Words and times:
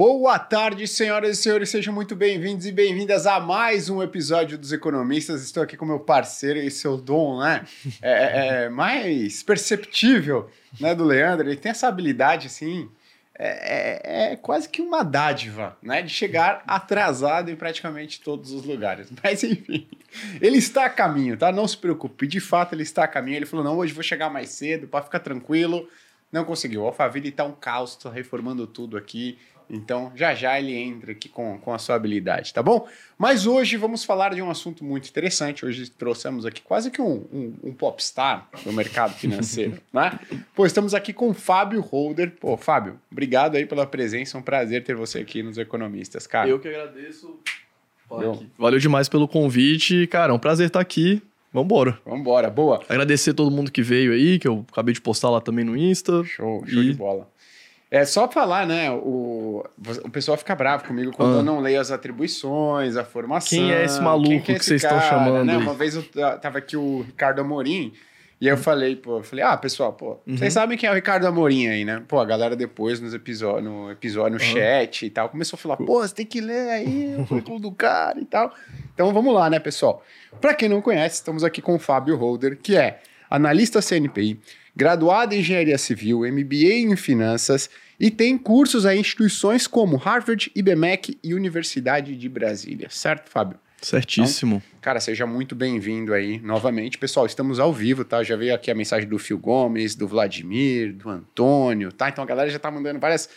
Boa 0.00 0.38
tarde, 0.38 0.88
senhoras 0.88 1.38
e 1.38 1.42
senhores, 1.42 1.68
sejam 1.68 1.92
muito 1.92 2.16
bem-vindos 2.16 2.64
e 2.64 2.72
bem-vindas 2.72 3.26
a 3.26 3.38
mais 3.38 3.90
um 3.90 4.02
episódio 4.02 4.56
dos 4.56 4.72
Economistas. 4.72 5.42
Estou 5.42 5.62
aqui 5.62 5.76
com 5.76 5.84
meu 5.84 6.00
parceiro 6.00 6.58
e 6.58 6.70
seu 6.70 6.96
dom, 6.96 7.38
né? 7.38 7.66
É, 8.00 8.12
é, 8.12 8.64
é 8.64 8.68
mais 8.70 9.42
perceptível, 9.42 10.48
né, 10.80 10.94
do 10.94 11.04
Leandro. 11.04 11.46
Ele 11.46 11.58
tem 11.58 11.68
essa 11.68 11.86
habilidade, 11.86 12.46
assim, 12.46 12.88
é, 13.38 14.30
é, 14.30 14.32
é, 14.32 14.36
quase 14.36 14.70
que 14.70 14.80
uma 14.80 15.02
dádiva, 15.02 15.76
né? 15.82 16.00
De 16.00 16.08
chegar 16.08 16.62
atrasado 16.66 17.50
em 17.50 17.54
praticamente 17.54 18.22
todos 18.22 18.52
os 18.52 18.64
lugares. 18.64 19.12
Mas 19.22 19.44
enfim, 19.44 19.86
ele 20.40 20.56
está 20.56 20.86
a 20.86 20.90
caminho, 20.90 21.36
tá? 21.36 21.52
Não 21.52 21.68
se 21.68 21.76
preocupe. 21.76 22.26
De 22.26 22.40
fato, 22.40 22.74
ele 22.74 22.84
está 22.84 23.04
a 23.04 23.08
caminho. 23.08 23.36
Ele 23.36 23.44
falou: 23.44 23.62
não, 23.62 23.76
hoje 23.76 23.92
vou 23.92 24.02
chegar 24.02 24.30
mais 24.30 24.48
cedo, 24.48 24.88
para 24.88 25.04
ficar 25.04 25.18
tranquilo. 25.18 25.86
Não 26.32 26.46
conseguiu. 26.46 26.84
O 26.84 26.86
Alphaville 26.86 27.28
está 27.28 27.44
um 27.44 27.52
caos, 27.52 27.90
estou 27.90 28.10
reformando 28.10 28.66
tudo 28.66 28.96
aqui. 28.96 29.36
Então, 29.70 30.10
já 30.16 30.34
já 30.34 30.58
ele 30.58 30.74
entra 30.74 31.12
aqui 31.12 31.28
com, 31.28 31.56
com 31.58 31.72
a 31.72 31.78
sua 31.78 31.94
habilidade, 31.94 32.52
tá 32.52 32.60
bom? 32.60 32.88
Mas 33.16 33.46
hoje 33.46 33.76
vamos 33.76 34.04
falar 34.04 34.34
de 34.34 34.42
um 34.42 34.50
assunto 34.50 34.84
muito 34.84 35.08
interessante. 35.08 35.64
Hoje 35.64 35.88
trouxemos 35.88 36.44
aqui 36.44 36.60
quase 36.60 36.90
que 36.90 37.00
um, 37.00 37.24
um, 37.32 37.54
um 37.62 37.72
popstar 37.72 38.48
do 38.64 38.72
mercado 38.72 39.14
financeiro, 39.14 39.80
né? 39.94 40.18
Pô, 40.54 40.66
estamos 40.66 40.92
aqui 40.92 41.12
com 41.12 41.30
o 41.30 41.34
Fábio 41.34 41.80
Holder. 41.80 42.32
Pô, 42.40 42.56
Fábio, 42.56 42.98
obrigado 43.10 43.54
aí 43.54 43.64
pela 43.64 43.86
presença. 43.86 44.36
É 44.36 44.40
um 44.40 44.42
prazer 44.42 44.82
ter 44.82 44.96
você 44.96 45.20
aqui 45.20 45.42
nos 45.42 45.56
Economistas, 45.56 46.26
cara. 46.26 46.48
Eu 46.48 46.58
que 46.58 46.66
agradeço. 46.66 47.38
Valeu 48.58 48.80
demais 48.80 49.08
pelo 49.08 49.28
convite. 49.28 50.06
Cara, 50.08 50.32
é 50.32 50.34
um 50.34 50.38
prazer 50.38 50.66
estar 50.66 50.80
aqui. 50.80 51.22
Vambora. 51.52 51.98
Vambora, 52.04 52.48
boa. 52.48 52.80
Agradecer 52.88 53.34
todo 53.34 53.50
mundo 53.50 53.70
que 53.70 53.82
veio 53.82 54.12
aí, 54.12 54.38
que 54.38 54.46
eu 54.46 54.64
acabei 54.70 54.94
de 54.94 55.00
postar 55.00 55.30
lá 55.30 55.40
também 55.40 55.64
no 55.64 55.76
Insta. 55.76 56.24
Show, 56.24 56.64
show 56.66 56.82
e... 56.82 56.86
de 56.86 56.94
bola. 56.94 57.28
É 57.90 58.04
só 58.04 58.30
falar, 58.30 58.66
né? 58.66 58.88
O, 58.90 59.64
o 60.04 60.10
pessoal 60.10 60.38
fica 60.38 60.54
bravo 60.54 60.84
comigo 60.84 61.10
quando 61.12 61.34
ah. 61.34 61.38
eu 61.38 61.42
não 61.42 61.58
leio 61.58 61.80
as 61.80 61.90
atribuições, 61.90 62.96
a 62.96 63.04
formação. 63.04 63.58
Quem 63.58 63.72
é 63.72 63.84
esse 63.84 64.00
maluco 64.00 64.44
que, 64.44 64.52
é 64.52 64.58
que, 64.58 64.64
vocês 64.64 64.84
estão 64.84 65.00
chamando? 65.00 65.44
Né? 65.44 65.56
Uma 65.56 65.74
vez 65.74 65.96
eu 65.96 66.04
tava 66.40 66.58
aqui 66.58 66.76
o 66.76 67.02
Ricardo 67.02 67.40
Amorim. 67.40 67.92
E 68.40 68.48
eu 68.48 68.56
falei, 68.56 68.96
pô, 68.96 69.18
eu 69.18 69.22
falei, 69.22 69.44
ah, 69.44 69.54
pessoal, 69.54 69.92
pô, 69.92 70.18
uhum. 70.26 70.34
vocês 70.34 70.54
sabem 70.54 70.78
quem 70.78 70.88
é 70.88 70.90
o 70.90 70.94
Ricardo 70.94 71.26
Amorim 71.26 71.66
aí, 71.66 71.84
né? 71.84 72.02
Pô, 72.08 72.18
a 72.18 72.24
galera 72.24 72.56
depois 72.56 72.98
nos 72.98 73.12
episódios, 73.12 73.70
no 73.70 73.90
episódio, 73.90 74.38
no 74.38 74.42
uhum. 74.42 74.52
chat 74.52 75.04
e 75.04 75.10
tal, 75.10 75.28
começou 75.28 75.58
a 75.58 75.60
falar, 75.60 75.76
pô, 75.76 76.00
você 76.00 76.14
tem 76.14 76.24
que 76.24 76.40
ler 76.40 76.70
aí 76.70 77.16
o 77.18 77.26
currículo 77.26 77.60
do 77.60 77.70
cara 77.70 78.18
e 78.18 78.24
tal. 78.24 78.54
Então 78.94 79.12
vamos 79.12 79.34
lá, 79.34 79.50
né, 79.50 79.58
pessoal? 79.58 80.02
Para 80.40 80.54
quem 80.54 80.70
não 80.70 80.80
conhece, 80.80 81.16
estamos 81.16 81.44
aqui 81.44 81.60
com 81.60 81.74
o 81.74 81.78
Fábio 81.78 82.16
Holder, 82.16 82.56
que 82.56 82.76
é 82.76 83.02
analista 83.28 83.82
CNPI, 83.82 84.40
graduado 84.80 85.34
em 85.34 85.40
engenharia 85.40 85.76
civil, 85.76 86.20
MBA 86.20 86.72
em 86.72 86.96
finanças 86.96 87.68
e 87.98 88.10
tem 88.10 88.38
cursos 88.38 88.86
em 88.86 88.98
instituições 88.98 89.66
como 89.66 89.98
Harvard, 89.98 90.50
IBMEC 90.54 91.18
e 91.22 91.34
Universidade 91.34 92.16
de 92.16 92.28
Brasília. 92.30 92.88
Certo, 92.88 93.28
Fábio? 93.28 93.58
Certíssimo. 93.82 94.56
Então, 94.56 94.78
cara, 94.80 94.98
seja 94.98 95.26
muito 95.26 95.54
bem-vindo 95.54 96.14
aí 96.14 96.40
novamente. 96.40 96.96
Pessoal, 96.96 97.26
estamos 97.26 97.60
ao 97.60 97.74
vivo, 97.74 98.06
tá? 98.06 98.22
Já 98.22 98.36
veio 98.36 98.54
aqui 98.54 98.70
a 98.70 98.74
mensagem 98.74 99.06
do 99.06 99.18
Phil 99.18 99.38
Gomes, 99.38 99.94
do 99.94 100.08
Vladimir, 100.08 100.94
do 100.94 101.10
Antônio, 101.10 101.92
tá? 101.92 102.08
Então 102.08 102.24
a 102.24 102.26
galera 102.26 102.48
já 102.48 102.58
tá 102.58 102.70
mandando 102.70 102.98
várias 102.98 103.28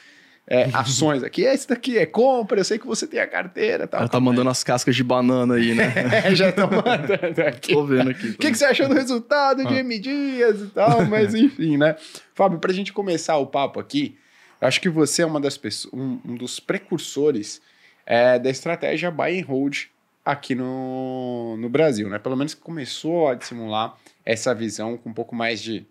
é, 0.48 0.70
ações 0.74 1.24
aqui. 1.24 1.44
Esse 1.44 1.68
daqui 1.68 1.98
é 1.98 2.06
compra, 2.06 2.60
eu 2.60 2.64
sei 2.64 2.78
que 2.78 2.86
você 2.86 3.08
tem 3.08 3.20
a 3.20 3.28
carteira. 3.28 3.88
Tá, 3.88 4.00
Ela 4.00 4.10
tá 4.10 4.20
mandando 4.20 4.50
as 4.50 4.64
cascas 4.64 4.96
de 4.96 5.04
banana 5.04 5.56
aí, 5.56 5.74
né? 5.74 5.94
é, 6.26 6.36
já 6.36 6.52
tá 6.52 6.68
mandando 6.68 7.42
aqui. 7.48 7.74
Tô 7.74 7.86
vendo 7.86 8.10
aqui. 8.10 8.30
O 8.30 8.38
que, 8.38 8.52
que, 8.52 8.58
você 8.58 8.66
achou 8.66 8.88
do 8.88 8.94
resultado 8.94 9.66
de 9.66 9.74
ah. 9.74 9.80
M 9.80 10.00
Dias 10.00 10.62
e 10.62 10.68
tal? 10.68 11.06
Mas 11.06 11.34
enfim, 11.36 11.78
né? 11.78 11.96
Fábio, 12.36 12.60
pra 12.60 12.74
gente 12.74 12.92
começar 12.92 13.38
o 13.38 13.48
papo 13.48 13.80
aqui, 13.80 14.18
acho 14.60 14.82
que 14.82 14.90
você 14.90 15.22
é 15.22 15.26
uma 15.26 15.40
das 15.40 15.58
pessoas, 15.58 15.94
um, 15.94 16.20
um 16.26 16.36
dos 16.36 16.60
precursores 16.60 17.62
é, 18.06 18.38
da 18.38 18.50
estratégia 18.50 19.10
buy 19.10 19.40
and 19.40 19.46
hold 19.46 19.86
aqui 20.26 20.56
no, 20.56 21.58
no 21.58 21.70
Brasil, 21.70 22.10
né? 22.10 22.20
Pelo 22.20 22.36
menos 22.36 22.54
começou 22.54 23.30
a 23.30 23.40
simular 23.40 23.98
essa 24.26 24.54
visão 24.54 24.98
com 24.98 25.10
um 25.10 25.14
pouco 25.14 25.36
mais 25.36 25.62
de, 25.62 25.86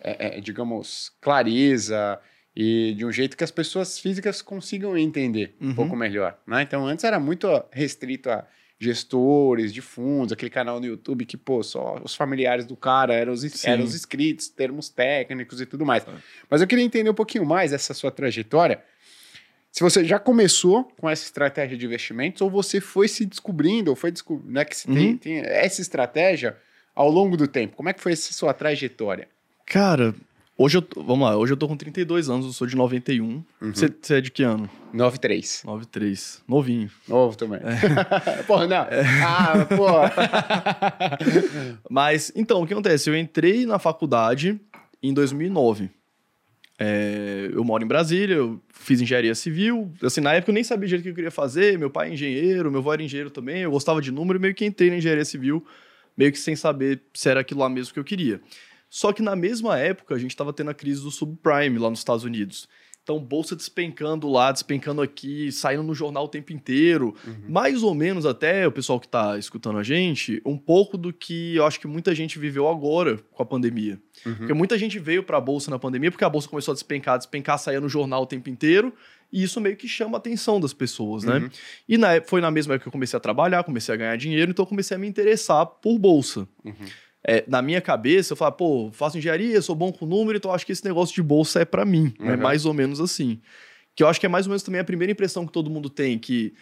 é, 0.00 0.38
é, 0.38 0.40
digamos, 0.40 1.12
clareza 1.20 2.20
e 2.56 2.94
de 2.96 3.04
um 3.04 3.10
jeito 3.10 3.36
que 3.36 3.44
as 3.44 3.50
pessoas 3.50 3.98
físicas 3.98 4.40
consigam 4.40 4.96
entender 4.96 5.56
uhum. 5.60 5.70
um 5.70 5.74
pouco 5.74 5.96
melhor, 5.96 6.38
né? 6.46 6.62
Então 6.62 6.86
antes 6.86 7.04
era 7.04 7.18
muito 7.18 7.48
restrito 7.72 8.30
a 8.30 8.46
gestores 8.78 9.72
de 9.72 9.80
fundos, 9.80 10.32
aquele 10.32 10.50
canal 10.50 10.78
no 10.78 10.86
YouTube 10.86 11.24
que, 11.24 11.36
pô, 11.36 11.62
só 11.62 12.00
os 12.02 12.14
familiares 12.14 12.66
do 12.66 12.76
cara 12.76 13.14
eram 13.14 13.32
os, 13.32 13.64
eram 13.64 13.84
os 13.84 13.94
inscritos, 13.94 14.48
termos 14.48 14.88
técnicos 14.88 15.60
e 15.60 15.66
tudo 15.66 15.86
mais. 15.86 16.06
É. 16.06 16.10
Mas 16.50 16.60
eu 16.60 16.66
queria 16.66 16.84
entender 16.84 17.08
um 17.08 17.14
pouquinho 17.14 17.46
mais 17.46 17.72
essa 17.72 17.94
sua 17.94 18.10
trajetória. 18.10 18.82
Se 19.70 19.82
você 19.82 20.04
já 20.04 20.18
começou 20.18 20.84
com 21.00 21.08
essa 21.08 21.24
estratégia 21.24 21.76
de 21.76 21.86
investimentos 21.86 22.42
ou 22.42 22.50
você 22.50 22.80
foi 22.80 23.08
se 23.08 23.24
descobrindo, 23.24 23.90
ou 23.90 23.96
foi 23.96 24.12
descobrindo, 24.12 24.52
né, 24.52 24.64
que 24.64 24.76
uhum. 24.88 24.94
tem, 24.94 25.16
tem 25.16 25.38
essa 25.38 25.80
estratégia 25.80 26.56
ao 26.94 27.10
longo 27.10 27.36
do 27.36 27.48
tempo. 27.48 27.76
Como 27.76 27.88
é 27.88 27.92
que 27.92 28.00
foi 28.00 28.12
essa 28.12 28.32
sua 28.32 28.54
trajetória? 28.54 29.28
Cara, 29.66 30.14
Hoje 30.56 30.78
eu, 30.78 30.82
tô, 30.82 31.02
vamos 31.02 31.28
lá, 31.28 31.36
hoje 31.36 31.52
eu 31.52 31.56
tô 31.56 31.66
com 31.66 31.76
32 31.76 32.30
anos, 32.30 32.46
eu 32.46 32.52
sou 32.52 32.64
de 32.64 32.76
91. 32.76 33.24
Uhum. 33.24 33.44
Você, 33.60 33.92
você 34.00 34.14
é 34.14 34.20
de 34.20 34.30
que 34.30 34.44
ano? 34.44 34.70
93. 34.92 35.62
93. 35.64 36.44
Novinho. 36.46 36.88
Novo 37.08 37.36
também. 37.36 37.58
É. 37.60 38.42
porra, 38.46 38.68
não. 38.68 38.84
É. 38.84 39.02
Ah, 39.24 39.66
porra. 39.66 40.12
Mas, 41.90 42.30
então, 42.36 42.62
o 42.62 42.66
que 42.66 42.72
acontece? 42.72 43.10
Eu 43.10 43.16
entrei 43.16 43.66
na 43.66 43.80
faculdade 43.80 44.60
em 45.02 45.12
2009. 45.12 45.90
É, 46.78 47.50
eu 47.52 47.64
moro 47.64 47.82
em 47.82 47.88
Brasília, 47.88 48.36
eu 48.36 48.60
fiz 48.72 49.00
engenharia 49.00 49.34
civil. 49.34 49.92
Assim, 50.04 50.20
na 50.20 50.34
época 50.34 50.52
eu 50.52 50.54
nem 50.54 50.62
sabia 50.62 50.96
o 50.96 51.02
que 51.02 51.08
eu 51.08 51.14
queria 51.14 51.32
fazer. 51.32 51.76
Meu 51.76 51.90
pai 51.90 52.10
é 52.10 52.14
engenheiro, 52.14 52.70
meu 52.70 52.80
avô 52.80 52.92
era 52.92 53.02
engenheiro 53.02 53.30
também. 53.30 53.62
Eu 53.62 53.72
gostava 53.72 54.00
de 54.00 54.12
número 54.12 54.38
e 54.38 54.42
meio 54.42 54.54
que 54.54 54.64
entrei 54.64 54.88
na 54.88 54.98
engenharia 54.98 55.24
civil, 55.24 55.66
meio 56.16 56.30
que 56.30 56.38
sem 56.38 56.54
saber 56.54 57.00
se 57.12 57.28
era 57.28 57.40
aquilo 57.40 57.58
lá 57.58 57.68
mesmo 57.68 57.92
que 57.92 57.98
eu 57.98 58.04
queria. 58.04 58.40
Só 58.94 59.12
que 59.12 59.20
na 59.20 59.34
mesma 59.34 59.76
época 59.76 60.14
a 60.14 60.18
gente 60.18 60.30
estava 60.30 60.52
tendo 60.52 60.70
a 60.70 60.74
crise 60.74 61.02
do 61.02 61.10
subprime 61.10 61.80
lá 61.80 61.90
nos 61.90 61.98
Estados 61.98 62.22
Unidos. 62.22 62.68
Então, 63.02 63.18
bolsa 63.18 63.56
despencando 63.56 64.30
lá, 64.30 64.52
despencando 64.52 65.02
aqui, 65.02 65.50
saindo 65.50 65.82
no 65.82 65.96
jornal 65.96 66.26
o 66.26 66.28
tempo 66.28 66.52
inteiro. 66.52 67.12
Uhum. 67.26 67.42
Mais 67.48 67.82
ou 67.82 67.92
menos 67.92 68.24
até, 68.24 68.64
o 68.68 68.70
pessoal 68.70 69.00
que 69.00 69.06
está 69.06 69.36
escutando 69.36 69.80
a 69.80 69.82
gente, 69.82 70.40
um 70.46 70.56
pouco 70.56 70.96
do 70.96 71.12
que 71.12 71.56
eu 71.56 71.66
acho 71.66 71.80
que 71.80 71.88
muita 71.88 72.14
gente 72.14 72.38
viveu 72.38 72.68
agora 72.68 73.18
com 73.32 73.42
a 73.42 73.44
pandemia. 73.44 74.00
Uhum. 74.24 74.36
Porque 74.36 74.54
muita 74.54 74.78
gente 74.78 74.96
veio 75.00 75.24
para 75.24 75.38
a 75.38 75.40
bolsa 75.40 75.72
na 75.72 75.78
pandemia 75.78 76.12
porque 76.12 76.24
a 76.24 76.30
bolsa 76.30 76.48
começou 76.48 76.70
a 76.70 76.74
despencar, 76.76 77.18
despencar, 77.18 77.58
saía 77.58 77.80
no 77.80 77.88
jornal 77.88 78.22
o 78.22 78.26
tempo 78.26 78.48
inteiro. 78.48 78.94
E 79.32 79.42
isso 79.42 79.60
meio 79.60 79.76
que 79.76 79.88
chama 79.88 80.16
a 80.16 80.18
atenção 80.18 80.60
das 80.60 80.72
pessoas, 80.72 81.24
né? 81.24 81.38
Uhum. 81.38 81.50
E 81.88 81.98
na, 81.98 82.22
foi 82.22 82.40
na 82.40 82.52
mesma 82.52 82.74
época 82.74 82.84
que 82.84 82.88
eu 82.88 82.92
comecei 82.92 83.16
a 83.16 83.20
trabalhar, 83.20 83.64
comecei 83.64 83.92
a 83.92 83.98
ganhar 83.98 84.16
dinheiro, 84.16 84.52
então 84.52 84.62
eu 84.62 84.68
comecei 84.68 84.96
a 84.96 85.00
me 85.00 85.08
interessar 85.08 85.66
por 85.66 85.98
bolsa. 85.98 86.46
Uhum 86.64 86.74
é, 87.26 87.42
na 87.48 87.62
minha 87.62 87.80
cabeça, 87.80 88.34
eu 88.34 88.36
falo, 88.36 88.52
pô, 88.52 88.90
faço 88.92 89.16
engenharia, 89.16 89.60
sou 89.62 89.74
bom 89.74 89.90
com 89.90 90.04
número, 90.04 90.36
então 90.36 90.52
acho 90.52 90.66
que 90.66 90.72
esse 90.72 90.84
negócio 90.84 91.14
de 91.14 91.22
bolsa 91.22 91.60
é 91.60 91.64
para 91.64 91.84
mim. 91.84 92.12
Uhum. 92.20 92.30
É 92.30 92.36
mais 92.36 92.66
ou 92.66 92.74
menos 92.74 93.00
assim. 93.00 93.40
Que 93.96 94.02
eu 94.02 94.08
acho 94.08 94.20
que 94.20 94.26
é 94.26 94.28
mais 94.28 94.46
ou 94.46 94.50
menos 94.50 94.62
também 94.62 94.80
a 94.80 94.84
primeira 94.84 95.10
impressão 95.10 95.46
que 95.46 95.52
todo 95.52 95.70
mundo 95.70 95.88
tem, 95.88 96.18
que, 96.18 96.52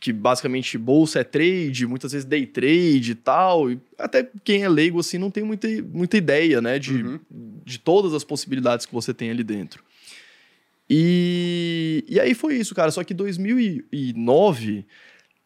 que 0.00 0.14
basicamente 0.14 0.78
bolsa 0.78 1.20
é 1.20 1.24
trade, 1.24 1.86
muitas 1.86 2.12
vezes 2.12 2.24
day 2.24 2.46
trade 2.46 3.12
e 3.12 3.14
tal. 3.14 3.70
E 3.70 3.78
até 3.98 4.26
quem 4.42 4.62
é 4.62 4.68
leigo, 4.68 4.98
assim, 4.98 5.18
não 5.18 5.30
tem 5.30 5.44
muita, 5.44 5.68
muita 5.92 6.16
ideia, 6.16 6.62
né, 6.62 6.78
de, 6.78 7.02
uhum. 7.02 7.20
de 7.64 7.78
todas 7.78 8.14
as 8.14 8.24
possibilidades 8.24 8.86
que 8.86 8.94
você 8.94 9.12
tem 9.12 9.30
ali 9.30 9.44
dentro. 9.44 9.84
E, 10.88 12.02
e 12.08 12.18
aí 12.18 12.32
foi 12.32 12.56
isso, 12.56 12.74
cara. 12.74 12.90
Só 12.90 13.04
que 13.04 13.12
2009 13.12 14.86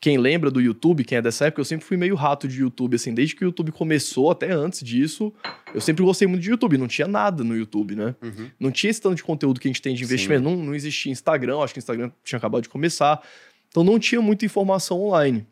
quem 0.03 0.19
lembra 0.19 0.51
do 0.51 0.61
YouTube, 0.61 1.05
quem 1.05 1.19
é 1.19 1.23
dessa 1.23 1.47
época, 1.47 1.61
eu 1.61 1.65
sempre 1.65 1.87
fui 1.87 1.97
meio 1.97 2.17
rato 2.17 2.49
de 2.49 2.61
YouTube, 2.61 2.97
assim, 2.97 3.15
desde 3.15 3.37
que 3.37 3.45
o 3.45 3.47
YouTube 3.47 3.71
começou, 3.71 4.33
até 4.33 4.51
antes 4.51 4.83
disso, 4.83 5.33
eu 5.72 5.81
sempre 5.81 6.03
gostei 6.03 6.27
muito 6.27 6.43
de 6.43 6.51
YouTube, 6.51 6.77
não 6.77 6.89
tinha 6.89 7.07
nada 7.07 7.45
no 7.45 7.57
YouTube, 7.57 7.95
né? 7.95 8.13
Uhum. 8.21 8.51
Não 8.59 8.72
tinha 8.72 8.91
esse 8.91 9.01
tanto 9.01 9.15
de 9.15 9.22
conteúdo 9.22 9.60
que 9.60 9.69
a 9.69 9.71
gente 9.71 9.81
tem 9.81 9.95
de 9.95 10.03
investimento, 10.03 10.43
não, 10.43 10.57
não 10.57 10.75
existia 10.75 11.13
Instagram, 11.13 11.60
acho 11.60 11.72
que 11.72 11.78
o 11.78 11.83
Instagram 11.83 12.10
tinha 12.25 12.37
acabado 12.37 12.65
de 12.65 12.69
começar, 12.69 13.22
então 13.69 13.84
não 13.84 13.97
tinha 13.97 14.21
muita 14.21 14.45
informação 14.45 15.01
online. 15.01 15.47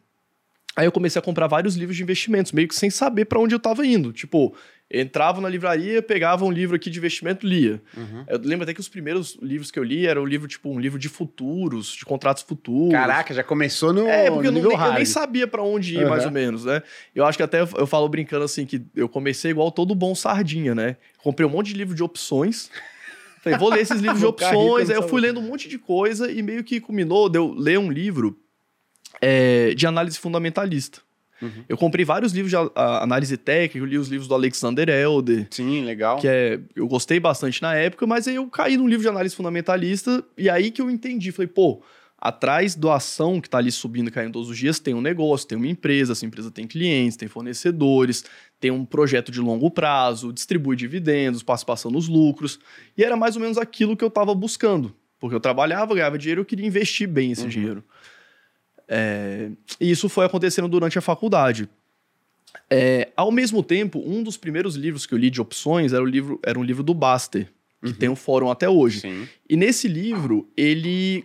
Aí 0.75 0.85
eu 0.85 0.91
comecei 0.91 1.20
a 1.20 1.23
comprar 1.23 1.46
vários 1.46 1.76
livros 1.76 1.96
de 1.96 2.03
investimentos, 2.03 2.50
meio 2.50 2.67
que 2.67 2.75
sem 2.75 2.91
saber 2.91 3.26
para 3.26 3.38
onde 3.38 3.55
eu 3.55 3.58
estava 3.58 3.87
indo. 3.87 4.12
Tipo, 4.12 4.53
entrava 4.90 5.40
na 5.40 5.48
livraria, 5.48 6.02
pegava 6.02 6.44
um 6.44 6.50
livro 6.50 6.75
aqui 6.75 6.90
de 6.90 6.98
investimento, 6.98 7.46
lia. 7.46 7.81
Uhum. 7.96 8.25
Eu 8.26 8.40
lembro 8.42 8.64
até 8.64 8.75
que 8.75 8.81
os 8.81 8.88
primeiros 8.88 9.38
livros 9.40 9.70
que 9.70 9.78
eu 9.78 9.84
li 9.84 10.06
era 10.06 10.20
um 10.20 10.25
livro, 10.25 10.48
tipo, 10.48 10.69
um 10.69 10.81
livro 10.81 10.98
de 10.98 11.08
futuros, 11.08 11.92
de 11.92 12.04
contratos 12.04 12.42
futuros. 12.42 12.92
Caraca, 12.92 13.32
já 13.32 13.44
começou 13.44 13.92
no. 13.92 14.08
É, 14.08 14.31
porque 14.31 14.48
eu, 14.48 14.52
não, 14.52 14.60
eu 14.60 14.92
nem 14.94 15.04
sabia 15.04 15.46
para 15.46 15.62
onde 15.62 15.94
ir, 15.94 16.02
uhum. 16.02 16.10
mais 16.10 16.25
ou 16.25 16.31
menos, 16.31 16.64
né? 16.64 16.82
Eu 17.14 17.25
acho 17.25 17.38
que 17.38 17.42
até 17.42 17.60
eu 17.60 17.87
falo 17.87 18.08
brincando 18.08 18.44
assim, 18.44 18.66
que 18.66 18.82
eu 18.94 19.08
comecei 19.08 19.52
igual 19.52 19.70
todo 19.70 19.94
bom 19.94 20.14
sardinha, 20.14 20.75
né? 20.75 20.96
Comprei 21.19 21.46
um 21.46 21.50
monte 21.50 21.69
de 21.69 21.75
livro 21.75 21.94
de 21.94 22.02
opções. 22.02 22.70
Falei, 23.43 23.58
vou 23.58 23.70
ler 23.70 23.81
esses 23.81 24.00
livros 24.00 24.20
de 24.20 24.26
opções. 24.26 24.90
Aí 24.90 24.96
eu 24.96 25.08
fui 25.08 25.20
lendo 25.20 25.40
um 25.40 25.43
monte 25.43 25.69
de 25.69 25.78
coisa 25.78 26.31
e 26.31 26.43
meio 26.43 26.62
que 26.62 26.78
culminou 26.78 27.28
de 27.28 27.38
eu 27.38 27.54
ler 27.54 27.78
um 27.78 27.90
livro 27.90 28.38
é, 29.20 29.72
de 29.75 29.86
análise 29.86 30.19
fundamentalista. 30.19 31.00
Uhum. 31.40 31.64
Eu 31.69 31.76
comprei 31.76 32.04
vários 32.04 32.32
livros 32.32 32.50
de 32.50 32.56
a, 32.56 32.70
a, 32.75 33.02
análise 33.02 33.37
técnica, 33.37 33.78
eu 33.78 33.84
li 33.84 33.98
os 33.98 34.08
livros 34.08 34.28
do 34.28 34.34
Alexander 34.34 34.88
Elder. 34.88 35.46
Sim, 35.50 35.84
legal. 35.84 36.19
Que 36.19 36.28
é, 36.28 36.60
eu 36.76 36.87
gostei 36.87 37.19
bastante 37.19 37.62
na 37.62 37.75
época, 37.75 38.06
mas 38.06 38.28
aí 38.28 38.37
eu 38.37 38.46
caí 38.48 38.76
num 38.76 38.87
livro 38.87 39.02
de 39.02 39.08
análise 39.08 39.34
fundamentalista 39.34 40.22
e 40.37 40.50
aí 40.50 40.70
que 40.70 40.82
eu 40.82 40.90
entendi. 40.90 41.32
Falei, 41.32 41.48
pô, 41.48 41.82
atrás 42.20 42.75
do 42.75 42.90
ação 42.90 43.40
que 43.40 43.48
está 43.48 43.58
ali 43.58 43.72
subindo 43.72 44.08
e 44.08 44.10
caindo 44.10 44.34
todos 44.34 44.50
os 44.50 44.58
dias, 44.58 44.78
tem 44.78 44.92
um 44.92 45.00
negócio, 45.00 45.48
tem 45.48 45.56
uma 45.56 45.66
empresa, 45.66 46.12
essa 46.12 46.26
empresa 46.26 46.50
tem 46.50 46.66
clientes, 46.66 47.16
tem 47.16 47.28
fornecedores, 47.28 48.25
tem 48.60 48.70
um 48.70 48.84
projeto 48.84 49.32
de 49.32 49.40
longo 49.40 49.70
prazo, 49.70 50.32
distribui 50.32 50.76
dividendos, 50.76 51.43
participação 51.43 51.90
nos 51.90 52.08
lucros. 52.08 52.58
E 52.96 53.02
era 53.02 53.16
mais 53.16 53.36
ou 53.36 53.43
menos 53.43 53.56
aquilo 53.56 53.96
que 53.96 54.04
eu 54.04 54.08
estava 54.08 54.34
buscando. 54.34 54.94
Porque 55.19 55.34
eu 55.34 55.40
trabalhava, 55.40 55.94
ganhava 55.94 56.19
dinheiro, 56.19 56.43
eu 56.43 56.44
queria 56.44 56.66
investir 56.66 57.08
bem 57.08 57.32
esse 57.32 57.43
uhum. 57.43 57.48
dinheiro. 57.48 57.84
É, 58.92 59.50
e 59.81 59.88
isso 59.88 60.08
foi 60.08 60.26
acontecendo 60.26 60.66
durante 60.66 60.98
a 60.98 61.00
faculdade. 61.00 61.69
É, 62.69 63.08
ao 63.16 63.31
mesmo 63.31 63.62
tempo, 63.62 64.02
um 64.04 64.20
dos 64.20 64.37
primeiros 64.37 64.75
livros 64.75 65.06
que 65.06 65.14
eu 65.14 65.19
li 65.19 65.31
de 65.31 65.40
opções 65.40 65.92
era, 65.92 66.02
o 66.02 66.06
livro, 66.06 66.40
era 66.44 66.58
um 66.58 66.64
livro 66.64 66.82
do 66.82 66.92
Baster, 66.92 67.48
que 67.81 67.90
uhum. 67.90 67.94
tem 67.94 68.08
um 68.08 68.16
fórum 68.16 68.50
até 68.50 68.69
hoje. 68.69 69.00
Sim. 69.00 69.28
E 69.48 69.56
nesse 69.56 69.87
livro, 69.87 70.50
ele 70.56 71.25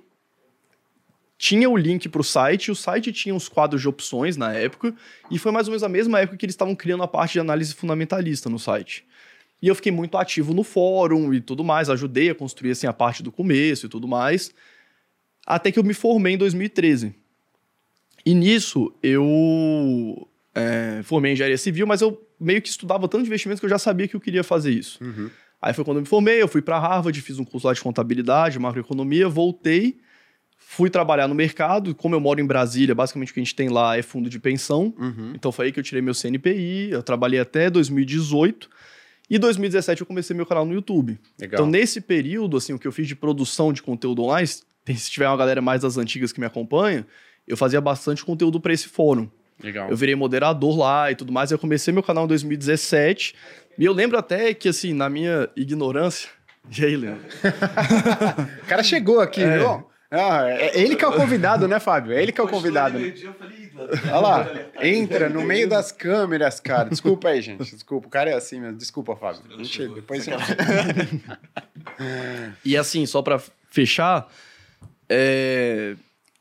tinha 1.39 1.67
o 1.67 1.75
link 1.75 2.07
para 2.07 2.21
o 2.21 2.23
site, 2.23 2.69
o 2.69 2.75
site 2.75 3.11
tinha 3.11 3.33
os 3.33 3.49
quadros 3.49 3.81
de 3.81 3.89
opções 3.89 4.37
na 4.37 4.53
época, 4.53 4.93
e 5.31 5.39
foi 5.39 5.51
mais 5.51 5.67
ou 5.67 5.71
menos 5.71 5.83
a 5.83 5.89
mesma 5.89 6.19
época 6.19 6.37
que 6.37 6.45
eles 6.45 6.53
estavam 6.53 6.75
criando 6.75 7.01
a 7.01 7.07
parte 7.07 7.33
de 7.33 7.39
análise 7.39 7.73
fundamentalista 7.73 8.47
no 8.47 8.59
site. 8.59 9.03
E 9.59 9.67
eu 9.67 9.73
fiquei 9.73 9.91
muito 9.91 10.17
ativo 10.17 10.53
no 10.53 10.63
fórum 10.63 11.33
e 11.33 11.41
tudo 11.41 11.63
mais, 11.63 11.89
ajudei 11.89 12.29
a 12.29 12.35
construir 12.35 12.71
assim, 12.71 12.85
a 12.85 12.93
parte 12.93 13.23
do 13.23 13.31
começo 13.31 13.87
e 13.87 13.89
tudo 13.89 14.07
mais, 14.07 14.53
até 15.47 15.71
que 15.71 15.79
eu 15.79 15.83
me 15.83 15.93
formei 15.95 16.35
em 16.35 16.37
2013. 16.37 17.24
E 18.25 18.33
nisso 18.33 18.93
eu 19.03 20.27
é, 20.53 21.01
formei 21.03 21.31
em 21.31 21.33
engenharia 21.33 21.57
civil, 21.57 21.85
mas 21.85 22.01
eu 22.01 22.21
meio 22.39 22.61
que 22.61 22.69
estudava 22.69 23.07
tanto 23.07 23.23
de 23.23 23.29
investimentos 23.29 23.59
que 23.59 23.65
eu 23.65 23.69
já 23.69 23.77
sabia 23.77 24.07
que 24.07 24.15
eu 24.15 24.19
queria 24.19 24.43
fazer 24.43 24.71
isso. 24.71 25.03
Uhum. 25.03 25.29
Aí 25.61 25.73
foi 25.73 25.83
quando 25.85 25.97
eu 25.97 26.01
me 26.01 26.07
formei, 26.07 26.41
eu 26.41 26.47
fui 26.47 26.61
para 26.61 26.79
Harvard, 26.79 27.19
fiz 27.21 27.39
um 27.39 27.45
curso 27.45 27.67
lá 27.67 27.73
de 27.73 27.81
contabilidade, 27.81 28.59
macroeconomia, 28.59 29.27
voltei 29.27 29.97
Fui 30.67 30.89
trabalhar 30.89 31.27
no 31.27 31.35
mercado, 31.35 31.93
como 31.93 32.15
eu 32.15 32.19
moro 32.19 32.41
em 32.41 32.45
Brasília, 32.45 32.95
basicamente 32.95 33.31
o 33.31 33.33
que 33.33 33.39
a 33.39 33.43
gente 33.43 33.55
tem 33.55 33.69
lá 33.69 33.97
é 33.97 34.01
fundo 34.01 34.29
de 34.29 34.39
pensão. 34.39 34.93
Uhum. 34.97 35.31
Então 35.35 35.51
foi 35.51 35.67
aí 35.67 35.71
que 35.71 35.79
eu 35.79 35.83
tirei 35.83 36.01
meu 36.01 36.13
CNPI, 36.13 36.89
eu 36.91 37.03
trabalhei 37.03 37.39
até 37.39 37.69
2018. 37.69 38.69
E 39.29 39.37
2017 39.37 40.01
eu 40.01 40.07
comecei 40.07 40.35
meu 40.35 40.45
canal 40.45 40.65
no 40.65 40.73
YouTube. 40.73 41.19
Legal. 41.39 41.59
Então 41.59 41.65
nesse 41.65 42.01
período, 42.01 42.57
assim, 42.57 42.73
o 42.73 42.79
que 42.79 42.87
eu 42.87 42.91
fiz 42.91 43.07
de 43.07 43.15
produção 43.15 43.71
de 43.71 43.81
conteúdo 43.81 44.23
online, 44.23 44.47
se 44.47 44.63
tiver 45.11 45.27
uma 45.27 45.37
galera 45.37 45.61
mais 45.61 45.83
das 45.83 45.97
antigas 45.97 46.33
que 46.33 46.39
me 46.39 46.45
acompanha, 46.45 47.05
eu 47.47 47.57
fazia 47.57 47.79
bastante 47.79 48.23
conteúdo 48.23 48.59
para 48.59 48.73
esse 48.73 48.87
fórum. 48.87 49.29
Legal. 49.61 49.89
Eu 49.89 49.95
virei 49.95 50.15
moderador 50.15 50.77
lá 50.77 51.11
e 51.11 51.15
tudo 51.15 51.31
mais. 51.31 51.51
Eu 51.51 51.59
comecei 51.59 51.93
meu 51.93 52.03
canal 52.03 52.25
em 52.25 52.27
2017. 52.27 53.35
E 53.77 53.85
eu 53.85 53.93
lembro 53.93 54.17
até 54.17 54.53
que, 54.53 54.69
assim, 54.69 54.93
na 54.93 55.09
minha 55.09 55.49
ignorância. 55.55 56.29
E 56.75 56.83
aí, 56.83 56.95
Leandro? 56.95 57.21
o 58.63 58.65
cara 58.65 58.81
chegou 58.81 59.21
aqui, 59.21 59.43
é. 59.43 59.59
viu? 59.59 59.87
Ah, 60.09 60.49
é 60.49 60.79
ele 60.79 60.95
que 60.95 61.03
é 61.03 61.07
o 61.07 61.13
convidado, 61.13 61.67
né, 61.67 61.79
Fábio? 61.79 62.11
É 62.11 62.23
ele 62.23 62.31
que 62.31 62.41
é 62.41 62.43
o 62.43 62.47
convidado. 62.47 62.97
Né? 62.97 63.13
Olha 64.05 64.19
lá, 64.19 64.49
entra 64.81 65.29
no 65.29 65.43
meio 65.43 65.67
das 65.67 65.91
câmeras, 65.91 66.59
cara. 66.59 66.89
Desculpa 66.89 67.29
aí, 67.29 67.41
gente. 67.41 67.71
Desculpa, 67.71 68.07
o 68.07 68.09
cara 68.09 68.31
é 68.31 68.33
assim 68.33 68.59
mesmo. 68.59 68.77
Desculpa, 68.77 69.15
Fábio. 69.15 69.41
Depois 69.93 70.25
E 72.65 72.77
assim, 72.77 73.05
só 73.05 73.21
para 73.21 73.39
fechar, 73.69 74.27
é... 75.09 75.95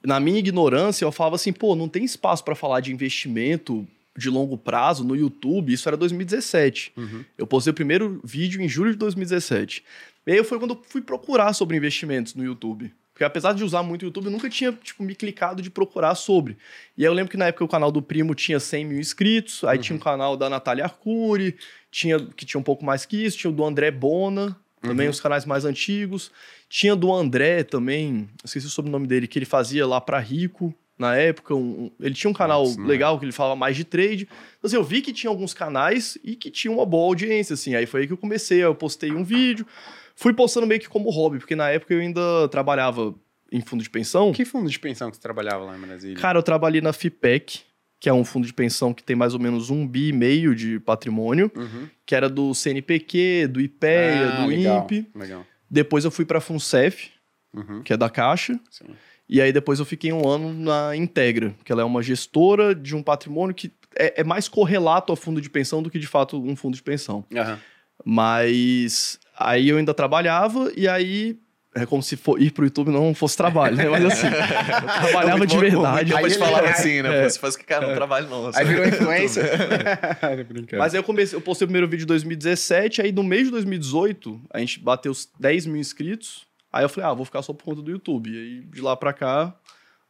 na 0.05 0.21
minha 0.21 0.39
ignorância, 0.39 1.05
eu 1.05 1.13
falava 1.13 1.37
assim, 1.37 1.53
pô, 1.53 1.75
não 1.75 1.89
tem 1.89 2.05
espaço 2.05 2.45
para 2.45 2.55
falar 2.55 2.81
de 2.81 2.93
investimento 2.93 3.87
de 4.17 4.31
longo 4.31 4.57
prazo 4.57 5.03
no 5.03 5.17
YouTube. 5.17 5.73
Isso 5.73 5.89
era 5.89 5.97
2017. 5.97 6.93
Uhum. 6.97 7.25
Eu 7.37 7.47
postei 7.47 7.71
o 7.71 7.75
primeiro 7.75 8.21
vídeo 8.23 8.61
em 8.61 8.69
julho 8.69 8.93
de 8.93 8.99
2017. 8.99 9.83
E 10.27 10.33
aí 10.33 10.45
foi 10.45 10.59
quando 10.59 10.75
eu 10.75 10.83
fui 10.89 11.01
procurar 11.01 11.53
sobre 11.53 11.77
investimentos 11.77 12.35
no 12.35 12.45
YouTube. 12.45 12.93
Porque 13.13 13.25
apesar 13.25 13.53
de 13.55 13.63
usar 13.63 13.83
muito 13.83 14.03
o 14.03 14.07
YouTube, 14.07 14.27
eu 14.27 14.33
nunca 14.33 14.51
tinha, 14.51 14.73
tipo, 14.73 15.03
me 15.03 15.15
clicado 15.15 15.63
de 15.63 15.71
procurar 15.71 16.17
sobre. 16.17 16.57
E 16.99 17.03
aí 17.03 17.07
eu 17.07 17.13
lembro 17.13 17.31
que 17.31 17.37
na 17.37 17.47
época 17.47 17.65
o 17.65 17.69
canal 17.69 17.93
do 17.93 18.03
Primo 18.03 18.35
tinha 18.35 18.59
100 18.59 18.85
mil 18.85 18.99
inscritos, 18.99 19.63
aí 19.65 19.77
uhum. 19.77 19.83
tinha 19.83 19.97
um 19.97 20.01
canal 20.01 20.37
da 20.37 20.51
Natália 20.51 20.85
Arcuri, 20.85 21.57
tinha, 21.93 22.19
que 22.19 22.45
tinha 22.45 22.59
um 22.59 22.65
pouco 22.65 22.85
mais 22.85 23.07
que 23.07 23.25
isso, 23.25 23.39
tinha 23.39 23.51
o 23.51 23.55
do 23.55 23.65
André 23.65 23.93
Bona, 23.93 24.57
também 24.85 25.07
uhum. 25.07 25.13
os 25.13 25.21
canais 25.21 25.45
mais 25.45 25.65
antigos. 25.65 26.31
Tinha 26.69 26.95
do 26.95 27.13
André 27.13 27.63
também, 27.65 28.29
esqueci 28.45 28.67
o 28.67 28.71
sobrenome 28.71 29.07
dele, 29.07 29.27
que 29.27 29.39
ele 29.39 29.47
fazia 29.47 29.87
lá 29.87 30.01
para 30.01 30.19
Rico, 30.19 30.75
na 30.99 31.17
época. 31.17 31.55
Um, 31.55 31.91
ele 32.01 32.15
tinha 32.15 32.31
um 32.31 32.35
canal 32.35 32.65
Nossa, 32.65 32.81
legal 32.83 33.19
que 33.19 33.25
ele 33.25 33.33
falava 33.33 33.57
mais 33.57 33.77
de 33.77 33.85
trade. 33.85 34.29
Então, 34.59 34.69
assim, 34.69 34.77
eu 34.77 34.85
vi 34.85 35.01
que 35.01 35.13
tinha 35.13 35.31
alguns 35.31 35.53
canais 35.53 36.17
e 36.23 36.37
que 36.37 36.51
tinha 36.51 36.73
uma 36.73 36.87
boa 36.87 37.07
audiência, 37.07 37.55
assim. 37.55 37.75
Aí 37.75 37.87
foi 37.87 38.03
aí 38.03 38.07
que 38.07 38.13
eu 38.13 38.19
comecei, 38.19 38.63
eu 38.63 38.75
postei 38.75 39.13
um 39.13 39.25
vídeo 39.25 39.67
fui 40.15 40.33
postando 40.33 40.67
meio 40.67 40.81
que 40.81 40.89
como 40.89 41.11
hobby, 41.11 41.39
porque 41.39 41.57
na 41.57 41.71
época 41.71 41.93
eu 41.95 42.01
ainda 42.01 42.49
trabalhava 42.49 43.15
em 43.51 43.61
fundo 43.61 43.83
de 43.83 43.91
pensão. 43.91 44.33
Que 44.33 44.45
fundo 44.45 44.69
de 44.69 44.79
pensão 44.79 45.11
que 45.11 45.17
você 45.17 45.23
trabalhava 45.23 45.65
lá 45.65 45.77
em 45.77 45.81
Brasília? 45.81 46.17
Cara, 46.17 46.39
eu 46.39 46.43
trabalhei 46.43 46.81
na 46.81 46.93
FIPEC, 46.93 47.61
que 48.05 48.09
é 48.11 48.13
um 48.13 48.23
fundo 48.23 48.47
de 48.47 48.53
pensão 48.53 48.93
que 48.93 49.03
tem 49.03 49.17
mais 49.17 49.33
ou 49.33 49.41
menos 49.41 49.71
um 49.71 49.89
bi 49.89 50.09
e 50.09 50.13
meio 50.13 50.55
de 50.55 50.79
patrimônio, 50.79 51.51
uhum. 51.57 51.89
que 52.05 52.15
era 52.15 52.29
do 52.29 52.53
CNPq, 52.53 53.47
do 53.47 53.63
IPEA, 53.63 54.29
ah, 54.29 54.41
do 54.43 54.49
legal, 54.49 54.83
INPE. 54.83 55.09
Legal. 55.15 55.47
Depois 55.71 56.05
eu 56.05 56.11
fui 56.11 56.27
para 56.27 56.37
a 56.37 56.41
FUNCEF, 56.43 57.13
uhum. 57.55 57.83
que 57.83 57.95
é 57.95 57.97
da 57.97 58.11
Caixa. 58.11 58.61
Sim. 58.71 58.89
E 59.27 59.41
aí 59.41 59.55
depois 59.55 59.79
eu 59.79 59.87
fiquei 59.87 60.13
um 60.13 60.29
ano 60.29 60.53
na 60.53 60.95
Integra, 60.95 61.55
que 61.65 61.73
ela 61.73 61.81
é 61.81 61.85
uma 61.87 62.03
gestora 62.03 62.75
de 62.75 62.95
um 62.95 63.03
patrimônio 63.03 63.55
que 63.55 63.73
é, 63.97 64.21
é 64.21 64.23
mais 64.23 64.49
correlato 64.49 65.11
ao 65.11 65.17
fundo 65.17 65.41
de 65.41 65.49
pensão 65.49 65.83
do 65.83 65.89
que 65.89 65.99
de 65.99 66.07
fato 66.07 66.39
um 66.39 66.55
fundo 66.55 66.77
de 66.77 66.83
pensão. 66.83 67.25
Uhum. 67.33 67.57
Mas 68.05 69.19
Aí 69.37 69.69
eu 69.69 69.79
ainda 69.79 69.93
trabalhava 69.93 70.73
e 70.77 70.87
aí 70.87 71.37
é 71.75 71.85
como 71.85 72.03
se 72.03 72.17
for, 72.17 72.41
ir 72.41 72.53
pro 72.53 72.65
YouTube 72.65 72.91
não 72.91 73.15
fosse 73.15 73.37
trabalho, 73.37 73.77
né? 73.77 73.89
Mas 73.89 74.05
assim, 74.05 74.27
eu 74.31 75.03
trabalhava 75.03 75.45
é 75.45 75.47
de 75.47 75.59
verdade. 75.59 76.15
Aí 76.15 76.29
gente 76.29 76.39
falava 76.39 76.69
assim, 76.69 77.03
né? 77.03 77.25
É. 77.25 77.29
Você 77.29 77.39
faz 77.39 77.57
que, 77.57 77.65
cara, 77.65 77.87
não 77.87 77.93
é. 77.93 77.97
trabalho 77.97 78.29
não. 78.29 78.51
Aí 78.55 78.65
virou 78.65 78.87
influência. 78.87 79.43
Mas 80.79 80.95
aí 80.95 81.01
eu 81.01 81.05
comecei, 81.05 81.37
eu 81.37 81.41
postei 81.41 81.65
o 81.65 81.69
primeiro 81.69 81.89
vídeo 81.89 82.05
em 82.05 82.07
2017, 82.07 83.03
aí 83.03 83.13
no 83.13 83.25
mês 83.25 83.45
de 83.45 83.51
2018, 83.51 84.41
a 84.51 84.59
gente 84.61 84.79
bateu 84.79 85.11
os 85.11 85.29
10 85.39 85.67
mil 85.67 85.77
inscritos. 85.81 86.47
Aí 86.73 86.85
eu 86.85 86.89
falei, 86.89 87.11
ah, 87.11 87.15
vou 87.15 87.25
ficar 87.25 87.43
só 87.43 87.53
por 87.53 87.65
conta 87.65 87.83
do 87.83 87.91
YouTube. 87.91 88.31
E 88.31 88.37
aí, 88.37 88.61
de 88.63 88.81
lá 88.81 88.97
pra 88.97 89.13
cá, 89.13 89.55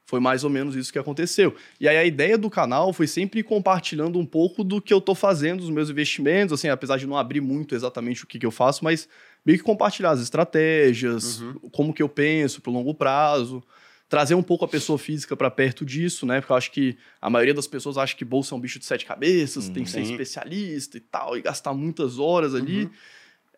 foi 0.06 0.20
mais 0.20 0.44
ou 0.44 0.50
menos 0.50 0.76
isso 0.76 0.92
que 0.92 0.98
aconteceu. 0.98 1.54
E 1.80 1.88
aí 1.88 1.96
a 1.96 2.04
ideia 2.04 2.36
do 2.36 2.50
canal 2.50 2.92
foi 2.92 3.06
sempre 3.06 3.42
compartilhando 3.42 4.18
um 4.18 4.26
pouco 4.26 4.62
do 4.62 4.80
que 4.80 4.92
eu 4.92 5.00
tô 5.00 5.14
fazendo, 5.14 5.60
os 5.60 5.70
meus 5.70 5.90
investimentos, 5.90 6.52
assim, 6.52 6.68
apesar 6.68 6.98
de 6.98 7.06
não 7.06 7.16
abrir 7.16 7.40
muito 7.40 7.74
exatamente 7.74 8.24
o 8.24 8.26
que, 8.26 8.38
que 8.38 8.46
eu 8.46 8.50
faço, 8.50 8.84
mas 8.84 9.08
meio 9.44 9.58
que 9.58 9.64
compartilhar 9.64 10.10
as 10.10 10.20
estratégias, 10.20 11.40
uhum. 11.40 11.70
como 11.70 11.92
que 11.92 12.02
eu 12.02 12.08
penso 12.08 12.60
pro 12.60 12.72
longo 12.72 12.94
prazo, 12.94 13.62
trazer 14.08 14.34
um 14.34 14.42
pouco 14.42 14.64
a 14.64 14.68
pessoa 14.68 14.98
física 14.98 15.36
para 15.36 15.50
perto 15.50 15.84
disso, 15.84 16.24
né? 16.24 16.40
Porque 16.40 16.52
eu 16.52 16.56
acho 16.56 16.70
que 16.70 16.96
a 17.20 17.28
maioria 17.28 17.54
das 17.54 17.66
pessoas 17.66 17.98
acha 17.98 18.14
que 18.14 18.24
bolsa 18.24 18.54
é 18.54 18.58
um 18.58 18.60
bicho 18.60 18.78
de 18.78 18.84
sete 18.84 19.04
cabeças, 19.04 19.66
uhum. 19.66 19.74
tem 19.74 19.84
que 19.84 19.90
ser 19.90 20.00
especialista 20.00 20.96
e 20.96 21.00
tal, 21.00 21.36
e 21.36 21.42
gastar 21.42 21.74
muitas 21.74 22.18
horas 22.18 22.54
ali. 22.54 22.84
Uhum. 22.84 22.90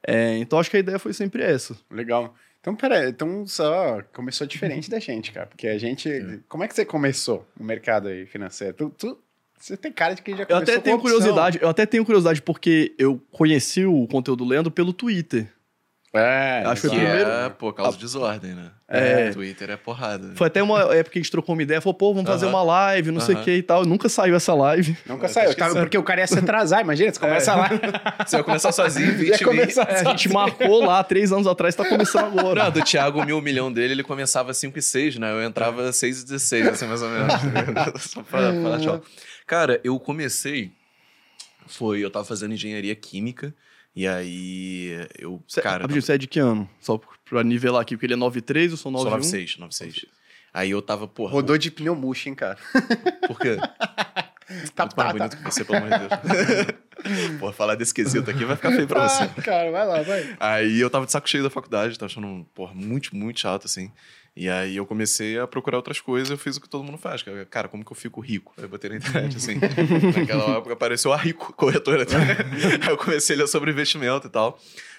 É, 0.06 0.38
então 0.38 0.58
acho 0.58 0.70
que 0.70 0.76
a 0.76 0.80
ideia 0.80 0.98
foi 0.98 1.12
sempre 1.12 1.42
essa. 1.42 1.76
Legal. 1.90 2.34
Então, 2.60 2.74
peraí, 2.74 3.10
então 3.10 3.46
só 3.46 4.02
começou 4.12 4.46
diferente 4.46 4.90
da 4.90 4.98
gente, 4.98 5.30
cara. 5.30 5.46
Porque 5.46 5.68
a 5.68 5.78
gente. 5.78 6.08
É. 6.08 6.38
Como 6.48 6.64
é 6.64 6.68
que 6.68 6.74
você 6.74 6.84
começou 6.84 7.46
no 7.58 7.64
mercado 7.64 8.08
aí 8.08 8.26
financeiro? 8.26 8.74
Tu, 8.74 8.90
tu, 8.90 9.18
você 9.58 9.76
tem 9.76 9.92
cara 9.92 10.14
de 10.14 10.22
que 10.22 10.32
já 10.32 10.44
começou 10.44 10.56
Eu 10.56 10.62
até 10.62 10.78
tenho 10.78 10.98
curiosidade, 10.98 11.58
eu 11.62 11.68
até 11.68 11.86
tenho 11.86 12.04
curiosidade 12.04 12.42
porque 12.42 12.94
eu 12.98 13.20
conheci 13.30 13.84
o 13.84 14.06
conteúdo 14.08 14.44
do 14.44 14.50
Leandro 14.50 14.70
pelo 14.70 14.92
Twitter. 14.92 15.52
É, 16.14 16.62
acho 16.66 16.82
que 16.82 16.88
foi 16.88 16.96
o 16.96 17.00
primeiro. 17.00 17.28
É, 17.28 17.48
pô, 17.50 17.72
causa 17.72 17.96
de 17.96 18.02
desordem, 18.02 18.54
né? 18.54 18.70
É. 18.88 19.30
Twitter 19.30 19.70
é 19.70 19.76
porrada. 19.76 20.32
Foi 20.36 20.46
até 20.46 20.62
uma 20.62 20.80
época 20.94 21.10
que 21.10 21.18
a 21.18 21.22
gente 21.22 21.30
trocou 21.30 21.54
uma 21.54 21.62
ideia, 21.62 21.80
falou, 21.80 21.94
pô, 21.94 22.14
vamos 22.14 22.30
fazer 22.30 22.46
uma 22.46 22.62
live, 22.62 23.10
não 23.10 23.20
sei 23.20 23.34
o 23.34 23.42
que 23.42 23.50
e 23.50 23.62
tal. 23.62 23.84
Nunca 23.84 24.08
saiu 24.08 24.34
essa 24.34 24.54
live. 24.54 24.96
Nunca 25.06 25.28
saiu, 25.28 25.54
tava, 25.54 25.74
porque 25.74 25.98
o 25.98 26.02
cara 26.02 26.20
ia 26.20 26.26
se 26.26 26.38
atrasar, 26.38 26.80
imagina, 26.80 27.12
você 27.12 27.18
começa 27.18 27.52
é. 27.52 27.54
lá. 27.54 27.70
Você 28.26 28.36
vai 28.36 28.44
começar 28.44 28.72
sozinho, 28.72 29.12
20 29.12 29.44
mil. 29.44 29.62
É, 29.62 30.00
a 30.00 30.04
gente 30.04 30.28
marcou 30.28 30.84
lá 30.84 31.02
três 31.04 31.32
anos 31.32 31.46
atrás, 31.46 31.74
tá 31.74 31.84
começando 31.84 32.38
agora. 32.38 32.64
Não, 32.64 32.70
do 32.70 32.82
Thiago, 32.82 33.24
mil 33.24 33.40
milhão 33.40 33.72
dele, 33.72 33.94
ele 33.94 34.02
começava 34.02 34.52
5 34.54 34.78
e 34.78 34.82
6, 34.82 35.16
né? 35.18 35.32
Eu 35.32 35.42
entrava 35.42 35.92
6 35.92 36.22
e 36.22 36.24
16, 36.24 36.68
assim, 36.68 36.86
mais 36.86 37.02
ou 37.02 37.08
menos. 37.08 37.32
Só 38.02 38.22
pra 38.22 38.52
falar 38.52 38.80
tchau. 38.80 39.02
Cara, 39.46 39.80
eu 39.84 39.98
comecei, 40.00 40.72
foi, 41.66 42.00
eu 42.00 42.10
tava 42.10 42.24
fazendo 42.24 42.54
engenharia 42.54 42.94
química, 42.94 43.54
e 43.96 44.06
aí, 44.06 45.08
eu. 45.18 45.42
Cê, 45.48 45.62
cara. 45.62 45.82
Rapidinho, 45.82 46.02
você 46.02 46.12
é 46.12 46.18
de 46.18 46.26
que 46.26 46.38
ano? 46.38 46.68
Só 46.78 47.00
pra 47.24 47.42
nivelar 47.42 47.80
aqui, 47.80 47.96
porque 47.96 48.04
ele 48.04 48.12
é 48.12 48.16
93, 48.16 48.72
eu 48.72 48.76
sou 48.76 48.92
91. 48.92 49.10
Sou 49.10 49.18
96, 49.18 49.58
96. 49.58 50.06
Aí 50.52 50.70
eu 50.70 50.82
tava, 50.82 51.08
porra. 51.08 51.32
Rodou 51.32 51.56
de 51.56 51.70
pneu 51.70 51.94
murcho, 51.96 52.28
hein, 52.28 52.34
cara? 52.34 52.58
Por 53.26 53.38
quê? 53.38 53.56
tá, 54.74 54.84
Muito 54.84 54.94
tá, 54.94 55.04
mais 55.04 55.12
bonito 55.12 55.30
tá. 55.30 55.36
que 55.38 55.44
você, 55.44 55.64
pelo 55.64 55.78
amor 55.78 55.90
de 55.90 55.98
Deus. 55.98 57.38
Pô, 57.40 57.52
falar 57.52 57.74
desse 57.74 57.92
quesito 57.92 58.30
aqui 58.30 58.44
vai 58.44 58.56
ficar 58.56 58.72
feio 58.72 58.86
pra 58.86 59.08
você. 59.08 59.24
Ah, 59.24 59.42
cara, 59.42 59.70
vai 59.70 59.86
lá, 59.86 60.02
vai. 60.02 60.36
Aí 60.40 60.80
eu 60.80 60.90
tava 60.90 61.06
de 61.06 61.12
saco 61.12 61.28
cheio 61.28 61.42
da 61.42 61.50
faculdade, 61.50 61.98
tava 61.98 62.10
achando, 62.10 62.44
porra, 62.54 62.74
muito, 62.74 63.14
muito 63.14 63.40
chato, 63.40 63.66
assim. 63.66 63.90
E 64.36 64.50
aí 64.50 64.76
eu 64.76 64.84
comecei 64.84 65.38
a 65.38 65.46
procurar 65.46 65.78
outras 65.78 65.98
coisas, 65.98 66.28
eu 66.30 66.36
fiz 66.36 66.58
o 66.58 66.60
que 66.60 66.68
todo 66.68 66.84
mundo 66.84 66.98
faz. 66.98 67.24
é, 67.26 67.44
Cara, 67.46 67.68
como 67.68 67.82
que 67.82 67.90
eu 67.90 67.96
fico 67.96 68.20
rico? 68.20 68.52
Aí 68.58 68.64
eu 68.64 68.68
botei 68.68 68.90
na 68.90 68.96
internet, 68.96 69.34
assim. 69.38 69.54
Naquela 70.14 70.58
época 70.58 70.74
apareceu 70.74 71.10
a 71.12 71.16
Rico, 71.16 71.52
corretora. 71.56 72.04
aí 72.82 72.88
eu 72.90 72.98
comecei 72.98 73.34
a 73.34 73.38
ler 73.40 73.48
sobre 73.48 73.70
investimento 73.70 74.26
e 74.26 74.30
tal. 74.30 74.58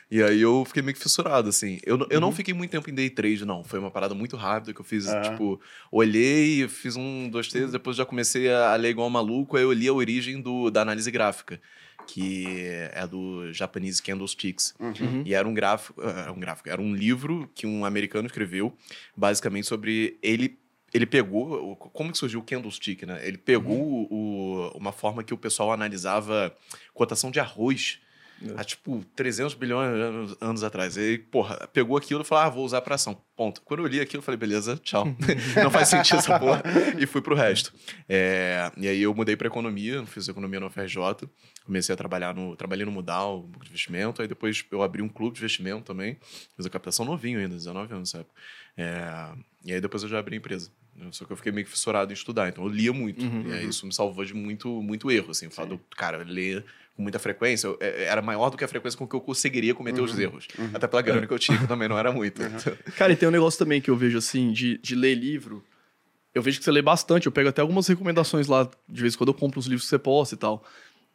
E 0.09 0.23
aí 0.23 0.41
eu 0.41 0.63
fiquei 0.65 0.81
meio 0.81 0.95
que 0.95 1.03
fissurado, 1.03 1.49
assim. 1.49 1.79
Eu, 1.85 2.07
eu 2.09 2.19
não 2.21 2.31
fiquei 2.31 2.53
muito 2.53 2.71
tempo 2.71 2.89
em 2.89 2.93
day 2.95 3.09
trade, 3.09 3.45
não. 3.45 3.63
Foi 3.63 3.77
uma 3.77 3.91
parada 3.91 4.15
muito 4.15 4.35
rápida 4.37 4.73
que 4.73 4.79
eu 4.81 4.85
fiz, 4.85 5.05
Aham. 5.07 5.21
tipo... 5.21 5.61
Olhei, 5.91 6.67
fiz 6.67 6.95
um, 6.95 7.29
dois, 7.29 7.47
três, 7.49 7.71
depois 7.73 7.95
já 7.97 8.05
comecei 8.05 8.49
a, 8.49 8.71
a 8.71 8.75
ler 8.75 8.89
igual 8.89 9.05
um 9.07 9.11
maluco. 9.11 9.57
Aí 9.57 9.63
eu 9.63 9.71
li 9.73 9.87
a 9.87 9.93
origem 9.93 10.41
do, 10.41 10.71
da 10.71 10.81
análise 10.81 11.11
gráfica, 11.11 11.59
que 12.07 12.45
é 12.93 13.05
do 13.05 13.51
Japanese 13.53 14.01
Candlesticks. 14.01 14.73
Uhum. 14.79 15.23
E 15.25 15.33
era 15.33 15.47
um 15.47 15.53
gráfico, 15.53 16.01
era 16.01 16.31
um 16.31 16.39
gráfico, 16.39 16.69
era 16.69 16.81
um 16.81 16.93
livro 16.95 17.49
que 17.53 17.67
um 17.67 17.83
americano 17.85 18.27
escreveu, 18.27 18.75
basicamente 19.15 19.67
sobre 19.67 20.17
ele 20.21 20.57
ele 20.93 21.05
pegou, 21.05 21.75
como 21.75 22.13
que 22.13 22.17
surgiu 22.17 22.39
o 22.39 22.43
candlestick, 22.43 23.03
né? 23.05 23.19
Ele 23.21 23.37
pegou 23.37 24.07
o- 24.09 24.71
uma 24.73 24.93
forma 24.93 25.21
que 25.21 25.33
o 25.33 25.37
pessoal 25.37 25.73
analisava 25.73 26.55
cotação 26.93 27.29
de 27.29 27.41
arroz 27.41 27.99
há, 28.55 28.63
tipo, 28.63 29.03
300 29.13 29.53
bilhões 29.53 29.93
de 29.93 29.99
anos, 30.01 30.37
anos 30.39 30.63
atrás. 30.63 30.95
E, 30.95 31.17
porra, 31.17 31.67
pegou 31.73 31.97
aquilo 31.97 32.21
e 32.21 32.23
falou, 32.23 32.43
ah, 32.45 32.49
vou 32.49 32.63
usar 32.63 32.79
pra 32.81 32.95
ação. 32.95 33.21
Ponto. 33.35 33.61
Quando 33.63 33.81
eu 33.83 33.87
li 33.87 33.99
aquilo, 33.99 34.19
eu 34.21 34.23
falei, 34.23 34.37
beleza, 34.37 34.77
tchau. 34.81 35.05
Não 35.61 35.69
faz 35.69 35.89
sentido 35.89 36.19
essa 36.19 36.39
porra. 36.39 36.63
E 36.97 37.05
fui 37.05 37.21
pro 37.21 37.35
resto. 37.35 37.73
É, 38.07 38.71
e 38.77 38.87
aí 38.87 39.01
eu 39.01 39.13
mudei 39.13 39.35
pra 39.35 39.47
economia, 39.47 40.05
fiz 40.05 40.29
economia 40.29 40.59
no 40.61 40.69
FRJ. 40.69 40.97
Comecei 41.67 41.93
a 41.93 41.97
trabalhar 41.97 42.33
no... 42.33 42.55
Trabalhei 42.55 42.85
no 42.85 42.91
Mudal, 42.91 43.41
banco 43.43 43.63
de 43.65 43.69
investimento. 43.69 44.21
Aí 44.21 44.27
depois 44.27 44.65
eu 44.71 44.81
abri 44.81 45.01
um 45.03 45.09
clube 45.09 45.35
de 45.35 45.41
investimento 45.41 45.83
também. 45.83 46.17
Fiz 46.55 46.65
a 46.65 46.69
captação 46.69 47.05
novinho 47.05 47.37
ainda, 47.39 47.53
19 47.55 47.93
anos, 47.93 48.09
sabe? 48.09 48.25
É, 48.75 49.29
e 49.65 49.73
aí 49.73 49.81
depois 49.81 50.01
eu 50.01 50.09
já 50.09 50.17
abri 50.17 50.35
a 50.35 50.37
empresa. 50.37 50.71
Só 51.11 51.25
que 51.25 51.31
eu 51.31 51.37
fiquei 51.37 51.51
meio 51.51 51.65
que 51.65 51.71
fissurado 51.71 52.11
em 52.11 52.15
estudar, 52.15 52.49
então 52.49 52.63
eu 52.63 52.69
lia 52.71 52.91
muito. 52.91 53.23
E 53.23 53.51
aí 53.53 53.67
isso 53.67 53.85
me 53.85 53.93
salvou 53.93 54.25
de 54.25 54.33
muito, 54.33 54.81
muito 54.81 55.11
erro, 55.11 55.29
assim. 55.29 55.45
O 55.45 55.51
fato 55.51 55.69
do 55.69 55.77
cara 55.95 56.23
ler 56.27 56.65
com 56.95 57.03
muita 57.03 57.19
frequência 57.19 57.67
eu- 57.67 57.77
é- 57.79 58.05
era 58.05 58.19
maior 58.21 58.49
do 58.49 58.57
que 58.57 58.63
a 58.63 58.67
frequência 58.67 58.97
com 58.97 59.07
que 59.07 59.15
eu 59.15 59.21
conseguiria 59.21 59.75
cometer 59.75 60.01
os 60.01 60.17
erros. 60.17 60.47
Até 60.73 60.87
pela 60.87 61.01
grana 61.03 61.27
que 61.27 61.33
eu 61.33 61.37
tinha, 61.37 61.55
que 61.59 61.67
também 61.67 61.87
não 61.87 61.99
era 61.99 62.11
muito. 62.11 62.41
Cara, 62.97 63.13
e 63.13 63.15
tem 63.15 63.27
um 63.29 63.31
negócio 63.31 63.59
também 63.59 63.79
que 63.79 63.91
eu 63.91 63.95
vejo 63.95 64.17
assim, 64.17 64.51
de, 64.51 64.79
de 64.79 64.95
ler 64.95 65.13
livro. 65.13 65.63
Eu 66.33 66.41
vejo 66.41 66.57
que 66.59 66.65
você 66.65 66.71
lê 66.71 66.81
bastante, 66.81 67.25
eu 67.27 67.31
pego 67.31 67.49
até 67.49 67.61
algumas 67.61 67.87
recomendações 67.87 68.47
lá, 68.47 68.67
de 68.89 69.01
vez 69.01 69.13
em 69.13 69.17
quando 69.17 69.29
eu 69.29 69.33
compro 69.35 69.59
os 69.59 69.65
livros 69.67 69.83
que 69.85 69.89
você 69.89 69.99
posta 69.99 70.33
e 70.33 70.37
tal. 70.37 70.63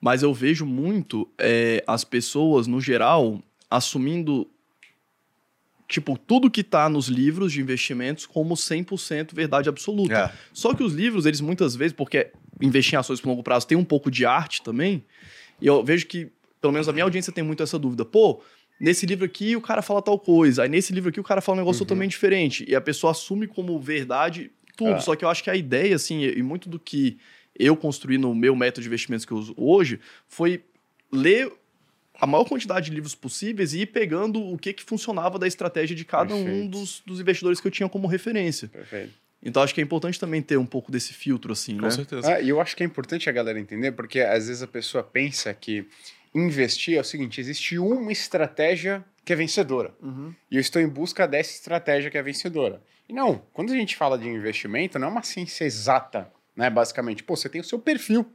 Mas 0.05 0.25
eu 0.25 0.35
vejo 0.35 0.67
muito 0.67 1.29
é, 1.39 1.85
as 1.87 2.03
pessoas, 2.03 2.67
no 2.67 2.81
geral, 2.81 3.41
assumindo, 3.71 4.51
tipo, 5.89 6.19
tudo 6.19 6.51
que 6.51 6.65
tá 6.65 6.89
nos 6.89 7.07
livros 7.07 7.53
de 7.53 7.61
investimentos 7.61 8.27
como 8.27 8.55
100% 8.55 9.33
verdade 9.33 9.69
absoluta. 9.69 10.13
É. 10.13 10.33
Só 10.53 10.75
que 10.75 10.83
os 10.83 10.93
livros, 10.93 11.25
eles 11.25 11.41
muitas 11.41 11.77
vezes, 11.77 11.93
porque 11.93 12.33
investir 12.61 12.95
em 12.95 12.97
ações 12.99 13.21
por 13.21 13.29
longo 13.29 13.45
prazo 13.45 13.65
tem 13.65 13.79
um 13.79 13.85
pouco 13.85 14.11
de 14.11 14.27
arte 14.27 14.61
também, 14.63 15.05
e 15.61 15.69
eu 15.69 15.85
vejo 15.85 16.09
que, 16.09 16.33
pelo 16.61 16.73
menos 16.73 16.89
a 16.89 16.93
minha 16.93 17.05
audiência 17.05 17.33
tem 17.33 17.45
muito 17.45 17.63
essa 17.63 17.79
dúvida. 17.79 18.05
Pô, 18.05 18.43
nesse 18.81 19.07
livro 19.07 19.25
aqui 19.25 19.55
o 19.55 19.61
cara 19.61 19.83
fala 19.83 20.03
tal 20.03 20.19
coisa, 20.19 20.65
aí 20.65 20.69
nesse 20.69 20.93
livro 20.93 21.11
aqui 21.11 21.21
o 21.21 21.25
cara 21.25 21.41
fala 21.41 21.59
um 21.59 21.61
negócio 21.61 21.79
totalmente 21.79 22.11
diferente, 22.11 22.65
e 22.69 22.75
a 22.75 22.81
pessoa 22.81 23.13
assume 23.13 23.47
como 23.47 23.79
verdade 23.79 24.51
tudo. 24.77 24.95
Ah. 24.95 25.01
Só 25.01 25.15
que 25.15 25.25
eu 25.25 25.29
acho 25.29 25.45
que 25.45 25.51
a 25.51 25.55
ideia, 25.55 25.95
assim, 25.95 26.25
e 26.25 26.43
muito 26.43 26.69
do 26.69 26.81
que 26.81 27.19
eu 27.59 27.77
construí 27.77 28.19
no 28.19 28.35
meu 28.35 28.55
método 28.57 28.83
de 28.83 28.89
investimentos 28.89 29.25
que 29.25 29.33
eu 29.33 29.39
uso 29.39 29.55
hoje, 29.57 30.01
foi 30.27 30.65
ler 31.13 31.53
a 32.15 32.27
maior 32.27 32.45
quantidade 32.45 32.89
de 32.89 32.95
livros 32.95 33.15
possíveis 33.15 33.73
e 33.73 33.81
ir 33.81 33.87
pegando 33.87 34.43
o 34.43 34.57
que, 34.57 34.73
que 34.73 34.83
funcionava 34.83 35.39
da 35.39 35.47
estratégia 35.47 35.97
de 35.97 36.05
cada 36.05 36.35
um 36.35 36.45
Perfeito. 36.45 36.69
dos, 36.69 37.03
dos 37.05 37.21
investidores 37.21 37.61
que 37.61 37.67
eu 37.67 37.71
tinha 37.71 37.89
como 37.89 38.07
referência. 38.07 38.69
Perfeito. 38.69 39.13
Então 39.43 39.63
acho 39.63 39.75
que 39.75 39.81
é 39.81 39.85
importante 39.85 40.21
também 40.21 40.41
ter 40.41 40.57
um 40.57 40.67
pouco 40.67 40.93
desse 40.93 41.13
filtro, 41.13 41.53
assim, 41.53 41.77
Com 41.77 41.87
né? 41.87 41.91
certeza. 41.91 42.35
Ah, 42.35 42.41
e 42.41 42.49
eu 42.49 42.61
acho 42.61 42.77
que 42.77 42.83
é 42.83 42.87
importante 42.87 43.29
a 43.29 43.33
galera 43.33 43.59
entender, 43.59 43.93
porque 43.93 44.21
às 44.21 44.47
vezes 44.47 44.63
a 44.63 44.69
pessoa 44.69 45.03
pensa 45.03 45.53
que 45.53 45.85
investir 46.33 46.97
é 46.97 47.01
o 47.01 47.05
seguinte: 47.05 47.41
existe 47.41 47.77
uma 47.79 48.13
estratégia 48.13 49.05
que 49.25 49.33
é 49.33 49.37
vencedora. 49.37 49.93
Uhum. 50.01 50.33
E 50.51 50.57
eu 50.57 50.61
estou 50.61 50.81
em 50.81 50.89
busca 50.89 51.27
dessa 51.27 51.51
estratégia 51.51 52.11
que 52.11 52.19
é 52.19 52.23
vencedora. 52.23 52.81
E 53.09 53.13
não, 53.13 53.43
quando 53.53 53.73
a 53.73 53.77
gente 53.77 53.97
fala 53.97 54.17
de 54.17 54.29
investimento, 54.29 54.99
não 54.99 55.09
é 55.09 55.11
uma 55.11 55.23
ciência 55.23 55.65
exata, 55.65 56.31
né? 56.57 56.71
Basicamente, 56.71 57.23
pô, 57.23 57.37
você 57.37 57.49
tem 57.49 57.61
o 57.61 57.65
seu 57.65 57.79
perfil 57.79 58.27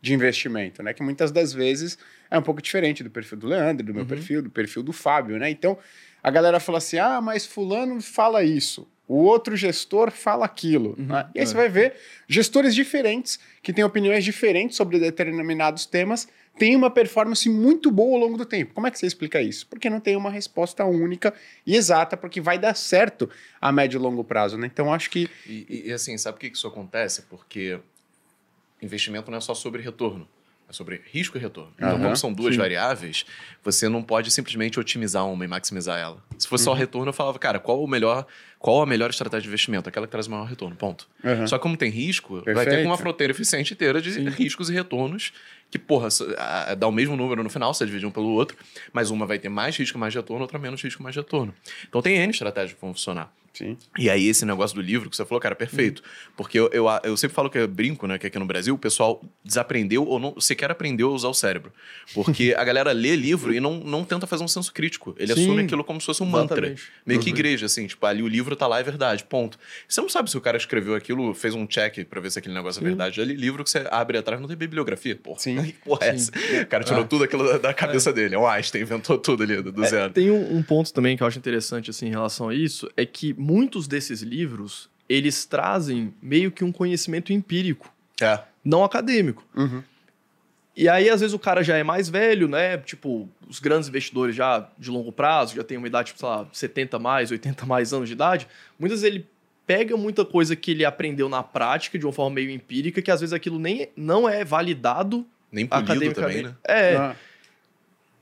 de 0.00 0.14
investimento, 0.14 0.82
né? 0.82 0.94
Que 0.94 1.02
muitas 1.02 1.30
das 1.30 1.52
vezes 1.52 1.98
é 2.30 2.38
um 2.38 2.42
pouco 2.42 2.62
diferente 2.62 3.02
do 3.02 3.10
perfil 3.10 3.38
do 3.38 3.46
Leandro, 3.46 3.84
do 3.84 3.94
meu 3.94 4.06
perfil, 4.06 4.42
do 4.42 4.50
perfil 4.50 4.82
do 4.82 4.92
Fábio, 4.92 5.38
né? 5.38 5.50
Então, 5.50 5.78
a 6.22 6.30
galera 6.30 6.58
fala 6.58 6.78
assim: 6.78 6.98
ah, 6.98 7.20
mas 7.20 7.46
fulano 7.46 8.00
fala 8.00 8.42
isso. 8.42 8.88
O 9.12 9.24
outro 9.24 9.56
gestor 9.56 10.12
fala 10.12 10.44
aquilo. 10.44 10.94
né? 10.96 11.28
E 11.34 11.40
aí 11.40 11.46
você 11.46 11.54
vai 11.54 11.68
ver 11.68 11.94
gestores 12.28 12.74
diferentes, 12.74 13.40
que 13.60 13.72
têm 13.72 13.82
opiniões 13.82 14.24
diferentes 14.24 14.76
sobre 14.76 15.00
determinados 15.00 15.84
temas, 15.84 16.28
têm 16.56 16.76
uma 16.76 16.88
performance 16.90 17.48
muito 17.48 17.90
boa 17.90 18.14
ao 18.14 18.20
longo 18.24 18.36
do 18.38 18.46
tempo. 18.46 18.72
Como 18.72 18.86
é 18.86 18.90
que 18.90 18.98
você 18.98 19.06
explica 19.06 19.42
isso? 19.42 19.66
Porque 19.66 19.90
não 19.90 19.98
tem 19.98 20.14
uma 20.14 20.30
resposta 20.30 20.84
única 20.84 21.34
e 21.66 21.74
exata, 21.74 22.16
porque 22.16 22.40
vai 22.40 22.56
dar 22.56 22.74
certo 22.76 23.28
a 23.60 23.72
médio 23.72 23.98
e 23.98 24.00
longo 24.00 24.22
prazo. 24.22 24.56
Né? 24.56 24.68
Então, 24.72 24.94
acho 24.94 25.10
que 25.10 25.28
E, 25.44 25.86
e- 25.88 25.92
assim, 25.92 26.16
sabe 26.16 26.36
por 26.36 26.40
que 26.42 26.50
que 26.50 26.56
isso 26.56 26.68
acontece? 26.68 27.22
Porque 27.22 27.80
investimento 28.80 29.28
não 29.30 29.38
é 29.38 29.40
só 29.40 29.54
sobre 29.54 29.82
retorno, 29.82 30.28
é 30.70 30.72
sobre 30.72 31.02
risco 31.12 31.36
e 31.36 31.40
retorno. 31.40 31.72
Então, 31.76 31.90
Aham, 31.90 32.02
como 32.02 32.16
são 32.16 32.32
duas 32.32 32.54
sim. 32.54 32.60
variáveis, 32.60 33.26
você 33.62 33.88
não 33.88 34.02
pode 34.02 34.30
simplesmente 34.30 34.78
otimizar 34.78 35.26
uma 35.26 35.44
e 35.44 35.48
maximizar 35.48 35.98
ela. 35.98 36.22
Se 36.38 36.46
fosse 36.46 36.64
só 36.64 36.72
retorno, 36.72 37.08
eu 37.08 37.12
falava, 37.12 37.38
cara, 37.40 37.58
qual 37.58 37.82
o 37.82 37.88
melhor, 37.88 38.24
qual 38.58 38.80
a 38.80 38.86
melhor 38.86 39.10
estratégia 39.10 39.42
de 39.42 39.48
investimento? 39.48 39.88
Aquela 39.88 40.06
que 40.06 40.12
traz 40.12 40.28
o 40.28 40.30
maior 40.30 40.44
retorno, 40.44 40.76
ponto. 40.76 41.08
Aham. 41.24 41.46
Só 41.48 41.58
que 41.58 41.62
como 41.62 41.76
tem 41.76 41.90
risco, 41.90 42.36
vai 42.36 42.44
ter 42.44 42.70
Perfeito. 42.70 42.86
uma 42.86 42.96
fronteira 42.96 43.32
eficiente 43.32 43.74
inteira 43.74 44.00
de 44.00 44.10
riscos 44.30 44.70
e 44.70 44.72
retornos 44.72 45.32
que, 45.70 45.78
porra, 45.78 46.08
dá 46.78 46.86
o 46.86 46.92
mesmo 46.92 47.16
número 47.16 47.42
no 47.42 47.50
final, 47.50 47.74
você 47.74 47.84
divide 47.84 48.06
um 48.06 48.10
pelo 48.10 48.28
outro, 48.28 48.56
mas 48.92 49.10
uma 49.10 49.26
vai 49.26 49.38
ter 49.38 49.48
mais 49.48 49.76
risco, 49.76 49.98
mais 49.98 50.14
retorno, 50.14 50.42
outra 50.42 50.58
menos 50.58 50.82
risco, 50.82 51.02
mais 51.02 51.14
retorno. 51.14 51.54
Então 51.88 52.00
tem 52.00 52.16
N 52.16 52.30
estratégias 52.30 52.74
que 52.74 52.80
vão 52.80 52.94
funcionar. 52.94 53.32
Sim. 53.52 53.76
E 53.98 54.08
aí, 54.08 54.26
esse 54.28 54.44
negócio 54.44 54.74
do 54.74 54.82
livro 54.82 55.08
que 55.10 55.16
você 55.16 55.24
falou, 55.24 55.40
cara, 55.40 55.54
perfeito. 55.54 56.02
Porque 56.36 56.58
eu, 56.58 56.68
eu, 56.72 56.86
eu 57.04 57.16
sempre 57.16 57.34
falo 57.34 57.50
que 57.50 57.58
eu 57.58 57.66
brinco, 57.68 58.06
né? 58.06 58.18
Que 58.18 58.26
aqui 58.26 58.38
no 58.38 58.44
Brasil 58.46 58.74
o 58.74 58.78
pessoal 58.78 59.22
desaprendeu 59.44 60.04
ou 60.06 60.18
não 60.18 60.40
sequer 60.40 60.70
aprendeu 60.70 61.08
a 61.10 61.12
usar 61.12 61.28
o 61.28 61.34
cérebro. 61.34 61.72
Porque 62.14 62.54
a 62.58 62.64
galera 62.64 62.92
lê 62.92 63.14
livro 63.16 63.52
e 63.52 63.60
não, 63.60 63.80
não 63.80 64.04
tenta 64.04 64.26
fazer 64.26 64.44
um 64.44 64.48
senso 64.48 64.72
crítico. 64.72 65.14
Ele 65.18 65.34
Sim, 65.34 65.42
assume 65.44 65.62
aquilo 65.62 65.84
como 65.84 66.00
se 66.00 66.06
fosse 66.06 66.22
um 66.22 66.26
mantra. 66.26 66.58
exatamente. 66.58 66.82
Meio 67.06 67.20
que 67.20 67.30
Uhum. 67.30 67.36
igreja, 67.36 67.66
assim. 67.66 67.86
Tipo, 67.86 68.06
ali 68.06 68.22
o 68.22 68.28
livro 68.28 68.54
tá 68.56 68.66
lá, 68.66 68.80
é 68.80 68.82
verdade, 68.82 69.24
ponto. 69.24 69.58
Você 69.88 70.00
não 70.00 70.08
sabe 70.08 70.30
se 70.30 70.36
o 70.36 70.40
cara 70.40 70.56
escreveu 70.56 70.94
aquilo, 70.94 71.34
fez 71.34 71.54
um 71.54 71.66
check 71.66 72.04
pra 72.06 72.20
ver 72.20 72.30
se 72.30 72.38
aquele 72.38 72.54
negócio 72.54 72.80
é 72.80 72.84
verdade. 72.84 73.20
Ali, 73.20 73.34
livro 73.34 73.62
que 73.64 73.70
você 73.70 73.86
abre 73.90 74.16
atrás 74.18 74.40
não 74.40 74.48
tem 74.48 74.56
bibliografia, 74.56 75.16
porra. 75.16 75.38
Sim. 75.40 75.60
Que 75.70 75.72
porra 75.72 76.06
é 76.06 76.08
essa? 76.10 76.30
O 76.62 76.66
cara 76.66 76.82
tirou 76.84 77.04
tudo 77.04 77.24
aquilo 77.24 77.44
da, 77.44 77.58
da 77.58 77.74
cabeça 77.74 78.12
dele. 78.12 78.34
É 78.34 78.38
o 78.38 78.46
Einstein, 78.46 78.82
inventou 78.82 79.18
tudo 79.18 79.42
ali 79.42 79.62
do, 79.62 79.70
do 79.72 79.84
É, 79.84 79.88
zero. 79.88 80.12
tem 80.12 80.30
um, 80.30 80.56
um 80.56 80.62
ponto 80.62 80.92
também 80.92 81.16
que 81.16 81.22
eu 81.22 81.26
acho 81.26 81.38
interessante 81.38 81.90
assim, 81.90 82.06
em 82.06 82.10
relação 82.10 82.48
a 82.48 82.54
isso, 82.54 82.90
é 82.96 83.04
que 83.04 83.34
muitos 83.40 83.88
desses 83.88 84.20
livros, 84.22 84.88
eles 85.08 85.44
trazem 85.44 86.14
meio 86.22 86.52
que 86.52 86.62
um 86.62 86.70
conhecimento 86.70 87.32
empírico, 87.32 87.92
É. 88.20 88.40
não 88.64 88.84
acadêmico. 88.84 89.44
Uhum. 89.56 89.82
E 90.76 90.88
aí, 90.88 91.10
às 91.10 91.20
vezes, 91.20 91.34
o 91.34 91.38
cara 91.38 91.62
já 91.64 91.76
é 91.76 91.82
mais 91.82 92.08
velho, 92.08 92.46
né? 92.48 92.78
Tipo, 92.78 93.28
os 93.48 93.58
grandes 93.58 93.88
investidores 93.88 94.36
já 94.36 94.68
de 94.78 94.90
longo 94.90 95.10
prazo, 95.10 95.56
já 95.56 95.64
tem 95.64 95.76
uma 95.76 95.86
idade, 95.86 96.08
tipo, 96.08 96.20
sei 96.20 96.28
lá, 96.28 96.46
70 96.52 96.98
mais, 96.98 97.30
80 97.30 97.66
mais 97.66 97.92
anos 97.92 98.08
de 98.08 98.14
idade. 98.14 98.46
Muitas 98.78 99.00
vezes 99.02 99.14
ele 99.16 99.26
pega 99.66 99.96
muita 99.96 100.24
coisa 100.24 100.54
que 100.54 100.70
ele 100.70 100.84
aprendeu 100.84 101.28
na 101.28 101.42
prática, 101.42 101.98
de 101.98 102.06
uma 102.06 102.12
forma 102.12 102.34
meio 102.36 102.50
empírica, 102.50 103.02
que 103.02 103.10
às 103.10 103.20
vezes 103.20 103.32
aquilo 103.32 103.58
nem 103.58 103.88
não 103.96 104.28
é 104.28 104.44
validado 104.44 105.26
Nem 105.50 105.66
polido 105.66 106.12
também, 106.14 106.42
né? 106.44 106.54
É, 106.64 106.96
Ah, 106.96 107.16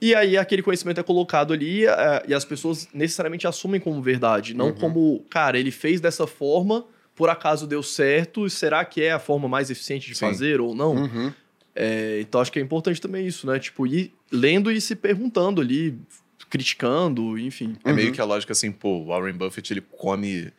E 0.00 0.14
aí 0.14 0.36
aquele 0.36 0.62
conhecimento 0.62 1.00
é 1.00 1.02
colocado 1.02 1.52
ali 1.52 1.84
eh, 1.86 2.22
e 2.28 2.34
as 2.34 2.44
pessoas 2.44 2.88
necessariamente 2.94 3.46
assumem 3.46 3.80
como 3.80 4.00
verdade, 4.00 4.54
não 4.54 4.66
Uhum. 4.68 4.72
como, 4.74 5.24
cara, 5.28 5.58
ele 5.58 5.70
fez 5.72 6.00
dessa 6.00 6.26
forma, 6.26 6.84
por 7.16 7.28
acaso 7.28 7.66
deu 7.66 7.82
certo, 7.82 8.48
será 8.48 8.84
que 8.84 9.02
é 9.02 9.10
a 9.12 9.18
forma 9.18 9.48
mais 9.48 9.70
eficiente 9.70 10.06
de 10.06 10.14
Sim. 10.14 10.26
fazer 10.26 10.60
ou 10.60 10.74
não? 10.74 10.94
uhum. 10.94 11.32
É, 11.74 12.18
então 12.20 12.40
acho 12.40 12.50
que 12.50 12.58
é 12.58 12.62
importante 12.62 13.00
também 13.00 13.24
isso, 13.26 13.46
né? 13.46 13.58
Tipo, 13.58 13.86
ir 13.86 14.12
lendo 14.32 14.70
e 14.70 14.80
se 14.80 14.96
perguntando 14.96 15.60
ali, 15.60 15.96
criticando, 16.48 17.38
enfim. 17.38 17.76
É 17.84 17.92
meio 17.92 18.08
Uhum. 18.08 18.14
que 18.14 18.20
a 18.20 18.24
lógica 18.24 18.52
assim, 18.52 18.72
pô, 18.72 18.98
o 19.00 19.06
Warren 19.06 19.34
Buffett 19.34 19.72
ele 19.72 19.80
come 19.80 20.50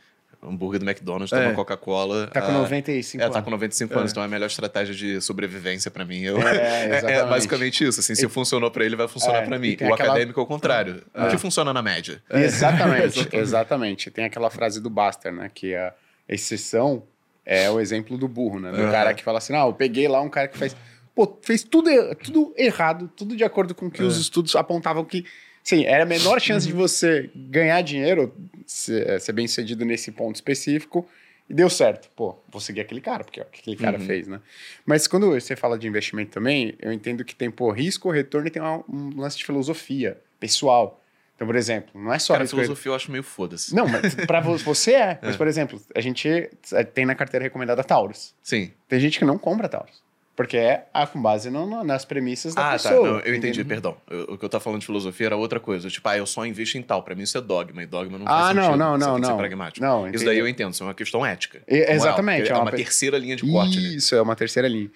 hambúrguer 0.42 0.80
do 0.80 0.86
McDonald's, 0.90 1.34
É. 1.34 1.44
toma 1.44 1.54
Coca-Cola. 1.56 2.28
Tá 2.28 2.42
com 2.42 2.48
ah, 2.52 2.54
95 2.54 3.22
É, 3.22 3.26
anos. 3.26 3.36
tá 3.36 3.42
com 3.42 3.50
95 3.52 4.00
anos, 4.00 4.12
então 4.12 4.24
é 4.24 4.26
a 4.26 4.30
melhor 4.30 4.46
estratégia 4.48 4.96
de 4.96 5.20
sobrevivência 5.22 5.92
pra 5.92 6.06
mim. 6.06 6.22
Eu- 6.22 6.38
É, 6.42 7.02
É, 7.06 7.12
é 7.20 7.26
basicamente 7.26 7.84
isso. 7.86 8.00
Assim, 8.00 8.16
se 8.16 8.28
funcionou 8.30 8.72
pra 8.72 8.86
ele, 8.86 8.96
vai 8.96 9.08
funcionar 9.08 9.40
É, 9.44 9.46
pra 9.46 9.58
e 9.58 9.60
mim. 9.60 9.72
O 9.72 9.94
aquela- 9.94 9.96
acadêmico 9.96 10.40
é 10.40 10.44
o 10.44 10.46
contrário. 10.46 11.04
O 11.14 11.28
que 11.30 11.38
funciona 11.38 11.74
na 11.74 11.82
média? 11.82 12.24
Exatamente, 12.32 13.28
exatamente. 13.34 14.10
Tem 14.12 14.26
aquela 14.26 14.50
frase 14.50 14.82
do 14.82 14.90
Buster, 14.90 15.32
né? 15.34 15.50
Que 15.54 15.76
a 15.76 15.94
exceção 16.28 17.04
é 17.46 17.70
o 17.70 17.80
exemplo 17.80 18.18
do 18.18 18.28
burro, 18.28 18.60
né? 18.60 18.72
Do 18.72 18.82
Aham. 18.82 18.92
cara 18.92 19.14
que 19.14 19.24
fala 19.24 19.40
assim, 19.40 19.54
não, 19.54 19.68
eu 19.68 19.74
peguei 19.74 20.08
lá 20.08 20.22
um 20.22 20.30
cara 20.30 20.48
que 20.48 20.58
faz... 20.58 20.76
pô, 21.16 21.38
fez 21.42 21.64
tudo, 21.64 21.90
tudo 22.24 22.54
errado, 22.56 23.10
tudo 23.16 23.36
de 23.36 23.44
acordo 23.44 23.74
com 23.76 23.88
o 23.88 23.92
que 23.92 24.02
É. 24.02 24.06
os 24.06 24.18
estudos 24.18 24.56
apontavam 24.56 25.04
que, 25.04 25.26
sim, 25.64 25.86
era 25.86 26.04
a 26.04 26.06
menor 26.06 26.40
chance 26.42 26.66
de 26.68 26.74
você 26.74 27.30
ganhar 27.36 27.82
dinheiro, 27.82 28.34
ser, 28.66 29.20
ser 29.22 29.34
bem 29.34 29.48
sucedido 29.48 29.86
nesse 29.86 30.12
ponto 30.12 30.36
específico, 30.36 31.08
e 31.50 31.54
deu 31.54 31.70
certo. 31.70 32.10
Pô, 32.16 32.38
vou 32.50 32.62
seguir 32.62 32.82
aquele 32.82 33.02
cara, 33.02 33.24
porque 33.24 33.40
é 33.40 33.44
o 33.44 33.46
que 33.48 33.62
aquele 33.62 33.76
cara 33.76 33.98
Uhum. 33.98 34.06
fez, 34.06 34.28
né? 34.28 34.40
Mas 34.86 35.08
quando 35.08 35.30
você 35.32 35.56
fala 35.56 35.80
de 35.80 35.88
investimento 35.88 36.32
também, 36.32 36.76
eu 36.80 36.92
entendo 36.94 37.26
que 37.26 37.36
tem, 37.36 37.50
pô, 37.50 37.72
risco, 37.72 38.12
retorno 38.12 38.48
e 38.48 38.52
tem 38.52 38.62
uma- 38.62 38.84
um 38.88 39.20
lance 39.20 39.38
de 39.38 39.46
filosofia 39.46 40.20
pessoal. 40.40 41.02
Então, 41.36 41.48
por 41.48 41.56
exemplo, 41.56 41.90
não 42.00 42.14
é 42.14 42.20
só 42.20 42.34
Cara, 42.34 42.44
risco, 42.44 42.58
filosofia 42.58 42.90
eu 42.92 42.96
acho 42.96 43.10
meio 43.12 43.24
foda-se. 43.24 43.74
não, 43.74 43.88
mas 43.88 44.14
pra 44.14 44.42
vo- 44.42 44.58
você 44.60 44.94
é. 44.94 45.20
Mas, 45.22 45.36
por 45.38 45.48
exemplo, 45.48 45.82
a 45.96 46.02
gente 46.02 46.28
eh, 46.28 46.84
tem 46.84 47.06
na 47.06 47.16
carteira 47.16 47.44
recomendada 47.46 47.84
Taurus. 47.84 48.36
Sim. 48.44 48.72
Tem 48.88 49.00
gente 49.00 49.18
que 49.18 49.24
não 49.26 49.38
compra 49.38 49.68
Taurus. 49.70 50.04
Porque 50.40 50.56
é 50.56 50.86
ah, 50.94 51.06
com 51.06 51.22
base 51.22 51.50
no- 51.50 51.66
no- 51.68 51.84
nas 51.84 52.06
premissas 52.06 52.56
da 52.56 52.70
Ah, 52.70 52.72
pessoa. 52.72 52.94
tá. 52.96 53.12
Não, 53.12 53.20
eu 53.20 53.36
entendi, 53.36 53.62
perdão. 53.66 53.98
Eu- 54.10 54.24
o 54.30 54.38
que 54.38 54.46
eu 54.46 54.48
tava 54.48 54.64
falando 54.64 54.80
de 54.80 54.86
filosofia 54.86 55.26
era 55.26 55.36
outra 55.36 55.60
coisa. 55.60 55.90
Tipo, 55.90 56.08
ah, 56.08 56.18
eu 56.18 56.26
só 56.26 56.46
invisto 56.46 56.78
em 56.78 56.82
tal. 56.82 57.04
Pra 57.04 57.14
mim 57.14 57.24
isso 57.24 57.38
é 57.38 57.42
dogma. 57.42 57.84
E 57.84 57.86
dogma 57.86 58.18
não 58.18 58.26
Ah, 58.26 58.44
faz 58.46 58.56
não, 58.56 58.64
sentido. 58.64 58.78
não, 58.80 58.92
Você 58.94 59.00
não, 59.06 59.12
tem 59.16 59.20
que 59.20 59.26
ser 59.26 59.32
não. 59.34 59.38
pragmático. 59.38 59.86
Não, 59.86 60.10
Isso 60.10 60.24
daí 60.24 60.38
eu 60.40 60.48
entendo. 60.48 60.72
Isso 60.72 60.82
é 60.82 60.86
uma 60.86 60.94
questão 60.94 61.26
ética. 61.26 61.62
E- 61.68 61.80
moral, 61.80 61.94
exatamente, 61.94 62.38
porque 62.38 62.52
é 62.52 62.54
É 62.54 62.56
uma 62.56 62.64
uma 62.64 62.72
pe- 62.72 62.78
terceira 62.78 63.18
linha 63.18 63.36
de 63.36 63.52
corte 63.52 63.78
ali. 63.78 63.96
Isso, 63.98 64.16
é 64.16 64.22
uma 64.22 64.34
terceira 64.38 64.70
linha. 64.70 64.90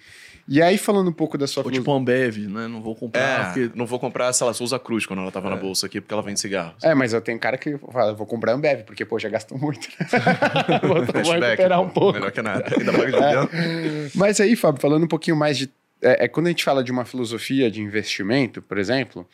E 0.46 0.60
aí, 0.60 0.76
falando 0.76 1.08
um 1.08 1.12
pouco 1.12 1.38
da 1.38 1.46
sua 1.46 1.62
Ou 1.62 1.70
tipo 1.70 1.84
filosofia. 1.84 2.14
Ambev, 2.14 2.36
né? 2.48 2.68
Não 2.68 2.82
vou 2.82 2.94
comprar 2.94 3.20
É, 3.20 3.44
porque... 3.44 3.70
não 3.74 3.86
vou 3.86 3.98
comprar, 3.98 4.32
sei 4.32 4.46
lá, 4.46 4.52
Souza 4.52 4.78
Cruz 4.78 5.06
quando 5.06 5.22
ela 5.22 5.32
tava 5.32 5.48
na 5.48 5.56
bolsa 5.56 5.86
aqui, 5.86 6.00
porque 6.00 6.12
ela 6.12 6.22
vende 6.22 6.38
cigarros. 6.38 6.82
É, 6.84 6.94
mas 6.94 7.12
eu 7.12 7.20
tenho 7.20 7.38
cara 7.38 7.56
que 7.56 7.78
fala, 7.92 8.12
vou 8.12 8.26
comprar 8.26 8.52
Ambev, 8.52 8.82
porque, 8.84 9.04
pô, 9.04 9.18
já 9.18 9.28
gastou 9.28 9.58
muito. 9.58 9.88
vou, 10.82 11.02
vou 11.02 11.12
Cashback, 11.12 11.42
recuperar 11.42 11.80
um 11.80 11.88
pouco. 11.88 12.12
Melhor 12.14 12.30
que 12.30 12.42
nada. 12.42 12.64
Ainda 12.78 12.92
paga 12.92 13.46
dentro. 13.46 14.10
Mas 14.14 14.40
aí, 14.40 14.54
Fábio, 14.54 14.80
falando 14.80 15.04
um 15.04 15.08
pouquinho 15.08 15.36
mais 15.36 15.56
de. 15.56 15.70
É, 16.02 16.24
é, 16.24 16.28
quando 16.28 16.46
a 16.46 16.50
gente 16.50 16.62
fala 16.64 16.84
de 16.84 16.92
uma 16.92 17.06
filosofia 17.06 17.70
de 17.70 17.80
investimento, 17.80 18.60
por 18.60 18.76
exemplo, 18.76 19.26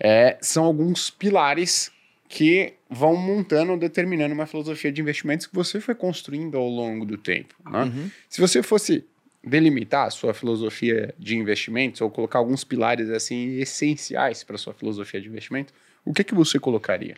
é, 0.00 0.36
são 0.40 0.64
alguns 0.64 1.10
pilares 1.10 1.92
que 2.28 2.74
vão 2.90 3.16
montando 3.16 3.72
ou 3.72 3.78
determinando 3.78 4.34
uma 4.34 4.46
filosofia 4.46 4.92
de 4.92 5.00
investimentos 5.00 5.46
que 5.46 5.54
você 5.54 5.80
foi 5.80 5.94
construindo 5.94 6.58
ao 6.58 6.68
longo 6.68 7.06
do 7.06 7.16
tempo. 7.16 7.54
né? 7.70 7.84
Uhum. 7.84 8.10
Se 8.28 8.40
você 8.40 8.62
fosse 8.62 9.04
delimitar 9.44 10.06
a 10.06 10.10
sua 10.10 10.34
filosofia 10.34 11.14
de 11.18 11.36
investimentos 11.36 12.00
ou 12.00 12.10
colocar 12.10 12.38
alguns 12.38 12.64
pilares 12.64 13.08
assim 13.10 13.58
essenciais 13.58 14.42
para 14.44 14.58
sua 14.58 14.74
filosofia 14.74 15.20
de 15.20 15.28
investimento, 15.28 15.72
o 16.04 16.12
que 16.12 16.24
que 16.24 16.34
você 16.34 16.58
colocaria? 16.58 17.16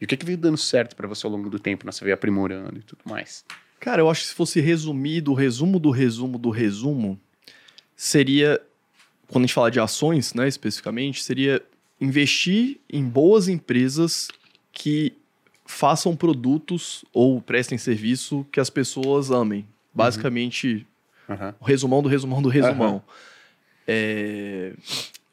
E 0.00 0.04
o 0.04 0.08
que 0.08 0.16
que 0.16 0.26
veio 0.26 0.38
dando 0.38 0.58
certo 0.58 0.94
para 0.94 1.08
você 1.08 1.26
ao 1.26 1.32
longo 1.32 1.48
do 1.48 1.58
tempo, 1.58 1.86
né? 1.86 1.92
Você 1.92 2.04
veio 2.04 2.14
aprimorando 2.14 2.78
e 2.78 2.82
tudo 2.82 3.00
mais. 3.04 3.44
Cara, 3.80 4.02
eu 4.02 4.10
acho 4.10 4.22
que 4.22 4.28
se 4.28 4.34
fosse 4.34 4.60
resumir 4.60 5.20
do 5.20 5.32
resumo 5.32 5.78
do 5.78 5.90
resumo 5.90 6.38
do 6.38 6.50
resumo, 6.50 7.18
seria, 7.94 8.60
quando 9.28 9.44
a 9.44 9.46
gente 9.46 9.54
falar 9.54 9.70
de 9.70 9.80
ações, 9.80 10.34
né, 10.34 10.46
especificamente, 10.46 11.22
seria 11.22 11.62
investir 12.00 12.78
em 12.90 13.04
boas 13.04 13.48
empresas 13.48 14.28
que 14.72 15.14
façam 15.64 16.14
produtos 16.14 17.04
ou 17.12 17.40
prestem 17.40 17.78
serviço 17.78 18.46
que 18.52 18.60
as 18.60 18.70
pessoas 18.70 19.30
amem. 19.30 19.66
Basicamente, 19.94 20.86
Aham. 21.28 21.54
o 21.60 21.64
resumão 21.64 22.02
do 22.02 22.08
resumão 22.08 22.40
do 22.42 22.48
resumão. 22.48 23.02
É, 23.86 24.72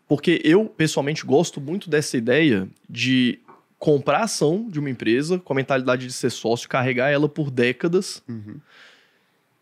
Porque 0.07 0.41
eu, 0.43 0.65
pessoalmente, 0.65 1.25
gosto 1.25 1.59
muito 1.61 1.89
dessa 1.89 2.17
ideia 2.17 2.67
de 2.89 3.39
comprar 3.79 4.21
ação 4.23 4.67
de 4.69 4.79
uma 4.79 4.89
empresa 4.89 5.39
com 5.39 5.53
a 5.53 5.55
mentalidade 5.55 6.05
de 6.07 6.13
ser 6.13 6.29
sócio, 6.29 6.69
carregar 6.69 7.09
ela 7.09 7.27
por 7.27 7.49
décadas 7.51 8.21
Uhum. 8.29 8.57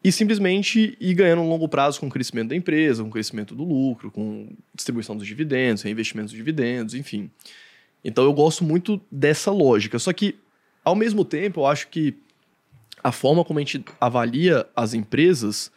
e 0.03 0.11
simplesmente 0.11 0.95
ir 0.99 1.13
ganhando 1.13 1.41
um 1.41 1.49
longo 1.49 1.67
prazo 1.67 1.99
com 1.99 2.07
o 2.07 2.09
crescimento 2.09 2.49
da 2.49 2.55
empresa, 2.55 3.01
com 3.01 3.09
o 3.09 3.11
crescimento 3.11 3.55
do 3.55 3.63
lucro, 3.63 4.11
com 4.11 4.49
distribuição 4.75 5.15
dos 5.17 5.25
dividendos, 5.25 5.83
reinvestimento 5.83 6.27
dos 6.27 6.35
dividendos, 6.35 6.93
enfim. 6.95 7.31
Então 8.03 8.23
eu 8.23 8.33
gosto 8.33 8.63
muito 8.63 8.99
dessa 9.11 9.51
lógica. 9.51 9.97
Só 9.99 10.11
que, 10.11 10.35
ao 10.83 10.95
mesmo 10.95 11.23
tempo, 11.23 11.61
eu 11.61 11.65
acho 11.67 11.87
que 11.87 12.15
a 13.03 13.11
forma 13.11 13.43
como 13.45 13.57
a 13.59 13.61
gente 13.61 13.83
avalia 13.99 14.67
as 14.75 14.93
empresas 14.93 15.71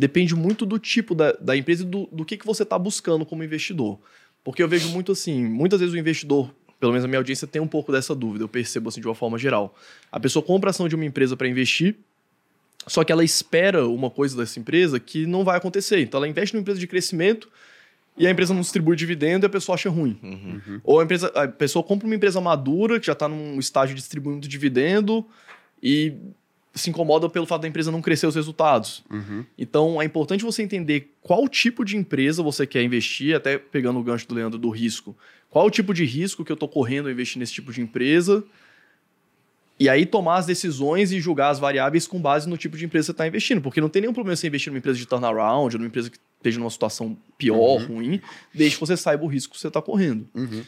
depende 0.00 0.34
muito 0.34 0.64
do 0.64 0.78
tipo 0.78 1.14
da, 1.14 1.32
da 1.32 1.54
empresa 1.54 1.82
e 1.82 1.86
do, 1.86 2.08
do 2.10 2.24
que, 2.24 2.38
que 2.38 2.46
você 2.46 2.62
está 2.62 2.78
buscando 2.78 3.26
como 3.26 3.44
investidor. 3.44 3.98
Porque 4.42 4.62
eu 4.62 4.68
vejo 4.68 4.88
muito 4.88 5.12
assim, 5.12 5.44
muitas 5.44 5.78
vezes 5.78 5.94
o 5.94 5.98
investidor, 5.98 6.50
pelo 6.80 6.92
menos 6.92 7.04
a 7.04 7.08
minha 7.08 7.18
audiência, 7.18 7.46
tem 7.46 7.60
um 7.60 7.66
pouco 7.66 7.92
dessa 7.92 8.14
dúvida, 8.14 8.42
eu 8.42 8.48
percebo 8.48 8.88
assim 8.88 9.02
de 9.02 9.06
uma 9.06 9.14
forma 9.14 9.36
geral. 9.36 9.76
A 10.10 10.18
pessoa 10.18 10.42
compra 10.42 10.70
ação 10.70 10.88
de 10.88 10.94
uma 10.94 11.04
empresa 11.04 11.36
para 11.36 11.46
investir, 11.46 11.96
só 12.86 13.04
que 13.04 13.12
ela 13.12 13.22
espera 13.22 13.86
uma 13.86 14.08
coisa 14.08 14.38
dessa 14.38 14.58
empresa 14.58 14.98
que 14.98 15.26
não 15.26 15.44
vai 15.44 15.58
acontecer. 15.58 16.00
Então 16.00 16.16
ela 16.16 16.26
investe 16.26 16.54
numa 16.54 16.62
empresa 16.62 16.80
de 16.80 16.86
crescimento 16.86 17.50
e 18.16 18.26
a 18.26 18.30
empresa 18.30 18.54
não 18.54 18.62
distribui 18.62 18.96
dividendo 18.96 19.44
e 19.44 19.48
a 19.48 19.50
pessoa 19.50 19.74
acha 19.74 19.90
ruim. 19.90 20.18
Uhum. 20.22 20.80
Ou 20.82 20.98
a, 20.98 21.04
empresa, 21.04 21.26
a 21.34 21.46
pessoa 21.46 21.82
compra 21.82 22.06
uma 22.06 22.14
empresa 22.14 22.40
madura, 22.40 22.98
que 22.98 23.06
já 23.06 23.12
está 23.12 23.28
num 23.28 23.58
estágio 23.58 23.94
de 23.94 24.00
distribuindo 24.00 24.48
dividendo 24.48 25.26
e 25.82 26.14
se 26.74 26.90
incomoda 26.90 27.28
pelo 27.28 27.46
fato 27.46 27.62
da 27.62 27.68
empresa 27.68 27.90
não 27.90 28.00
crescer 28.00 28.26
os 28.26 28.34
resultados. 28.34 29.02
Uhum. 29.10 29.44
Então 29.58 30.00
é 30.00 30.04
importante 30.04 30.44
você 30.44 30.62
entender 30.62 31.12
qual 31.20 31.48
tipo 31.48 31.84
de 31.84 31.96
empresa 31.96 32.42
você 32.42 32.66
quer 32.66 32.82
investir, 32.82 33.34
até 33.34 33.58
pegando 33.58 33.98
o 33.98 34.02
gancho 34.02 34.28
do 34.28 34.34
Leandro 34.34 34.58
do 34.58 34.70
risco. 34.70 35.16
Qual 35.48 35.66
o 35.66 35.70
tipo 35.70 35.92
de 35.92 36.04
risco 36.04 36.44
que 36.44 36.52
eu 36.52 36.54
estou 36.54 36.68
correndo 36.68 37.06
ao 37.06 37.12
investir 37.12 37.38
nesse 37.38 37.52
tipo 37.52 37.72
de 37.72 37.80
empresa? 37.80 38.44
E 39.80 39.88
aí 39.88 40.04
tomar 40.04 40.36
as 40.36 40.46
decisões 40.46 41.10
e 41.10 41.18
julgar 41.20 41.48
as 41.48 41.58
variáveis 41.58 42.06
com 42.06 42.20
base 42.20 42.48
no 42.48 42.56
tipo 42.56 42.76
de 42.76 42.84
empresa 42.84 43.04
que 43.04 43.06
você 43.06 43.12
está 43.12 43.26
investindo. 43.26 43.62
Porque 43.62 43.80
não 43.80 43.88
tem 43.88 44.02
nenhum 44.02 44.12
problema 44.12 44.36
você 44.36 44.46
investir 44.46 44.70
numa 44.70 44.78
empresa 44.78 44.98
de 44.98 45.06
turnaround, 45.06 45.74
ou 45.74 45.78
numa 45.78 45.88
empresa 45.88 46.10
que 46.10 46.18
esteja 46.36 46.58
numa 46.58 46.70
situação 46.70 47.16
pior, 47.38 47.82
ruim, 47.82 48.20
desde 48.54 48.76
que 48.76 48.80
você 48.80 48.96
saiba 48.96 49.24
o 49.24 49.26
risco 49.26 49.54
que 49.54 49.60
você 49.60 49.68
está 49.68 49.80
correndo. 49.80 50.28
Uhum. 50.34 50.62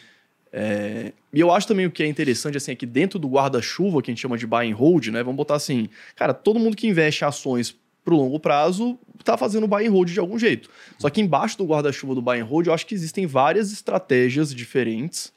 É, 0.53 1.12
e 1.33 1.41
eu 1.41 1.51
acho 1.51 1.67
também 1.67 1.87
o 1.87 1.91
que 1.91 2.03
é 2.03 2.07
interessante, 2.07 2.57
assim, 2.57 2.73
é 2.73 2.75
que 2.75 2.85
dentro 2.85 3.19
do 3.19 3.27
guarda-chuva, 3.27 4.03
que 4.03 4.11
a 4.11 4.12
gente 4.12 4.21
chama 4.21 4.37
de 4.37 4.47
buy 4.47 4.71
and 4.71 4.75
hold, 4.75 5.07
né? 5.09 5.23
Vamos 5.23 5.37
botar 5.37 5.55
assim, 5.55 5.88
cara, 6.15 6.35
todo 6.35 6.61
mundo 6.61 6.77
que 6.77 6.87
investe 6.87 7.25
ações 7.25 7.75
pro 8.05 8.17
longo 8.17 8.38
prazo 8.38 8.99
tá 9.25 9.37
fazendo 9.37 9.69
buy 9.69 9.87
and 9.87 9.91
hold 9.93 10.11
de 10.11 10.19
algum 10.19 10.38
jeito. 10.38 10.69
Só 10.99 11.09
que 11.09 11.21
embaixo 11.21 11.57
do 11.57 11.65
guarda-chuva 11.65 12.15
do 12.15 12.21
buy 12.21 12.41
and 12.41 12.45
hold, 12.45 12.67
eu 12.67 12.75
acho 12.75 12.85
que 12.85 12.95
existem 12.95 13.27
várias 13.27 13.73
estratégias 13.73 14.55
diferentes 14.55 15.33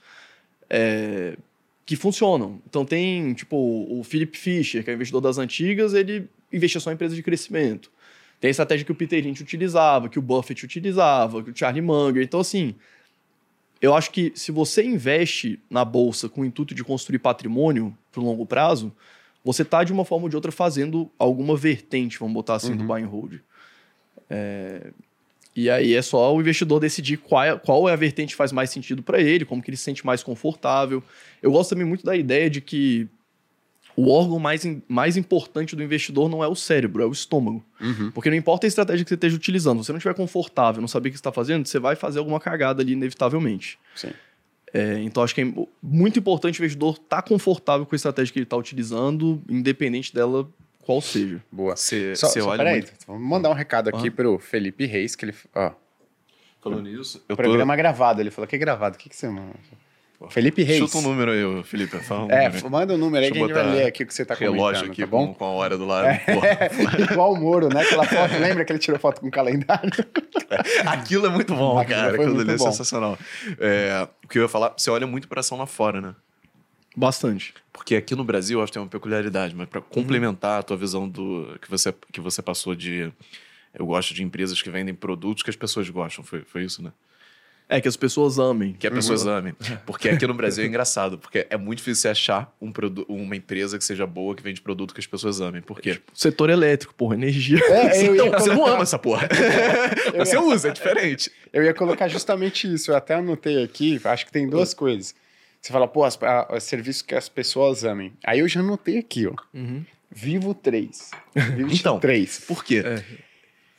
é, 0.69 1.37
que 1.85 1.95
funcionam. 1.95 2.59
Então 2.67 2.83
tem, 2.83 3.33
tipo, 3.33 3.55
o 3.55 4.03
Philip 4.03 4.35
Fisher, 4.37 4.83
que 4.83 4.89
é 4.89 4.93
investidor 4.93 5.21
das 5.21 5.37
antigas, 5.37 5.93
ele 5.93 6.27
investia 6.51 6.81
só 6.81 6.89
em 6.89 6.95
empresas 6.95 7.15
de 7.15 7.23
crescimento. 7.23 7.91
Tem 8.39 8.49
a 8.49 8.51
estratégia 8.51 8.85
que 8.85 8.91
o 8.91 8.95
Peter 8.95 9.23
Lynch 9.23 9.41
utilizava, 9.41 10.09
que 10.09 10.19
o 10.19 10.21
Buffett 10.21 10.65
utilizava, 10.65 11.43
que 11.43 11.51
o 11.51 11.55
Charlie 11.55 11.81
Munger. 11.81 12.23
Então, 12.23 12.39
assim, 12.39 12.75
eu 13.81 13.93
acho 13.93 14.11
que 14.11 14.31
se 14.35 14.51
você 14.51 14.83
investe 14.83 15.59
na 15.69 15.83
bolsa 15.85 16.27
com 16.29 16.41
o 16.41 16.45
intuito 16.45 16.73
de 16.73 16.83
construir 16.83 17.19
patrimônio 17.19 17.95
para 18.11 18.21
o 18.21 18.25
longo 18.25 18.45
prazo, 18.45 18.91
você 19.43 19.61
está 19.61 19.83
de 19.83 19.93
uma 19.93 20.03
forma 20.05 20.25
ou 20.25 20.29
de 20.29 20.35
outra 20.35 20.51
fazendo 20.51 21.09
alguma 21.19 21.55
vertente, 21.55 22.17
vamos 22.17 22.33
botar 22.33 22.55
assim, 22.55 22.75
do 22.75 22.83
buy 22.83 23.03
and 23.03 23.07
hold. 23.07 23.33
É, 24.29 24.91
E 25.55 25.69
aí 25.69 25.93
é 25.93 26.01
só 26.01 26.35
o 26.35 26.41
investidor 26.41 26.79
decidir 26.79 27.17
qual 27.17 27.43
é, 27.43 27.57
qual 27.57 27.87
é 27.87 27.93
a 27.93 27.95
vertente 27.95 28.29
que 28.29 28.35
faz 28.35 28.51
mais 28.51 28.69
sentido 28.69 29.01
para 29.01 29.21
ele, 29.21 29.45
como 29.45 29.61
que 29.61 29.69
ele 29.69 29.77
se 29.77 29.83
sente 29.83 30.05
mais 30.05 30.21
confortável. 30.21 31.01
Eu 31.41 31.51
gosto 31.51 31.69
também 31.69 31.85
muito 31.85 32.03
da 32.03 32.15
ideia 32.15 32.49
de 32.49 32.59
que 32.59 33.07
o 33.95 34.11
órgão 34.11 34.39
mais, 34.39 34.67
mais 34.87 35.15
importante 35.15 35.75
do 35.75 35.83
investidor 35.83 36.29
não 36.29 36.43
é 36.43 36.47
o 36.47 36.55
cérebro, 36.55 37.01
é 37.01 37.05
o 37.05 37.11
estômago. 37.11 37.63
Uhum. 37.79 38.11
Porque 38.11 38.29
não 38.29 38.37
importa 38.37 38.65
a 38.65 38.69
estratégia 38.69 39.03
que 39.05 39.09
você 39.09 39.15
esteja 39.15 39.35
utilizando, 39.35 39.79
se 39.79 39.85
você 39.85 39.91
não 39.93 39.97
estiver 39.97 40.15
confortável, 40.15 40.81
não 40.81 40.87
saber 40.87 41.09
o 41.09 41.11
que 41.11 41.17
você 41.17 41.21
está 41.21 41.31
fazendo, 41.31 41.65
você 41.65 41.79
vai 41.79 41.95
fazer 41.95 42.19
alguma 42.19 42.39
cagada 42.39 42.81
ali, 42.81 42.93
inevitavelmente. 42.93 43.79
Sim. 43.95 44.11
É, 44.73 44.99
então, 44.99 45.23
acho 45.23 45.33
que 45.33 45.41
é 45.41 45.53
muito 45.81 46.19
importante 46.19 46.59
o 46.59 46.61
investidor 46.61 46.95
estar 46.95 47.21
confortável 47.21 47.85
com 47.85 47.95
a 47.95 47.97
estratégia 47.97 48.33
que 48.33 48.39
ele 48.39 48.45
está 48.45 48.57
utilizando, 48.57 49.41
independente 49.49 50.13
dela 50.13 50.49
qual 50.81 51.01
seja. 51.01 51.41
Boa. 51.49 51.75
Você 51.75 52.15
Só, 52.15 52.27
você 52.27 52.41
só, 52.41 52.49
olha 52.49 52.57
peraí, 52.57 52.81
muito... 52.81 52.93
vamos 53.07 53.23
mandar 53.23 53.49
um 53.49 53.53
recado 53.53 53.89
aqui 53.89 54.11
pro 54.11 54.37
Felipe 54.37 54.85
Reis, 54.85 55.15
que 55.15 55.25
ele. 55.25 55.33
Ó, 55.55 55.71
Falando 56.61 56.83
nisso, 56.83 57.23
eu 57.29 57.35
tô... 57.35 57.43
programa 57.43 57.75
gravado. 57.75 58.21
Ele 58.21 58.31
falou 58.31 58.47
que 58.47 58.55
é 58.55 58.59
gravado. 58.59 58.95
O 58.95 58.99
que, 58.99 59.07
que 59.07 59.15
você 59.15 59.29
manda? 59.29 59.53
Felipe 60.29 60.63
Reis. 60.63 60.79
Chuta 60.79 60.97
um 60.97 61.01
número 61.01 61.31
aí, 61.31 61.63
Felipe. 61.63 61.97
Fala 61.99 62.25
um 62.25 62.31
É, 62.31 62.47
número 62.49 62.69
manda 62.69 62.93
um 62.93 62.97
número 62.97 63.25
aí 63.25 63.31
que 63.31 63.37
a 63.37 63.41
Deixa 63.45 63.53
eu 63.59 63.63
gente 63.63 63.67
vai 63.73 63.75
ler 63.83 63.87
aqui 63.87 64.03
o 64.03 64.07
que 64.07 64.13
você 64.13 64.25
tá 64.25 64.33
relógio 64.33 64.81
comentando, 64.83 64.91
aqui 64.91 65.01
tá 65.01 65.07
bom? 65.07 65.27
com, 65.27 65.33
com 65.33 65.45
a 65.45 65.49
hora 65.49 65.77
do 65.77 65.85
lado. 65.85 66.07
Porra. 66.25 67.03
Igual 67.11 67.33
o 67.33 67.35
Moro, 67.39 67.69
né? 67.69 67.81
Aquela 67.81 68.05
foto, 68.05 68.33
lembra 68.39 68.63
que 68.65 68.71
ele 68.71 68.79
tirou 68.79 68.99
foto 68.99 69.21
com 69.21 69.27
o 69.27 69.31
calendário? 69.31 69.91
Aquilo 70.85 71.25
é 71.25 71.29
muito 71.29 71.53
bom, 71.53 71.77
Aquilo 71.77 71.95
cara. 71.99 72.09
foi 72.15 72.19
Aquilo 72.25 72.35
muito 72.35 72.49
ali 72.49 72.55
é 72.55 72.57
bom. 72.57 72.71
sensacional. 72.71 73.17
É, 73.59 74.07
o 74.23 74.27
que 74.27 74.37
eu 74.39 74.43
ia 74.43 74.49
falar, 74.49 74.73
você 74.77 74.89
olha 74.89 75.05
muito 75.07 75.27
pra 75.27 75.39
ação 75.41 75.57
lá 75.57 75.65
fora, 75.65 75.99
né? 76.01 76.15
Bastante. 76.95 77.53
Porque 77.73 77.95
aqui 77.95 78.15
no 78.15 78.23
Brasil, 78.23 78.59
eu 78.59 78.63
acho 78.63 78.71
que 78.71 78.75
tem 78.77 78.81
uma 78.81 78.87
peculiaridade, 78.89 79.53
mas 79.53 79.67
para 79.67 79.81
complementar 79.81 80.59
a 80.59 80.63
tua 80.63 80.77
visão 80.77 81.09
do 81.09 81.57
que 81.61 81.69
você, 81.69 81.93
que 82.11 82.21
você 82.21 82.41
passou 82.41 82.73
de. 82.73 83.11
Eu 83.77 83.85
gosto 83.85 84.13
de 84.13 84.23
empresas 84.23 84.61
que 84.61 84.69
vendem 84.69 84.95
produtos 84.95 85.43
que 85.43 85.49
as 85.49 85.57
pessoas 85.57 85.89
gostam, 85.89 86.23
foi, 86.23 86.41
foi 86.43 86.63
isso, 86.63 86.81
né? 86.81 86.93
É, 87.67 87.81
que 87.81 87.87
as 87.87 87.97
pessoas 87.97 88.37
amem. 88.37 88.73
Que 88.73 88.85
as 88.85 88.93
pessoas 88.93 89.25
amem. 89.25 89.53
Porque 89.87 90.07
aqui 90.09 90.27
no 90.27 90.35
Brasil 90.35 90.63
é 90.63 90.67
engraçado, 90.67 91.17
porque 91.17 91.47
é 91.49 91.57
muito 91.57 91.79
difícil 91.79 92.01
você 92.03 92.09
achar 92.09 92.55
um 92.61 92.71
uma 93.07 93.35
empresa 93.35 93.77
que 93.77 93.83
seja 93.83 94.05
boa, 94.05 94.35
que 94.35 94.43
vende 94.43 94.61
produto 94.61 94.93
que 94.93 94.99
as 94.99 95.07
pessoas 95.07 95.41
amem. 95.41 95.61
Por 95.63 95.81
quê? 95.81 95.99
Setor 96.13 96.51
elétrico, 96.51 96.93
porra, 96.93 97.15
energia. 97.15 97.57
É, 97.65 98.05
eu 98.07 98.15
ia, 98.15 98.27
Então, 98.27 98.39
você 98.39 98.53
não 98.53 98.65
ama 98.67 98.83
essa 98.83 98.99
porra. 98.99 99.27
você 100.15 100.37
usa, 100.37 100.69
é 100.69 100.71
diferente. 100.71 101.31
eu 101.51 101.63
ia 101.63 101.73
colocar 101.73 102.07
justamente 102.07 102.71
isso. 102.71 102.91
Eu 102.91 102.95
até 102.95 103.15
anotei 103.15 103.63
aqui, 103.63 103.99
acho 104.03 104.25
que 104.27 104.31
tem 104.31 104.47
duas 104.47 104.73
coisas. 104.73 105.15
Você 105.59 105.73
fala, 105.73 105.87
pô, 105.87 106.03
as, 106.03 106.21
a, 106.21 106.55
a- 106.55 106.59
serviço 106.59 107.03
que 107.03 107.15
as 107.15 107.27
pessoas 107.27 107.83
amem. 107.83 108.13
Aí 108.23 108.39
eu 108.39 108.47
já 108.47 108.59
anotei 108.59 108.99
aqui, 108.99 109.25
ó. 109.25 109.33
Uhum. 109.51 109.83
Vivo 110.11 110.53
3. 110.53 111.09
Vivo 111.55 111.71
Então, 111.73 111.99
3. 111.99 112.41
Por 112.47 112.63
quê? 112.63 112.83
É. 112.85 113.03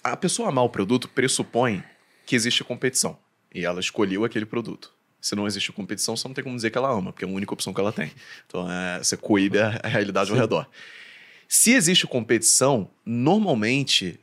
A 0.02 0.16
pessoa 0.16 0.48
amar 0.48 0.64
o 0.64 0.68
produto 0.68 1.08
pressupõe 1.08 1.82
que 2.26 2.34
existe 2.34 2.64
competição. 2.64 3.16
E 3.56 3.64
ela 3.64 3.80
escolheu 3.80 4.22
aquele 4.22 4.44
produto. 4.44 4.92
Se 5.18 5.34
não 5.34 5.46
existe 5.46 5.72
competição, 5.72 6.14
você 6.14 6.28
não 6.28 6.34
tem 6.34 6.44
como 6.44 6.54
dizer 6.54 6.70
que 6.70 6.76
ela 6.76 6.90
ama, 6.92 7.10
porque 7.10 7.24
é 7.24 7.28
a 7.28 7.30
única 7.30 7.54
opção 7.54 7.72
que 7.72 7.80
ela 7.80 7.90
tem. 7.90 8.12
Então, 8.46 8.70
é, 8.70 8.98
você 8.98 9.16
cuida 9.16 9.80
a 9.82 9.88
realidade 9.88 10.30
ao 10.30 10.36
redor. 10.36 10.68
Se 11.48 11.72
existe 11.72 12.06
competição, 12.06 12.90
normalmente 13.04 14.20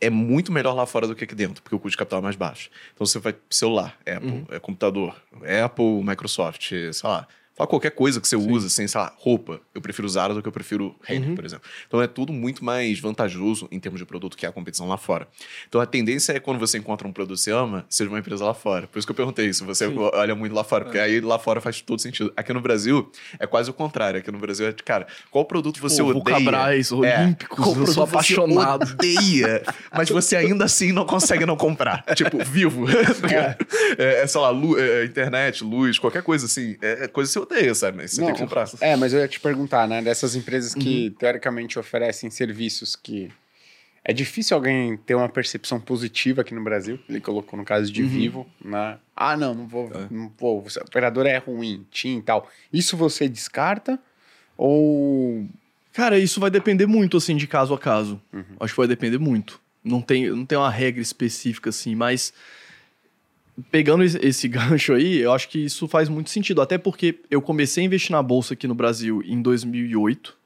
é 0.00 0.08
muito 0.08 0.52
melhor 0.52 0.74
lá 0.74 0.86
fora 0.86 1.08
do 1.08 1.14
que 1.16 1.24
aqui 1.24 1.34
dentro, 1.34 1.60
porque 1.60 1.74
o 1.74 1.78
custo 1.80 1.90
de 1.90 1.96
capital 1.96 2.20
é 2.20 2.22
mais 2.22 2.36
baixo. 2.36 2.70
Então, 2.94 3.04
você 3.04 3.18
vai 3.18 3.34
celular, 3.50 3.98
Apple, 4.06 4.46
é 4.50 4.60
computador, 4.60 5.20
Apple, 5.64 6.04
Microsoft, 6.04 6.68
sei 6.70 6.92
lá. 7.02 7.26
Fala 7.58 7.66
qualquer 7.68 7.90
coisa 7.90 8.20
que 8.20 8.28
você 8.28 8.36
usa, 8.36 8.68
assim, 8.68 8.86
sei 8.86 9.00
lá, 9.00 9.12
roupa. 9.18 9.60
Eu 9.74 9.80
prefiro 9.80 10.08
Zara 10.08 10.32
do 10.32 10.40
que 10.40 10.46
eu 10.46 10.52
prefiro 10.52 10.94
Renner, 11.02 11.34
por 11.34 11.44
exemplo. 11.44 11.68
Então 11.88 12.00
é 12.00 12.06
tudo 12.06 12.32
muito 12.32 12.64
mais 12.64 13.00
vantajoso 13.00 13.66
em 13.72 13.80
termos 13.80 13.98
de 14.00 14.06
produto 14.06 14.36
que 14.36 14.46
a 14.46 14.52
competição 14.52 14.86
lá 14.86 14.96
fora. 14.96 15.26
Então 15.68 15.80
a 15.80 15.86
tendência 15.86 16.32
é 16.32 16.38
quando 16.38 16.60
você 16.60 16.78
encontra 16.78 17.08
um 17.08 17.12
produto 17.12 17.36
que 17.36 17.42
você 17.42 17.50
ama, 17.50 17.84
seja 17.88 18.08
uma 18.08 18.18
empresa 18.20 18.44
lá 18.44 18.54
fora. 18.54 18.86
Por 18.86 18.96
isso 18.98 19.06
que 19.06 19.10
eu 19.10 19.16
perguntei 19.16 19.52
se 19.52 19.64
você 19.64 19.86
olha 19.86 20.36
muito 20.36 20.54
lá 20.54 20.62
fora, 20.62 20.84
porque 20.84 21.00
aí 21.00 21.20
lá 21.20 21.36
fora 21.36 21.60
faz 21.60 21.80
todo 21.80 22.00
sentido. 22.00 22.32
Aqui 22.36 22.52
no 22.52 22.60
Brasil 22.60 23.10
é 23.40 23.46
quase 23.46 23.68
o 23.68 23.72
contrário. 23.74 24.20
Aqui 24.20 24.30
no 24.30 24.38
Brasil 24.38 24.68
é, 24.68 24.72
cara, 24.72 25.08
qual 25.30 25.44
produto 25.44 25.80
você 25.80 26.00
Pô, 26.00 26.10
odeia? 26.10 26.36
Vulcabras, 26.38 26.92
É, 26.92 26.94
Olímpicos, 26.94 27.56
qual 27.58 27.68
eu 27.70 27.74
sou 27.74 27.74
produto 27.74 27.94
você 27.94 28.00
apaixonado. 28.34 28.88
odeia, 28.92 29.62
mas 29.92 30.08
você 30.08 30.36
ainda 30.36 30.64
assim 30.64 30.92
não 30.92 31.04
consegue 31.04 31.44
não 31.44 31.56
comprar. 31.56 32.04
tipo, 32.14 32.38
vivo. 32.44 32.86
é, 33.98 34.22
é, 34.22 34.26
sei 34.28 34.40
lá, 34.40 34.50
lu- 34.50 34.78
é, 34.78 35.04
internet, 35.04 35.64
luz, 35.64 35.98
qualquer 35.98 36.22
coisa 36.22 36.46
assim. 36.46 36.76
É, 36.80 37.04
é 37.04 37.08
coisa 37.08 37.28
que 37.28 37.32
você 37.32 37.47
odeia, 37.56 37.74
sabe? 37.74 37.96
Mas 37.96 38.12
você 38.12 38.24
tem 38.24 38.34
que 38.34 38.40
comprar. 38.40 38.68
É, 38.80 38.96
mas 38.96 39.12
eu 39.12 39.20
ia 39.20 39.28
te 39.28 39.40
perguntar, 39.40 39.86
né? 39.88 40.02
Dessas 40.02 40.34
empresas 40.34 40.74
que 40.74 41.08
Uhum. 41.08 41.14
teoricamente 41.14 41.78
oferecem 41.78 42.30
serviços 42.30 42.94
que. 42.96 43.30
É 44.04 44.12
difícil 44.12 44.56
alguém 44.56 44.96
ter 44.96 45.14
uma 45.14 45.28
percepção 45.28 45.78
positiva 45.78 46.40
aqui 46.40 46.54
no 46.54 46.64
Brasil. 46.64 46.98
Ele 47.08 47.20
colocou 47.20 47.58
no 47.58 47.64
caso 47.64 47.86
Uhum. 47.88 47.92
de 47.92 48.02
Vivo, 48.04 48.46
né? 48.64 48.96
Ah, 49.14 49.36
não, 49.36 49.52
não 49.54 49.66
vou, 49.66 49.90
É. 49.94 50.06
não 50.10 50.32
vou. 50.38 50.60
O 50.62 50.66
operador 50.86 51.26
é 51.26 51.36
ruim, 51.36 51.84
TIM 51.90 52.18
e 52.18 52.22
tal. 52.22 52.48
Isso 52.72 52.96
você 52.96 53.28
descarta? 53.28 53.98
Ou. 54.56 55.46
Cara, 55.92 56.18
isso 56.18 56.40
vai 56.40 56.50
depender 56.50 56.86
muito, 56.86 57.16
assim, 57.16 57.36
de 57.36 57.46
caso 57.46 57.74
a 57.74 57.78
caso. 57.78 58.20
Acho 58.60 58.72
que 58.72 58.78
vai 58.80 58.86
depender 58.88 59.18
muito. 59.18 59.60
Não 59.82 60.00
tem, 60.00 60.28
não 60.30 60.44
tem 60.46 60.56
uma 60.58 60.70
regra 60.70 61.00
específica, 61.02 61.70
assim, 61.70 61.94
mas 61.94 62.32
pegando 63.70 64.02
esse, 64.04 64.46
gancho 64.48 64.92
aí, 64.94 65.18
eu 65.18 65.32
acho 65.32 65.48
que 65.48 65.58
isso 65.64 65.86
faz 65.88 66.08
muito 66.08 66.30
sentido. 66.30 66.60
Até 66.62 66.78
porque 66.78 67.20
eu 67.30 67.40
comecei 67.42 67.82
a 67.82 67.86
investir 67.86 68.12
na 68.12 68.22
bolsa 68.22 68.54
aqui 68.54 68.66
no 68.66 68.74
Brasil 68.74 69.22
em 69.24 69.40
2008. 69.42 70.36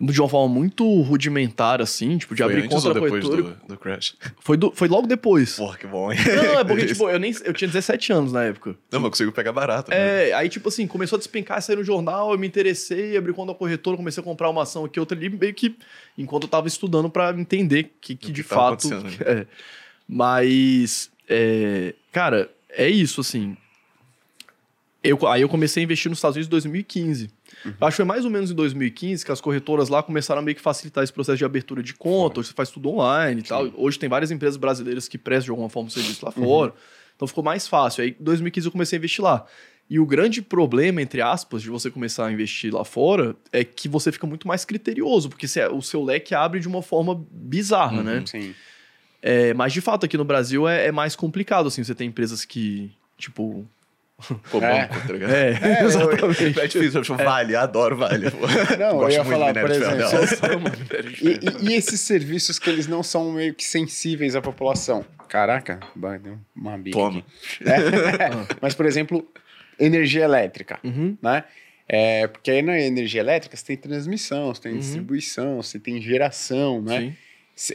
De 0.00 0.18
uma 0.20 0.28
forma 0.28 0.52
muito 0.52 0.84
rudimentar, 1.02 1.80
assim, 1.82 2.16
tipo, 2.16 2.34
de 2.34 2.42
Foi 2.42 2.50
abrir 2.52 2.66
conta 2.68 2.88
ou 2.88 2.94
depois 2.94 3.24
corretora. 3.24 3.56
do, 3.60 3.66
do 3.74 3.78
crash? 3.78 4.16
Foi, 4.40 4.56
do- 4.56 4.72
foi 4.72 4.88
logo 4.88 5.06
depois. 5.06 5.54
Porra, 5.54 5.76
que 5.76 5.86
bom, 5.86 6.10
hein? 6.10 6.18
Não, 6.26 6.42
não, 6.54 6.58
é 6.60 6.64
porque, 6.64 6.86
tipo, 6.86 7.08
eu, 7.10 7.20
nem, 7.20 7.30
eu 7.44 7.52
tinha 7.52 7.68
17 7.68 8.10
anos 8.12 8.32
na 8.32 8.42
época. 8.42 8.70
Não, 8.90 8.98
mas 8.98 9.04
eu 9.04 9.10
consigo 9.10 9.32
pegar 9.32 9.52
barato. 9.52 9.90
né? 9.90 10.30
É, 10.30 10.32
aí, 10.32 10.48
tipo 10.48 10.70
assim, 10.70 10.86
começou 10.88 11.16
a 11.16 11.18
despencar, 11.18 11.60
sair 11.62 11.76
no 11.76 11.84
jornal, 11.84 12.32
eu 12.32 12.38
me 12.38 12.46
interessei, 12.46 13.16
abri 13.16 13.32
conta 13.34 13.54
corretora, 13.54 13.96
comecei 13.96 14.20
a 14.20 14.24
comprar 14.24 14.48
uma 14.48 14.62
ação 14.62 14.86
aqui, 14.86 14.98
outra 14.98 15.16
ali, 15.16 15.28
meio 15.28 15.54
que 15.54 15.76
enquanto 16.16 16.44
eu 16.44 16.48
tava 16.48 16.66
estudando 16.66 17.10
pra 17.10 17.30
entender 17.38 17.92
que, 18.00 18.16
que 18.16 18.26
que 18.26 18.32
de 18.32 18.42
fato. 18.42 18.88
acontecendo, 18.88 19.22
É. 19.28 19.46
Mas, 20.08 21.11
é, 21.28 21.94
cara, 22.10 22.50
é 22.70 22.88
isso, 22.88 23.20
assim. 23.20 23.56
Eu, 25.04 25.26
aí 25.26 25.42
eu 25.42 25.48
comecei 25.48 25.82
a 25.82 25.84
investir 25.84 26.08
nos 26.08 26.18
Estados 26.18 26.36
Unidos 26.36 26.46
em 26.46 26.50
2015. 26.50 27.28
Uhum. 27.64 27.72
Acho 27.80 27.90
que 27.90 27.96
foi 27.96 28.04
mais 28.04 28.24
ou 28.24 28.30
menos 28.30 28.52
em 28.52 28.54
2015 28.54 29.24
que 29.24 29.32
as 29.32 29.40
corretoras 29.40 29.88
lá 29.88 30.00
começaram 30.00 30.40
a 30.40 30.44
meio 30.44 30.54
que 30.54 30.62
facilitar 30.62 31.02
esse 31.02 31.12
processo 31.12 31.38
de 31.38 31.44
abertura 31.44 31.82
de 31.82 31.92
conta, 31.92 32.38
hoje 32.38 32.50
você 32.50 32.54
faz 32.54 32.70
tudo 32.70 32.88
online 32.88 33.40
e 33.40 33.44
tal. 33.44 33.68
Hoje 33.76 33.98
tem 33.98 34.08
várias 34.08 34.30
empresas 34.30 34.56
brasileiras 34.56 35.08
que 35.08 35.18
prestam 35.18 35.46
de 35.46 35.50
alguma 35.50 35.68
forma 35.68 35.88
o 35.88 35.92
serviço 35.92 36.24
lá 36.24 36.32
Uhum. 36.36 36.44
fora. 36.44 36.74
Então 37.16 37.26
ficou 37.26 37.42
mais 37.42 37.66
fácil. 37.66 38.04
Aí 38.04 38.10
em 38.18 38.22
2015 38.22 38.68
eu 38.68 38.72
comecei 38.72 38.96
a 38.96 38.98
investir 38.98 39.24
lá. 39.24 39.44
E 39.90 39.98
o 39.98 40.06
grande 40.06 40.40
problema, 40.40 41.02
entre 41.02 41.20
aspas, 41.20 41.60
de 41.62 41.68
você 41.68 41.90
começar 41.90 42.26
a 42.28 42.32
investir 42.32 42.72
lá 42.72 42.84
fora 42.84 43.34
é 43.50 43.64
que 43.64 43.88
você 43.88 44.12
fica 44.12 44.26
muito 44.26 44.46
mais 44.46 44.64
criterioso, 44.64 45.28
porque 45.28 45.48
você- 45.48 45.66
o 45.66 45.82
seu 45.82 46.02
leque 46.04 46.32
abre 46.32 46.60
de 46.60 46.68
uma 46.68 46.80
forma 46.80 47.26
bizarra, 47.28 47.98
Uhum. 47.98 48.02
né? 48.04 48.22
Sim. 48.24 48.54
É, 49.22 49.54
mas 49.54 49.72
de 49.72 49.80
fato, 49.80 50.04
aqui 50.04 50.16
no 50.18 50.24
Brasil 50.24 50.68
é, 50.68 50.86
é 50.88 50.92
mais 50.92 51.14
complicado, 51.14 51.68
assim. 51.68 51.82
Você 51.84 51.94
tem 51.94 52.08
empresas 52.08 52.44
que, 52.44 52.90
tipo. 53.16 53.64
Pô, 54.50 54.62
É. 54.62 54.86
banco, 54.86 55.06
tá 55.06 55.12
ligado? 55.12 55.30
É, 55.32 55.50
É, 55.50 55.82
eu- 55.82 55.86
exatamente. 55.86 56.60
É 56.60 56.66
difícil, 56.66 56.94
eu 56.94 57.00
acho 57.00 57.14
vale, 57.16 57.56
adoro 57.56 57.96
vale. 57.96 58.26
Não, 58.78 58.86
eu 58.90 58.96
Gosto 58.98 59.12
ia 59.16 59.24
muito 59.24 59.32
falar, 59.38 59.52
de 59.52 59.60
por 59.60 59.70
exemplo, 59.70 60.08
ferro 60.28 60.62
E, 61.22 61.28
e- 61.28 61.70
e 61.70 61.74
esses 61.74 62.00
serviços 62.00 62.58
que 62.58 62.68
eles 62.70 62.86
não 62.86 63.02
são 63.02 63.32
meio 63.32 63.52
que 63.54 63.64
sensíveis 63.64 64.36
à 64.36 64.40
população? 64.42 65.04
Caraca, 65.28 65.80
deu 65.96 66.38
uma 66.54 66.76
bica 66.78 66.98
Toma. 66.98 67.18
aqui. 67.20 67.24
É. 67.68 68.46
Mas, 68.60 68.74
por 68.74 68.86
exemplo, 68.86 69.26
energia 69.78 70.22
elétrica, 70.24 70.78
Uhum. 70.84 71.16
né? 71.22 71.42
É, 71.88 72.26
porque 72.28 72.50
aí 72.50 72.62
na 72.62 72.78
energia 72.78 73.20
elétrica 73.20 73.56
você 73.56 73.64
tem 73.64 73.76
transmissão, 73.76 74.54
você 74.54 74.60
tem 74.62 74.78
distribuição, 74.78 75.60
você 75.60 75.78
tem 75.80 76.00
geração, 76.00 76.80
né? 76.80 77.00
Sim. 77.00 77.16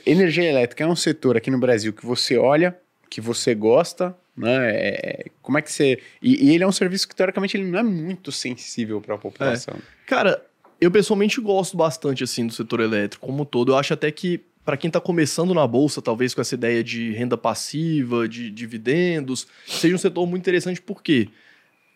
Energia 0.06 0.43
elétrica 0.43 0.84
é 0.84 0.88
um 0.88 0.95
setor 0.95 1.38
aqui 1.38 1.50
no 1.50 1.60
Brasil 1.60 1.93
que 1.93 2.06
você 2.06 2.38
olha, 2.38 2.78
que 3.10 3.21
você 3.21 3.56
gosta, 3.56 4.15
né? 4.36 4.69
É, 4.71 5.26
como 5.41 5.58
é 5.58 5.62
que 5.62 5.71
você... 5.71 6.00
E, 6.21 6.47
e 6.47 6.54
ele 6.54 6.63
é 6.63 6.67
um 6.67 6.71
serviço 6.71 7.08
que, 7.08 7.15
teoricamente, 7.15 7.56
ele 7.56 7.65
não 7.65 7.80
é 7.80 7.84
muito 7.84 8.32
sensível 8.32 9.00
para 9.00 9.15
a 9.15 9.17
população. 9.17 9.76
Cara, 10.06 10.43
eu 10.82 10.91
pessoalmente 10.91 11.39
gosto 11.39 11.78
bastante, 11.78 12.23
assim, 12.23 12.45
do 12.45 12.54
setor 12.54 12.82
elétrico 12.82 13.26
como 13.26 13.43
um 13.43 13.45
todo. 13.45 13.71
Eu 13.71 13.78
acho 13.78 13.93
até 13.93 14.12
que, 14.12 14.41
para 14.65 14.76
quem 14.78 14.91
tá 14.91 15.00
começando 15.00 15.54
na 15.54 15.65
bolsa, 15.65 16.02
talvez 16.02 16.34
com 16.34 16.41
essa 16.41 16.56
ideia 16.56 16.84
de 16.84 17.12
renda 17.13 17.38
passiva, 17.38 18.28
de 18.28 18.52
dividendos, 18.52 19.47
seja 19.65 19.95
um 19.95 20.00
setor 20.00 20.28
muito 20.28 20.41
interessante, 20.43 20.82
porque 20.82 21.30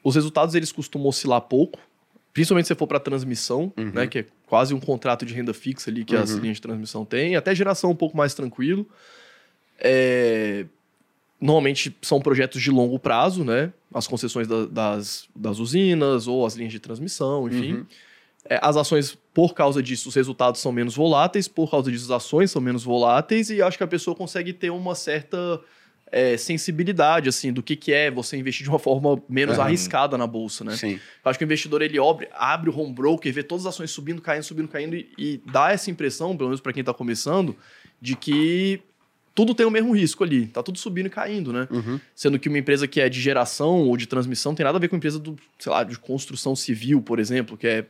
os 0.04 0.16
resultados 0.16 0.56
eles 0.56 0.72
costumam 0.72 1.10
oscilar 1.10 1.42
pouco, 1.42 1.78
principalmente 2.34 2.68
se 2.68 2.76
for 2.76 2.88
para 2.88 3.00
transmissão, 3.00 3.74
Uhum. 3.78 3.92
né, 3.92 4.08
que 4.08 4.20
é 4.20 4.26
quase 4.52 4.74
um 4.74 4.82
contrato 4.82 5.26
de 5.26 5.34
renda 5.34 5.54
fixa 5.54 5.90
ali 5.90 6.04
que 6.04 6.14
as 6.14 6.32
Uhum. 6.32 6.40
linhas 6.40 6.58
de 6.58 6.62
transmissão 6.62 7.06
têm, 7.06 7.38
até 7.38 7.56
geração 7.56 7.90
um 7.90 7.96
pouco 7.96 8.18
mais 8.18 8.34
tranquilo. 8.34 8.86
É, 9.80 10.66
Normalmente 11.40 11.96
são 12.04 12.22
projetos 12.22 12.62
de 12.62 12.70
longo 12.70 13.00
prazo, 13.00 13.44
né? 13.44 13.74
As 13.92 14.06
concessões 14.06 14.48
da- 14.48 14.66
das, 14.68 15.28
das 15.36 15.58
usinas 15.58 16.28
ou 16.28 16.46
as 16.46 16.54
linhas 16.54 16.72
de 16.72 16.80
transmissão, 16.80 17.48
enfim. 17.48 17.74
Uhum. 17.74 17.86
É, 18.46 18.60
as 18.62 18.76
ações, 18.78 19.18
por 19.34 19.56
causa 19.56 19.82
disso, 19.82 20.10
os 20.10 20.14
resultados 20.16 20.62
são 20.62 20.72
menos 20.72 20.96
voláteis, 20.96 21.48
por 21.48 21.72
causa 21.72 21.90
disso, 21.92 22.06
as 22.06 22.12
ações 22.12 22.52
são 22.52 22.62
menos 22.62 22.84
voláteis, 22.84 23.50
e 23.50 23.60
acho 23.60 23.76
que 23.76 23.84
a 23.84 23.88
pessoa 23.88 24.16
consegue 24.16 24.54
ter 24.54 24.70
uma 24.70 24.94
certa 24.94 25.60
é, 26.12 26.36
sensibilidade, 26.36 27.30
assim, 27.30 27.54
do 27.54 27.64
que, 27.64 27.76
que 27.76 27.94
é 27.94 28.12
você 28.12 28.36
investir 28.36 28.64
de 28.64 28.70
uma 28.70 28.80
forma 28.80 29.22
menos 29.30 29.58
Aham. 29.58 29.68
arriscada 29.68 30.18
na 30.18 30.28
bolsa, 30.28 30.64
né? 30.64 30.76
Sim. 30.76 31.00
Eu 31.24 31.30
acho 31.30 31.40
que 31.40 31.46
o 31.46 31.48
investidor, 31.48 31.82
ele 31.82 31.98
abre, 31.98 32.28
abre 32.34 32.70
o 32.70 32.78
home 32.78 32.94
broker, 32.94 33.34
vê 33.34 33.42
todas 33.42 33.66
as 33.66 33.74
ações 33.74 33.92
subindo, 33.92 34.22
caindo, 34.22 34.44
subindo, 34.44 34.68
caindo, 34.68 34.96
e, 34.96 35.10
e 35.18 35.42
dá 35.46 35.72
essa 35.72 35.90
impressão, 35.90 36.36
pelo 36.36 36.50
menos 36.50 36.60
para 36.60 36.74
quem 36.74 36.82
está 36.82 36.94
começando, 36.94 37.56
de 38.02 38.16
que 38.16 38.82
tudo 39.34 39.56
tem 39.56 39.66
o 39.66 39.72
mesmo 39.72 39.96
risco 39.96 40.24
ali, 40.24 40.48
tá 40.48 40.62
tudo 40.62 40.78
subindo 40.78 41.06
e 41.06 41.10
caindo, 41.10 41.54
né? 41.54 41.68
Uhum. 41.72 42.00
Sendo 42.14 42.38
que 42.38 42.50
uma 42.50 42.58
empresa 42.58 42.88
que 42.88 43.00
é 43.00 43.08
de 43.08 43.22
geração 43.22 43.88
ou 43.88 43.96
de 43.96 44.06
transmissão 44.06 44.54
tem 44.54 44.66
nada 44.66 44.78
a 44.78 44.82
ver 44.82 44.90
com 44.90 44.98
empresa 44.98 45.18
do, 45.18 45.38
sei 45.58 45.72
lá, 45.72 45.84
de 45.84 45.98
construção 45.98 46.56
civil, 46.56 47.02
por 47.02 47.18
exemplo, 47.20 47.58
que 47.58 47.68
é 47.68 47.86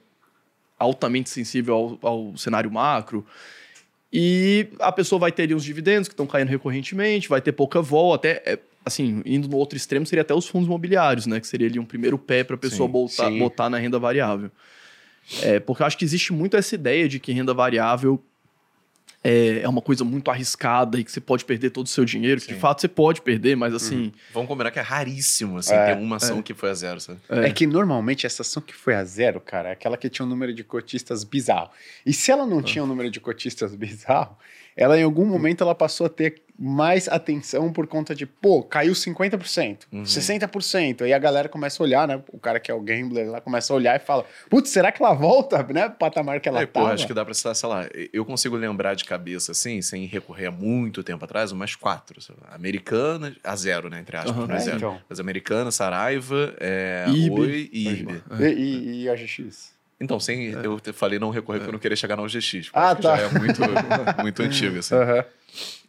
altamente 0.77 1.29
sensível 1.29 1.99
ao, 2.01 2.10
ao 2.10 2.38
cenário 2.38 2.69
macro. 2.71 3.25
E 4.13 4.67
a 4.80 4.91
pessoa 4.91 5.19
vai 5.19 5.32
ter 5.32 5.43
ali 5.43 5.56
uns 5.56 5.63
dividendos 5.63 6.08
que 6.08 6.13
estão 6.13 6.28
caindo 6.28 6.50
recorrentemente, 6.50 7.30
vai 7.30 7.41
ter 7.41 7.54
pouca 7.54 7.82
vol, 7.82 8.13
até, 8.13 8.41
é, 8.45 8.60
assim, 8.86 9.21
indo 9.26 9.47
no 9.47 9.56
outro 9.58 9.78
extremo, 9.78 10.06
seria 10.06 10.21
até 10.21 10.34
os 10.34 10.47
fundos 10.47 10.67
imobiliários, 10.67 11.26
né? 11.26 11.39
Que 11.39 11.47
seria 11.47 11.67
ali 11.67 11.80
um 11.80 11.86
primeiro 11.86 12.17
pé 12.17 12.43
para 12.43 12.56
a 12.56 12.60
pessoa 12.60 12.88
Sim, 12.88 12.91
botar, 12.91 13.30
sim. 13.30 13.39
botar 13.39 13.69
na 13.69 13.78
renda 13.78 13.97
variável. 13.97 14.52
É, 15.41 15.60
porque 15.60 15.82
eu 15.82 15.88
acho 15.88 15.97
que 15.97 16.04
existe 16.04 16.34
muito 16.34 16.58
essa 16.58 16.76
ideia 16.76 17.08
de 17.08 17.19
que 17.19 17.32
renda 17.32 17.54
variável 17.54 18.21
é, 19.23 19.60
é 19.62 19.69
uma 19.69 19.81
coisa 19.81 20.03
muito 20.03 20.31
arriscada 20.31 20.99
e 20.99 21.03
que 21.03 21.12
você 21.12 21.21
pode 21.21 21.45
perder 21.45 21.69
todo 21.69 21.86
o 21.86 21.89
seu 21.89 22.03
dinheiro, 22.03 22.41
que 22.41 22.47
de 22.47 22.53
Sim. 22.55 22.60
fato 22.60 22.81
você 22.81 22.88
pode 22.88 23.21
perder, 23.21 23.55
mas 23.55 23.73
assim, 23.73 24.12
Vamos 24.34 24.47
combinar 24.47 24.71
que 24.71 24.79
é 24.79 24.81
raríssimo, 24.81 25.57
assim, 25.57 25.73
É, 25.73 25.93
ter 25.95 26.01
uma 26.01 26.15
ação 26.15 26.41
que 26.41 26.53
foi 26.53 26.69
a 26.69 26.73
zero, 26.73 26.99
sabe? 26.99 27.19
É. 27.29 27.51
que 27.51 27.67
normalmente 27.67 28.25
essa 28.25 28.41
ação 28.41 28.62
que 28.62 28.73
foi 28.73 28.95
a 28.95 29.03
zero, 29.03 29.39
cara, 29.39 29.69
é 29.69 29.71
aquela 29.73 29.95
que 29.97 30.10
tinha 30.10 30.25
um 30.25 30.29
número 30.29 30.53
de 30.53 30.63
cotistas 30.63 31.23
bizarro. 31.23 31.69
E 32.05 32.12
se 32.13 32.31
ela 32.31 32.45
não 32.47 32.60
Ah. 32.60 32.63
tinha 32.63 32.84
um 32.84 32.88
número 32.88 33.12
de 33.12 33.19
cotistas 33.19 33.73
bizarro, 33.75 34.36
ela 34.75 34.97
em 34.99 35.03
algum 35.03 35.25
momento 35.25 35.63
ela 35.63 35.75
passou 35.75 36.05
a 36.07 36.10
ter 36.10 36.41
mais 36.63 37.07
atenção 37.07 37.73
por 37.73 37.88
conta 37.88 38.13
de, 38.13 38.23
pô, 38.27 38.62
caiu 38.62 38.93
50%, 38.93 39.88
Uhum. 39.91 40.03
60%. 40.03 41.01
Aí 41.01 41.12
a 41.12 41.17
galera 41.17 41.49
começa 41.49 41.81
a 41.81 41.84
olhar, 41.84 42.07
né? 42.07 42.21
O 42.31 42.38
cara 42.38 42.60
que 42.60 42.69
é 42.69 42.73
o 42.73 42.79
gambler 42.79 43.27
lá 43.31 43.41
começa 43.41 43.73
a 43.73 43.75
olhar 43.75 43.95
e 43.95 43.99
fala, 43.99 44.25
putz, 44.47 44.69
será 44.69 44.91
que 44.91 45.01
ela 45.01 45.13
volta, 45.15 45.63
né? 45.73 45.89
Pro 45.89 45.97
patamar 45.97 46.39
que 46.39 46.47
ela 46.47 46.62
É, 46.62 46.65
tá. 46.67 46.81
acho 46.91 47.07
que 47.07 47.15
dá 47.15 47.25
pra 47.25 47.34
citar, 47.34 47.55
sei 47.55 47.67
lá, 47.67 47.88
eu 48.13 48.23
consigo 48.23 48.55
lembrar 48.55 48.93
de 48.93 49.05
cabeça, 49.05 49.53
assim, 49.53 49.81
sem 49.81 50.05
recorrer 50.05 50.45
a 50.47 50.51
muito 50.51 51.03
tempo 51.03 51.25
atrás, 51.25 51.51
umas 51.51 51.73
quatro. 51.73 52.21
sei 52.21 52.36
lá. 52.39 52.53
Americana, 52.53 53.36
a 53.43 53.55
zero, 53.55 53.89
né, 53.89 53.99
entre 53.99 54.15
aspas, 54.17 54.31
Aham. 54.38 54.45
não 54.47 54.55
é 54.55 54.60
zero. 54.60 54.77
então. 54.77 55.01
Mas 55.10 55.19
Americana, 55.19 55.71
Saraiva, 55.71 56.53
é, 56.60 57.05
IRB. 57.10 57.41
Oi 57.41 57.69
e 57.73 57.88
IRB. 57.88 58.21
E, 58.39 58.43
e, 58.45 59.01
e 59.05 59.10
a 59.10 59.15
GX? 59.15 59.73
Então, 60.02 60.20
sem, 60.20 60.46
eu 60.48 60.80
te 60.80 60.92
falei 60.92 61.20
não 61.20 61.30
recorrer 61.30 61.60
porque 61.60 61.70
eu 61.70 61.74
não 61.74 61.80
queria 61.80 61.96
chegar 61.96 62.16
na 62.18 62.24
porque 62.24 62.80
Ah, 62.86 62.96
tá. 62.96 63.18
Já 63.18 63.24
é 63.24 63.40
muito, 63.40 63.62
muito 64.22 64.42
antigo, 64.42 64.80
assim. 64.80 64.96
Aham. 64.96 65.24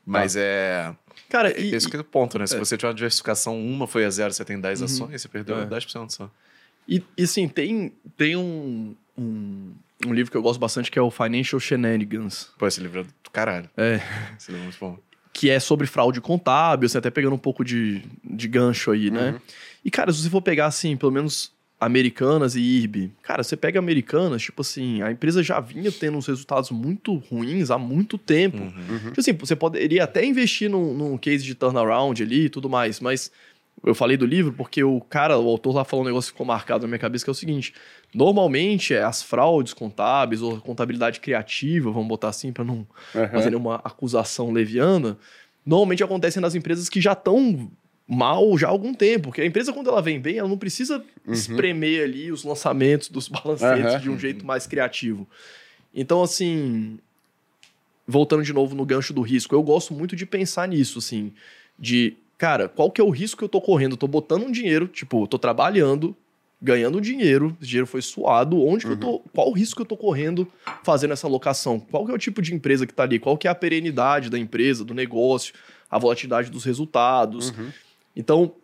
Mas 0.04 0.36
é... 0.36 0.94
Cara, 1.28 1.58
e, 1.58 1.74
Esse 1.74 1.86
é 1.86 1.88
o 1.88 2.04
ponto, 2.04 2.38
né? 2.38 2.46
Se 2.46 2.58
você 2.58 2.76
tiver 2.76 2.88
uma 2.88 2.94
diversificação, 2.94 3.58
uma 3.58 3.86
foi 3.86 4.04
a 4.04 4.10
zero, 4.10 4.32
você 4.32 4.44
tem 4.44 4.60
10 4.60 4.82
ações, 4.82 5.22
você 5.22 5.28
perdeu 5.28 5.58
É. 5.60 5.66
10% 5.66 6.10
só. 6.10 6.30
E, 6.86 7.02
e 7.16 7.26
sim, 7.26 7.48
tem, 7.48 7.92
tem 8.16 8.36
um, 8.36 8.94
um, 9.16 9.72
um 10.06 10.12
livro 10.12 10.30
que 10.30 10.36
eu 10.36 10.42
gosto 10.42 10.60
bastante 10.60 10.90
que 10.90 10.98
é 10.98 11.02
o 11.02 11.10
Financial 11.10 11.58
Shenanigans, 11.58 12.50
Pô, 12.58 12.66
esse 12.66 12.80
livro 12.80 13.00
é 13.00 13.04
do 13.04 13.30
caralho. 13.32 13.70
É. 13.78 14.00
Esse 14.38 14.50
livro 14.50 14.64
é 14.64 14.64
muito 14.64 14.78
bom. 14.78 14.98
que 15.32 15.48
é 15.48 15.58
sobre 15.58 15.86
fraude 15.86 16.20
contábil, 16.20 16.86
você 16.86 16.98
até 16.98 17.08
pegando 17.10 17.34
um 17.34 17.38
pouco 17.38 17.64
de, 17.64 18.02
de 18.22 18.46
gancho 18.48 18.90
aí, 18.90 19.10
né? 19.10 19.40
E, 19.82 19.90
cara, 19.90 20.12
se 20.12 20.20
você 20.22 20.28
for 20.28 20.42
pegar, 20.42 20.66
assim, 20.66 20.96
pelo 20.98 21.12
menos 21.12 21.50
Americanas 21.82 22.54
e 22.54 22.60
IRB, 22.60 23.10
cara, 23.22 23.42
você 23.42 23.56
pega 23.56 23.76
Americanas, 23.76 24.40
tipo 24.40 24.62
assim, 24.62 25.02
a 25.02 25.10
empresa 25.10 25.42
já 25.42 25.58
vinha 25.58 25.90
tendo 25.90 26.16
uns 26.16 26.28
resultados 26.28 26.70
muito 26.70 27.16
ruins 27.16 27.72
há 27.72 27.76
muito 27.76 28.16
tempo. 28.16 28.58
Uhum. 28.62 29.08
Tipo 29.08 29.20
assim, 29.20 29.32
você 29.32 29.56
poderia 29.56 30.04
até 30.04 30.24
investir 30.24 30.70
num, 30.70 30.94
num 30.94 31.18
case 31.18 31.42
de 31.42 31.56
turnaround 31.56 32.22
ali 32.22 32.44
e 32.44 32.48
tudo 32.48 32.70
mais, 32.70 33.00
mas 33.00 33.32
eu 33.84 33.96
falei 33.96 34.16
do 34.16 34.24
livro 34.24 34.52
porque 34.52 34.84
o 34.84 35.00
cara, 35.00 35.36
o 35.36 35.48
autor 35.48 35.74
lá 35.74 35.84
falou 35.84 36.04
um 36.04 36.06
negócio 36.06 36.30
que 36.30 36.34
ficou 36.34 36.46
marcado 36.46 36.82
na 36.82 36.88
minha 36.88 37.00
cabeça, 37.00 37.24
que 37.24 37.30
é 37.30 37.32
o 37.32 37.34
seguinte: 37.34 37.74
normalmente 38.14 38.94
é, 38.94 39.02
as 39.02 39.20
fraudes 39.20 39.74
contábeis 39.74 40.40
ou 40.40 40.60
contabilidade 40.60 41.18
criativa, 41.18 41.90
vamos 41.90 42.06
botar 42.06 42.28
assim 42.28 42.52
para 42.52 42.62
não 42.62 42.86
Aham. 43.12 43.28
fazer 43.28 43.50
nenhuma 43.50 43.80
acusação 43.82 44.52
leviana, 44.52 45.18
normalmente 45.66 46.04
acontecem 46.04 46.40
nas 46.40 46.54
empresas 46.54 46.88
que 46.88 47.00
já 47.00 47.12
estão 47.12 47.68
mal 48.12 48.56
já 48.58 48.68
há 48.68 48.70
algum 48.70 48.92
tempo. 48.92 49.24
Porque 49.24 49.40
a 49.40 49.46
empresa, 49.46 49.72
quando 49.72 49.88
ela 49.88 50.02
vem 50.02 50.20
bem, 50.20 50.38
ela 50.38 50.48
não 50.48 50.58
precisa 50.58 51.02
espremer 51.26 52.04
ali 52.04 52.30
os 52.30 52.44
lançamentos 52.44 53.08
dos 53.08 53.26
balancetes 53.28 53.94
Aham. 53.94 54.00
de 54.00 54.10
um 54.10 54.18
jeito 54.18 54.46
mais 54.46 54.66
criativo. 54.66 55.26
Então, 55.94 56.22
assim, 56.22 56.98
voltando 58.06 58.42
de 58.42 58.52
novo 58.52 58.74
no 58.74 58.84
gancho 58.84 59.12
do 59.12 59.22
risco, 59.22 59.54
eu 59.54 59.62
gosto 59.62 59.94
muito 59.94 60.14
de 60.16 60.26
pensar 60.26 60.66
nisso, 60.68 60.98
assim, 60.98 61.32
de, 61.78 62.14
cara, 62.38 62.68
qual 62.68 62.90
que 62.90 63.00
é 63.00 63.04
o 63.04 63.10
risco 63.10 63.38
que 63.38 63.44
eu 63.44 63.48
tô 63.48 63.60
correndo? 63.60 63.92
Eu 63.92 63.98
tô 63.98 64.06
botando 64.06 64.44
um 64.44 64.50
dinheiro, 64.50 64.86
tipo, 64.86 65.24
eu 65.24 65.26
tô 65.26 65.38
trabalhando, 65.38 66.16
ganhando 66.60 67.00
dinheiro, 67.00 67.56
esse 67.60 67.68
dinheiro 67.68 67.86
foi 67.86 68.00
suado, 68.00 68.64
onde 68.64 68.86
que 68.86 68.92
eu 68.92 68.96
tô, 68.96 69.18
qual 69.34 69.48
o 69.48 69.52
risco 69.52 69.76
que 69.76 69.82
eu 69.82 69.86
tô 69.86 69.96
correndo 69.96 70.46
fazendo 70.84 71.12
essa 71.12 71.26
alocação? 71.26 71.80
Qual 71.80 72.06
que 72.06 72.12
é 72.12 72.14
o 72.14 72.18
tipo 72.18 72.40
de 72.40 72.54
empresa 72.54 72.86
que 72.86 72.94
tá 72.94 73.02
ali? 73.02 73.18
Qual 73.18 73.36
que 73.36 73.48
é 73.48 73.50
a 73.50 73.54
perenidade 73.54 74.30
da 74.30 74.38
empresa, 74.38 74.84
do 74.84 74.94
negócio, 74.94 75.54
a 75.90 75.98
volatilidade 75.98 76.50
dos 76.50 76.64
resultados? 76.64 77.50
Uhum. 77.50 77.72
Então, 78.14 78.54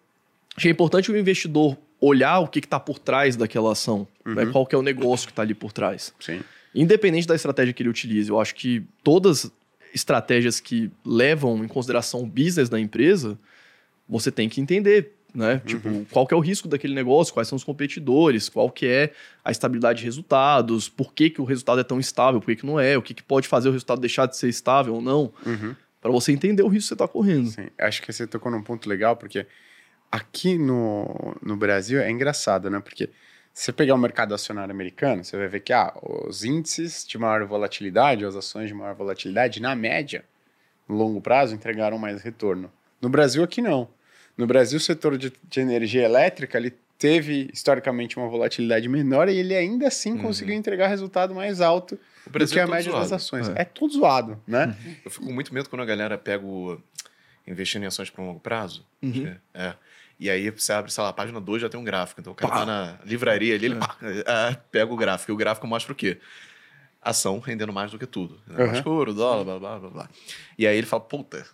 achei 0.57 0.71
importante 0.71 1.11
o 1.11 1.17
investidor 1.17 1.77
olhar 2.01 2.39
o 2.41 2.49
que 2.49 2.59
está 2.59 2.79
por 2.79 2.99
trás 2.99 3.37
daquela 3.37 3.73
ação, 3.73 4.07
né? 4.25 4.45
Uhum. 4.45 4.53
qual 4.53 4.67
que 4.67 4.75
é 4.75 4.79
o 4.79 4.83
negócio 4.83 5.27
que 5.27 5.33
está 5.33 5.43
ali 5.43 5.55
por 5.55 5.73
trás. 5.73 6.15
Sim. 6.21 6.41
Independente 6.75 7.27
da 7.27 7.35
estratégia 7.35 7.73
que 7.73 7.83
ele 7.83 7.91
utilize, 7.91 8.29
eu 8.29 8.41
acho 8.41 8.55
que 8.55 8.85
todas 9.03 9.51
estratégias 9.95 10.61
que 10.61 10.91
levam 11.05 11.65
em 11.65 11.69
consideração 11.69 12.23
o 12.23 12.27
business 12.27 12.69
da 12.69 12.79
empresa, 12.79 13.39
você 14.09 14.31
tem 14.31 14.49
que 14.49 14.61
entender, 14.61 15.13
né? 15.35 15.61
Tipo, 15.67 16.07
qual 16.11 16.27
que 16.27 16.35
é 16.35 16.37
o 16.37 16.41
risco 16.41 16.69
daquele 16.69 16.95
negócio, 16.95 17.35
quais 17.35 17.49
são 17.49 17.57
os 17.57 17.65
competidores, 17.65 18.49
qual 18.49 18.71
que 18.71 18.87
é 18.87 19.13
a 19.45 19.51
estabilidade 19.51 20.01
de 20.01 20.05
resultados, 20.05 20.89
por 20.89 21.13
que, 21.13 21.31
que 21.31 21.41
o 21.41 21.45
resultado 21.45 21.81
é 21.81 21.85
tão 21.85 21.99
estável, 21.99 22.41
por 22.41 22.47
que, 22.47 22.57
que 22.57 22.67
não 22.67 22.79
é, 22.79 22.97
o 22.97 23.03
que, 23.03 23.15
que 23.15 23.23
pode 23.23 23.49
fazer 23.49 23.69
o 23.69 23.73
resultado 23.73 24.01
deixar 24.01 24.27
de 24.27 24.37
ser 24.37 24.49
estável 24.49 24.95
ou 24.95 25.03
não, 25.03 25.33
Uhum. 25.45 25.75
Para 26.01 26.11
você 26.11 26.33
entender 26.33 26.63
o 26.63 26.69
risco 26.69 26.85
que 26.85 26.89
você 26.89 26.95
está 26.95 27.09
correndo. 27.09 27.51
Sim, 27.51 27.69
acho 27.79 28.03
que 28.03 28.13
você 28.13 28.27
tocou 28.27 28.51
num 28.51 28.63
ponto 28.63 28.89
legal, 28.89 29.17
porque 29.17 29.47
aqui 30.11 30.57
no, 30.57 31.37
no 31.43 31.57
Brasil 31.57 32.01
é 32.01 32.11
engraçado, 32.11 32.71
né? 32.71 32.81
Porque 32.81 33.11
se 33.53 33.65
você 33.65 33.73
pegar 33.73 33.95
o 33.95 33.99
mercado 33.99 34.35
acionário 34.35 34.73
americano, 34.73 35.25
você 35.25 35.37
vai 35.37 35.49
ver 35.49 35.61
que 35.61 35.73
ah, 35.73 35.93
os 36.03 36.45
índices 36.45 37.07
de 37.07 37.19
maior 37.19 37.45
volatilidade, 37.45 38.25
as 38.25 38.37
ações 38.37 38.69
de 38.69 38.75
maior 38.75 38.95
volatilidade, 38.95 39.61
na 39.61 39.75
média, 39.75 40.25
no 40.89 40.97
longo 40.97 41.21
prazo, 41.21 41.55
entregaram 41.55 41.99
mais 41.99 42.23
retorno. 42.23 42.71
No 43.01 43.09
Brasil, 43.09 43.43
aqui 43.43 43.61
não. 43.61 43.89
No 44.37 44.47
Brasil, 44.47 44.77
o 44.77 44.81
setor 44.81 45.19
de, 45.19 45.33
de 45.43 45.61
energia 45.61 46.05
elétrica, 46.05 46.57
ele 46.57 46.73
teve 46.99 47.49
historicamente 47.53 48.17
uma 48.17 48.29
volatilidade 48.29 48.89
menor 48.89 49.29
e 49.29 49.37
ele 49.37 49.55
ainda 49.55 49.87
assim 49.87 50.19
conseguiu 50.19 50.55
entregar 50.55 50.89
resultado 50.89 51.35
mais 51.35 51.61
alto 51.61 51.99
O 52.27 52.31
do 52.31 52.47
que 52.47 52.59
é 52.59 52.63
a 52.63 52.67
média 52.67 52.91
das 52.91 53.09
zoado. 53.09 53.15
ações. 53.15 53.49
É. 53.51 53.63
É, 53.63 53.65
tudo 53.65 53.95
zoado, 53.95 54.43
né? 54.47 54.77
Eu 55.05 55.11
fico 55.11 55.25
com 55.25 55.33
muito 55.33 55.55
medo 55.55 55.71
quando 55.71 55.83
a 55.83 55.87
galera 55.87 56.19
pega 56.19 56.45
o... 56.45 56.79
investindo 57.47 57.85
em 57.85 57.87
ações 57.87 58.11
para 58.11 58.23
um 58.23 58.27
longo 58.27 58.41
prazo. 58.41 58.85
Uhum. 59.01 59.35
É. 59.55 59.67
é. 59.69 59.75
E 60.21 60.29
aí 60.29 60.51
você 60.51 60.73
abre, 60.73 60.91
sei 60.91 61.03
lá, 61.05 61.11
a 61.11 61.13
página 61.13 61.41
2 61.41 61.63
já 61.63 61.69
tem 61.69 61.79
um 61.79 61.85
gráfico. 61.85 62.21
Então 62.21 62.33
o 62.33 62.37
cara 62.37 62.53
tá 62.53 62.67
na 62.67 62.99
livraria 63.05 63.55
ali, 63.55 63.67
ele 63.67 63.77
pá, 63.77 63.97
ah, 64.27 64.57
pega 64.73 64.93
o 64.93 64.97
gráfico. 64.97 65.31
E 65.31 65.35
o 65.35 65.37
gráfico 65.37 65.67
mostra 65.69 65.93
o 65.93 65.97
quê? 65.97 66.19
Ação 67.01 67.39
rendendo 67.39 67.73
mais 67.73 67.93
do 67.93 67.99
que 67.99 68.07
tudo. 68.07 68.41
Né? 68.49 68.65
Uhum. 68.65 68.73
Escuro, 68.73 69.15
dólar, 69.15 69.45
blá, 69.45 69.59
blá, 69.61 69.79
blá, 69.79 69.91
blá. 69.91 70.09
E 70.59 70.67
aí 70.67 70.77
ele 70.77 70.87
fala, 70.87 71.03
puta... 71.05 71.47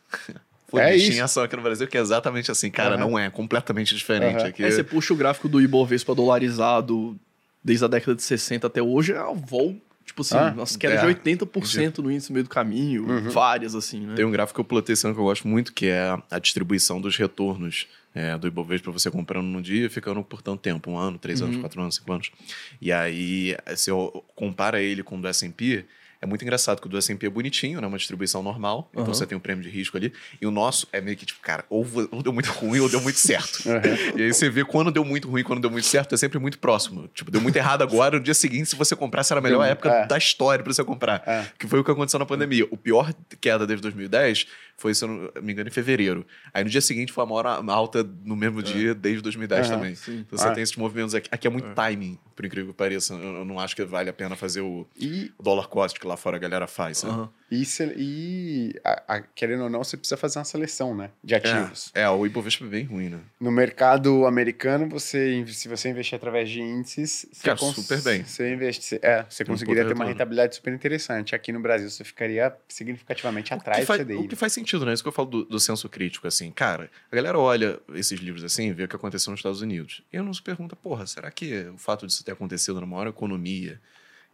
É 0.74 0.96
isso. 0.96 1.12
em 1.12 1.20
ação 1.20 1.42
aqui 1.42 1.55
no 1.57 1.62
Brasil, 1.62 1.87
que 1.87 1.96
é 1.96 2.00
exatamente 2.00 2.50
assim. 2.50 2.70
Cara, 2.70 2.94
Uhum. 2.96 3.11
não 3.11 3.18
é. 3.18 3.31
Completamente 3.31 3.94
diferente. 3.94 4.40
Uhum. 4.40 4.46
Aqui 4.48 4.64
Aí 4.64 4.72
você 4.72 4.83
puxa 4.83 5.12
o 5.12 5.16
gráfico 5.16 5.48
do 5.48 5.61
Ibovespa 5.61 6.14
dolarizado 6.14 7.16
desde 7.62 7.85
a 7.85 7.88
década 7.88 8.14
de 8.14 8.22
60 8.22 8.66
até 8.66 8.83
hoje, 8.83 9.12
é 9.12 9.22
uma 9.22 9.35
vol, 9.35 9.77
tipo 10.05 10.20
assim, 10.22 10.37
Ah, 10.37 10.53
umas 10.55 10.77
quedas 10.77 10.98
é. 10.98 11.00
de 11.00 11.07
80% 11.07 11.98
no 11.98 12.11
índice 12.11 12.29
no 12.31 12.35
meio 12.35 12.44
do 12.44 12.50
caminho, 12.50 13.07
Uhum. 13.09 13.31
várias 13.31 13.74
assim, 13.74 14.00
né? 14.00 14.14
Tem 14.14 14.24
um 14.24 14.31
gráfico 14.31 14.57
que 14.57 14.61
eu 14.61 14.64
plotei 14.64 14.92
esse 14.92 15.07
ano 15.07 15.14
que 15.14 15.20
eu 15.20 15.24
gosto 15.24 15.48
muito, 15.48 15.72
que 15.72 15.87
é 15.87 16.14
a 16.31 16.38
distribuição 16.38 17.00
dos 17.00 17.16
retornos 17.16 17.87
é, 18.16 18.37
do 18.38 18.46
Ibovespa 18.46 18.92
você 18.92 19.11
comprando 19.11 19.46
num 19.46 19.61
dia 19.61 19.87
e 19.87 19.88
ficando 19.88 20.22
por 20.22 20.40
tanto 20.40 20.61
tempo, 20.61 20.88
um 20.90 20.96
ano, 20.96 21.18
três 21.18 21.42
anos, 21.42 21.57
Uhum. 21.57 21.62
quatro 21.62 21.81
anos, 21.83 21.96
cinco 21.96 22.12
anos. 22.12 22.31
E 22.81 22.92
aí, 22.92 23.57
se 23.74 23.90
eu 23.90 24.24
compara 24.37 24.81
ele 24.81 25.03
com 25.03 25.16
o 25.18 25.20
do 25.20 25.27
S&P, 25.27 25.85
é 26.25 26.27
muito 26.27 26.43
engraçado 26.43 26.81
que 26.81 26.87
o 26.87 26.91
do 26.91 26.97
S&P 26.97 27.27
é 27.27 27.31
bonitinho, 27.31 27.81
né? 27.81 27.87
Uma 27.87 27.99
distribuição 27.99 28.43
normal, 28.43 28.89
então 28.93 29.05
Uhum. 29.05 29.13
você 29.15 29.27
tem 29.27 29.37
um 29.37 29.41
prêmio 29.41 29.63
de 29.63 29.69
risco 29.69 29.97
ali. 29.97 30.13
E 30.41 30.47
o 30.47 30.51
nosso 30.51 30.89
é 30.91 31.01
meio 31.01 31.17
que 31.17 31.27
tipo, 31.27 31.39
cara, 31.43 31.65
ou, 31.69 31.85
deu 32.23 32.33
muito 32.33 32.51
ruim 32.51 32.81
ou 32.81 32.89
deu 32.89 33.01
muito 33.01 33.19
certo. 33.19 33.63
Uhum. 33.69 34.19
E 34.19 34.23
aí 34.23 34.33
você 34.33 34.49
vê 34.49 34.65
quando 34.65 34.91
deu 34.91 35.05
muito 35.05 35.29
ruim 35.29 35.43
e 35.43 35.45
quando 35.45 35.61
deu 35.61 35.71
muito 35.71 35.87
certo, 35.87 36.15
é 36.15 36.19
sempre 36.19 36.39
muito 36.39 36.59
próximo. 36.59 37.09
Tipo, 37.15 37.31
deu 37.31 37.41
muito 37.41 37.57
errado 37.57 37.83
agora, 37.83 38.17
no 38.19 38.25
dia 38.25 38.35
seguinte, 38.35 38.71
se 38.71 38.77
você 38.77 38.97
comprasse, 38.97 39.33
era 39.33 39.41
a 39.41 39.43
melhor 39.43 39.59
Deu- 39.63 39.73
época 39.73 39.91
é. 39.91 40.07
da 40.07 40.17
história 40.17 40.65
pra 40.65 40.73
você 40.73 40.83
comprar. 40.83 41.23
É. 41.27 41.45
Que 41.59 41.67
foi 41.69 41.79
o 41.79 41.85
que 41.85 41.91
aconteceu 41.91 42.19
na 42.19 42.27
pandemia. 42.27 42.67
O 42.71 42.77
pior 42.77 43.13
queda 43.41 43.67
desde 43.67 43.83
2010 43.83 44.47
foi, 44.77 44.95
se 44.95 45.05
eu 45.05 45.09
não 45.09 45.43
me 45.43 45.53
engano, 45.53 45.69
em 45.69 45.73
fevereiro. 45.73 46.27
Aí 46.53 46.65
no 46.65 46.71
dia 46.71 46.81
seguinte 46.81 47.13
foi 47.13 47.23
a 47.25 47.27
maior 47.27 47.47
alta 47.47 48.03
no 48.25 48.35
mesmo 48.37 48.63
dia 48.63 48.95
desde 48.95 49.23
2010 49.23 49.67
Aham, 49.67 49.77
também. 49.77 49.95
sim. 49.95 50.19
Então 50.27 50.39
você 50.39 50.49
Ah. 50.49 50.53
tem 50.53 50.63
esses 50.63 50.77
movimentos 50.77 51.15
aqui. 51.15 51.29
Aqui 51.31 51.47
é 51.47 51.51
muito 51.51 51.73
timing, 51.75 52.19
por 52.35 52.45
incrível 52.45 52.73
que 52.73 52.77
pareça. 52.79 53.15
Eu, 53.15 53.37
eu 53.39 53.45
não 53.45 53.59
acho 53.61 53.75
que 53.77 53.85
vale 53.85 54.11
a 54.11 54.13
pena 54.13 54.35
fazer 54.37 54.61
o, 54.61 54.87
E 54.99 55.33
o 55.39 55.43
dollar 55.43 55.69
cost 55.69 55.99
que 55.99 56.07
lá 56.07 56.17
fora 56.17 56.37
a 56.37 56.41
galera 56.41 56.67
faz. 56.67 56.99
sabe? 56.99 57.29
E, 57.51 57.65
se- 57.65 57.93
e 57.97 58.75
a- 58.83 59.03
a- 59.17 59.21
querendo 59.21 59.65
ou 59.65 59.71
não, 59.71 59.85
você 59.85 59.97
precisa 59.97 60.17
fazer 60.17 60.39
uma 60.39 60.45
seleção, 60.45 60.95
né? 60.97 61.11
De 61.23 61.35
ativos. 61.35 61.93
É, 61.95 62.03
é, 62.03 62.11
o 62.11 62.25
Ibovespa 62.27 62.65
é 62.65 62.69
bem 62.69 62.85
ruim, 62.85 63.11
né? 63.11 63.21
No 63.39 63.53
mercado 63.53 64.27
americano, 64.27 64.89
você, 64.89 65.45
se 65.49 65.69
você 65.69 65.91
investir 65.91 66.17
através 66.17 66.49
de 66.51 66.61
índices, 66.61 67.27
você 67.33 67.43
Cara, 67.45 67.59
super 67.59 68.01
bem. 68.03 68.25
Você 68.25 68.53
investe, 68.53 68.99
é, 69.03 69.25
você 69.29 69.45
Tem 69.45 69.53
um 69.53 69.55
conseguiria 69.55 69.83
puta 69.83 69.95
ter 69.95 69.99
uma 69.99 70.05
retorno. 70.05 70.09
rentabilidade 70.09 70.55
super 70.57 70.73
interessante. 70.73 71.35
Aqui 71.35 71.53
no 71.53 71.61
Brasil, 71.61 71.89
você 71.91 72.03
ficaria 72.03 72.53
significativamente 72.67 73.53
O 73.53 73.57
atrás 73.57 73.87
do 73.87 73.95
CDI. 73.95 74.17
o 74.17 74.29
que 74.29 74.37
faz 74.37 74.53
sentido, 74.53 74.85
né? 74.87 74.93
Isso 74.95 75.03
que 75.03 75.09
eu 75.09 75.13
falo 75.13 75.29
do, 75.29 75.45
do 75.45 75.61
senso 75.61 75.89
crítico, 75.89 76.27
assim. 76.27 76.51
Cara, 76.51 76.91
a 77.13 77.15
galera 77.17 77.39
olha 77.39 77.79
esses 77.95 78.19
livros 78.21 78.43
assim 78.43 78.69
e 78.69 78.73
vê 78.73 78.85
o 78.85 78.89
que 78.89 78.97
aconteceu 78.97 79.31
nos 79.31 79.39
Estados 79.41 79.61
Unidos. 79.61 80.03
E 80.13 80.19
não 80.21 80.33
se 80.35 80.43
pergunta, 80.43 80.75
porra, 80.75 81.07
será 81.07 81.31
que 81.31 81.65
o 81.69 81.79
fato 81.79 82.07
disso 82.07 82.25
ter 82.25 82.33
acontecido 82.33 82.81
na 82.81 82.87
maior 82.87 83.07
economia, 83.07 83.81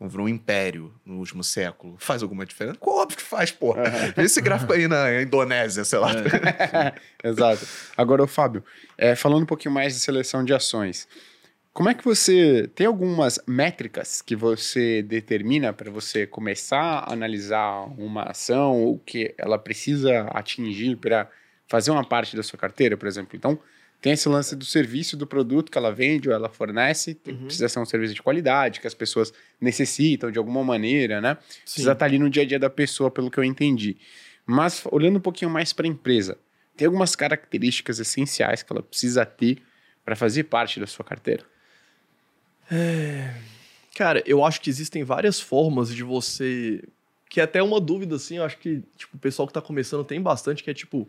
virou 0.09 0.27
um 0.27 0.29
império 0.29 0.95
no 1.05 1.19
último 1.19 1.45
século, 1.45 1.97
faz 1.99 2.23
alguma 2.23 2.47
diferença? 2.47 2.79
Óbvio 2.81 3.17
que 3.19 3.23
faz, 3.23 3.51
porra. 3.51 3.83
Vê 4.17 4.23
esse 4.23 4.41
gráfico 4.41 4.73
aí 4.73 4.89
na 4.89 5.21
Indonésia, 5.23 5.85
sei 5.85 5.99
lá. 5.99 6.11
Exato. 7.23 7.67
Agora, 7.97 8.23
ô 8.23 8.27
Fábio, 8.27 8.65
é, 8.97 9.15
falando 9.15 9.43
um 9.43 9.47
pouquinho 9.47 9.75
mais 9.75 9.95
de 9.95 10.01
seleção 10.01 10.45
de 10.45 10.55
ações, 10.55 11.07
como 11.73 11.89
é 11.89 11.95
que 11.95 12.05
você 12.05 12.69
tem 12.75 12.87
algumas 12.87 13.39
métricas 13.47 14.21
que 14.21 14.35
você 14.35 15.03
determina 15.03 15.73
para 15.73 15.91
você 15.91 16.27
começar 16.27 16.81
a 16.81 17.13
analisar 17.13 17.85
uma 17.97 18.25
ação 18.25 18.83
ou 18.83 18.99
que 18.99 19.35
ela 19.39 19.59
precisa 19.59 20.23
atingir 20.33 20.97
para 20.97 21.31
fazer 21.69 21.93
uma 21.93 22.05
parte 22.05 22.37
da 22.37 22.43
sua 22.43 22.59
carteira, 22.59 22.97
por 22.97 23.07
exemplo? 23.07 23.37
Então, 23.37 23.59
Tem 24.01 24.13
esse 24.13 24.29
lance 24.29 24.57
do 24.57 24.65
serviço 24.65 25.17
do 25.17 25.27
produto 25.27 25.71
que 25.71 25.77
ela 25.77 25.93
vende 25.93 26.29
ou 26.29 26.35
ela 26.35 26.49
fornece, 26.49 27.19
Uhum. 27.27 27.45
precisa 27.45 27.69
ser 27.69 27.79
um 27.81 27.85
serviço 27.85 28.15
de 28.15 28.23
qualidade, 28.23 28.81
que 28.81 28.87
as 28.87 28.95
pessoas 28.95 29.33
necessitam 29.61 30.31
de 30.31 30.39
alguma 30.39 30.65
maneira, 30.65 31.21
né? 31.21 31.37
Sim. 31.49 31.61
Precisa 31.65 31.93
estar 31.93 32.07
ali 32.07 32.19
no 32.19 32.31
dia 32.31 32.43
a 32.43 32.47
dia 32.47 32.59
da 32.59 32.71
pessoa, 32.71 33.11
pelo 33.11 33.31
que 33.31 33.39
eu 33.39 33.45
entendi. 33.45 33.97
Mas 34.47 34.83
olhando 34.91 35.17
um 35.19 35.21
pouquinho 35.21 35.51
mais 35.51 35.73
para 35.73 35.87
a 35.87 35.89
empresa, 35.89 36.39
tem 36.77 36.87
algumas 36.87 37.15
características 37.15 38.01
essenciais 38.01 38.63
que 38.63 38.73
ela 38.73 38.83
precisa 38.83 39.27
ter 39.27 39.59
para 40.03 40.17
fazer 40.17 40.45
parte 40.45 40.81
da 40.81 40.87
sua 40.87 41.05
carteira? 41.05 41.45
Cara, 43.95 44.23
eu 44.25 44.45
acho 44.45 44.61
que 44.61 44.71
existem 44.71 45.05
várias 45.05 45.41
formas 45.41 45.95
de 45.95 46.03
você. 46.03 46.83
Que 47.29 47.41
é 47.41 47.45
até 47.45 47.63
uma 47.63 47.81
dúvida, 47.81 48.17
assim, 48.17 48.39
eu 48.39 48.45
acho 48.45 48.59
que 48.59 48.83
tipo, 48.97 49.17
o 49.17 49.21
pessoal 49.21 49.47
que 49.47 49.55
tá 49.55 49.61
começando 49.61 50.05
tem 50.05 50.21
bastante, 50.21 50.65
que 50.65 50.71
é 50.71 50.75
tipo, 50.75 51.09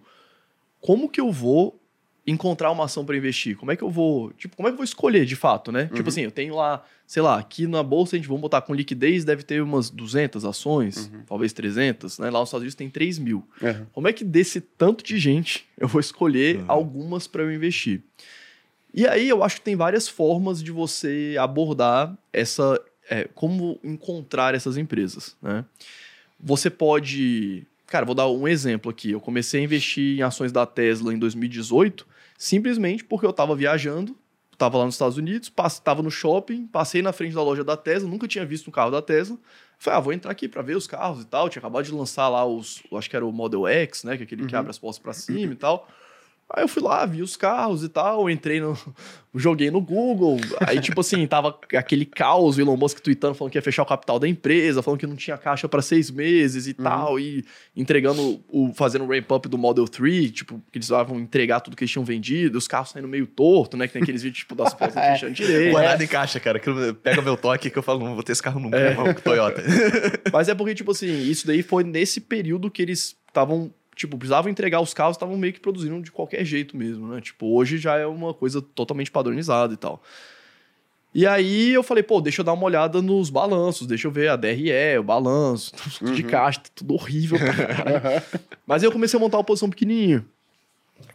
como 0.80 1.10
que 1.10 1.20
eu 1.20 1.32
vou 1.32 1.81
encontrar 2.26 2.72
uma 2.72 2.86
ação 2.86 3.04
para 3.06 3.18
investir? 3.18 3.56
Como 3.58 3.72
é 3.72 3.76
que 3.76 3.84
eu 3.84 3.90
vou. 3.90 4.32
Tipo, 4.34 4.56
como 4.56 4.68
é 4.68 4.72
que 4.72 4.74
eu 4.74 4.78
vou 4.78 4.84
escolher 4.84 5.26
de 5.26 5.36
fato, 5.36 5.72
né? 5.72 5.88
Uhum. 5.90 5.96
Tipo 5.98 6.10
assim, 6.10 6.22
eu 6.22 6.32
tenho 6.32 6.56
lá, 6.56 6.84
sei 7.08 7.22
lá, 7.22 7.38
aqui 7.40 7.66
na 7.66 7.82
bolsa 7.82 8.16
a 8.16 8.20
gente 8.20 8.28
vamos 8.28 8.42
botar 8.42 8.62
com 8.62 8.74
liquidez, 8.76 9.26
deve 9.26 9.42
ter 9.44 9.62
umas 9.62 9.90
200 9.90 10.46
ações, 10.46 11.10
Uhum. 11.12 11.24
talvez 11.28 11.52
300, 11.54 12.20
né? 12.20 12.30
Lá 12.30 12.40
nos 12.40 12.50
Estados 12.50 12.62
Unidos 12.62 12.76
tem 12.76 12.90
3 12.90 13.18
mil. 13.20 13.44
Uhum. 13.62 13.86
Como 13.92 14.08
é 14.08 14.14
que 14.14 14.24
desse 14.24 14.62
tanto 14.62 15.04
de 15.04 15.18
gente 15.18 15.66
eu 15.78 15.88
vou 15.88 16.00
escolher 16.00 16.58
Uhum. 16.58 16.66
algumas 16.68 17.26
para 17.28 17.42
eu 17.44 17.52
investir? 17.52 18.02
E 18.94 19.08
aí 19.08 19.28
eu 19.30 19.42
acho 19.44 19.56
que 19.56 19.62
tem 19.62 19.76
várias 19.76 20.08
formas 20.08 20.62
de 20.62 20.72
você 20.72 21.36
abordar 21.40 22.16
essa. 22.34 22.80
é, 23.10 23.28
como 23.36 23.78
encontrar 23.84 24.54
essas 24.56 24.78
empresas, 24.78 25.36
né? 25.42 25.66
Você 26.40 26.70
pode. 26.70 27.66
Cara, 27.88 28.06
vou 28.06 28.16
dar 28.16 28.28
um 28.30 28.48
exemplo 28.48 28.90
aqui. 28.90 29.12
Eu 29.12 29.20
comecei 29.20 29.60
a 29.60 29.64
investir 29.66 30.18
em 30.20 30.22
ações 30.22 30.52
da 30.52 30.66
Tesla 30.66 31.14
em 31.14 31.20
2018, 31.20 32.08
simplesmente 32.46 33.04
porque 33.04 33.24
eu 33.26 33.30
estava 33.30 33.56
viajando, 33.56 34.18
estava 34.52 34.80
lá 34.80 34.86
nos 34.86 34.96
Estados 34.96 35.16
Unidos, 35.16 35.52
estava 35.68 36.02
no 36.02 36.10
shopping, 36.10 36.66
passei 36.66 37.02
na 37.04 37.14
frente 37.14 37.36
da 37.36 37.44
loja 37.44 37.64
da 37.64 37.78
Tesla, 37.78 38.10
nunca 38.10 38.28
tinha 38.28 38.44
visto 38.44 38.68
um 38.68 38.72
carro 38.72 38.90
da 38.90 39.00
Tesla. 39.02 39.38
Falei, 39.78 39.98
ah, 39.98 40.02
vou 40.02 40.12
entrar 40.14 40.32
aqui 40.32 40.48
para 40.48 40.62
ver 40.64 40.76
os 40.76 40.88
carros 40.88 41.22
e 41.22 41.26
tal. 41.26 41.50
Tinha 41.50 41.60
acabado 41.60 41.84
de 41.86 41.92
lançar 41.92 42.28
lá 42.30 42.44
os. 42.46 42.82
Acho 42.94 43.10
que 43.10 43.16
era 43.16 43.26
o 43.26 43.32
Model 43.32 43.68
X, 43.68 44.04
né? 44.04 44.16
Que 44.18 44.24
é 44.24 44.26
aquele 44.26 44.46
que 44.46 44.54
Uhum. 44.54 44.60
abre 44.60 44.70
as 44.72 44.78
portas 44.80 45.00
para 45.00 45.14
cima 45.14 45.54
e 45.54 45.56
tal. 45.56 45.88
Aí 46.54 46.64
eu 46.64 46.68
fui 46.68 46.84
lá, 46.84 47.06
vi 47.06 47.22
os 47.22 47.38
carros 47.38 47.84
e 47.84 47.90
tal, 47.90 48.30
entrei 48.30 48.60
no. 48.60 48.78
Joguei 49.34 49.72
no 49.72 49.80
Google. 49.80 50.38
Aí, 50.68 50.82
tipo 50.82 51.00
assim, 51.00 51.26
tava 51.26 51.58
aquele 51.78 52.06
caos, 52.06 52.58
o 52.58 52.62
Elon 52.62 52.76
Musk 52.76 53.00
tweetando, 53.00 53.34
falando 53.34 53.50
que 53.54 53.58
ia 53.58 53.62
fechar 53.62 53.82
o 53.84 53.86
capital 53.86 54.20
da 54.20 54.28
empresa, 54.28 54.84
falando 54.84 55.00
que 55.00 55.08
não 55.08 55.16
tinha 55.16 55.38
caixa 55.38 55.70
para 55.70 55.82
seis 55.82 56.12
meses 56.12 56.68
e 56.68 56.72
Uhum. 56.72 56.84
tal, 56.84 57.18
e 57.18 57.46
entregando 57.74 58.44
o. 58.50 58.74
fazendo 58.74 59.06
o 59.06 59.08
ramp-up 59.08 59.48
do 59.48 59.58
Model 59.58 59.88
3, 59.88 60.32
tipo, 60.32 60.62
que 60.70 60.78
eles 60.78 60.90
vão 60.90 61.18
entregar 61.18 61.62
tudo 61.62 61.78
que 61.78 61.84
eles 61.86 61.92
tinham 61.92 62.04
vendido, 62.04 62.58
os 62.58 62.68
carros 62.68 62.90
saindo 62.90 63.08
meio 63.08 63.26
torto, 63.26 63.78
né? 63.78 63.88
Que 63.88 63.94
tem 63.94 64.02
aqueles 64.02 64.22
vídeos, 64.22 64.40
tipo, 64.40 64.54
das 64.54 64.74
portas 64.76 64.98
É. 64.98 65.14
fechando 65.14 65.32
direito. 65.34 65.72
Guardado 65.72 66.04
em 66.04 66.08
caixa, 66.08 66.38
cara. 66.38 66.60
Pega 67.02 67.22
meu 67.22 67.38
toque 67.38 67.70
que 67.70 67.80
eu 67.80 67.84
falo, 67.84 68.04
não 68.04 68.16
vou 68.16 68.24
ter 68.24 68.34
esse 68.34 68.44
carro 68.44 68.60
nunca, 68.60 68.78
É. 68.78 68.90
irmão, 68.90 69.14
Toyota. 69.14 69.64
Mas 70.34 70.50
é 70.50 70.54
porque, 70.56 70.76
tipo 70.76 70.92
assim, 70.92 71.22
isso 71.22 71.48
daí 71.48 71.64
foi 71.64 71.86
nesse 71.86 72.20
período 72.20 72.70
que 72.70 72.82
eles 72.82 73.16
estavam, 73.30 73.74
tipo, 73.96 74.18
precisavam 74.18 74.50
entregar 74.52 74.80
os 74.82 74.94
carros, 74.94 75.16
estavam 75.18 75.38
meio 75.38 75.54
que 75.54 75.60
produzindo 75.60 76.02
de 76.02 76.12
qualquer 76.12 76.44
jeito 76.46 76.76
mesmo, 76.78 77.08
né? 77.08 77.22
Tipo, 77.22 77.48
hoje 77.56 77.78
já 77.78 77.98
é 77.98 78.06
uma 78.06 78.34
coisa 78.34 78.62
totalmente 78.62 79.12
padronizada 79.12 79.74
e 79.74 79.78
tal. 79.78 80.02
E 81.14 81.28
aí 81.28 81.72
eu 81.74 81.84
falei, 81.84 82.02
pô, 82.04 82.22
deixa 82.22 82.40
eu 82.40 82.46
dar 82.46 82.54
uma 82.54 82.64
olhada 82.64 83.02
nos 83.02 83.30
balanços, 83.30 83.86
deixa 83.86 84.08
eu 84.08 84.12
ver 84.12 84.30
a 84.30 84.38
DRE, 84.38 84.98
o 84.98 85.04
balanço, 85.04 85.74
tudo 86.00 86.14
de 86.14 86.24
Uhum. 86.24 86.30
caixa, 86.30 86.62
tudo 86.74 86.94
horrível. 86.94 87.38
Mas 88.66 88.82
aí 88.82 88.88
eu 88.88 88.92
comecei 88.94 89.18
a 89.18 89.20
montar 89.20 89.38
uma 89.38 89.44
posição 89.44 89.70
pequenininha. 89.70 90.26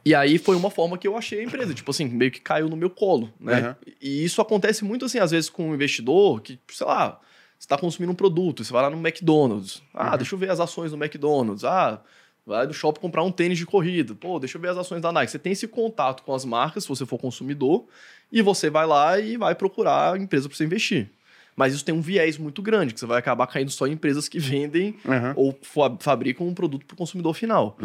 E 0.05 0.15
aí 0.15 0.37
foi 0.39 0.55
uma 0.57 0.71
forma 0.71 0.99
que 0.99 1.07
eu 1.09 1.17
achei 1.17 1.41
a 1.41 1.45
empresa, 1.45 1.73
tipo 1.73 1.91
assim, 1.91 2.05
meio 2.07 2.31
que 2.31 2.41
caiu 2.41 2.69
no 2.69 2.77
meu 2.77 2.91
colo, 2.91 3.33
né? 3.41 3.71
Uhum. 3.71 3.93
E 4.01 4.25
isso 4.25 4.41
acontece 4.43 4.85
muito 4.85 5.05
assim, 5.07 5.19
às 5.19 5.31
vezes, 5.31 5.49
com 5.49 5.71
um 5.71 5.75
investidor 5.75 6.41
que, 6.43 6.59
sei 6.69 6.87
lá, 6.87 7.19
você 7.59 7.65
está 7.65 7.79
consumindo 7.79 8.13
um 8.13 8.17
produto, 8.17 8.63
você 8.65 8.73
vai 8.73 8.83
lá 8.83 8.91
no 8.91 8.99
McDonald's. 8.99 9.83
Ah, 9.95 10.11
Uhum. 10.13 10.17
deixa 10.19 10.35
eu 10.35 10.39
ver 10.39 10.51
as 10.51 10.61
ações 10.61 10.91
do 10.91 10.97
McDonald's. 10.97 11.65
Ah, 11.65 12.01
vai 12.47 12.67
no 12.67 12.73
shopping 12.73 13.01
comprar 13.01 13.23
um 13.25 13.33
tênis 13.33 13.59
de 13.59 13.67
corrida. 13.67 14.15
Pô, 14.15 14.39
deixa 14.39 14.57
eu 14.57 14.63
ver 14.63 14.69
as 14.71 14.79
ações 14.79 15.03
da 15.03 15.11
Nike. 15.13 15.33
Você 15.33 15.39
tem 15.39 15.53
esse 15.53 15.67
contato 15.67 16.23
com 16.23 16.35
as 16.35 16.45
marcas, 16.45 16.85
se 16.85 16.89
você 16.89 17.05
for 17.05 17.19
consumidor, 17.19 17.85
e 18.31 18.41
você 18.41 18.71
vai 18.71 18.87
lá 18.87 19.19
e 19.19 19.37
vai 19.37 19.55
procurar 19.55 20.15
a 20.15 20.19
empresa 20.19 20.49
para 20.49 20.57
você 20.57 20.65
investir. 20.65 21.11
Mas 21.57 21.73
isso 21.75 21.85
tem 21.85 21.95
um 21.95 22.01
viés 22.03 22.37
muito 22.39 22.61
grande, 22.63 22.93
que 22.95 23.01
você 23.01 23.07
vai 23.07 23.19
acabar 23.19 23.47
caindo 23.47 23.71
só 23.71 23.87
em 23.87 23.93
empresas 23.93 24.29
que 24.29 24.39
vendem 24.39 24.95
Uhum. 25.05 25.33
ou 25.37 25.59
fa- 25.63 25.97
fabricam 26.01 26.47
um 26.47 26.55
produto 26.55 26.85
para 26.87 26.95
o 26.95 26.99
consumidor 26.99 27.35
final. 27.35 27.77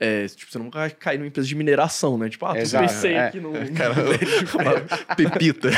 É, 0.00 0.26
tipo, 0.28 0.50
você 0.52 0.58
não 0.58 0.68
vai 0.70 0.90
cair 0.90 1.18
numa 1.18 1.26
empresa 1.28 1.46
de 1.48 1.54
mineração, 1.54 2.16
né? 2.18 2.28
Tipo, 2.28 2.46
ah, 2.46 2.52
tu 2.54 2.58
Exato, 2.58 2.86
pensei 2.86 3.14
é. 3.14 3.26
aqui 3.26 3.40
no... 3.40 3.52
Cara, 3.74 3.94
pepita. 5.16 5.70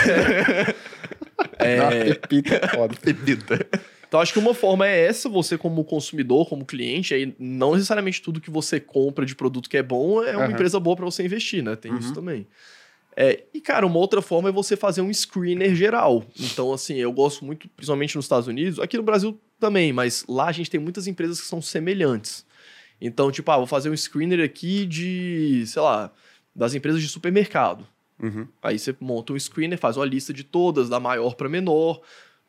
É... 1.58 2.14
Pepita 2.14 2.54
é 2.54 2.68
foda. 2.68 2.94
pepita. 3.00 3.66
Então, 4.10 4.18
acho 4.18 4.32
que 4.32 4.40
uma 4.40 4.52
forma 4.52 4.88
é 4.88 5.06
essa, 5.06 5.28
você 5.28 5.56
como 5.56 5.84
consumidor, 5.84 6.48
como 6.48 6.64
cliente, 6.64 7.14
aí 7.14 7.32
não 7.38 7.74
necessariamente 7.74 8.20
tudo 8.20 8.40
que 8.40 8.50
você 8.50 8.80
compra 8.80 9.24
de 9.24 9.36
produto 9.36 9.70
que 9.70 9.76
é 9.76 9.84
bom 9.84 10.20
é 10.24 10.36
uma 10.36 10.46
Aham. 10.46 10.52
empresa 10.54 10.80
boa 10.80 10.96
para 10.96 11.04
você 11.04 11.24
investir, 11.24 11.62
né? 11.62 11.76
Tem 11.76 11.92
Uhum. 11.92 11.98
isso 11.98 12.12
também. 12.12 12.44
É, 13.16 13.44
e, 13.54 13.60
cara, 13.60 13.86
uma 13.86 13.98
outra 14.00 14.20
forma 14.20 14.48
é 14.48 14.52
você 14.52 14.76
fazer 14.76 15.00
um 15.00 15.14
screener 15.14 15.76
geral. 15.76 16.24
Então, 16.40 16.72
assim, 16.72 16.96
eu 16.96 17.12
gosto 17.12 17.44
muito, 17.44 17.68
principalmente 17.68 18.16
nos 18.16 18.24
Estados 18.24 18.48
Unidos, 18.48 18.80
aqui 18.80 18.96
no 18.96 19.04
Brasil 19.04 19.40
também, 19.60 19.92
mas 19.92 20.24
lá 20.28 20.46
a 20.46 20.52
gente 20.52 20.68
tem 20.68 20.80
muitas 20.80 21.06
empresas 21.06 21.40
que 21.40 21.46
são 21.46 21.62
semelhantes. 21.62 22.44
Então, 23.00 23.30
tipo, 23.30 23.48
ah, 23.52 23.58
vou 23.58 23.66
fazer 23.68 23.90
um 23.90 23.96
screener 23.96 24.44
aqui 24.44 24.86
de, 24.86 25.62
sei 25.68 25.82
lá, 25.82 26.12
das 26.52 26.74
empresas 26.74 27.00
de 27.00 27.08
supermercado. 27.08 27.86
Uhum. 28.20 28.48
Aí 28.60 28.76
você 28.76 28.92
monta 29.00 29.32
um 29.32 29.38
screener, 29.38 29.78
faz 29.78 29.96
uma 29.96 30.04
lista 30.04 30.32
de 30.32 30.42
todas, 30.42 30.88
da 30.88 30.98
maior 30.98 31.36
para 31.36 31.48
menor. 31.48 32.00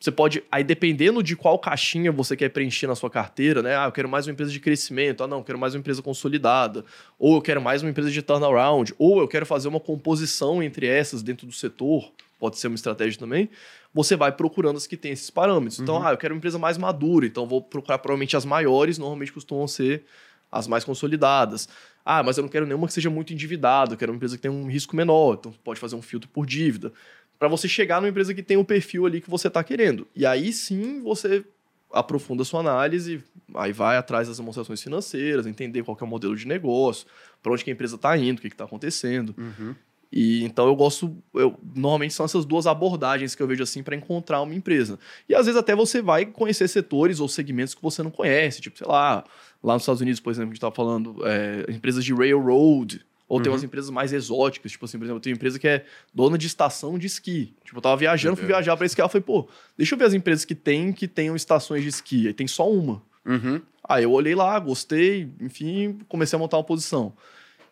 Você 0.02 0.10
pode, 0.12 0.44
aí 0.52 0.64
dependendo 0.64 1.22
de 1.22 1.36
qual 1.36 1.60
caixinha 1.60 2.12
você 2.12 2.36
quer 2.36 2.50
preencher 2.50 2.88
na 2.88 2.96
sua 2.96 3.08
carteira, 3.08 3.62
né? 3.62 3.78
Ah, 3.78 3.86
eu 3.86 3.92
quero 3.92 4.10
mais 4.10 4.26
uma 4.26 4.34
empresa 4.34 4.52
de 4.52 4.60
crescimento. 4.60 5.24
Ah, 5.24 5.28
não, 5.28 5.38
eu 5.38 5.44
quero 5.44 5.60
mais 5.60 5.76
uma 5.76 5.80
empresa 5.80 6.02
consolidada. 6.02 6.84
Ou 7.20 7.36
eu 7.36 7.42
quero 7.42 7.62
mais 7.62 7.84
uma 7.84 7.92
empresa 7.92 8.10
de 8.10 8.20
turnaround. 8.24 8.96
Ou 8.98 9.20
eu 9.20 9.28
quero 9.28 9.46
fazer 9.46 9.68
uma 9.68 9.80
composição 9.80 10.64
entre 10.64 10.88
essas 10.88 11.22
dentro 11.22 11.46
do 11.46 11.54
setor. 11.54 12.12
Pode 12.40 12.58
ser 12.58 12.66
uma 12.68 12.74
estratégia 12.76 13.20
também. 13.20 13.48
Você 13.94 14.16
vai 14.16 14.32
procurando 14.32 14.78
as 14.78 14.88
que 14.88 14.98
têm 14.98 15.12
esses 15.12 15.30
parâmetros. 15.30 15.80
Então, 15.80 15.98
Uhum. 15.98 16.08
ah, 16.08 16.12
eu 16.14 16.18
quero 16.18 16.34
uma 16.34 16.40
empresa 16.40 16.58
mais 16.58 16.80
madura. 16.80 17.28
Então, 17.28 17.46
vou 17.46 17.62
procurar 17.62 18.00
provavelmente 18.00 18.36
as 18.36 18.44
maiores, 18.44 18.98
normalmente 18.98 19.32
costumam 19.32 19.68
ser 19.68 20.04
as 20.52 20.68
mais 20.68 20.84
consolidadas. 20.84 21.70
Ah, 22.04 22.24
mas 22.24 22.38
eu 22.38 22.42
não 22.42 22.50
quero 22.50 22.66
nenhuma 22.66 22.88
que 22.88 22.94
seja 22.94 23.10
muito 23.12 23.32
endividada, 23.32 23.94
eu 23.94 23.98
quero 23.98 24.12
uma 24.12 24.16
empresa 24.16 24.36
que 24.36 24.42
tenha 24.42 24.52
um 24.52 24.66
risco 24.68 24.96
menor, 24.96 25.36
então 25.40 25.54
pode 25.64 25.80
fazer 25.80 25.96
um 25.96 26.02
filtro 26.02 26.28
por 26.28 26.48
dívida. 26.48 26.92
Para 27.42 27.48
você 27.48 27.68
chegar 27.68 28.00
numa 28.00 28.08
empresa 28.08 28.36
que 28.36 28.44
tem 28.44 28.56
o 28.56 28.64
perfil 28.64 29.04
ali 29.04 29.20
que 29.20 29.28
você 29.28 29.48
está 29.48 29.64
querendo. 29.64 30.08
E 30.16 30.28
aí 30.28 30.54
sim 30.54 31.02
você 31.02 31.44
aprofunda 31.92 32.44
a 32.44 32.46
sua 32.46 32.60
análise, 32.60 33.24
aí 33.56 33.74
vai 33.74 33.98
atrás 33.98 34.28
das 34.28 34.38
demonstrações 34.38 34.80
financeiras, 34.80 35.48
entender 35.48 35.82
qual 35.82 35.98
é 36.00 36.04
o 36.04 36.08
modelo 36.08 36.36
de 36.36 36.48
negócio, 36.48 37.08
para 37.42 37.52
onde 37.52 37.64
que 37.64 37.72
a 37.72 37.74
empresa 37.74 37.96
está 37.96 38.16
indo, 38.16 38.38
o 38.38 38.42
que 38.44 38.48
está 38.48 38.66
acontecendo. 38.66 39.34
Uhum. 39.36 39.74
E 40.12 40.44
então 40.44 40.68
eu 40.68 40.76
gosto, 40.76 41.18
eu, 41.34 41.58
normalmente 41.74 42.14
são 42.14 42.28
essas 42.28 42.46
duas 42.46 42.68
abordagens 42.68 43.34
que 43.34 43.42
eu 43.42 43.48
vejo 43.48 43.64
assim 43.64 43.82
para 43.82 43.96
encontrar 43.96 44.40
uma 44.44 44.54
empresa. 44.54 45.00
E 45.28 45.34
às 45.34 45.48
vezes 45.48 45.60
até 45.60 45.76
você 45.76 46.00
vai 46.00 46.28
conhecer 46.28 46.68
setores 46.68 47.20
ou 47.20 47.28
segmentos 47.28 47.74
que 47.74 47.82
você 47.82 48.04
não 48.04 48.12
conhece, 48.12 48.62
tipo, 48.62 48.78
sei 48.78 48.88
lá, 48.88 49.24
lá 49.64 49.74
nos 49.74 49.82
Estados 49.82 50.02
Unidos, 50.02 50.20
por 50.20 50.30
exemplo, 50.30 50.50
a 50.50 50.54
gente 50.54 50.58
estava 50.58 50.76
falando, 50.76 51.26
é, 51.26 51.66
empresas 51.72 52.06
de 52.06 52.14
railroad, 52.14 53.04
ou 53.32 53.40
tem 53.40 53.48
Uhum. 53.50 53.54
umas 53.54 53.64
empresas 53.64 53.90
mais 53.90 54.12
exóticas, 54.12 54.74
tipo 54.74 54.84
assim, 54.84 54.98
por 54.98 55.06
exemplo, 55.06 55.22
tem 55.22 55.32
uma 55.32 55.38
empresa 55.38 55.58
que 55.58 55.68
é 55.68 55.86
dona 56.14 56.38
de 56.38 56.48
estação 56.48 57.00
de 57.00 57.08
esqui. 57.08 57.54
Tipo, 57.64 57.78
eu 57.78 57.82
tava 57.82 57.96
viajando, 57.96 58.36
fui 58.36 58.44
Entendeu. 58.44 58.58
viajar 58.58 58.76
para 58.76 58.86
esquiar, 58.86 59.06
eu 59.06 59.10
falei, 59.10 59.24
pô, 59.24 59.48
deixa 59.78 59.96
eu 59.96 60.00
ver 60.00 60.04
as 60.06 60.14
empresas 60.14 60.44
que 60.44 60.54
tem 60.54 60.92
que 60.92 61.08
tenham 61.08 61.36
estações 61.36 61.82
de 61.84 61.88
esqui. 61.90 62.28
Aí 62.28 62.34
tem 62.34 62.46
só 62.48 62.70
uma. 62.70 63.02
Uhum. 63.26 63.62
Aí 63.88 64.04
eu 64.04 64.12
olhei 64.12 64.36
lá, 64.36 64.60
gostei, 64.60 65.30
enfim, 65.40 66.00
comecei 66.10 66.36
a 66.36 66.40
montar 66.40 66.58
uma 66.58 66.64
posição. 66.64 67.14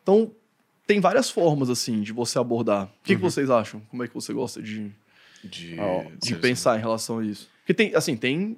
Então, 0.02 0.32
tem 0.88 1.00
várias 1.02 1.30
formas, 1.30 1.70
assim, 1.70 2.02
de 2.02 2.14
você 2.14 2.40
abordar. 2.40 2.86
O 2.86 2.90
que, 3.04 3.16
que 3.16 3.22
Uhum. 3.22 3.30
vocês 3.30 3.50
acham? 3.50 3.82
Como 3.90 4.02
é 4.04 4.08
que 4.08 4.14
você 4.14 4.32
gosta 4.34 4.62
de, 4.62 4.90
De, 5.44 5.76
de 6.22 6.36
pensar 6.36 6.78
em 6.78 6.82
relação 6.82 7.20
a 7.20 7.26
isso? 7.26 7.50
Porque 7.60 7.74
tem, 7.74 7.94
assim, 7.96 8.16
tem. 8.16 8.58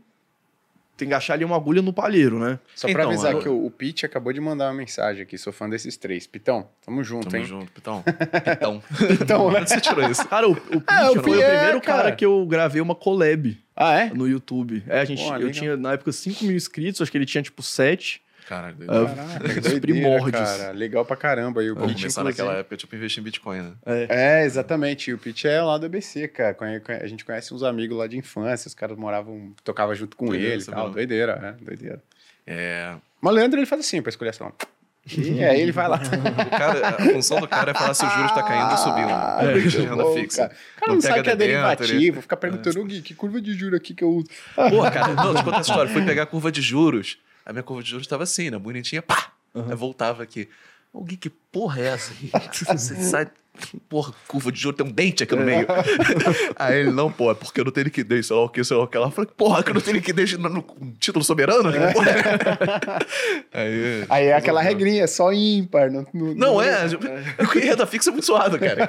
Tem 1.02 1.08
que 1.08 1.16
achar 1.16 1.34
ali 1.34 1.44
uma 1.44 1.56
agulha 1.56 1.82
no 1.82 1.92
palheiro, 1.92 2.38
né? 2.38 2.60
Só 2.76 2.88
pra 2.88 3.02
Então, 3.02 3.12
avisar 3.12 3.32
eu- 3.34 3.40
que 3.40 3.50
o, 3.50 3.66
o 3.66 3.72
Pete 3.72 4.06
acabou 4.06 4.32
de 4.32 4.40
mandar 4.40 4.68
uma 4.68 4.76
mensagem 4.76 5.24
aqui, 5.24 5.36
sou 5.36 5.52
fã 5.52 5.68
desses 5.68 5.98
três. 5.98 6.28
Pitão, 6.28 6.68
tamo 6.86 7.04
junto, 7.04 7.28
Tamo 7.28 7.38
hein? 7.42 7.44
junto, 7.50 7.72
Pitão. 7.72 8.04
Pitão. 8.46 8.84
Então, 9.20 9.52
né? 9.52 9.66
Você 9.66 9.82
tirou 9.82 10.08
isso? 10.08 10.28
Cara, 10.28 10.48
o, 10.48 10.52
o 10.52 10.56
Pete 10.56 10.84
Ah, 10.86 11.10
o 11.12 11.24
foi 11.24 11.38
o 11.38 11.42
é, 11.42 11.58
primeiro 11.58 11.82
cara. 11.82 12.04
cara. 12.04 12.16
que 12.16 12.24
eu 12.24 12.46
gravei 12.46 12.80
uma 12.84 12.94
collab 12.94 13.58
Ah, 13.76 14.00
é? 14.00 14.14
no 14.14 14.28
YouTube. 14.28 14.84
É, 14.88 15.00
a 15.00 15.06
gente, 15.06 15.24
Pô, 15.24 15.30
eu 15.30 15.38
legal. 15.38 15.52
tinha, 15.52 15.76
na 15.76 15.94
época, 15.94 16.12
5 16.12 16.46
mil 16.46 16.56
inscritos, 16.56 17.02
acho 17.02 17.12
que 17.12 17.18
ele 17.18 17.26
tinha, 17.26 17.42
tipo, 17.42 17.64
7. 17.64 18.22
Caralho, 18.52 18.76
Ah, 18.82 18.86
doido. 18.86 19.16
Caraca, 19.16 19.46
Os 19.46 19.54
que 19.54 19.60
doideira, 19.62 19.80
primórdios. 19.82 20.32
cara. 20.58 20.72
Legal 20.74 21.06
pra 21.06 21.16
caramba. 21.16 21.64
E 21.64 21.72
o 21.72 21.76
Pete, 21.78 21.94
começar 21.96 22.22
naquela 22.26 22.54
época, 22.56 22.76
tipo, 22.76 22.94
investir 22.94 23.22
em 23.22 23.24
Bitcoin, 23.24 23.62
né? 23.62 23.72
É, 24.10 24.44
exatamente. 24.44 25.10
E 25.10 25.14
o 25.14 25.18
Pete 25.18 25.48
é 25.48 25.62
lá 25.62 25.78
do 25.78 25.86
ABC, 25.86 26.28
cara. 26.28 26.58
A 27.02 27.08
gente 27.08 27.24
conhece 27.24 27.54
uns 27.54 27.64
amigos 27.64 27.98
lá 27.98 28.08
de 28.08 28.18
infância, 28.18 28.68
os 28.68 28.74
caras 28.76 28.98
moravam, 28.98 29.54
tocava 29.64 29.96
junto 29.96 30.18
com 30.18 30.26
Doideira, 30.26 30.56
ele 30.56 30.62
e 30.64 30.66
tal. 30.66 30.76
mesmo. 30.80 30.94
Doideira, 30.96 31.56
é, 31.58 31.64
doideira. 31.64 32.04
É. 32.46 32.94
Mas 33.22 33.32
o 33.32 33.36
Leandro, 33.38 33.58
ele 33.58 33.66
faz 33.66 33.80
assim, 33.86 34.02
pra 34.02 34.10
escolher 34.10 34.32
ação. 34.32 34.52
E 35.18 35.44
aí 35.44 35.62
ele 35.62 35.72
vai 35.72 35.88
lá. 35.88 35.96
O 35.98 36.50
cara, 36.50 36.90
a 36.90 36.94
função 37.14 37.40
do 37.40 37.48
cara 37.48 37.72
é 37.72 37.74
falar 37.74 37.94
se 37.94 38.06
o 38.06 38.10
juros 38.10 38.32
está 38.32 38.44
caindo 38.44 38.72
ou 38.72 38.78
subindo. 38.78 39.10
É, 39.10 39.52
muito 39.54 39.70
de 39.70 39.78
renda 39.80 40.04
bom, 40.04 40.14
fixa. 40.14 40.42
Cara, 40.50 40.54
O 40.54 40.80
cara 40.82 40.94
não, 40.94 41.02
sabe 41.02 41.14
pega 41.16 41.24
que 41.24 41.30
é 41.30 41.36
derivativo, 41.38 42.22
fica 42.22 42.36
perguntando, 42.38 42.84
Gui, 42.86 43.02
que 43.02 43.16
curva 43.16 43.42
de 43.42 43.54
juros 43.54 43.78
aqui 43.80 43.94
que 43.96 44.04
eu 44.04 44.10
uso? 44.10 44.28
Pô, 44.56 44.82
cara, 44.92 45.14
não, 45.14 45.34
te 45.34 45.44
contar 45.44 45.60
essa 45.62 45.70
história. 45.72 45.92
Fui 45.92 46.04
pegar 46.06 46.24
a 46.24 46.26
curva 46.28 46.52
de 46.52 46.62
juros. 46.62 47.18
A 47.46 47.52
minha 47.52 47.64
curva 47.64 47.84
de 47.84 47.90
juros 47.90 48.06
estava 48.06 48.24
assim, 48.24 48.50
né? 48.50 48.58
Bonitinha, 48.58 49.02
pá! 49.02 49.34
Aí 49.54 49.76
voltava 49.76 50.24
aqui. 50.24 50.50
Gui, 50.94 51.18
que 51.18 51.30
porra 51.30 51.82
é 51.82 51.86
essa? 51.88 52.14
Você 52.54 52.96
sai. 53.04 53.32
Porra, 53.88 54.14
curva 54.28 54.52
de 54.52 54.60
juros 54.60 54.78
tem 54.78 54.86
um 54.88 54.92
dente 54.92 55.24
aqui 55.24 55.36
no 55.36 55.44
meio. 55.44 55.68
Aí 56.56 56.80
ele, 56.80 56.92
não, 56.92 57.12
pô, 57.12 57.30
é 57.32 57.36
porque 57.36 57.60
eu 57.62 57.66
não 57.66 57.72
tenho 57.72 57.84
liquidez, 57.86 58.28
sei 58.28 58.36
lá 58.36 58.44
o 58.44 58.50
que, 58.50 58.64
sei 58.64 58.76
lá 58.76 58.84
o 58.84 58.88
que. 58.88 58.98
Ela 58.98 59.12
falou, 59.12 59.30
porra, 59.38 59.62
que 59.64 59.70
eu 59.70 59.74
não 59.76 59.82
tenho 59.82 59.98
liquidez 59.98 60.34
no, 60.38 60.50
no 60.50 60.64
título 61.00 61.24
soberano? 61.24 61.70
É? 61.70 61.94
Aí, 63.54 64.06
Aí 64.10 64.26
é 64.28 64.34
aquela 64.34 64.62
regrinha, 64.62 65.08
só 65.08 65.32
ímpar. 65.32 65.92
No, 65.92 66.08
no- 66.14 66.34
Não 66.36 66.54
no- 66.56 66.62
é, 66.62 66.86
o 67.40 67.44
renda 67.46 67.86
fixa 67.86 68.10
é 68.10 68.14
muito 68.14 68.26
suado, 68.26 68.58
cara. 68.58 68.88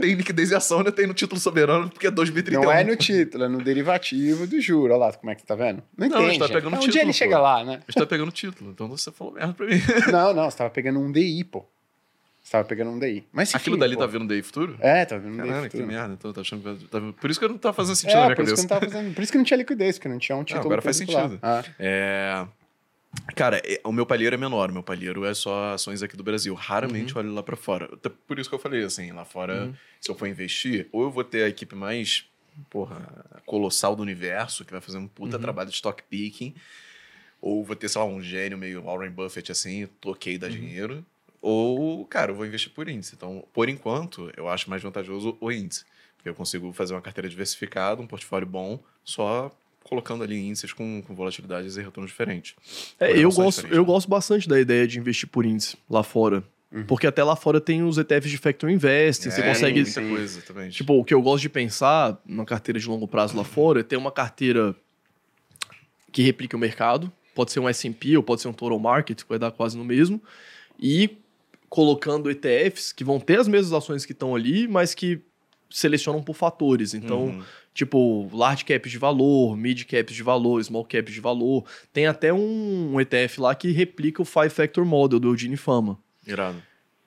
Tem 0.00 0.14
liquidez 0.14 0.50
e 0.50 0.54
ação, 0.54 0.78
ainda 0.78 0.92
tem 0.92 1.06
no 1.06 1.14
título 1.14 1.40
soberano, 1.40 1.90
porque 1.90 2.06
é 2.06 2.10
2031. 2.10 2.62
Não 2.62 2.72
é 2.72 2.84
no 2.84 2.96
título, 2.96 3.44
é 3.44 3.48
no 3.48 3.62
derivativo 3.62 4.46
do 4.46 4.60
juro. 4.60 4.94
Olha 4.94 5.06
lá 5.06 5.12
como 5.12 5.30
é 5.30 5.34
que 5.34 5.40
você 5.42 5.46
tá 5.46 5.54
vendo. 5.54 5.82
Não 5.96 6.08
Não, 6.08 6.22
entende. 6.24 6.38
tá 6.38 6.48
pegando 6.48 6.74
é 6.74 6.78
um 6.78 6.80
título, 6.80 6.92
dia 6.92 7.02
ele 7.02 7.10
pô. 7.12 7.16
chega 7.18 7.38
lá, 7.38 7.64
né? 7.64 7.72
A 7.86 7.90
gente 7.90 7.94
tá 7.94 8.06
pegando 8.06 8.28
o 8.28 8.32
título, 8.32 8.70
então 8.70 8.88
você 8.88 9.10
falou 9.10 9.34
merda 9.34 9.52
pra 9.52 9.66
mim. 9.66 9.80
Não, 10.10 10.32
não, 10.34 10.50
você 10.50 10.56
tava 10.56 10.70
pegando 10.70 10.98
um 11.00 11.10
DI, 11.10 11.44
pô. 11.44 11.64
Você 12.42 12.50
tava 12.52 12.64
pegando 12.66 12.90
um 12.90 12.98
DI. 12.98 13.24
Mas 13.32 13.50
enfim, 13.50 13.56
Aquilo 13.58 13.76
dali 13.76 13.94
pô. 13.94 14.00
tá 14.00 14.06
vendo 14.06 14.26
daí 14.26 14.42
futuro? 14.42 14.76
É, 14.80 15.04
tá 15.04 15.16
vendo 15.16 15.34
um 15.34 15.36
DI. 15.42 15.48
Caralho, 15.48 15.70
que 15.70 15.76
futuro. 15.76 15.86
merda. 15.86 16.14
Então, 16.14 16.32
tá 16.32 16.40
achando 16.40 16.76
que... 16.78 16.84
tá- 16.88 17.00
Por 17.20 17.30
isso 17.30 17.38
que 17.40 17.46
não 17.48 17.56
tá 17.58 17.72
fazendo 17.72 17.94
sentido 17.96 18.16
na 18.16 18.22
É, 18.22 18.24
minha 18.26 18.36
por 18.36 18.42
isso, 18.44 18.54
que 18.54 18.62
cabeça. 18.62 18.74
não 18.74 18.80
tava 18.80 18.92
fazendo, 18.92 19.14
por 19.14 19.22
isso 19.22 19.32
que 19.32 19.38
não 19.38 19.44
tinha 19.44 19.56
liquidez, 19.58 19.96
porque 19.98 20.08
não 20.08 20.18
tinha 20.18 20.36
um 20.36 20.42
título. 20.44 20.64
agora 20.66 20.82
faz 20.82 20.96
sentido. 20.96 21.38
Ah. 21.40 21.62
É... 21.78 22.46
Cara, 23.36 23.60
é- 23.64 23.80
o 23.84 23.92
meu 23.92 24.04
palheiro 24.06 24.34
é 24.34 24.38
menor. 24.38 24.70
O 24.70 24.72
meu 24.72 24.82
palheiro 24.82 25.24
é 25.24 25.34
só 25.34 25.74
ações 25.74 26.02
aqui 26.02 26.16
do 26.16 26.24
Brasil. 26.24 26.54
Raramente 26.54 27.16
olho 27.16 27.32
lá 27.32 27.42
pra 27.42 27.56
fora. 27.56 27.88
Por 28.26 28.38
isso 28.38 28.48
que 28.48 28.54
eu 28.54 28.58
falei, 28.58 28.82
assim, 28.82 29.12
lá 29.12 29.24
fora, 29.24 29.70
se 30.00 30.10
eu 30.10 30.14
for 30.14 30.26
investir, 30.26 30.88
ou 30.90 31.02
eu 31.02 31.10
vou 31.10 31.22
ter 31.22 31.44
a 31.44 31.48
equipe 31.48 31.76
mais, 31.76 32.24
porra, 32.70 33.06
colossal 33.46 33.94
do 33.94 34.02
universo, 34.02 34.64
que 34.64 34.72
vai 34.72 34.80
fazer 34.80 34.98
um 34.98 35.06
puta 35.06 35.38
trabalho 35.38 35.68
de 35.68 35.74
stock 35.76 36.02
picking, 36.10 36.54
ou 37.40 37.62
vou 37.64 37.76
ter, 37.76 37.88
sei 37.88 38.00
lá, 38.00 38.06
um 38.06 38.22
gênio 38.22 38.56
meio 38.56 38.82
Warren 38.82 39.10
Buffett, 39.10 39.52
assim, 39.52 39.86
toquei 40.00 40.38
dar 40.38 40.48
dinheiro, 40.48 41.04
ou, 41.42 42.06
cara, 42.06 42.30
eu 42.30 42.36
vou 42.36 42.46
investir 42.46 42.70
por 42.72 42.88
índice. 42.88 43.14
Então, 43.16 43.44
por 43.52 43.68
enquanto, 43.68 44.30
eu 44.36 44.48
acho 44.48 44.70
mais 44.70 44.80
vantajoso 44.80 45.36
o 45.40 45.50
índice. 45.50 45.84
Porque 46.16 46.28
eu 46.28 46.34
consigo 46.34 46.72
fazer 46.72 46.94
uma 46.94 47.02
carteira 47.02 47.28
diversificada, 47.28 48.00
um 48.00 48.06
portfólio 48.06 48.46
bom, 48.46 48.78
só 49.04 49.50
colocando 49.82 50.22
ali 50.22 50.38
índices 50.38 50.72
com, 50.72 51.02
com 51.02 51.14
volatilidades 51.14 51.76
e 51.76 51.82
retornos 51.82 52.12
diferentes. 52.12 52.54
É, 53.00 53.18
eu 53.18 53.30
gosto, 53.32 53.66
eu 53.66 53.80
né? 53.80 53.84
gosto 53.84 54.08
bastante 54.08 54.48
da 54.48 54.58
ideia 54.60 54.86
de 54.86 54.98
investir 55.00 55.28
por 55.28 55.44
índice 55.44 55.76
lá 55.90 56.04
fora. 56.04 56.44
Porque 56.86 57.06
até 57.06 57.22
lá 57.22 57.36
fora 57.36 57.60
tem 57.60 57.82
os 57.82 57.98
ETFs 57.98 58.30
de 58.30 58.38
Factor 58.38 58.70
Investing, 58.70 59.30
você 59.30 59.42
É, 59.42 59.48
consegue... 59.48 59.82
muita 59.82 60.00
coisa 60.00 60.40
também. 60.40 60.70
Tipo, 60.70 60.94
o 60.98 61.04
que 61.04 61.12
eu 61.12 61.20
gosto 61.20 61.42
de 61.42 61.50
pensar 61.50 62.18
numa 62.24 62.46
carteira 62.46 62.80
de 62.80 62.88
longo 62.88 63.06
prazo 63.06 63.36
lá 63.36 63.44
fora 63.44 63.80
é 63.80 63.82
ter 63.82 63.96
uma 63.96 64.10
carteira 64.10 64.74
que 66.10 66.22
replique 66.22 66.56
o 66.56 66.58
mercado. 66.58 67.12
Pode 67.34 67.52
ser 67.52 67.60
um 67.60 67.68
S&P 67.68 68.16
ou 68.16 68.22
pode 68.22 68.40
ser 68.40 68.48
um 68.48 68.54
Total 68.54 68.78
Market, 68.78 69.22
que 69.22 69.28
vai 69.28 69.38
dar 69.38 69.50
quase 69.50 69.76
no 69.76 69.84
mesmo. 69.84 70.18
E 70.80 71.18
colocando 71.72 72.30
ETFs 72.30 72.92
que 72.92 73.02
vão 73.02 73.18
ter 73.18 73.40
as 73.40 73.48
mesmas 73.48 73.72
ações 73.72 74.04
que 74.04 74.12
estão 74.12 74.34
ali, 74.34 74.68
mas 74.68 74.92
que 74.94 75.22
selecionam 75.70 76.22
por 76.22 76.34
fatores. 76.36 76.92
Então, 76.92 77.28
Uhum. 77.28 77.42
tipo, 77.72 78.28
large 78.30 78.62
caps 78.62 78.90
de 78.90 78.98
valor, 78.98 79.56
mid 79.56 79.84
caps 79.84 80.14
de 80.14 80.22
valor, 80.22 80.62
small 80.62 80.84
caps 80.84 81.14
de 81.14 81.18
valor. 81.18 81.64
Tem 81.90 82.06
até 82.06 82.30
um, 82.30 83.00
ETF 83.00 83.40
lá 83.40 83.54
que 83.54 83.72
replica 83.72 84.20
o 84.20 84.24
Five 84.26 84.50
Factor 84.50 84.84
Model 84.84 85.18
do 85.18 85.28
Eugene 85.28 85.56
Fama. 85.56 85.98
Irado. 86.26 86.62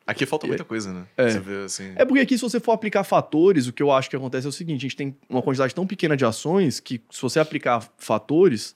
Aqui 0.07 0.26
falta 0.26 0.47
muita 0.47 0.63
coisa, 0.63 0.91
né? 0.91 1.05
É. 1.16 1.30
Você 1.30 1.39
vê 1.39 1.63
assim. 1.66 1.93
É 1.95 2.03
porque 2.03 2.22
aqui, 2.22 2.36
se 2.36 2.41
você 2.41 2.59
for 2.59 2.72
aplicar 2.72 3.03
fatores, 3.03 3.68
o 3.68 3.74
que 3.74 3.84
eu 3.84 3.91
acho 3.91 4.09
que 4.09 4.16
acontece 4.16 4.47
é 4.47 4.49
o 4.49 4.51
seguinte: 4.51 4.80
a 4.80 4.82
gente 4.89 4.95
tem 4.95 5.16
uma 5.30 5.43
quantidade 5.43 5.76
tão 5.76 5.86
pequena 5.86 6.18
de 6.18 6.26
ações 6.26 6.80
que, 6.80 6.99
se 7.11 7.22
você 7.22 7.39
aplicar 7.39 7.88
fatores, 7.99 8.74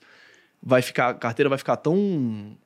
vai 0.62 0.82
ficar, 0.82 1.08
a 1.10 1.14
carteira 1.14 1.48
vai 1.48 1.58
ficar 1.58 1.76
tão, 1.78 2.56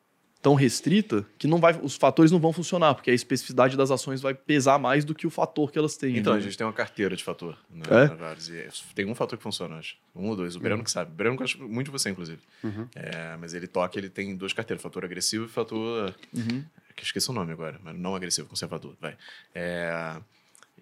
tão 0.45 0.55
restrita 0.55 1.25
que 1.39 1.47
não 1.47 1.59
vai, 1.59 1.75
os 1.83 1.97
fatores 1.97 2.31
não 2.31 2.39
vão 2.39 2.53
funcionar, 2.53 2.95
porque 2.95 3.11
a 3.11 3.15
especificidade 3.15 3.79
das 3.79 3.91
ações 3.91 4.21
vai 4.21 4.35
pesar 4.35 4.79
mais 4.79 5.03
do 5.03 5.15
que 5.15 5.27
o 5.27 5.31
fator 5.31 5.73
que 5.73 5.79
elas 5.79 5.97
têm. 5.97 6.19
Então, 6.19 6.35
né? 6.35 6.39
a 6.39 6.43
gente 6.43 6.59
tem 6.59 6.67
uma 6.67 6.73
carteira 6.73 7.17
de 7.17 7.25
fator. 7.25 7.57
Né? 7.71 7.83
É? 7.91 8.53
e 8.53 8.95
Tem 8.95 9.07
um 9.07 9.15
fator 9.15 9.39
que 9.39 9.43
funciona, 9.43 9.77
acho. 9.77 9.97
Um 10.15 10.29
ou 10.29 10.37
dois. 10.37 10.55
O 10.55 10.61
Breno 10.61 10.85
que 10.85 10.91
sabe. 10.91 11.11
O 11.11 11.15
Breno 11.15 11.35
gosta 11.35 11.57
muito 11.65 11.87
de 11.87 11.93
você, 11.93 12.11
inclusive. 12.11 12.41
É, 12.95 13.39
mas 13.41 13.55
ele 13.55 13.67
toca, 13.67 13.99
ele 13.99 14.11
tem 14.11 14.37
duas 14.37 14.53
carteiras. 14.53 14.83
Fator 14.83 15.03
agressivo 15.03 15.47
e 15.47 15.49
fator... 15.49 16.15
Que 16.95 17.03
eu 17.03 17.07
esqueci 17.07 17.29
o 17.31 17.33
nome 17.33 17.51
agora. 17.51 17.81
Mas 17.83 17.97
não 17.97 18.15
agressivo, 18.15 18.47
conservador. 18.47 18.95
Vai. 19.01 19.17
É... 19.55 20.17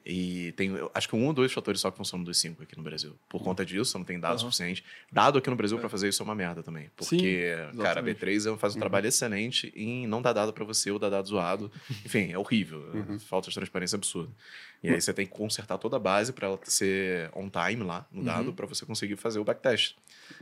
E 0.05 0.53
tem, 0.53 0.73
acho 0.95 1.09
que 1.09 1.15
um 1.17 1.27
ou 1.27 1.33
dois 1.33 1.53
fatores 1.53 1.81
só 1.81 1.91
que 1.91 1.97
funcionam 1.97 2.25
dos 2.25 2.39
cinco 2.39 2.63
aqui 2.63 2.77
no 2.77 2.83
Brasil. 2.83 3.15
Por 3.29 3.43
conta 3.43 3.65
disso, 3.65 3.97
não 3.97 4.05
tem 4.05 4.19
dados 4.19 4.43
Aham. 4.43 4.51
suficientes. 4.51 4.83
Dado 5.13 5.39
aqui 5.39 5.49
no 5.49 5.57
Brasil 5.57 5.79
pra 5.79 5.89
fazer 5.89 6.09
isso 6.09 6.23
é 6.23 6.25
uma 6.25 6.35
merda 6.35 6.63
também. 6.63 6.91
Porque, 6.97 7.55
cara, 7.77 8.01
a 8.01 8.03
exatamente. 8.03 8.21
B3 8.21 8.59
faz 8.59 8.75
um 8.77 8.79
trabalho 8.81 9.07
excelente 9.07 9.73
em 9.77 10.07
não 10.07 10.21
dar 10.21 10.33
dado 10.33 10.53
pra 10.53 10.65
você 10.65 10.91
ou 10.91 10.99
dar 10.99 11.09
dado 11.11 11.29
zoado. 11.29 11.71
Enfim, 12.05 12.33
é 12.33 12.39
horrível. 12.39 12.83
Falta 13.29 13.49
de 13.49 13.55
transparência 13.55 13.97
absurda. 13.97 14.31
E 14.83 14.89
aí 14.91 15.01
você 15.01 15.15
tem 15.15 15.25
que 15.25 15.33
consertar 15.33 15.79
toda 15.79 15.97
a 15.97 16.01
base 16.01 16.33
pra 16.33 16.49
ela 16.49 16.59
ser 16.65 17.31
on 17.37 17.49
time 17.49 17.85
lá 17.85 18.05
no 18.11 18.25
dado 18.25 18.53
pra 18.53 18.67
você 18.67 18.85
conseguir 18.85 19.15
fazer 19.17 19.39
o 19.39 19.45
backtest. 19.45 19.95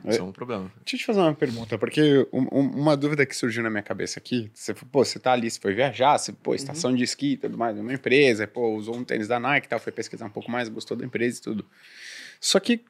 Isso 0.06 0.20
é 0.20 0.22
um 0.22 0.32
problema. 0.32 0.72
Deixa 0.82 0.96
eu 0.96 0.98
te 1.00 1.04
fazer 1.04 1.20
uma 1.20 1.34
pergunta, 1.34 1.76
porque 1.76 2.26
um- 2.32 2.46
um- 2.50 2.70
uma 2.80 2.96
dúvida 2.96 3.26
que 3.26 3.36
surgiu 3.36 3.62
na 3.62 3.68
minha 3.68 3.82
cabeça 3.82 4.18
aqui, 4.18 4.50
você, 4.54 4.72
pô, 4.72 5.04
você 5.04 5.18
tá 5.18 5.32
ali, 5.32 5.50
você 5.50 5.60
foi 5.60 5.74
viajar, 5.74 6.16
você, 6.16 6.32
pô, 6.32 6.54
estação 6.54 6.94
de 6.94 7.02
esqui 7.04 7.32
e 7.32 7.36
tudo 7.36 7.58
mais, 7.58 7.78
uma 7.78 7.92
empresa, 7.92 8.46
pô, 8.46 8.74
usou 8.76 8.96
um 8.96 9.04
tênis 9.04 9.28
da 9.28 9.38
Nike 9.52 9.66
e 9.66 9.70
tal, 9.70 9.78
foi 9.78 9.92
pesquisar 9.92 10.26
um 10.26 10.30
pouco 10.30 10.50
mais, 10.50 10.68
gostou 10.68 10.96
da 10.96 11.04
empresa 11.04 11.38
e 11.38 11.42
tudo. 11.42 11.66
Só 12.40 12.58
que, 12.60 12.80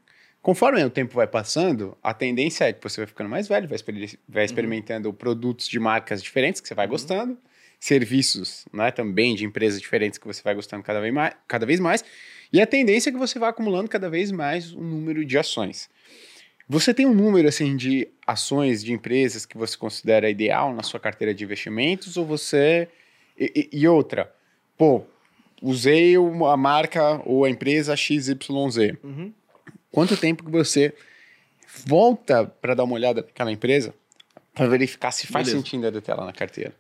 conforme 0.43 0.83
o 0.85 0.91
tempo 0.91 1.15
vai 1.15 1.27
passando, 1.27 1.97
a 2.03 2.15
tendência 2.15 2.65
é 2.65 2.73
que 2.73 2.83
você 2.83 3.01
vai 3.01 3.07
ficando 3.07 3.29
mais 3.31 3.49
velho, 3.49 3.69
vai, 3.69 3.77
exper- 3.77 4.19
vai 4.29 4.45
experimentando 4.45 5.13
produtos 5.13 5.67
de 5.69 5.79
marcas 5.79 6.23
diferentes 6.23 6.61
que 6.61 6.69
você 6.69 6.75
vai 6.75 6.87
gostando, 6.87 7.37
serviços, 7.79 8.67
né, 8.73 8.91
também 8.91 9.35
de 9.35 9.45
empresas 9.45 9.81
diferentes 9.81 10.19
que 10.19 10.27
você 10.27 10.43
vai 10.43 10.55
gostando 10.55 10.83
cada 10.83 11.01
vez 11.01 11.13
mais, 11.15 11.35
cada 11.49 11.65
vez 11.67 11.81
mais 11.81 12.05
e 12.53 12.61
a 12.61 12.67
tendência 12.67 13.09
é 13.11 13.13
que 13.13 13.19
você 13.19 13.39
vai 13.39 13.49
acumulando 13.49 13.89
cada 13.89 14.11
vez 14.11 14.31
mais 14.31 14.73
um 14.75 14.83
número 14.83 15.25
de 15.25 15.39
ações. 15.39 15.89
Você 16.69 16.93
tem 16.95 17.07
um 17.07 17.15
número 17.15 17.49
assim 17.49 17.77
de 17.77 18.09
ações 18.27 18.85
de 18.85 18.93
empresas 18.93 19.47
que 19.47 19.57
você 19.57 19.77
considera 19.77 20.29
ideal 20.31 20.75
na 20.75 20.83
sua 20.83 21.01
carteira 21.01 21.33
de 21.35 21.43
investimentos 21.43 22.17
ou 22.17 22.25
você 22.27 22.89
e, 23.39 23.69
e- 23.73 23.79
e 23.81 23.89
outra, 23.89 24.33
pô, 24.77 25.05
usei 25.63 26.17
uma 26.19 26.57
marca 26.57 27.21
ou 27.25 27.45
a 27.45 27.51
empresa 27.51 27.97
XYZ. 27.97 28.39
Uhum. 29.03 29.33
Quanto 29.91 30.17
tempo 30.17 30.45
que 30.45 30.51
você 30.51 30.95
volta 31.87 32.45
para 32.61 32.75
dar 32.75 32.85
uma 32.85 32.95
olhada 32.95 33.23
naquela 33.23 33.53
empresa 33.53 33.95
para 34.55 34.67
verificar 34.67 35.11
se 35.13 35.27
faz 35.27 35.47
Beleza. 35.47 35.63
sentido 35.65 35.87
ainda 35.87 36.01
ter 36.01 36.11
ela 36.13 36.25
na 36.25 36.33
carteira? 36.33 36.73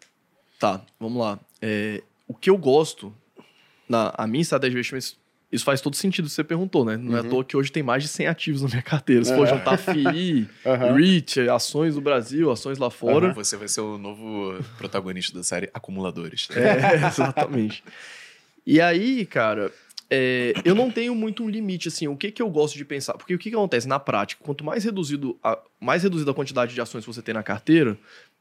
Tá, 0.58 0.82
vamos 0.98 1.20
lá. 1.20 1.38
É, 1.62 2.02
o 2.28 2.34
que 2.34 2.50
eu 2.50 2.56
gosto 2.58 3.14
na 3.88 4.12
a 4.16 4.26
minha 4.26 4.42
estratégia 4.42 4.70
de 4.70 4.76
investimentos, 4.78 5.18
isso 5.50 5.64
faz 5.64 5.80
todo 5.80 5.96
sentido 5.96 6.26
que 6.26 6.32
você 6.32 6.44
perguntou, 6.44 6.84
né? 6.84 6.96
Não 6.96 7.16
é 7.16 7.20
à 7.20 7.24
toa 7.24 7.44
que 7.44 7.56
hoje 7.56 7.72
tem 7.72 7.82
mais 7.82 8.02
de 8.04 8.08
100 8.08 8.26
ativos 8.28 8.62
na 8.62 8.68
minha 8.68 8.82
carteira. 8.82 9.24
Se 9.24 9.34
for 9.34 9.46
É. 9.46 9.50
juntar 9.50 9.76
FII, 9.78 10.48
Aham. 10.64 10.94
REIT, 10.94 11.48
ações 11.48 11.94
do 11.94 12.00
Brasil, 12.00 12.50
ações 12.52 12.78
lá 12.78 12.88
fora. 12.90 13.32
Você 13.32 13.56
vai 13.56 13.66
ser 13.66 13.80
o 13.80 13.98
novo 13.98 14.54
protagonista 14.78 15.36
da 15.36 15.42
série 15.42 15.68
Acumuladores. 15.74 16.46
tá? 16.46 16.54
É, 16.60 16.94
exatamente. 17.06 17.82
E 18.66 18.80
aí, 18.80 19.24
cara, 19.26 19.72
é, 20.08 20.52
eu 20.64 20.74
não 20.74 20.90
tenho 20.90 21.14
muito 21.14 21.44
um 21.44 21.48
limite, 21.48 21.88
assim, 21.88 22.08
o 22.08 22.16
que 22.16 22.32
que 22.32 22.42
eu 22.42 22.50
gosto 22.50 22.76
de 22.76 22.84
pensar? 22.84 23.14
Porque 23.14 23.34
o 23.34 23.38
que 23.38 23.50
que 23.50 23.56
acontece 23.56 23.86
na 23.86 23.98
prática? 23.98 24.42
Quanto 24.42 24.64
mais 24.64 24.84
reduzido 24.84 25.38
a, 25.42 25.58
mais 25.78 26.02
reduzida 26.02 26.32
a 26.32 26.34
quantidade 26.34 26.74
de 26.74 26.80
ações 26.80 27.04
que 27.04 27.12
você 27.12 27.22
tem 27.22 27.32
na 27.32 27.42
carteira, 27.42 27.96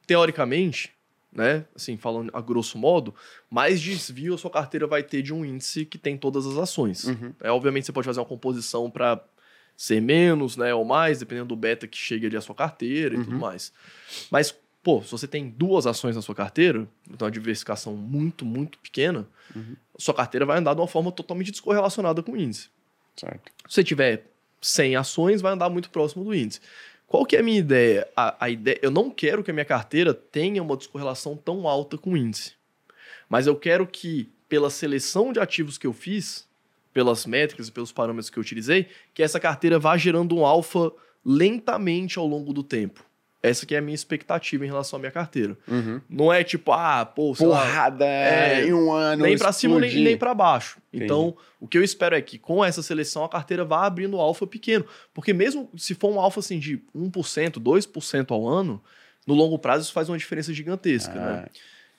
teoricamente, 0.07 0.91
né, 1.31 1.65
assim, 1.75 1.95
falando 1.95 2.31
a 2.33 2.41
grosso 2.41 2.77
modo, 2.77 3.13
mais 3.49 3.79
desvio 3.79 4.33
a 4.33 4.37
sua 4.37 4.49
carteira 4.49 4.87
vai 4.87 5.03
ter 5.03 5.21
de 5.21 5.31
um 5.31 5.45
índice 5.45 5.85
que 5.85 5.99
tem 5.99 6.17
todas 6.17 6.47
as 6.47 6.57
ações. 6.57 7.03
Uhum. 7.03 7.33
É, 7.39 7.51
obviamente 7.51 7.85
você 7.85 7.91
pode 7.91 8.05
fazer 8.05 8.19
uma 8.19 8.25
composição 8.25 8.89
para 8.89 9.23
ser 9.77 10.01
menos, 10.01 10.57
né, 10.57 10.73
ou 10.73 10.83
mais, 10.83 11.19
dependendo 11.19 11.49
do 11.49 11.55
beta 11.55 11.87
que 11.87 11.97
chegue 11.97 12.25
ali 12.25 12.35
à 12.35 12.41
sua 12.41 12.55
carteira 12.55 13.15
e 13.15 13.23
tudo 13.23 13.37
mais. 13.37 13.71
Mas, 14.31 14.53
pô, 14.81 15.01
se 15.01 15.11
você 15.11 15.27
tem 15.27 15.49
duas 15.49 15.85
ações 15.85 16.15
na 16.15 16.21
sua 16.21 16.35
carteira, 16.35 16.87
então 17.09 17.25
uma 17.25 17.31
diversificação 17.31 17.95
muito, 17.95 18.45
muito 18.45 18.77
pequena, 18.79 19.27
sua 19.97 20.13
carteira 20.13 20.45
vai 20.45 20.57
andar 20.57 20.73
de 20.73 20.81
uma 20.81 20.87
forma 20.87 21.11
totalmente 21.11 21.51
descorrelacionada 21.51 22.23
com 22.23 22.31
o 22.31 22.37
índice. 22.37 22.69
Certo. 23.15 23.51
Se 23.67 23.75
você 23.75 23.83
tiver 23.83 24.25
100 24.61 24.95
ações, 24.95 25.41
vai 25.41 25.53
andar 25.53 25.69
muito 25.69 25.89
próximo 25.89 26.23
do 26.23 26.33
índice. 26.33 26.61
Qual 27.07 27.25
que 27.25 27.35
é 27.35 27.39
a 27.39 27.43
minha 27.43 27.59
ideia? 27.59 28.07
A, 28.15 28.45
a 28.45 28.49
ideia? 28.49 28.79
Eu 28.81 28.91
não 28.91 29.09
quero 29.09 29.43
que 29.43 29.49
a 29.49 29.53
minha 29.53 29.65
carteira 29.65 30.13
tenha 30.13 30.61
uma 30.61 30.77
descorrelação 30.77 31.35
tão 31.35 31.67
alta 31.67 31.97
com 31.97 32.11
o 32.11 32.17
índice. 32.17 32.53
Mas 33.27 33.47
eu 33.47 33.55
quero 33.55 33.85
que, 33.85 34.29
pela 34.47 34.69
seleção 34.69 35.33
de 35.33 35.39
ativos 35.39 35.77
que 35.77 35.87
eu 35.87 35.93
fiz, 35.93 36.47
pelas 36.93 37.25
métricas 37.25 37.67
e 37.67 37.71
pelos 37.71 37.91
parâmetros 37.91 38.29
que 38.29 38.37
eu 38.37 38.41
utilizei, 38.41 38.87
que 39.13 39.23
essa 39.23 39.39
carteira 39.39 39.79
vá 39.79 39.97
gerando 39.97 40.35
um 40.35 40.45
alfa 40.45 40.91
lentamente 41.25 42.17
ao 42.17 42.27
longo 42.27 42.53
do 42.53 42.63
tempo. 42.63 43.03
Essa 43.41 43.65
que 43.65 43.73
é 43.73 43.77
a 43.77 43.81
minha 43.81 43.95
expectativa 43.95 44.65
em 44.65 44.67
relação 44.67 44.97
à 44.97 44.99
minha 44.99 45.11
carteira. 45.11 45.57
Uhum. 45.65 46.01
Não 46.09 46.31
é 46.31 46.43
tipo, 46.43 46.73
ah, 46.73 47.05
pô, 47.05 47.33
sei 47.33 47.47
lá, 47.47 47.61
Porrada 47.61 48.05
é, 48.05 48.65
em 48.65 48.73
um 48.73 48.91
ano. 48.91 49.23
nem 49.23 49.37
pra 49.37 49.53
cima 49.53 49.79
nem, 49.79 50.03
nem 50.03 50.17
para 50.17 50.33
baixo. 50.33 50.77
Entendi. 50.89 51.05
Então, 51.05 51.37
o 51.59 51.67
que 51.67 51.77
eu 51.77 51.83
espero 51.83 52.15
é 52.15 52.21
que 52.21 52.37
com 52.37 52.63
essa 52.63 52.83
seleção 52.83 53.23
a 53.23 53.29
carteira 53.29 53.63
vá 53.63 53.85
abrindo 53.85 54.17
alfa 54.17 54.45
pequeno. 54.45 54.85
Porque 55.13 55.31
mesmo 55.31 55.69
se 55.77 55.95
for 55.95 56.11
um 56.11 56.19
alfa 56.19 56.41
assim 56.41 56.59
de 56.59 56.81
1%, 56.93 57.59
2% 57.59 58.31
ao 58.31 58.45
ano, 58.45 58.83
no 59.25 59.33
longo 59.33 59.57
prazo 59.57 59.83
isso 59.83 59.93
faz 59.93 60.09
uma 60.09 60.17
diferença 60.17 60.53
gigantesca, 60.53 61.13
né? 61.13 61.45
Ah, 61.45 61.49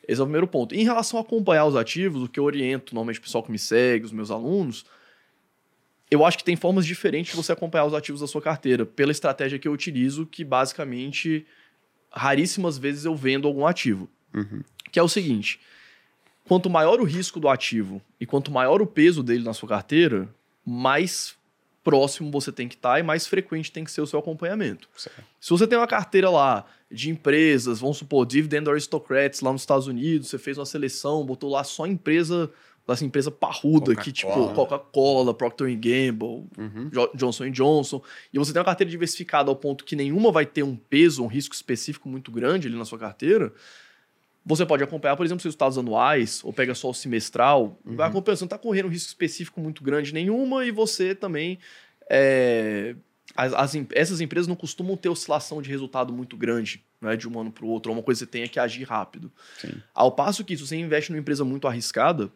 Esse 0.06 0.20
é 0.20 0.22
o 0.22 0.26
primeiro 0.26 0.46
ponto. 0.46 0.74
Em 0.74 0.84
relação 0.84 1.18
a 1.18 1.22
acompanhar 1.22 1.64
os 1.64 1.76
ativos, 1.76 2.22
o 2.22 2.28
que 2.28 2.38
eu 2.38 2.44
oriento 2.44 2.94
normalmente 2.94 3.18
o 3.18 3.22
pessoal 3.22 3.42
que 3.42 3.50
me 3.50 3.58
segue, 3.58 4.04
os 4.04 4.12
meus 4.12 4.30
alunos, 4.30 4.84
eu 6.10 6.24
acho 6.24 6.38
que 6.38 6.44
tem 6.44 6.56
formas 6.56 6.84
diferentes 6.84 7.30
de 7.30 7.36
você 7.36 7.52
acompanhar 7.52 7.84
os 7.84 7.94
ativos 7.94 8.20
da 8.20 8.26
sua 8.26 8.42
carteira, 8.42 8.84
pela 8.84 9.12
estratégia 9.12 9.58
que 9.58 9.68
eu 9.68 9.72
utilizo, 9.72 10.26
que 10.26 10.44
basicamente 10.44 11.46
raríssimas 12.10 12.76
vezes 12.76 13.04
eu 13.04 13.14
vendo 13.14 13.46
algum 13.46 13.66
ativo. 13.66 14.08
Uhum. 14.34 14.62
Que 14.90 14.98
é 14.98 15.02
o 15.02 15.08
seguinte: 15.08 15.60
quanto 16.44 16.68
maior 16.68 17.00
o 17.00 17.04
risco 17.04 17.38
do 17.38 17.48
ativo 17.48 18.02
e 18.20 18.26
quanto 18.26 18.50
maior 18.50 18.82
o 18.82 18.86
peso 18.86 19.22
dele 19.22 19.44
na 19.44 19.54
sua 19.54 19.68
carteira, 19.68 20.28
mais 20.66 21.38
próximo 21.82 22.30
você 22.30 22.52
tem 22.52 22.68
que 22.68 22.74
estar 22.74 22.98
e 22.98 23.02
mais 23.02 23.26
frequente 23.26 23.72
tem 23.72 23.84
que 23.84 23.90
ser 23.90 24.00
o 24.00 24.06
seu 24.06 24.18
acompanhamento. 24.18 24.88
certo. 24.96 25.24
Se 25.40 25.50
você 25.50 25.66
tem 25.66 25.78
uma 25.78 25.86
carteira 25.86 26.28
lá 26.28 26.66
de 26.90 27.08
empresas, 27.08 27.80
vamos 27.80 27.98
supor, 27.98 28.26
Dividend 28.26 28.68
Aristocrats 28.68 29.40
lá 29.40 29.52
nos 29.52 29.62
Estados 29.62 29.86
Unidos, 29.86 30.28
você 30.28 30.38
fez 30.38 30.58
uma 30.58 30.66
seleção, 30.66 31.24
botou 31.24 31.50
lá 31.50 31.64
só 31.64 31.86
empresa, 31.86 32.50
assim, 32.94 33.06
empresa 33.06 33.30
parruda, 33.30 33.94
que 33.96 34.10
tipo 34.12 34.52
Coca-Cola. 34.54 35.32
Procter 35.34 35.74
Gamble, 35.76 36.46
Uhum. 36.58 36.88
Jo- 36.92 37.10
Johnson 37.14 37.50
Johnson, 37.50 38.02
e 38.32 38.38
você 38.38 38.52
tem 38.52 38.60
uma 38.60 38.64
carteira 38.66 38.90
diversificada 38.90 39.50
ao 39.50 39.56
ponto 39.56 39.84
que 39.84 39.94
nenhuma 39.96 40.30
vai 40.32 40.44
ter 40.46 40.62
um 40.62 40.76
peso, 40.76 41.22
um 41.22 41.26
risco 41.26 41.54
específico 41.54 42.08
muito 42.08 42.30
grande 42.30 42.68
ali 42.68 42.76
na 42.76 42.84
sua 42.84 42.98
carteira, 42.98 43.52
você 44.44 44.64
pode 44.64 44.82
acompanhar, 44.82 45.16
por 45.16 45.24
exemplo, 45.26 45.40
seus 45.42 45.50
resultados 45.52 45.76
anuais, 45.78 46.40
ou 46.42 46.52
pega 46.52 46.74
só 46.74 46.90
o 46.90 46.94
semestral, 46.94 47.78
vai 47.84 48.08
acompanhando, 48.08 48.38
você 48.38 48.44
não 48.44 48.46
está 48.46 48.58
correndo 48.58 48.86
um 48.86 48.90
risco 48.90 49.08
específico 49.08 49.60
muito 49.60 49.82
grande 49.84 50.12
nenhuma, 50.14 50.64
e 50.64 50.70
você 50.70 51.14
também. 51.14 51.58
é, 52.08 52.96
as, 53.36 53.52
as 53.54 53.74
essas 53.92 54.20
empresas 54.20 54.48
não 54.48 54.56
costumam 54.56 54.96
ter 54.96 55.08
oscilação 55.08 55.62
de 55.62 55.70
resultado 55.70 56.12
muito 56.12 56.36
grande, 56.36 56.82
né, 57.00 57.16
de 57.16 57.28
um 57.28 57.40
ano 57.40 57.52
para 57.52 57.64
o 57.64 57.68
outro, 57.68 57.92
é 57.92 57.94
uma 57.94 58.02
coisa 58.02 58.18
que 58.20 58.24
você 58.26 58.30
tenha 58.30 58.48
que 58.48 58.58
agir 58.58 58.82
rápido. 58.82 59.30
Sim. 59.58 59.70
Ao 59.94 60.10
passo 60.10 60.44
que, 60.44 60.56
se 60.56 60.66
você 60.66 60.76
investe 60.76 61.12
numa 61.12 61.20
empresa 61.20 61.44
muito 61.44 61.68
arriscada, 61.68 62.28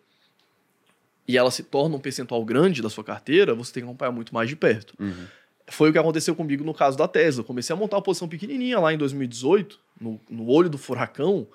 e 1.26 1.38
ela 1.38 1.50
se 1.50 1.62
torna 1.62 1.96
um 1.96 2.00
percentual 2.00 2.44
grande 2.44 2.82
da 2.82 2.90
sua 2.90 3.02
carteira, 3.02 3.54
você 3.54 3.72
tem 3.72 3.82
que 3.82 3.88
acompanhar 3.88 4.12
muito 4.12 4.34
mais 4.34 4.48
de 4.48 4.56
perto. 4.56 4.94
Uhum. 4.98 5.26
Foi 5.68 5.88
o 5.88 5.92
que 5.92 5.98
aconteceu 5.98 6.34
comigo 6.34 6.62
no 6.62 6.74
caso 6.74 6.98
da 6.98 7.08
Tesla. 7.08 7.40
Eu 7.40 7.44
comecei 7.46 7.74
a 7.74 7.76
montar 7.76 7.96
uma 7.96 8.02
posição 8.02 8.28
pequenininha 8.28 8.78
lá 8.78 8.92
em 8.92 8.98
2018, 8.98 9.80
no, 10.00 10.20
no 10.28 10.48
olho 10.50 10.68
do 10.68 10.76
furacão, 10.76 11.46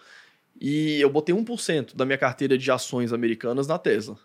e 0.60 1.00
eu 1.00 1.10
botei 1.10 1.34
1% 1.34 1.96
da 1.96 2.06
minha 2.06 2.18
carteira 2.18 2.58
de 2.58 2.72
ações 2.72 3.14
americanas 3.14 3.68
na 3.68 3.78
Tesla. 3.78 4.18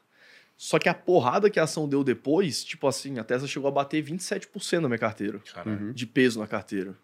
Só 0.57 0.79
que 0.79 0.89
a 0.89 0.95
porrada 0.95 1.51
que 1.51 1.61
a 1.61 1.65
ação 1.65 1.89
deu 1.89 2.03
depois, 2.03 2.65
tipo 2.65 2.87
assim, 2.87 3.19
a 3.19 3.25
Tesla 3.25 3.47
chegou 3.47 3.69
a 3.69 3.73
bater 3.73 4.03
27% 4.03 4.81
da 4.81 4.89
minha 4.89 4.99
carteira. 4.99 5.41
Uhum. 5.67 5.93
de 5.93 6.07
peso 6.07 6.41
na 6.41 6.47
carteira. 6.47 6.95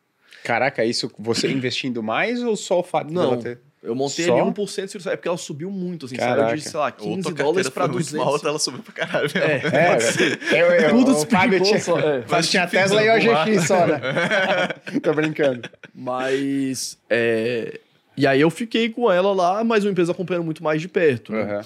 Caraca, 0.44 0.84
isso 0.84 1.10
você 1.18 1.50
investindo 1.50 2.02
mais 2.02 2.42
ou 2.42 2.56
só 2.56 2.80
o 2.80 2.82
fato 2.82 3.12
Não. 3.12 3.30
dela 3.30 3.42
ter. 3.42 3.60
Eu 3.82 3.94
montei 3.94 4.26
Só? 4.26 4.34
ali 4.38 4.50
1%, 4.50 5.06
é 5.06 5.16
porque 5.16 5.26
ela 5.28 5.38
subiu 5.38 5.70
muito, 5.70 6.04
assim, 6.04 6.16
Caraca. 6.16 6.48
saiu 6.48 6.56
de, 6.56 6.62
sei 6.62 6.78
lá, 6.80 6.86
Ou 6.98 7.14
15 7.16 7.22
tua 7.22 7.32
dólares 7.32 7.68
pra 7.70 7.84
foi 7.84 7.92
muito 7.94 8.04
200. 8.12 8.26
mal, 8.26 8.40
ela 8.44 8.58
subiu 8.58 8.82
pra 8.82 8.92
caralho. 8.92 9.30
mesmo. 9.34 9.46
É, 9.46 9.56
É, 9.74 9.94
pode 9.96 10.54
eu, 10.54 10.66
eu, 10.66 10.90
Tudo 10.90 11.14
Fábio 11.26 11.60
despicou 11.60 11.66
tinha, 11.66 11.80
só, 11.80 11.98
é. 11.98 12.22
Fábio 12.22 12.46
tinha 12.50 12.64
difícil 12.66 12.82
Tesla 12.98 13.02
e 13.04 13.08
o. 13.08 13.32
OGX 13.32 13.66
só, 13.66 13.86
né? 13.86 14.00
Tô 15.02 15.14
brincando. 15.14 15.68
Mas. 15.94 16.98
é, 17.08 17.80
E 18.16 18.26
aí 18.26 18.40
eu 18.40 18.50
fiquei 18.50 18.90
com 18.90 19.10
ela 19.10 19.32
lá, 19.32 19.64
mas 19.64 19.84
uma 19.84 19.90
empresa 19.90 20.12
acompanhando 20.12 20.44
muito 20.44 20.62
mais 20.62 20.80
de 20.82 20.88
perto. 20.88 21.32
né? 21.32 21.56
Uhum. 21.56 21.60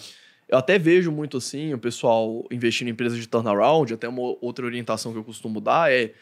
Eu 0.48 0.58
até 0.58 0.78
vejo 0.78 1.10
muito 1.10 1.38
assim 1.38 1.72
o 1.74 1.78
pessoal 1.78 2.44
investindo 2.50 2.86
em 2.88 2.90
empresas 2.90 3.18
de 3.18 3.26
turnaround, 3.26 3.92
até 3.92 4.06
uma 4.08 4.36
outra 4.40 4.64
orientação 4.66 5.10
que 5.12 5.18
eu 5.18 5.24
costumo 5.24 5.60
dar 5.60 5.90
é 5.90 6.12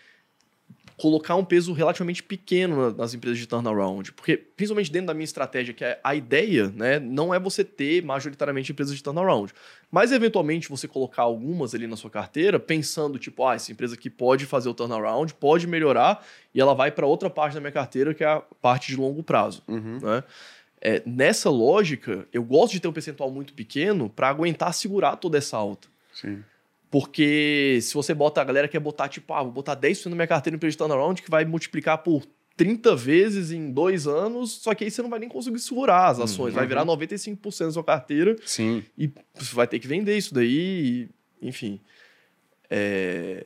colocar 1.02 1.34
um 1.34 1.44
peso 1.44 1.72
relativamente 1.72 2.22
pequeno 2.22 2.76
na- 2.90 2.96
nas 2.96 3.12
empresas 3.12 3.36
de 3.36 3.48
turnaround. 3.48 4.12
Porque, 4.12 4.36
principalmente 4.36 4.92
dentro 4.92 5.08
da 5.08 5.14
minha 5.14 5.24
estratégia, 5.24 5.74
que 5.74 5.84
é 5.84 5.98
a 6.04 6.14
ideia, 6.14 6.68
né, 6.76 7.00
não 7.00 7.34
é 7.34 7.40
você 7.40 7.64
ter 7.64 8.04
majoritariamente 8.04 8.70
empresas 8.70 8.94
de 8.94 9.02
turnaround. 9.02 9.52
Mas, 9.90 10.12
eventualmente, 10.12 10.68
você 10.68 10.86
colocar 10.86 11.22
algumas 11.22 11.74
ali 11.74 11.88
na 11.88 11.96
sua 11.96 12.08
carteira, 12.08 12.60
pensando, 12.60 13.18
tipo, 13.18 13.44
ah, 13.44 13.56
essa 13.56 13.72
empresa 13.72 13.94
aqui 13.94 14.08
pode 14.08 14.46
fazer 14.46 14.68
o 14.68 14.74
turnaround, 14.74 15.34
pode 15.34 15.66
melhorar, 15.66 16.24
e 16.54 16.60
ela 16.60 16.72
vai 16.72 16.92
para 16.92 17.04
outra 17.04 17.28
parte 17.28 17.54
da 17.54 17.60
minha 17.60 17.72
carteira, 17.72 18.14
que 18.14 18.22
é 18.22 18.28
a 18.28 18.40
parte 18.40 18.86
de 18.86 18.96
longo 18.96 19.24
prazo 19.24 19.60
Uhum. 19.66 19.98
né? 20.00 20.22
É, 20.80 21.02
nessa 21.04 21.50
lógica, 21.50 22.28
eu 22.32 22.44
gosto 22.44 22.74
de 22.74 22.80
ter 22.80 22.86
um 22.86 22.92
percentual 22.92 23.28
muito 23.28 23.52
pequeno 23.54 24.08
para 24.08 24.28
aguentar 24.28 24.72
segurar 24.72 25.16
toda 25.16 25.36
essa 25.36 25.56
alta. 25.56 25.88
Sim. 26.12 26.44
Porque 26.92 27.78
se 27.80 27.94
você 27.94 28.12
bota, 28.12 28.42
a 28.42 28.44
galera 28.44 28.68
quer 28.68 28.78
botar, 28.78 29.08
tipo, 29.08 29.32
ah, 29.32 29.42
vou 29.42 29.50
botar 29.50 29.74
10% 29.74 30.10
na 30.10 30.14
minha 30.14 30.26
carteira 30.26 30.54
em 30.54 30.58
empresa 30.58 30.72
de 30.72 30.76
turnaround, 30.76 31.22
que 31.22 31.30
vai 31.30 31.42
multiplicar 31.42 31.96
por 31.96 32.22
30 32.54 32.94
vezes 32.94 33.50
em 33.50 33.72
dois 33.72 34.06
anos, 34.06 34.52
só 34.60 34.74
que 34.74 34.84
aí 34.84 34.90
você 34.90 35.00
não 35.00 35.08
vai 35.08 35.18
nem 35.18 35.26
conseguir 35.26 35.58
segurar 35.58 36.08
as 36.08 36.20
ações, 36.20 36.52
vai 36.52 36.66
virar 36.66 36.84
95% 36.84 37.64
da 37.64 37.70
sua 37.70 37.82
carteira 37.82 38.36
Sim. 38.44 38.84
e 38.98 39.10
você 39.34 39.54
vai 39.54 39.66
ter 39.66 39.78
que 39.78 39.88
vender 39.88 40.18
isso 40.18 40.34
daí, 40.34 41.08
e, 41.40 41.48
enfim. 41.48 41.80
É... 42.68 43.42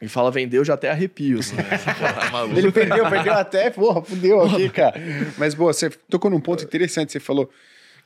Me 0.00 0.08
fala 0.08 0.30
vender, 0.30 0.56
eu 0.56 0.64
já 0.64 0.72
até 0.72 0.90
arrepio, 0.90 1.40
assim. 1.40 1.56
Tá 1.60 2.30
maluco. 2.30 2.58
Ele 2.58 2.72
perdeu, 2.72 3.10
perdeu 3.10 3.34
até, 3.34 3.68
porra, 3.68 4.00
fudeu 4.00 4.40
aqui, 4.40 4.70
cara. 4.70 4.98
Mas, 5.36 5.52
boa, 5.52 5.74
você 5.74 5.90
tocou 5.90 6.30
num 6.30 6.40
ponto 6.40 6.64
interessante, 6.64 7.12
você 7.12 7.20
falou, 7.20 7.50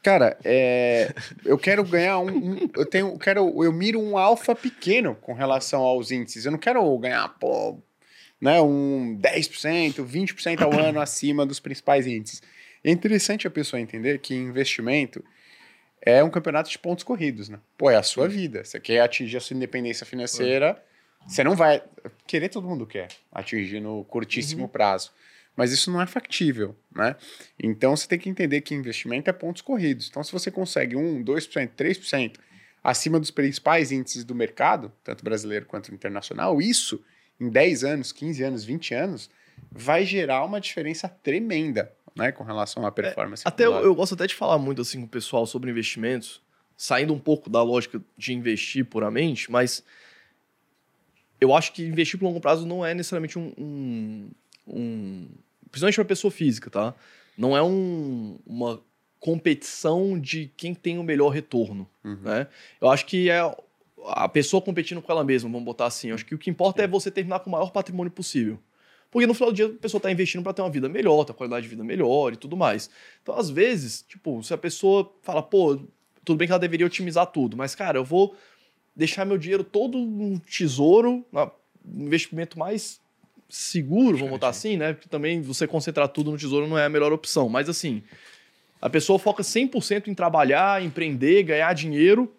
cara, 0.03 0.37
é, 0.45 1.15
eu 1.45 1.57
quero 1.59 1.85
ganhar 1.85 2.19
um, 2.19 2.29
um- 2.29 2.71
eu 2.77 2.85
tenho, 2.87 3.09
eu 3.09 3.19
quero, 3.19 3.65
eu 3.65 3.73
miro 3.73 4.01
um 4.01 4.19
alfa 4.19 4.55
pequeno 4.55 5.15
com 5.15 5.33
relação 5.33 5.81
aos 5.83 6.11
índices, 6.11 6.45
eu 6.45 6.53
não 6.53 6.59
quero 6.59 6.99
ganhar, 6.99 7.29
pô, 7.39 7.79
né, 8.41 8.61
um 8.61 9.17
10%, 9.21 10.05
20% 10.05 10.63
ao 10.63 10.73
ano 10.77 11.01
acima 11.01 11.47
dos 11.47 11.61
principais 11.61 12.07
índices. 12.07 12.43
É 12.85 12.91
interessante 12.91 13.47
a 13.47 13.51
pessoa 13.51 13.81
entender 13.81 14.19
que 14.19 14.35
investimento 14.35 15.23
é 16.05 16.23
um 16.25 16.31
campeonato 16.31 16.69
de 16.69 16.77
pontos 16.79 17.05
corridos, 17.05 17.49
né? 17.49 17.61
Pô, 17.79 17.89
é 17.89 17.95
a 17.97 18.03
sua 18.03 18.27
vida. 18.27 18.65
Você 18.65 18.81
quer 18.81 18.99
atingir 19.01 19.37
a 19.37 19.41
sua 19.41 19.55
independência 19.57 20.05
financeira, 20.05 20.83
você 21.25 21.45
não 21.45 21.55
vai. 21.55 21.81
Querer 22.27 22.49
todo 22.49 22.67
mundo 22.67 22.85
quer 22.85 23.07
atingir 23.31 23.79
no 23.79 24.03
curtíssimo 24.07 24.69
prazo. 24.69 25.13
Mas 25.57 25.73
isso 25.73 25.91
não 25.91 26.01
é 26.01 26.07
factível, 26.07 26.75
né? 26.95 27.15
Então 27.63 27.95
você 27.95 28.09
tem 28.09 28.19
que 28.19 28.29
entender 28.29 28.61
que 28.63 28.75
investimento 28.75 29.29
é 29.29 29.33
pontos 29.33 29.63
corridos. 29.63 30.09
Então, 30.09 30.25
se 30.25 30.33
você 30.33 30.51
consegue 30.51 30.97
1, 30.97 31.23
2%, 31.25 31.71
3% 31.77 32.37
acima 32.83 33.21
dos 33.21 33.31
principais 33.31 33.93
índices 33.93 34.25
do 34.25 34.35
mercado, 34.35 34.91
tanto 35.05 35.23
brasileiro 35.23 35.67
quanto 35.67 35.95
internacional, 35.95 36.61
isso 36.61 37.03
em 37.39 37.49
10 37.49 37.85
anos, 37.85 38.13
15 38.13 38.43
anos, 38.43 38.65
20 38.65 38.95
anos, 38.95 39.31
vai 39.71 40.05
gerar 40.05 40.45
uma 40.45 40.61
diferença 40.61 41.09
tremenda, 41.09 41.93
né? 42.17 42.33
Com 42.33 42.45
relação 42.45 42.87
à 42.87 42.93
performance. 42.93 43.43
Até 43.47 43.67
eu, 43.67 43.75
eu 43.75 43.95
gosto 43.95 44.15
até 44.15 44.27
de 44.27 44.35
falar 44.35 44.59
muito 44.59 44.81
assim 44.83 45.01
com 45.01 45.07
o 45.07 45.09
pessoal 45.09 45.47
sobre 45.47 45.71
investimentos, 45.71 46.43
saindo 46.77 47.13
um 47.13 47.19
pouco 47.19 47.51
da 47.51 47.63
lógica 47.63 48.01
de 48.17 48.33
investir 48.33 48.85
puramente, 48.85 49.51
mas 49.51 49.85
eu 51.41 51.55
acho 51.55 51.73
que 51.73 51.85
investir 51.85 52.19
por 52.19 52.27
longo 52.27 52.41
prazo 52.41 52.67
não 52.67 52.85
é 52.87 52.95
necessariamente 52.95 53.39
um. 53.39 53.53
um, 53.59 54.31
um- 54.67 55.29
principalmente 55.71 55.97
para 55.97 56.05
pessoa 56.05 56.31
física, 56.31 56.71
tá? 56.71 56.95
Não 57.37 57.57
é 57.57 57.63
um- 57.63 58.39
uma 58.47 58.81
competição 59.19 60.19
de 60.19 60.51
quem 60.57 60.75
tem 60.75 60.99
o 60.99 61.03
melhor 61.03 61.29
retorno. 61.31 61.89
Uhum. 62.05 62.19
Né? 62.23 62.47
Eu 62.81 62.91
acho 62.91 63.07
que 63.07 63.31
é 63.31 63.41
a 64.09 64.29
pessoa 64.29 64.61
competindo 64.61 65.01
com 65.01 65.13
ela 65.13 65.23
mesma, 65.25 65.49
vamos 65.49 65.65
botar 65.65 65.87
assim. 65.87 66.09
Eu 66.09 66.17
acho 66.17 66.27
que 66.27 66.35
o 66.35 66.39
que 66.39 66.51
importa 66.51 66.83
é 66.83 66.89
você 66.89 67.11
terminar 67.11 67.41
com 67.41 67.49
o 67.49 67.53
maior 67.53 67.71
patrimônio 67.71 68.11
possível. 68.11 68.59
Porque 69.11 69.27
no 69.27 69.35
final 69.35 69.53
do 69.53 69.57
dia 69.57 69.67
a 69.67 69.69
pessoa 69.69 69.99
está 69.99 70.11
investindo 70.11 70.43
para 70.43 70.55
ter 70.55 70.63
uma 70.63 70.71
vida 70.71 70.89
melhor, 70.89 71.25
ter 71.25 71.33
uma 71.33 71.37
qualidade 71.37 71.63
de 71.65 71.69
vida 71.69 71.85
melhor 71.85 72.33
e 72.33 72.37
tudo 72.37 72.57
mais. 72.57 72.91
Então, 73.23 73.37
às 73.37 73.51
vezes, 73.51 74.03
tipo, 74.09 74.43
se 74.43 74.53
a 74.55 74.59
pessoa 74.59 75.13
fala, 75.23 75.43
pô, 75.43 75.79
tudo 76.25 76.39
bem 76.39 76.49
que 76.49 76.53
ela 76.53 76.59
deveria 76.59 76.87
otimizar 76.87 77.27
tudo, 77.27 77.57
mas, 77.57 77.75
cara, 77.75 77.99
eu 77.99 78.05
vou 78.05 78.35
deixar 78.97 79.25
meu 79.25 79.37
dinheiro 79.37 79.63
todo 79.63 79.99
no 79.99 80.41
tesouro, 80.41 81.25
no 81.85 82.07
investimento 82.07 82.59
mais 82.59 83.01
seguro, 83.55 84.17
vamos 84.17 84.31
botar 84.33 84.49
assim, 84.49 84.77
né? 84.79 84.95
Porque 84.95 85.09
também 85.09 85.43
você 85.43 85.67
concentrar 85.67 86.09
tudo 86.09 86.31
no 86.31 86.39
tesouro 86.39 86.67
não 86.67 86.79
é 86.79 86.87
a 86.87 86.89
melhor 86.89 87.13
opção. 87.13 87.49
Mas, 87.51 87.69
assim, 87.69 88.03
a 88.81 88.89
pessoa 88.89 89.19
foca 89.19 89.43
100% 89.43 90.09
em 90.09 90.15
trabalhar, 90.15 90.83
empreender, 90.83 91.43
ganhar 91.43 91.73
dinheiro 91.75 92.33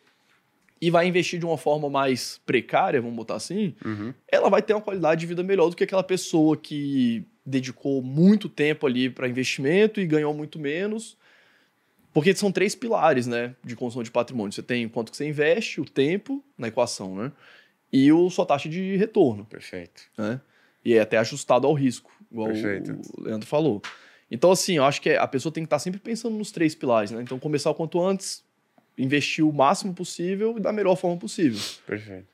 e 0.82 0.89
vai 0.89 1.07
investir 1.07 1.39
de 1.39 1.45
uma 1.45 1.57
forma 1.57 1.88
mais 1.89 2.41
precária, 2.45 2.99
vamos 2.99 3.16
botar 3.16 3.36
assim, 3.36 3.76
Uhum. 3.86 4.14
ela 4.30 4.49
vai 4.49 4.61
ter 4.61 4.74
uma 4.74 4.82
qualidade 4.82 5.22
de 5.22 5.28
vida 5.28 5.43
melhor 5.43 5.70
do 5.70 5.76
que 5.76 5.84
aquela 5.84 6.03
pessoa 6.03 6.57
que 6.57 7.24
dedicou 7.45 8.01
muito 8.01 8.49
tempo 8.49 8.88
ali 8.88 9.09
para 9.09 9.28
investimento 9.30 10.01
e 10.01 10.07
ganhou 10.07 10.34
muito 10.34 10.57
menos. 10.59 11.16
Porque 12.11 12.36
são 12.36 12.51
três 12.51 12.76
pilares, 12.76 13.28
né, 13.28 13.55
de 13.64 13.76
construção 13.76 14.03
de 14.03 14.11
patrimônio. 14.11 14.51
Você 14.51 14.61
tem 14.64 14.86
o 14.86 14.89
quanto 14.89 15.11
que 15.11 15.18
você 15.18 15.28
investe, 15.28 15.80
o 15.80 15.86
tempo 15.86 16.43
na 16.57 16.68
equação, 16.68 17.16
né? 17.16 17.32
E 17.91 18.11
o 18.11 18.30
sua 18.30 18.45
taxa 18.45 18.68
de 18.68 18.95
retorno, 18.97 19.45
Perfeito. 19.45 20.03
né? 20.18 20.41
E 20.84 20.93
é 20.93 21.01
até 21.01 21.17
ajustado 21.17 21.65
ao 21.65 21.73
risco, 21.73 22.11
igual 22.31 22.47
Perfeito. 22.47 22.99
o 23.17 23.21
Leandro 23.21 23.47
falou. 23.47 23.81
Então, 24.29 24.51
assim, 24.51 24.77
eu 24.77 24.84
acho 24.84 25.01
que 25.01 25.11
a 25.11 25.27
pessoa 25.27 25.53
tem 25.53 25.63
que 25.63 25.67
estar 25.67 25.79
sempre 25.79 25.99
pensando 25.99 26.36
nos 26.36 26.51
três 26.51 26.73
pilares, 26.73 27.11
né? 27.11 27.21
Então, 27.21 27.38
começar 27.38 27.69
o 27.69 27.75
quanto 27.75 28.01
antes, 28.01 28.43
investir 28.97 29.45
o 29.45 29.53
máximo 29.53 29.93
possível 29.93 30.57
e 30.57 30.59
da 30.59 30.71
melhor 30.71 30.95
forma 30.95 31.17
possível. 31.17 31.59
Perfeito. 31.86 32.27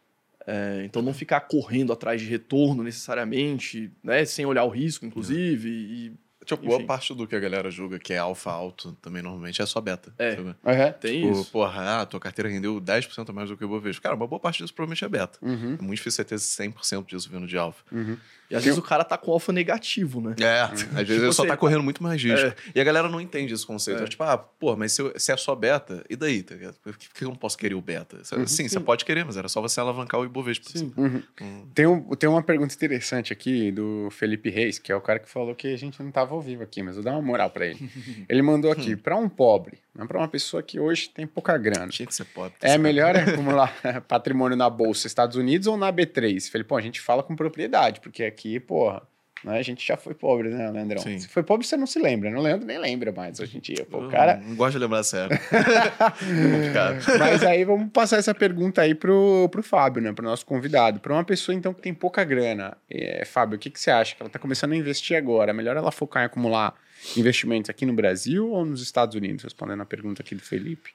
É, 0.47 0.81
então, 0.85 1.01
não 1.01 1.13
ficar 1.13 1.41
correndo 1.41 1.91
atrás 1.93 2.21
de 2.21 2.27
retorno 2.27 2.83
necessariamente, 2.83 3.91
né? 4.03 4.23
Sem 4.25 4.45
olhar 4.45 4.63
o 4.63 4.69
risco, 4.69 5.05
inclusive. 5.05 5.69
E 5.69 6.13
Tipo, 6.45 6.63
boa 6.65 6.77
Enfim. 6.77 6.85
parte 6.87 7.13
do 7.13 7.27
que 7.27 7.35
a 7.35 7.39
galera 7.39 7.69
julga 7.69 7.99
que 7.99 8.13
é 8.13 8.17
alfa 8.17 8.49
alto 8.51 8.93
também 9.01 9.21
normalmente 9.21 9.61
é 9.61 9.65
só 9.65 9.79
beta. 9.81 10.13
É. 10.17 10.31
Uhum. 10.39 10.53
tem 10.99 11.21
Tipo, 11.21 11.33
isso. 11.41 11.51
porra, 11.51 12.01
ah, 12.01 12.05
tua 12.05 12.19
carteira 12.19 12.49
rendeu 12.49 12.79
10% 12.79 13.29
a 13.29 13.33
mais 13.33 13.49
do 13.49 13.57
que 13.57 13.63
eu 13.63 13.67
vou 13.67 13.79
ver. 13.79 13.99
Cara, 13.99 14.15
uma 14.15 14.25
boa 14.25 14.39
parte 14.39 14.63
disso 14.63 14.73
provavelmente 14.73 15.03
é 15.03 15.09
beta. 15.09 15.37
Uhum. 15.41 15.77
É 15.79 15.81
muito 15.83 15.97
difícil 15.97 16.23
você 16.23 16.25
ter 16.25 16.35
100% 16.35 17.05
disso 17.05 17.29
vindo 17.29 17.45
de 17.45 17.57
alfa. 17.57 17.83
Uhum. 17.91 18.17
E 18.49 18.55
às 18.55 18.63
Tem- 18.63 18.71
vezes 18.71 18.79
o 18.79 18.81
cara 18.81 19.03
tá 19.03 19.15
com 19.15 19.31
alfa 19.31 19.51
negativo, 19.53 20.19
né? 20.21 20.33
É, 20.39 20.61
às 20.61 20.69
vezes 20.71 20.87
Tipo 21.07 21.11
ele 21.25 21.31
só 21.33 21.43
assim, 21.43 21.49
tá 21.49 21.57
correndo 21.57 21.83
muito 21.83 22.01
mais 22.01 22.19
risco. 22.23 22.47
É. 22.47 22.55
E 22.73 22.81
a 22.81 22.83
galera 22.83 23.07
não 23.07 23.21
entende 23.21 23.53
esse 23.53 23.63
conceito. 23.65 23.99
É. 23.99 24.05
É. 24.05 24.07
Tipo, 24.07 24.23
ah, 24.23 24.37
pô, 24.39 24.75
mas 24.75 24.93
se, 24.93 25.01
eu- 25.03 25.13
se 25.19 25.31
é 25.31 25.37
só 25.37 25.53
beta, 25.53 26.03
e 26.09 26.15
daí? 26.15 26.41
Tá 26.41 26.55
ligado? 26.55 26.75
Por 26.81 26.97
que 26.97 27.23
eu 27.23 27.27
não 27.29 27.35
posso 27.35 27.55
querer 27.57 27.75
o 27.75 27.81
beta? 27.81 28.17
Sim, 28.47 28.67
você 28.67 28.79
pode 28.79 29.05
querer, 29.05 29.23
mas 29.23 29.37
era 29.37 29.47
só 29.47 29.61
você 29.61 29.79
alavancar 29.79 30.19
o 30.19 30.25
Ibovespa. 30.25 30.67
Sim. 30.69 30.91
Uhum. 30.97 31.21
Hum. 31.41 31.67
Tem, 31.75 31.85
um, 31.85 32.01
tem 32.15 32.27
uma 32.27 32.41
pergunta 32.41 32.73
interessante 32.73 33.31
aqui 33.31 33.71
do 33.71 34.07
Felipe 34.09 34.49
Reis, 34.49 34.79
que 34.79 34.91
é 34.91 34.95
o 34.95 35.01
cara 35.01 35.19
que 35.19 35.29
falou 35.29 35.53
que 35.53 35.67
a 35.71 35.77
gente 35.77 36.01
não 36.01 36.09
estava 36.29 36.35
ao 36.35 36.41
vivo 36.41 36.63
aqui, 36.63 36.83
mas 36.83 36.95
eu 36.95 37.03
vou 37.03 37.11
dar 37.11 37.17
uma 37.17 37.25
moral 37.25 37.49
para 37.49 37.65
ele. 37.65 37.89
Ele 38.29 38.41
mandou 38.41 38.71
aqui, 38.71 38.95
para 38.95 39.17
um 39.17 39.27
pobre, 39.27 39.79
não 39.95 40.05
para 40.05 40.19
uma 40.19 40.27
pessoa 40.27 40.61
que 40.61 40.79
hoje 40.79 41.09
tem 41.09 41.25
pouca 41.25 41.57
grana. 41.57 41.87
Tinha 41.87 42.05
que 42.05 42.13
ser 42.13 42.25
pobre. 42.25 42.53
É 42.61 42.77
melhor 42.77 43.15
acumular 43.17 43.73
patrimônio 44.07 44.55
na 44.55 44.69
Bolsa 44.69 45.07
Estados 45.07 45.35
Unidos 45.35 45.67
ou 45.67 45.75
na 45.75 45.91
B3? 45.91 46.49
Falei, 46.51 46.63
pô, 46.63 46.77
a 46.77 46.81
gente 46.81 47.01
fala 47.01 47.23
com 47.23 47.35
propriedade, 47.35 47.99
porque 47.99 48.23
aqui, 48.23 48.59
porra, 48.59 49.01
né, 49.43 49.57
a 49.57 49.61
gente 49.61 49.85
já 49.85 49.95
foi 49.97 50.13
pobre, 50.13 50.49
né, 50.49 50.69
Leandrão? 50.69 51.01
Sim. 51.01 51.19
Se 51.19 51.27
foi 51.27 51.43
pobre, 51.43 51.65
você 51.65 51.77
não 51.77 51.87
se 51.87 51.97
lembra, 51.99 52.29
né? 52.29 52.37
O 52.37 52.41
Leandro 52.41 52.65
nem 52.67 52.77
lembra 52.77 53.11
mais 53.11 53.39
hoje 53.39 53.57
em 53.57 53.61
dia. 53.61 53.85
Pô, 53.89 54.03
Eu 54.03 54.09
cara. 54.09 54.37
Não 54.37 54.55
gosto 54.55 54.73
de 54.73 54.79
lembrar 54.79 55.03
sério. 55.03 55.37
Mas 57.19 57.43
aí 57.43 57.63
vamos 57.63 57.91
passar 57.91 58.17
essa 58.17 58.33
pergunta 58.33 58.81
aí 58.81 58.93
pro, 58.95 59.47
pro 59.51 59.63
Fábio, 59.63 60.01
né? 60.01 60.11
Pro 60.13 60.25
nosso 60.25 60.45
convidado. 60.45 60.99
Para 60.99 61.13
uma 61.13 61.23
pessoa, 61.23 61.55
então, 61.55 61.73
que 61.73 61.81
tem 61.81 61.93
pouca 61.93 62.23
grana, 62.23 62.77
é, 62.89 63.23
Fábio, 63.25 63.55
o 63.55 63.59
que, 63.59 63.69
que 63.69 63.79
você 63.79 63.91
acha? 63.91 64.15
Que 64.15 64.21
ela 64.21 64.29
tá 64.29 64.39
começando 64.39 64.73
a 64.73 64.75
investir 64.75 65.17
agora. 65.17 65.51
É 65.51 65.53
melhor 65.53 65.75
ela 65.77 65.91
focar 65.91 66.23
em 66.23 66.25
acumular 66.25 66.73
investimentos 67.15 67.69
aqui 67.69 67.85
no 67.85 67.93
Brasil 67.93 68.49
ou 68.49 68.65
nos 68.65 68.81
Estados 68.81 69.15
Unidos? 69.15 69.43
Respondendo 69.43 69.81
a 69.81 69.85
pergunta 69.85 70.21
aqui 70.21 70.35
do 70.35 70.41
Felipe. 70.41 70.91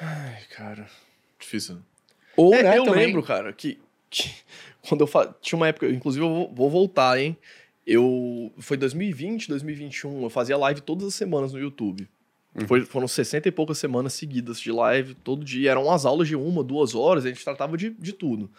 Ai, 0.00 0.38
cara. 0.56 0.86
Difícil. 1.38 1.76
né? 1.76 1.80
Ou, 2.36 2.54
É, 2.54 2.62
né, 2.62 2.78
eu 2.78 2.84
também- 2.84 3.06
lembro, 3.06 3.22
cara, 3.22 3.52
que, 3.52 3.78
que 4.08 4.32
quando 4.88 5.02
eu 5.02 5.06
fa... 5.06 5.34
tinha 5.40 5.56
uma 5.56 5.68
época, 5.68 5.86
inclusive 5.88 6.24
eu 6.24 6.28
vou, 6.30 6.54
vou 6.54 6.70
voltar, 6.70 7.18
hein? 7.20 7.36
Eu 7.86 8.52
foi 8.58 8.76
2020, 8.76 9.48
2021, 9.48 10.22
eu 10.22 10.30
fazia 10.30 10.56
live 10.56 10.80
todas 10.80 11.08
as 11.08 11.14
semanas 11.14 11.52
no 11.52 11.58
YouTube. 11.58 12.08
Uhum. 12.54 12.66
Foi, 12.66 12.84
foram 12.84 13.08
60 13.08 13.48
e 13.48 13.52
poucas 13.52 13.78
semanas 13.78 14.12
seguidas 14.12 14.60
de 14.60 14.70
live, 14.70 15.14
todo 15.14 15.44
dia. 15.44 15.70
Eram 15.70 15.84
umas 15.84 16.04
aulas 16.04 16.28
de 16.28 16.36
uma, 16.36 16.62
duas 16.62 16.94
horas, 16.94 17.24
a 17.24 17.28
gente 17.28 17.42
tratava 17.42 17.76
de, 17.76 17.90
de 17.90 18.12
tudo. 18.12 18.50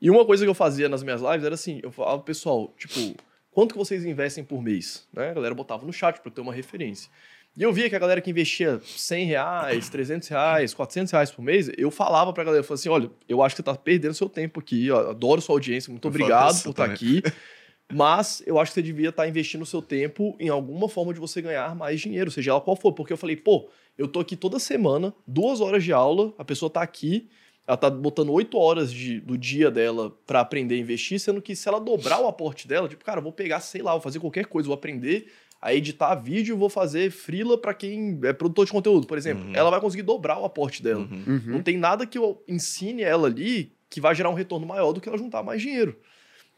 E 0.00 0.10
uma 0.10 0.24
coisa 0.24 0.44
que 0.44 0.50
eu 0.50 0.54
fazia 0.54 0.88
nas 0.88 1.02
minhas 1.02 1.20
lives 1.20 1.44
era 1.44 1.54
assim, 1.54 1.80
eu 1.82 1.92
falava, 1.92 2.22
pessoal, 2.22 2.74
tipo, 2.76 3.16
quanto 3.50 3.72
que 3.72 3.78
vocês 3.78 4.04
investem 4.04 4.42
por 4.42 4.62
mês? 4.62 5.06
Né? 5.12 5.30
A 5.30 5.34
galera 5.34 5.54
botava 5.54 5.86
no 5.86 5.92
chat 5.92 6.20
pra 6.20 6.30
eu 6.30 6.34
ter 6.34 6.40
uma 6.40 6.52
referência. 6.52 7.10
E 7.56 7.62
eu 7.62 7.72
via 7.72 7.88
que 7.88 7.94
a 7.94 7.98
galera 8.00 8.20
que 8.20 8.28
investia 8.30 8.80
100 8.84 9.26
reais, 9.26 9.88
300 9.88 10.26
reais, 10.26 10.74
400 10.74 11.12
reais 11.12 11.30
por 11.30 11.40
mês, 11.40 11.70
eu 11.78 11.88
falava 11.88 12.32
pra 12.32 12.42
galera, 12.42 12.60
eu 12.60 12.64
falava 12.64 12.80
assim, 12.80 12.88
olha, 12.88 13.10
eu 13.28 13.40
acho 13.42 13.54
que 13.54 13.62
você 13.62 13.62
tá 13.62 13.76
perdendo 13.76 14.12
seu 14.12 14.28
tempo 14.28 14.58
aqui, 14.58 14.90
ó, 14.90 15.10
adoro 15.10 15.40
sua 15.40 15.54
audiência, 15.54 15.88
muito 15.90 16.04
Eu 16.04 16.10
obrigado 16.10 16.60
por 16.64 16.70
estar 16.70 16.88
também. 16.88 16.94
aqui, 16.94 17.22
mas 17.92 18.42
eu 18.46 18.58
acho 18.58 18.70
que 18.70 18.74
você 18.74 18.82
devia 18.82 19.10
estar 19.10 19.28
investindo 19.28 19.62
o 19.62 19.66
seu 19.66 19.82
tempo 19.82 20.36
em 20.40 20.48
alguma 20.48 20.88
forma 20.88 21.12
de 21.12 21.20
você 21.20 21.40
ganhar 21.42 21.74
mais 21.74 22.00
dinheiro, 22.00 22.30
seja 22.30 22.50
ela 22.52 22.60
qual 22.60 22.76
for, 22.76 22.92
porque 22.92 23.12
eu 23.12 23.16
falei, 23.16 23.36
pô, 23.36 23.68
eu 23.96 24.08
tô 24.08 24.20
aqui 24.20 24.34
toda 24.36 24.58
semana, 24.58 25.14
duas 25.26 25.60
horas 25.60 25.84
de 25.84 25.92
aula, 25.92 26.32
a 26.38 26.44
pessoa 26.44 26.68
tá 26.70 26.82
aqui, 26.82 27.28
ela 27.66 27.76
tá 27.76 27.88
botando 27.88 28.30
oito 28.32 28.58
horas 28.58 28.92
de- 28.92 29.20
do 29.20 29.38
dia 29.38 29.70
dela 29.70 30.12
pra 30.26 30.40
aprender 30.40 30.74
a 30.74 30.78
investir, 30.78 31.18
sendo 31.20 31.40
que 31.40 31.54
se 31.54 31.68
ela 31.68 31.80
dobrar 31.80 32.20
o 32.20 32.26
aporte 32.26 32.66
dela, 32.66 32.88
tipo, 32.88 33.04
cara, 33.04 33.18
eu 33.20 33.22
vou 33.22 33.32
pegar, 33.32 33.60
sei 33.60 33.82
lá, 33.82 33.92
vou 33.92 34.00
fazer 34.00 34.18
qualquer 34.20 34.46
coisa, 34.46 34.66
vou 34.66 34.74
aprender 34.74 35.30
a 35.62 35.72
editar 35.72 36.14
vídeo, 36.16 36.58
vou 36.58 36.68
fazer 36.68 37.10
frila 37.10 37.56
pra 37.56 37.72
quem 37.72 38.18
é 38.24 38.34
produtor 38.34 38.66
de 38.66 38.72
conteúdo, 38.72 39.06
por 39.06 39.16
exemplo. 39.16 39.46
Uhum. 39.46 39.52
Ela 39.54 39.70
vai 39.70 39.80
conseguir 39.80 40.02
dobrar 40.02 40.38
o 40.38 40.44
aporte 40.44 40.82
dela. 40.82 41.00
Uhum. 41.10 41.24
Uhum. 41.26 41.42
Não 41.46 41.62
tem 41.62 41.78
nada 41.78 42.04
que 42.06 42.18
eu 42.18 42.42
ensine 42.46 43.02
ela 43.02 43.28
ali 43.28 43.72
que 43.88 43.98
vai 43.98 44.14
gerar 44.14 44.28
um 44.28 44.34
retorno 44.34 44.66
maior 44.66 44.92
do 44.92 45.00
que 45.00 45.08
ela 45.08 45.16
juntar 45.16 45.42
mais 45.42 45.62
dinheiro. 45.62 45.96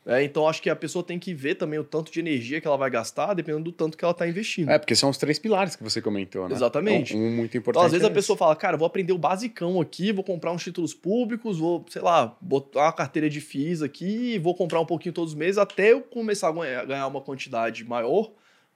É, 0.06 0.22
então 0.22 0.46
acho 0.48 0.62
que 0.62 0.70
a 0.70 0.76
pessoa 0.76 1.02
tem 1.02 1.18
que 1.18 1.34
ver 1.34 1.56
também 1.56 1.80
o 1.80 1.84
tanto 1.84 2.12
de 2.12 2.20
energia 2.20 2.60
que 2.60 2.66
ela 2.66 2.76
vai 2.76 2.88
gastar, 2.88 3.34
dependendo 3.34 3.64
do 3.64 3.72
tanto 3.72 3.98
que 3.98 4.04
ela 4.04 4.12
está 4.12 4.26
investindo. 4.28 4.70
É, 4.70 4.78
porque 4.78 4.94
são 4.94 5.10
os 5.10 5.18
três 5.18 5.36
pilares 5.36 5.74
que 5.74 5.82
você 5.82 6.00
comentou, 6.00 6.48
né? 6.48 6.54
Exatamente. 6.54 7.16
Um, 7.16 7.26
um 7.26 7.30
muito 7.32 7.58
importante. 7.58 7.80
Então, 7.80 7.82
às 7.86 7.90
vezes 7.90 8.06
é 8.06 8.10
a 8.10 8.14
pessoa 8.14 8.36
fala, 8.36 8.54
cara, 8.54 8.76
vou 8.76 8.86
aprender 8.86 9.12
o 9.12 9.18
basicão 9.18 9.80
aqui, 9.80 10.12
vou 10.12 10.22
comprar 10.22 10.52
uns 10.52 10.62
títulos 10.62 10.94
públicos, 10.94 11.58
vou, 11.58 11.84
sei 11.90 12.02
lá, 12.02 12.36
botar 12.40 12.82
uma 12.82 12.92
carteira 12.92 13.28
de 13.28 13.40
FIIs 13.40 13.82
aqui, 13.82 14.38
vou 14.38 14.54
comprar 14.54 14.80
um 14.80 14.86
pouquinho 14.86 15.12
todos 15.12 15.32
os 15.32 15.36
meses 15.38 15.58
até 15.58 15.92
eu 15.92 16.00
começar 16.02 16.50
a 16.50 16.84
ganhar, 16.84 17.06
uma 17.08 17.20
quantidade 17.20 17.84
maior, 17.84 18.30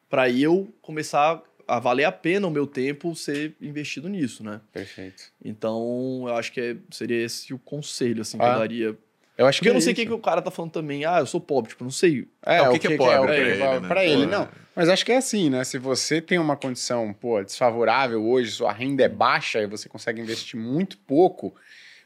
para 0.08 0.28
eu 0.28 0.74
começar 0.82 1.40
a 1.68 1.78
valer 1.78 2.02
a 2.04 2.10
pena 2.10 2.48
o 2.48 2.50
meu 2.50 2.66
tempo 2.66 3.14
ser 3.14 3.54
investido 3.60 4.08
nisso, 4.08 4.42
né? 4.42 4.60
Perfeito. 4.72 5.30
Então, 5.44 6.24
eu 6.26 6.34
acho 6.34 6.50
que 6.50 6.60
é- 6.60 6.76
seria 6.90 7.24
esse 7.24 7.54
o 7.54 7.58
conselho, 7.60 8.22
assim, 8.22 8.36
que 8.36 8.44
Ah, 8.44 8.54
eu 8.54 8.58
daria. 8.58 8.98
Eu 9.40 9.46
acho 9.46 9.58
Porque 9.60 9.70
eu 9.70 9.72
não 9.72 9.78
é 9.78 9.80
sei 9.80 9.92
o 9.94 9.96
que, 9.96 10.04
que 10.04 10.12
o 10.12 10.18
cara 10.18 10.42
tá 10.42 10.50
falando 10.50 10.70
também. 10.72 11.06
Ah, 11.06 11.20
eu 11.20 11.26
sou 11.26 11.40
pobre, 11.40 11.70
tipo, 11.70 11.82
não 11.82 11.90
sei. 11.90 12.28
É, 12.44 12.56
É, 12.58 12.68
o 12.68 12.72
que, 12.72 12.78
que 12.80 12.88
que 12.88 12.92
é 12.94 12.96
que 12.98 13.02
pobre 13.02 13.18
o 13.18 13.22
pra 13.24 13.34
que- 13.34 13.40
ele, 13.40 13.56
né? 13.80 13.88
pra 13.88 14.04
ele, 14.04 14.26
não. 14.26 14.42
é. 14.42 14.48
Mas 14.76 14.88
acho 14.90 15.02
que 15.06 15.12
é 15.12 15.16
assim, 15.16 15.48
né? 15.48 15.64
Se 15.64 15.78
você 15.78 16.20
tem 16.20 16.38
uma 16.38 16.56
condição, 16.58 17.10
pô, 17.14 17.42
desfavorável 17.42 18.22
hoje, 18.22 18.50
sua 18.50 18.70
renda 18.70 19.02
é 19.02 19.08
baixa 19.08 19.58
e 19.60 19.66
você 19.66 19.88
consegue 19.88 20.20
investir 20.20 20.60
muito 20.60 20.98
pouco, 20.98 21.54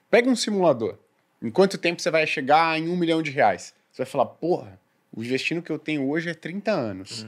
pega 0.08 0.30
um 0.30 0.36
simulador. 0.36 0.96
Em 1.42 1.50
quanto 1.50 1.76
tempo 1.76 2.00
você 2.00 2.08
vai 2.08 2.24
chegar 2.24 2.78
em 2.78 2.88
um 2.88 2.96
milhão 2.96 3.20
de 3.20 3.32
reais? 3.32 3.74
Você 3.90 4.02
vai 4.04 4.06
falar, 4.10 4.26
porra, 4.26 4.78
o 5.12 5.20
investindo 5.20 5.60
que 5.60 5.72
eu 5.72 5.78
tenho 5.78 6.08
hoje 6.08 6.30
é 6.30 6.34
30 6.34 6.70
anos. 6.70 7.26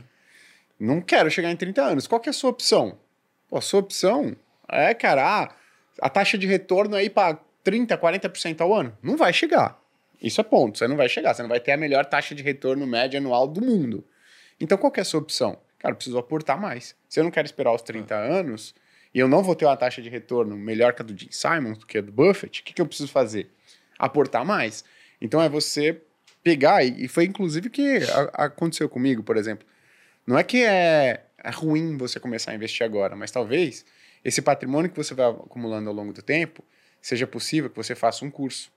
Não 0.78 1.00
quero 1.00 1.30
chegar 1.32 1.50
em 1.50 1.56
30 1.56 1.82
anos. 1.82 2.06
Qual 2.06 2.20
que 2.20 2.28
é 2.28 2.30
a 2.30 2.32
sua 2.32 2.50
opção? 2.50 2.96
Pô, 3.48 3.58
a 3.58 3.60
sua 3.60 3.80
opção 3.80 4.36
é, 4.68 4.94
cara, 4.94 5.42
ah, 5.42 5.54
a 6.00 6.08
taxa 6.08 6.38
de 6.38 6.46
retorno 6.46 6.94
aí 6.94 7.10
para 7.10 7.38
30, 7.64 7.98
40% 7.98 8.60
ao 8.60 8.72
ano. 8.72 8.96
Não 9.02 9.16
vai 9.16 9.32
chegar. 9.32 9.76
Isso 10.22 10.40
é 10.40 10.44
ponto. 10.44 10.78
Você 10.78 10.88
não 10.88 10.96
vai 10.96 11.08
chegar. 11.08 11.34
Você 11.34 11.42
não 11.42 11.48
vai 11.48 11.60
ter 11.60 11.72
a 11.72 11.76
melhor 11.76 12.04
taxa 12.04 12.34
de 12.34 12.42
retorno 12.42 12.86
média 12.86 13.18
anual 13.18 13.46
do 13.46 13.60
mundo. 13.60 14.04
Então, 14.60 14.78
qual 14.78 14.90
que 14.90 15.00
é 15.00 15.02
a 15.02 15.04
sua 15.04 15.20
opção? 15.20 15.58
Cara, 15.78 15.92
eu 15.92 15.96
preciso 15.96 16.18
aportar 16.18 16.60
mais. 16.60 16.94
Se 17.08 17.20
eu 17.20 17.24
não 17.24 17.30
quero 17.30 17.46
esperar 17.46 17.74
os 17.74 17.82
30 17.82 18.14
anos 18.14 18.74
e 19.14 19.18
eu 19.18 19.28
não 19.28 19.42
vou 19.42 19.54
ter 19.54 19.66
uma 19.66 19.76
taxa 19.76 20.00
de 20.00 20.08
retorno 20.08 20.56
melhor 20.56 20.94
que 20.94 21.02
a 21.02 21.04
do 21.04 21.16
Jim 21.16 21.28
Simons, 21.30 21.78
do 21.78 21.86
que 21.86 21.98
a 21.98 22.00
do 22.00 22.12
Buffett, 22.12 22.60
o 22.60 22.64
que, 22.64 22.72
que 22.72 22.80
eu 22.80 22.86
preciso 22.86 23.10
fazer? 23.10 23.50
Aportar 23.98 24.44
mais. 24.44 24.84
Então, 25.20 25.40
é 25.40 25.48
você 25.48 26.00
pegar, 26.42 26.84
e 26.84 27.08
foi 27.08 27.24
inclusive 27.24 27.68
que 27.68 27.98
aconteceu 28.32 28.88
comigo, 28.88 29.22
por 29.22 29.36
exemplo. 29.36 29.66
Não 30.26 30.38
é 30.38 30.44
que 30.44 30.62
é, 30.62 31.24
é 31.42 31.50
ruim 31.50 31.96
você 31.96 32.20
começar 32.20 32.52
a 32.52 32.54
investir 32.54 32.84
agora, 32.84 33.16
mas 33.16 33.30
talvez 33.30 33.84
esse 34.24 34.40
patrimônio 34.40 34.90
que 34.90 34.96
você 34.96 35.14
vai 35.14 35.26
acumulando 35.26 35.88
ao 35.88 35.94
longo 35.94 36.12
do 36.12 36.22
tempo 36.22 36.64
seja 37.00 37.26
possível 37.26 37.70
que 37.70 37.76
você 37.76 37.94
faça 37.94 38.24
um 38.24 38.30
curso, 38.30 38.70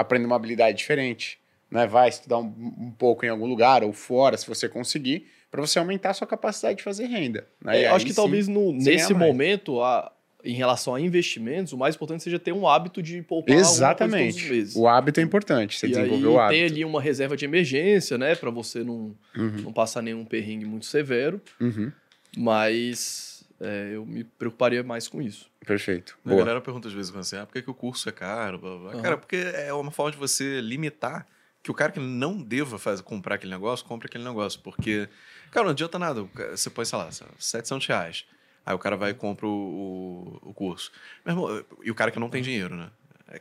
aprenda 0.00 0.26
uma 0.26 0.36
habilidade 0.36 0.76
diferente, 0.78 1.38
né? 1.70 1.86
vai 1.86 2.08
estudar 2.08 2.38
um, 2.38 2.46
um 2.78 2.90
pouco 2.96 3.24
em 3.24 3.28
algum 3.28 3.46
lugar 3.46 3.82
ou 3.84 3.92
fora, 3.92 4.36
se 4.36 4.46
você 4.46 4.68
conseguir, 4.68 5.26
para 5.50 5.60
você 5.60 5.78
aumentar 5.78 6.10
a 6.10 6.14
sua 6.14 6.26
capacidade 6.26 6.78
de 6.78 6.82
fazer 6.84 7.06
renda. 7.06 7.46
né? 7.64 7.74
Eu 7.74 7.78
aí 7.78 7.86
acho 7.86 8.04
que 8.06 8.12
sim, 8.12 8.16
talvez 8.16 8.48
no, 8.48 8.72
nesse 8.72 9.12
momento, 9.14 9.80
a- 9.82 10.12
em 10.44 10.54
relação 10.54 10.94
a 10.94 11.00
investimentos, 11.00 11.72
o 11.72 11.76
mais 11.76 11.96
importante 11.96 12.22
seja 12.22 12.38
ter 12.38 12.52
um 12.52 12.66
hábito 12.68 13.02
de 13.02 13.20
poupar 13.22 13.56
coisa 13.56 13.64
todos 13.64 13.72
os 13.72 13.78
Exatamente. 13.78 14.48
meses. 14.48 14.76
O 14.76 14.86
hábito 14.86 15.18
é 15.20 15.22
importante, 15.22 15.76
você 15.78 15.86
e 15.86 15.90
desenvolver 15.90 16.26
aí 16.28 16.32
o 16.32 16.48
tem 16.48 16.60
hábito. 16.62 16.72
ali 16.74 16.84
uma 16.84 17.02
reserva 17.02 17.36
de 17.36 17.44
emergência, 17.44 18.16
né? 18.16 18.34
Pra 18.36 18.50
você 18.50 18.84
não, 18.84 19.16
Uhum, 19.36 19.62
não 19.64 19.72
passar 19.72 20.00
nenhum 20.00 20.24
perrengue 20.24 20.64
muito 20.64 20.86
severo. 20.86 21.40
uhum, 21.60 21.90
Mas 22.36 23.27
é, 23.60 23.90
eu 23.92 24.06
me 24.06 24.24
preocuparia 24.24 24.82
mais 24.82 25.08
com 25.08 25.20
isso. 25.20 25.50
perfeito. 25.64 26.18
A 26.24 26.28
Boa. 26.28 26.40
galera 26.40 26.60
pergunta 26.60 26.88
às 26.88 26.94
vezes 26.94 27.14
assim, 27.14 27.36
ah, 27.36 27.46
por 27.46 27.52
que, 27.52 27.62
que 27.62 27.70
o 27.70 27.74
curso 27.74 28.08
é 28.08 28.12
caro? 28.12 28.58
Blá, 28.58 28.76
blá. 28.76 28.92
Aham. 28.92 29.02
Cara, 29.02 29.18
porque 29.18 29.36
é 29.36 29.72
uma 29.72 29.90
forma 29.90 30.12
de 30.12 30.18
você 30.18 30.60
limitar 30.60 31.26
que 31.62 31.70
o 31.70 31.74
cara 31.74 31.92
que 31.92 32.00
não 32.00 32.40
deva 32.40 32.78
fazer, 32.78 33.02
comprar 33.02 33.34
aquele 33.34 33.52
negócio, 33.52 33.84
compre 33.84 34.06
aquele 34.06 34.24
negócio. 34.24 34.60
Porque, 34.60 35.08
cara, 35.50 35.64
não 35.64 35.72
adianta 35.72 35.98
nada. 35.98 36.26
Você 36.50 36.70
põe, 36.70 36.84
sei 36.84 36.98
lá, 36.98 37.10
700 37.10 37.86
reais. 37.86 38.24
Aí 38.64 38.74
o 38.74 38.78
cara 38.78 38.96
vai 38.96 39.10
e 39.10 39.14
compra 39.14 39.46
o, 39.46 40.38
o, 40.42 40.50
o 40.50 40.54
curso. 40.54 40.92
Meu 41.24 41.34
irmão, 41.34 41.64
e 41.82 41.90
o 41.90 41.94
cara 41.94 42.10
que 42.10 42.18
não 42.18 42.30
tem 42.30 42.42
dinheiro, 42.42 42.76
né? 42.76 42.90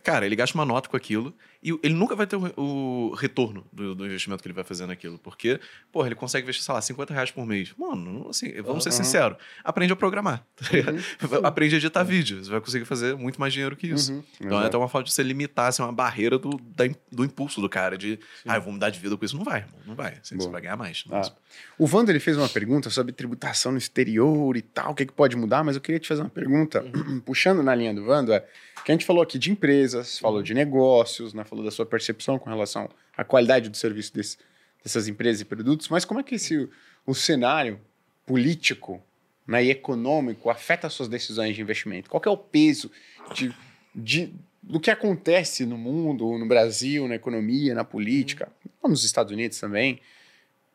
Cara, 0.03 0.25
ele 0.25 0.35
gasta 0.35 0.57
uma 0.57 0.65
nota 0.65 0.89
com 0.89 0.97
aquilo, 0.97 1.33
E 1.61 1.71
ele 1.83 1.93
nunca 1.93 2.15
vai 2.15 2.27
ter 2.27 2.35
o, 2.35 2.53
o 2.55 3.15
retorno 3.15 3.65
do, 3.73 3.95
do, 3.95 4.05
investimento 4.05 4.41
que 4.41 4.47
ele 4.47 4.53
vai 4.53 4.63
fazer 4.63 4.85
naquilo. 4.85 5.17
Porque, 5.17 5.59
porra, 5.91 6.07
ele 6.07 6.15
consegue 6.15 6.43
investir, 6.43 6.63
sei 6.63 6.73
lá, 6.73 6.81
50 6.81 7.13
reais 7.13 7.31
por 7.31 7.45
mês. 7.45 7.73
Mano, 7.77 8.27
assim, 8.29 8.61
vamos 8.61 8.83
ser 8.83 8.91
sinceros. 8.91 9.37
Aprende 9.63 9.93
a 9.93 9.95
programar. 9.95 10.45
Uhum. 10.61 11.39
Aprende 11.45 11.75
a 11.75 11.77
editar 11.77 12.01
uhum. 12.01 12.05
vídeo. 12.05 12.43
Você 12.43 12.51
vai 12.51 12.61
conseguir 12.61 12.85
fazer 12.85 13.15
muito 13.15 13.39
mais 13.39 13.53
dinheiro 13.53 13.75
que 13.75 13.87
isso. 13.87 14.13
Uhum. 14.13 14.23
Então 14.39 14.61
é 14.61 14.67
até 14.67 14.77
uma 14.77 14.87
falta 14.87 15.05
de 15.07 15.13
você 15.13 15.23
limitar, 15.23 15.67
assim, 15.67 15.81
uma 15.81 15.91
barreira 15.91 16.37
do, 16.37 16.49
da, 16.75 16.85
do 17.11 17.25
impulso 17.25 17.59
do 17.59 17.69
cara. 17.69 17.97
De, 17.97 18.19
Sim. 18.43 18.49
ah, 18.49 18.55
eu 18.55 18.61
vou 18.61 18.73
mudar 18.73 18.89
de 18.89 18.99
vida 18.99 19.17
com 19.17 19.25
isso. 19.25 19.35
Não 19.35 19.43
vai, 19.43 19.59
irmão. 19.61 19.79
Não 19.85 19.95
vai. 19.95 20.17
Assim, 20.21 20.35
você 20.35 20.49
vai 20.49 20.61
ganhar 20.61 20.77
mais. 20.77 21.03
Ah. 21.11 21.31
O 21.77 21.85
Wander, 21.85 22.13
ele 22.13 22.19
fez 22.19 22.37
uma 22.37 22.49
pergunta 22.49 22.89
sobre 22.89 23.11
tributação 23.11 23.71
no 23.71 23.77
exterior 23.77 24.55
e 24.55 24.61
tal. 24.61 24.91
O 24.91 24.95
que, 24.95 25.03
é 25.03 25.05
que 25.05 25.13
pode 25.13 25.35
mudar? 25.35 25.63
Mas 25.63 25.75
eu 25.75 25.81
queria 25.81 25.99
te 25.99 26.07
fazer 26.07 26.21
uma 26.21 26.29
pergunta. 26.29 26.83
Uhum. 26.83 27.19
Puxando 27.25 27.63
na 27.63 27.73
linha 27.73 27.93
do 27.93 28.05
Wander, 28.05 28.35
é 28.35 28.45
que 28.87 28.91
a 28.91 28.95
gente 28.95 29.05
falou 29.05 29.21
aqui 29.21 29.37
de 29.37 29.51
empresas, 29.51 30.17
falou 30.17 30.41
de 30.41 30.53
negócios, 30.53 31.33
né? 31.33 31.43
Falou 31.47 31.63
da 31.63 31.71
sua 31.71 31.85
percepção 31.85 32.37
com 32.37 32.49
relação 32.49 32.89
à 33.15 33.23
qualidade 33.23 33.69
do 33.69 33.77
serviço 33.77 34.13
desse, 34.13 34.37
dessas 34.83 35.07
empresas 35.07 35.41
e 35.41 35.45
produtos, 35.45 35.89
mas 35.89 36.05
como 36.05 36.19
é 36.19 36.23
que 36.23 36.35
esse, 36.35 36.69
o 37.05 37.13
cenário 37.13 37.79
político 38.25 39.01
né, 39.47 39.63
e 39.63 39.71
econômico 39.71 40.49
afeta 40.49 40.87
as 40.87 40.93
suas 40.93 41.07
decisões 41.07 41.55
de 41.55 41.61
investimento? 41.61 42.09
Qual 42.09 42.21
é 42.25 42.29
o 42.29 42.37
peso 42.37 42.91
de, 43.33 43.55
de, 43.95 44.33
do 44.61 44.79
que 44.79 44.91
acontece 44.91 45.65
no 45.65 45.77
mundo, 45.77 46.37
no 46.37 46.45
Brasil, 46.45 47.07
na 47.07 47.15
economia, 47.15 47.73
na 47.73 47.83
política, 47.83 48.51
nos 48.83 49.03
Estados 49.03 49.31
Unidos 49.31 49.59
também, 49.59 50.01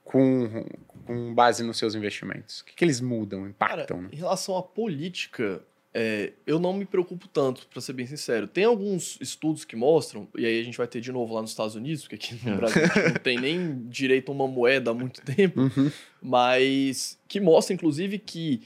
com, 0.03 0.65
com 1.07 1.35
base 1.35 1.63
nos 1.63 1.77
seus 1.77 1.95
investimentos? 1.95 2.61
O 2.61 2.65
que, 2.65 2.75
que 2.75 2.85
eles 2.85 3.01
mudam, 3.01 3.47
impactam? 3.47 3.87
Cara, 3.87 4.03
né? 4.03 4.09
Em 4.13 4.17
relação 4.17 4.57
à 4.57 4.63
política, 4.63 5.63
é, 5.95 6.33
eu 6.47 6.59
não 6.59 6.73
me 6.73 6.87
preocupo 6.87 7.29
tanto, 7.29 7.67
para 7.67 7.81
ser 7.81 7.93
bem 7.93 8.07
sincero. 8.07 8.47
Tem 8.47 8.65
alguns 8.65 9.19
estudos 9.21 9.65
que 9.65 9.77
mostram, 9.77 10.27
e 10.37 10.47
aí 10.47 10.61
a 10.61 10.65
gente 10.65 10.79
vai 10.79 10.87
ter 10.87 11.01
de 11.01 11.13
novo 11.13 11.35
lá 11.35 11.43
nos 11.43 11.51
Estados 11.51 11.75
Unidos, 11.75 12.03
porque 12.03 12.15
aqui 12.15 12.41
no 12.45 12.55
é. 12.55 12.57
Brasil 12.57 12.83
a 12.83 12.87
gente 12.87 13.09
não 13.09 13.21
tem 13.23 13.39
nem 13.39 13.83
direito 13.89 14.31
a 14.31 14.35
uma 14.35 14.49
moeda 14.49 14.91
há 14.91 14.95
muito 14.95 15.21
tempo, 15.23 15.61
uhum. 15.61 15.91
mas 16.21 17.19
que 17.29 17.41
mostra, 17.41 17.75
inclusive, 17.75 18.19
que 18.19 18.63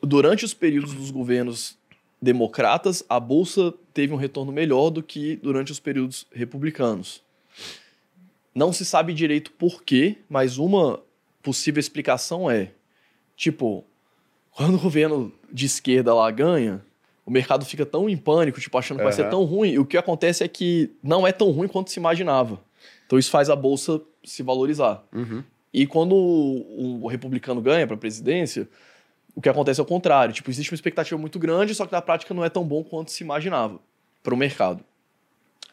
durante 0.00 0.44
os 0.44 0.54
períodos 0.54 0.94
dos 0.94 1.10
governos 1.10 1.76
democratas, 2.22 3.02
a 3.08 3.18
bolsa 3.18 3.74
teve 3.92 4.12
um 4.12 4.16
retorno 4.16 4.52
melhor 4.52 4.90
do 4.90 5.02
que 5.02 5.36
durante 5.36 5.72
os 5.72 5.80
períodos 5.80 6.26
republicanos. 6.32 7.22
Não 8.54 8.72
se 8.72 8.84
sabe 8.84 9.12
direito 9.12 9.52
por 9.52 9.82
quê, 9.82 10.18
mas 10.28 10.58
uma 10.58 11.00
possível 11.42 11.80
explicação 11.80 12.50
é, 12.50 12.72
tipo, 13.36 13.84
quando 14.58 14.74
o 14.74 14.80
governo 14.80 15.32
de 15.52 15.66
esquerda 15.66 16.12
lá 16.12 16.28
ganha, 16.32 16.84
o 17.24 17.30
mercado 17.30 17.64
fica 17.64 17.86
tão 17.86 18.08
em 18.08 18.16
pânico, 18.16 18.60
tipo, 18.60 18.76
achando 18.76 18.96
que 18.96 19.04
uhum. 19.04 19.08
vai 19.08 19.12
ser 19.12 19.30
tão 19.30 19.44
ruim, 19.44 19.70
e 19.70 19.78
o 19.78 19.86
que 19.86 19.96
acontece 19.96 20.42
é 20.42 20.48
que 20.48 20.90
não 21.00 21.24
é 21.24 21.30
tão 21.30 21.52
ruim 21.52 21.68
quanto 21.68 21.92
se 21.92 22.00
imaginava. 22.00 22.58
Então 23.06 23.16
isso 23.16 23.30
faz 23.30 23.48
a 23.48 23.54
bolsa 23.54 24.00
se 24.24 24.42
valorizar. 24.42 25.04
Uhum. 25.12 25.44
E 25.72 25.86
quando 25.86 26.12
o, 26.12 27.04
o 27.04 27.06
republicano 27.06 27.60
ganha 27.60 27.86
para 27.86 27.94
a 27.94 27.98
presidência, 27.98 28.68
o 29.32 29.40
que 29.40 29.48
acontece 29.48 29.78
é 29.78 29.82
o 29.84 29.86
contrário. 29.86 30.34
Tipo, 30.34 30.50
existe 30.50 30.72
uma 30.72 30.74
expectativa 30.74 31.16
muito 31.20 31.38
grande, 31.38 31.72
só 31.72 31.86
que 31.86 31.92
na 31.92 32.02
prática 32.02 32.34
não 32.34 32.44
é 32.44 32.48
tão 32.48 32.64
bom 32.64 32.82
quanto 32.82 33.12
se 33.12 33.22
imaginava 33.22 33.78
para 34.24 34.34
o 34.34 34.36
mercado. 34.36 34.82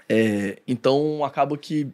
É, 0.07 0.59
então 0.67 1.25
acaba 1.25 1.57
que 1.57 1.91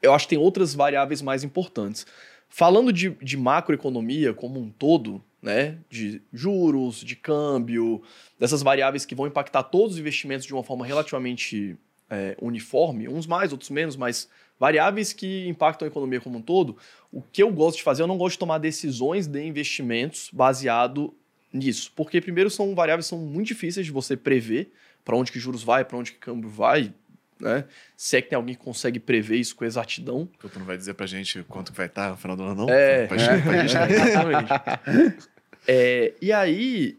eu 0.00 0.14
acho 0.14 0.24
que 0.24 0.34
tem 0.34 0.42
outras 0.42 0.74
variáveis 0.74 1.20
mais 1.20 1.44
importantes. 1.44 2.06
Falando 2.48 2.90
de, 2.90 3.10
de 3.10 3.36
macroeconomia 3.36 4.32
como 4.32 4.58
um 4.58 4.70
todo, 4.70 5.22
né, 5.44 5.76
de 5.90 6.22
juros, 6.32 7.00
de 7.04 7.14
câmbio, 7.14 8.02
dessas 8.40 8.62
variáveis 8.62 9.04
que 9.04 9.14
vão 9.14 9.26
impactar 9.26 9.62
todos 9.64 9.92
os 9.92 10.00
investimentos 10.00 10.46
de 10.46 10.54
uma 10.54 10.64
forma 10.64 10.86
relativamente 10.86 11.76
é, 12.08 12.34
uniforme, 12.40 13.06
uns 13.06 13.26
mais, 13.26 13.52
outros 13.52 13.68
menos, 13.68 13.94
mas 13.94 14.26
variáveis 14.58 15.12
que 15.12 15.46
impactam 15.46 15.84
a 15.86 15.90
economia 15.90 16.18
como 16.18 16.38
um 16.38 16.42
todo, 16.42 16.78
o 17.12 17.20
que 17.20 17.42
eu 17.42 17.52
gosto 17.52 17.76
de 17.76 17.82
fazer, 17.82 18.02
eu 18.02 18.06
não 18.06 18.16
gosto 18.16 18.32
de 18.32 18.38
tomar 18.38 18.56
decisões 18.56 19.26
de 19.26 19.44
investimentos 19.44 20.30
baseado 20.32 21.14
nisso, 21.52 21.92
porque 21.94 22.22
primeiro 22.22 22.48
são 22.48 22.74
variáveis 22.74 23.04
que 23.04 23.10
são 23.10 23.18
muito 23.18 23.48
difíceis 23.48 23.84
de 23.84 23.92
você 23.92 24.16
prever 24.16 24.72
para 25.04 25.14
onde 25.14 25.30
que 25.30 25.38
juros 25.38 25.62
vai, 25.62 25.84
para 25.84 25.98
onde 25.98 26.12
que 26.12 26.18
câmbio 26.18 26.48
vai, 26.48 26.90
né? 27.38 27.66
Se 27.98 28.16
é 28.16 28.22
que 28.22 28.30
tem 28.30 28.36
alguém 28.36 28.54
que 28.54 28.62
consegue 28.62 28.98
prever 28.98 29.36
isso 29.36 29.54
com 29.54 29.66
exatidão. 29.66 30.26
Tu 30.40 30.58
não 30.58 30.64
vai 30.64 30.78
dizer 30.78 30.94
pra 30.94 31.04
gente 31.04 31.42
quanto 31.42 31.70
vai 31.74 31.84
estar 31.84 32.10
no 32.10 32.16
final 32.16 32.34
do 32.34 32.42
ano, 32.44 32.66
não? 32.66 32.70
É, 32.70 33.06
pra 33.06 33.18
gente, 33.18 33.42
pra 33.42 33.66
gente, 33.66 33.76
exatamente. 33.92 35.33
É, 35.66 36.12
e 36.20 36.32
aí, 36.32 36.96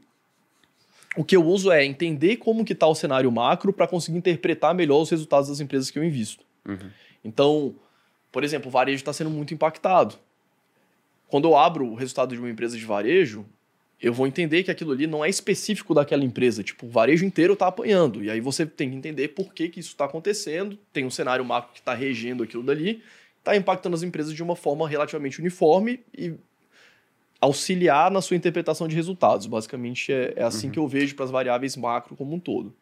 o 1.16 1.24
que 1.24 1.36
eu 1.36 1.46
uso 1.46 1.72
é 1.72 1.86
entender 1.86 2.38
como 2.38 2.66
que 2.66 2.74
está 2.74 2.88
o 2.88 2.96
cenário 2.96 3.32
macro 3.32 3.72
para 3.72 3.88
conseguir 3.88 4.18
interpretar 4.18 4.74
melhor 4.74 5.02
os 5.02 5.10
resultados 5.10 5.50
das 5.50 5.60
empresas 5.60 5.90
que 5.90 5.98
eu 5.98 6.04
invisto. 6.04 6.44
Uhum. 6.68 6.90
Então, 7.24 7.76
por 8.32 8.44
exemplo, 8.44 8.68
o 8.68 8.72
varejo 8.72 8.98
está 8.98 9.14
sendo 9.14 9.30
muito 9.30 9.54
impactado. 9.54 10.16
Quando 11.28 11.48
eu 11.48 11.56
abro 11.56 11.88
o 11.88 11.96
resultado 11.96 12.34
de 12.36 12.40
uma 12.40 12.50
empresa 12.50 12.78
de 12.78 12.86
varejo, 12.86 13.46
eu 14.02 14.14
vou 14.14 14.28
entender 14.28 14.64
que 14.64 14.70
aquilo 14.70 14.92
ali 14.92 15.08
não 15.08 15.24
é 15.24 15.30
específico 15.30 15.94
daquela 15.94 16.24
empresa. 16.24 16.64
Tipo, 16.64 16.86
o 16.86 16.90
varejo 16.90 17.26
inteiro 17.26 17.54
está 17.54 17.68
apanhando. 17.68 18.24
E 18.24 18.30
aí 18.30 18.40
você 18.40 18.66
tem 18.66 18.90
que 18.90 18.96
entender 18.96 19.30
por 19.30 19.54
que, 19.54 19.70
que 19.70 19.80
isso 19.80 19.90
está 19.90 20.06
acontecendo. 20.06 20.78
Tem 20.92 21.06
um 21.06 21.10
cenário 21.10 21.44
macro 21.46 21.72
que 21.74 21.80
está 21.80 21.94
regendo 21.94 22.44
aquilo 22.44 22.62
dali, 22.62 23.02
está 23.40 23.56
impactando 23.56 23.96
as 23.96 24.04
empresas 24.04 24.34
de 24.34 24.44
uma 24.44 24.56
forma 24.56 24.88
relativamente 24.88 25.40
uniforme 25.40 26.02
e 26.16 26.34
auxiliar 27.46 28.12
na 28.12 28.22
sua 28.22 28.36
interpretação 28.36 28.88
de 28.88 28.96
resultados. 28.96 29.48
Basicamente, 29.48 30.12
é, 30.12 30.34
é 30.36 30.44
assim 30.44 30.68
uhum. 30.68 30.74
que 30.74 30.80
eu 30.80 30.88
vejo 30.88 31.16
para 31.16 31.26
as 31.26 31.32
variáveis 31.32 31.76
macro 31.76 32.16
como 32.16 32.36
um 32.36 32.40
todo. 32.40 32.74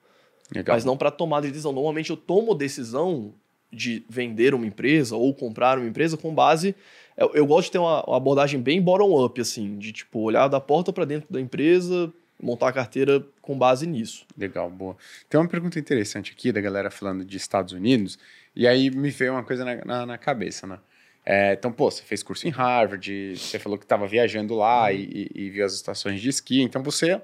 Legal. 0.54 0.76
Mas 0.76 0.86
não 0.86 0.98
para 0.98 1.12
tomar 1.12 1.42
decisão. 1.42 1.72
Normalmente 1.72 2.10
eu 2.10 2.18
tomo 2.18 2.54
decisão 2.54 3.34
de 3.72 4.04
vender 4.08 4.54
uma 4.54 4.66
empresa 4.66 5.16
ou 5.16 5.34
comprar 5.34 5.78
uma 5.78 5.88
empresa 5.88 6.16
com 6.16 6.34
base. 6.34 6.76
Eu, 7.18 7.32
eu 7.34 7.46
gosto 7.46 7.66
de 7.66 7.72
ter 7.72 7.78
uma, 7.80 8.04
uma 8.06 8.18
abordagem 8.18 8.62
bem 8.62 8.82
bottom-up, 8.82 9.40
assim, 9.42 9.78
de 9.78 9.92
tipo, 9.92 10.20
olhar 10.20 10.48
da 10.48 10.60
porta 10.60 10.94
para 10.94 11.06
dentro 11.06 11.32
da 11.32 11.42
empresa, 11.42 12.12
montar 12.42 12.70
a 12.70 12.74
carteira 12.74 13.26
com 13.42 13.58
base 13.58 13.88
nisso. 13.88 14.26
Legal, 14.38 14.70
boa. 14.70 14.96
Tem 15.30 15.40
uma 15.40 15.48
pergunta 15.48 15.80
interessante 15.80 16.32
aqui 16.32 16.52
da 16.52 16.62
galera 16.62 16.92
falando 16.92 17.26
de 17.26 17.38
Estados 17.38 17.74
Unidos, 17.74 18.20
e 18.56 18.68
aí 18.68 18.92
me 18.92 19.10
veio 19.10 19.34
uma 19.34 19.44
coisa 19.44 19.66
na, 19.66 19.84
na, 19.84 20.06
na 20.06 20.18
cabeça, 20.18 20.68
né? 20.68 20.80
É, 21.26 21.54
então, 21.54 21.72
pô, 21.72 21.90
você 21.90 22.04
fez 22.04 22.22
curso 22.22 22.48
em 22.48 22.52
Harvard, 22.52 23.38
você 23.38 23.58
falou 23.58 23.78
que 23.78 23.86
estava 23.86 24.06
viajando 24.06 24.56
lá 24.56 24.86
uhum. 24.86 24.92
e, 24.92 25.32
e, 25.34 25.50
viu 25.50 25.66
as 25.66 25.74
estações 25.74 26.20
de 26.20 26.28
esqui, 26.28 26.62
então 26.62 26.84
você 26.84 27.22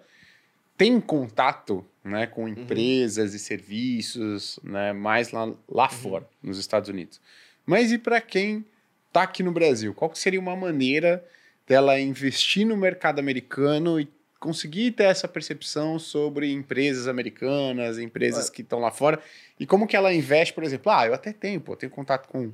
tem 0.78 1.02
contato 1.02 1.86
né, 2.04 2.26
com 2.26 2.44
uhum. 2.44 2.50
empresas 2.50 3.32
uhum. 3.32 3.36
e 3.36 3.40
serviços 3.40 4.60
né, 4.64 4.94
mais 4.94 5.32
lá, 5.32 5.54
lá 5.68 5.84
uhum. 5.84 5.90
fora, 5.90 6.30
nos 6.42 6.58
Estados 6.58 6.90
Unidos. 6.90 7.20
Mas 7.66 7.92
e 7.92 7.98
para 7.98 8.22
quem 8.22 8.66
está 9.08 9.24
aqui 9.24 9.44
no 9.44 9.52
Brasil? 9.52 9.94
Qual 9.94 10.14
seria 10.16 10.40
uma 10.40 10.56
maneira 10.56 11.24
dela 11.68 12.00
investir 12.00 12.66
no 12.66 12.78
mercado 12.78 13.20
americano 13.20 14.00
e 14.00 14.08
conseguir 14.40 14.92
ter 14.92 15.04
essa 15.04 15.28
percepção 15.28 16.00
sobre 16.00 16.52
empresas 16.52 17.08
americanas, 17.08 18.00
empresas 18.00 18.50
que 18.50 18.62
estão 18.62 18.80
lá 18.80 18.90
fora, 18.90 19.20
e 19.60 19.68
como 19.68 19.86
que 19.86 19.98
ela 19.98 20.14
investe, 20.14 20.54
por 20.54 20.64
exemplo, 20.64 20.90
ah, 20.92 21.06
eu 21.06 21.14
até 21.14 21.34
tenho, 21.34 21.60
pô, 21.60 21.76
tenho 21.76 21.92
contato 21.92 22.28
com 22.30 22.52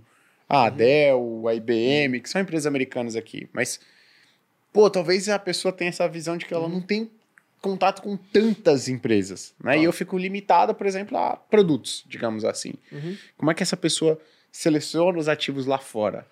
a 0.47 0.65
uhum. 0.65 0.75
Dell, 0.75 1.47
a 1.47 1.55
IBM, 1.55 2.19
que 2.21 2.29
são 2.29 2.41
empresas 2.41 2.65
americanas 2.65 3.15
aqui. 3.15 3.49
Mas, 3.51 3.79
pô, 4.71 4.89
talvez 4.89 5.27
a 5.29 5.39
pessoa 5.39 5.71
tenha 5.71 5.89
essa 5.89 6.07
visão 6.07 6.37
de 6.37 6.45
que 6.45 6.53
ela 6.53 6.65
uhum. 6.65 6.73
não 6.73 6.81
tem 6.81 7.09
contato 7.61 8.01
com 8.01 8.15
tantas 8.15 8.87
empresas, 8.87 9.55
né? 9.63 9.73
Ah. 9.73 9.77
E 9.77 9.83
eu 9.85 9.91
fico 9.91 10.17
limitada, 10.17 10.71
por 10.73 10.85
exemplo, 10.85 11.17
a 11.17 11.35
produtos, 11.35 12.05
digamos 12.07 12.45
assim. 12.45 12.75
Uhum. 12.91 13.17
Como 13.37 13.49
é 13.49 13.55
que 13.55 13.63
essa 13.63 13.75
pessoa 13.75 14.19
seleciona 14.51 15.17
os 15.17 15.27
ativos 15.27 15.65
lá 15.65 15.79
fora? 15.79 16.27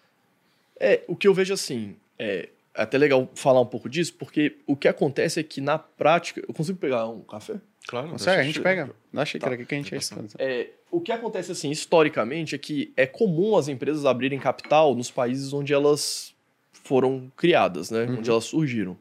É, 0.80 1.01
o 1.07 1.16
que 1.16 1.28
eu 1.28 1.34
vejo 1.34 1.51
assim, 1.51 1.95
é, 2.20 2.49
é 2.76 2.82
até 2.84 2.99
legal 2.99 3.28
falar 3.34 3.61
um 3.61 3.66
pouco 3.66 3.89
disso, 3.89 4.14
porque 4.14 4.57
o 4.68 4.76
que 4.76 4.88
acontece 4.88 5.39
é 5.39 5.43
que 5.43 5.59
na 5.59 5.80
prática. 5.80 6.43
Eu 6.47 6.53
consigo 6.53 6.78
pegar 6.78 7.07
um 7.07 7.22
café? 7.22 7.55
Claro, 7.88 8.09
Consegue, 8.09 8.41
a 8.41 8.43
gente 8.43 8.61
pega. 8.61 8.89
Dá 9.11 9.25
xícara 9.25 9.51
tá. 9.51 9.55
aqui 9.55 9.65
que 9.65 9.75
a 9.75 9.77
gente 9.77 9.95
é, 10.39 10.69
O 10.89 11.01
que 11.01 11.11
acontece, 11.11 11.51
assim, 11.51 11.69
historicamente, 11.69 12.55
é 12.55 12.57
que 12.57 12.93
é 12.95 13.05
comum 13.05 13.57
as 13.57 13.67
empresas 13.67 14.05
abrirem 14.05 14.39
capital 14.39 14.95
nos 14.95 15.11
países 15.11 15.53
onde 15.53 15.73
elas 15.73 16.34
foram 16.71 17.31
criadas, 17.36 17.91
né? 17.91 18.05
Uhum. 18.05 18.19
Onde 18.19 18.29
elas 18.29 18.45
surgiram. 18.45 18.97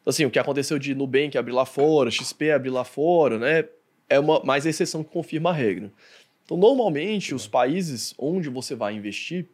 Então, 0.00 0.10
assim, 0.10 0.24
o 0.24 0.30
que 0.30 0.38
aconteceu 0.38 0.78
de 0.78 0.94
Nubank 0.94 1.36
abrir 1.36 1.52
lá 1.52 1.66
fora, 1.66 2.10
XP 2.10 2.50
abrir 2.50 2.70
lá 2.70 2.84
fora, 2.84 3.38
né? 3.38 3.68
É 4.08 4.18
uma 4.18 4.42
mais 4.44 4.66
a 4.66 4.70
exceção 4.70 5.04
que 5.04 5.10
confirma 5.10 5.50
a 5.50 5.52
regra. 5.52 5.90
Então, 6.44 6.56
normalmente, 6.56 7.34
os 7.34 7.46
países 7.46 8.14
onde 8.18 8.48
você 8.48 8.74
vai 8.74 8.94
investir, 8.94 9.46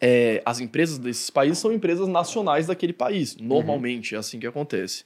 é, 0.00 0.42
as 0.44 0.60
empresas 0.60 0.98
desses 0.98 1.30
países 1.30 1.58
são 1.58 1.72
empresas 1.72 2.08
nacionais 2.08 2.66
daquele 2.66 2.92
país. 2.92 3.36
Normalmente 3.36 4.14
uhum. 4.14 4.18
é 4.18 4.20
assim 4.20 4.38
que 4.38 4.46
acontece. 4.46 5.04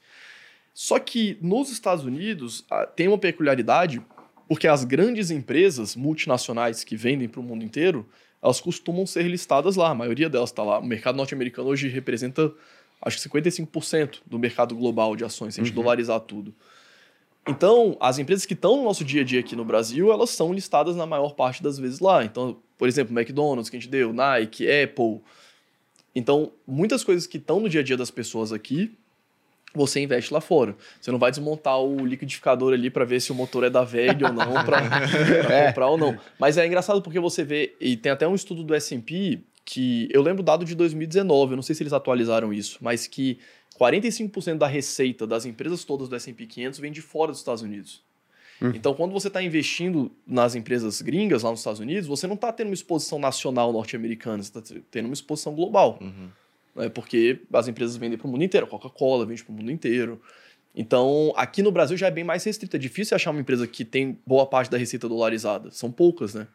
Só 0.81 0.97
que 1.01 1.37
nos 1.43 1.73
Estados 1.73 2.05
Unidos 2.05 2.65
tem 2.95 3.09
uma 3.09 3.19
peculiaridade, 3.19 4.01
porque 4.47 4.69
as 4.69 4.85
grandes 4.85 5.29
empresas 5.29 5.97
multinacionais 5.97 6.85
que 6.85 6.95
vendem 6.95 7.29
para 7.29 7.41
o 7.41 7.43
mundo 7.43 7.65
inteiro, 7.65 8.09
elas 8.41 8.61
costumam 8.61 9.05
ser 9.05 9.25
listadas 9.25 9.75
lá, 9.75 9.91
a 9.91 9.95
maioria 9.97 10.31
delas 10.31 10.51
está 10.51 10.63
lá. 10.63 10.79
O 10.79 10.87
mercado 10.87 11.17
norte-americano 11.17 11.69
hoje 11.69 11.89
representa, 11.89 12.55
acho 13.03 13.21
que 13.21 13.29
55% 13.29 14.21
do 14.25 14.39
mercado 14.39 14.77
global 14.77 15.17
de 15.17 15.25
ações, 15.25 15.55
se 15.55 15.61
a 15.61 15.65
gente 15.65 15.75
uhum. 15.77 15.83
dolarizar 15.83 16.21
tudo. 16.21 16.55
Então, 17.49 17.97
as 17.99 18.21
empresas 18.21 18.47
que 18.47 18.55
estão 18.55 18.77
no 18.77 18.85
nosso 18.85 19.05
dia 19.05 19.23
a 19.23 19.25
dia 19.25 19.41
aqui 19.41 19.57
no 19.57 19.65
Brasil, 19.65 20.13
elas 20.13 20.31
são 20.31 20.53
listadas 20.53 20.95
na 20.95 21.07
maior 21.07 21.35
parte 21.35 21.61
das 21.61 21.77
vezes 21.77 21.99
lá. 21.99 22.25
Então, 22.25 22.57
por 22.79 22.87
exemplo, 22.87 23.19
McDonald's, 23.19 23.69
que 23.69 23.77
a 23.77 23.81
gente 23.81 23.91
deu, 23.91 24.13
Nike, 24.13 24.65
Apple. 24.71 25.23
Então, 26.15 26.53
muitas 26.65 27.03
coisas 27.03 27.27
que 27.27 27.37
estão 27.37 27.59
no 27.59 27.69
dia 27.69 27.81
a 27.81 27.85
dia 27.85 27.97
das 27.97 28.13
pessoas 28.13 28.53
aqui, 28.53 28.97
você 29.75 30.01
investe 30.01 30.33
lá 30.33 30.41
fora. 30.41 30.75
Você 31.01 31.11
não 31.13 31.19
vai 31.19 31.31
desmontar 31.31 31.79
o 31.81 32.05
liquidificador 32.07 32.73
ali 32.73 32.91
para 32.91 33.05
ver 33.05 33.21
se 33.21 33.31
o 33.31 33.35
motor 33.35 33.65
é 33.65 33.71
da 33.71 33.85
VEG 33.85 34.25
ou 34.25 34.33
não, 34.33 34.65
para 34.65 34.81
É. 35.53 35.69
comprar 35.69 35.89
ou 35.89 35.99
não. 35.99 36.19
Mas 36.39 36.57
é 36.57 36.67
engraçado 36.67 37.03
porque 37.03 37.21
você 37.21 37.45
vê, 37.45 37.75
e 37.81 37.97
tem 37.97 38.11
até 38.11 38.27
um 38.27 38.35
estudo 38.35 38.65
do 38.65 38.75
S&P 38.75 39.41
que 39.65 40.09
eu 40.11 40.23
lembro 40.23 40.41
o 40.43 40.45
dado 40.45 40.65
de 40.65 40.75
2019, 40.75 41.53
eu 41.53 41.57
não 41.57 41.63
sei 41.63 41.75
se 41.75 41.83
eles 41.83 41.93
atualizaram 41.93 42.53
isso, 42.53 42.79
mas 42.81 43.07
que 43.07 43.39
45% 43.79 44.57
da 44.59 44.67
receita 44.67 45.27
das 45.27 45.45
empresas 45.45 45.85
todas 45.85 46.09
do 46.09 46.17
S&P 46.17 46.47
500 46.47 46.79
vem 46.81 46.91
de 46.91 47.01
fora 47.03 47.31
dos 47.31 47.41
Estados 47.41 47.63
Unidos. 47.63 48.03
Hum. 48.61 48.73
Então, 48.75 48.93
quando 48.95 49.13
você 49.13 49.29
está 49.29 49.41
investindo 49.43 50.11
nas 50.27 50.55
empresas 50.57 51.01
gringas 51.01 51.43
lá 51.45 51.51
nos 51.51 51.61
Estados 51.61 51.79
Unidos, 51.79 52.09
você 52.09 52.27
não 52.27 52.35
está 52.35 52.51
tendo 52.53 52.69
uma 52.69 52.75
exposição 52.75 53.19
nacional 53.19 53.73
norte-americana, 53.73 54.43
você 54.43 54.59
está 54.59 54.75
tendo 54.91 55.05
uma 55.07 55.15
exposição 55.15 55.55
global 55.55 55.99
Uhum. 56.01 56.29
Né? 56.79 56.89
porque 56.89 57.41
as 57.53 57.69
empresas 57.69 57.97
vendem 57.97 58.17
para 58.17 58.27
o 58.27 58.31
mundo 58.31 58.45
inteiro. 58.45 58.67
A 58.67 58.71
Coca-Cola 58.71 59.27
vende 59.27 59.45
para 59.45 59.53
o 59.53 59.55
mundo 59.57 59.71
inteiro. 59.71 60.21
Então, 60.75 61.33
aqui 61.37 61.63
no 61.63 61.73
Brasil 61.73 61.97
já 61.97 62.07
é 62.07 62.11
bem 62.11 62.25
mais 62.25 62.45
restrito. 62.45 62.77
É 62.77 62.79
difícil 62.79 63.15
achar 63.15 63.31
uma 63.33 63.41
empresa 63.41 63.67
que 63.67 63.85
tem 63.85 64.19
boa 64.27 64.47
parte 64.47 64.71
da 64.71 64.79
receita 64.79 65.09
dolarizada. 65.09 65.71
São 65.71 65.91
poucas, 65.91 66.35
né? 66.35 66.47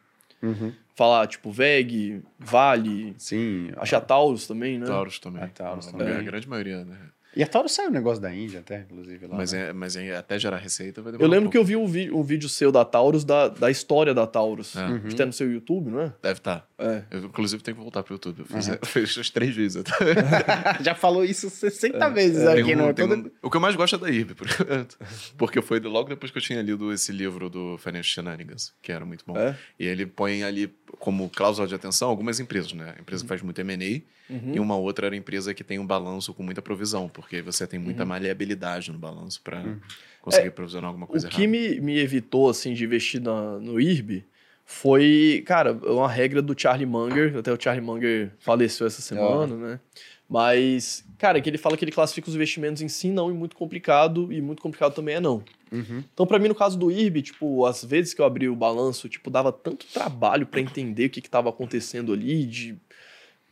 Uhum. 0.42 0.72
Falar, 0.94 1.26
tipo, 1.26 1.50
VEG, 1.50 2.22
Vale, 2.38 3.14
Sim. 3.18 3.70
a 3.76 4.00
Taurus 4.00 4.46
também, 4.46 4.78
né? 4.78 4.86
Taurus 4.86 5.18
também. 5.18 5.42
A 5.42 5.48
Taurus 5.48 5.88
A- 5.88 5.90
também. 5.92 6.08
A 6.14 6.22
grande 6.22 6.48
maioria, 6.48 6.84
né? 6.84 6.96
E 7.36 7.42
a 7.42 7.46
Taurus 7.46 7.72
saiu 7.72 7.88
um 7.88 7.92
negócio 7.92 8.22
da 8.22 8.32
Índia 8.34 8.60
até, 8.60 8.80
inclusive. 8.80 9.26
Lá, 9.26 9.36
Mas, 9.36 9.52
né? 9.52 9.68
é, 9.68 9.72
mas 9.72 9.96
é, 9.96 10.16
até 10.16 10.38
gerar 10.38 10.56
receita 10.58 11.02
vai 11.02 11.12
Eu 11.18 11.26
lembro 11.26 11.48
um 11.48 11.50
que 11.50 11.58
eu 11.58 11.64
vi 11.64 11.74
um, 11.76 11.86
vi- 11.86 12.10
um 12.10 12.22
vídeo 12.22 12.48
seu 12.48 12.70
da 12.70 12.84
Taurus, 12.84 13.24
da, 13.24 13.48
da 13.48 13.70
história 13.70 14.14
da 14.14 14.26
Taurus. 14.26 14.76
É. 14.76 14.84
Acho 14.84 15.00
que 15.08 15.14
tá 15.16 15.26
no 15.26 15.32
seu 15.32 15.50
YouTube, 15.52 15.90
não 15.90 16.00
é? 16.00 16.12
Deve 16.22 16.38
estar. 16.38 16.68
É. 16.78 17.02
Eu, 17.10 17.24
inclusive, 17.24 17.62
tenho 17.62 17.76
que 17.76 17.82
voltar 17.82 18.02
pro 18.02 18.14
YouTube. 18.14 18.40
Eu 18.40 18.46
fiz, 18.46 18.68
Uhum. 18.68 18.74
eu 18.80 18.86
fiz 18.86 19.18
as 19.18 19.30
três 19.30 19.54
vezes. 19.54 19.78
até. 19.84 20.82
Já 20.82 20.94
falou 20.94 21.24
isso 21.24 21.50
60 21.50 22.08
vezes 22.10 22.44
Tem 22.44 22.62
aqui, 22.62 22.74
um- 22.74 22.78
não 22.78 22.88
é? 22.88 22.92
tem 22.92 23.08
Todo... 23.08 23.26
um- 23.26 23.30
O 23.42 23.50
que 23.50 23.56
eu 23.56 23.60
mais 23.60 23.74
gosto 23.76 23.96
é 23.96 23.98
da 23.98 24.10
IRB, 24.10 24.34
por. 24.34 24.46
Porque 25.36 25.60
foi 25.62 25.80
logo 25.80 26.08
depois 26.08 26.30
que 26.30 26.38
eu 26.38 26.42
tinha 26.42 26.60
lido 26.62 26.92
esse 26.92 27.12
livro 27.12 27.48
do 27.50 27.76
Financial 27.78 28.04
Shenanigans, 28.24 28.72
que 28.82 28.92
era 28.92 29.04
muito 29.04 29.24
bom. 29.26 29.36
É? 29.36 29.56
E 29.78 29.86
ele 29.86 30.06
põe 30.06 30.42
ali 30.44 30.72
como 30.98 31.28
cláusula 31.28 31.66
de 31.66 31.74
atenção 31.74 32.08
algumas 32.08 32.38
empresas, 32.40 32.72
né? 32.72 32.94
A 32.96 33.00
empresa 33.00 33.22
que 33.24 33.28
faz 33.28 33.42
muito 33.42 33.60
M&A 33.60 34.00
Uhum. 34.30 34.52
e 34.54 34.60
uma 34.60 34.76
outra 34.76 35.06
era 35.06 35.16
empresa 35.16 35.52
que 35.52 35.62
tem 35.62 35.78
um 35.78 35.86
balanço 35.86 36.32
com 36.32 36.42
muita 36.42 36.62
provisão, 36.62 37.08
porque 37.08 37.42
você 37.42 37.66
tem 37.66 37.78
Uhum. 37.78 37.84
muita 37.84 38.04
maleabilidade 38.06 38.90
no 38.90 38.98
balanço 38.98 39.40
para 39.42 39.76
conseguir 40.22 40.50
provisionar 40.52 40.88
alguma 40.88 41.06
coisa 41.06 41.26
É, 41.26 41.28
O 41.28 41.32
que 41.32 41.42
errada. 41.42 41.58
me, 41.58 41.80
me 41.80 41.98
evitou, 41.98 42.48
assim, 42.48 42.72
de 42.72 42.84
investir 42.84 43.20
na- 43.20 43.58
no 43.58 43.78
IRB 43.80 44.24
foi, 44.64 45.42
cara, 45.46 45.72
uma 45.74 46.08
regra 46.08 46.40
do 46.40 46.58
Charlie 46.58 46.86
Munger. 46.86 47.36
Até 47.36 47.52
o 47.52 47.60
Charlie 47.60 47.84
Munger 47.84 48.32
faleceu 48.38 48.86
essa 48.86 49.02
semana, 49.02 49.54
né? 49.56 49.80
Mas, 50.28 51.04
cara, 51.18 51.38
que 51.40 51.48
ele 51.50 51.58
fala 51.58 51.76
que 51.76 51.84
ele 51.84 51.92
classifica 51.92 52.28
os 52.28 52.34
investimentos 52.34 52.80
em 52.82 52.88
sim, 52.88 53.12
não 53.12 53.30
e 53.30 53.34
muito 53.34 53.54
complicado, 53.56 54.32
e 54.32 54.40
muito 54.40 54.62
complicado 54.62 54.94
também 54.94 55.16
é 55.16 55.20
não. 55.20 55.44
Uhum. 55.70 56.02
Então, 56.14 56.26
pra 56.26 56.38
mim, 56.38 56.48
no 56.48 56.54
caso 56.54 56.78
do 56.78 56.90
IRB, 56.90 57.20
tipo, 57.22 57.66
às 57.66 57.84
vezes 57.84 58.14
que 58.14 58.20
eu 58.22 58.24
abri 58.24 58.48
o 58.48 58.56
balanço, 58.56 59.08
tipo, 59.08 59.28
dava 59.30 59.52
tanto 59.52 59.86
trabalho 59.92 60.46
pra 60.46 60.60
entender 60.60 61.06
o 61.06 61.10
que, 61.10 61.20
que 61.20 61.28
tava 61.28 61.50
acontecendo 61.50 62.12
ali, 62.12 62.46
de... 62.46 62.76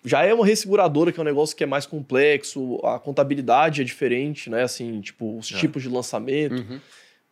Já 0.05 0.24
é 0.24 0.34
uma 0.34 0.44
resseguradora, 0.44 1.12
que 1.12 1.20
é 1.20 1.22
um 1.22 1.24
negócio 1.24 1.57
que 1.57 1.62
é 1.62 1.66
mais 1.66 1.86
complexo, 1.86 2.78
a 2.84 2.98
contabilidade 2.98 3.80
é 3.82 3.84
diferente, 3.84 4.50
né? 4.50 4.62
Assim, 4.64 5.00
tipo, 5.00 5.38
os 5.38 5.53
É. 5.53 5.57
tipos 5.59 5.82
de 5.82 5.88
lançamento. 5.88 6.55
Uhum. 6.61 6.80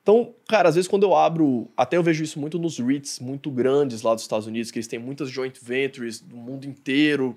Então, 0.03 0.35
cara, 0.49 0.69
às 0.69 0.77
vezes 0.77 0.89
quando 0.89 1.03
eu 1.03 1.15
abro, 1.15 1.69
até 1.77 1.97
eu 1.97 2.03
vejo 2.03 2.23
isso 2.25 2.39
muito 2.39 2.59
nos 2.59 2.79
REITs 2.79 3.19
muito 3.21 3.51
grandes 3.51 4.03
lá 4.03 4.15
dos 4.15 4.23
Estados 4.23 4.47
Unidos, 4.47 4.71
que 4.71 4.79
eles 4.79 4.87
têm 4.87 4.99
muitas 4.99 5.29
joint 5.31 5.59
ventures 5.63 6.21
do 6.21 6.37
mundo 6.37 6.65
inteiro. 6.65 7.37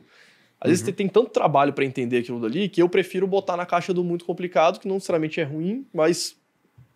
Às 0.62 0.70
vezes 0.70 0.86
tem, 0.86 0.94
tem 0.94 1.08
tanto 1.10 1.30
trabalho 1.32 1.74
para 1.74 1.84
entender 1.84 2.20
aquilo 2.20 2.40
dali 2.40 2.70
que 2.70 2.82
eu 2.82 2.88
prefiro 2.88 3.28
botar 3.28 3.58
na 3.58 3.66
caixa 3.66 3.94
do 3.94 4.02
muito 4.04 4.24
complicado, 4.24 4.80
que 4.80 4.88
não 4.88 4.96
necessariamente 4.96 5.42
é 5.42 5.44
ruim, 5.44 5.86
mas 5.94 6.38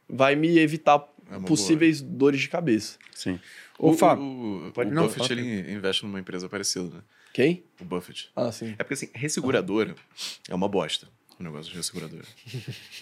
vai 0.08 0.36
me 0.36 0.58
evitar 0.60 1.06
É 1.30 1.38
possíveis 1.40 2.02
dores 2.02 2.40
de 2.40 2.48
cabeça. 2.48 2.98
Sim. 3.14 3.38
boa. 3.78 3.92
Ô, 3.92 3.94
O, 3.94 3.98
Fábio, 3.98 4.24
o, 4.24 4.72
pode- 4.72 4.90
o 4.92 4.94
não, 4.94 5.04
Buffett, 5.04 5.34
ele 5.34 5.74
investe 5.74 6.04
numa 6.06 6.20
empresa 6.20 6.48
parecida, 6.48 6.86
né? 6.96 7.02
Quem? 7.34 7.64
O 7.80 7.86
Buffett. 7.86 8.30
Ah, 8.36 8.52
sim. 8.52 8.72
É 8.78 8.84
porque, 8.84 8.94
assim, 8.96 9.10
resseguradora 9.14 9.96
é 10.50 10.56
uma 10.56 10.68
bosta, 10.68 11.08
o 11.40 11.44
negócio 11.44 11.72
de 11.72 11.78
resseguradora. 11.78 12.26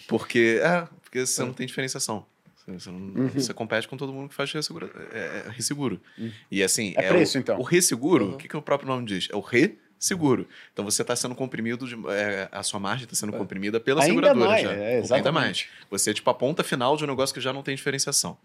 Porque, 0.07 0.59
é, 0.61 0.87
porque 1.01 1.25
você 1.25 1.43
não 1.43 1.53
tem 1.53 1.65
diferenciação. 1.65 2.25
Você, 2.67 2.89
não- 2.89 2.97
Uhum. 2.99 3.27
você 3.29 3.53
compete 3.53 3.87
com 3.87 3.95
todo 3.95 4.11
mundo 4.11 4.29
que 4.29 4.35
faz 4.35 4.51
ressegura, 4.51 4.89
é, 5.11 5.43
é 5.47 5.49
resseguro. 5.51 6.01
E 6.49 6.63
assim... 6.63 6.93
É 6.97 7.07
preço, 7.09 7.37
o, 7.37 7.41
então. 7.41 7.59
O 7.59 7.63
resseguro, 7.63 8.25
Uhum. 8.25 8.33
o 8.33 8.37
que, 8.37 8.47
que 8.47 8.57
o 8.57 8.61
próprio 8.61 8.87
nome 8.89 9.05
diz? 9.05 9.27
É 9.31 9.35
o 9.35 9.39
resseguro. 9.39 10.47
Então 10.73 10.83
você 10.83 11.03
está 11.03 11.15
sendo 11.15 11.35
comprimido, 11.35 11.87
de, 11.87 11.95
é, 12.09 12.49
a 12.51 12.63
sua 12.63 12.79
margem 12.79 13.03
está 13.03 13.15
sendo 13.15 13.33
comprimida 13.33 13.79
pela 13.79 14.01
Ainda 14.01 14.13
seguradora 14.13 14.49
mais, 14.49 14.63
já. 14.63 14.71
é, 14.73 14.87
Ainda 14.95 14.97
exatamente. 15.05 15.31
mais. 15.31 15.67
Você 15.91 16.09
é 16.09 16.13
tipo 16.15 16.27
a 16.29 16.33
ponta 16.33 16.63
final 16.63 16.97
de 16.97 17.03
um 17.03 17.07
negócio 17.07 17.33
que 17.35 17.39
já 17.41 17.53
não 17.53 17.61
tem 17.61 17.75
diferenciação. 17.75 18.35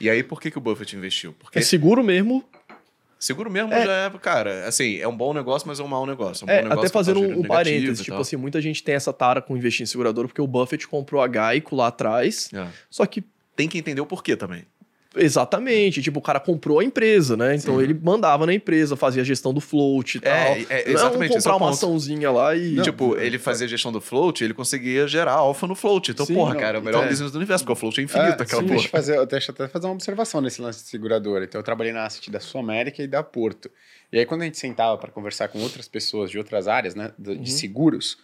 E 0.00 0.08
aí, 0.08 0.22
por 0.22 0.40
que, 0.40 0.50
que 0.50 0.56
o 0.56 0.60
Buffett 0.62 0.96
investiu? 0.96 1.34
Porque 1.34 1.58
É 1.58 1.62
seguro 1.62 2.02
mesmo. 2.02 2.48
Seguro 3.20 3.48
mesmo 3.50 3.72
É. 3.72 3.84
já 3.86 3.92
é, 3.92 4.10
cara, 4.18 4.66
assim, 4.66 4.96
é 4.98 5.06
um 5.06 5.16
bom 5.16 5.32
negócio, 5.32 5.68
mas 5.68 5.78
é 5.78 5.82
um 5.82 5.86
mau 5.86 6.04
negócio. 6.06 6.44
É 6.44 6.46
um 6.46 6.50
É, 6.50 6.56
bom 6.62 6.68
negócio 6.70 6.80
até 6.86 6.92
fazendo 6.92 7.20
um, 7.20 7.40
um 7.40 7.42
parênteses, 7.44 8.02
tipo 8.04 8.16
assim, 8.16 8.34
muita 8.36 8.60
gente 8.60 8.82
tem 8.82 8.94
essa 8.96 9.12
tara 9.12 9.40
com 9.42 9.56
investir 9.56 9.82
em 9.84 9.86
seguradora 9.86 10.26
porque 10.26 10.40
o 10.42 10.46
Buffett 10.46 10.88
comprou 10.88 11.22
a 11.22 11.28
Geico 11.28 11.76
lá 11.76 11.86
atrás, 11.88 12.48
É. 12.52 12.66
só 12.90 13.04
que 13.06 13.22
Tem 13.54 13.68
que 13.68 13.76
entender 13.78 14.00
o 14.00 14.06
porquê 14.06 14.34
também. 14.36 14.64
Exatamente. 15.16 16.00
Tipo, 16.02 16.20
o 16.20 16.22
cara 16.22 16.38
comprou 16.38 16.78
a 16.78 16.84
empresa, 16.84 17.36
né? 17.36 17.56
Então 17.56 17.76
Sim. 17.76 17.82
ele 17.82 17.94
mandava 17.94 18.46
na 18.46 18.54
empresa, 18.54 18.94
fazia 18.96 19.22
a 19.22 19.24
gestão 19.24 19.52
do 19.52 19.60
float 19.60 20.18
e 20.18 20.20
tal. 20.20 20.32
É, 20.32 20.66
é, 20.68 20.84
Não 20.86 20.92
exatamente, 20.92 21.30
esse 21.36 21.38
é 21.38 21.50
comprar 21.50 21.56
uma 21.56 21.66
ponto. 21.66 21.74
açãozinha 21.74 22.30
lá 22.30 22.54
e. 22.54 22.80
tipo, 22.82 23.16
ele 23.16 23.38
fazia 23.38 23.66
gestão 23.66 23.90
do 23.90 24.00
float, 24.00 24.44
ele 24.44 24.54
conseguia 24.54 25.08
gerar 25.08 25.32
alfa 25.32 25.66
no 25.66 25.74
float. 25.74 26.12
Então, 26.12 26.24
Sim, 26.24 26.34
porra, 26.34 26.54
não, 26.54 26.60
cara, 26.60 26.78
é 26.78 26.80
o 26.80 26.84
melhor 26.84 27.04
é. 27.04 27.08
business 27.08 27.32
do 27.32 27.36
universo, 27.36 27.64
porque 27.64 27.72
o 27.72 27.76
float 27.76 28.00
é 28.00 28.04
infinito, 28.04 28.42
aquela 28.42 28.62
sim, 28.62 28.68
porra. 28.68 28.68
deixa 28.68 28.86
eu, 28.86 28.90
fazer, 28.90 29.26
deixa 29.26 29.50
eu 29.50 29.54
até 29.54 29.68
fazer 29.68 29.86
uma 29.86 29.94
observação 29.94 30.40
nesse 30.40 30.62
lance 30.62 30.84
de 30.84 30.88
seguradora. 30.88 31.44
Então, 31.44 31.58
eu 31.58 31.64
trabalhei 31.64 31.92
na 31.92 32.04
Asset 32.04 32.30
da 32.30 32.38
Sul 32.38 32.60
América 32.60 33.02
e 33.02 33.06
da 33.08 33.22
Porto. 33.22 33.70
E 34.12 34.18
aí, 34.18 34.26
quando 34.26 34.42
a 34.42 34.44
gente 34.44 34.58
sentava 34.58 34.96
para 34.96 35.10
conversar 35.10 35.48
com 35.48 35.58
outras 35.60 35.88
pessoas 35.88 36.30
de 36.30 36.38
outras 36.38 36.68
áreas, 36.68 36.94
né, 36.94 37.10
de, 37.18 37.32
de 37.34 37.38
Uhum. 37.40 37.46
seguros, 37.46 38.18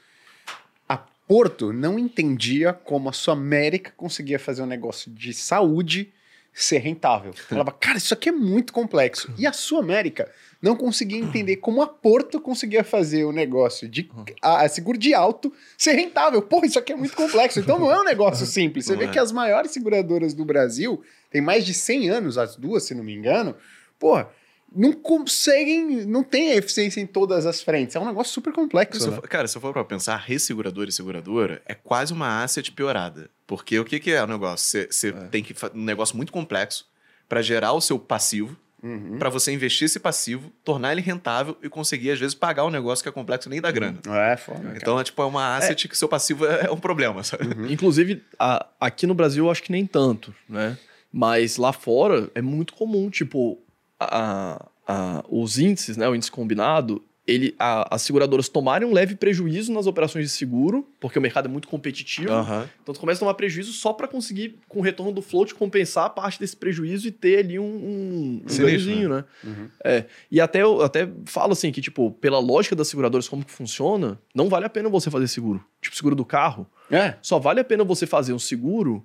a 0.89 0.97
Porto 0.97 1.73
não 1.73 1.99
entendia 1.99 2.73
como 2.73 3.09
a 3.09 3.13
Sul 3.13 3.33
América 3.33 3.93
conseguia 3.97 4.39
fazer 4.39 4.63
um 4.63 4.67
negócio 4.67 5.11
de 5.11 5.33
saúde 5.35 6.13
ser 6.59 6.79
rentável. 6.79 7.33
Falava, 7.49 7.71
cara, 7.71 7.99
isso 7.99 8.15
aqui 8.15 8.31
é 8.31 8.33
muito 8.33 8.73
complexo. 8.73 9.33
E 9.37 9.47
a 9.47 9.53
Sul 9.53 9.79
América 9.79 10.31
não 10.61 10.75
conseguia 10.75 11.19
entender 11.19 11.57
como 11.57 11.83
a 11.83 11.87
Porto 11.87 12.41
conseguia 12.41 12.83
fazer 12.83 13.25
o 13.25 13.33
negócio 13.33 13.87
de 13.89 14.11
a, 14.41 14.63
a 14.65 14.69
seguro 14.69 14.97
de 14.97 15.13
alto 15.13 15.53
ser 15.77 15.93
rentável. 15.93 16.41
Porra, 16.41 16.67
isso 16.67 16.79
aqui 16.79 16.93
é 16.93 16.97
muito 16.97 17.15
complexo. 17.15 17.61
Então 17.61 17.79
não 17.79 17.93
é 17.93 18.01
um 18.01 18.05
negócio 18.05 18.47
simples. 18.47 18.87
Você 18.87 18.93
Não 18.93 18.99
vê 19.01 19.05
é. 19.05 19.09
que 19.09 19.19
as 19.19 19.31
maiores 19.31 19.71
seguradoras 19.71 20.33
do 20.33 20.45
Brasil 20.45 21.03
têm 21.31 21.43
mais 21.43 21.67
de 21.67 21.75
100 21.75 22.09
anos, 22.09 22.39
as 22.39 22.57
duas, 22.57 22.85
se 22.85 22.95
não 22.95 23.05
me 23.05 23.15
engano. 23.15 23.55
Porra, 23.99 24.29
não 24.75 24.93
conseguem, 24.93 26.05
não 26.07 26.25
tem 26.25 26.53
eficiência 26.53 27.01
em 27.01 27.07
todas 27.07 27.45
as 27.47 27.61
frentes. 27.63 27.95
É 27.95 28.01
um 28.01 28.07
negócio 28.07 28.33
super 28.33 28.53
complexo. 28.53 29.01
Se 29.01 29.11
né? 29.11 29.17
for- 29.17 29.29
cara, 29.29 29.47
se 29.47 29.57
eu 29.57 29.61
for 29.61 29.73
pra 29.73 29.85
pensar, 29.85 30.17
resseguradora 30.17 30.89
e 30.89 30.93
seguradora 30.93 31.63
é 31.67 31.75
quase 31.75 32.13
uma 32.13 32.43
asset 32.43 32.73
piorada. 32.73 33.31
Porque 33.47 33.79
o 33.79 33.85
que, 33.85 34.01
que 34.01 34.11
é 34.11 34.23
o 34.23 34.27
negócio? 34.27 34.67
Você 34.69 34.87
você 34.91 35.13
tem 35.31 35.43
que 35.43 35.55
fazer 35.55 35.77
um 35.77 35.85
negócio 35.85 36.17
muito 36.17 36.33
complexo 36.33 36.87
para 37.29 37.41
gerar 37.43 37.73
o 37.73 37.81
seu 37.81 37.99
passivo, 37.99 38.57
Uhum. 38.83 39.19
para 39.19 39.31
você 39.31 39.51
investir 39.53 39.87
esse 39.87 39.99
passivo, 39.99 40.53
tornar 40.63 40.93
ele 40.93 41.01
rentável 41.01 41.57
e 41.63 41.69
conseguir, 41.69 42.11
às 42.11 42.21
vezes, 42.21 42.35
pagar 42.35 42.65
um 42.67 42.71
negócio 42.71 43.03
que 43.03 43.09
é 43.09 43.13
complexo 43.13 43.49
nem 43.49 43.61
dá 43.61 43.71
grana. 43.73 43.99
É, 44.07 44.37
foda. 44.37 44.61
cara. 44.61 44.77
Então, 44.77 45.01
é 45.01 45.03
tipo, 45.03 45.21
é 45.23 45.25
uma 45.25 45.57
asset 45.57 45.89
que 45.89 45.97
seu 45.99 46.07
passivo 46.09 46.47
é, 46.47 46.67
é 46.67 46.71
um 46.71 46.77
problema, 46.79 47.25
sabe? 47.25 47.47
Uhum. 47.47 47.67
Inclusive, 47.73 48.23
a- 48.39 48.67
aqui 48.79 49.07
no 49.07 49.15
Brasil 49.15 49.47
eu 49.47 49.51
acho 49.51 49.63
que 49.63 49.73
nem 49.73 49.87
tanto, 49.87 50.33
né? 50.49 50.79
Mas 51.11 51.57
lá 51.57 51.73
fora 51.73 52.31
é 52.35 52.43
muito 52.43 52.75
comum, 52.75 53.09
tipo, 53.11 53.59
a- 53.99 54.65
a- 54.87 55.25
os 55.29 55.59
índices, 55.59 55.97
né? 55.97 56.09
O 56.09 56.15
índice 56.15 56.31
combinado, 56.31 57.03
ele, 57.27 57.55
a- 57.59 57.95
as 57.95 58.03
seguradoras 58.03 58.49
tomarem 58.49 58.87
um 58.89 58.93
leve 58.93 59.17
prejuízo 59.17 59.73
nas 59.73 59.87
operações 59.87 60.25
de 60.27 60.31
seguro, 60.31 60.87
porque 61.01 61.19
o 61.19 61.23
mercado 61.23 61.47
é 61.47 61.49
muito 61.49 61.67
competitivo. 61.67 62.31
Aham. 62.33 62.69
Então 62.83 62.95
tu 62.95 63.01
começa 63.01 63.19
a 63.19 63.21
tomar 63.21 63.35
prejuízo 63.35 63.73
só 63.73 63.93
para 63.93 64.07
conseguir, 64.07 64.59
com 64.69 64.79
o 64.79 64.83
retorno 64.83 65.11
do 65.13 65.21
float, 65.21 65.55
compensar 65.55 66.05
a 66.05 66.11
parte 66.11 66.39
desse 66.39 66.57
prejuízo 66.57 67.09
e 67.09 67.11
ter 67.11 67.39
ali 67.41 67.59
um, 67.59 67.65
um, 67.65 68.43
um 68.45 68.49
Sinistro, 68.49 68.67
ganhozinho, 68.67 69.09
né? 69.09 69.25
Uhum. 69.43 69.69
É. 69.85 70.05
E 70.31 70.41
até 70.41 70.63
eu 70.63 70.83
até 70.83 71.09
falo 71.25 71.53
assim 71.53 71.73
que, 71.73 71.81
tipo, 71.81 72.13
pela 72.13 72.39
lógica 72.39 72.77
das 72.77 72.89
seguradoras, 72.89 73.29
como 73.29 73.45
que 73.45 73.51
funciona, 73.51 74.21
não 74.35 74.49
vale 74.49 74.67
a 74.67 74.71
pena 74.71 74.89
você 74.89 75.11
fazer 75.11 75.27
seguro. 75.29 75.65
Tipo, 75.81 75.97
seguro 75.97 76.15
do 76.15 76.25
carro. 76.25 76.67
É. 76.91 77.15
Só 77.23 77.39
vale 77.39 77.59
a 77.61 77.65
pena 77.65 77.83
você 77.83 78.07
fazer 78.07 78.33
um 78.33 78.39
seguro 78.39 79.05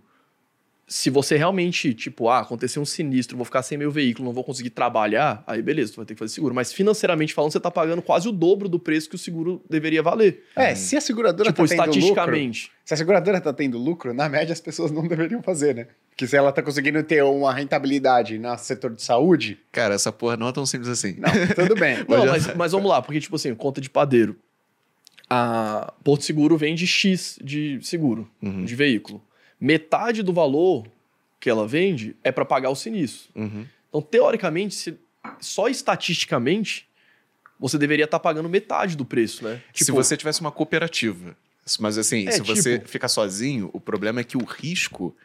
se 0.94 1.10
você 1.10 1.38
realmente, 1.38 1.94
tipo, 1.94 2.28
ah, 2.28 2.40
aconteceu 2.40 2.82
um 2.82 2.86
sinistro, 2.86 3.38
vou 3.38 3.46
ficar 3.46 3.64
sem 3.64 3.78
meu 3.78 3.90
veículo, 3.90 4.26
não 4.26 4.34
vou 4.34 4.44
conseguir 4.44 4.72
trabalhar, 4.72 5.42
aí 5.48 5.62
beleza, 5.62 5.94
tu 5.94 5.96
vai 5.96 6.06
ter 6.06 6.16
que 6.16 6.20
fazer 6.20 6.34
seguro. 6.34 6.54
Mas 6.54 6.74
financeiramente 6.74 7.34
falando, 7.34 7.54
você 7.54 7.62
tá 7.62 7.72
pagando 7.72 8.02
quase 8.02 8.28
o 8.28 8.32
dobro 8.34 8.68
do 8.68 8.78
preço 8.78 9.08
que 9.10 9.16
o 9.16 9.18
seguro 9.18 9.64
deveria 9.70 10.04
valer. 10.04 10.44
É, 10.54 10.76
se 10.76 10.98
a 10.98 11.00
seguradora 11.02 11.50
tipo, 11.54 11.64
tá 11.66 11.70
tendo 11.70 11.78
lucro, 11.86 11.94
estatisticamente. 11.94 12.72
se 12.84 12.94
a 12.94 12.98
seguradora 12.98 13.40
tá 13.40 13.54
tendo 13.54 13.78
lucro, 13.78 14.14
na 14.14 14.28
média 14.28 14.52
as 14.52 14.60
pessoas 14.60 14.92
não 14.92 15.08
deveriam 15.08 15.42
fazer, 15.42 15.74
né? 15.74 15.88
Que 16.18 16.28
se 16.28 16.36
ela 16.36 16.52
tá 16.52 16.62
conseguindo 16.62 17.02
ter 17.04 17.24
uma 17.24 17.54
rentabilidade 17.54 18.38
no 18.38 18.58
setor 18.58 18.94
de 18.94 19.02
saúde, 19.02 19.58
Cara, 19.72 19.96
essa 19.96 20.12
porra 20.12 20.36
não 20.36 20.50
é 20.50 20.52
tão 20.52 20.66
simples 20.66 20.90
assim. 20.90 21.16
não, 21.18 21.30
tudo 21.56 21.80
bem. 21.80 22.00
Não, 22.10 22.26
mas, 22.26 22.54
mas 22.54 22.72
vamos 22.74 22.90
lá, 22.90 23.02
porque, 23.02 23.22
tipo 23.22 23.38
assim, 23.38 23.56
conta 23.56 23.80
de 23.80 23.90
padeiro. 23.90 24.36
A 25.30 25.94
Porto 26.04 26.26
Seguro 26.26 26.58
vende 26.58 26.86
X 26.86 27.40
de 27.42 27.80
seguro, 27.82 28.30
Uhum. 28.42 28.66
de 28.66 28.76
veículo. 28.76 29.24
Metade 29.62 30.24
do 30.24 30.34
valor 30.34 30.88
que 31.40 31.50
ela 31.50 31.68
vende 31.68 32.16
é 32.24 32.32
para 32.32 32.44
pagar 32.44 32.70
o 32.72 32.76
sinistro. 32.76 33.30
Uhum. 33.36 33.66
Então, 33.90 34.02
teoricamente, 34.02 34.74
se- 34.74 34.98
só 35.40 35.68
estatisticamente, 35.70 36.88
você 37.60 37.78
deveria 37.78 38.06
estar 38.06 38.20
pagando 38.20 38.50
metade 38.50 38.98
do 38.98 39.06
preço, 39.06 39.44
né? 39.44 39.62
se 39.74 39.86
Tipo, 39.86 39.96
você 39.96 40.18
tivesse 40.18 40.42
uma 40.42 40.52
cooperativa. 40.52 41.36
Mas 41.80 41.98
assim, 41.98 42.28
É, 42.28 42.32
se 42.32 42.42
você 42.42 42.80
tipo- 42.80 42.90
ficar 42.90 43.08
sozinho, 43.08 43.70
o 43.72 43.80
problema 43.80 44.20
é 44.20 44.24
que 44.24 44.36
o 44.36 44.44
risco, 44.44 45.16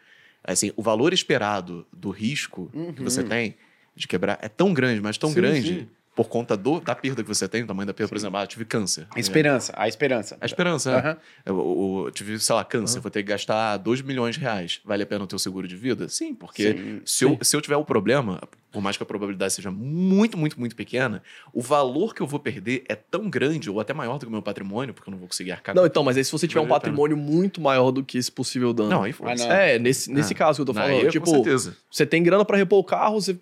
assim, 0.43 0.71
o 0.75 0.83
valor 0.83 1.13
esperado 1.13 1.85
do 1.91 2.11
risco 2.11 2.71
que 2.95 3.01
você 3.01 3.23
tem 3.23 3.55
de 3.95 4.07
quebrar 4.07 4.37
é 4.41 4.47
tão 4.47 4.71
grande, 4.71 5.01
mas 5.01 5.17
tão 5.17 5.29
Sim, 5.29 5.35
grande, 5.35 5.67
sim. 5.79 5.87
Por 6.17 6.27
conta 6.27 6.57
do, 6.57 6.79
da 6.81 6.95
perda 6.95 7.21
que 7.21 7.29
você 7.29 7.47
tem, 7.47 7.61
o 7.61 7.67
tamanho 7.67 7.85
da 7.85 7.93
perda, 7.93 8.09
por 8.09 8.17
exemplo, 8.17 8.37
ah, 8.37 8.43
eu 8.43 8.47
tive 8.47 8.65
câncer. 8.65 9.05
A 9.15 9.19
esperança, 9.19 9.71
a 9.77 9.87
esperança. 9.87 10.35
A 10.41 10.45
esperança, 10.47 10.91
é. 10.91 10.95
Aham. 10.95 11.17
Eu, 11.45 11.55
eu- 11.57 12.03
eu 12.07 12.11
tive, 12.11 12.39
sei 12.39 12.55
lá, 12.55 12.65
câncer, 12.65 12.99
vou 12.99 13.11
ter 13.11 13.21
que 13.21 13.29
gastar 13.29 13.77
2 13.77 14.01
milhões 14.01 14.33
de 14.35 14.41
reais. 14.41 14.81
Vale 14.83 15.03
a 15.03 15.05
pena 15.05 15.23
o 15.23 15.27
teu 15.27 15.37
seguro 15.37 15.67
de 15.67 15.75
vida? 15.75 16.09
Sim, 16.09 16.33
porque 16.33 16.73
Sim, 16.73 17.01
se, 17.05 17.23
Eu, 17.23 17.37
se 17.43 17.55
eu 17.55 17.61
tiver 17.61 17.75
o 17.77 17.85
problema, 17.85 18.41
por 18.71 18.81
mais 18.81 18.97
que 18.97 19.03
a 19.03 19.05
probabilidade 19.05 19.53
seja 19.53 19.69
muito, 19.69 20.35
muito, 20.37 20.59
muito 20.59 20.75
pequena, 20.75 21.21
o 21.53 21.61
valor 21.61 22.15
que 22.15 22.21
eu 22.21 22.25
vou 22.27 22.39
perder 22.39 22.83
é 22.89 22.95
tão 22.95 23.29
grande, 23.29 23.69
ou 23.69 23.79
até 23.79 23.93
maior 23.93 24.15
do 24.17 24.21
que 24.21 24.27
o 24.27 24.31
meu 24.31 24.41
patrimônio, 24.41 24.95
porque 24.95 25.09
eu 25.09 25.11
não 25.11 25.19
vou 25.19 25.27
conseguir 25.27 25.51
arcar. 25.51 25.75
Não, 25.75 25.85
então, 25.85 26.03
mas 26.03 26.17
aí 26.17 26.23
se 26.25 26.31
você 26.31 26.47
tiver 26.47 26.61
um 26.61 26.63
Vale 26.63 26.81
pena. 26.81 26.81
patrimônio 26.81 27.15
muito 27.15 27.61
maior 27.61 27.91
do 27.91 28.03
que 28.03 28.17
esse 28.17 28.31
possível 28.31 28.73
dano. 28.73 28.89
Não, 28.89 29.03
aí 29.03 29.11
foda-se. 29.13 29.43
Ah. 29.47 29.53
É, 29.53 29.77
nesse, 29.79 30.11
nesse 30.11 30.33
Ah, 30.33 30.37
caso 30.37 30.57
que 30.57 30.61
eu 30.69 30.73
tô 30.73 30.79
Aí, 30.79 30.87
falando. 30.89 31.03
com 31.05 31.09
tipo, 31.11 31.29
certeza. 31.29 31.77
você 31.91 32.07
tem 32.07 32.23
grana 32.23 32.43
pra 32.43 32.57
repor 32.57 32.79
o 32.79 32.83
carro, 32.83 33.21
você. 33.21 33.37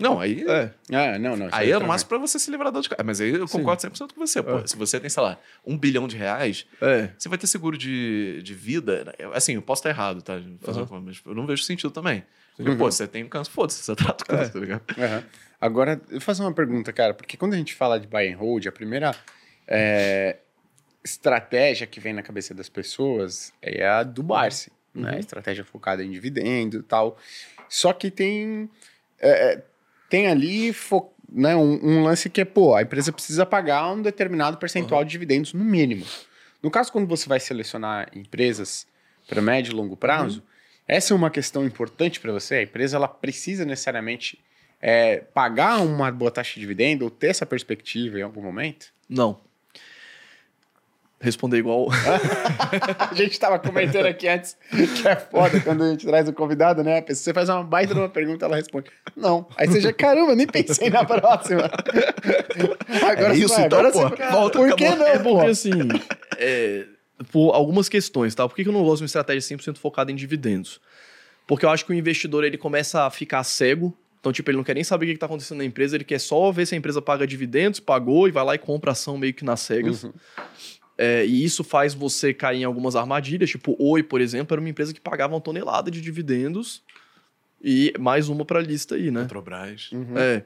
Não, 0.00 0.18
aí. 0.20 0.44
É. 0.48 0.70
Ah, 0.92 1.18
não, 1.18 1.36
não. 1.36 1.48
Aí 1.52 1.68
é 1.68 1.74
no 1.74 1.80
também. 1.80 1.88
máximo 1.88 2.08
pra 2.08 2.18
você 2.18 2.38
se 2.38 2.50
livrar 2.50 2.66
da 2.68 2.72
dor 2.72 2.82
de 2.82 2.88
cara. 2.88 3.04
Mas 3.04 3.20
aí 3.20 3.30
eu 3.30 3.46
Sim. 3.46 3.58
concordo 3.58 3.82
100% 3.82 4.12
com 4.14 4.26
você. 4.26 4.42
Pô. 4.42 4.58
É. 4.58 4.66
Se 4.66 4.76
você 4.76 4.98
tem, 4.98 5.10
sei 5.10 5.22
lá, 5.22 5.38
um 5.64 5.76
bilhão 5.78 6.08
de 6.08 6.16
reais, 6.16 6.66
É. 6.80 7.10
você 7.18 7.28
vai 7.28 7.36
ter 7.38 7.46
seguro 7.46 7.76
de, 7.78 8.40
de 8.42 8.54
vida. 8.54 9.14
Eu- 9.18 9.32
Assim, 9.34 9.54
eu 9.54 9.62
posso 9.62 9.80
estar 9.80 9.90
errado, 9.90 10.22
tá? 10.22 10.40
Fazer 10.62 10.80
uma- 10.82 11.00
Mas 11.00 11.20
eu 11.24 11.34
não 11.34 11.46
vejo 11.46 11.62
sentido 11.62 11.90
também. 11.90 12.24
Porque, 12.56 12.74
pô, 12.76 12.90
você 12.90 13.06
tem 13.06 13.26
câncer, 13.28 13.50
foda-se, 13.50 13.82
você 13.82 13.94
trata 13.94 14.24
o 14.24 14.26
câncer, 14.26 14.44
É. 14.44 14.48
tá 14.52 14.58
ligado? 14.58 14.82
Aham. 14.98 15.24
Agora, 15.60 15.92
eu 16.08 16.12
vou 16.12 16.20
fazer 16.20 16.42
uma 16.42 16.52
pergunta, 16.54 16.92
cara, 16.92 17.12
porque 17.14 17.36
quando 17.36 17.52
a 17.54 17.56
gente 17.56 17.74
fala 17.74 17.98
de 18.00 18.06
buy 18.06 18.26
and 18.32 18.36
hold, 18.36 18.66
a 18.66 18.72
primeira 18.72 19.14
é, 19.68 20.38
estratégia 21.04 21.86
que 21.86 22.00
vem 22.00 22.12
na 22.12 22.22
cabeça 22.22 22.52
das 22.54 22.68
pessoas 22.68 23.52
é 23.62 23.86
a 23.86 24.02
do 24.02 24.22
Barsi, 24.22 24.70
né? 24.94 25.18
Estratégia 25.18 25.64
focada 25.64 26.04
em 26.04 26.10
dividendo 26.10 26.78
e 26.78 26.82
tal. 26.82 27.16
Só 27.68 27.92
que 27.92 28.10
tem, 28.10 28.68
é, 29.20 29.62
tem 30.10 30.26
ali 30.26 30.72
fo- 30.74 31.10
né, 31.32 31.56
um, 31.56 31.78
um 31.82 32.02
lance 32.02 32.28
que 32.28 32.40
é, 32.40 32.44
pô, 32.44 32.74
a 32.74 32.82
empresa 32.82 33.12
precisa 33.12 33.46
pagar 33.46 33.90
um 33.92 34.02
determinado 34.02 34.58
percentual 34.58 35.04
de 35.04 35.10
dividendos 35.10 35.54
no 35.54 35.64
mínimo. 35.64 36.04
No 36.62 36.70
caso, 36.70 36.92
quando 36.92 37.06
você 37.06 37.26
vai 37.28 37.40
selecionar 37.40 38.10
empresas 38.14 38.86
para 39.28 39.40
médio 39.40 39.72
e 39.72 39.74
longo 39.74 39.96
prazo, 39.96 40.42
essa 40.86 41.14
é 41.14 41.16
uma 41.16 41.30
questão 41.30 41.64
importante 41.64 42.20
para 42.20 42.32
você. 42.32 42.56
A 42.56 42.62
empresa 42.62 42.96
ela 42.96 43.08
precisa 43.08 43.64
necessariamente 43.64 44.38
é, 44.82 45.18
pagar 45.18 45.80
uma 45.80 46.10
boa 46.10 46.30
taxa 46.30 46.54
de 46.54 46.60
dividendo 46.60 47.04
ou 47.04 47.10
ter 47.10 47.28
essa 47.28 47.46
perspectiva 47.46 48.18
em 48.18 48.22
algum 48.22 48.42
momento? 48.42 48.92
Não. 49.08 49.40
Responder 51.22 51.58
igual. 51.58 51.88
A 53.10 53.14
gente 53.14 53.32
estava 53.32 53.58
comentando 53.58 54.06
aqui 54.06 54.26
antes 54.26 54.56
que 54.70 55.06
é 55.06 55.16
foda 55.16 55.60
quando 55.60 55.84
a 55.84 55.90
gente 55.90 56.06
traz 56.06 56.26
o 56.28 56.32
convidado, 56.32 56.82
né? 56.82 57.04
Você 57.06 57.34
faz 57.34 57.48
uma 57.50 57.62
baita 57.62 57.92
de 57.92 58.00
uma 58.00 58.08
pergunta, 58.08 58.46
ela 58.46 58.56
responde. 58.56 58.90
Não. 59.14 59.46
Aí 59.56 59.66
você 59.68 59.80
já, 59.82 59.92
caramba, 59.92 60.34
nem 60.34 60.46
pensei 60.46 60.88
na 60.88 61.04
próxima. 61.04 61.70
Agora 63.02 63.34
É 63.34 63.34
você 63.34 63.44
isso, 63.44 63.54
vai, 63.54 63.66
então, 63.66 63.78
agora 63.80 63.92
pô. 63.92 64.08
você- 64.08 64.30
Volta, 64.30 64.58
Por 64.58 64.74
que 64.74 64.84
acabou. 64.86 65.04
não, 65.04 65.12
É 65.12 65.18
porque, 65.18 65.46
assim, 65.50 65.70
é, 66.38 66.86
por 67.30 67.52
algumas 67.54 67.88
questões, 67.88 68.34
tá? 68.34 68.48
Por 68.48 68.54
que 68.56 68.62
que 68.62 68.68
eu 68.70 68.72
não 68.72 68.82
gosto 68.82 68.98
de 68.98 69.02
uma 69.02 69.06
estratégia 69.06 69.42
100% 69.56 69.76
focada 69.78 70.10
em 70.10 70.14
dividendos? 70.14 70.80
Porque 71.46 71.66
eu 71.66 71.70
acho 71.70 71.84
que 71.84 71.92
o 71.92 71.94
investidor, 71.94 72.44
ele 72.44 72.56
começa 72.56 73.04
a 73.04 73.10
ficar 73.10 73.42
cego. 73.44 73.94
Então, 74.20 74.32
tipo, 74.32 74.50
ele 74.50 74.56
não 74.56 74.64
quer 74.64 74.74
nem 74.74 74.84
saber 74.84 75.04
o 75.06 75.08
que 75.08 75.14
está 75.14 75.26
acontecendo 75.26 75.58
na 75.58 75.64
empresa, 75.64 75.96
ele 75.96 76.04
quer 76.04 76.18
só 76.18 76.50
ver 76.52 76.64
se 76.66 76.74
a 76.74 76.78
empresa 76.78 77.02
paga 77.02 77.26
dividendos, 77.26 77.78
pagou 77.80 78.26
e 78.28 78.30
vai 78.30 78.44
lá 78.44 78.54
e 78.54 78.58
compra 78.58 78.92
ação 78.92 79.18
meio 79.18 79.34
que 79.34 79.44
nas 79.44 79.60
cegas. 79.60 80.04
Uhum. 80.04 80.12
É, 81.02 81.24
e 81.24 81.42
isso 81.42 81.64
faz 81.64 81.94
você 81.94 82.34
cair 82.34 82.60
em 82.60 82.64
algumas 82.64 82.94
armadilhas. 82.94 83.48
Tipo, 83.48 83.74
Oi, 83.78 84.02
por 84.02 84.20
exemplo, 84.20 84.52
era 84.52 84.60
uma 84.60 84.68
empresa 84.68 84.92
que 84.92 85.00
pagava 85.00 85.34
uma 85.34 85.40
tonelada 85.40 85.90
de 85.90 85.98
dividendos 86.00 86.82
e 87.62 87.92
mais 87.98 88.28
uma 88.28 88.44
para 88.44 88.58
a 88.58 88.62
lista 88.62 88.96
aí, 88.96 89.10
né? 89.10 89.22
Petrobras. 89.22 89.90
Uhum. 89.92 90.18
É. 90.18 90.44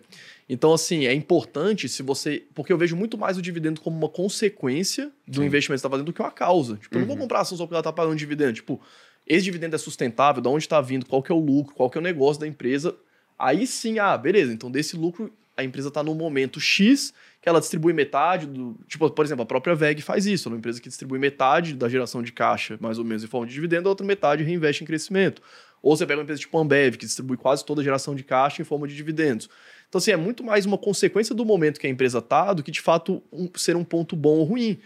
Então, 0.49 0.73
assim, 0.73 1.07
é 1.07 1.13
importante 1.13 1.89
se 1.89 2.03
você. 2.05 2.45
Porque 2.55 2.73
eu 2.73 2.79
vejo 2.79 2.95
muito 2.95 3.19
mais 3.19 3.37
o 3.37 3.43
dividendo 3.43 3.81
como 3.81 3.97
uma 3.97 4.09
consequência 4.09 5.11
do 5.27 5.41
Sim. 5.41 5.47
investimento 5.47 5.79
que 5.79 5.81
você 5.81 5.87
está 5.87 5.91
fazendo 5.91 6.07
do 6.07 6.13
que 6.13 6.21
uma 6.23 6.31
causa. 6.31 6.77
Tipo, 6.77 6.97
eu 6.97 7.01
não 7.01 7.07
vou 7.07 7.17
Uhum. 7.17 7.23
comprar 7.23 7.41
ação 7.41 7.57
só 7.59 7.65
porque 7.65 7.75
ela 7.75 7.81
está 7.81 7.93
pagando 7.93 8.17
dividendo. 8.17 8.53
Tipo, 8.53 8.81
esse 9.27 9.43
dividendo 9.45 9.75
é 9.75 9.79
sustentável, 9.79 10.41
de 10.43 10.49
onde 10.49 10.65
está 10.65 10.81
vindo, 10.81 11.07
qual 11.07 11.23
que 11.23 11.33
é 11.33 11.35
o 11.35 11.39
lucro, 11.41 11.75
qual 11.75 11.91
que 11.91 11.99
é 11.99 12.01
o 12.01 12.05
negócio 12.05 12.39
da 12.41 12.47
empresa. 12.47 12.95
Aí 13.39 13.67
sim, 13.67 13.99
ah, 13.99 14.17
beleza. 14.17 14.53
Então, 14.53 14.71
desse 14.71 14.97
lucro, 14.97 15.33
a 15.57 15.65
empresa 15.65 15.89
está 15.89 16.03
no 16.03 16.15
momento 16.15 16.61
X, 16.61 17.13
que 17.45 17.49
ela 17.51 17.61
distribui 17.61 17.93
metade 17.93 18.47
do. 18.47 18.75
Tipo, 18.89 19.11
por 19.11 19.23
exemplo, 19.23 19.43
a 19.43 19.47
própria 19.47 19.75
VEG 19.75 20.01
faz 20.01 20.25
isso. 20.25 20.49
É 20.49 20.53
uma 20.53 20.57
empresa 20.57 20.81
que 20.81 20.89
distribui 20.89 21.19
metade 21.19 21.75
da 21.75 21.91
geração 21.91 22.23
de 22.23 22.33
caixa, 22.33 22.79
mais 22.81 22.99
ou 22.99 23.05
menos, 23.05 23.23
em 23.23 23.27
forma 23.27 23.47
de 23.47 23.53
dividendo, 23.53 23.87
a 23.87 23.91
outra 23.93 24.07
metade 24.07 24.43
reinveste 24.43 24.83
em 24.83 24.87
crescimento. 24.87 25.43
Ou 25.83 25.95
você 25.95 26.07
pega 26.07 26.19
uma 26.19 26.23
empresa 26.23 26.41
tipo 26.41 26.59
Ambev, 26.59 26.97
que 26.97 27.05
distribui 27.05 27.37
quase 27.37 27.63
toda 27.63 27.83
a 27.83 27.85
geração 27.85 28.15
de 28.15 28.25
caixa 28.25 28.63
em 28.63 28.65
forma 28.65 28.89
de 28.89 28.97
dividendos. 28.97 29.51
Então, 29.91 29.99
assim, 29.99 30.11
é 30.11 30.17
muito 30.17 30.43
mais 30.43 30.65
uma 30.65 30.79
consequência 30.79 31.35
do 31.35 31.45
momento 31.45 31.79
que 31.79 31.87
a 31.87 31.91
empresa 31.91 32.19
está 32.21 32.55
do 32.55 32.63
que, 32.63 32.71
de 32.71 32.81
fato, 32.81 33.23
um- 33.31 33.51
ser 33.57 33.77
um 33.77 33.85
ponto 33.85 34.17
bom 34.17 34.39
ou 34.39 34.45
ruim. 34.45 34.79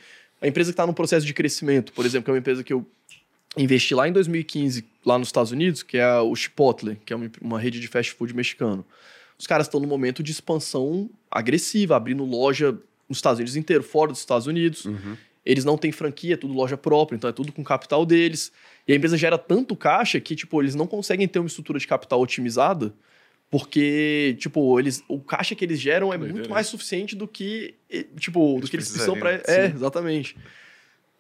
A 0.43 0.49
empresa 0.49 0.71
que 0.71 0.75
está 0.75 0.85
num 0.85 0.93
processo 0.93 1.25
de 1.25 1.33
crescimento, 1.33 1.93
por 1.93 2.05
exemplo, 2.05 2.25
que 2.25 2.31
é 2.31 2.35
uma 2.35 2.39
empresa 2.41 2.65
que 2.65 2.73
eu 2.73 2.85
investi 3.57 3.95
lá 3.95 4.09
em 4.09 4.13
2015, 4.13 4.85
lá 5.07 5.17
nos 5.17 5.29
Estados 5.29 5.53
Unidos, 5.53 5.85
que 5.85 5.97
é 5.97 6.19
o 6.19 6.35
Chipotle, 6.35 6.99
que 7.07 7.13
é 7.13 7.17
uma, 7.17 7.31
uma 7.41 7.61
rede 7.61 7.79
de 7.79 7.87
fast 7.87 8.13
food 8.15 8.35
mexicano. 8.35 8.85
Os 9.39 9.47
caras 9.47 9.67
estão 9.67 9.79
num 9.81 9.87
momento 9.87 10.23
de 10.23 10.33
expansão 10.33 11.09
agressiva, 11.31 11.97
abrindo 11.97 12.25
loja 12.25 12.77
nos 13.09 13.19
Estados 13.19 13.39
Unidos 13.39 13.57
inteiro, 13.57 13.83
fora 13.83 14.11
dos 14.11 14.21
Estados 14.21 14.47
Unidos. 14.47 14.85
Uhum. 14.85 15.17
Eles 15.47 15.65
não 15.65 15.79
têm 15.79 15.93
franquia, 15.93 16.35
é 16.35 16.37
tudo 16.37 16.53
loja 16.53 16.77
própria, 16.77 17.17
então 17.17 17.31
é 17.31 17.33
tudo 17.33 17.53
com 17.53 17.65
capital 17.65 18.05
deles. 18.05 18.53
E 18.87 18.93
a 18.93 18.97
empresa 18.97 19.17
gera 19.17 19.39
tanto 19.39 19.75
caixa 19.77 20.21
que, 20.21 20.35
tipo, 20.35 20.61
eles 20.61 20.75
não 20.75 20.87
conseguem 20.87 21.27
ter 21.27 21.39
uma 21.39 21.47
estrutura 21.47 21.79
de 21.79 21.87
capital 21.87 22.21
otimizada, 22.21 22.93
porque, 23.51 24.37
tipo, 24.39 24.79
eles, 24.79 25.03
o 25.09 25.21
caixa 25.21 25.55
que 25.55 25.65
eles 25.65 25.81
geram 25.81 26.13
é 26.13 26.19
Doideira, 26.19 26.35
muito 26.35 26.51
mais 26.51 26.67
suficiente 26.67 27.17
do 27.17 27.27
que, 27.27 27.75
tipo, 28.19 28.41
do 28.41 28.59
Eles 28.59 28.71
que 28.71 28.77
eles 28.77 28.91
precisam 28.91 29.19
para. 29.19 29.41
É, 29.47 29.67
exatamente. 29.75 30.37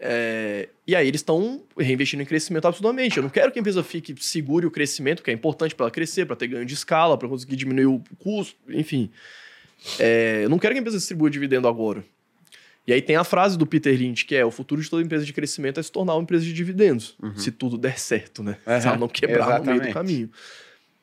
É, 0.00 0.68
e 0.86 0.94
aí 0.94 1.08
eles 1.08 1.20
estão 1.20 1.62
reinvestindo 1.76 2.22
em 2.22 2.26
crescimento 2.26 2.66
absolutamente. 2.66 3.16
Eu 3.16 3.22
não 3.22 3.30
quero 3.30 3.50
que 3.50 3.58
a 3.58 3.60
empresa 3.60 3.82
fique 3.82 4.14
segure 4.22 4.66
o 4.66 4.70
crescimento, 4.70 5.22
que 5.22 5.30
é 5.30 5.34
importante 5.34 5.74
para 5.74 5.84
ela 5.84 5.90
crescer, 5.90 6.24
para 6.26 6.36
ter 6.36 6.46
ganho 6.46 6.64
de 6.64 6.74
escala, 6.74 7.18
para 7.18 7.28
conseguir 7.28 7.56
diminuir 7.56 7.86
o 7.86 8.02
custo, 8.18 8.56
enfim. 8.68 9.10
É, 9.98 10.42
eu 10.44 10.48
não 10.48 10.58
quero 10.58 10.74
que 10.74 10.78
a 10.78 10.80
empresa 10.80 10.98
distribua 10.98 11.30
dividendo 11.30 11.66
agora. 11.68 12.04
E 12.86 12.92
aí 12.92 13.02
tem 13.02 13.16
a 13.16 13.24
frase 13.24 13.58
do 13.58 13.66
Peter 13.66 13.94
Lynch, 13.94 14.24
que 14.24 14.34
é 14.34 14.44
o 14.44 14.50
futuro 14.50 14.80
de 14.80 14.88
toda 14.88 15.02
empresa 15.02 15.24
de 15.24 15.32
crescimento 15.32 15.78
é 15.78 15.82
se 15.82 15.92
tornar 15.92 16.14
uma 16.14 16.22
empresa 16.22 16.44
de 16.44 16.54
dividendos. 16.54 17.16
Se 17.36 17.50
tudo 17.50 17.76
der 17.76 17.98
certo, 17.98 18.42
né? 18.42 18.56
Uhum. 18.66 18.80
Se 18.80 18.86
ela 18.86 18.96
não 18.96 19.08
quebrar 19.08 19.58
no 19.60 19.66
meio 19.66 19.82
do 19.82 19.92
caminho. 19.92 20.30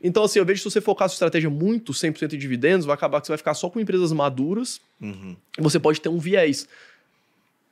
Então, 0.01 0.23
assim, 0.23 0.39
eu 0.39 0.45
vejo 0.45 0.59
que 0.63 0.69
se 0.69 0.73
você 0.73 0.81
focar 0.81 1.05
a 1.05 1.09
sua 1.09 1.15
estratégia 1.15 1.49
muito 1.49 1.93
100% 1.93 2.33
em 2.33 2.37
dividendos, 2.37 2.85
vai 2.85 2.95
acabar 2.95 3.21
que 3.21 3.27
você 3.27 3.31
vai 3.31 3.37
ficar 3.37 3.53
só 3.53 3.69
com 3.69 3.79
empresas 3.79 4.11
maduras 4.11 4.81
Uhum. 5.01 5.35
você 5.59 5.79
pode 5.79 6.01
ter 6.01 6.09
um 6.09 6.17
viés. 6.17 6.67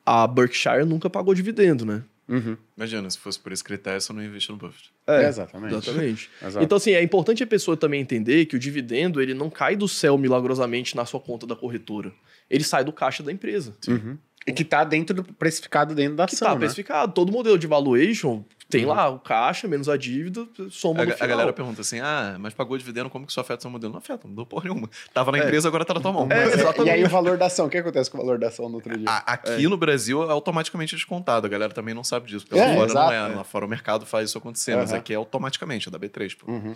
A 0.06 0.28
Berkshire 0.28 0.86
nunca 0.86 1.10
pagou 1.10 1.34
dividendo, 1.34 1.86
né? 1.86 2.04
Uhum. 2.28 2.56
Imagina, 2.78 3.10
se 3.10 3.18
fosse 3.18 3.38
por 3.38 3.52
esse 3.52 3.64
critério, 3.64 4.00
você 4.00 4.14
não 4.14 4.24
investir 4.24 4.52
no 4.52 4.58
Buffett. 4.58 4.92
É, 5.06 5.28
exatamente. 5.28 5.74
Exatamente. 5.76 6.30
Exato. 6.42 6.64
Então, 6.64 6.78
assim, 6.78 6.92
é 6.92 7.04
importante 7.04 7.44
a 7.44 7.48
pessoa 7.48 7.76
também 7.76 8.02
entender 8.02 8.46
que 8.46 8.56
o 8.56 8.60
dividendo, 8.60 9.22
ele 9.22 9.34
não 9.34 9.50
cai 9.50 9.76
do 9.76 9.88
céu 9.88 10.18
milagrosamente 10.18 10.96
na 10.96 11.06
sua 11.06 11.20
conta 11.20 11.46
da 11.46 11.56
corretora. 11.56 12.12
Ele 12.50 12.64
sai 12.64 12.84
do 12.84 12.94
caixa 12.94 13.22
da 13.22 13.32
empresa. 13.32 13.74
Uhum. 13.88 14.18
E 14.48 14.52
que 14.52 14.64
tá 14.66 14.84
dentro 14.84 15.16
do 15.16 15.24
precificado 15.24 15.96
dentro 15.96 16.16
da 16.16 16.26
Que 16.26 16.36
ação, 16.36 16.48
tá 16.50 16.54
né? 16.54 16.60
precificado. 16.62 17.14
Todo 17.14 17.32
modelo 17.32 17.58
de 17.58 17.68
valuation 17.68 18.44
tem 18.78 18.86
lá 18.86 19.10
o 19.10 19.20
caixa 19.20 19.68
menos 19.68 19.88
a 19.90 19.96
dívida, 19.98 20.46
soma 20.70 21.02
A, 21.02 21.04
no 21.04 21.08
ga- 21.10 21.14
a 21.14 21.18
final. 21.18 21.30
galera 21.30 21.54
pergunta 21.54 21.82
assim: 21.82 22.00
ah, 22.00 22.36
mas 22.40 22.54
pagou 22.54 22.78
dividendo, 22.78 23.10
como 23.10 23.26
que 23.26 23.32
isso 23.32 23.40
afeta 23.40 23.60
o 23.60 23.62
seu 23.64 23.72
modelo? 23.72 23.94
Não 23.94 24.00
afeta, 24.00 24.28
não 24.28 24.36
deu 24.36 24.46
porra 24.46 24.64
nenhuma. 24.70 24.90
Tava 25.14 25.32
na 25.32 25.40
É. 25.40 25.44
empresa, 25.44 25.68
agora 25.68 25.86
tá 25.86 25.94
na 25.94 26.00
tua 26.02 26.12
mão. 26.12 26.28
É, 26.30 26.46
Mas 26.46 26.54
exatamente. 26.56 26.88
E 26.88 26.92
aí 26.92 27.04
o 27.04 27.10
valor 27.10 27.38
da 27.38 27.46
ação, 27.46 27.66
o 27.68 27.70
que 27.70 27.78
acontece 27.78 28.10
com 28.12 28.18
o 28.18 28.22
valor 28.22 28.38
da 28.40 28.48
ação 28.48 28.68
no 28.70 28.76
outro 28.76 28.98
dia? 28.98 29.10
a- 29.10 29.34
aqui 29.34 29.68
no 29.68 29.78
Brasil 29.78 30.24
é 30.24 30.32
automaticamente 30.32 30.96
descontado. 30.96 31.46
A 31.46 31.50
galera 31.50 31.74
também 31.74 31.94
não 31.94 32.04
sabe 32.04 32.28
disso. 32.28 32.46
Porque 32.48 32.60
É, 32.62 32.68
lá 32.68 32.74
fora 32.76 32.86
exato, 32.90 33.06
não 33.06 33.14
é. 33.28 33.32
é. 33.32 33.36
Lá 33.36 33.44
fora 33.44 33.66
o 33.66 33.70
mercado 33.70 34.06
faz 34.06 34.30
isso 34.30 34.38
acontecer, 34.38 34.76
mas 34.76 34.90
Aham. 34.92 35.00
aqui 35.00 35.14
é 35.14 35.16
automaticamente, 35.16 35.88
é 35.88 35.92
da 35.92 36.00
B3, 36.00 36.36
pô. 36.38 36.52
Uhum. 36.52 36.74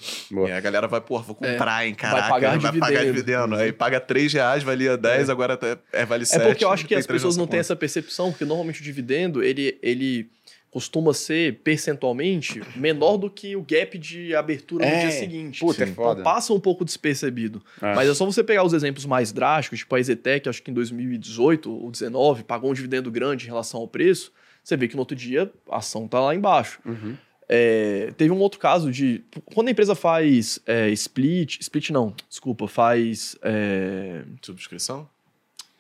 E 0.47 0.51
aí 0.51 0.57
a 0.57 0.59
galera 0.61 0.87
vai, 0.87 1.01
porra, 1.01 1.23
vou 1.23 1.35
comprar, 1.35 1.85
hein, 1.85 1.93
caraca. 1.95 2.25
É. 2.25 2.29
pagar 2.29 2.57
vai 2.59 2.79
pagar 2.79 3.05
dividendo. 3.05 3.55
Aí 3.55 3.71
paga 3.71 3.99
3 3.99 4.31
reais, 4.33 4.63
valia 4.63 4.97
10, 4.97 5.29
agora 5.29 5.57
é, 5.93 6.05
vale 6.05 6.25
7. 6.25 6.41
É 6.41 6.47
porque 6.47 6.63
eu 6.65 6.71
acho 6.71 6.85
que 6.85 6.95
as 6.95 7.05
pessoas 7.07 7.37
não 7.37 7.47
têm 7.47 7.59
essa 7.59 7.75
percepção, 7.75 8.31
porque 8.31 8.45
normalmente 8.45 8.81
o 8.81 8.83
dividendo, 8.83 9.43
ele, 9.43 9.77
ele 9.81 10.29
costuma 10.69 11.13
ser 11.13 11.59
percentualmente 11.63 12.61
menor 12.75 13.17
do 13.17 13.29
que 13.29 13.55
o 13.55 13.61
gap 13.61 13.97
de 13.97 14.35
abertura 14.35 14.85
no 14.85 14.91
É, 14.91 14.99
dia 15.01 15.11
seguinte. 15.11 15.59
puta, 15.59 15.83
é 15.83 15.87
Então 15.87 16.03
foda. 16.03 16.21
passa 16.23 16.53
um 16.53 16.59
pouco 16.59 16.83
despercebido. 16.85 17.63
É. 17.81 17.95
Mas 17.95 18.09
é 18.09 18.13
só 18.13 18.25
você 18.25 18.43
pegar 18.43 18.63
os 18.63 18.73
exemplos 18.73 19.05
mais 19.05 19.31
drásticos, 19.31 19.79
tipo 19.79 19.95
a 19.95 19.99
Ezetec, 19.99 20.47
acho 20.47 20.61
que 20.61 20.69
em 20.69 20.73
2018 20.73 21.71
ou 21.71 21.79
2019, 21.91 22.43
pagou 22.43 22.69
um 22.69 22.73
dividendo 22.73 23.09
grande 23.09 23.45
em 23.45 23.47
relação 23.47 23.79
ao 23.79 23.87
preço, 23.87 24.31
você 24.63 24.75
vê 24.77 24.87
que 24.87 24.95
no 24.95 24.99
outro 24.99 25.15
dia 25.15 25.51
a 25.69 25.77
ação 25.77 26.07
tá 26.07 26.19
lá 26.19 26.35
embaixo. 26.35 26.79
Uhum. 26.85 27.15
É, 27.49 28.11
teve 28.17 28.29
um 28.31 28.39
outro 28.39 28.59
caso 28.59 28.91
de. 28.91 29.23
Quando 29.45 29.69
a 29.69 29.71
empresa 29.71 29.95
faz 29.95 30.59
é, 30.65 30.89
split. 30.89 31.59
Split 31.61 31.91
não, 31.91 32.13
desculpa, 32.29 32.67
faz. 32.67 33.37
é, 33.41 34.23
Subscrição? 34.41 35.09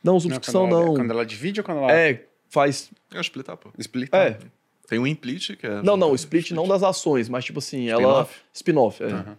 não, 0.01 0.17
subscrição 0.17 0.61
quando 0.69 0.75
ela- 0.75 0.85
não. 0.85 0.93
Quando 0.95 1.11
ela 1.11 1.25
divide 1.25 1.59
ou 1.59 1.65
quando 1.65 1.79
ela 1.79 1.91
É, 1.91 2.23
faz. 2.47 2.89
É 3.13 3.19
splitar, 3.19 3.57
pô. 3.57 3.69
split? 3.77 4.09
É. 4.13 4.37
Tem 4.87 4.97
um 4.99 5.05
implit, 5.07 5.55
que 5.57 5.67
é... 5.67 5.81
Não, 5.81 5.97
não, 5.97 6.11
o 6.11 6.15
split 6.15 6.51
não 6.51 6.67
das 6.67 6.81
ações, 6.83 7.27
mas 7.29 7.43
tipo 7.45 7.59
assim, 7.59 7.89
ela. 7.89 8.27
Spin-off? 8.53 9.03
É. 9.03 9.07
Aham. 9.07 9.37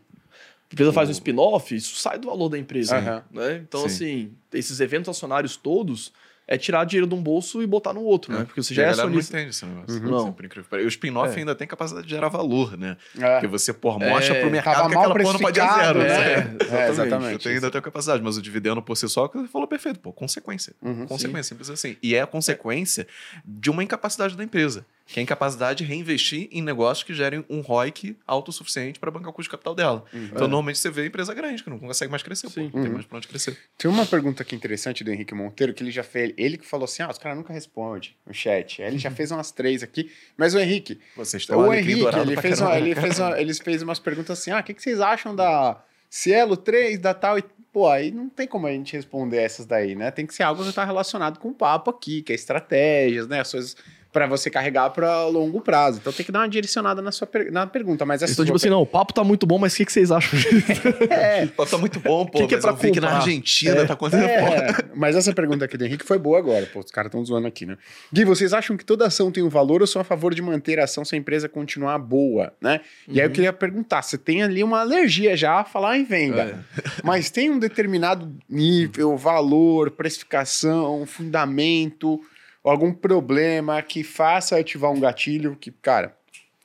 A 0.70 0.74
empresa 0.74 0.92
faz 0.92 1.08
um 1.08 1.12
spin-off, 1.12 1.74
isso 1.74 1.96
sai 1.96 2.18
do 2.18 2.28
valor 2.28 2.50
da 2.50 2.58
empresa. 2.58 2.96
Aham. 2.98 3.22
Né? 3.32 3.62
Então, 3.66 3.80
Sim. 3.80 3.86
assim, 3.86 4.32
esses 4.52 4.78
eventos 4.80 5.08
acionários 5.08 5.56
todos 5.56 6.12
é 6.46 6.56
tirar 6.58 6.84
dinheiro 6.84 7.06
de 7.06 7.14
um 7.14 7.22
bolso 7.22 7.62
e 7.62 7.66
botar 7.66 7.92
no 7.92 8.02
outro, 8.02 8.32
né? 8.32 8.44
Porque 8.44 8.62
você 8.62 8.72
E 8.72 8.76
já 8.76 8.82
a 8.82 8.86
é 8.86 8.88
galera 8.90 9.08
não 9.10 9.18
acionista. 9.18 9.36
entende 9.38 9.50
esse 9.50 9.66
negócio. 9.66 10.02
Uhum. 10.02 10.10
Não. 10.10 10.28
Incrível. 10.28 10.80
E 10.80 10.84
o 10.84 10.88
spin-off 10.88 11.34
É. 11.34 11.38
ainda 11.38 11.54
tem 11.54 11.66
capacidade 11.68 12.06
de 12.06 12.10
gerar 12.14 12.28
valor, 12.28 12.76
né? 12.76 12.96
É. 13.18 13.32
Porque 13.34 13.46
você, 13.46 13.72
pô, 13.72 13.98
mostra 13.98 14.34
É, 14.36 14.40
pro 14.40 14.50
mercado 14.50 14.76
tava 14.76 14.88
que 14.90 14.94
aquela 14.96 15.14
porra 15.14 15.32
não 15.34 15.40
pode 15.40 15.58
ir 15.58 15.62
a 15.62 15.74
zero. 15.76 15.98
né? 16.00 16.08
né? 16.08 16.56
É, 16.70 16.74
É, 16.86 16.88
exatamente. 16.90 17.32
Eu 17.34 17.38
tenho 17.38 17.54
ainda 17.56 17.70
tenho 17.70 17.82
capacidade, 17.82 18.22
mas 18.22 18.36
o 18.38 18.42
dividendo 18.42 18.80
por 18.82 18.96
si 18.96 19.06
só, 19.10 19.28
que 19.28 19.36
você 19.38 19.48
falou 19.48 19.66
perfeito, 19.68 20.00
pô, 20.00 20.10
consequência. 20.12 20.74
Uhum. 20.82 21.06
consequência, 21.06 21.44
simples 21.50 21.68
assim. 21.70 21.96
E 22.02 22.14
é 22.14 22.20
a 22.22 22.26
consequência 22.26 23.06
de 23.44 23.70
uma 23.70 23.82
incapacidade 23.84 24.34
da 24.34 24.42
empresa, 24.44 24.86
que 25.10 25.18
é 25.18 25.20
a 25.20 25.24
incapacidade 25.24 25.78
de 25.78 25.84
reinvestir 25.84 26.48
em 26.52 26.60
negócios 26.60 27.02
que 27.02 27.14
gerem 27.14 27.42
um 27.48 27.60
ROIC 27.60 28.14
autossuficiente 28.26 28.98
para 29.00 29.10
bancar 29.10 29.30
o 29.30 29.32
custo 29.32 29.48
de 29.48 29.52
capital 29.52 29.74
dela. 29.74 30.04
Então, 30.12 30.36
É. 30.36 30.40
normalmente 30.42 30.78
você 30.78 30.90
vê 30.90 31.06
empresa 31.06 31.32
grande 31.32 31.64
que 31.64 31.70
não 31.70 31.78
consegue 31.78 32.10
mais 32.10 32.22
crescer, 32.22 32.48
Sim. 32.50 32.54
pô, 32.54 32.60
não 32.60 32.70
tem 32.70 32.82
Uhum. 32.82 32.92
mais 32.92 33.06
pra 33.06 33.16
onde 33.16 33.26
crescer. 33.26 33.56
Tem 33.78 33.90
uma 33.90 34.04
pergunta 34.04 34.42
aqui 34.42 34.54
interessante 34.54 35.02
do 35.02 35.10
Henrique 35.10 35.34
Monteiro, 35.34 35.72
que 35.72 35.82
ele 35.82 35.90
já 35.90 36.02
fez. 36.04 36.34
Ele 36.36 36.58
que 36.58 36.66
falou 36.66 36.84
assim: 36.84 37.02
ah, 37.02 37.10
os 37.10 37.16
caras 37.18 37.38
nunca 37.38 37.52
respondem 37.54 38.10
no 38.26 38.34
chat. 38.34 38.82
Aí 38.82 38.88
ele 38.88 38.98
já 38.98 39.10
fez 39.10 39.30
umas 39.30 39.50
três 39.50 39.82
aqui. 39.82 40.12
Mas 40.36 40.54
o 40.54 40.58
Henrique, 40.58 41.00
Vocês 41.16 41.42
estão 41.42 41.58
o 41.58 41.72
Henrique, 41.72 42.00
dourado 42.00 42.30
ele 42.30 42.40
fez, 42.40 42.60
uma, 42.60 42.76
ele, 42.78 42.94
né, 42.94 43.00
fez 43.00 43.18
uma- 43.18 43.40
ele 43.40 43.54
fez 43.54 43.82
umas 43.82 43.98
perguntas 43.98 44.38
assim: 44.38 44.50
ah, 44.50 44.60
o 44.60 44.62
que, 44.62 44.74
que 44.74 44.82
vocês 44.82 45.00
acham 45.00 45.34
da 45.34 45.82
Cielo 46.10 46.56
3, 46.56 46.98
da 46.98 47.14
tal 47.14 47.38
e. 47.38 47.44
Pô, 47.70 47.86
aí 47.86 48.10
não 48.10 48.28
tem 48.30 48.46
como 48.48 48.66
a 48.66 48.72
gente 48.72 48.94
responder 48.94 49.36
essas 49.36 49.66
daí, 49.66 49.94
né? 49.94 50.10
Tem 50.10 50.26
que 50.26 50.34
ser 50.34 50.42
algo 50.42 50.62
que 50.62 50.68
está 50.70 50.84
relacionado 50.84 51.38
com 51.38 51.48
o 51.50 51.54
papo 51.54 51.90
aqui, 51.90 52.22
que 52.22 52.32
é 52.32 52.34
estratégias, 52.34 53.28
né? 53.28 53.40
As 53.40 53.50
coisas 53.52 53.76
para 54.18 54.26
você 54.26 54.50
carregar 54.50 54.90
para 54.90 55.26
longo 55.26 55.60
prazo. 55.60 55.98
Então 56.00 56.12
tem 56.12 56.26
que 56.26 56.32
dar 56.32 56.40
uma 56.40 56.48
direcionada 56.48 57.00
na 57.00 57.12
sua 57.12 57.24
per- 57.24 57.52
na 57.52 57.68
pergunta. 57.68 58.04
Mas 58.04 58.20
essa 58.20 58.32
Então, 58.32 58.44
tipo 58.44 58.56
assim, 58.56 58.68
não, 58.68 58.82
o 58.82 58.86
papo 58.86 59.12
tá 59.14 59.22
muito 59.22 59.46
bom, 59.46 59.58
mas 59.58 59.74
o 59.74 59.76
que, 59.76 59.84
que 59.84 59.92
vocês 59.92 60.10
acham 60.10 60.36
disso? 60.38 60.58
É, 61.08 61.46
Pô, 61.46 61.64
tá 61.64 61.78
muito 61.78 62.00
bom, 62.00 62.26
pô. 62.26 62.38
Que 62.38 62.48
que 62.48 62.54
é 62.56 62.60
mas 62.60 62.76
pra 62.80 62.90
que 62.90 63.00
na? 63.00 63.16
Argentina 63.18 63.86
tá 63.86 63.92
acontecendo. 63.92 64.28
É, 64.28 64.74
mas 64.94 65.14
essa 65.14 65.32
pergunta 65.32 65.64
aqui 65.66 65.76
do 65.76 65.84
Henrique 65.84 66.04
foi 66.04 66.18
boa 66.18 66.36
agora. 66.38 66.66
Pô, 66.66 66.80
os 66.80 66.90
caras 66.90 67.08
estão 67.10 67.24
zoando 67.24 67.46
aqui, 67.46 67.64
né? 67.64 67.76
Gui, 68.12 68.24
vocês 68.24 68.52
acham 68.52 68.76
que 68.76 68.84
toda 68.84 69.06
ação 69.06 69.30
tem 69.30 69.42
um 69.44 69.48
valor 69.48 69.80
ou 69.80 69.86
são 69.86 70.02
a 70.02 70.04
favor 70.04 70.34
de 70.34 70.42
manter 70.42 70.80
a 70.80 70.84
ação 70.84 71.04
se 71.04 71.14
a 71.14 71.18
empresa 71.18 71.48
continuar 71.48 71.96
boa, 71.98 72.52
né? 72.60 72.80
E 73.06 73.20
aí 73.20 73.26
eu 73.26 73.30
queria 73.30 73.52
perguntar, 73.52 74.02
você 74.02 74.18
tem 74.18 74.42
ali 74.42 74.64
uma 74.64 74.80
alergia 74.80 75.36
já 75.36 75.60
a 75.60 75.64
falar 75.64 75.96
em 75.96 76.04
venda, 76.04 76.64
mas 77.04 77.30
tem 77.30 77.50
um 77.50 77.58
determinado 77.58 78.34
nível, 78.50 79.16
valor, 79.16 79.90
precificação, 79.92 81.06
fundamento, 81.06 82.20
ou 82.62 82.70
algum 82.70 82.92
problema 82.92 83.80
que 83.82 84.02
faça 84.02 84.58
ativar 84.58 84.90
um 84.90 85.00
gatilho 85.00 85.56
que, 85.56 85.70
cara, 85.70 86.16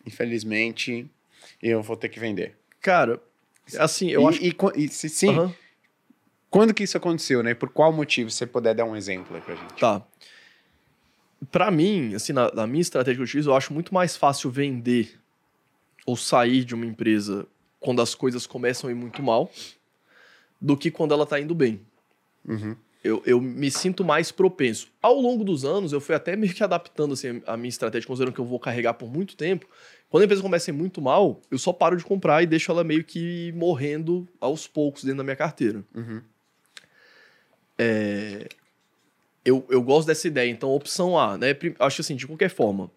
infelizmente, 0.06 1.10
eu 1.62 1.82
vou 1.82 1.96
ter 1.96 2.10
que 2.10 2.20
vender. 2.20 2.56
Cara, 2.82 3.22
assim, 3.78 4.10
eu 4.10 4.22
e, 4.24 4.26
acho 4.28 4.44
e 4.44 4.84
e 4.86 4.90
se 4.90 5.10
sim, 5.10 5.30
Aham. 5.30 5.54
quando 6.50 6.74
que 6.74 6.84
isso 6.84 6.98
aconteceu, 6.98 7.42
né? 7.42 7.54
Por 7.54 7.70
qual 7.70 7.94
motivo? 7.94 8.30
Se 8.30 8.38
você 8.38 8.48
puder 8.48 8.76
dar 8.76 8.86
um 8.86 8.96
exemplo 8.96 9.36
aí 9.36 9.42
pra 9.42 9.56
gente. 9.56 9.74
Tá. 9.76 10.02
Pra 11.52 11.70
mim, 11.70 12.16
assim, 12.16 12.34
na, 12.34 12.52
na 12.54 12.68
minha 12.68 12.82
estratégia 12.82 13.16
que 13.16 13.22
eu 13.22 13.26
utilizo, 13.26 13.50
eu 13.50 13.56
acho 13.56 13.74
muito 13.74 13.94
mais 13.94 14.16
fácil 14.16 14.50
vender 14.50 15.20
ou 16.06 16.18
sair 16.18 16.64
de 16.64 16.74
uma 16.74 16.86
empresa 16.86 17.46
quando 17.80 18.02
as 18.02 18.16
coisas 18.16 18.48
começam 18.48 18.90
a 18.90 18.92
ir 18.92 18.96
muito 18.96 19.22
mal 19.22 19.52
do 20.60 20.78
que 20.78 20.90
quando 20.90 21.14
ela 21.14 21.26
tá 21.26 21.40
indo 21.40 21.54
bem. 21.54 21.82
Uhum. 22.48 22.76
Eu, 23.04 23.22
eu 23.26 23.42
me 23.42 23.70
sinto 23.70 24.04
mais 24.06 24.32
propenso. 24.32 24.88
Ao 25.02 25.20
longo 25.20 25.44
dos 25.44 25.66
anos, 25.66 25.92
eu 25.92 26.00
fui 26.00 26.16
até 26.16 26.36
meio 26.38 26.54
que 26.54 26.64
adaptando 26.64 27.14
assim, 27.14 27.42
a 27.46 27.58
minha 27.58 27.68
estratégia, 27.70 28.08
considerando 28.08 28.34
que 28.34 28.40
eu 28.40 28.46
vou 28.46 28.60
carregar 28.60 28.94
por 28.94 29.12
muito 29.12 29.36
tempo. 29.36 29.68
Quando 30.10 30.22
a 30.22 30.26
empresa 30.26 30.42
começa 30.42 30.72
a 30.72 30.74
ir 30.74 30.78
muito 30.78 31.02
mal, 31.02 31.42
eu 31.52 31.58
só 31.58 31.74
paro 31.74 31.98
de 31.98 32.04
comprar 32.06 32.42
e 32.42 32.46
deixo 32.46 32.72
ela 32.72 32.84
meio 32.84 33.04
que 33.04 33.52
morrendo 33.54 34.28
aos 34.40 34.68
poucos 34.68 35.04
dentro 35.04 35.18
da 35.18 35.24
minha 35.24 35.36
carteira. 35.36 35.84
Uhum. 35.94 36.22
eu, 39.44 39.66
eu 39.70 39.82
gosto 39.82 40.08
dessa 40.08 40.28
ideia. 40.28 40.50
Então, 40.50 40.70
opção 40.70 41.20
A, 41.20 41.38
né? 41.38 41.48
Acho 41.80 42.02
assim, 42.02 42.16
de 42.16 42.26
qualquer 42.26 42.50
forma. 42.50 42.90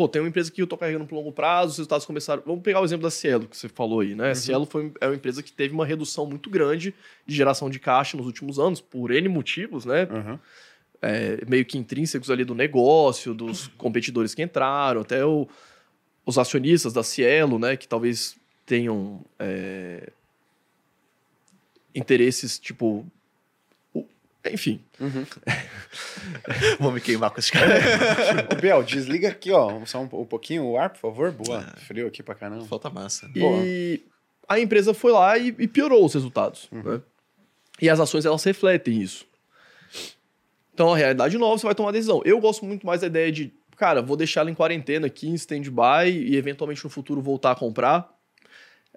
Pô, 0.00 0.08
tem 0.08 0.22
uma 0.22 0.28
empresa 0.30 0.50
que 0.50 0.62
eu 0.62 0.66
tô 0.66 0.78
carregando 0.78 1.04
por 1.04 1.14
longo 1.14 1.30
prazo, 1.30 1.72
os 1.72 1.76
resultados 1.76 2.06
começaram. 2.06 2.42
Vamos 2.46 2.62
pegar 2.62 2.80
o 2.80 2.84
exemplo 2.86 3.02
da 3.02 3.10
Cielo, 3.10 3.46
que 3.46 3.54
você 3.54 3.68
falou 3.68 4.00
aí, 4.00 4.14
né? 4.14 4.30
A 4.30 4.34
Cielo 4.34 4.64
foi, 4.64 4.90
é 4.98 5.06
uma 5.06 5.14
empresa 5.14 5.42
que 5.42 5.52
teve 5.52 5.74
uma 5.74 5.84
redução 5.84 6.24
muito 6.24 6.48
grande 6.48 6.94
de 7.26 7.34
geração 7.36 7.68
de 7.68 7.78
caixa 7.78 8.16
nos 8.16 8.24
últimos 8.24 8.58
anos, 8.58 8.80
por 8.80 9.10
N 9.10 9.28
motivos, 9.28 9.84
né? 9.84 10.08
Uhum. 10.10 10.38
É, 11.02 11.44
meio 11.46 11.66
que 11.66 11.76
intrínsecos 11.76 12.30
ali 12.30 12.46
do 12.46 12.54
negócio, 12.54 13.34
dos 13.34 13.66
competidores 13.76 14.34
que 14.34 14.40
entraram, 14.42 15.02
até 15.02 15.22
o- 15.22 15.46
os 16.24 16.38
acionistas 16.38 16.94
da 16.94 17.02
Cielo, 17.02 17.58
né? 17.58 17.76
Que 17.76 17.86
talvez 17.86 18.38
tenham 18.64 19.20
é, 19.38 20.08
interesses, 21.94 22.58
tipo. 22.58 23.04
O- 24.44 24.48
Enfim, 24.52 24.80
Vou 26.78 26.92
me 26.92 27.00
queimar 27.00 27.30
com 27.30 27.40
esse 27.40 27.50
cara. 27.52 27.74
Ô, 28.52 28.60
Biel, 28.60 28.82
desliga 28.82 29.28
aqui, 29.28 29.50
ó. 29.52 29.84
Só 29.86 30.00
um, 30.00 30.04
um 30.04 30.24
pouquinho 30.24 30.64
o 30.64 30.78
ar, 30.78 30.90
por 30.90 30.98
favor. 30.98 31.32
Boa. 31.32 31.62
Frio 31.86 32.06
aqui 32.06 32.22
pra 32.22 32.34
caramba. 32.34 32.64
Falta 32.66 32.88
massa. 32.90 33.28
Boa. 33.28 33.62
E 33.64 34.02
a 34.48 34.58
empresa 34.58 34.94
foi 34.94 35.12
lá 35.12 35.36
e, 35.38 35.48
e 35.58 35.68
piorou 35.68 36.04
os 36.04 36.14
resultados. 36.14 36.68
né? 36.72 37.00
E 37.80 37.88
as 37.88 37.98
ações, 38.00 38.24
elas 38.26 38.42
refletem 38.44 39.00
isso. 39.00 39.24
Então, 40.74 40.92
a 40.92 40.96
realidade 40.96 41.36
nova, 41.36 41.58
você 41.58 41.66
vai 41.66 41.74
tomar 41.74 41.92
decisão. 41.92 42.22
Eu 42.24 42.38
gosto 42.40 42.64
muito 42.64 42.86
mais 42.86 43.00
da 43.02 43.06
ideia 43.06 43.30
de, 43.30 43.52
cara, 43.76 44.00
vou 44.02 44.16
deixar 44.16 44.40
ela 44.42 44.50
em 44.50 44.54
quarentena 44.54 45.06
aqui, 45.06 45.28
em 45.28 45.34
stand-by, 45.34 46.08
e 46.10 46.36
eventualmente 46.36 46.82
no 46.84 46.90
futuro 46.90 47.20
voltar 47.20 47.50
a 47.52 47.54
comprar. 47.54 48.08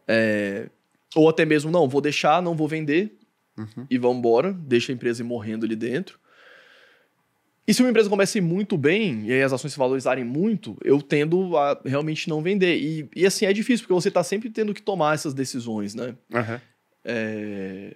É, 0.07 0.69
Ou 1.15 1.27
até 1.29 1.45
mesmo, 1.45 1.71
não, 1.71 1.87
vou 1.87 2.01
deixar, 2.01 2.41
não 2.41 2.55
vou 2.55 2.67
vender, 2.67 3.17
e 3.89 3.97
vamos 3.97 4.17
embora, 4.17 4.53
deixa 4.53 4.91
a 4.91 4.95
empresa 4.95 5.23
morrendo 5.23 5.65
ali 5.65 5.75
dentro. 5.75 6.19
E 7.65 7.73
se 7.73 7.81
uma 7.81 7.89
empresa 7.89 8.09
começa 8.09 8.37
a 8.37 8.39
ir 8.39 8.41
muito 8.41 8.77
bem, 8.77 9.25
e 9.25 9.41
as 9.41 9.53
ações 9.53 9.71
se 9.71 9.79
valorizarem 9.79 10.23
muito, 10.23 10.77
eu 10.83 11.01
tendo 11.01 11.55
a 11.57 11.79
realmente 11.85 12.27
não 12.27 12.41
vender. 12.41 12.77
E, 12.77 13.09
e 13.15 13.25
assim, 13.25 13.45
é 13.45 13.53
difícil, 13.53 13.85
porque 13.85 13.93
você 13.93 14.09
está 14.09 14.21
sempre 14.21 14.49
tendo 14.49 14.73
que 14.73 14.81
tomar 14.81 15.13
essas 15.13 15.33
decisões, 15.33 15.95
né? 15.95 16.15
Aham. 16.33 16.61
É, 17.05 17.95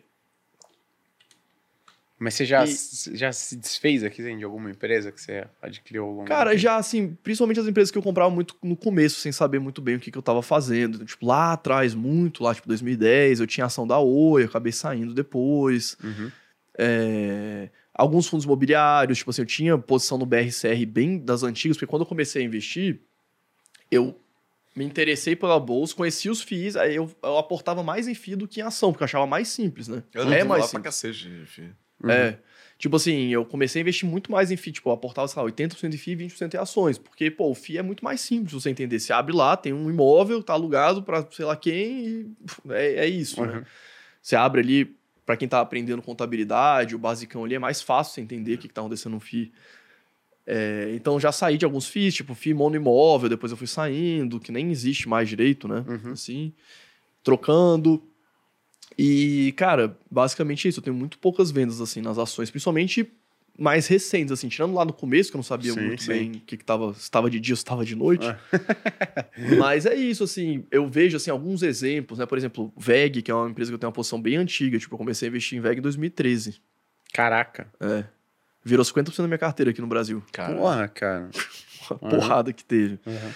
Mas 2.19 2.33
você 2.33 2.45
já, 2.45 2.65
E- 2.65 3.15
já 3.15 3.31
se 3.31 3.55
desfez 3.55 4.03
aqui 4.03 4.21
assim, 4.23 4.37
de 4.37 4.43
alguma 4.43 4.71
empresa 4.71 5.11
que 5.11 5.21
você 5.21 5.45
adquiriu 5.61 6.03
ao 6.03 6.11
longo 6.11 6.25
Cara, 6.25 6.57
já 6.57 6.75
assim, 6.77 7.15
principalmente 7.21 7.59
as 7.59 7.67
empresas 7.67 7.91
que 7.91 7.97
eu 7.97 8.01
comprava 8.01 8.33
muito 8.33 8.55
no 8.63 8.75
começo, 8.75 9.19
sem 9.19 9.31
saber 9.31 9.59
muito 9.59 9.81
bem 9.81 9.95
o 9.95 9.99
que, 9.99 10.09
que 10.11 10.17
eu 10.17 10.21
tava 10.23 10.41
fazendo. 10.41 11.05
Tipo, 11.05 11.27
lá 11.27 11.53
atrás, 11.53 11.93
muito, 11.93 12.43
lá, 12.43 12.55
tipo, 12.55 12.67
2010, 12.67 13.39
eu 13.39 13.45
tinha 13.45 13.65
ação 13.65 13.85
da 13.85 13.99
Oi, 13.99 14.43
eu 14.43 14.47
acabei 14.47 14.71
saindo 14.71 15.13
depois. 15.13 15.95
Uhum. 16.03 16.31
É, 16.79 17.69
alguns 17.93 18.27
fundos 18.27 18.45
imobiliários, 18.45 19.19
tipo 19.19 19.29
assim, 19.29 19.41
eu 19.43 19.45
tinha 19.47 19.77
posição 19.77 20.17
no 20.17 20.25
BRCR 20.25 20.85
bem 20.87 21.19
das 21.19 21.43
antigas, 21.43 21.77
porque 21.77 21.89
quando 21.89 22.01
eu 22.01 22.07
comecei 22.07 22.41
a 22.41 22.45
investir, 22.45 22.99
eu 23.91 24.19
me 24.75 24.85
interessei 24.85 25.35
pela 25.35 25.59
bolsa, 25.59 25.95
conheci 25.95 26.29
os 26.29 26.41
FIIs, 26.41 26.75
aí 26.75 26.95
eu, 26.95 27.11
eu 27.23 27.37
aportava 27.37 27.81
mais 27.83 28.07
em 28.07 28.13
FII 28.13 28.35
do 28.35 28.47
que 28.47 28.59
em 28.59 28.63
ação, 28.63 28.91
porque 28.91 29.03
eu 29.03 29.05
achava 29.05 29.25
mais 29.25 29.47
simples, 29.47 29.87
né? 29.87 30.03
Eu 30.13 30.25
não 30.25 30.33
é 30.33 30.43
mais 30.43 30.65
lá 30.65 30.69
pra 30.69 30.79
simples. 30.79 30.83
cacete, 30.83 31.29
enfim. 31.43 31.71
Uhum. 32.03 32.11
É. 32.11 32.39
Tipo 32.77 32.95
assim, 32.95 33.29
eu 33.29 33.43
comecei 33.43 33.79
a 33.79 33.81
investir 33.81 34.07
muito 34.07 34.31
mais 34.31 34.51
em 34.51 34.57
FII, 34.57 34.73
tipo, 34.73 34.91
aportava, 34.91 35.27
sei 35.27 35.41
lá, 35.41 35.49
80% 35.49 35.95
em 35.95 35.97
FII 35.97 36.13
e 36.13 36.15
20% 36.27 36.53
em 36.53 36.57
ações, 36.57 36.97
porque, 36.97 37.31
pô, 37.31 37.49
o 37.49 37.55
FII 37.55 37.79
é 37.79 37.81
muito 37.81 38.03
mais 38.03 38.21
simples 38.21 38.53
você 38.53 38.69
entender. 38.69 38.99
Você 38.99 39.11
abre 39.11 39.35
lá, 39.35 39.57
tem 39.57 39.73
um 39.73 39.89
imóvel, 39.89 40.43
tá 40.43 40.53
alugado 40.53 41.01
pra 41.01 41.25
sei 41.31 41.45
lá 41.45 41.55
quem 41.55 42.07
e 42.07 42.31
é, 42.69 43.05
é 43.05 43.07
isso, 43.07 43.43
né? 43.43 43.57
Uhum. 43.57 43.63
Você 44.21 44.35
abre 44.35 44.61
ali, 44.61 44.95
pra 45.25 45.35
quem 45.35 45.47
tá 45.47 45.59
aprendendo 45.59 46.03
contabilidade, 46.03 46.95
o 46.95 46.99
basicão 46.99 47.43
ali, 47.43 47.55
é 47.55 47.59
mais 47.59 47.81
fácil 47.81 48.13
você 48.13 48.21
entender 48.21 48.53
o 48.53 48.57
que, 48.59 48.67
que 48.67 48.73
tá 48.73 48.81
acontecendo 48.81 49.13
no 49.13 49.19
FII. 49.19 49.51
É, 50.45 50.91
então 50.93 51.19
já 51.19 51.31
saí 51.31 51.57
de 51.57 51.65
alguns 51.65 51.87
FIIs, 51.87 52.13
tipo 52.13 52.35
FII 52.35 52.53
mono 52.53 52.75
imóvel, 52.75 53.27
depois 53.27 53.51
eu 53.51 53.57
fui 53.57 53.67
saindo, 53.67 54.39
que 54.39 54.51
nem 54.51 54.71
existe 54.71 55.09
mais 55.09 55.27
direito, 55.27 55.67
né? 55.67 55.83
Uhum. 55.87 56.11
Assim, 56.11 56.53
trocando. 57.23 58.01
E, 58.97 59.53
cara, 59.57 59.97
basicamente 60.09 60.67
é 60.67 60.69
isso. 60.69 60.79
Eu 60.79 60.83
tenho 60.83 60.95
muito 60.95 61.17
poucas 61.17 61.49
vendas, 61.51 61.81
assim, 61.81 62.01
nas 62.01 62.17
ações, 62.17 62.49
principalmente 62.51 63.11
mais 63.59 63.87
recentes, 63.87 64.31
assim, 64.31 64.47
tirando 64.47 64.75
lá 64.75 64.85
no 64.85 64.93
começo, 64.93 65.31
que 65.31 65.35
eu 65.35 65.39
não 65.39 65.43
sabia 65.43 65.73
Sim, 65.73 65.81
muito 65.81 66.03
sim. 66.03 66.11
bem 66.11 66.31
o 66.33 66.39
que, 66.41 66.57
que 66.57 66.63
tava, 66.63 66.93
se 66.93 67.09
tava 67.09 67.27
de 67.27 67.39
dia 67.39 67.53
ou 67.53 67.57
se 67.57 67.65
tava 67.65 67.83
de 67.83 67.95
noite. 67.95 68.27
Ah. 68.27 68.37
Mas 69.57 69.87
é 69.87 69.95
isso, 69.95 70.23
assim, 70.23 70.63
eu 70.69 70.87
vejo, 70.87 71.17
assim, 71.17 71.31
alguns 71.31 71.63
exemplos, 71.63 72.19
né? 72.19 72.27
Por 72.27 72.37
exemplo, 72.37 72.71
VEG, 72.77 73.23
que 73.23 73.31
é 73.31 73.33
uma 73.33 73.49
empresa 73.49 73.71
que 73.71 73.73
eu 73.75 73.79
tenho 73.79 73.87
uma 73.89 73.93
posição 73.95 74.21
bem 74.21 74.35
antiga, 74.35 74.77
tipo, 74.77 74.93
eu 74.93 74.97
comecei 74.99 75.27
a 75.27 75.29
investir 75.29 75.57
em 75.57 75.61
VEG 75.61 75.79
em 75.79 75.81
2013. 75.81 76.61
Caraca. 77.11 77.67
É. 77.79 78.03
Virou 78.63 78.85
50% 78.85 79.17
da 79.17 79.27
minha 79.27 79.37
carteira 79.39 79.71
aqui 79.71 79.81
no 79.81 79.87
Brasil. 79.87 80.23
Cara, 80.31 80.55
Porra, 80.55 80.87
cara. 80.87 81.29
Uma 81.89 81.99
Uhum. 82.03 82.09
porrada 82.09 82.51
que 82.53 82.65
teve. 82.65 82.99
Uhum. 83.05 83.31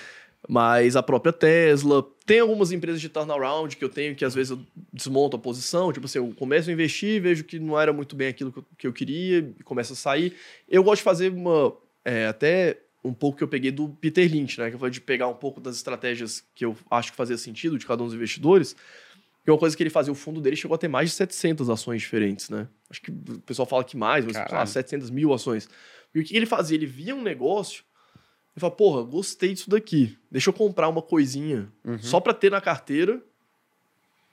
Mas 0.50 0.96
a 0.96 1.04
própria 1.04 1.32
Tesla, 1.32 2.04
tem 2.26 2.40
algumas 2.40 2.72
empresas 2.72 3.00
de 3.00 3.10
turnaround 3.10 3.78
que 3.78 3.84
eu 3.84 3.90
tenho 3.90 4.16
que 4.16 4.26
às 4.26 4.34
vezes 4.34 4.52
eu 4.52 4.60
desmonto 4.92 5.38
a 5.38 5.40
posição, 5.40 5.94
tipo 5.94 6.06
assim, 6.06 6.18
eu 6.18 6.34
começo 6.36 6.70
a 6.70 6.74
investir, 6.74 7.22
vejo 7.22 7.44
que 7.44 7.60
não 7.60 7.80
era 7.80 7.94
muito 7.94 8.16
bem 8.16 8.28
aquilo 8.28 8.52
que 8.52 8.60
eu, 8.60 8.66
que 8.78 8.88
eu 8.88 8.94
queria, 8.94 9.54
e 9.60 9.64
começa 9.64 9.94
a 9.94 9.96
sair. 9.96 10.36
Eu 10.68 10.84
gosto 10.84 10.98
de 10.98 11.04
fazer 11.04 11.32
uma, 11.32 11.76
é, 12.04 12.26
até 12.26 12.80
um 13.04 13.14
pouco 13.14 13.38
que 13.38 13.44
eu 13.44 13.48
peguei 13.48 13.72
do 13.72 13.90
Peter 13.90 14.30
Lynch, 14.30 14.60
né, 14.60 14.70
que 14.70 14.76
eu 14.76 14.80
falei 14.80 14.92
de 14.92 15.02
pegar 15.02 15.28
um 15.28 15.34
pouco 15.34 15.60
das 15.60 15.76
estratégias 15.76 16.44
que 16.56 16.66
eu 16.66 16.76
acho 16.90 17.12
que 17.12 17.18
fazia 17.18 17.38
sentido 17.38 17.78
de 17.78 17.86
cada 17.86 18.02
um 18.04 18.06
dos 18.06 18.16
investidores, 18.16 18.76
que 19.44 19.50
uma 19.50 19.58
coisa 19.58 19.76
que 19.76 19.82
ele 19.82 19.90
fazia, 19.90 20.12
o 20.12 20.16
fundo 20.16 20.40
dele 20.40 20.56
chegou 20.56 20.76
a 20.76 20.78
ter 20.78 20.88
mais 20.88 21.10
de 21.10 21.16
700 21.16 21.70
ações 21.70 22.02
diferentes, 22.02 22.50
né? 22.50 22.68
Acho 22.90 23.02
que 23.02 23.12
o 23.12 23.40
pessoal 23.40 23.68
fala 23.68 23.84
que 23.84 23.98
mais, 23.98 24.24
mas 24.24 24.36
lá, 24.36 24.46
Caralho. 24.46 24.68
700 24.68 25.10
mil 25.10 25.34
ações. 25.34 25.68
E 26.14 26.20
o 26.20 26.24
que 26.24 26.36
ele 26.36 26.46
fazia? 26.46 26.78
Ele 26.78 26.86
via 26.86 27.16
um 27.16 27.24
negócio 27.24 27.84
e 28.56 28.60
falava, 28.60 28.76
porra, 28.76 29.04
gostei 29.04 29.54
disso 29.54 29.70
daqui. 29.70 30.18
Deixa 30.30 30.50
eu 30.50 30.54
comprar 30.54 30.90
uma 30.90 31.02
coisinha 31.02 31.72
Uhum. 31.86 32.00
só 32.00 32.20
para 32.20 32.34
ter 32.34 32.52
na 32.52 32.60
carteira, 32.62 33.22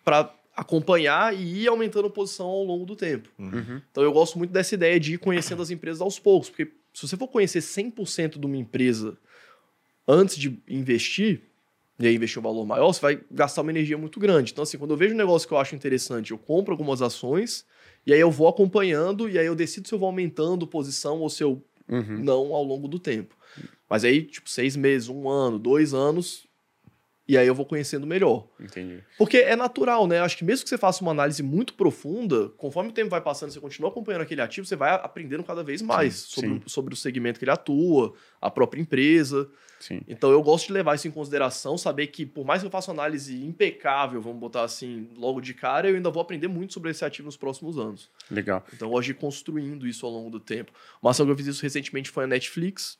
para 0.04 0.34
acompanhar 0.56 1.34
e 1.36 1.62
ir 1.62 1.68
aumentando 1.68 2.06
a 2.08 2.10
posição 2.10 2.46
ao 2.46 2.64
longo 2.64 2.84
do 2.84 2.96
tempo. 2.96 3.28
Uhum. 3.38 3.80
Então 3.90 4.02
eu 4.02 4.12
gosto 4.12 4.36
muito 4.38 4.50
dessa 4.50 4.74
ideia 4.74 4.98
de 4.98 5.14
ir 5.14 5.18
conhecendo 5.18 5.62
as 5.62 5.70
empresas 5.70 6.00
aos 6.00 6.18
poucos, 6.18 6.48
porque 6.50 6.72
se 6.92 7.06
você 7.06 7.16
for 7.16 7.28
conhecer 7.28 7.60
100% 7.60 8.38
de 8.40 8.46
uma 8.46 8.56
empresa 8.56 9.16
antes 10.06 10.36
de 10.36 10.58
investir, 10.68 11.42
e 12.00 12.06
aí 12.08 12.14
investir 12.16 12.40
um 12.40 12.42
valor 12.42 12.64
maior, 12.66 12.92
você 12.92 13.00
vai 13.00 13.20
gastar 13.30 13.62
uma 13.62 13.70
energia 13.70 13.96
muito 13.98 14.18
grande. 14.18 14.50
Então 14.50 14.62
assim, 14.62 14.78
quando 14.78 14.90
eu 14.92 14.96
vejo 14.96 15.14
um 15.14 15.18
negócio 15.18 15.46
que 15.46 15.54
eu 15.54 15.58
acho 15.58 15.76
interessante, 15.76 16.32
eu 16.32 16.38
compro 16.38 16.72
algumas 16.72 17.02
ações, 17.02 17.64
e 18.04 18.12
aí 18.12 18.18
eu 18.20 18.30
vou 18.30 18.48
acompanhando, 18.48 19.28
e 19.28 19.38
aí 19.38 19.46
eu 19.46 19.54
decido 19.54 19.86
se 19.86 19.94
eu 19.94 19.98
vou 19.98 20.06
aumentando 20.08 20.66
posição 20.66 21.20
ou 21.20 21.28
se 21.30 21.42
eu 21.44 21.62
Uhum. 21.90 22.18
não 22.22 22.52
ao 22.54 22.62
longo 22.62 22.86
do 22.86 22.98
tempo. 22.98 23.34
Mas 23.88 24.04
aí, 24.04 24.22
tipo, 24.22 24.48
seis 24.50 24.76
meses, 24.76 25.08
um 25.08 25.28
ano, 25.28 25.58
dois 25.58 25.94
anos, 25.94 26.46
e 27.26 27.36
aí 27.36 27.46
eu 27.46 27.54
vou 27.54 27.66
conhecendo 27.66 28.06
melhor. 28.06 28.46
Entendi. 28.58 29.02
Porque 29.18 29.36
é 29.38 29.54
natural, 29.54 30.06
né? 30.06 30.20
Acho 30.20 30.36
que 30.36 30.44
mesmo 30.44 30.62
que 30.64 30.68
você 30.70 30.78
faça 30.78 31.02
uma 31.02 31.10
análise 31.10 31.42
muito 31.42 31.74
profunda, 31.74 32.48
conforme 32.56 32.88
o 32.88 32.92
tempo 32.92 33.10
vai 33.10 33.20
passando, 33.20 33.50
você 33.52 33.60
continua 33.60 33.90
acompanhando 33.90 34.22
aquele 34.22 34.40
ativo, 34.40 34.66
você 34.66 34.76
vai 34.76 34.90
aprendendo 34.94 35.44
cada 35.44 35.62
vez 35.62 35.82
mais 35.82 36.14
Sim, 36.14 36.26
sobre, 36.34 36.50
sim. 36.50 36.62
o- 36.64 36.70
sobre 36.70 36.94
o 36.94 36.96
segmento 36.96 37.38
que 37.38 37.44
ele 37.44 37.50
atua, 37.50 38.14
a 38.40 38.50
própria 38.50 38.80
empresa. 38.80 39.46
Sim. 39.78 40.00
Então 40.08 40.30
eu 40.30 40.42
gosto 40.42 40.66
de 40.68 40.72
levar 40.72 40.94
isso 40.96 41.06
em 41.06 41.10
consideração, 41.10 41.76
saber 41.78 42.06
que 42.08 42.24
por 42.26 42.44
mais 42.46 42.62
que 42.62 42.66
eu 42.66 42.70
faça 42.70 42.90
uma 42.90 43.02
análise 43.02 43.44
impecável, 43.44 44.20
vamos 44.22 44.40
botar 44.40 44.62
assim, 44.64 45.08
logo 45.16 45.40
de 45.40 45.52
cara, 45.54 45.88
eu 45.88 45.96
ainda 45.96 46.10
vou 46.10 46.20
aprender 46.22 46.48
muito 46.48 46.72
sobre 46.72 46.90
esse 46.90 47.04
ativo 47.04 47.26
nos 47.26 47.36
próximos 47.36 47.78
anos. 47.78 48.10
Legal. 48.30 48.64
Então 48.72 48.88
eu 48.88 48.92
gosto 48.92 49.04
de 49.04 49.10
ir 49.12 49.14
construindo 49.14 49.86
isso 49.86 50.04
ao 50.06 50.12
longo 50.12 50.30
do 50.30 50.40
tempo. 50.40 50.72
Uma 51.02 51.10
ação 51.12 51.26
que 51.26 51.32
eu 51.32 51.36
fiz 51.36 51.46
isso 51.46 51.62
recentemente 51.62 52.10
foi 52.10 52.24
a 52.24 52.26
Netflix. 52.26 52.98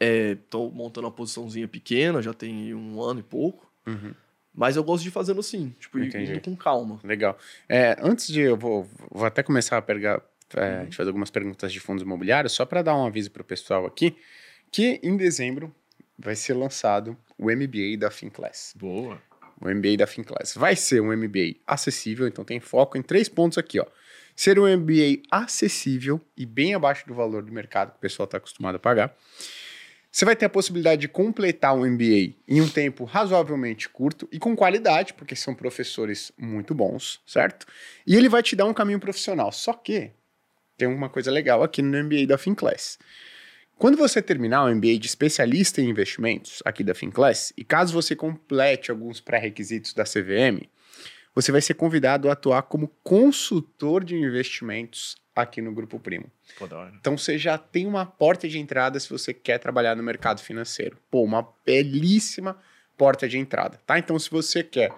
Estou 0.00 0.70
montando 0.72 1.06
uma 1.06 1.12
posiçãozinha 1.12 1.68
pequena, 1.68 2.22
já 2.22 2.32
tem 2.32 2.74
um 2.74 3.02
ano 3.02 3.20
e 3.20 3.22
pouco. 3.22 3.70
Uhum. 3.86 4.14
Mas 4.54 4.76
eu 4.76 4.82
gosto 4.82 5.04
de 5.04 5.10
fazendo 5.10 5.38
assim, 5.40 5.74
tipo, 5.78 5.98
Entendi. 5.98 6.32
indo 6.32 6.40
com 6.40 6.56
calma. 6.56 6.98
Legal. 7.04 7.38
É, 7.68 7.96
antes 8.00 8.26
de 8.28 8.40
eu 8.40 8.56
vou, 8.56 8.88
vou 9.10 9.24
até 9.24 9.42
começar 9.42 9.76
a 9.78 9.82
pegar, 9.82 10.20
é, 10.56 10.80
Uhum. 10.84 10.92
fazer 10.92 11.08
algumas 11.10 11.30
perguntas 11.30 11.72
de 11.72 11.78
fundos 11.78 12.02
imobiliários, 12.02 12.52
só 12.52 12.64
para 12.66 12.82
dar 12.82 12.96
um 12.96 13.06
aviso 13.06 13.30
para 13.30 13.42
o 13.42 13.44
pessoal 13.44 13.86
aqui, 13.86 14.16
que 14.72 14.98
em 15.02 15.16
dezembro 15.16 15.72
vai 16.18 16.34
ser 16.34 16.54
lançado 16.54 17.16
o 17.38 17.50
MBA 17.50 17.96
da 17.98 18.10
FinClass. 18.10 18.74
Boa. 18.76 19.20
O 19.60 19.68
MBA 19.68 19.96
da 19.98 20.06
FinClass. 20.06 20.54
Vai 20.56 20.74
ser 20.74 21.00
um 21.00 21.12
MBA 21.16 21.56
acessível, 21.66 22.26
então 22.26 22.44
tem 22.44 22.58
foco 22.60 22.96
em 22.98 23.02
três 23.02 23.28
pontos 23.28 23.56
aqui, 23.58 23.78
ó. 23.78 23.86
Ser 24.34 24.58
um 24.58 24.66
MBA 24.66 25.22
acessível 25.30 26.20
e 26.36 26.44
bem 26.46 26.74
abaixo 26.74 27.06
do 27.06 27.14
valor 27.14 27.42
do 27.42 27.52
mercado 27.52 27.90
que 27.92 27.98
o 27.98 28.00
pessoal 28.00 28.24
está 28.24 28.38
acostumado 28.38 28.76
a 28.76 28.78
pagar. 28.78 29.14
Você 30.12 30.24
vai 30.24 30.34
ter 30.34 30.46
a 30.46 30.50
possibilidade 30.50 31.02
de 31.02 31.08
completar 31.08 31.74
um 31.74 31.86
MBA 31.86 32.34
em 32.48 32.60
um 32.60 32.68
tempo 32.68 33.04
razoavelmente 33.04 33.88
curto 33.88 34.28
e 34.32 34.40
com 34.40 34.56
qualidade, 34.56 35.14
porque 35.14 35.36
são 35.36 35.54
professores 35.54 36.32
muito 36.36 36.74
bons, 36.74 37.20
certo? 37.24 37.64
E 38.04 38.16
ele 38.16 38.28
vai 38.28 38.42
te 38.42 38.56
dar 38.56 38.66
um 38.66 38.74
caminho 38.74 38.98
profissional. 38.98 39.52
Só 39.52 39.72
que 39.72 40.10
tem 40.76 40.88
uma 40.88 41.08
coisa 41.08 41.30
legal 41.30 41.62
aqui 41.62 41.80
no 41.80 42.02
MBA 42.02 42.26
da 42.26 42.36
FinClass. 42.36 42.98
Quando 43.78 43.96
você 43.96 44.20
terminar 44.20 44.64
o 44.64 44.74
MBA 44.74 44.98
de 44.98 45.06
especialista 45.06 45.80
em 45.80 45.88
investimentos 45.88 46.60
aqui 46.64 46.82
da 46.82 46.94
FinClass, 46.94 47.52
e 47.56 47.64
caso 47.64 47.94
você 47.94 48.16
complete 48.16 48.90
alguns 48.90 49.20
pré-requisitos 49.20 49.94
da 49.94 50.04
CVM, 50.04 50.68
você 51.34 51.52
vai 51.52 51.60
ser 51.60 51.74
convidado 51.74 52.28
a 52.28 52.32
atuar 52.32 52.62
como 52.62 52.88
consultor 53.02 54.04
de 54.04 54.16
investimentos 54.16 55.16
aqui 55.42 55.60
no 55.60 55.72
Grupo 55.72 55.98
Primo. 55.98 56.30
Pô. 56.58 56.66
Então 56.98 57.16
você 57.16 57.38
já 57.38 57.56
tem 57.58 57.86
uma 57.86 58.06
porta 58.06 58.48
de 58.48 58.58
entrada 58.58 58.98
se 58.98 59.08
você 59.08 59.32
quer 59.32 59.58
trabalhar 59.58 59.96
no 59.96 60.02
mercado 60.02 60.40
financeiro. 60.40 60.96
Pô, 61.10 61.22
uma 61.22 61.46
belíssima 61.64 62.56
porta 62.96 63.28
de 63.28 63.38
entrada, 63.38 63.80
tá? 63.86 63.98
Então 63.98 64.18
se 64.18 64.30
você 64.30 64.62
quer, 64.62 64.92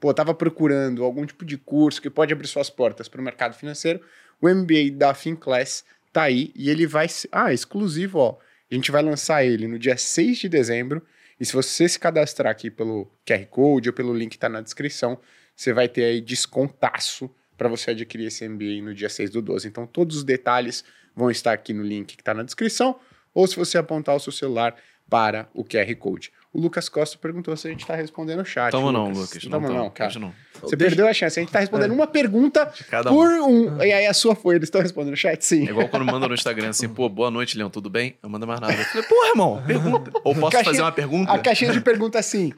pô, 0.00 0.12
tava 0.14 0.34
procurando 0.34 1.04
algum 1.04 1.26
tipo 1.26 1.44
de 1.44 1.58
curso 1.58 2.00
que 2.00 2.08
pode 2.08 2.32
abrir 2.32 2.48
suas 2.48 2.70
portas 2.70 3.08
para 3.08 3.20
o 3.20 3.24
mercado 3.24 3.54
financeiro, 3.54 4.00
o 4.40 4.48
MBA 4.48 4.90
da 4.92 5.14
FinClass 5.14 5.84
tá 6.12 6.22
aí 6.22 6.52
e 6.54 6.70
ele 6.70 6.86
vai 6.86 7.08
ser, 7.08 7.28
ah, 7.30 7.52
exclusivo, 7.52 8.18
ó. 8.18 8.38
A 8.70 8.74
gente 8.74 8.90
vai 8.90 9.02
lançar 9.02 9.44
ele 9.44 9.68
no 9.68 9.78
dia 9.78 9.96
6 9.96 10.38
de 10.38 10.48
dezembro 10.48 11.02
e 11.38 11.44
se 11.44 11.52
você 11.52 11.88
se 11.88 11.98
cadastrar 11.98 12.50
aqui 12.50 12.70
pelo 12.70 13.10
QR 13.26 13.44
Code 13.46 13.88
ou 13.88 13.92
pelo 13.92 14.14
link 14.14 14.32
que 14.32 14.38
tá 14.38 14.48
na 14.48 14.60
descrição, 14.60 15.18
você 15.54 15.72
vai 15.72 15.88
ter 15.88 16.04
aí 16.04 16.20
descontaço 16.20 17.30
para 17.62 17.68
você 17.68 17.92
adquirir 17.92 18.26
esse 18.26 18.48
MBA 18.48 18.82
no 18.82 18.92
dia 18.92 19.08
6 19.08 19.30
do 19.30 19.40
12. 19.40 19.68
Então, 19.68 19.86
todos 19.86 20.16
os 20.16 20.24
detalhes 20.24 20.82
vão 21.14 21.30
estar 21.30 21.52
aqui 21.52 21.72
no 21.72 21.82
link 21.84 22.16
que 22.16 22.20
está 22.22 22.34
na 22.34 22.42
descrição, 22.42 22.96
ou 23.32 23.46
se 23.46 23.54
você 23.54 23.78
apontar 23.78 24.16
o 24.16 24.20
seu 24.20 24.32
celular 24.32 24.74
para 25.08 25.48
o 25.54 25.62
QR 25.64 25.94
Code. 25.96 26.32
O 26.52 26.60
Lucas 26.60 26.88
Costa 26.88 27.16
perguntou 27.18 27.56
se 27.56 27.66
a 27.68 27.70
gente 27.70 27.80
está 27.82 27.94
respondendo 27.94 28.40
o 28.40 28.44
chat. 28.44 28.72
Tamo 28.72 28.90
não, 28.90 29.04
Lucas. 29.10 29.18
Lucas. 29.20 29.44
Não 29.44 29.50
tamo 29.62 29.72
não, 29.72 29.90
cara. 29.90 30.18
Não. 30.18 30.34
Você 30.60 30.74
Deixa- 30.76 30.90
perdeu 30.96 31.06
a 31.08 31.12
chance. 31.14 31.38
A 31.38 31.42
gente 31.42 31.48
está 31.50 31.60
respondendo 31.60 31.92
uma 31.94 32.06
pergunta 32.06 32.72
um. 32.92 33.02
por 33.08 33.28
um. 33.28 33.82
E 33.82 33.92
aí 33.92 34.06
a 34.06 34.12
sua 34.12 34.34
foi. 34.34 34.56
Eles 34.56 34.66
estão 34.66 34.80
respondendo 34.82 35.14
o 35.14 35.16
chat? 35.16 35.40
Sim. 35.44 35.66
É 35.66 35.70
igual 35.70 35.88
quando 35.88 36.04
manda 36.04 36.26
no 36.28 36.34
Instagram 36.34 36.70
assim, 36.70 36.88
pô, 36.88 37.08
boa 37.08 37.30
noite, 37.30 37.56
Leão, 37.56 37.70
tudo 37.70 37.88
bem? 37.88 38.16
Eu 38.22 38.28
mando 38.28 38.46
mais 38.46 38.60
nada. 38.60 38.74
Eu 38.74 38.84
falei, 38.84 39.06
porra, 39.06 39.28
irmão, 39.28 39.62
pergunta. 39.66 40.10
Ou 40.24 40.34
posso 40.34 40.40
Caixinha- 40.52 40.64
fazer 40.64 40.82
uma 40.82 40.92
pergunta? 40.92 41.32
A 41.32 41.38
caixinha 41.38 41.72
de 41.72 41.80
pergunta 41.80 42.18
assim. 42.18 42.52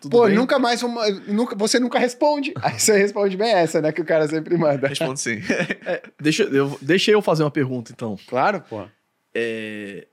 Tudo 0.00 0.10
Pô, 0.10 0.26
bem? 0.26 0.34
nunca 0.34 0.58
mais 0.58 0.82
uma, 0.82 1.08
nunca, 1.26 1.56
você 1.56 1.78
nunca 1.78 1.98
responde. 1.98 2.52
Aí 2.62 2.78
você 2.78 2.96
responde 2.96 3.36
bem 3.36 3.52
essa, 3.52 3.80
né? 3.80 3.92
Que 3.92 4.00
o 4.00 4.04
cara 4.04 4.26
sempre 4.28 4.56
manda. 4.56 4.88
Respondo 4.88 5.18
sim. 5.18 5.40
Deixa, 6.20 6.44
eu, 6.44 6.78
deixa 6.80 7.10
eu 7.10 7.20
fazer 7.20 7.42
uma 7.42 7.50
pergunta, 7.50 7.92
então. 7.92 8.16
Claro, 8.26 8.62
pô. 8.68 8.86
É, 9.34 10.06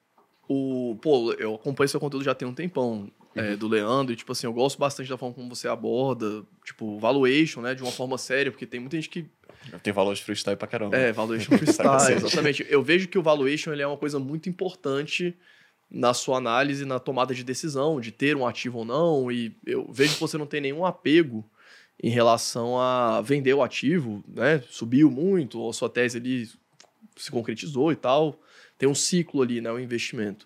o, 0.48 0.98
pô, 1.02 1.34
eu 1.34 1.56
acompanho 1.56 1.90
seu 1.90 1.99
conteúdo 1.99 2.24
já 2.24 2.36
tem 2.36 2.48
um 2.48 2.53
tempão, 2.53 3.10
é, 3.36 3.56
do 3.56 3.68
Leandro, 3.68 4.14
e, 4.14 4.16
tipo 4.16 4.32
assim, 4.32 4.48
eu 4.48 4.53
gosto 4.53 4.80
bastante 4.80 5.10
da 5.10 5.18
forma 5.18 5.36
como 5.36 5.53
você 5.53 5.68
aborda, 5.68 6.44
tipo, 6.64 6.98
valuation, 6.98 7.62
né, 7.62 7.76
de 7.76 7.84
uma 7.84 7.91
forma 7.91 8.18
séria, 8.18 8.52
porque 8.52 8.66
tem 8.66 8.80
muita 8.80 8.95
gente 8.95 9.10
que 9.10 9.26
Tem 9.84 9.91
valor 9.91 10.16
de 10.16 10.24
freestyle 10.24 10.56
pra 10.56 10.68
caramba. 10.68 10.95
É, 10.95 11.12
valuation 11.12 11.57
freestyle, 11.57 12.16
exatamente. 12.16 12.66
Eu 12.70 12.82
vejo 12.82 13.07
que 13.07 13.18
o 13.18 13.24
valuation 13.24 13.74
ele 13.74 13.82
é 13.82 13.88
uma 13.88 13.98
coisa 13.98 14.20
muito 14.20 14.48
importante 14.48 15.36
na 15.95 16.13
sua 16.13 16.38
análise, 16.38 16.84
na 16.84 16.99
tomada 16.99 17.34
de 17.34 17.41
decisão, 17.41 18.01
de 18.01 18.11
ter 18.11 18.35
um 18.35 18.45
ativo 18.45 18.80
ou 18.80 18.85
não, 18.85 19.31
e 19.31 19.55
eu 19.65 19.89
vejo 19.89 20.15
que 20.15 20.19
você 20.19 20.38
não 20.38 20.45
tem 20.45 20.59
nenhum 20.59 20.85
apego 20.85 21.49
em 22.03 22.09
relação 22.09 22.77
a 22.77 23.22
vender 23.22 23.53
o 23.53 23.63
ativo, 23.63 24.22
né? 24.27 24.61
Subiu 24.69 25.09
muito, 25.09 25.57
ou 25.57 25.69
a 25.69 25.73
sua 25.73 25.89
tese 25.89 26.17
ali 26.17 26.49
se 27.15 27.31
concretizou 27.31 27.93
e 27.93 27.95
tal. 27.95 28.38
Tem 28.77 28.89
um 28.89 28.93
ciclo 28.93 29.41
ali, 29.41 29.61
né? 29.61 29.72
O 29.72 29.80
investimento. 29.80 30.45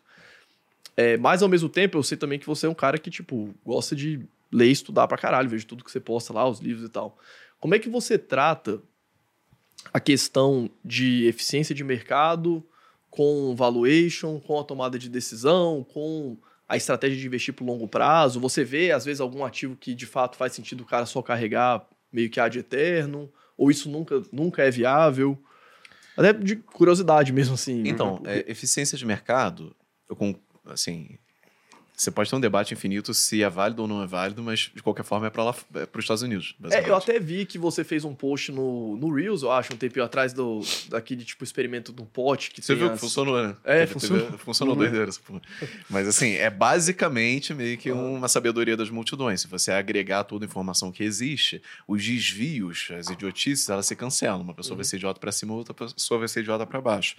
É, 0.95 1.17
mas 1.17 1.41
ao 1.41 1.49
mesmo 1.49 1.67
tempo, 1.67 1.97
eu 1.97 2.03
sei 2.03 2.15
também 2.15 2.37
que 2.37 2.45
você 2.45 2.67
é 2.67 2.69
um 2.69 2.75
cara 2.75 2.99
que, 2.99 3.09
tipo, 3.09 3.51
gosta 3.65 3.95
de 3.95 4.21
ler 4.51 4.67
e 4.67 4.71
estudar 4.71 5.07
pra 5.07 5.17
caralho, 5.17 5.49
vejo 5.49 5.65
tudo 5.65 5.83
que 5.83 5.89
você 5.89 5.99
posta 5.99 6.31
lá, 6.31 6.47
os 6.47 6.59
livros 6.59 6.85
e 6.85 6.89
tal. 6.89 7.17
Como 7.59 7.73
é 7.73 7.79
que 7.79 7.89
você 7.89 8.19
trata 8.19 8.79
a 9.91 9.99
questão 9.99 10.69
de 10.85 11.25
eficiência 11.25 11.73
de 11.73 11.83
mercado 11.83 12.63
com 13.09 13.55
valuation, 13.55 14.39
com 14.39 14.59
a 14.59 14.63
tomada 14.63 14.97
de 14.99 15.09
decisão, 15.09 15.85
com 15.93 16.37
a 16.67 16.77
estratégia 16.77 17.17
de 17.17 17.25
investir 17.25 17.53
por 17.53 17.65
longo 17.65 17.87
prazo? 17.87 18.39
Você 18.39 18.63
vê, 18.63 18.91
às 18.91 19.05
vezes, 19.05 19.19
algum 19.19 19.43
ativo 19.43 19.75
que 19.75 19.95
de 19.95 20.05
fato 20.05 20.37
faz 20.37 20.53
sentido 20.53 20.81
o 20.81 20.85
cara 20.85 21.05
só 21.05 21.21
carregar 21.21 21.87
meio 22.11 22.29
que 22.29 22.39
ad 22.39 22.57
eterno? 22.57 23.31
Ou 23.57 23.69
isso 23.69 23.89
nunca, 23.89 24.21
nunca 24.31 24.63
é 24.63 24.71
viável? 24.71 25.37
Até 26.15 26.33
de 26.33 26.55
curiosidade 26.57 27.31
mesmo, 27.31 27.55
assim. 27.55 27.83
Então, 27.85 28.21
é, 28.25 28.45
eficiência 28.47 28.97
de 28.97 29.05
mercado, 29.05 29.75
eu 30.09 30.15
com, 30.15 30.35
assim, 30.65 31.17
Você 31.99 32.11
pode 32.11 32.29
ter 32.29 32.35
um 32.37 32.39
debate 32.39 32.73
infinito 32.73 33.13
se 33.13 33.43
é 33.43 33.49
válido 33.49 33.81
ou 33.81 33.87
não 33.87 34.01
é 34.01 34.07
válido, 34.07 34.41
mas 34.41 34.71
de 34.73 34.81
qualquer 34.81 35.03
forma 35.03 35.27
é 35.27 35.29
para 35.29 35.43
é 35.43 35.87
os 35.93 35.99
Estados 35.99 36.23
Unidos. 36.23 36.55
É, 36.71 36.89
eu 36.89 36.95
até 36.95 37.19
vi 37.19 37.45
que 37.45 37.57
você 37.57 37.83
fez 37.83 38.05
um 38.05 38.15
post 38.15 38.53
no, 38.53 38.95
no 38.95 39.13
Reels, 39.13 39.43
eu 39.43 39.51
acho, 39.51 39.73
um 39.73 39.75
tempinho 39.75 40.05
atrás 40.05 40.31
do, 40.31 40.61
daquele 40.87 41.25
tipo 41.25 41.43
experimento 41.43 41.91
do 41.91 42.05
pote 42.05 42.51
que 42.51 42.61
Você 42.61 42.73
viu 42.73 42.87
as... 42.87 42.93
que 42.93 42.99
funcionou, 42.99 43.45
né? 43.45 43.53
É, 43.65 43.85
funcionou. 43.85 44.25
Teve, 44.27 44.37
funcionou 44.37 44.75
uhum. 44.75 44.79
doideira 44.79 45.09
essa 45.09 45.19
porra. 45.19 45.41
Mas 45.89 46.07
assim, 46.07 46.35
é 46.35 46.49
basicamente 46.49 47.53
meio 47.53 47.77
que 47.77 47.91
uma 47.91 48.29
sabedoria 48.29 48.77
das 48.77 48.89
multidões. 48.89 49.41
Se 49.41 49.47
você 49.49 49.69
agregar 49.69 50.23
toda 50.23 50.45
a 50.45 50.47
informação 50.47 50.93
que 50.93 51.03
existe, 51.03 51.61
os 51.85 52.01
desvios, 52.01 52.87
as 52.97 53.09
idiotices, 53.09 53.67
elas 53.67 53.85
se 53.85 53.95
cancelam. 53.97 54.39
Uma 54.39 54.53
pessoa 54.53 54.75
uhum. 54.75 54.77
vai 54.77 54.85
ser 54.85 54.95
idiota 54.95 55.19
para 55.19 55.33
cima, 55.33 55.53
outra 55.53 55.73
pessoa 55.73 56.17
vai 56.17 56.29
ser 56.29 56.39
idiota 56.39 56.65
para 56.65 56.79
baixo. 56.79 57.17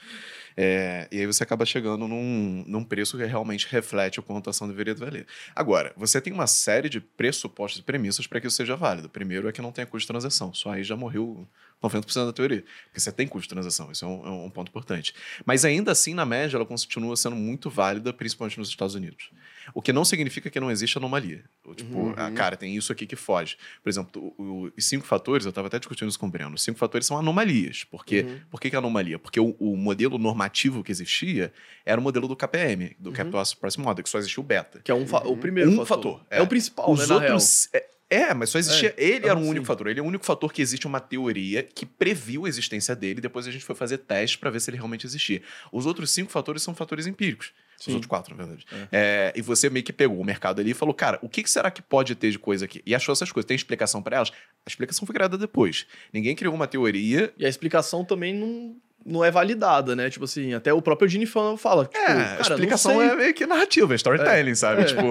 É, 0.56 1.08
e 1.12 1.20
aí 1.20 1.26
você 1.26 1.42
acaba 1.42 1.64
chegando 1.64 2.08
num, 2.08 2.64
num 2.66 2.84
preço 2.84 3.16
que 3.16 3.24
realmente 3.24 3.66
reflete 3.70 4.20
o 4.20 4.22
quanto 4.22 4.50
deveria 4.70 4.94
valer. 4.94 5.26
Agora, 5.54 5.92
você 5.96 6.20
tem 6.20 6.32
uma 6.32 6.46
série 6.46 6.88
de 6.88 7.00
pressupostos 7.00 7.80
e 7.80 7.84
premissas 7.84 8.26
para 8.26 8.40
que 8.40 8.46
isso 8.46 8.56
seja 8.56 8.76
válido. 8.76 9.08
Primeiro 9.08 9.48
é 9.48 9.52
que 9.52 9.62
não 9.62 9.72
tenha 9.72 9.86
custo 9.86 10.06
de 10.06 10.08
transação. 10.08 10.52
Só 10.54 10.70
aí 10.70 10.82
já 10.82 10.96
morreu 10.96 11.46
90% 11.82 12.26
da 12.26 12.32
teoria. 12.32 12.64
Porque 12.84 13.00
você 13.00 13.10
tem 13.10 13.26
custo 13.26 13.48
de 13.48 13.48
transação. 13.48 13.90
Isso 13.90 14.04
é 14.04 14.08
um, 14.08 14.26
é 14.26 14.30
um, 14.30 14.50
ponto 14.50 14.68
importante. 14.68 15.14
Mas 15.44 15.64
ainda 15.64 15.92
assim, 15.92 16.14
na 16.14 16.26
média, 16.26 16.56
ela 16.56 16.66
continua 16.66 17.16
sendo 17.16 17.36
muito 17.36 17.70
válida, 17.70 18.12
principalmente 18.12 18.58
nos 18.58 18.68
Estados 18.68 18.94
Unidos. 18.94 19.30
O 19.72 19.80
que 19.80 19.92
não 19.92 20.04
significa 20.04 20.50
que 20.50 20.60
não 20.60 20.70
existe 20.70 20.98
anomalia. 20.98 21.44
Tipo, 21.74 21.98
uhum. 21.98 22.14
ah, 22.16 22.30
cara, 22.32 22.56
tem 22.56 22.76
isso 22.76 22.92
aqui 22.92 23.06
que 23.06 23.16
foge. 23.16 23.56
Por 23.82 23.88
exemplo, 23.88 24.34
o, 24.36 24.42
o, 24.42 24.72
os 24.76 24.84
cinco 24.84 25.06
fatores, 25.06 25.46
eu 25.46 25.50
estava 25.50 25.68
até 25.68 25.78
discutindo 25.78 26.08
isso 26.08 26.18
com 26.18 26.26
o 26.26 26.30
Breno, 26.30 26.54
os 26.54 26.62
cinco 26.62 26.78
fatores 26.78 27.06
são 27.06 27.16
anomalias. 27.16 27.84
Porque, 27.84 28.22
uhum. 28.22 28.40
Por 28.50 28.60
que, 28.60 28.70
que 28.70 28.76
é 28.76 28.78
anomalia? 28.78 29.18
Porque 29.18 29.38
o, 29.38 29.54
o, 29.58 29.76
modelo 29.76 30.18
normativo 30.18 30.82
que 30.82 30.90
existia 30.90 31.52
era 31.84 32.00
o 32.00 32.02
modelo 32.02 32.26
do 32.26 32.36
KPM, 32.36 32.96
do 32.98 33.10
uhum. 33.10 33.14
Capital 33.14 33.44
Price 33.60 33.80
Model, 33.80 34.02
que 34.02 34.10
só 34.10 34.18
existia 34.18 34.40
o 34.40 34.44
beta. 34.44 34.80
Que 34.80 34.90
é 34.90 34.94
um 34.94 35.04
o 35.04 35.36
primeiro 35.36 35.70
um 35.70 35.84
fator. 35.86 36.18
fator. 36.18 36.26
É. 36.30 36.38
é. 36.38 36.42
o 36.42 36.46
principal, 36.46 36.90
Os 36.90 37.08
né, 37.08 37.14
outros... 37.14 37.68
É, 37.72 37.86
é, 38.10 38.34
mas 38.34 38.50
só 38.50 38.58
existia. 38.58 38.92
É, 38.96 39.04
ele 39.04 39.28
era 39.28 39.38
um 39.38 39.46
único 39.46 39.64
fator. 39.64 39.86
Ele 39.86 40.00
é 40.00 40.02
o 40.02 40.06
único 40.06 40.24
fator 40.24 40.52
que 40.52 40.60
existe 40.60 40.84
uma 40.84 40.98
teoria 40.98 41.62
que 41.62 41.86
previu 41.86 42.44
a 42.44 42.48
existência 42.48 42.96
dele. 42.96 43.20
Depois 43.20 43.46
a 43.46 43.52
gente 43.52 43.64
foi 43.64 43.76
fazer 43.76 43.98
testes 43.98 44.34
para 44.34 44.50
ver 44.50 44.60
se 44.60 44.68
ele 44.68 44.76
realmente 44.76 45.06
existia. 45.06 45.40
Os 45.70 45.86
outros 45.86 46.10
cinco 46.10 46.30
fatores 46.30 46.62
são 46.62 46.74
fatores 46.74 47.06
empíricos. 47.06 47.52
Sim. 47.76 47.92
Os 47.92 47.94
outros 47.94 48.08
quatro, 48.08 48.36
na 48.36 48.44
verdade. 48.44 48.66
É. 48.72 48.88
É, 48.92 49.32
e 49.36 49.40
você 49.40 49.70
meio 49.70 49.84
que 49.84 49.92
pegou 49.92 50.20
o 50.20 50.24
mercado 50.24 50.60
ali 50.60 50.72
e 50.72 50.74
falou, 50.74 50.92
cara, 50.92 51.18
o 51.22 51.28
que, 51.28 51.48
será 51.48 51.70
que 51.70 51.80
pode 51.80 52.14
ter 52.16 52.32
de 52.32 52.38
coisa 52.38 52.64
aqui? 52.64 52.82
E 52.84 52.94
achou 52.94 53.12
essas 53.12 53.30
coisas. 53.30 53.46
Tem 53.46 53.54
explicação 53.54 54.02
para 54.02 54.16
elas? 54.16 54.30
A 54.30 54.68
explicação 54.68 55.06
foi 55.06 55.14
criada 55.14 55.38
depois. 55.38 55.86
Ninguém 56.12 56.34
criou 56.34 56.52
uma 56.52 56.66
teoria. 56.66 57.32
E 57.38 57.46
a 57.46 57.48
explicação 57.48 58.04
também 58.04 58.34
não 58.34 58.76
não 59.04 59.24
é 59.24 59.30
validada, 59.30 59.96
né? 59.96 60.10
Tipo 60.10 60.24
assim, 60.24 60.52
até 60.54 60.72
o 60.72 60.82
próprio 60.82 61.08
Gene 61.08 61.26
fala. 61.26 61.56
Tipo, 61.86 61.96
é, 61.98 62.06
cara, 62.06 62.38
a 62.38 62.40
explicação 62.40 63.00
é 63.00 63.16
meio 63.16 63.34
que 63.34 63.46
narrativa, 63.46 63.94
é 63.94 63.96
storytelling, 63.96 64.50
é, 64.50 64.54
sabe? 64.54 64.82
É. 64.82 64.84
Tipo, 64.84 65.02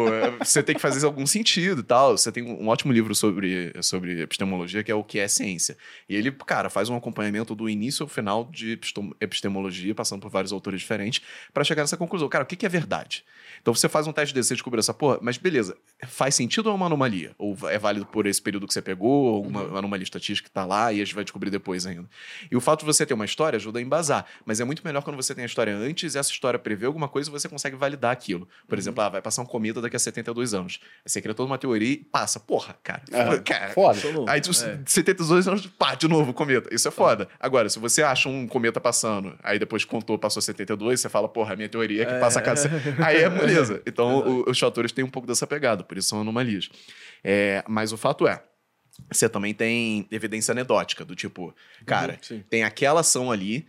você 0.44 0.62
tem 0.62 0.76
que 0.76 0.82
fazer 0.82 1.06
algum 1.06 1.26
sentido 1.26 1.82
e 1.82 1.84
tal. 1.84 2.18
Você 2.18 2.32
tem 2.32 2.44
um 2.44 2.68
ótimo 2.68 2.94
livro 2.94 3.16
sobre, 3.16 3.74
sobre 3.82 4.22
epistemologia, 4.22 4.84
que 4.84 4.92
é 4.92 4.96
o 4.96 5.04
que 5.04 5.20
é 5.20 5.28
ciência. 5.28 5.78
E 6.08 6.16
ele, 6.16 6.32
cara, 6.32 6.70
faz 6.70 6.90
um 6.90 6.96
acompanhamento 6.96 7.56
do 7.56 7.70
início 7.70 8.04
ao 8.04 8.10
final 8.10 8.48
de 8.52 8.80
epistemologia, 9.20 9.96
passando 9.96 10.22
por 10.22 10.30
vários 10.30 10.54
autores 10.54 10.82
diferentes, 10.82 11.22
para 11.54 11.64
chegar 11.64 11.84
nessa 11.84 11.98
conclusão. 11.98 12.30
Cara, 12.30 12.44
o 12.44 12.48
que 12.48 12.66
é 12.66 12.70
verdade? 12.70 13.24
Então 13.62 13.74
você 13.74 13.90
faz 13.90 14.08
um 14.08 14.12
teste 14.12 14.34
desse 14.34 14.54
e 14.54 14.56
descobre 14.56 14.80
essa 14.80 14.94
porra, 14.94 15.20
mas 15.22 15.38
beleza, 15.38 15.76
faz 16.08 16.36
sentido 16.36 16.68
ou 16.68 16.74
é 16.74 16.76
uma 16.76 16.86
anomalia? 16.86 17.32
Ou 17.38 17.58
é 17.70 17.78
válido 17.78 18.06
por 18.06 18.26
esse 18.26 18.42
período 18.42 18.68
que 18.68 18.74
você 18.74 18.82
pegou, 18.82 19.26
ou 19.34 19.46
uma 19.46 19.64
uhum. 19.64 19.78
anomalia 19.78 20.04
estatística 20.04 20.48
que 20.48 20.54
tá 20.54 20.66
lá 20.66 20.94
e 20.94 21.02
a 21.02 21.06
gente 21.06 21.16
vai 21.16 21.24
descobrir 21.24 21.50
depois 21.50 21.86
ainda. 21.86 22.10
E 22.50 22.56
o 22.56 22.62
fato 22.62 22.82
de 22.82 22.86
você 22.86 23.06
ter 23.06 23.14
uma 23.14 23.26
história 23.26 23.58
ajuda 23.58 23.79
a 23.80 23.82
embasar, 23.82 24.26
mas 24.46 24.60
é 24.60 24.64
muito 24.64 24.86
melhor 24.86 25.02
quando 25.02 25.16
você 25.16 25.34
tem 25.34 25.44
a 25.44 25.46
história 25.46 25.76
antes 25.76 26.16
e 26.16 26.18
essa 26.18 26.32
história 26.32 26.60
prevê 26.60 26.86
alguma 26.86 27.08
coisa 27.08 27.30
e 27.30 27.32
você 27.32 27.48
consegue 27.50 27.76
validar 27.76 28.12
aquilo. 28.12 28.48
Por 28.68 28.76
uhum. 28.76 28.80
exemplo, 28.80 29.04
ah, 29.04 29.10
vai 29.10 29.22
passar 29.22 29.42
um 29.42 29.46
cometa 29.46 29.82
daqui 29.82 29.96
a 29.96 30.00
72 30.00 30.54
anos. 30.54 30.80
Você 31.06 31.22
cria 31.22 31.34
toda 31.34 31.48
uma 31.48 31.58
teoria 31.58 31.94
e 31.94 31.98
passa. 31.98 32.40
Porra, 32.40 32.76
cara. 32.84 33.02
É, 33.12 33.40
cara 33.40 33.70
foda. 33.70 34.00
Aí, 34.28 34.42
tu, 34.42 34.52
é. 34.52 34.80
72 34.86 35.48
anos, 35.48 35.68
pá, 35.68 35.96
de 35.96 36.08
novo, 36.08 36.34
cometa. 36.34 36.74
Isso 36.74 36.88
é 36.88 36.92
foda. 36.92 37.28
Agora, 37.40 37.70
se 37.70 37.80
você 37.80 38.04
acha 38.04 38.30
um 38.30 38.48
cometa 38.48 38.80
passando, 38.80 39.38
aí 39.44 39.58
depois 39.58 39.86
contou, 39.86 40.18
passou 40.18 40.42
72, 40.42 41.00
você 41.00 41.10
fala, 41.10 41.28
porra, 41.28 41.54
a 41.54 41.56
minha 41.56 41.70
teoria 41.70 42.04
é 42.04 42.06
que 42.06 42.14
é. 42.14 42.20
passa 42.20 42.40
a 42.40 42.42
cada. 42.42 42.62
Aí 43.04 43.18
é 43.18 43.30
beleza. 43.30 43.82
Então, 43.90 44.20
o, 44.20 44.50
os 44.50 44.60
fatores 44.60 44.92
têm 44.92 45.04
um 45.04 45.10
pouco 45.10 45.28
dessa 45.28 45.48
pegada, 45.48 45.84
por 45.84 45.98
isso 45.98 46.10
são 46.10 46.22
anomalias. 46.22 46.70
É, 47.24 47.64
mas 47.68 47.92
o 47.92 47.98
fato 47.98 48.28
é, 48.28 48.42
você 49.12 49.30
também 49.30 49.54
tem 49.54 50.08
evidência 50.12 50.52
anedótica, 50.52 51.06
do 51.06 51.16
tipo, 51.16 51.56
cara, 51.86 52.20
uhum, 52.30 52.44
tem 52.50 52.64
aquela 52.64 53.02
ação 53.02 53.32
ali 53.32 53.66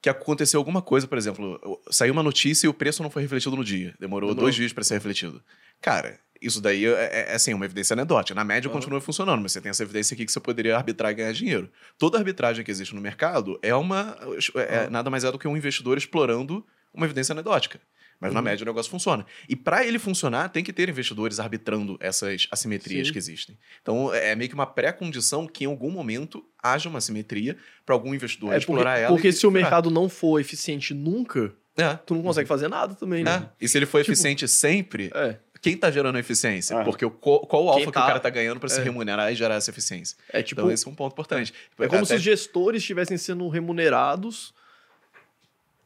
que 0.00 0.08
aconteceu 0.08 0.58
alguma 0.58 0.80
coisa, 0.80 1.06
por 1.06 1.18
exemplo, 1.18 1.80
saiu 1.90 2.12
uma 2.12 2.22
notícia 2.22 2.66
e 2.66 2.68
o 2.68 2.74
preço 2.74 3.02
não 3.02 3.10
foi 3.10 3.22
refletido 3.22 3.56
no 3.56 3.64
dia. 3.64 3.94
Demorou, 3.98 4.28
Demorou. 4.28 4.34
dois 4.34 4.54
dias 4.54 4.72
para 4.72 4.84
ser 4.84 4.94
refletido. 4.94 5.42
Cara, 5.80 6.18
isso 6.40 6.60
daí 6.60 6.86
é, 6.86 6.90
é, 6.90 7.30
é, 7.30 7.34
assim, 7.34 7.52
uma 7.52 7.64
evidência 7.64 7.94
anedótica. 7.94 8.34
Na 8.34 8.44
média, 8.44 8.68
uhum. 8.68 8.74
continua 8.74 9.00
funcionando, 9.00 9.42
mas 9.42 9.52
você 9.52 9.60
tem 9.60 9.70
essa 9.70 9.82
evidência 9.82 10.14
aqui 10.14 10.24
que 10.24 10.30
você 10.30 10.40
poderia 10.40 10.76
arbitrar 10.76 11.10
e 11.10 11.14
ganhar 11.14 11.32
dinheiro. 11.32 11.70
Toda 11.98 12.18
arbitragem 12.18 12.64
que 12.64 12.70
existe 12.70 12.94
no 12.94 13.00
mercado 13.00 13.58
é 13.62 13.74
uma. 13.74 14.16
É, 14.54 14.84
uhum. 14.84 14.90
nada 14.90 15.10
mais 15.10 15.24
é 15.24 15.32
do 15.32 15.38
que 15.38 15.48
um 15.48 15.56
investidor 15.56 15.98
explorando 15.98 16.64
uma 16.94 17.06
evidência 17.06 17.32
anedótica. 17.32 17.80
Mas 18.20 18.30
uhum. 18.30 18.34
na 18.34 18.42
média 18.42 18.64
o 18.64 18.66
negócio 18.66 18.90
funciona. 18.90 19.24
E 19.48 19.54
para 19.54 19.86
ele 19.86 19.98
funcionar, 19.98 20.48
tem 20.48 20.64
que 20.64 20.72
ter 20.72 20.88
investidores 20.88 21.38
arbitrando 21.38 21.96
essas 22.00 22.48
assimetrias 22.50 23.06
Sim. 23.06 23.12
que 23.12 23.18
existem. 23.18 23.58
Então 23.80 24.12
é 24.12 24.34
meio 24.34 24.48
que 24.48 24.54
uma 24.54 24.66
pré-condição 24.66 25.46
que 25.46 25.64
em 25.64 25.66
algum 25.68 25.90
momento 25.90 26.44
haja 26.62 26.88
uma 26.88 26.98
assimetria 26.98 27.56
para 27.86 27.94
algum 27.94 28.14
investidor 28.14 28.52
é 28.52 28.58
explorar 28.58 28.92
porque, 28.92 29.04
ela. 29.04 29.14
Porque 29.14 29.32
se 29.32 29.46
o 29.46 29.50
mercado 29.50 29.90
não 29.90 30.08
for 30.08 30.40
eficiente 30.40 30.92
nunca, 30.92 31.52
é. 31.76 31.94
tu 31.94 32.14
não 32.14 32.22
consegue 32.22 32.48
fazer 32.48 32.68
nada 32.68 32.94
também, 32.94 33.22
né? 33.22 33.48
É. 33.60 33.64
E 33.64 33.68
se 33.68 33.78
ele 33.78 33.86
for 33.86 34.00
tipo, 34.00 34.10
eficiente 34.10 34.48
sempre, 34.48 35.10
é. 35.14 35.38
quem 35.62 35.74
está 35.74 35.88
gerando 35.90 36.18
eficiência? 36.18 36.80
Ah. 36.80 36.84
Porque 36.84 37.04
o, 37.04 37.10
qual, 37.10 37.46
qual 37.46 37.64
o 37.64 37.68
alfa 37.68 37.86
tá... 37.86 37.92
que 37.92 37.98
o 37.98 38.06
cara 38.06 38.16
está 38.16 38.30
ganhando 38.30 38.58
para 38.58 38.68
se 38.68 38.80
é. 38.80 38.82
remunerar 38.82 39.32
e 39.32 39.36
gerar 39.36 39.54
essa 39.54 39.70
eficiência? 39.70 40.16
É, 40.28 40.42
tipo, 40.42 40.60
então 40.60 40.72
esse 40.72 40.86
é 40.86 40.90
um 40.90 40.94
ponto 40.94 41.12
importante. 41.12 41.54
É 41.78 41.86
como 41.86 41.98
Até... 41.98 42.06
se 42.06 42.14
os 42.16 42.22
gestores 42.22 42.82
estivessem 42.82 43.16
sendo 43.16 43.48
remunerados 43.48 44.52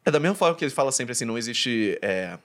é 0.05 0.11
da 0.11 0.21
mesma 0.21 0.35
forma 0.35 0.57
que 0.57 0.65
ele 0.65 0.73
fala 0.73 0.93
sempre 0.93 1.13
assim, 1.13 1.25
não 1.25 1.39
existe 1.39 1.99
é, 2.03 2.39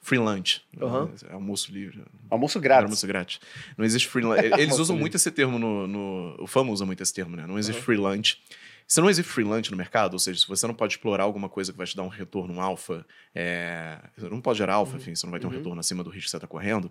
free 0.00 0.18
lunch. 0.18 0.62
Uhum. 0.80 1.12
É 1.28 1.32
almoço 1.32 1.72
livre. 1.72 2.02
Almoço 2.30 2.60
grátis. 2.60 2.84
Almoço 2.84 3.06
grátis. 3.06 3.40
Não 3.76 3.84
existe 3.84 4.08
free 4.08 4.24
lunch. 4.24 4.44
Eles 4.58 4.78
usam 4.78 4.96
muito 4.96 5.16
esse 5.16 5.30
termo 5.30 5.58
no, 5.58 5.86
no... 5.86 6.36
O 6.38 6.46
FAMO 6.46 6.72
usa 6.72 6.86
muito 6.86 7.02
esse 7.02 7.12
termo, 7.12 7.36
né? 7.36 7.46
Não 7.46 7.58
existe 7.58 7.78
uhum. 7.78 7.84
free 7.84 7.96
lunch. 7.96 8.40
Se 8.86 9.00
não 9.00 9.10
existe 9.10 9.30
free 9.30 9.44
lunch 9.44 9.70
no 9.70 9.76
mercado, 9.76 10.12
ou 10.12 10.18
seja, 10.18 10.40
se 10.40 10.46
você 10.46 10.64
não 10.66 10.74
pode 10.74 10.94
explorar 10.94 11.24
alguma 11.24 11.48
coisa 11.48 11.72
que 11.72 11.78
vai 11.78 11.86
te 11.86 11.96
dar 11.96 12.04
um 12.04 12.08
retorno 12.08 12.54
um 12.54 12.60
alfa, 12.60 13.04
é... 13.34 13.98
não 14.30 14.40
pode 14.40 14.58
gerar 14.58 14.74
alfa, 14.74 14.92
uhum. 14.92 14.98
enfim, 14.98 15.14
você 15.14 15.26
não 15.26 15.32
vai 15.32 15.40
ter 15.40 15.46
um 15.46 15.50
uhum. 15.50 15.56
retorno 15.56 15.80
acima 15.80 16.04
do 16.04 16.10
risco 16.10 16.26
que 16.26 16.30
você 16.30 16.36
está 16.36 16.46
correndo, 16.46 16.90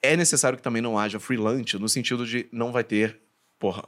é 0.00 0.16
necessário 0.16 0.56
que 0.56 0.64
também 0.64 0.80
não 0.80 0.98
haja 0.98 1.20
free 1.20 1.36
lunch 1.36 1.78
no 1.78 1.88
sentido 1.88 2.24
de 2.26 2.48
não 2.50 2.72
vai 2.72 2.82
ter 2.82 3.20
porra, 3.58 3.84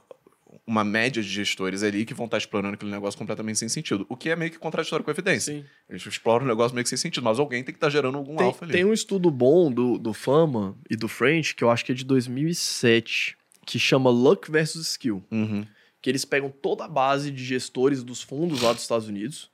uma 0.69 0.83
média 0.83 1.23
de 1.23 1.27
gestores 1.27 1.81
ali 1.81 2.05
que 2.05 2.13
vão 2.13 2.25
estar 2.25 2.37
explorando 2.37 2.75
aquele 2.75 2.91
negócio 2.91 3.17
completamente 3.17 3.57
sem 3.57 3.67
sentido. 3.67 4.05
O 4.07 4.15
que 4.15 4.29
é 4.29 4.35
meio 4.35 4.51
que 4.51 4.59
contraditório 4.59 5.03
com 5.03 5.09
a 5.09 5.13
evidência. 5.13 5.51
Sim. 5.51 5.65
Eles 5.89 6.05
exploram 6.05 6.45
o 6.45 6.47
negócio 6.47 6.75
meio 6.75 6.83
que 6.83 6.89
sem 6.89 6.97
sentido, 6.97 7.23
mas 7.23 7.39
alguém 7.39 7.63
tem 7.63 7.73
que 7.73 7.77
estar 7.77 7.89
gerando 7.89 8.19
algum 8.19 8.35
tem, 8.35 8.45
alfa 8.45 8.65
ali. 8.65 8.73
Tem 8.73 8.85
um 8.85 8.93
estudo 8.93 9.31
bom 9.31 9.71
do, 9.71 9.97
do 9.97 10.13
Fama 10.13 10.77
e 10.87 10.95
do 10.95 11.07
French, 11.07 11.55
que 11.55 11.63
eu 11.63 11.71
acho 11.71 11.83
que 11.83 11.91
é 11.91 11.95
de 11.95 12.05
2007, 12.05 13.35
que 13.65 13.79
chama 13.79 14.11
Luck 14.11 14.51
versus 14.51 14.91
Skill. 14.91 15.23
Uhum. 15.31 15.65
Que 15.99 16.11
eles 16.11 16.23
pegam 16.23 16.51
toda 16.51 16.85
a 16.85 16.87
base 16.87 17.31
de 17.31 17.43
gestores 17.43 18.03
dos 18.03 18.21
fundos 18.21 18.61
lá 18.61 18.71
dos 18.71 18.83
Estados 18.83 19.07
Unidos 19.07 19.49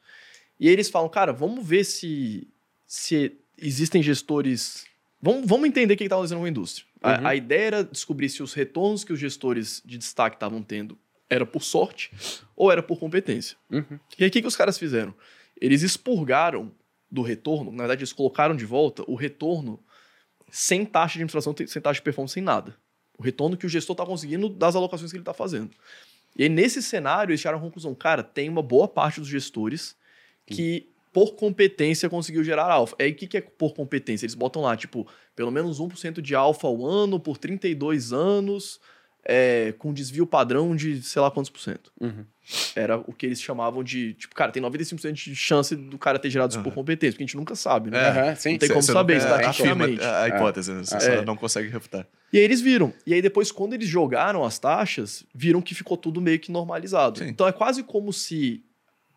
e 0.59 0.67
eles 0.67 0.89
falam, 0.89 1.07
cara, 1.07 1.31
vamos 1.31 1.65
ver 1.65 1.85
se, 1.85 2.45
se 2.85 3.31
existem 3.57 4.03
gestores... 4.03 4.85
Vamos, 5.21 5.47
vamos 5.47 5.67
entender 5.67 5.93
o 5.93 5.97
que 5.97 6.03
está 6.03 6.15
acontecendo 6.17 6.39
com 6.39 6.45
a 6.45 6.49
indústria. 6.49 6.85
Uhum. 7.01 7.09
A, 7.09 7.29
a, 7.29 7.35
ideia 7.35 7.67
era 7.67 7.83
descobrir 7.83 8.29
se 8.29 8.43
os 8.43 8.53
retornos 8.53 9.03
que 9.03 9.13
os 9.13 9.19
gestores 9.19 9.81
de 9.85 9.97
destaque 9.97 10.35
estavam 10.35 10.61
tendo 10.61 10.97
era 11.35 11.45
por 11.45 11.63
sorte 11.63 12.11
ou 12.55 12.71
era 12.71 12.81
por 12.81 12.99
competência. 12.99 13.57
Uhum. 13.69 13.99
E 14.17 14.23
aí, 14.23 14.29
o 14.29 14.31
que, 14.31 14.41
que 14.41 14.47
os 14.47 14.55
caras 14.55 14.77
fizeram? 14.77 15.13
Eles 15.59 15.81
expurgaram 15.81 16.71
do 17.09 17.21
retorno, 17.21 17.71
na 17.71 17.79
verdade, 17.79 18.01
eles 18.01 18.13
colocaram 18.13 18.55
de 18.55 18.65
volta 18.65 19.03
o 19.07 19.15
retorno 19.15 19.79
sem 20.49 20.85
taxa 20.85 21.13
de 21.13 21.19
administração, 21.19 21.53
sem 21.67 21.81
taxa 21.81 21.99
de 21.99 22.01
performance, 22.01 22.33
sem 22.33 22.43
nada. 22.43 22.75
O 23.17 23.23
retorno 23.23 23.55
que 23.55 23.65
o 23.65 23.69
gestor 23.69 23.93
está 23.93 24.05
conseguindo 24.05 24.49
das 24.49 24.75
alocações 24.75 25.11
que 25.11 25.17
ele 25.17 25.21
está 25.21 25.33
fazendo. 25.33 25.71
E 26.35 26.43
aí, 26.43 26.49
nesse 26.49 26.81
cenário, 26.81 27.31
eles 27.31 27.39
chegaram 27.39 27.59
à 27.59 27.61
conclusão: 27.61 27.95
cara, 27.95 28.23
tem 28.23 28.49
uma 28.49 28.61
boa 28.61 28.87
parte 28.87 29.19
dos 29.19 29.29
gestores 29.29 29.95
que, 30.45 30.89
por 31.13 31.35
competência, 31.35 32.09
conseguiu 32.09 32.43
gerar 32.43 32.69
alfa. 32.69 32.95
Aí, 32.99 33.11
o 33.11 33.15
que, 33.15 33.27
que 33.27 33.37
é 33.37 33.41
por 33.41 33.73
competência? 33.73 34.25
Eles 34.25 34.35
botam 34.35 34.61
lá, 34.61 34.75
tipo, 34.75 35.07
pelo 35.35 35.51
menos 35.51 35.79
1% 35.79 36.21
de 36.21 36.35
alfa 36.35 36.67
ao 36.67 36.85
ano 36.85 37.19
por 37.19 37.37
32 37.37 38.11
anos 38.11 38.81
é, 39.27 39.73
com 39.79 39.91
desvio 39.91 40.27
padrão 40.27 40.75
de 40.75 41.01
sei 41.01 41.21
lá 41.21 41.31
quantos 41.31 41.49
por 41.49 41.59
cento. 41.59 41.91
Uhum. 41.99 42.25
Era 42.75 42.97
o 42.97 43.11
que 43.11 43.25
eles 43.25 43.41
chamavam 43.41 43.83
de, 43.83 44.13
tipo, 44.13 44.35
cara, 44.35 44.51
tem 44.51 44.61
95% 44.61 45.11
de 45.13 45.35
chance 45.35 45.75
do 45.75 45.97
cara 45.97 46.19
ter 46.19 46.29
gerado 46.29 46.51
isso 46.51 46.59
uhum. 46.59 46.63
por 46.63 46.73
competência, 46.73 47.13
porque 47.13 47.23
a 47.23 47.25
gente 47.25 47.35
nunca 47.35 47.55
sabe, 47.55 47.89
né? 47.89 48.29
Uhum, 48.29 48.35
sim. 48.35 48.51
Não 48.51 48.59
tem 48.59 48.69
como 48.69 48.83
saber, 48.83 49.17
estatisticamente. 49.17 50.03
A, 50.03 50.21
a 50.21 50.27
hipótese, 50.29 50.71
né? 50.71 50.83
você 50.83 51.09
é. 51.09 51.25
não 51.25 51.35
consegue 51.35 51.69
refutar. 51.69 52.05
E 52.31 52.37
aí 52.37 52.43
eles 52.43 52.61
viram. 52.61 52.93
E 53.05 53.15
aí 53.15 53.21
depois, 53.21 53.51
quando 53.51 53.73
eles 53.73 53.87
jogaram 53.87 54.43
as 54.43 54.59
taxas, 54.59 55.23
viram 55.33 55.59
que 55.59 55.73
ficou 55.73 55.97
tudo 55.97 56.21
meio 56.21 56.39
que 56.39 56.51
normalizado. 56.51 57.17
Sim. 57.17 57.29
Então 57.29 57.47
é 57.47 57.51
quase 57.51 57.81
como 57.81 58.13
se 58.13 58.63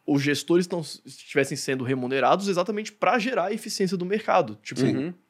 os 0.06 0.22
gestores 0.22 0.66
tão, 0.66 0.80
estivessem 1.05 1.55
sendo 1.55 1.85
remunerados 1.85 2.48
exatamente 2.48 2.90
para 2.90 3.18
gerar 3.18 3.47
a 3.47 3.52
eficiência 3.52 3.94
do 3.94 4.06
mercado. 4.06 4.59
Tipo, 4.62 4.80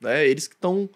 né, 0.01 0.25
eles 0.25 0.47
que 0.47 0.55
estão. 0.55 0.89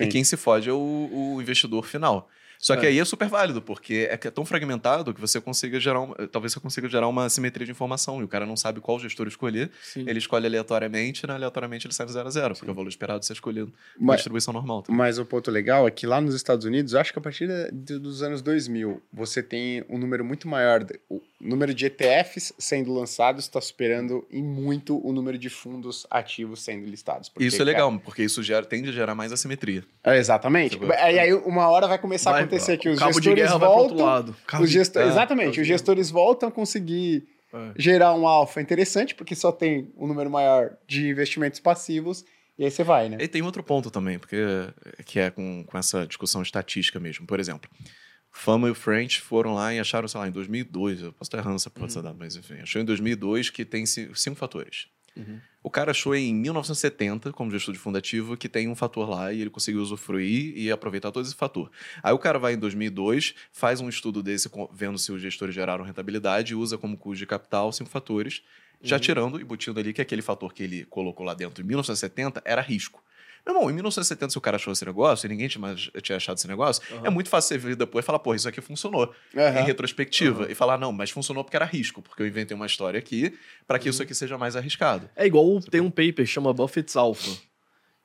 E 0.00 0.06
quem 0.08 0.24
se 0.24 0.36
fode 0.36 0.68
é 0.68 0.72
o, 0.72 1.36
o 1.36 1.40
investidor 1.40 1.86
final. 1.86 2.28
Só 2.58 2.76
que 2.76 2.84
É. 2.84 2.88
aí 2.88 2.98
é 2.98 3.04
super 3.04 3.28
válido, 3.28 3.62
porque 3.62 4.08
é 4.10 4.14
é 4.14 4.30
tão 4.30 4.44
fragmentado 4.44 5.14
que 5.14 5.20
você 5.20 5.40
consiga 5.40 5.78
gerar 5.78 6.00
uma, 6.00 6.14
talvez 6.28 6.52
você 6.52 6.60
consiga 6.60 6.88
gerar 6.88 7.06
uma 7.08 7.28
simetria 7.30 7.64
de 7.64 7.70
informação 7.72 8.20
e 8.20 8.24
o 8.24 8.28
cara 8.28 8.44
não 8.44 8.56
sabe 8.56 8.80
qual 8.80 8.98
gestor 8.98 9.26
escolher, 9.28 9.70
Sim. 9.82 10.04
ele 10.08 10.18
escolhe 10.18 10.44
aleatoriamente, 10.46 11.24
e 11.24 11.26
né, 11.28 11.34
aleatoriamente 11.34 11.86
ele 11.86 11.94
sai 11.94 12.04
no 12.06 12.12
zero 12.12 12.26
a 12.28 12.30
zero, 12.30 12.54
porque 12.54 12.70
o 12.70 12.74
valor 12.74 12.88
esperado 12.88 13.24
você 13.24 13.32
escolher 13.32 13.62
uma 13.62 13.72
Mas- 13.98 14.16
distribuição 14.16 14.52
normal. 14.52 14.82
tá? 14.82 14.92
Mas 14.92 15.18
o 15.18 15.24
ponto 15.24 15.50
legal 15.50 15.86
é 15.86 15.90
que 15.90 16.06
lá 16.06 16.20
nos 16.20 16.34
Estados 16.34 16.64
Unidos, 16.64 16.94
acho 16.94 17.12
que 17.12 17.18
a 17.18 17.22
partir 17.22 17.48
de- 17.72 17.98
dos 17.98 18.22
anos 18.22 18.42
2000, 18.42 19.00
você 19.12 19.42
tem 19.42 19.84
um 19.88 19.96
número 19.98 20.24
muito 20.24 20.48
maior. 20.48 20.82
de- 20.84 20.98
o 21.40 21.46
número 21.48 21.72
de 21.72 21.86
ETFs 21.86 22.52
sendo 22.58 22.92
lançados 22.92 23.44
está 23.44 23.60
superando 23.60 24.26
em 24.30 24.42
muito 24.42 24.98
o 25.06 25.12
número 25.12 25.38
de 25.38 25.48
fundos 25.48 26.06
ativos 26.10 26.62
sendo 26.62 26.84
listados. 26.86 27.28
Porque, 27.28 27.46
isso 27.46 27.62
é 27.62 27.64
legal, 27.64 27.96
porque 28.00 28.22
isso 28.24 28.42
gera, 28.42 28.64
tende 28.66 28.88
a 28.88 28.92
gerar 28.92 29.14
mais 29.14 29.32
assimetria. 29.32 29.84
cara, 30.02 30.16
é, 30.16 30.20
exatamente. 30.20 30.72
Tipo, 30.78 30.92
Aí, 30.92 31.18
aí 31.18 31.32
uma 31.32 31.68
hora 31.68 31.86
vai 31.86 31.98
começar 31.98 32.32
Vai, 32.32 32.40
a 32.40 32.44
acontecer 32.44 32.76
que 32.76 32.88
os 32.88 32.98
cabo 32.98 33.20
de 33.20 33.24
gestores 33.30 33.52
voltam. 33.60 34.04
lado. 34.06 34.36
Cabo 34.46 34.64
Os 34.64 34.70
de- 34.70 34.78
gestor- 34.78 35.02
É, 35.02 35.06
exatamente, 35.08 35.60
os 35.60 35.66
de- 35.66 35.72
gestores 35.72 36.10
voltam 36.10 36.48
a 36.48 36.52
conseguir 36.52 37.28
É. 37.52 37.72
gerar 37.76 38.14
um 38.14 38.26
alfa 38.26 38.60
interessante, 38.60 39.14
porque 39.14 39.34
só 39.34 39.52
tem 39.52 39.92
um 39.96 40.06
número 40.06 40.28
maior 40.28 40.76
de 40.86 41.08
investimentos 41.08 41.60
passivos, 41.60 42.24
e 42.58 42.64
aí 42.64 42.70
você 42.70 42.82
vai, 42.82 43.08
né? 43.08 43.16
E 43.20 43.28
tem 43.28 43.40
outro 43.42 43.62
ponto 43.62 43.90
também, 43.90 44.18
porque 44.18 44.36
que 45.06 45.20
é 45.20 45.30
com, 45.30 45.62
com 45.64 45.78
essa 45.78 46.04
discussão 46.06 46.42
estatística 46.42 46.98
mesmo. 46.98 47.24
Por 47.26 47.38
exemplo, 47.38 47.70
Fama 48.30 48.68
e 48.68 48.70
o 48.70 48.74
French 48.74 49.20
foram 49.20 49.54
lá 49.54 49.74
e 49.74 49.78
acharam, 49.80 50.06
sei 50.06 50.20
lá, 50.20 50.28
em 50.28 50.30
2002, 50.32 51.02
eu 51.02 51.12
posso 51.12 51.28
estar 51.28 51.38
errando 51.38 51.56
essa 51.56 51.70
porra 51.70 51.86
dessa 51.86 52.02
data, 52.02 52.16
mas 52.18 52.36
enfim, 52.36 52.54
achou 52.60 52.80
em 52.80 52.84
2002 52.84 53.50
que 53.50 53.64
tem 53.64 53.84
ci- 53.86 54.10
cinco 54.14 54.36
fatores. 54.36 54.86
Uhum. 55.16 55.40
O 55.64 55.70
cara 55.70 55.90
achou 55.90 56.14
em 56.14 56.32
1970, 56.32 57.32
como 57.32 57.50
gestor 57.50 57.74
de 57.74 57.80
fundo 57.80 57.98
ativo, 57.98 58.36
que 58.36 58.48
tem 58.48 58.68
um 58.68 58.76
fator 58.76 59.08
lá 59.08 59.32
e 59.32 59.40
ele 59.40 59.50
conseguiu 59.50 59.80
usufruir 59.80 60.56
e 60.56 60.70
aproveitar 60.70 61.10
todo 61.10 61.24
esse 61.26 61.34
fator. 61.34 61.70
Aí 62.02 62.12
o 62.12 62.18
cara 62.18 62.38
vai 62.38 62.54
em 62.54 62.58
2002, 62.58 63.34
faz 63.52 63.80
um 63.80 63.88
estudo 63.88 64.22
desse, 64.22 64.48
vendo 64.72 64.96
se 64.98 65.10
os 65.10 65.20
gestores 65.20 65.54
geraram 65.54 65.84
rentabilidade, 65.84 66.54
usa 66.54 66.78
como 66.78 66.96
custo 66.96 67.18
de 67.18 67.26
capital 67.26 67.72
cinco 67.72 67.90
fatores, 67.90 68.42
já 68.80 68.94
Uhum. 68.96 69.00
tirando 69.00 69.40
e 69.40 69.44
botando 69.44 69.78
ali 69.78 69.92
que 69.92 70.00
aquele 70.00 70.22
fator 70.22 70.54
que 70.54 70.62
ele 70.62 70.84
colocou 70.84 71.26
lá 71.26 71.34
dentro 71.34 71.64
em 71.64 71.66
1970 71.66 72.40
era 72.44 72.60
risco. 72.62 73.02
Meu 73.48 73.56
irmão, 73.56 73.70
em 73.70 73.72
1970, 73.72 74.30
se 74.32 74.36
o 74.36 74.40
cara 74.42 74.56
achou 74.56 74.74
esse 74.74 74.84
negócio 74.84 75.26
e 75.26 75.28
ninguém 75.30 75.48
tinha, 75.48 75.74
tinha 76.02 76.16
achado 76.16 76.36
esse 76.36 76.46
negócio, 76.46 76.82
Aham. 76.92 77.06
é 77.06 77.08
muito 77.08 77.30
fácil 77.30 77.48
você 77.48 77.66
vir 77.68 77.76
depois 77.76 78.04
e 78.04 78.06
falar, 78.06 78.18
pô, 78.18 78.34
isso 78.34 78.46
aqui 78.46 78.60
funcionou 78.60 79.10
Aham. 79.34 79.60
em 79.60 79.64
retrospectiva 79.64 80.52
e 80.52 80.54
falar, 80.54 80.76
não, 80.76 80.92
mas 80.92 81.08
funcionou 81.10 81.42
porque 81.42 81.56
era 81.56 81.64
risco, 81.64 82.02
porque 82.02 82.22
eu 82.22 82.26
inventei 82.26 82.54
uma 82.54 82.66
história 82.66 82.98
aqui 82.98 83.34
para 83.66 83.78
que 83.78 83.88
isso 83.88 84.02
aqui 84.02 84.14
seja 84.14 84.36
mais 84.36 84.54
arriscado. 84.54 85.08
É 85.16 85.24
igual 85.26 85.60
tem 85.62 85.80
um 85.80 85.88
paper 85.90 86.16
que 86.16 86.26
chama 86.26 86.52
Buffett's 86.52 86.94
Alpha. 86.94 87.30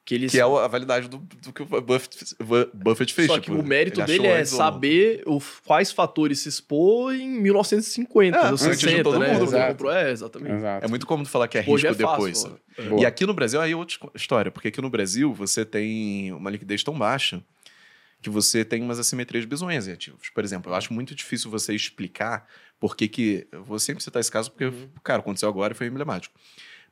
Que 0.06 0.16
eles 0.16 0.32
Que 0.32 0.40
é 0.40 0.44
a 0.44 0.68
validade 0.68 1.08
do, 1.08 1.18
do 1.18 1.54
que 1.54 1.62
o 1.62 1.66
Buffett, 1.66 2.36
Buffett 2.74 3.14
fez. 3.14 3.28
Só 3.28 3.40
tipo, 3.40 3.56
que 3.56 3.62
o 3.62 3.66
mérito 3.66 4.02
ele 4.02 4.08
dele 4.08 4.28
é 4.28 4.44
saber 4.44 5.24
o, 5.26 5.42
quais 5.66 5.94
fatores 5.94 6.40
se 6.40 6.50
expor 6.50 7.16
em 7.16 7.30
1950, 7.30 8.38
É, 8.38 8.42
ou 8.42 8.48
antes 8.50 8.66
de 8.68 8.76
60, 8.76 9.04
todo 9.04 9.20
né? 9.20 9.32
mundo, 9.34 9.44
exato. 9.46 9.72
comprou- 9.72 9.92
É, 9.94 10.12
exatamente. 10.12 10.56
Exato. 10.56 10.86
É 10.86 10.90
muito 10.90 11.06
cômodo 11.08 11.30
falar 11.30 11.48
que 11.48 11.58
é 11.58 11.62
Hoje 11.66 11.88
risco 11.88 12.04
é 12.04 12.06
fácil. 12.06 12.58
depois. 12.78 13.00
É. 13.00 13.02
E 13.02 13.06
aqui 13.06 13.26
no 13.26 13.34
Brasil 13.34 13.62
aí 13.62 13.72
é 13.72 13.76
outra 13.76 13.98
história, 14.14 14.52
porque 14.52 14.68
aqui 14.68 14.82
no 14.82 14.90
Brasil 14.90 15.34
você 15.34 15.64
tem 15.64 16.34
uma 16.34 16.50
liquidez 16.50 16.84
tão 16.84 16.98
baixa 16.98 17.42
que 18.22 18.30
você 18.30 18.66
tem 18.66 18.82
umas 18.82 19.00
assimetrias 19.00 19.46
bizonhas 19.46 19.88
em 19.88 19.92
ativos. 19.94 20.30
Por 20.30 20.44
exemplo, 20.44 20.72
eu 20.72 20.76
acho 20.76 20.94
muito 20.94 21.14
difícil 21.16 21.50
você 21.52 21.74
explicar 21.74 22.46
por 22.80 22.96
que 22.98 23.08
que... 23.08 23.48
Eu 23.52 23.64
vou 23.64 23.80
sempre 23.80 24.04
citar 24.04 24.20
esse 24.20 24.32
caso 24.32 24.50
porque, 24.52 24.66
Uhum. 24.66 24.90
cara, 25.04 25.20
aconteceu 25.20 25.48
agora 25.48 25.74
e 25.74 25.76
foi 25.78 25.88
emblemático. 25.88 26.34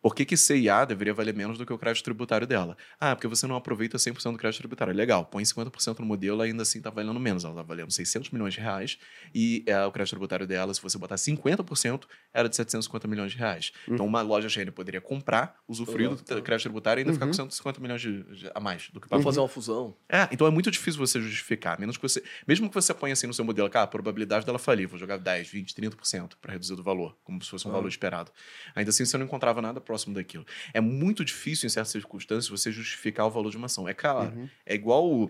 Por 0.02 0.16
que 0.16 0.26
que 0.26 0.36
CIA 0.36 0.84
deveria 0.86 1.14
valer 1.14 1.34
menos 1.36 1.58
do 1.60 1.66
que 1.66 1.72
o 1.72 1.78
crédito 1.78 2.04
tributário 2.04 2.48
dela? 2.48 2.76
Ah, 3.00 3.16
porque 3.16 3.28
você 3.28 3.46
não 3.46 3.56
aproveita 3.56 3.98
100% 4.00 4.32
do 4.32 4.38
crédito 4.38 4.58
tributário. 4.60 4.94
Legal, 4.94 5.26
põe 5.26 5.44
50% 5.44 6.00
no 6.00 6.06
modelo, 6.08 6.42
ainda 6.42 6.64
assim 6.64 6.82
tá 6.82 6.90
valendo 6.90 7.20
menos. 7.20 7.44
Ela 7.46 7.54
tá 7.54 7.62
valendo 7.62 7.92
600 7.92 8.32
milhões 8.32 8.54
de 8.56 8.60
reais 8.60 8.98
e 9.34 9.64
é, 9.68 9.86
o 9.86 9.92
crédito 9.92 10.12
tributário 10.14 10.48
dela, 10.48 10.74
se 10.74 10.82
você 10.82 10.98
botar 10.98 11.18
50%, 11.18 12.06
era 12.34 12.50
de 12.50 12.56
750 12.56 13.08
milhões 13.08 13.32
de 13.32 13.38
reais. 13.38 13.72
Então 13.88 14.06
uma 14.06 14.22
loja 14.24 14.48
GN 14.48 14.72
poderia 14.72 15.00
comprar, 15.02 15.56
usufruir 15.68 16.10
do 16.10 16.16
Uhum. 16.16 16.42
crédito 16.42 16.64
tributário 16.64 17.00
e 17.00 17.04
ainda 17.04 17.14
ficar 17.14 17.26
com 17.26 17.30
Uhum. 17.32 17.34
150 17.34 17.80
milhões 17.80 18.02
de, 18.02 18.24
de- 18.24 18.52
a 18.56 18.60
mais 18.60 18.90
do 18.90 19.00
que 19.00 19.08
pagou. 19.08 19.24
fazer 19.24 19.40
uma 19.40 19.48
fusão. 19.48 19.96
É, 20.10 20.28
então 20.32 20.48
é 20.48 20.50
muito 20.50 20.72
difícil 20.72 21.00
você 21.00 21.22
justificar, 21.22 21.80
menos 21.80 21.96
que 21.98 22.02
você, 22.04 22.24
mesmo 22.48 22.68
que 22.70 22.74
você 22.74 22.92
ponha 22.94 23.14
assim 23.14 23.28
no 23.28 23.34
seu 23.36 23.46
modelo, 23.46 23.70
cara, 23.70 23.84
a 23.84 23.88
probabilidade 23.88 24.46
dela 24.48 24.58
falir, 24.58 24.88
vou 24.88 24.98
jogar 24.98 25.18
10, 25.18 25.48
20, 25.48 25.76
30% 25.76 26.38
para 26.42 26.54
reduzir 26.54 26.76
do 26.76 26.82
valor, 26.84 27.16
como 27.24 27.42
se 27.44 27.50
fosse 27.52 27.68
um 27.68 27.72
Ah. 27.72 27.74
valor 27.76 27.88
esperado. 27.88 28.32
Ainda 28.76 28.90
assim 28.90 29.06
você 29.06 29.16
não 29.18 29.26
encontrava 29.26 29.62
nada 29.62 29.80
próximo 29.92 30.16
daquilo. 30.16 30.46
É 30.74 30.80
muito 30.80 31.24
difícil 31.26 31.68
em 31.68 31.70
certas 31.70 31.92
circunstâncias 31.92 32.48
você 32.50 32.72
justificar 32.72 33.26
o 33.28 33.30
valor 33.30 33.50
de 33.52 33.58
uma 33.58 33.66
ação. 33.66 33.88
É 33.90 33.94
claro, 33.94 34.34
Uhum. 34.36 34.50
é 34.66 34.74
igual 34.74 35.06
o 35.12 35.30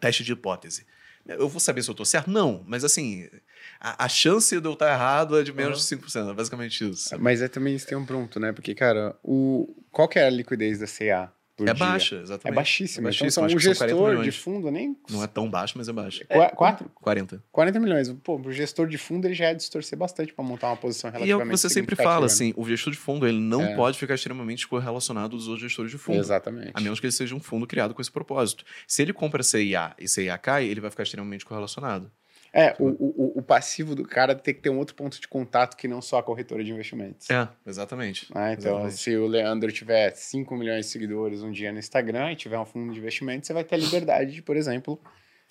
teste 0.00 0.24
de 0.24 0.32
hipótese. 0.32 0.86
Eu 1.26 1.48
vou 1.48 1.58
saber 1.60 1.82
se 1.82 1.90
eu 1.90 1.94
tô 1.94 2.04
certo? 2.04 2.30
Não, 2.30 2.62
mas 2.66 2.84
assim, 2.84 3.28
a, 3.80 4.04
a 4.04 4.08
chance 4.08 4.58
de 4.60 4.66
eu 4.66 4.72
estar 4.74 4.92
errado 4.92 5.38
é 5.38 5.42
de 5.42 5.52
menos 5.52 5.80
de 5.86 5.96
5%, 5.96 6.30
é 6.30 6.34
basicamente 6.34 6.88
isso. 6.88 7.20
Mas 7.20 7.42
é 7.42 7.48
também 7.48 7.74
isso 7.74 7.86
tem 7.86 7.98
um 7.98 8.06
ponto, 8.06 8.38
né? 8.38 8.52
Porque, 8.52 8.74
cara, 8.76 9.14
o... 9.24 9.74
qual 9.90 10.08
que 10.08 10.18
é 10.20 10.26
a 10.26 10.30
liquidez 10.30 10.78
da 10.78 10.86
CA? 10.86 11.32
É 11.58 11.64
dia? 11.64 11.74
baixa, 11.74 12.16
É 12.16 12.20
exatamente. 12.20 12.54
baixíssima. 12.56 13.08
É 13.08 13.12
Então, 13.12 13.24
baixíssima, 13.26 13.30
são, 13.30 13.44
acho 13.46 13.54
um 13.54 13.58
que 13.58 13.64
são 13.64 13.74
40 13.74 13.96
gestor 14.14 14.24
de 14.24 14.30
fundo 14.32 14.70
nem... 14.70 14.96
Não 15.10 15.24
é 15.24 15.26
tão 15.26 15.48
baixo, 15.48 15.74
mas 15.76 15.88
é 15.88 15.92
baixo. 15.92 16.22
Qua- 16.26 16.50
Quatro? 16.50 16.90
40. 16.96 17.42
40 17.50 17.80
milhões. 17.80 18.12
Pô, 18.22 18.36
o 18.36 18.52
gestor 18.52 18.86
de 18.86 18.98
fundo 18.98 19.26
ele 19.26 19.34
já 19.34 19.46
é 19.46 19.54
distorcer 19.54 19.98
bastante 19.98 20.34
para 20.34 20.44
montar 20.44 20.68
uma 20.68 20.76
posição 20.76 21.08
E 21.08 21.12
é 21.12 21.16
o 21.16 21.18
relativamente 21.18 21.50
que 21.54 21.58
você 21.58 21.68
sempre 21.70 21.96
fala, 21.96 22.20
né? 22.20 22.26
assim, 22.26 22.52
o 22.56 22.66
gestor 22.68 22.92
de 22.92 22.98
fundo 22.98 23.26
ele 23.26 23.38
não 23.40 23.62
É. 23.62 23.74
pode 23.74 23.98
ficar 23.98 24.14
extremamente 24.16 24.68
correlacionado 24.68 25.34
aos 25.34 25.46
outros 25.48 25.62
gestores 25.62 25.90
de 25.90 25.96
fundo. 25.98 26.18
Exatamente. 26.18 26.72
A 26.74 26.80
menos 26.80 27.00
que 27.00 27.06
ele 27.06 27.12
seja 27.12 27.34
um 27.34 27.40
fundo 27.40 27.66
criado 27.66 27.94
com 27.94 28.02
esse 28.02 28.10
propósito. 28.10 28.62
Se 28.86 29.00
ele 29.02 29.12
compra 29.14 29.42
CIA 29.42 29.94
e 29.98 30.06
CIA 30.06 30.36
cai, 30.36 30.66
ele 30.66 30.80
vai 30.80 30.90
ficar 30.90 31.04
extremamente 31.04 31.44
correlacionado. 31.46 32.10
É, 32.58 32.74
o, 32.78 32.86
o, 32.86 33.32
o 33.40 33.42
passivo 33.42 33.94
do 33.94 34.02
cara 34.02 34.34
tem 34.34 34.54
que 34.54 34.62
ter 34.62 34.70
um 34.70 34.78
outro 34.78 34.94
ponto 34.94 35.20
de 35.20 35.28
contato 35.28 35.76
que 35.76 35.86
não 35.86 36.00
só 36.00 36.18
a 36.18 36.22
corretora 36.22 36.64
de 36.64 36.72
investimentos. 36.72 37.28
É, 37.28 37.46
exatamente. 37.66 38.28
Ah, 38.34 38.52
então, 38.54 38.70
Exatamente. 38.72 38.96
se 38.98 39.14
o 39.14 39.26
Leandro 39.26 39.70
tiver 39.70 40.10
5 40.14 40.56
milhões 40.56 40.86
de 40.86 40.92
seguidores 40.92 41.42
um 41.42 41.52
dia 41.52 41.70
no 41.70 41.78
Instagram 41.78 42.32
e 42.32 42.36
tiver 42.36 42.58
um 42.58 42.64
fundo 42.64 42.94
de 42.94 42.98
investimento, 42.98 43.46
você 43.46 43.52
vai 43.52 43.62
ter 43.62 43.74
a 43.74 43.78
liberdade 43.78 44.32
de, 44.32 44.40
por 44.40 44.56
exemplo. 44.56 44.98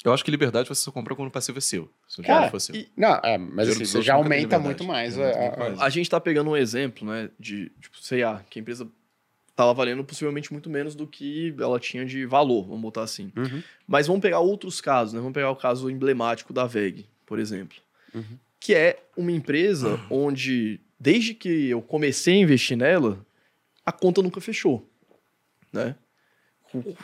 Eu 0.03 0.13
acho 0.13 0.25
que 0.25 0.31
liberdade 0.31 0.67
você 0.67 0.81
só 0.81 0.91
compra 0.91 1.15
quando 1.15 1.27
o 1.27 1.31
passivo 1.31 1.59
é 1.59 1.61
seu. 1.61 1.89
Se 2.07 2.21
o 2.21 2.23
Cara, 2.23 2.33
dinheiro 2.39 2.51
for 2.51 2.59
seu. 2.59 2.75
e- 2.75 2.89
Não, 2.97 3.13
é, 3.23 3.37
mas 3.37 3.69
assim, 3.69 3.85
você 3.85 4.01
já 4.01 4.15
aumenta 4.15 4.57
muito 4.57 4.83
mais. 4.83 5.15
É, 5.17 5.31
a- 5.31 5.41
muito 5.41 5.53
a- 5.53 5.59
mais. 5.59 5.81
A 5.81 5.89
gente 5.89 6.09
tá 6.09 6.19
pegando 6.19 6.49
um 6.49 6.57
exemplo, 6.57 7.07
né, 7.07 7.29
de, 7.39 7.69
tipo, 7.79 7.97
CA, 8.01 8.43
que 8.49 8.57
a 8.57 8.61
empresa 8.61 8.87
tava 9.55 9.73
valendo 9.73 10.03
possivelmente 10.03 10.51
muito 10.51 10.69
menos 10.69 10.95
do 10.95 11.07
que 11.07 11.55
ela 11.59 11.79
tinha 11.79 12.05
de 12.05 12.25
valor, 12.25 12.63
vamos 12.67 12.81
botar 12.81 13.03
assim. 13.03 13.31
Uhum. 13.35 13.63
Mas 13.87 14.07
vamos 14.07 14.21
pegar 14.21 14.39
outros 14.39 14.81
casos, 14.81 15.13
né? 15.13 15.19
Vamos 15.19 15.33
pegar 15.33 15.49
o 15.49 15.55
caso 15.55 15.89
emblemático 15.89 16.51
da 16.51 16.65
VEG, 16.65 17.07
por 17.25 17.39
exemplo. 17.39 17.77
Uhum. 18.13 18.37
Que 18.59 18.73
é 18.73 19.03
uma 19.15 19.31
empresa 19.31 19.99
onde, 20.09 20.81
desde 20.99 21.33
que 21.33 21.69
eu 21.69 21.81
comecei 21.81 22.35
a 22.35 22.39
investir 22.39 22.75
nela, 22.75 23.25
a 23.85 23.91
conta 23.91 24.21
nunca 24.21 24.41
fechou, 24.41 24.87
né? 25.71 25.95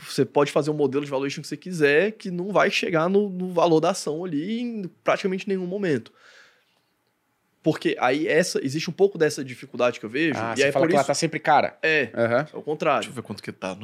Você 0.05 0.25
pode 0.25 0.51
fazer 0.51 0.69
um 0.69 0.73
modelo 0.73 1.05
de 1.05 1.11
valuation 1.11 1.41
que 1.41 1.47
você 1.47 1.55
quiser, 1.55 2.11
que 2.11 2.29
não 2.29 2.51
vai 2.51 2.69
chegar 2.69 3.07
no, 3.07 3.29
no 3.29 3.53
valor 3.53 3.79
da 3.79 3.91
ação 3.91 4.25
ali 4.25 4.59
em 4.59 4.83
praticamente 5.03 5.47
nenhum 5.47 5.65
momento. 5.65 6.11
Porque 7.63 7.95
aí 7.99 8.27
essa, 8.27 8.59
existe 8.63 8.89
um 8.89 8.93
pouco 8.93 9.17
dessa 9.17 9.43
dificuldade 9.43 9.99
que 9.99 10.05
eu 10.05 10.09
vejo. 10.09 10.39
Ah, 10.39 10.53
e 10.53 10.57
você 10.57 10.63
aí 10.63 10.71
fala 10.71 10.85
por 10.85 10.89
que 10.89 10.95
ela 10.95 11.01
isso, 11.01 11.07
tá 11.07 11.13
sempre 11.13 11.39
cara. 11.39 11.77
É, 11.81 12.09
Aham. 12.13 12.47
é 12.51 12.57
o 12.57 12.61
contrário. 12.61 13.01
Deixa 13.01 13.11
eu 13.11 13.15
ver 13.15 13.21
quanto 13.21 13.43
que 13.43 13.51
tá. 13.51 13.77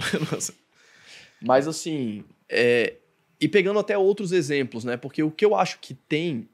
Mas 1.39 1.67
assim, 1.67 2.23
é, 2.49 2.95
e 3.39 3.47
pegando 3.47 3.77
até 3.79 3.97
outros 3.97 4.31
exemplos, 4.31 4.83
né? 4.83 4.97
Porque 4.97 5.21
o 5.21 5.29
que 5.29 5.45
eu 5.45 5.55
acho 5.55 5.77
que 5.79 5.93
tem, 5.93 6.49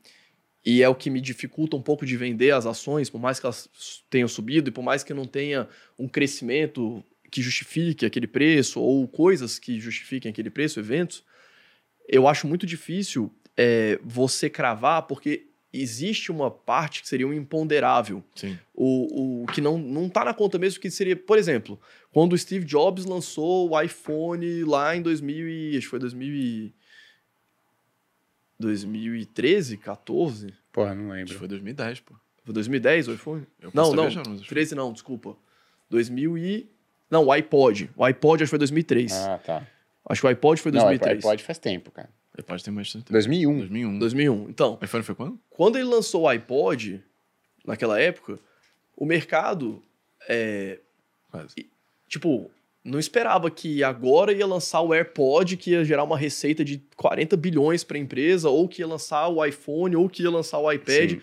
e 0.66 0.84
é 0.84 0.90
o 0.90 0.96
que 0.96 1.10
me 1.10 1.22
dificulta 1.22 1.78
um 1.78 1.82
pouco 1.82 2.06
de 2.06 2.18
vender 2.18 2.52
as 2.52 2.66
ações, 2.66 3.10
por 3.10 3.20
mais 3.20 3.40
que 3.40 3.46
elas 3.46 3.70
tenham 4.10 4.28
subido 4.28 4.70
e 4.70 4.72
por 4.72 4.84
mais 4.84 5.04
que 5.04 5.14
não 5.14 5.26
tenha 5.26 5.68
um 5.98 6.10
crescimento 6.10 7.04
que 7.32 7.42
justifique 7.42 8.06
aquele 8.06 8.28
preço, 8.28 8.82
ou 8.82 9.08
coisas 9.08 9.58
que 9.58 9.80
justifiquem 9.80 10.30
aquele 10.30 10.50
preço, 10.50 10.80
eventos, 10.80 11.24
eu 12.08 12.28
acho 12.28 12.46
muito 12.48 12.66
difícil 12.66 13.34
é, 13.56 13.98
você 14.04 14.50
cravar, 14.50 15.04
porque 15.04 15.48
existe 15.74 16.32
uma 16.32 16.52
parte 16.52 17.02
que 17.02 17.08
seria 17.08 17.28
um 17.28 17.34
imponderável 17.34 18.24
Sim. 18.36 18.58
o, 18.76 19.42
o 19.44 19.48
que 19.48 19.60
não, 19.60 19.78
não 19.80 20.08
tá 20.08 20.24
na 20.24 20.34
conta 20.34 20.60
mesmo, 20.60 20.80
que 20.80 20.92
seria, 20.92 21.16
por 21.16 21.38
exemplo, 21.38 21.80
quando 22.12 22.34
o 22.34 22.38
Steve 22.38 22.64
Jobs 22.64 23.06
lançou 23.06 23.72
o 23.72 23.82
iPhone 23.82 24.64
lá 24.66 24.96
em 24.96 25.02
2000 25.02 25.50
e, 25.50 25.72
acho 25.78 25.88
que 25.88 25.90
foi 25.90 26.00
2000 26.00 26.28
e, 26.36 26.74
2013, 28.60 29.78
14? 29.78 30.54
Porra, 30.72 30.94
não 30.96 31.06
Acho 31.06 31.14
lembro. 31.14 31.34
que 31.34 31.40
foi 31.40 31.48
2010, 31.48 32.00
pô. 32.02 32.16
Foi 32.44 32.54
2010 32.54 33.08
o 33.08 33.14
iPhone? 33.14 33.48
Eu 33.60 33.72
Não, 33.74 33.94
não, 33.94 34.06
acho 34.06 34.22
que- 34.22 34.48
13 34.48 34.76
não, 34.76 34.92
desculpa. 34.94 35.36
2000 35.90 36.38
e... 36.38 36.70
Não, 37.10 37.26
o 37.26 37.32
iPod. 37.32 37.90
O 37.96 38.04
iPod 38.04 38.44
acho 38.44 38.50
que 38.50 38.52
foi 38.52 38.60
2003. 38.60 39.12
Ah, 39.14 39.40
tá. 39.44 39.68
Acho 40.10 40.22
que 40.22 40.28
o 40.28 40.30
iPod 40.30 40.62
foi 40.62 40.72
Não, 40.72 40.80
2003. 40.82 41.18
iPod 41.24 41.44
faz 41.44 41.58
tempo, 41.60 41.92
cara. 41.92 42.10
Pode 42.42 42.64
ter 42.64 42.72
mais 42.72 42.92
tempo. 42.92 43.12
2001. 43.12 43.58
2001. 43.60 44.00
2001. 44.00 44.50
Então, 44.50 44.78
O 44.82 44.86
iPhone 44.86 45.04
foi 45.04 45.14
quando? 45.16 45.40
quando 45.50 45.76
ele 45.78 45.86
lançou 45.86 46.24
o 46.24 46.28
iPod, 46.28 47.02
naquela 47.66 48.00
época, 48.00 48.40
o 48.98 49.06
mercado, 49.06 49.82
é, 50.28 50.80
Quase. 51.30 51.54
e, 51.58 51.70
tipo, 52.08 52.50
não 52.84 53.00
esperava 53.00 53.50
que 53.52 53.84
agora 53.84 54.34
ia 54.34 54.46
lançar 54.48 54.82
o 54.82 54.94
AirPod, 54.94 55.56
que 55.58 55.72
ia 55.72 55.86
gerar 55.86 56.04
uma 56.04 56.18
receita 56.18 56.66
de 56.66 56.82
40 56.98 57.38
bilhões 57.38 57.84
para 57.84 57.98
a 57.98 58.00
empresa, 58.00 58.50
ou 58.50 58.68
que 58.68 58.82
ia 58.82 58.88
lançar 58.88 59.28
o 59.30 59.44
iPhone, 59.46 59.96
ou 59.96 60.10
que 60.10 60.24
ia 60.24 60.30
lançar 60.32 60.58
o 60.60 60.72
iPad. 60.72 61.12
Sim. 61.12 61.22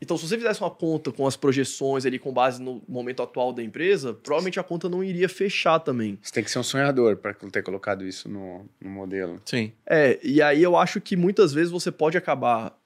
Então, 0.00 0.16
se 0.16 0.28
você 0.28 0.36
fizesse 0.36 0.60
uma 0.60 0.70
conta 0.70 1.10
com 1.10 1.26
as 1.26 1.36
projeções 1.36 2.04
ali, 2.04 2.18
com 2.18 2.32
base 2.32 2.60
no 2.60 2.82
momento 2.86 3.22
atual 3.22 3.52
da 3.52 3.62
empresa, 3.62 4.12
provavelmente 4.12 4.60
a 4.60 4.62
conta 4.62 4.88
não 4.88 5.02
iria 5.02 5.28
fechar 5.28 5.78
também. 5.78 6.18
Você 6.20 6.32
tem 6.32 6.44
que 6.44 6.50
ser 6.50 6.58
um 6.58 6.62
sonhador 6.62 7.16
para 7.16 7.32
ter 7.34 7.62
colocado 7.62 8.06
isso 8.06 8.28
no, 8.28 8.66
no 8.80 8.90
modelo. 8.90 9.40
Sim. 9.46 9.72
É, 9.86 10.18
e 10.22 10.42
aí 10.42 10.62
eu 10.62 10.76
acho 10.76 11.00
que 11.00 11.16
muitas 11.16 11.52
vezes 11.52 11.70
você 11.70 11.90
pode 11.90 12.18
acabar 12.18 12.78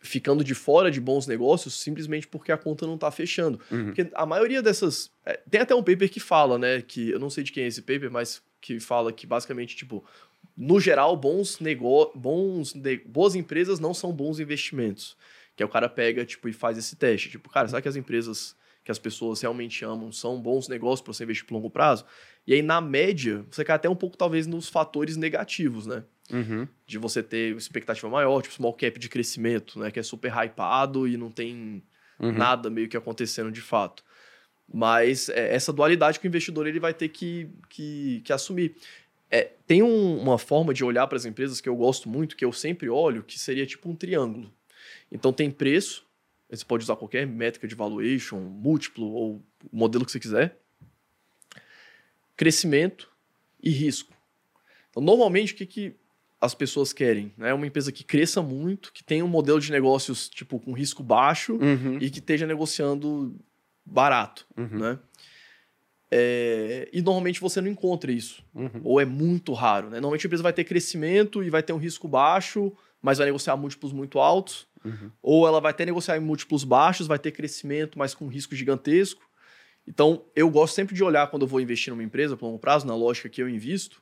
ficando 0.00 0.44
de 0.44 0.54
fora 0.54 0.90
de 0.90 1.00
bons 1.00 1.26
negócios 1.26 1.74
simplesmente 1.74 2.26
porque 2.26 2.52
a 2.52 2.56
conta 2.56 2.86
não 2.86 2.98
tá 2.98 3.10
fechando. 3.10 3.60
Uhum. 3.70 3.86
Porque 3.86 4.08
a 4.14 4.26
maioria 4.26 4.62
dessas. 4.62 5.10
é, 5.24 5.40
tem 5.50 5.60
até 5.60 5.74
um 5.74 5.82
paper 5.82 6.10
que 6.10 6.20
fala, 6.20 6.58
né? 6.58 6.82
Que 6.82 7.10
eu 7.10 7.18
não 7.18 7.30
sei 7.30 7.44
de 7.44 7.52
quem 7.52 7.64
é 7.64 7.66
esse 7.66 7.82
paper, 7.82 8.10
mas 8.10 8.42
que 8.60 8.80
fala 8.80 9.12
que 9.12 9.26
basicamente, 9.26 9.76
tipo, 9.76 10.04
no 10.56 10.80
geral, 10.80 11.16
bons 11.16 11.60
nego... 11.60 12.10
bons 12.14 12.74
ne- 12.74 12.98
boas 13.06 13.34
empresas 13.34 13.78
não 13.78 13.94
são 13.94 14.12
bons 14.12 14.40
investimentos. 14.40 15.16
Que 15.58 15.62
aí 15.64 15.66
o 15.66 15.68
cara 15.68 15.88
pega, 15.88 16.24
tipo, 16.24 16.48
e 16.48 16.52
faz 16.52 16.78
esse 16.78 16.94
teste. 16.94 17.28
Tipo, 17.30 17.50
cara, 17.50 17.66
será 17.66 17.82
que 17.82 17.88
as 17.88 17.96
empresas 17.96 18.54
que 18.84 18.92
as 18.92 18.98
pessoas 18.98 19.40
realmente 19.42 19.84
amam 19.84 20.12
são 20.12 20.40
bons 20.40 20.68
negócios 20.68 21.00
para 21.02 21.12
você 21.12 21.24
investir 21.24 21.44
por 21.44 21.54
longo 21.54 21.68
prazo? 21.68 22.04
E 22.46 22.54
aí, 22.54 22.62
na 22.62 22.80
média, 22.80 23.44
você 23.50 23.64
cai 23.64 23.74
até 23.74 23.88
um 23.90 23.96
pouco, 23.96 24.16
talvez, 24.16 24.46
nos 24.46 24.68
fatores 24.68 25.16
negativos, 25.16 25.84
né? 25.86 26.04
Uhum. 26.30 26.68
de 26.86 26.98
você 26.98 27.22
ter 27.22 27.56
expectativa 27.56 28.06
maior, 28.10 28.42
tipo 28.42 28.54
small 28.54 28.74
cap 28.74 28.98
de 29.00 29.08
crescimento, 29.08 29.78
né, 29.78 29.90
que 29.90 29.98
é 29.98 30.02
super 30.02 30.30
hypado 30.30 31.08
e 31.08 31.16
não 31.16 31.30
tem 31.30 31.82
Uhum. 32.20 32.32
nada 32.32 32.68
meio 32.68 32.86
que 32.86 32.98
acontecendo 32.98 33.50
de 33.50 33.62
fato. 33.62 34.04
Mas 34.72 35.28
é, 35.30 35.54
essa 35.54 35.72
dualidade 35.72 36.20
que 36.20 36.26
o 36.26 36.28
investidor 36.28 36.66
ele 36.66 36.78
vai 36.78 36.92
ter 36.92 37.08
que, 37.08 37.48
que, 37.70 38.20
que 38.24 38.32
assumir. 38.32 38.76
É, 39.30 39.50
tem 39.66 39.82
um- 39.82 40.20
uma 40.20 40.36
forma 40.38 40.74
de 40.74 40.84
olhar 40.84 41.06
para 41.06 41.16
as 41.16 41.24
empresas 41.24 41.60
que 41.62 41.68
eu 41.68 41.76
gosto 41.76 42.08
muito, 42.08 42.36
que 42.36 42.44
eu 42.44 42.52
sempre 42.52 42.88
olho, 42.90 43.22
que 43.22 43.38
seria 43.38 43.64
tipo 43.66 43.88
um 43.88 43.94
triângulo. 43.96 44.52
Então 45.10 45.32
tem 45.32 45.50
preço, 45.50 46.06
você 46.50 46.64
pode 46.64 46.84
usar 46.84 46.96
qualquer 46.96 47.26
métrica 47.26 47.66
de 47.68 47.74
valuation, 47.74 48.38
múltiplo 48.40 49.06
ou 49.06 49.42
modelo 49.72 50.04
que 50.04 50.12
você 50.12 50.20
quiser. 50.20 50.56
Crescimento 52.36 53.10
e 53.62 53.70
risco. 53.70 54.12
Então, 54.90 55.02
normalmente, 55.02 55.52
o 55.52 55.56
que, 55.56 55.66
que 55.66 55.94
as 56.40 56.54
pessoas 56.54 56.92
querem? 56.92 57.32
É 57.38 57.52
uma 57.52 57.66
empresa 57.66 57.90
que 57.90 58.04
cresça 58.04 58.40
muito, 58.40 58.92
que 58.92 59.02
tenha 59.02 59.24
um 59.24 59.28
modelo 59.28 59.60
de 59.60 59.72
negócios 59.72 60.28
tipo 60.28 60.58
com 60.60 60.72
risco 60.72 61.02
baixo 61.02 61.54
Uhum. 61.56 61.98
e 62.00 62.08
que 62.10 62.20
esteja 62.20 62.46
negociando 62.46 63.34
barato, 63.84 64.46
Uhum. 64.56 64.78
né? 64.78 64.98
É, 66.10 66.88
e 66.90 67.02
normalmente 67.02 67.38
você 67.40 67.60
não 67.60 67.68
encontra 67.68 68.10
isso, 68.10 68.42
Uhum. 68.54 68.80
ou 68.82 68.98
é 69.00 69.04
muito 69.04 69.52
raro, 69.52 69.90
né? 69.90 69.96
Normalmente 70.00 70.26
a 70.26 70.28
empresa 70.28 70.42
vai 70.42 70.52
ter 70.54 70.64
crescimento 70.64 71.42
e 71.42 71.50
vai 71.50 71.62
ter 71.62 71.72
um 71.74 71.76
risco 71.76 72.08
baixo, 72.08 72.72
mas 73.02 73.18
vai 73.18 73.26
negociar 73.26 73.56
múltiplos 73.56 73.92
muito 73.92 74.18
altos, 74.18 74.66
Uhum. 74.84 75.10
ou 75.20 75.46
ela 75.46 75.60
vai 75.60 75.70
até 75.72 75.84
negociar 75.84 76.16
em 76.16 76.20
múltiplos 76.20 76.62
baixos, 76.64 77.06
vai 77.06 77.18
ter 77.18 77.32
crescimento, 77.32 77.98
mas 77.98 78.14
com 78.14 78.26
risco 78.28 78.54
gigantesco. 78.54 79.20
Então, 79.86 80.24
eu 80.36 80.48
gosto 80.50 80.74
sempre 80.74 80.94
de 80.94 81.02
olhar 81.02 81.26
quando 81.28 81.42
eu 81.42 81.48
vou 81.48 81.60
investir 81.60 81.92
numa 81.92 82.02
empresa 82.02 82.36
por 82.36 82.46
longo 82.46 82.58
prazo, 82.58 82.86
na 82.86 82.94
lógica 82.94 83.28
que 83.28 83.42
eu 83.42 83.48
invisto, 83.48 84.00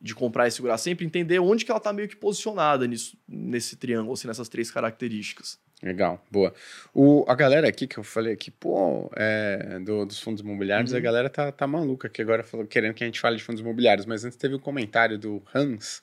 de 0.00 0.14
comprar 0.14 0.46
e 0.46 0.50
segurar 0.50 0.78
sempre, 0.78 1.04
entender 1.04 1.38
onde 1.38 1.64
que 1.64 1.70
ela 1.70 1.78
está 1.78 1.92
meio 1.92 2.08
que 2.08 2.16
posicionada 2.16 2.86
nisso, 2.86 3.16
nesse 3.28 3.76
triângulo, 3.76 4.12
assim, 4.14 4.26
nessas 4.28 4.48
três 4.48 4.70
características. 4.70 5.58
Legal, 5.82 6.24
boa. 6.30 6.54
O, 6.94 7.24
a 7.28 7.34
galera 7.34 7.68
aqui 7.68 7.86
que 7.86 7.98
eu 7.98 8.02
falei 8.04 8.32
aqui, 8.32 8.50
pô, 8.50 9.10
é, 9.14 9.78
do- 9.80 10.06
dos 10.06 10.18
fundos 10.20 10.40
imobiliários, 10.42 10.92
Uhum. 10.92 10.98
a 10.98 11.00
galera 11.00 11.28
tá, 11.28 11.52
tá 11.52 11.66
maluca 11.66 12.08
aqui 12.08 12.22
agora 12.22 12.42
falou, 12.42 12.66
querendo 12.66 12.94
que 12.94 13.04
a 13.04 13.06
gente 13.06 13.20
fale 13.20 13.36
de 13.36 13.42
fundos 13.42 13.60
imobiliários, 13.60 14.06
mas 14.06 14.24
antes 14.24 14.38
teve 14.38 14.54
um 14.54 14.58
comentário 14.58 15.18
do 15.18 15.42
Hans 15.54 16.00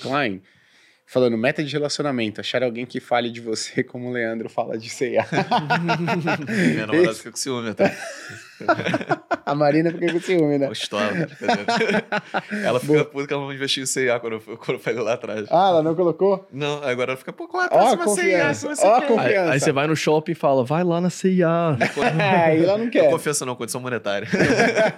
Klein 0.00 0.42
falando 1.12 1.36
meta 1.36 1.62
de 1.62 1.70
relacionamento, 1.70 2.40
achar 2.40 2.62
alguém 2.62 2.86
que 2.86 2.98
fale 2.98 3.30
de 3.30 3.38
você 3.38 3.84
como 3.84 4.08
o 4.08 4.12
Leandro 4.12 4.48
fala 4.48 4.78
de 4.78 4.88
C&A. 4.88 5.26
Minha 6.72 6.86
namorada 6.86 7.14
fica 7.14 7.30
com 7.30 7.36
ciúme 7.36 7.68
até. 7.68 7.94
a 9.44 9.54
Marina 9.54 9.90
fica 9.90 10.12
com 10.12 10.20
ciúme, 10.20 10.58
né? 10.58 10.66
Gostosa. 10.68 11.28
ela 12.64 12.80
fica 12.80 13.04
puta 13.04 13.26
que 13.26 13.32
ela 13.34 13.42
não 13.42 13.52
investiu 13.52 13.82
em 13.82 13.86
CIA 13.86 14.18
quando 14.20 14.34
eu, 14.34 14.40
quando 14.58 14.78
eu 14.78 14.78
pego 14.78 15.02
lá 15.02 15.14
atrás. 15.14 15.46
Ah, 15.50 15.68
ela 15.68 15.82
não 15.82 15.94
colocou? 15.94 16.46
Não, 16.52 16.82
agora 16.82 17.12
ela 17.12 17.16
fica, 17.16 17.32
pô, 17.32 17.48
qual 17.48 17.62
é 17.64 17.66
a 17.66 17.68
Ó 17.70 17.78
a 17.92 17.96
próxima 17.96 18.06
CIA? 18.08 18.22
confiança, 18.22 18.54
Se 18.54 18.66
você 18.80 18.86
ó 18.86 18.94
a 18.96 19.00
quer. 19.00 19.06
confiança. 19.08 19.42
Aí, 19.42 19.50
aí 19.52 19.60
você 19.60 19.72
vai 19.72 19.86
no 19.86 19.96
shopping 19.96 20.32
e 20.32 20.34
fala, 20.34 20.64
vai 20.64 20.84
lá 20.84 21.00
na 21.00 21.10
CIA. 21.10 21.48
Aí 22.46 22.64
ela 22.64 22.78
não 22.78 22.84
Não 22.84 22.90
quer. 22.90 23.10
confiança 23.10 23.44
não, 23.46 23.54
condição 23.54 23.80
monetária. 23.80 24.28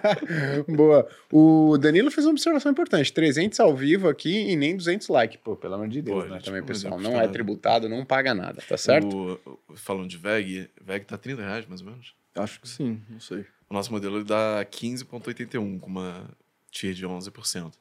Boa. 0.69 1.07
O 1.32 1.77
Danilo 1.78 2.11
fez 2.11 2.27
uma 2.27 2.32
observação 2.32 2.70
importante. 2.73 3.12
300 3.12 3.59
ao 3.61 3.74
vivo 3.74 4.09
aqui 4.09 4.51
e 4.51 4.57
nem 4.57 4.77
200 4.77 5.09
likes. 5.09 5.39
Pô, 5.43 5.57
pelo 5.57 5.74
amor 5.74 5.89
de 5.89 6.03
Deus, 6.03 6.23
Pô, 6.24 6.28
né? 6.28 6.35
gente, 6.36 6.45
Também, 6.45 6.61
não 6.61 6.66
pessoal. 6.66 7.01
Não 7.01 7.20
é 7.20 7.28
tributado, 7.28 7.89
não 7.89 8.05
paga 8.05 8.35
nada, 8.35 8.62
tá 8.69 8.77
certo? 8.77 9.39
O- 9.47 9.59
falando 9.77 10.09
de 10.09 10.16
VEG, 10.16 10.69
VEG 10.82 11.05
tá 11.05 11.16
30 11.16 11.43
reais 11.43 11.66
mais 11.66 11.81
ou 11.81 11.86
menos. 11.89 12.15
Acho 12.35 12.61
que 12.61 12.69
sim, 12.69 13.02
não 13.09 13.20
sei. 13.20 13.47
O 13.69 13.74
nosso 13.74 13.90
modelo 13.93 14.24
dá 14.24 14.65
15,81 14.65 15.81
com 15.81 15.86
uma 15.86 16.31
TIR 16.70 16.94
de 16.94 17.06
11%. 17.06 17.73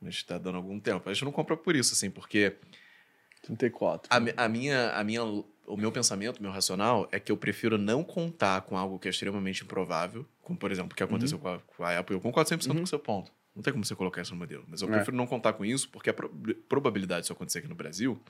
Mas 0.00 0.22
tá 0.22 0.36
dando 0.38 0.56
algum 0.56 0.78
tempo. 0.80 1.08
A 1.08 1.12
gente 1.12 1.24
não 1.24 1.32
compra 1.32 1.56
por 1.56 1.74
isso, 1.76 1.92
assim, 1.94 2.10
porque 2.10 2.54
34. 3.42 4.08
a, 4.10 4.44
a 4.44 4.48
minha, 4.48 4.90
a 4.90 5.04
minha, 5.04 5.22
o 5.24 5.76
meu 5.76 5.92
pensamento, 5.92 6.38
o 6.38 6.42
meu 6.42 6.50
racional 6.50 7.08
é 7.12 7.20
que 7.20 7.30
eu 7.30 7.36
prefiro 7.36 7.78
não 7.78 8.02
contar 8.02 8.62
com 8.62 8.76
algo 8.76 8.98
que 8.98 9.08
é 9.08 9.10
extremamente 9.10 9.62
improvável, 9.62 10.26
como 10.42 10.58
por 10.58 10.70
exemplo 10.72 10.92
o 10.92 10.96
que 10.96 11.02
aconteceu 11.02 11.38
com, 11.38 11.48
a, 11.48 11.58
com 11.60 11.84
a 11.84 11.98
Apple. 11.98 12.14
Eu 12.16 12.20
concordo 12.20 12.50
100% 12.50 12.74
com 12.76 12.82
o 12.82 12.86
seu 12.86 12.98
ponto. 12.98 13.32
Não 13.54 13.62
tem 13.62 13.72
como 13.72 13.84
você 13.84 13.94
colocar 13.94 14.20
isso 14.20 14.32
no 14.34 14.38
modelo. 14.38 14.64
Mas 14.68 14.82
eu 14.82 14.88
É. 14.88 14.92
prefiro 14.92 15.16
não 15.16 15.26
contar 15.26 15.54
com 15.54 15.64
isso, 15.64 15.88
porque 15.88 16.10
a 16.10 16.14
pro- 16.14 16.28
probabilidade 16.68 17.22
disso 17.22 17.32
acontecer 17.32 17.60
aqui 17.60 17.68
no 17.68 17.74
Brasil 17.74 18.20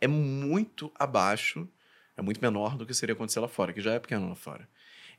é 0.00 0.06
muito 0.06 0.92
abaixo, 0.94 1.68
é 2.16 2.22
muito 2.22 2.40
menor 2.40 2.76
do 2.76 2.86
que 2.86 2.94
seria 2.94 3.14
acontecer 3.14 3.40
lá 3.40 3.48
fora, 3.48 3.72
que 3.72 3.80
já 3.80 3.94
é 3.94 3.98
pequeno 3.98 4.28
lá 4.28 4.36
fora. 4.36 4.68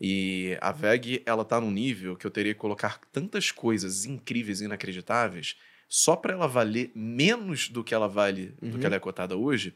E 0.01 0.57
a 0.61 0.71
VEG, 0.71 1.21
ela 1.25 1.43
tá 1.43 1.59
num 1.59 1.71
nível 1.71 2.15
que 2.15 2.25
eu 2.25 2.31
teria 2.31 2.53
que 2.53 2.59
colocar 2.59 2.99
tantas 3.11 3.51
coisas 3.51 4.05
incríveis 4.05 4.61
e 4.61 4.65
inacreditáveis 4.65 5.57
só 5.89 6.15
para 6.15 6.33
ela 6.33 6.47
valer 6.47 6.91
menos 6.95 7.67
do 7.69 7.83
que 7.83 7.93
ela 7.93 8.07
vale, 8.07 8.53
do 8.61 8.73
Uhum. 8.75 8.79
que 8.79 8.85
ela 8.85 8.95
é 8.95 8.99
cotada 8.99 9.35
hoje, 9.35 9.73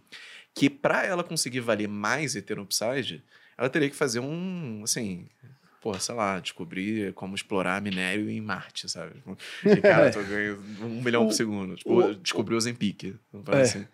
que 0.54 0.70
para 0.70 1.04
ela 1.06 1.24
conseguir 1.24 1.60
valer 1.60 1.88
mais 1.88 2.36
e 2.36 2.42
ter 2.42 2.58
um 2.60 2.64
upside, 2.64 3.24
ela 3.58 3.70
teria 3.70 3.90
que 3.90 3.96
fazer 3.96 4.20
um, 4.20 4.82
assim, 4.84 5.28
pô, 5.82 5.98
sei 6.00 6.14
lá, 6.16 6.40
descobrir 6.40 7.12
como 7.14 7.36
explorar 7.36 7.82
minério 7.82 8.30
em 8.30 8.40
Marte, 8.40 8.88
sabe? 8.88 9.16
E, 9.66 9.82
cara, 9.82 10.12
tô 10.12 10.22
ganhando 10.24 10.86
um 10.86 11.02
milhão 11.02 11.26
por 11.26 11.34
segundo. 11.34 11.76
Tipo, 11.76 11.96
o- 11.96 12.16
descobrir 12.16 12.56
o 12.56 12.62
Zempic. 12.62 13.16
É. 13.52 13.62
Assim. 13.62 13.86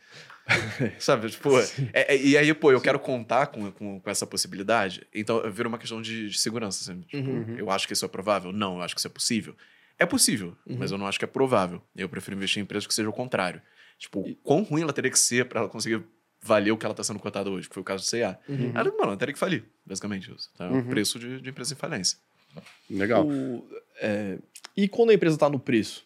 Sabe, 1.00 1.30
tipo, 1.30 1.50
é- 1.94 2.16
é- 2.16 2.18
e 2.18 2.38
aí, 2.38 2.54
pô, 2.54 2.72
eu 2.72 2.82
quero 2.82 3.00
contar 3.00 3.48
com, 3.48 3.72
com, 3.72 4.00
com 4.00 4.10
essa 4.10 4.26
possibilidade, 4.26 5.06
então 5.14 5.42
vira 5.52 5.68
uma 5.68 5.78
questão 5.78 6.02
de, 6.02 6.30
de 6.30 6.38
segurança. 6.40 6.92
Assim. 6.92 7.02
Tipo, 7.02 7.30
Uhum. 7.30 7.56
Eu 7.58 7.70
acho 7.70 7.88
que 7.88 7.94
isso 7.94 8.06
é 8.06 8.08
provável? 8.08 8.52
Não, 8.52 8.78
eu 8.78 8.82
acho 8.82 8.96
que 8.96 9.00
isso 9.02 9.08
é 9.08 9.12
possível. 9.12 9.56
É 9.98 10.06
possível, 10.06 10.56
Uhum. 10.66 10.78
mas 10.80 10.92
eu 10.92 10.98
não 10.98 11.08
acho 11.08 11.20
que 11.20 11.26
é 11.26 11.28
provável. 11.28 11.82
Eu 11.96 12.08
prefiro 12.10 12.36
investir 12.38 12.60
em 12.60 12.64
empresas 12.64 12.88
que 12.88 12.94
seja 12.94 13.10
o 13.10 13.14
contrário. 13.14 13.62
Tipo, 13.98 14.24
quão 14.44 14.64
ruim 14.64 14.82
ela 14.82 14.94
teria 14.94 15.12
que 15.12 15.20
ser 15.20 15.46
pra 15.46 15.60
ela 15.60 15.70
conseguir 15.70 16.02
valer 16.42 16.72
o 16.72 16.78
que 16.78 16.86
ela 16.86 16.96
tá 16.96 17.04
sendo 17.04 17.20
cotada 17.20 17.50
hoje, 17.50 17.68
que 17.68 17.74
foi 17.74 17.82
o 17.82 17.84
caso 17.86 18.06
do 18.06 18.10
CA. 18.10 18.40
Uhum. 18.48 18.72
Ela, 18.74 18.86
mano, 18.92 19.04
ela 19.04 19.18
teria 19.18 19.34
que 19.34 19.40
falir, 19.40 19.66
basicamente 19.86 20.34
isso. 20.34 20.50
Tá? 20.58 20.70
Uhum. 20.70 20.80
O 20.80 20.86
preço 20.86 21.20
de, 21.20 21.42
de 21.42 21.50
empresa 21.50 21.74
em 21.74 21.78
falência. 21.78 22.18
Legal. 22.90 23.28
O- 23.28 23.68
é, 24.02 24.38
e 24.76 24.88
quando 24.88 25.10
a 25.10 25.14
empresa 25.14 25.36
está 25.36 25.50
no 25.50 25.60
preço 25.60 26.06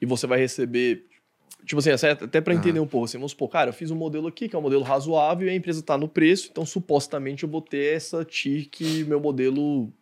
e 0.00 0.04
você 0.06 0.26
vai 0.26 0.38
receber. 0.38 1.06
Tipo 1.64 1.78
assim, 1.78 1.90
é 1.90 2.10
até 2.10 2.40
para 2.40 2.54
entender 2.54 2.80
um 2.80 2.86
pouco. 2.86 3.04
Assim, 3.04 3.18
vamos 3.18 3.32
supor, 3.32 3.48
cara, 3.48 3.70
eu 3.70 3.74
fiz 3.74 3.90
um 3.90 3.96
modelo 3.96 4.26
aqui 4.26 4.48
que 4.48 4.56
é 4.56 4.58
um 4.58 4.62
modelo 4.62 4.82
razoável 4.82 5.46
e 5.46 5.50
a 5.50 5.54
empresa 5.54 5.80
está 5.80 5.96
no 5.96 6.08
preço, 6.08 6.48
então 6.50 6.64
supostamente 6.66 7.42
eu 7.44 7.48
vou 7.48 7.60
ter 7.62 7.94
essa 7.96 8.24
TIR 8.24 8.68
que 8.70 9.04
meu 9.04 9.20
modelo. 9.20 9.92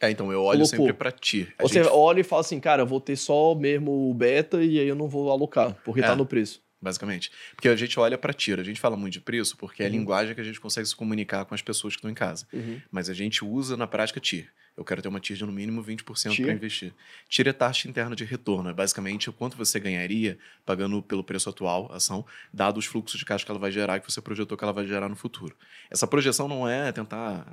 É, 0.00 0.10
então 0.10 0.30
eu 0.32 0.42
olho 0.44 0.60
Colocou. 0.60 0.78
sempre 0.78 0.92
pra 0.92 1.10
ti. 1.10 1.48
A 1.58 1.62
Você 1.64 1.82
gente- 1.82 1.92
olha 1.92 2.20
e 2.20 2.24
fala 2.24 2.40
assim, 2.40 2.60
cara, 2.60 2.82
eu 2.82 2.86
vou 2.86 3.00
ter 3.00 3.16
só 3.16 3.54
mesmo 3.54 4.10
o 4.10 4.14
beta 4.14 4.62
e 4.62 4.78
aí 4.78 4.86
eu 4.88 4.94
não 4.94 5.08
vou 5.08 5.30
alocar, 5.30 5.74
porque 5.84 6.00
É. 6.00 6.04
tá 6.04 6.14
no 6.16 6.24
preço. 6.24 6.62
basicamente. 6.80 7.32
Porque 7.56 7.68
a 7.68 7.74
gente 7.74 7.98
olha 7.98 8.16
pra 8.16 8.32
tiro, 8.32 8.60
a 8.60 8.64
gente 8.64 8.78
fala 8.78 8.96
muito 8.96 9.14
de 9.14 9.20
preço 9.20 9.56
porque 9.56 9.82
é 9.82 9.86
a 9.86 9.88
Uhum. 9.88 9.96
linguagem 9.96 10.32
que 10.32 10.40
a 10.40 10.44
gente 10.44 10.60
consegue 10.60 10.86
se 10.86 10.94
comunicar 10.94 11.44
com 11.44 11.52
as 11.52 11.60
pessoas 11.60 11.94
que 11.94 11.98
estão 11.98 12.08
em 12.08 12.14
casa. 12.14 12.46
Mas 12.88 13.10
a 13.10 13.14
gente 13.14 13.44
usa 13.44 13.76
na 13.76 13.84
prática 13.88 14.20
TIR. 14.20 14.48
Eu 14.78 14.84
quero 14.84 15.02
ter 15.02 15.08
uma 15.08 15.18
TIR 15.18 15.36
de 15.36 15.44
no 15.44 15.50
mínimo 15.50 15.82
20% 15.82 16.30
TIR? 16.30 16.44
para 16.44 16.54
investir. 16.54 16.94
TIR 17.28 17.48
é 17.48 17.52
taxa 17.52 17.88
interna 17.88 18.14
de 18.14 18.24
retorno. 18.24 18.70
É 18.70 18.72
basicamente 18.72 19.28
o 19.28 19.32
quanto 19.32 19.56
você 19.56 19.80
ganharia 19.80 20.38
pagando 20.64 21.02
pelo 21.02 21.24
preço 21.24 21.50
atual, 21.50 21.90
a 21.92 21.96
ação, 21.96 22.24
dado 22.54 22.78
os 22.78 22.86
fluxos 22.86 23.18
de 23.18 23.24
caixa 23.24 23.44
que 23.44 23.50
ela 23.50 23.58
vai 23.58 23.72
gerar, 23.72 23.98
que 23.98 24.10
você 24.10 24.20
projetou 24.20 24.56
que 24.56 24.62
ela 24.62 24.72
vai 24.72 24.86
gerar 24.86 25.08
no 25.08 25.16
futuro. 25.16 25.56
Essa 25.90 26.06
projeção 26.06 26.46
não 26.46 26.68
é 26.68 26.92
tentar 26.92 27.44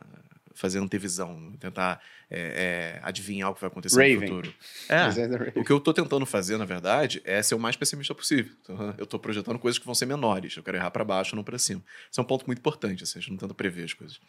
fazer 0.56 0.80
antevisão, 0.80 1.52
tentar 1.60 2.02
é, 2.32 2.96
é, 2.98 3.00
adivinhar 3.04 3.52
o 3.52 3.54
que 3.54 3.62
vai 3.62 3.68
acontecer 3.70 3.96
Raven. 4.00 4.16
no 4.16 4.36
futuro. 4.38 4.54
É, 4.90 4.98
Fazendo- 5.04 5.52
o 5.56 5.64
que 5.64 5.72
eu 5.72 5.80
tô 5.80 5.94
tentando 5.94 6.26
fazer, 6.26 6.58
na 6.58 6.66
verdade, 6.66 7.22
é 7.24 7.44
ser 7.44 7.54
o 7.54 7.60
mais 7.60 7.76
pessimista 7.76 8.16
possível. 8.16 8.52
Então, 8.62 8.76
eu 8.98 9.06
tô 9.06 9.20
projetando 9.20 9.60
coisas 9.60 9.78
que 9.78 9.86
vão 9.86 9.94
ser 9.94 10.06
menores. 10.08 10.56
Eu 10.58 10.64
quero 10.64 10.78
errar 10.78 10.90
para 10.92 11.04
baixo, 11.04 11.36
não 11.36 11.44
para 11.44 11.60
cima. 11.60 11.84
Isso 12.10 12.20
é 12.20 12.24
um 12.24 12.26
ponto 12.26 12.46
muito 12.48 12.60
importante, 12.60 13.04
assim, 13.04 13.20
a 13.20 13.22
gente 13.22 13.32
não 13.32 13.38
tenta 13.38 13.54
prever 13.54 13.84
as 13.84 13.94
coisas. 13.94 14.20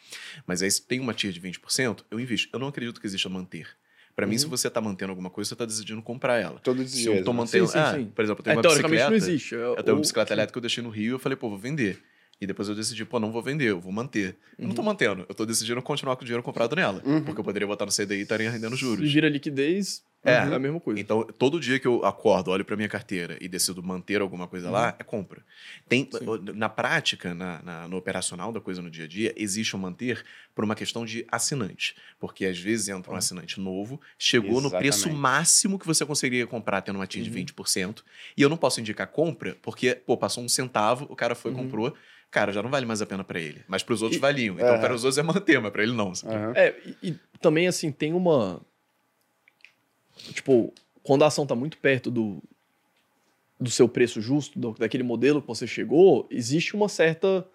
Mas 0.46 0.60
aí, 0.62 0.70
se 0.70 0.82
tem 0.82 1.00
uma 1.00 1.14
TIR 1.14 1.32
de 1.32 1.40
20%, 1.40 2.04
eu 2.10 2.20
invisto. 2.20 2.48
Eu 2.52 2.58
não 2.58 2.68
acredito 2.68 3.00
que 3.00 3.06
exista 3.06 3.28
manter. 3.28 3.68
Para 4.14 4.26
mim, 4.26 4.38
se 4.38 4.46
você 4.46 4.70
tá 4.70 4.80
mantendo 4.80 5.10
alguma 5.12 5.28
coisa, 5.28 5.50
você 5.50 5.54
tá 5.56 5.66
decidindo 5.66 6.00
comprar 6.00 6.38
ela. 6.40 6.58
Todos 6.60 6.86
os 6.86 6.90
Se 6.90 7.02
dias. 7.02 7.18
eu 7.18 7.24
tô 7.24 7.32
né? 7.32 7.36
mantendo. 7.38 7.66
Sim, 7.66 7.72
sim, 7.74 7.78
ah, 7.78 7.94
sim. 7.94 8.06
Por 8.06 8.24
exemplo, 8.24 8.40
eu 8.40 8.44
tenho 8.44 8.54
É, 8.54 8.56
uma 8.56 8.62
teoricamente 8.62 8.96
bicicleta. 9.02 9.10
não 9.10 9.16
existe. 9.16 9.54
É, 9.54 9.58
Eu 9.58 9.82
tenho 9.82 9.96
uma 9.96 10.00
bicicleta 10.00 10.32
elétrica 10.32 10.52
que 10.54 10.58
eu 10.58 10.62
deixei 10.62 10.82
no 10.82 10.88
Rio 10.90 11.12
eu 11.16 11.18
falei, 11.18 11.36
pô, 11.36 11.50
vou 11.50 11.58
vender. 11.58 12.02
E 12.40 12.46
depois 12.46 12.68
eu 12.68 12.74
decidi, 12.74 13.04
pô, 13.04 13.18
não 13.18 13.32
vou 13.32 13.42
vender, 13.42 13.70
eu 13.70 13.80
vou 13.80 13.90
manter. 13.92 14.36
Eu 14.58 14.68
não 14.68 14.74
tô 14.74 14.82
mantendo, 14.82 15.24
eu 15.28 15.34
tô 15.34 15.46
decidindo 15.46 15.80
continuar 15.80 16.16
com 16.16 16.22
o 16.22 16.24
dinheiro 16.24 16.42
comprado 16.42 16.76
nela. 16.76 17.00
Porque 17.24 17.40
eu 17.40 17.44
poderia 17.44 17.66
botar 17.66 17.86
no 17.86 17.92
CDI 17.92 18.18
e 18.18 18.22
estaria 18.22 18.50
rendendo 18.50 18.74
Se 18.76 18.80
juros. 18.82 19.10
vira 19.10 19.26
liquidez, 19.28 20.04
É. 20.22 20.32
é 20.32 20.38
a 20.54 20.58
mesma 20.58 20.78
coisa. 20.78 21.00
Então, 21.00 21.22
todo 21.24 21.58
dia 21.58 21.78
que 21.78 21.86
eu 21.86 22.04
acordo, 22.04 22.50
olho 22.50 22.62
para 22.64 22.76
minha 22.76 22.88
carteira 22.90 23.38
e 23.40 23.48
decido 23.48 23.82
manter 23.82 24.20
alguma 24.20 24.46
coisa 24.46 24.70
lá, 24.70 24.94
é 24.98 25.02
compra. 25.04 25.42
Tem, 25.88 26.06
na 26.54 26.68
prática, 26.68 27.32
na, 27.34 27.62
na- 27.62 27.88
no 27.88 27.96
operacional 27.96 28.52
da 28.52 28.60
coisa 28.60 28.82
no 28.82 28.90
dia 28.90 29.04
a 29.04 29.08
dia, 29.08 29.32
existe 29.36 29.74
o 29.74 29.78
manter 29.78 30.22
por 30.54 30.62
uma 30.64 30.74
questão 30.74 31.06
de 31.06 31.24
assinante. 31.32 31.94
Porque 32.18 32.44
às 32.44 32.58
vezes 32.58 32.88
entra 32.88 33.12
um 33.12 33.16
assinante 33.16 33.58
novo, 33.60 33.98
chegou 34.18 34.60
no 34.60 34.70
preço 34.70 34.98
Exatamente. 35.08 35.18
máximo 35.20 35.78
que 35.78 35.86
você 35.86 36.04
conseguiria 36.04 36.46
comprar 36.46 36.82
tendo 36.82 36.96
uma 36.96 37.06
TIR 37.06 37.22
de 37.22 37.30
20%, 37.30 38.02
e 38.36 38.42
eu 38.42 38.48
não 38.50 38.56
posso 38.58 38.78
indicar 38.80 39.06
compra, 39.06 39.56
porque, 39.62 39.94
pô, 39.94 40.16
passou 40.18 40.44
um 40.44 40.48
centavo, 40.48 41.06
o 41.08 41.16
cara 41.16 41.34
foi 41.34 41.50
e 41.52 41.54
comprou. 41.54 41.94
Cara, 42.30 42.52
já 42.52 42.62
não 42.62 42.70
vale 42.70 42.84
mais 42.84 43.00
a 43.00 43.06
pena 43.06 43.24
para 43.24 43.40
ele. 43.40 43.64
Mas 43.68 43.82
para 43.82 43.94
os 43.94 44.02
outros 44.02 44.18
E- 44.18 44.20
valiam. 44.20 44.56
Então, 44.56 44.68
Aham. 44.74 44.80
para 44.80 44.94
os 44.94 45.04
outros 45.04 45.16
é 45.18 45.22
manter, 45.22 45.60
mas 45.60 45.72
para 45.72 45.82
ele 45.82 45.92
não. 45.92 46.12
Aham. 46.24 46.52
É, 46.54 46.74
e, 47.02 47.10
e 47.10 47.18
também, 47.40 47.66
assim, 47.66 47.90
tem 47.90 48.12
uma. 48.12 48.60
Tipo, 50.34 50.72
quando 51.02 51.22
a 51.24 51.28
ação 51.28 51.46
tá 51.46 51.54
muito 51.54 51.78
perto 51.78 52.10
do, 52.10 52.42
do 53.60 53.70
seu 53.70 53.88
preço 53.88 54.20
justo, 54.20 54.58
do- 54.58 54.72
daquele 54.72 55.02
modelo 55.02 55.40
que 55.40 55.48
você 55.48 55.66
chegou, 55.66 56.26
existe 56.30 56.74
uma 56.74 56.88
certa. 56.88 57.46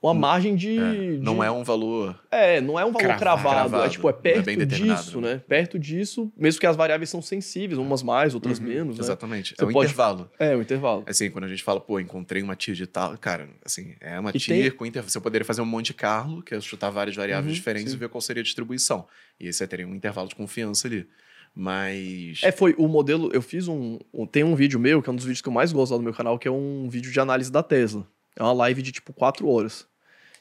Uma 0.00 0.14
margem 0.14 0.54
de. 0.54 0.78
É, 0.78 0.92
de- 0.92 1.18
não 1.18 1.42
é 1.42 1.50
um 1.50 1.64
valor 1.64 2.16
É, 2.30 2.60
não 2.60 2.78
é 2.78 2.84
um 2.84 2.92
valor 2.92 3.16
Cravado. 3.18 3.42
cravado. 3.68 3.84
É 3.84 3.88
tipo, 3.88 4.08
é 4.08 4.10
é 4.10 4.14
perto 4.14 4.44
bem 4.44 4.56
determinado, 4.56 5.02
disso, 5.02 5.20
né? 5.20 5.34
né? 5.34 5.42
Perto 5.48 5.76
disso, 5.76 6.32
mesmo 6.36 6.60
que 6.60 6.66
as 6.68 6.76
variáveis 6.76 7.10
são 7.10 7.20
sensíveis, 7.20 7.78
umas 7.80 8.00
mais, 8.02 8.32
outras 8.32 8.60
menos, 8.60 8.96
né? 8.96 9.02
Exatamente. 9.04 9.54
Você 9.56 9.64
é 9.64 9.66
um 9.66 9.72
pode- 9.72 9.86
intervalo. 9.86 10.30
É, 10.38 10.54
o 10.54 10.62
intervalo. 10.62 11.02
Assim, 11.06 11.28
quando 11.30 11.44
a 11.44 11.48
gente 11.48 11.64
fala, 11.64 11.80
pô, 11.80 11.98
encontrei 11.98 12.42
uma 12.42 12.54
TIR 12.54 12.74
de 12.76 12.86
tal, 12.86 13.18
cara, 13.18 13.48
assim, 13.64 13.94
é 14.00 14.20
uma 14.20 14.30
E 14.32 14.38
tem- 14.38 14.70
com 14.70 14.86
intervalo. 14.86 15.10
Você 15.10 15.18
poderia 15.20 15.44
fazer 15.44 15.62
um 15.62 15.66
Monte 15.66 15.92
Carlo, 15.92 16.42
que 16.44 16.54
é 16.54 16.60
chutar 16.60 16.90
várias 16.90 17.16
variáveis 17.16 17.48
Uhum, 17.50 17.54
diferentes 17.54 17.90
sim. 17.90 17.96
e 17.96 17.98
ver 17.98 18.08
qual 18.08 18.20
seria 18.20 18.40
a 18.40 18.44
distribuição. 18.44 19.04
E 19.40 19.46
aí 19.46 19.52
você 19.52 19.66
teria 19.66 19.86
um 19.88 19.94
intervalo 19.96 20.28
de 20.28 20.36
confiança 20.36 20.86
ali. 20.86 21.08
Mas. 21.54 22.40
É, 22.44 22.52
foi 22.52 22.74
o 22.78 22.86
modelo. 22.86 23.30
Eu 23.32 23.42
fiz 23.42 23.66
um, 23.66 23.98
um- 24.14 24.26
Tem 24.26 24.44
um 24.44 24.54
vídeo 24.54 24.78
meu, 24.78 25.02
que 25.02 25.08
é 25.10 25.12
um 25.12 25.16
dos 25.16 25.24
vídeos 25.24 25.40
que 25.42 25.48
eu 25.48 25.52
mais 25.52 25.72
gosto 25.72 25.90
lá 25.92 25.98
no 25.98 26.04
meu 26.04 26.12
canal, 26.14 26.38
que 26.38 26.46
é 26.46 26.50
um 26.50 26.88
vídeo 26.88 27.10
de 27.10 27.18
análise 27.18 27.50
da 27.50 27.62
Tesla. 27.64 28.06
É 28.38 28.42
uma 28.42 28.52
live 28.52 28.80
de 28.82 28.92
tipo 28.92 29.12
4 29.12 29.48
horas. 29.48 29.86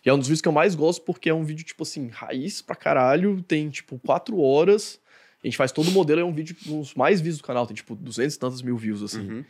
E 0.06 0.10
é 0.10 0.14
um 0.14 0.18
dos 0.20 0.28
vídeos 0.28 0.42
que 0.42 0.48
eu 0.48 0.52
mais 0.54 0.76
gosto 0.76 1.02
porque 1.02 1.30
é 1.30 1.34
um 1.34 1.44
vídeo, 1.44 1.66
tipo 1.66 1.84
assim, 1.84 2.08
raiz 2.10 2.62
pra 2.62 2.76
caralho. 2.76 3.42
Tem, 3.44 3.70
tipo, 3.70 4.00
4 4.06 4.40
horas. 4.40 5.00
A 5.44 5.48
gente 5.48 5.58
faz 5.58 5.72
todo 5.72 5.88
o 5.88 5.92
modelo, 5.92 6.22
é 6.22 6.24
um 6.24 6.32
vídeo 6.34 6.56
dos 6.66 6.94
mais 6.94 7.20
vistos 7.20 7.42
do 7.42 7.46
canal. 7.46 7.66
Tem, 7.66 7.76
tipo, 7.76 7.96
200 7.96 8.36
e 8.36 8.40
tantas 8.40 8.62
mil 8.62 8.78
views, 8.78 9.02
assim. 9.04 9.28
Uhum. 9.28 9.46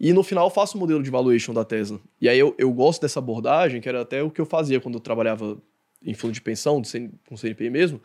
E 0.00 0.12
no 0.12 0.22
final 0.24 0.46
eu 0.46 0.50
faço 0.50 0.76
o 0.76 0.80
modelo 0.80 1.02
de 1.02 1.10
valuation 1.10 1.52
da 1.54 1.64
Tesla. 1.64 2.00
E 2.20 2.28
aí 2.28 2.38
eu, 2.38 2.54
eu 2.58 2.72
gosto 2.72 3.02
dessa 3.02 3.18
abordagem, 3.20 3.80
que 3.80 3.88
era 3.88 4.00
até 4.00 4.22
o 4.22 4.30
que 4.30 4.40
eu 4.40 4.46
fazia 4.46 4.80
quando 4.80 4.94
eu 4.94 5.00
trabalhava 5.00 5.56
em 6.04 6.14
fundo 6.14 6.32
de 6.32 6.40
pensão, 6.40 6.82
com 7.28 7.36
CNPI 7.36 7.70
mesmo. 7.70 8.00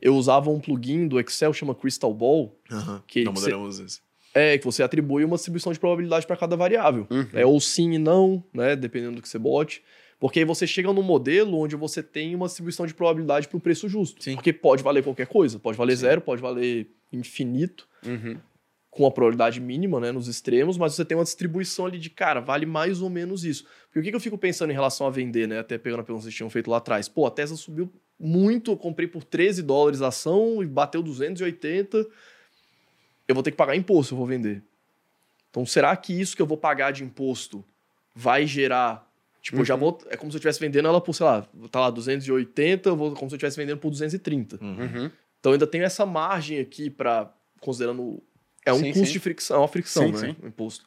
Eu 0.00 0.16
usava 0.16 0.50
um 0.50 0.58
plugin 0.58 1.06
do 1.06 1.20
Excel, 1.20 1.52
chama 1.52 1.74
Crystal 1.74 2.12
Ball, 2.12 2.56
Aham. 2.72 3.02
que- 3.06 3.22
Não, 3.24 3.32
modelo 3.32 3.62
usa 3.64 3.84
esse. 3.84 4.00
É 4.38 4.58
que 4.58 4.64
você 4.64 4.82
atribui 4.82 5.24
uma 5.24 5.36
distribuição 5.36 5.72
de 5.72 5.78
probabilidade 5.78 6.26
para 6.26 6.36
cada 6.36 6.56
variável. 6.56 7.06
Uhum. 7.10 7.26
É 7.32 7.44
ou 7.44 7.58
sim 7.60 7.92
e 7.92 7.98
não, 7.98 8.42
né? 8.52 8.74
Dependendo 8.76 9.16
do 9.16 9.22
que 9.22 9.28
você 9.28 9.38
bote. 9.38 9.82
Porque 10.20 10.40
aí 10.40 10.44
você 10.44 10.66
chega 10.66 10.92
num 10.92 11.02
modelo 11.02 11.56
onde 11.58 11.76
você 11.76 12.02
tem 12.02 12.34
uma 12.34 12.46
distribuição 12.46 12.86
de 12.86 12.92
probabilidade 12.94 13.46
para 13.46 13.56
o 13.56 13.60
preço 13.60 13.88
justo. 13.88 14.22
Sim. 14.22 14.34
Porque 14.34 14.52
pode 14.52 14.82
valer 14.82 15.02
qualquer 15.04 15.26
coisa. 15.28 15.58
Pode 15.58 15.78
valer 15.78 15.96
Sim. 15.96 16.00
zero, 16.02 16.20
pode 16.20 16.42
valer 16.42 16.90
infinito, 17.12 17.86
Uhum. 18.04 18.36
com 18.90 19.06
a 19.06 19.10
probabilidade 19.10 19.60
mínima, 19.60 20.00
né? 20.00 20.10
Nos 20.10 20.26
extremos, 20.26 20.76
mas 20.76 20.94
você 20.94 21.04
tem 21.04 21.16
uma 21.16 21.22
distribuição 21.24 21.86
ali 21.86 21.98
de, 21.98 22.10
cara, 22.10 22.40
vale 22.40 22.66
mais 22.66 23.00
ou 23.00 23.08
menos 23.08 23.44
isso. 23.44 23.64
Porque 23.86 24.00
o 24.00 24.02
que 24.02 24.10
que 24.10 24.16
eu 24.16 24.20
fico 24.20 24.36
pensando 24.36 24.70
em 24.70 24.74
relação 24.74 25.06
a 25.06 25.10
vender, 25.10 25.46
né? 25.46 25.60
Até 25.60 25.78
pegando 25.78 26.00
a 26.00 26.02
pergunta 26.02 26.22
que 26.22 26.24
vocês 26.24 26.34
tinham 26.34 26.50
feito 26.50 26.68
lá 26.70 26.78
atrás. 26.78 27.08
Pô, 27.08 27.24
a 27.26 27.30
Tesla 27.30 27.56
subiu 27.56 27.88
muito, 28.18 28.72
eu 28.72 28.76
comprei 28.76 29.06
por 29.06 29.22
13 29.22 29.62
dólares 29.62 30.02
a 30.02 30.08
ação 30.08 30.60
e 30.62 30.66
bateu 30.66 31.00
280. 31.02 32.04
Eu 33.28 33.34
vou 33.34 33.42
ter 33.44 33.50
que 33.50 33.56
pagar 33.56 33.76
imposto, 33.76 34.14
eu 34.14 34.18
vou 34.18 34.26
vender. 34.26 34.62
Então, 35.50 35.64
será 35.64 35.94
que 35.96 36.18
isso 36.18 36.34
que 36.34 36.42
eu 36.42 36.46
vou 36.46 36.56
pagar 36.58 36.90
de 36.92 37.04
imposto 37.04 37.64
vai 38.14 38.46
gerar. 38.46 39.06
Tipo, 39.40 39.58
eu 39.58 39.64
já 39.64 39.74
Uhum. 39.74 39.80
vou. 39.80 39.98
É 40.10 40.16
como 40.16 40.30
se 40.32 40.36
eu 40.36 40.38
estivesse 40.38 40.58
vendendo 40.58 40.88
ela 40.88 41.00
por, 41.00 41.14
sei 41.14 41.24
lá, 41.24 41.46
tá 41.70 41.80
lá 41.80 41.90
280, 41.90 42.88
eu 42.88 42.96
vou, 42.96 43.12
como 43.12 43.30
se 43.30 43.34
eu 43.34 43.36
estivesse 43.36 43.56
vendendo 43.56 43.78
por 43.78 43.90
230. 43.90 44.58
Uhum. 44.60 44.76
Uhum. 44.80 45.10
Então, 45.38 45.52
ainda 45.52 45.66
tenho 45.66 45.84
essa 45.84 46.04
margem 46.04 46.58
aqui 46.58 46.90
para 46.90 47.32
Considerando. 47.60 48.22
É 48.64 48.72
um 48.72 48.78
Sim, 48.78 48.92
custo 48.92 49.06
sim. 49.06 49.12
de 49.12 49.18
fricção, 49.18 49.56
é 49.56 49.60
uma 49.60 49.68
fricção, 49.68 50.06
Sim, 50.06 50.12
né? 50.12 50.18
sim. 50.18 50.36
O 50.42 50.46
imposto. 50.46 50.84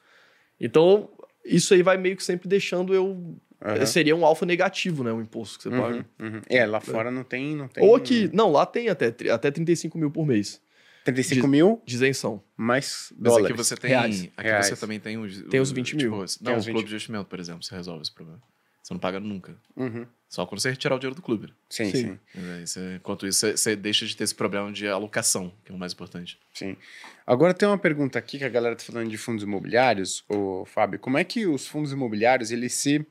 Então, 0.60 1.10
isso 1.44 1.74
aí 1.74 1.82
vai 1.84 1.98
meio 1.98 2.16
que 2.16 2.24
sempre 2.24 2.48
deixando 2.48 2.94
eu. 2.94 3.36
Aham. 3.64 3.86
Seria 3.86 4.16
um 4.16 4.26
alfa 4.26 4.46
negativo, 4.46 5.04
né? 5.04 5.12
O 5.12 5.20
imposto 5.22 5.58
que 5.58 5.64
você 5.64 5.70
paga. 5.70 6.06
Uhum, 6.20 6.28
uhum. 6.28 6.42
É, 6.50 6.66
lá 6.66 6.80
fora 6.80 7.12
não 7.12 7.24
tem, 7.24 7.56
não 7.56 7.68
tem. 7.68 7.84
Ou 7.84 7.96
aqui. 7.96 8.30
Não, 8.34 8.52
lá 8.52 8.66
tem 8.66 8.90
até, 8.90 9.08
até 9.32 9.52
35 9.52 9.98
mil 9.98 10.10
por 10.10 10.26
mês 10.26 10.62
35 11.04 11.48
mil 11.48 11.82
de 11.86 11.96
isenção. 11.96 12.44
mais 12.56 13.12
Mas 13.18 13.24
dólares. 13.34 13.46
aqui 13.48 13.58
você 13.58 13.76
tem. 13.78 13.90
Reais. 13.92 14.24
Aqui 14.38 14.48
Reais. 14.48 14.68
você 14.68 14.76
também 14.76 15.00
tem 15.00 15.18
os. 15.18 15.42
Tem 15.44 15.60
os 15.60 15.72
20 15.72 15.96
mil. 15.96 16.12
Tipo, 16.12 16.40
Tem 16.44 16.52
não, 16.54 16.58
os 16.60 16.64
o 16.64 16.66
20. 16.68 16.74
clube 16.74 16.88
de 16.88 16.94
investimento, 16.94 17.26
por 17.26 17.40
exemplo, 17.40 17.64
você 17.64 17.76
resolve 17.76 18.02
esse 18.02 18.12
problema. 18.14 18.42
Você 18.84 18.94
não 18.96 19.00
paga 19.00 19.20
nunca. 19.20 19.56
Uhum. 19.76 20.06
Só 20.28 20.46
quando 20.46 20.60
você 20.60 20.70
retirar 20.72 20.96
o 20.96 21.00
dinheiro 21.00 21.16
do 21.16 21.22
clube. 21.22 21.48
né? 21.48 21.54
Sim, 21.70 21.86
Sim. 21.86 21.92
sim, 21.92 22.20
Mas 22.34 22.46
aí 22.50 22.68
você- 22.68 22.96
enquanto 22.96 23.28
isso, 23.28 23.40
você, 23.40 23.56
você 23.58 23.76
deixa 23.76 24.06
de 24.08 24.16
ter 24.18 24.24
esse 24.24 24.34
problema 24.34 24.72
de 24.72 24.88
alocação, 24.88 25.54
que 25.64 25.72
é 25.72 25.76
o 25.76 25.78
mais 25.78 25.94
importante. 25.94 26.40
sim. 26.54 26.76
Agora 27.28 27.54
tem 27.54 27.68
uma 27.68 27.78
pergunta 27.78 28.18
aqui 28.18 28.38
que 28.40 28.44
a 28.44 28.50
galera 28.50 28.76
tá 28.76 28.84
falando 28.84 29.10
de 29.10 29.18
fundos 29.18 29.44
imobiliários, 29.44 30.24
ô 30.28 30.66
Fábio. 30.66 31.00
Como 31.00 31.18
é 31.18 31.24
que 31.24 31.46
os 31.46 31.68
fundos 31.68 31.92
imobiliários 31.92 32.52
eles 32.52 32.74
se 32.74 33.06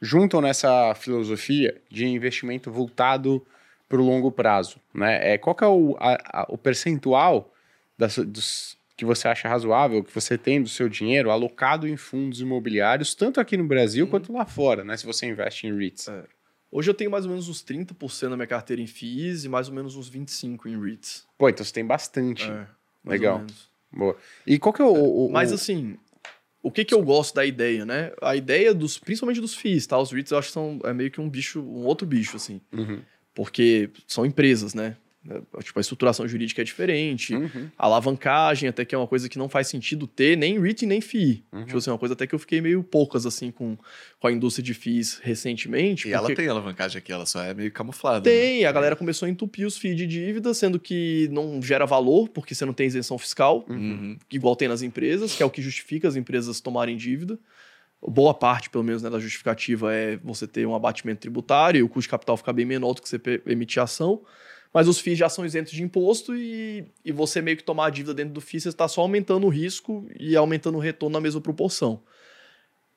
juntam 0.00 0.40
nessa 0.40 0.94
filosofia 0.94 1.80
de 1.90 2.04
investimento 2.06 2.70
voltado 2.70 3.46
para 3.94 4.02
o 4.02 4.04
longo 4.04 4.32
prazo, 4.32 4.80
né? 4.92 5.34
É, 5.34 5.38
qual 5.38 5.54
que 5.54 5.62
é 5.62 5.68
o, 5.68 5.96
a- 6.00 6.18
a- 6.42 6.46
o 6.48 6.58
percentual 6.58 7.52
das, 7.96 8.18
dos, 8.18 8.76
que 8.96 9.04
você 9.04 9.28
acha 9.28 9.48
razoável, 9.48 10.02
que 10.02 10.12
você 10.12 10.36
tem 10.36 10.60
do 10.60 10.68
seu 10.68 10.88
dinheiro 10.88 11.30
alocado 11.30 11.86
em 11.86 11.96
fundos 11.96 12.40
imobiliários, 12.40 13.14
tanto 13.14 13.38
aqui 13.40 13.56
no 13.56 13.64
Brasil 13.64 14.08
quanto 14.08 14.32
lá 14.32 14.44
fora, 14.44 14.82
né? 14.82 14.96
Se 14.96 15.06
você 15.06 15.26
investe 15.26 15.68
em 15.68 15.76
REITs. 15.78 16.08
É. 16.08 16.24
Hoje 16.72 16.90
eu 16.90 16.94
tenho 16.94 17.08
mais 17.08 17.24
ou 17.24 17.30
menos 17.30 17.48
uns 17.48 17.62
30% 17.62 18.30
da 18.30 18.36
minha 18.36 18.48
carteira 18.48 18.82
em 18.82 18.86
FIIs 18.88 19.44
e 19.44 19.48
mais 19.48 19.68
ou 19.68 19.74
menos 19.74 19.94
uns 19.94 20.10
25% 20.10 20.66
em 20.66 20.80
REITs. 20.82 21.24
Pô, 21.38 21.48
então 21.48 21.64
você 21.64 21.72
tem 21.72 21.86
bastante. 21.86 22.50
É, 22.50 22.66
Legal. 23.04 23.44
Boa. 23.92 24.16
E 24.44 24.58
qual 24.58 24.72
que 24.72 24.82
é 24.82 24.84
o... 24.84 24.92
o- 25.26 25.30
Mas 25.30 25.52
o- 25.52 25.54
assim, 25.54 25.96
o 26.60 26.72
que 26.72 26.84
que 26.84 26.92
eu 26.92 27.00
gosto 27.00 27.32
da 27.36 27.44
ideia, 27.46 27.84
né? 27.86 28.10
A 28.20 28.34
ideia 28.34 28.74
dos, 28.74 28.98
principalmente 28.98 29.40
dos 29.40 29.54
FIIs, 29.54 29.86
tá? 29.86 29.96
Os 30.00 30.10
REITs 30.10 30.32
eu 30.32 30.38
acho 30.38 30.48
que 30.48 30.54
são 30.54 30.80
é 30.82 30.92
meio 30.92 31.12
que 31.12 31.20
um 31.20 31.28
bicho, 31.30 31.60
um 31.60 31.84
outro 31.84 32.04
bicho, 32.04 32.36
assim. 32.36 32.60
Uhum, 32.72 33.00
Porque 33.34 33.90
são 34.06 34.24
empresas, 34.24 34.74
né? 34.74 34.96
É, 35.28 35.40
Tipo, 35.62 35.78
a 35.78 35.80
estruturação 35.80 36.28
jurídica 36.28 36.60
é 36.60 36.64
diferente. 36.64 37.34
uhum. 37.34 37.70
A 37.78 37.86
alavancagem 37.86 38.68
até 38.68 38.84
que 38.84 38.94
é 38.94 38.98
uma 38.98 39.06
coisa 39.06 39.26
que 39.26 39.38
não 39.38 39.48
faz 39.48 39.68
sentido 39.68 40.06
ter 40.06 40.36
nem 40.36 40.60
REIT 40.60 40.84
nem 40.84 41.00
FII. 41.00 41.42
Uhum. 41.50 41.64
Tipo 41.64 41.78
assim, 41.78 41.88
uma 41.90 41.98
coisa 41.98 42.12
até 42.12 42.26
que 42.26 42.34
eu 42.34 42.38
fiquei 42.38 42.60
meio 42.60 42.84
poucas, 42.84 43.24
assim, 43.24 43.50
com, 43.50 43.78
com 44.20 44.26
a 44.26 44.30
indústria 44.30 44.62
de 44.62 44.74
FIIs 44.74 45.18
recentemente. 45.22 46.08
E 46.08 46.12
ela 46.12 46.28
porque- 46.28 46.34
tem 46.42 46.46
alavancagem 46.48 46.98
aqui, 46.98 47.10
ela 47.10 47.24
só 47.24 47.42
é 47.42 47.54
meio 47.54 47.72
camuflada. 47.72 48.18
né? 48.18 48.36
Tem, 48.36 48.64
a 48.66 48.72
galera 48.72 48.94
começou 48.94 49.24
a 49.24 49.30
entupir 49.30 49.66
os 49.66 49.78
FIIs 49.78 49.96
de 49.96 50.06
dívida, 50.06 50.52
sendo 50.52 50.78
que 50.78 51.26
não 51.32 51.60
gera 51.62 51.86
valor, 51.86 52.28
porque 52.28 52.54
você 52.54 52.66
não 52.66 52.74
tem 52.74 52.86
isenção 52.86 53.16
fiscal, 53.16 53.64
Uhum. 53.66 54.18
igual 54.30 54.54
tem 54.54 54.68
nas 54.68 54.82
empresas, 54.82 55.34
que 55.34 55.42
é 55.42 55.46
o 55.46 55.50
que 55.50 55.62
justifica 55.62 56.06
as 56.06 56.16
empresas 56.16 56.60
tomarem 56.60 56.98
dívida. 56.98 57.38
Boa 58.06 58.34
parte, 58.34 58.68
pelo 58.68 58.84
menos, 58.84 59.02
né, 59.02 59.08
da 59.08 59.18
justificativa 59.18 59.92
é 59.92 60.16
você 60.18 60.46
ter 60.46 60.66
um 60.66 60.74
abatimento 60.74 61.20
tributário 61.20 61.78
e 61.78 61.82
o 61.82 61.88
custo 61.88 62.02
de 62.02 62.08
capital 62.10 62.36
ficar 62.36 62.52
bem 62.52 62.66
menor 62.66 62.92
do 62.94 63.02
que 63.02 63.08
você 63.08 63.20
emitir 63.46 63.82
ação. 63.82 64.22
Mas 64.72 64.88
os 64.88 64.98
FIIs 64.98 65.18
já 65.18 65.28
são 65.28 65.46
isentos 65.46 65.72
de 65.72 65.82
imposto 65.82 66.34
e, 66.36 66.84
e 67.04 67.12
você 67.12 67.40
meio 67.40 67.56
que 67.56 67.62
tomar 67.62 67.86
a 67.86 67.90
dívida 67.90 68.12
dentro 68.12 68.34
do 68.34 68.40
FII, 68.40 68.60
você 68.60 68.68
está 68.70 68.88
só 68.88 69.02
aumentando 69.02 69.46
o 69.46 69.48
risco 69.48 70.06
e 70.18 70.36
aumentando 70.36 70.76
o 70.76 70.80
retorno 70.80 71.14
na 71.14 71.20
mesma 71.20 71.40
proporção. 71.40 72.02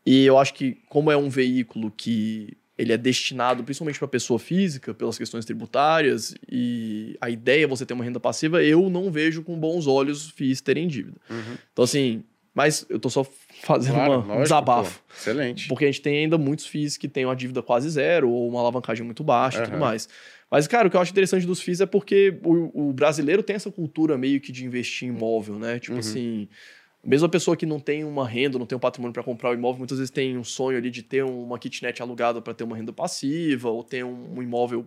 E 0.03 0.25
eu 0.25 0.37
acho 0.39 0.53
que, 0.53 0.77
como 0.89 1.11
é 1.11 1.15
um 1.17 1.29
veículo 1.29 1.91
que 1.91 2.57
ele 2.77 2.93
é 2.93 2.97
destinado 2.97 3.63
principalmente 3.63 3.99
para 3.99 4.07
pessoa 4.07 4.39
física, 4.39 4.93
pelas 4.93 5.17
questões 5.17 5.45
tributárias, 5.45 6.35
e 6.49 7.17
a 7.19 7.29
ideia 7.29 7.63
é 7.63 7.67
você 7.67 7.85
ter 7.85 7.93
uma 7.93 8.03
renda 8.03 8.19
passiva, 8.19 8.63
eu 8.63 8.89
não 8.89 9.11
vejo 9.11 9.43
com 9.43 9.57
bons 9.57 9.87
olhos 9.87 10.25
os 10.25 10.31
FIIs 10.31 10.61
terem 10.61 10.87
dívida. 10.87 11.19
Uhum. 11.29 11.57
Então, 11.73 11.83
assim, 11.83 12.23
Mas 12.57 12.87
eu 12.89 12.97
tô 12.99 13.07
só 13.07 13.23
fazendo 13.61 13.93
Claro, 13.93 14.13
uma, 14.13 14.17
um 14.17 14.27
lógico, 14.29 14.41
desabafo. 14.41 14.99
pô. 15.07 15.13
Excelente. 15.15 15.67
Porque 15.67 15.85
a 15.85 15.87
gente 15.87 16.01
tem 16.01 16.17
ainda 16.17 16.39
muitos 16.39 16.65
FIIs 16.65 16.97
que 16.97 17.07
têm 17.07 17.23
uma 17.23 17.35
dívida 17.35 17.61
quase 17.61 17.87
zero 17.87 18.31
ou 18.31 18.49
uma 18.49 18.59
alavancagem 18.59 19.05
muito 19.05 19.23
baixa 19.23 19.59
e 19.59 19.63
tudo 19.65 19.77
mais. 19.77 20.09
Mas, 20.49 20.65
cara, 20.65 20.87
o 20.87 20.89
que 20.89 20.97
eu 20.97 21.01
acho 21.01 21.11
interessante 21.11 21.45
dos 21.45 21.61
FIIs 21.61 21.81
é 21.81 21.85
porque 21.85 22.39
o, 22.43 22.89
o 22.89 22.93
brasileiro 22.93 23.43
tem 23.43 23.55
essa 23.55 23.69
cultura 23.69 24.17
meio 24.17 24.41
que 24.41 24.51
de 24.51 24.65
investir 24.65 25.07
em 25.07 25.11
imóvel, 25.11 25.59
né? 25.59 25.77
Tipo 25.77 25.93
Uhum. 25.93 25.99
assim, 25.99 26.47
mesmo 27.05 27.27
a 27.27 27.29
pessoa 27.29 27.55
que 27.55 27.63
não 27.67 27.79
tem 27.79 28.03
uma 28.03 28.27
renda, 28.27 28.57
não 28.57 28.65
tem 28.65 28.75
um 28.75 28.79
patrimônio 28.79 29.13
para 29.13 29.21
comprar 29.21 29.51
o 29.51 29.53
imóvel, 29.53 29.77
muitas 29.77 29.99
vezes 29.99 30.09
tem 30.09 30.35
um 30.35 30.43
sonho 30.43 30.79
ali 30.79 30.89
de 30.89 31.03
ter 31.03 31.23
uma 31.23 31.59
kitnet 31.59 32.01
alugada 32.01 32.41
para 32.41 32.55
ter 32.55 32.63
uma 32.63 32.75
renda 32.75 32.91
passiva 32.91 33.69
ou 33.69 33.83
ter 33.83 34.03
um, 34.03 34.33
um 34.35 34.41
imóvel 34.41 34.83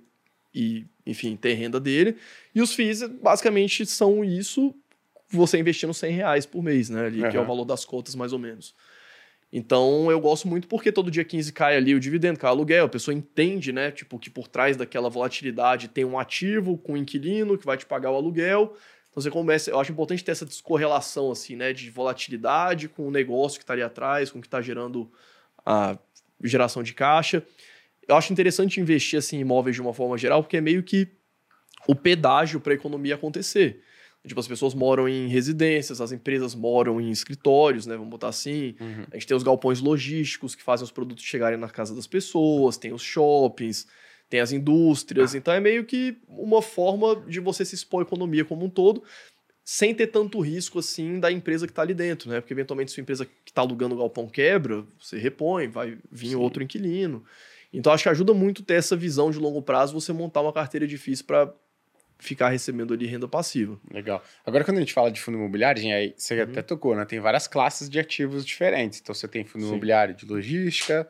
e, 0.53 0.87
enfim, 1.07 1.37
ter 1.37 1.55
renda 1.55 1.79
dele. 1.79 2.17
E 2.53 2.61
os 2.61 2.73
FIIs, 2.75 3.05
basicamente, 3.23 3.87
são 3.87 4.25
isso, 4.25 4.75
você 5.31 5.59
investindo 5.59 5.95
100 5.95 6.13
reais 6.13 6.47
por 6.47 6.63
mês, 6.63 6.91
né? 6.91 7.07
Ali, 7.07 7.29
que 7.31 7.37
é 7.37 7.41
o 7.41 7.47
valor 7.47 7.65
das 7.65 7.85
cotas, 7.85 8.15
mais 8.15 8.33
ou 8.33 8.39
menos. 8.39 8.75
Então, 9.53 10.11
eu 10.11 10.21
gosto 10.21 10.47
muito 10.47 10.69
porque 10.69 10.93
todo 10.93 11.11
dia 11.11 11.25
15 11.25 11.53
cai 11.53 11.77
ali 11.77 11.95
o 11.95 12.01
dividendo, 12.01 12.39
cai 12.39 12.49
o 12.51 12.53
aluguel, 12.53 12.85
a 12.85 12.89
pessoa 12.89 13.13
entende, 13.13 13.73
né, 13.73 13.91
tipo, 13.91 14.17
que 14.17 14.31
por 14.31 14.47
trás 14.47 14.77
daquela 14.77 15.11
volatilidade 15.11 15.89
tem 15.89 16.05
um 16.05 16.19
ativo 16.19 16.79
com 16.79 16.93
um 16.93 16.97
inquilino 16.97 17.59
que 17.59 17.67
vai 17.67 17.77
te 17.77 17.85
pagar 17.85 18.13
o 18.13 18.15
aluguel. 18.15 18.77
Então, 19.11 19.21
você 19.21 19.29
começa, 19.29 19.69
eu 19.69 19.81
acho 19.81 19.91
importante 19.91 20.23
ter 20.23 20.31
essa 20.31 20.47
descorrelação, 20.47 21.33
assim, 21.33 21.57
né, 21.57 21.73
de 21.73 21.91
volatilidade 21.91 22.89
com 22.89 23.09
o 23.09 23.11
negócio 23.11 23.59
que 23.59 23.65
está 23.65 23.73
ali 23.73 23.83
atrás, 23.83 24.31
com 24.31 24.39
o 24.39 24.41
que 24.41 24.47
está 24.47 24.63
gerando 24.63 25.11
a 25.67 25.99
geração 26.45 26.81
de 26.81 26.95
caixa. 26.95 27.45
Eu 28.07 28.15
acho 28.15 28.33
interessante 28.33 28.81
investir, 28.81 29.19
assim, 29.19 29.39
em 29.39 29.41
imóveis 29.41 29.75
de 29.75 29.83
uma 29.83 29.93
forma 29.93 30.17
geral, 30.17 30.45
porque 30.45 30.59
é 30.59 30.61
meio 30.61 30.83
que 30.85 31.09
o 31.89 31.95
pedágio 31.95 32.61
para 32.61 32.73
a 32.73 32.77
economia 32.77 33.17
acontecer. 33.17 33.83
Tipo, 34.27 34.39
as 34.39 34.49
pessoas 34.49 34.75
moram 34.75 35.09
em 35.09 35.29
residências, 35.29 36.01
as 36.01 36.13
empresas 36.13 36.55
moram 36.55 37.01
em 37.01 37.11
escritórios, 37.11 37.87
né? 37.87 37.97
Vamos 37.97 38.11
botar 38.11 38.29
assim. 38.29 38.75
Uhum. 38.79 39.07
A 39.11 39.17
gente 39.17 39.27
tem 39.27 39.37
os 39.37 39.43
galpões 39.43 39.81
logísticos 39.81 40.55
que 40.55 40.63
fazem 40.63 40.85
os 40.85 40.91
produtos 40.91 41.25
chegarem 41.25 41.59
na 41.59 41.71
casa 41.71 41.95
das 41.95 42.07
pessoas, 42.07 42.77
tem 42.77 42.93
os 42.93 43.03
shoppings, 43.03 43.87
tem 44.29 44.41
as 44.41 44.53
indústrias. 44.53 45.35
Então 45.35 45.55
é 45.55 45.61
meio 45.61 45.85
que 45.85 46.19
uma 46.29 46.61
forma 46.61 47.17
de 47.27 47.41
você 47.41 47.65
se 47.65 47.75
expor 47.75 48.01
à 48.01 48.03
economia 48.03 48.45
como 48.45 48.67
um 48.67 48.71
todo, 48.71 49.03
sem 49.65 49.95
ter 49.95 50.09
tanto 50.09 50.39
risco 50.41 50.79
assim 50.79 51.19
da 51.19 51.33
empresa 51.33 51.67
que 51.67 51.73
está 51.73 51.81
ali 51.81 51.95
dentro, 51.95 52.29
né? 52.29 52.41
Porque 52.41 52.53
eventualmente 52.53 52.93
se 52.93 53.01
a 53.01 53.03
empresa 53.03 53.25
que 53.25 53.33
está 53.47 53.63
alugando 53.63 53.95
o 53.95 53.99
galpão 53.99 54.29
quebra, 54.29 54.85
você 55.01 55.19
repõe, 55.19 55.67
vai 55.69 55.97
vir 56.13 56.31
Sim. 56.31 56.35
outro 56.35 56.63
inquilino. 56.63 57.25
Então 57.73 57.93
acho 57.93 58.03
que 58.03 58.09
ajuda 58.09 58.35
muito 58.35 58.63
ter 58.63 58.75
essa 58.75 58.97
visão 58.97 59.31
de 59.31 59.39
longo 59.39 59.63
prazo, 59.63 59.95
você 59.95 60.13
montar 60.13 60.43
uma 60.43 60.53
carteira 60.53 60.87
difícil 60.87 61.25
para 61.25 61.55
ficar 62.21 62.49
recebendo 62.49 62.95
ali 62.95 63.07
renda 63.07 63.27
passiva. 63.27 63.79
Legal. 63.93 64.23
Agora, 64.45 64.65
quando 64.65 64.77
a 64.79 64.81
gente 64.81 64.93
fala 64.93 65.11
de 65.11 65.21
fundo 65.21 65.39
imobiliário, 65.39 65.83
aí 65.95 66.15
você 66.17 66.41
até 66.41 66.63
tocou, 66.63 66.95
né? 66.95 67.05
Tem 67.05 67.21
várias 67.21 67.47
classes 67.47 67.89
de 67.89 67.99
ativos 67.99 68.45
diferentes. 68.45 69.01
Então, 69.01 69.15
você 69.15 69.27
tem 69.27 69.45
fundo 69.45 69.63
Sim. 69.63 69.69
imobiliário 69.69 70.15
de 70.15 70.27
logística, 70.27 71.09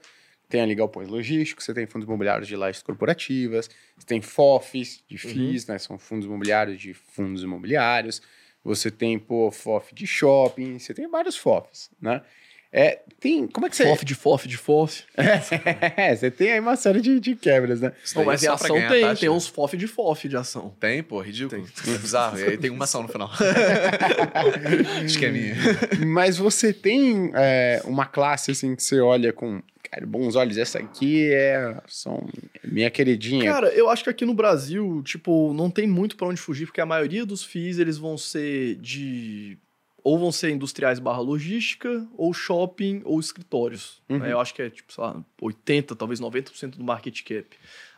tem 0.48 0.60
ali 0.60 0.74
galpões 0.74 1.08
logísticos, 1.08 1.64
você 1.64 1.72
tem 1.72 1.86
fundos 1.86 2.06
imobiliários 2.06 2.48
de 2.48 2.56
lajes 2.56 2.82
corporativas, 2.82 3.70
você 3.96 4.06
tem 4.06 4.20
FOFs 4.20 5.04
de 5.08 5.16
FIIs, 5.16 5.66
né? 5.66 5.78
São 5.78 5.98
fundos 5.98 6.26
imobiliários 6.26 6.80
de 6.80 6.92
fundos 6.92 7.42
imobiliários. 7.42 8.20
Você 8.62 8.90
tem, 8.90 9.18
pô, 9.18 9.50
FOF 9.50 9.94
de 9.94 10.06
shopping, 10.06 10.78
você 10.78 10.92
tem 10.92 11.08
vários 11.08 11.36
FOFs, 11.36 11.90
né? 12.00 12.22
É, 12.72 13.00
tem... 13.18 13.46
Como 13.48 13.66
é 13.66 13.70
que 13.70 13.76
você... 13.76 13.84
FOF 13.84 14.04
de 14.04 14.14
FOF 14.14 14.48
de 14.48 14.56
FOF. 14.56 15.04
É, 15.96 16.14
você 16.14 16.30
tem 16.30 16.52
aí 16.52 16.60
uma 16.60 16.76
série 16.76 17.00
de, 17.00 17.18
de 17.18 17.34
quebras, 17.34 17.80
né? 17.80 17.92
Não, 18.14 18.24
mas 18.24 18.42
é 18.42 18.46
pra 18.46 18.54
ação 18.54 18.76
tem, 18.76 19.00
taxa. 19.02 19.20
tem 19.20 19.28
uns 19.28 19.46
FOF 19.46 19.76
de 19.76 19.86
FOF 19.86 20.28
de 20.28 20.36
ação. 20.36 20.74
Tem, 20.80 21.02
pô, 21.02 21.20
ridículo. 21.20 21.66
É 21.86 21.98
bizarro. 21.98 22.38
E 22.38 22.44
aí 22.44 22.56
tem 22.56 22.70
uma 22.70 22.84
ação 22.84 23.02
no 23.02 23.08
final. 23.08 23.30
Esqueminha. 25.04 25.56
Mas 26.06 26.38
você 26.38 26.72
tem 26.72 27.30
é, 27.34 27.82
uma 27.84 28.06
classe 28.06 28.52
assim 28.52 28.74
que 28.76 28.82
você 28.82 29.00
olha 29.00 29.32
com 29.32 29.60
cara, 29.90 30.06
bons 30.06 30.36
olhos. 30.36 30.56
Essa 30.56 30.78
aqui 30.78 31.30
é 31.32 31.76
são 31.86 32.26
minha 32.64 32.90
queridinha. 32.90 33.50
Cara, 33.50 33.68
eu 33.68 33.88
acho 33.88 34.04
que 34.04 34.10
aqui 34.10 34.24
no 34.24 34.34
Brasil, 34.34 35.02
tipo, 35.04 35.52
não 35.52 35.70
tem 35.70 35.86
muito 35.86 36.16
pra 36.16 36.28
onde 36.28 36.40
fugir, 36.40 36.66
porque 36.66 36.80
a 36.80 36.86
maioria 36.86 37.26
dos 37.26 37.42
FIIs, 37.42 37.78
eles 37.78 37.98
vão 37.98 38.16
ser 38.16 38.76
de... 38.76 39.58
Ou 40.02 40.18
vão 40.18 40.32
ser 40.32 40.50
industriais 40.50 40.98
barra 40.98 41.20
logística, 41.20 42.06
ou 42.16 42.32
shopping, 42.32 43.02
ou 43.04 43.20
escritórios. 43.20 44.00
Uhum. 44.08 44.18
né? 44.18 44.32
Eu 44.32 44.40
acho 44.40 44.54
que 44.54 44.62
é, 44.62 44.70
tipo, 44.70 44.92
sei 44.92 45.04
lá, 45.04 45.22
80%, 45.40 45.96
talvez 45.96 46.20
90% 46.20 46.76
do 46.76 46.84
market 46.84 47.22
cap. 47.22 47.46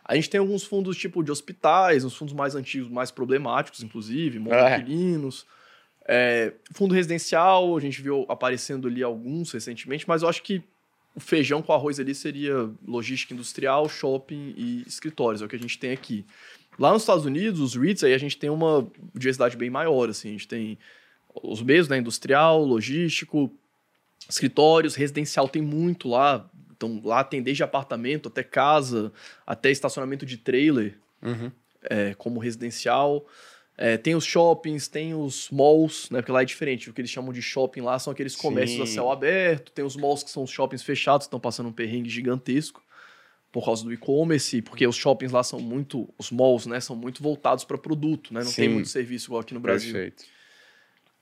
A 0.05 0.17
gente 0.17 0.29
tem 0.29 0.41
alguns 0.41 0.65
fundos, 0.65 0.97
tipo, 0.97 1.23
de 1.23 1.31
hospitais, 1.31 2.05
uns 2.05 2.15
fundos 2.17 2.35
mais 2.35 2.55
antigos, 2.57 2.89
mais 2.89 3.11
problemáticos, 3.13 3.83
inclusive, 3.83 4.39
É. 4.39 4.41
monoquilinos. 4.41 5.47
É, 6.09 6.53
fundo 6.73 6.93
residencial, 6.93 7.77
a 7.77 7.81
gente 7.81 8.03
viu 8.03 8.27
aparecendo 8.29 8.89
ali 8.89 9.03
alguns 9.05 9.53
recentemente, 9.53 10.09
mas 10.09 10.23
eu 10.23 10.29
acho 10.29 10.43
que 10.43 10.61
o 11.15 11.21
feijão 11.21 11.63
com 11.63 11.73
arroz 11.73 12.01
ali 12.01 12.15
seria 12.15 12.69
logística 12.85 13.33
industrial, 13.33 13.89
shopping 13.89 14.55
e 14.57 14.83
escritórios, 14.87 15.41
é 15.43 15.45
o 15.45 15.49
que 15.49 15.55
a 15.55 15.59
gente 15.59 15.79
tem 15.79 15.93
aqui. 15.93 16.25
Lá 16.79 16.93
nos 16.93 17.03
Estados 17.03 17.25
Unidos, 17.25 17.61
os 17.61 17.77
REITs, 17.77 18.03
aí 18.03 18.15
a 18.15 18.19
gente 18.19 18.37
tem 18.37 18.51
uma 18.51 18.91
diversidade 19.15 19.57
bem 19.57 19.71
maior, 19.71 20.09
assim, 20.09 20.31
a 20.31 20.33
gente 20.33 20.49
tem 20.49 20.77
os 21.35 21.63
mesmos, 21.63 21.89
né, 21.89 21.99
industrial, 21.99 22.65
logístico, 22.65 23.51
escritórios, 24.29 24.95
residencial 24.95 25.49
tem 25.49 25.63
muito 25.63 26.09
lá, 26.09 26.49
então 26.71 27.01
lá 27.05 27.23
tem 27.25 27.43
desde 27.43 27.63
apartamento 27.63 28.29
até 28.29 28.43
casa, 28.43 29.13
até 29.47 29.71
estacionamento 29.71 30.25
de 30.27 30.37
trailer, 30.37 30.99
Uhum. 31.23 31.51
é, 31.85 32.15
como 32.15 32.41
residencial. 32.41 33.25
É, 33.79 33.97
tem 33.97 34.15
os 34.15 34.25
shoppings, 34.25 34.87
tem 34.87 35.15
os 35.15 35.49
malls, 35.51 36.09
né? 36.11 36.21
Porque 36.21 36.31
lá 36.33 36.43
é 36.43 36.45
diferente. 36.45 36.91
O 36.91 36.93
que 36.93 37.01
eles 37.01 37.11
chamam 37.11 37.33
de 37.33 37.41
shopping 37.41 37.81
lá 37.81 37.99
são 37.99 38.13
aqueles 38.13 38.37
comércios 38.37 38.81
a 38.81 38.87
Sim. 38.87 38.93
céu 38.95 39.11
aberto. 39.11 39.73
Tem 39.73 39.85
os 39.85 39.97
malls 39.97 40.23
que 40.23 40.31
são 40.31 40.43
os 40.43 40.51
shoppings 40.51 40.83
fechados, 40.83 41.27
estão 41.27 41.41
passando 41.41 41.69
um 41.69 41.73
perrengue 41.73 42.11
gigantesco 42.11 42.83
por 43.51 43.65
causa 43.65 43.83
do 43.85 43.93
e-commerce, 43.93 44.61
porque 44.63 44.87
os 44.87 44.97
shoppings 44.97 45.33
lá 45.33 45.43
são 45.43 45.61
muito, 45.61 46.09
os 46.19 46.31
malls, 46.31 46.67
né, 46.67 46.81
são 46.81 46.97
muito 46.97 47.23
voltados 47.23 47.65
para 47.65 47.77
produto, 47.79 48.33
né? 48.33 48.41
Não 48.41 48.53
tem 48.53 48.67
Sim. 48.69 48.75
muito 48.75 48.89
serviço 48.89 49.29
igual 49.29 49.41
aqui 49.41 49.53
no 49.55 49.61
Brasil. 49.61 49.93
Perfeito. 49.93 50.25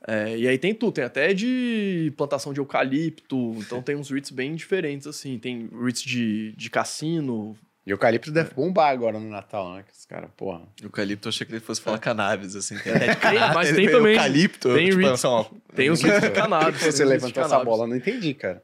É, 0.08 0.36
e 0.36 0.48
aí 0.48 0.56
tem 0.58 0.74
tudo, 0.74 0.92
tem 0.92 1.04
até 1.04 1.34
de 1.34 2.12
plantação 2.16 2.52
de 2.54 2.60
eucalipto, 2.60 3.54
então 3.58 3.82
tem 3.82 3.94
uns 3.96 4.10
REITs 4.10 4.30
bem 4.30 4.54
diferentes, 4.54 5.06
assim. 5.06 5.38
Tem 5.38 5.68
REITs 5.82 6.02
de, 6.02 6.52
de 6.56 6.70
cassino. 6.70 7.56
E 7.86 7.90
eucalipto 7.90 8.30
deve 8.30 8.52
bombar 8.54 8.90
agora 8.90 9.18
no 9.18 9.28
Natal, 9.28 9.74
né? 9.74 9.84
Que 9.86 9.92
os 9.98 10.04
caras, 10.06 10.30
porra. 10.36 10.62
Eucalipto, 10.82 11.28
eu 11.28 11.30
achei 11.30 11.46
que 11.46 11.52
ele 11.52 11.60
fosse 11.60 11.80
falar 11.80 11.98
cannabis, 11.98 12.54
assim. 12.56 12.76
Tem 12.78 12.92
até 12.92 13.14
de 13.14 13.20
Tem, 13.20 13.38
mas 13.54 13.72
tem 13.72 13.90
também. 13.90 14.12
Eucalipto. 14.14 14.74
tem 14.74 14.90
tipo, 14.90 14.98
Ritz- 15.00 15.24
assim, 15.24 15.46
Tem 15.74 15.90
os 15.90 16.02
REITs 16.02 16.20
de 16.22 16.30
cannabis. 16.30 16.80
Você 16.82 17.04
levantou 17.04 17.42
essa 17.42 17.64
bola, 17.64 17.84
eu 17.84 17.88
não 17.88 17.96
entendi, 17.96 18.34
cara. 18.34 18.62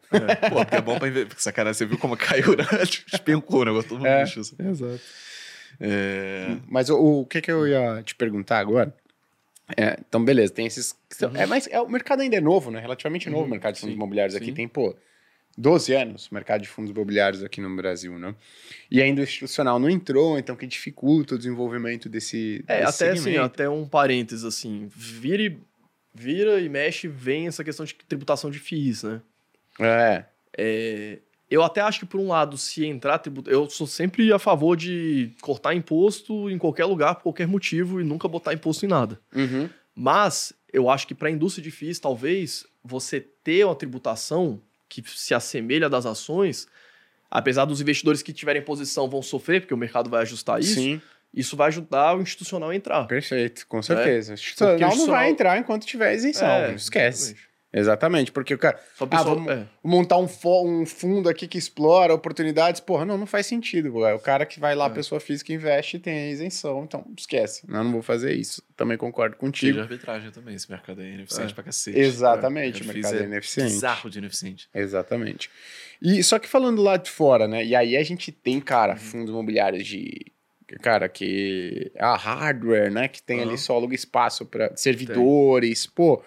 Pô, 0.50 0.56
porque 0.56 0.76
é 0.76 0.80
bom 0.82 0.98
pra 0.98 1.08
ver. 1.10 1.26
Porque 1.26 1.42
sacanagem, 1.42 1.78
você 1.78 1.86
viu 1.86 1.98
como 1.98 2.16
caiu, 2.16 2.56
né? 2.56 2.64
Despencou 3.10 3.62
o 3.62 3.64
negócio, 3.64 3.88
todo 3.88 3.98
mundo 3.98 4.06
É. 4.08 4.24
bicho, 4.24 4.40
assim. 4.40 4.56
Exato. 4.58 5.00
É... 5.80 6.56
Mas 6.68 6.88
o, 6.90 6.96
o 7.20 7.26
que, 7.26 7.40
que 7.40 7.50
eu 7.50 7.66
ia 7.66 8.02
te 8.02 8.14
perguntar 8.14 8.58
agora? 8.58 8.94
É, 9.76 9.96
então, 10.06 10.24
beleza, 10.24 10.52
tem 10.52 10.66
esses. 10.66 10.94
são- 11.10 11.30
Uhum. 11.30 11.36
É, 11.36 11.46
mas 11.46 11.66
é, 11.68 11.80
o 11.80 11.88
mercado 11.88 12.20
ainda 12.22 12.36
é 12.36 12.40
novo, 12.40 12.70
né? 12.70 12.78
Relativamente 12.80 13.28
novo 13.28 13.42
o 13.42 13.44
Uhum, 13.44 13.50
mercado 13.50 13.74
de 13.74 13.80
fundos 13.80 13.92
sim, 13.94 13.96
imobiliários 13.96 14.36
aqui. 14.36 14.46
sim. 14.46 14.54
Tem, 14.54 14.68
pô, 14.68 14.94
12 15.58 15.92
anos 15.94 16.28
o 16.30 16.34
mercado 16.34 16.60
de 16.62 16.68
fundos 16.68 16.90
imobiliários 16.90 17.42
aqui 17.42 17.60
no 17.60 17.74
Brasil, 17.74 18.18
né? 18.18 18.34
E 18.90 19.02
ainda 19.02 19.22
o 19.22 19.24
institucional 19.24 19.78
não 19.78 19.88
entrou, 19.90 20.38
então 20.38 20.54
que 20.54 20.66
dificulta 20.66 21.34
o 21.34 21.38
desenvolvimento 21.38 22.08
desse. 22.08 22.62
É, 22.68 22.82
desse 22.84 23.02
até 23.02 23.12
assim, 23.12 23.22
segmento. 23.22 23.44
até 23.44 23.68
um 23.68 23.88
parênteses, 23.88 24.44
assim, 24.44 24.86
vira 24.94 25.42
e, 25.42 25.58
vira 26.14 26.60
e 26.60 26.68
mexe, 26.68 27.08
vem 27.08 27.48
essa 27.48 27.64
questão 27.64 27.84
de 27.84 27.94
tributação 27.94 28.50
de 28.50 28.58
FIIs, 28.58 29.02
né? 29.02 29.20
É. 29.80 30.24
É, 30.56 31.18
eu 31.50 31.62
até 31.62 31.80
acho 31.80 32.00
que, 32.00 32.06
por 32.06 32.18
um 32.20 32.28
lado, 32.28 32.56
se 32.58 32.84
entrar 32.84 33.18
tributo, 33.18 33.48
eu 33.50 33.68
sou 33.70 33.86
sempre 33.86 34.32
a 34.32 34.38
favor 34.38 34.76
de 34.76 35.30
cortar 35.40 35.74
imposto 35.74 36.50
em 36.50 36.58
qualquer 36.58 36.84
lugar, 36.86 37.14
por 37.16 37.22
qualquer 37.24 37.46
motivo, 37.46 38.00
e 38.00 38.04
nunca 38.04 38.26
botar 38.26 38.52
imposto 38.52 38.84
em 38.84 38.88
nada. 38.88 39.20
Uhum. 39.34 39.68
Mas 39.94 40.52
eu 40.72 40.90
acho 40.90 41.06
que 41.06 41.14
para 41.14 41.28
a 41.28 41.30
indústria 41.30 41.62
de 41.62 41.70
FIIs, 41.70 41.98
talvez 41.98 42.66
você 42.84 43.20
ter 43.20 43.64
uma 43.64 43.74
tributação 43.74 44.60
que 44.88 45.02
se 45.06 45.34
assemelha 45.34 45.88
das 45.88 46.04
ações, 46.06 46.66
apesar 47.30 47.64
dos 47.64 47.80
investidores 47.80 48.22
que 48.22 48.32
tiverem 48.32 48.62
posição 48.62 49.08
vão 49.08 49.22
sofrer, 49.22 49.60
porque 49.60 49.74
o 49.74 49.76
mercado 49.76 50.10
vai 50.10 50.22
ajustar 50.22 50.60
isso, 50.60 50.74
Sim, 50.74 51.00
isso 51.34 51.56
vai 51.56 51.68
ajudar 51.68 52.16
o 52.16 52.22
institucional 52.22 52.70
a 52.70 52.76
entrar. 52.76 53.06
perfeito, 53.06 53.66
com 53.66 53.82
certeza. 53.82 54.34
O. 54.34 54.36
Porque 54.36 54.40
o 54.40 54.44
institucional 54.44 54.78
não 54.78 54.86
vai 54.88 54.90
institucional- 54.90 55.28
entrar 55.30 55.58
enquanto 55.58 55.84
tiver 55.86 56.14
isenção. 56.14 56.46
É, 56.48 56.74
esquece. 56.74 57.22
exatamente. 57.32 57.45
Exatamente, 57.72 58.32
porque 58.32 58.54
o 58.54 58.58
cara. 58.58 58.80
Só 58.94 59.04
Ah, 59.04 59.08
pessoa, 59.08 59.34
vamos- 59.34 59.50
é. 59.52 59.66
montar 59.82 60.16
um, 60.18 60.26
um 60.64 60.86
fundo 60.86 61.28
aqui 61.28 61.46
que 61.46 61.58
explora 61.58 62.14
oportunidades, 62.14 62.80
porra, 62.80 63.04
não, 63.04 63.18
não 63.18 63.26
faz 63.26 63.44
sentido. 63.46 63.92
pô. 63.92 64.06
É 64.06 64.14
o 64.14 64.18
cara 64.18 64.46
que 64.46 64.58
vai 64.58 64.74
lá, 64.74 64.86
É. 64.86 64.90
pessoa 64.90 65.20
física, 65.20 65.52
investe 65.52 65.98
tem 65.98 66.14
a 66.14 66.30
isenção, 66.30 66.84
então 66.84 67.04
esquece. 67.18 67.68
Não, 67.68 67.84
não 67.84 67.92
vou 67.92 68.02
fazer 68.02 68.32
isso. 68.34 68.62
Também 68.76 68.96
concordo 68.96 69.36
contigo. 69.36 69.80
arbitragem 69.80 70.30
também, 70.30 70.54
esse 70.54 70.70
mercado 70.70 71.02
é 71.02 71.10
ineficiente 71.12 71.50
É. 71.52 71.54
pra 71.54 71.64
cacete. 71.64 71.98
Exatamente, 71.98 72.82
Eu 72.82 72.90
o 72.90 72.94
mercado 72.94 73.16
é 73.16 73.20
é 73.20 73.24
ineficiente. 73.24 73.72
Bizarro 73.72 74.08
de 74.10 74.18
ineficiente. 74.18 74.68
Exatamente. 74.74 75.50
E 76.00 76.22
só 76.22 76.38
que 76.38 76.48
falando 76.48 76.80
lá 76.82 76.96
de 76.96 77.10
fora, 77.10 77.46
né? 77.46 77.64
E 77.64 77.74
aí 77.74 77.96
a 77.96 78.02
gente 78.02 78.30
tem, 78.32 78.60
cara, 78.60 78.92
Uhum. 78.94 78.98
fundos 78.98 79.30
imobiliários 79.30 79.84
de. 79.86 80.32
Cara, 80.82 81.08
que. 81.08 81.92
A 81.96 82.16
hardware, 82.16 82.90
né? 82.90 83.06
Que 83.06 83.22
tem 83.22 83.38
ali 83.40 83.50
Aham. 83.50 83.56
só 83.56 83.74
aluga 83.76 83.94
espaço 83.94 84.44
para 84.44 84.74
servidores. 84.76 85.86
Pô, 85.86 86.22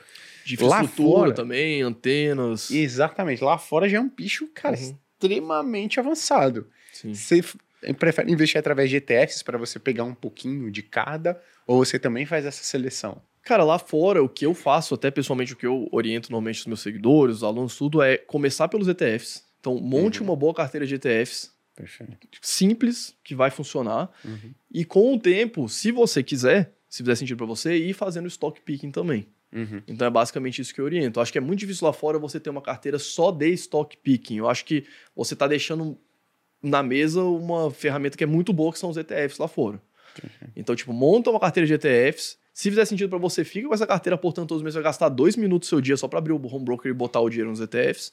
De 0.58 0.64
infraestrutura 0.66 1.32
também, 1.34 1.82
antenas. 1.82 2.72
Exatamente. 2.72 3.44
Lá 3.44 3.58
fora 3.58 3.88
já 3.90 3.98
é 3.98 4.02
um 4.02 4.10
bicho, 4.10 4.48
cara, 4.54 4.76
Uhum. 4.78 4.96
extremamente 5.22 6.00
avançado. 6.00 6.68
Sim. 6.92 7.14
Você 7.14 7.40
f- 7.40 7.58
prefere 7.98 8.32
investir 8.32 8.58
através 8.60 8.90
de 8.90 8.98
ETFs 8.98 9.44
para 9.44 9.58
você 9.58 9.78
pegar 9.80 10.04
um 10.04 10.14
pouquinho 10.14 10.72
de 10.72 10.82
cada? 10.84 11.42
Ou 11.68 11.84
você 11.86 12.00
também 12.00 12.26
faz 12.26 12.46
essa 12.46 12.64
seleção? 12.64 13.22
Cara, 13.44 13.64
lá 13.64 13.80
fora, 13.80 14.22
o 14.24 14.30
que 14.30 14.46
eu 14.46 14.54
faço, 14.54 14.94
até 14.96 15.10
pessoalmente 15.10 15.54
o 15.54 15.56
que 15.56 15.66
eu 15.66 15.88
oriento 15.92 16.32
normalmente 16.32 16.60
os 16.60 16.66
meus 16.66 16.82
seguidores, 16.82 17.38
os 17.38 17.44
alunos, 17.44 17.76
tudo, 17.78 18.02
é 18.02 18.18
começar 18.18 18.68
pelos 18.68 18.88
ETFs. 18.88 19.44
Então, 19.60 19.76
monte 19.80 20.20
Uhum. 20.20 20.28
uma 20.28 20.36
boa 20.36 20.54
carteira 20.54 20.86
de 20.86 20.96
ETFs, 20.96 21.52
Perfeito. 21.76 22.28
simples, 22.42 23.16
que 23.24 23.34
vai 23.36 23.50
funcionar. 23.50 24.10
Uhum. 24.26 24.52
E 24.72 24.84
com 24.86 25.14
o 25.16 25.20
tempo, 25.20 25.68
se 25.70 25.92
você 25.92 26.22
quiser, 26.22 26.74
se 26.88 27.02
fizer 27.04 27.16
sentido 27.16 27.38
para 27.38 27.46
você, 27.46 27.76
ir 27.76 27.94
fazendo 27.94 28.28
stock 28.28 28.60
picking 28.62 28.92
também. 28.92 29.26
Uhum. 29.52 29.82
Então 29.88 30.08
é 30.08 30.10
basicamente 30.10 30.62
isso 30.62 30.74
que 30.74 30.80
eu 30.80 30.86
oriento. 30.86 31.20
Eu 31.20 31.24
acho 31.24 31.32
que 31.32 31.38
é 31.38 31.42
muito 31.42 31.60
difícil 31.60 31.88
lá 31.88 31.94
fora 31.94 32.20
você 32.20 32.40
ter 32.40 32.50
uma 32.50 32.62
carteira 32.62 33.00
só 33.00 33.32
de 33.32 33.50
stock 33.54 33.98
picking. 33.98 34.38
Eu 34.38 34.50
acho 34.50 34.66
que 34.66 34.86
você 35.16 35.34
está 35.34 35.48
deixando 35.48 35.98
na 36.62 36.84
mesa 36.84 37.24
uma 37.24 37.72
ferramenta 37.72 38.18
que 38.18 38.24
é 38.24 38.28
muito 38.28 38.54
boa, 38.54 38.72
que 38.72 38.80
são 38.80 38.90
os 38.90 38.98
ETFs 38.98 39.38
lá 39.38 39.48
fora. 39.48 39.82
Então, 40.56 40.76
tipo, 40.76 40.92
monta 40.92 41.30
uma 41.30 41.40
carteira 41.40 41.66
de 41.66 41.74
ETFs. 41.74 42.38
Se 42.54 42.70
fizer 42.70 42.84
sentido 42.86 43.10
para 43.10 43.20
você, 43.20 43.44
fica 43.46 43.68
com 43.68 43.74
essa 43.74 43.88
carteira 43.88 44.18
portanto 44.18 44.50
todos 44.50 44.60
os 44.60 44.64
meses, 44.64 44.76
vai 44.76 44.84
gastar 44.84 45.08
dois 45.08 45.36
minutos 45.38 45.68
do 45.68 45.70
seu 45.70 45.82
dia 45.82 45.96
só 45.96 46.08
para 46.08 46.20
abrir 46.20 46.34
o 46.34 46.48
home 46.48 46.66
broker 46.66 46.92
e 46.92 46.94
botar 46.94 47.22
o 47.22 47.30
dinheiro 47.30 47.50
nos 47.50 47.62
ETFs. 47.62 48.12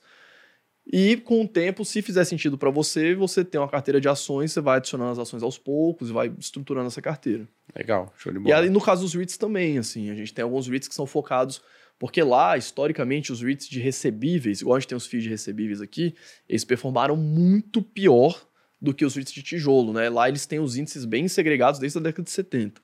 E 0.90 1.16
com 1.16 1.42
o 1.42 1.48
tempo, 1.48 1.84
se 1.84 2.00
fizer 2.00 2.24
sentido 2.24 2.56
para 2.56 2.70
você, 2.70 3.14
você 3.14 3.44
tem 3.44 3.60
uma 3.60 3.68
carteira 3.68 4.00
de 4.00 4.08
ações, 4.08 4.52
você 4.52 4.60
vai 4.60 4.76
adicionando 4.76 5.10
as 5.12 5.18
ações 5.18 5.42
aos 5.42 5.58
poucos 5.58 6.10
e 6.10 6.12
vai 6.12 6.32
estruturando 6.38 6.86
essa 6.86 7.02
carteira. 7.02 7.48
Legal, 7.76 8.12
show 8.16 8.32
de 8.32 8.38
E 8.38 8.42
bola. 8.42 8.60
aí, 8.60 8.70
no 8.70 8.80
caso 8.80 9.02
dos 9.02 9.12
REITs 9.14 9.36
também, 9.36 9.78
assim, 9.78 10.10
a 10.10 10.14
gente 10.14 10.32
tem 10.32 10.44
alguns 10.44 10.68
REITs 10.68 10.86
que 10.88 10.94
são 10.94 11.04
focados, 11.04 11.60
porque 11.98 12.22
lá, 12.22 12.56
historicamente, 12.56 13.32
os 13.32 13.42
REITs 13.42 13.68
de 13.68 13.80
recebíveis, 13.80 14.60
igual 14.60 14.76
a 14.76 14.78
gente 14.80 14.88
tem 14.88 14.96
os 14.96 15.06
FIIs 15.06 15.24
de 15.24 15.28
recebíveis 15.30 15.80
aqui, 15.80 16.14
eles 16.48 16.64
performaram 16.64 17.16
muito 17.16 17.82
pior 17.82 18.40
do 18.80 18.94
que 18.94 19.04
os 19.04 19.16
REITs 19.16 19.32
de 19.32 19.42
tijolo, 19.42 19.92
né? 19.92 20.08
Lá 20.08 20.28
eles 20.28 20.46
têm 20.46 20.60
os 20.60 20.76
índices 20.76 21.04
bem 21.04 21.26
segregados 21.26 21.80
desde 21.80 21.98
a 21.98 22.00
década 22.02 22.22
de 22.22 22.30
70. 22.30 22.80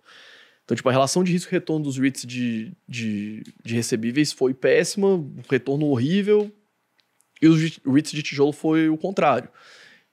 Então, 0.65 0.75
tipo, 0.77 0.89
a 0.89 0.93
relação 0.93 1.23
de 1.23 1.31
risco-retorno 1.33 1.85
dos 1.85 1.99
REITs 1.99 2.25
de, 2.27 2.73
de, 2.89 3.43
de 3.65 3.75
recebíveis 3.75 4.33
foi 4.33 4.55
péssima, 4.55 5.09
um 5.15 5.35
retorno 5.49 5.87
horrível, 5.87 6.51
e 7.43 7.49
os 7.49 7.61
REITs 7.85 8.13
de 8.13 8.23
tijolo 8.23 8.53
foi 8.53 8.89
o 8.89 8.97
contrário. 8.97 9.51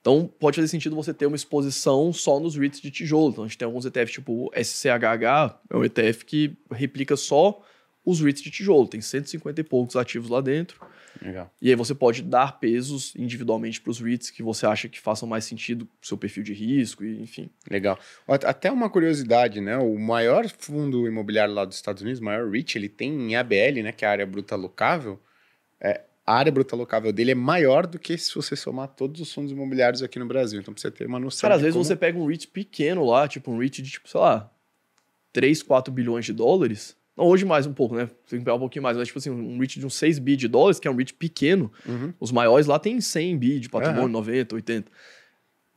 Então, 0.02 0.30
pode 0.40 0.56
fazer 0.56 0.68
sentido 0.68 0.96
você 0.96 1.14
ter 1.14 1.26
uma 1.26 1.36
exposição 1.36 2.12
só 2.12 2.40
nos 2.40 2.56
REITs 2.56 2.82
de 2.82 2.90
tijolo. 2.90 3.32
Então, 3.32 3.44
a 3.44 3.48
gente 3.48 3.58
tem 3.58 3.66
alguns 3.66 3.86
ETFs, 3.86 4.12
tipo 4.12 4.48
o 4.48 4.52
SCHH, 4.56 5.60
é 5.70 5.78
um 5.78 5.84
ETF 5.84 6.26
que 6.26 6.58
replica 6.72 7.16
só 7.16 7.62
os 8.06 8.22
REITs 8.22 8.42
de 8.42 8.50
tijolo. 8.50 8.88
Tem 8.88 9.02
150 9.02 9.60
e 9.60 9.64
poucos 9.64 9.96
ativos 9.96 10.30
lá 10.30 10.42
dentro. 10.42 10.80
Legal. 11.22 11.54
E 11.62 11.70
aí 11.70 11.76
você 11.76 11.94
pode 11.94 12.22
dar 12.22 12.60
pesos 12.60 13.14
individualmente 13.16 13.82
para 13.82 13.92
os 13.92 14.00
REITs 14.00 14.32
que 14.32 14.42
você 14.42 14.66
acha 14.66 14.88
que 14.88 15.00
façam 15.00 15.28
mais 15.28 15.44
sentido 15.44 15.86
pro 15.86 16.08
seu 16.08 16.18
perfil 16.18 16.44
de 16.44 16.54
risco, 16.54 17.04
e 17.04 17.22
enfim. 17.22 17.50
Legal. 17.70 18.00
Até 18.28 18.72
uma 18.72 18.90
curiosidade, 18.90 19.60
né? 19.60 19.78
O 19.78 20.00
maior 20.00 20.48
fundo 20.58 21.08
imobiliário 21.08 21.54
lá 21.54 21.66
dos 21.66 21.76
Estados 21.76 22.02
Unidos, 22.02 22.22
o 22.22 22.24
maior 22.24 22.50
REIT, 22.50 22.78
ele 22.78 22.88
tem 22.88 23.12
em 23.12 23.36
ABL, 23.36 23.84
né? 23.84 23.92
Que 23.92 24.06
é 24.06 24.08
a 24.08 24.12
área 24.12 24.26
bruta 24.26 24.56
locável. 24.56 25.20
É, 25.82 26.02
a 26.30 26.34
área 26.36 26.52
bruta 26.52 26.76
locável 26.76 27.12
dele 27.12 27.32
é 27.32 27.36
maior 27.36 27.88
do 27.88 27.98
que 27.98 28.18
se 28.18 28.34
você 28.36 28.56
somar 28.56 28.88
todos 28.90 29.20
os 29.20 29.34
fundos 29.34 29.52
imobiliários 29.52 30.04
aqui 30.04 30.20
no 30.20 30.26
Brasil. 30.28 30.60
Então, 30.60 30.74
pra 30.74 30.80
você 30.82 30.92
ter 30.92 31.08
uma 31.08 31.20
noção. 31.20 31.42
Cara, 31.42 31.56
às 31.56 31.62
vezes 31.62 31.74
como- 31.74 31.84
você 31.86 31.96
pega 31.96 32.20
um 32.20 32.26
REIT 32.28 32.48
pequeno 32.50 33.04
lá, 33.06 33.28
tipo 33.28 33.52
um 33.52 33.58
REIT 33.58 33.82
de, 33.82 33.90
tipo, 33.92 34.08
sei 34.08 34.20
lá, 34.20 34.52
3, 35.34 35.64
4 35.64 35.92
bilhões 35.94 36.26
de 36.26 36.34
dólares. 36.34 36.96
Não, 37.18 37.26
hoje 37.26 37.46
mais 37.46 37.66
um 37.66 37.74
pouco, 37.74 37.96
né? 37.96 38.06
Tem 38.30 38.40
que 38.40 38.46
pegar 38.46 38.56
um 38.56 38.60
pouquinho 38.60 38.84
mais. 38.84 38.96
Mas, 38.96 39.08
tipo 39.08 39.20
assim, 39.20 39.30
um 39.30 39.58
REIT 39.58 39.80
de 39.80 39.86
uns 39.86 39.96
6 39.96 40.20
bi 40.20 40.36
de 40.36 40.48
dólares, 40.48 40.80
que 40.80 40.88
é 40.88 40.92
um 40.92 40.96
REIT 40.96 41.14
pequeno. 41.16 41.72
Uhum. 41.88 42.14
Os 42.20 42.32
maiores 42.32 42.68
lá 42.68 42.78
tem 42.80 43.02
100 43.02 43.38
bi 43.38 43.60
de 43.60 43.68
patrimônio, 43.68 44.08
90, 44.10 44.56
80. 44.56 44.92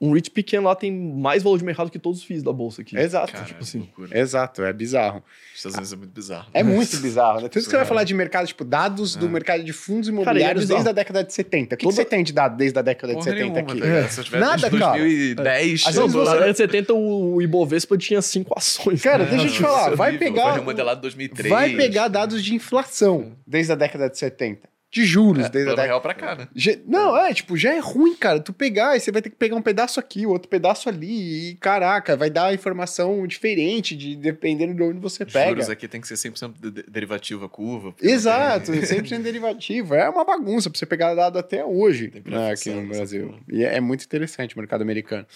Um 0.04 0.12
REIT 0.12 0.32
pequeno 0.32 0.64
lá 0.66 0.74
tem 0.74 0.90
mais 0.90 1.44
valor 1.44 1.56
de 1.58 1.64
mercado 1.64 1.88
que 1.88 1.96
todos 1.98 2.18
os 2.18 2.24
FIIs 2.24 2.42
da 2.42 2.52
bolsa 2.52 2.82
aqui. 2.82 2.98
Exato. 2.98 3.32
Cara, 3.32 3.44
tipo 3.44 3.62
assim. 3.62 3.78
loucura. 3.78 4.18
Exato, 4.18 4.62
é 4.64 4.72
bizarro. 4.72 5.22
Os 5.52 5.58
Estados 5.58 5.76
Unidos 5.76 5.92
é 5.92 5.96
muito 5.96 6.12
bizarro. 6.12 6.46
É 6.52 6.62
muito 6.64 6.96
bizarro, 6.96 7.40
né? 7.42 7.48
Tudo 7.48 7.62
que 7.62 7.70
você 7.70 7.76
vai 7.76 7.84
falar 7.86 8.02
de 8.02 8.12
mercado, 8.12 8.46
tipo, 8.48 8.64
dados 8.64 9.14
do 9.14 9.28
mercado 9.30 9.62
de 9.62 9.72
fundos 9.72 10.08
Cara, 10.08 10.18
é 10.18 10.22
imobiliários 10.22 10.62
bizarro. 10.64 10.78
desde 10.78 10.90
a 10.90 10.92
década 10.92 11.22
de 11.22 11.32
70. 11.32 11.74
O 11.76 11.78
que, 11.78 11.84
Toda- 11.84 11.92
que 11.96 12.02
você 12.02 12.04
tem 12.04 12.24
de 12.24 12.32
dado 12.32 12.56
desde 12.56 12.76
a 12.76 12.82
década 12.82 13.12
de 13.12 13.18
Porra 13.20 13.30
70 13.30 13.42
nenhuma, 13.44 13.60
aqui? 13.60 13.80
tá 13.80 13.86
ligado? 13.86 14.10
Se 14.10 14.20
eu 14.20 14.24
tivesse 14.24 14.44
Nada, 14.44 14.56
desde 14.62 14.78
cara. 14.80 14.98
2010, 14.98 15.82
Às 15.86 15.94
eu 15.96 16.02
vezes 16.02 16.16
tô 16.16 16.24
Na 16.24 16.32
década 16.32 16.50
de 16.52 16.58
70, 16.58 16.94
o 16.94 17.42
Ibovespa 17.42 17.96
tinha 17.96 18.20
5 18.20 18.54
ações. 18.58 19.02
Cara, 19.02 19.24
deixa 19.24 19.46
eu 19.46 19.50
te 19.52 19.58
falar, 19.60 19.82
Isso 19.82 19.92
é 19.92 19.96
vai 19.96 20.18
pegar- 20.18 20.58
em 20.58 21.00
2003. 21.00 21.48
Vai 21.48 21.76
pegar 21.76 22.08
dados 22.08 22.42
de 22.42 22.54
inflação 22.56 23.36
desde 23.46 23.70
a 23.70 23.76
década 23.76 24.10
de 24.10 24.18
70. 24.18 24.71
De 24.92 25.06
juros 25.06 25.46
é, 25.46 25.48
desde 25.48 25.70
a 25.70 25.74
plano 25.74 25.76
década. 25.76 25.88
real 25.88 26.00
pra 26.02 26.12
cá, 26.14 26.34
né? 26.36 26.48
Já- 26.54 26.76
Não, 26.86 27.16
é, 27.16 27.32
tipo, 27.32 27.56
já 27.56 27.72
é 27.74 27.78
ruim, 27.78 28.14
cara. 28.14 28.38
Tu 28.40 28.52
pegar 28.52 28.94
e 28.94 29.00
você 29.00 29.10
vai 29.10 29.22
ter 29.22 29.30
que 29.30 29.36
pegar 29.36 29.56
um 29.56 29.62
pedaço 29.62 29.98
aqui, 29.98 30.26
outro 30.26 30.50
pedaço 30.50 30.86
ali. 30.86 31.52
E 31.52 31.54
caraca, 31.54 32.14
vai 32.14 32.28
dar 32.28 32.52
informação 32.52 33.26
diferente 33.26 33.96
de 33.96 34.14
dependendo 34.14 34.74
de 34.74 34.82
onde 34.82 34.98
você 35.00 35.24
Os 35.24 35.32
pega. 35.32 35.48
juros 35.52 35.70
aqui 35.70 35.88
tem 35.88 35.98
que 35.98 36.06
ser 36.06 36.16
100% 36.18 36.54
de- 36.60 36.70
de- 36.70 36.82
derivativo 36.90 37.42
a 37.46 37.48
curva. 37.48 37.94
Exato, 38.02 38.70
tem- 38.70 38.84
100% 38.84 39.22
derivativo. 39.22 39.94
É 39.94 40.06
uma 40.10 40.26
bagunça 40.26 40.68
pra 40.68 40.78
você 40.78 40.84
pegar 40.84 41.14
dado 41.14 41.38
até 41.38 41.64
hoje 41.64 42.12
né, 42.26 42.50
aqui 42.50 42.68
no 42.68 42.86
Brasil. 42.86 43.34
E 43.50 43.64
é, 43.64 43.76
é 43.76 43.80
muito 43.80 44.04
interessante 44.04 44.54
o 44.54 44.58
mercado 44.58 44.82
americano. 44.82 45.26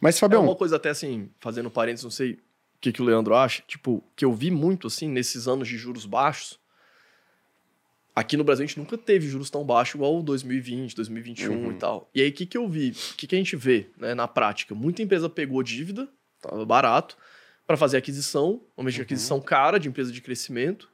Mas, 0.00 0.16
É 0.16 0.18
Fabião, 0.18 0.42
uma 0.42 0.56
coisa 0.56 0.74
até 0.74 0.88
assim, 0.90 1.28
fazendo 1.38 1.70
parênteses, 1.70 2.02
não 2.02 2.10
sei 2.10 2.32
o 2.32 2.38
que, 2.80 2.90
que 2.92 3.00
o 3.00 3.04
Leandro 3.04 3.36
acha, 3.36 3.62
tipo, 3.68 4.02
que 4.16 4.24
eu 4.24 4.32
vi 4.32 4.50
muito 4.50 4.88
assim 4.88 5.08
nesses 5.08 5.46
anos 5.46 5.68
de 5.68 5.78
juros 5.78 6.04
baixos. 6.04 6.58
Aqui 8.14 8.36
no 8.36 8.44
Brasil 8.44 8.64
a 8.64 8.66
gente 8.66 8.78
nunca 8.78 8.96
teve 8.96 9.26
juros 9.28 9.50
tão 9.50 9.64
baixos 9.64 9.96
igual 9.96 10.16
o 10.18 10.22
2020, 10.22 10.94
2021 10.94 11.52
Uhum. 11.52 11.72
e 11.72 11.74
tal. 11.74 12.08
E 12.14 12.20
aí 12.22 12.28
o 12.28 12.32
que, 12.32 12.46
que 12.46 12.56
eu 12.56 12.68
vi? 12.68 12.90
O 12.90 13.16
que, 13.16 13.26
que 13.26 13.34
a 13.34 13.38
gente 13.38 13.56
vê 13.56 13.88
né, 13.98 14.14
na 14.14 14.28
prática? 14.28 14.74
Muita 14.74 15.02
empresa 15.02 15.28
pegou 15.28 15.62
dívida, 15.62 16.08
tava 16.40 16.64
barato, 16.64 17.16
para 17.66 17.76
fazer 17.76 17.96
aquisição, 17.96 18.60
normalmente 18.76 18.98
Uhum. 18.98 19.02
aquisição 19.02 19.40
cara 19.40 19.78
de 19.78 19.88
empresa 19.88 20.12
de 20.12 20.20
crescimento. 20.20 20.88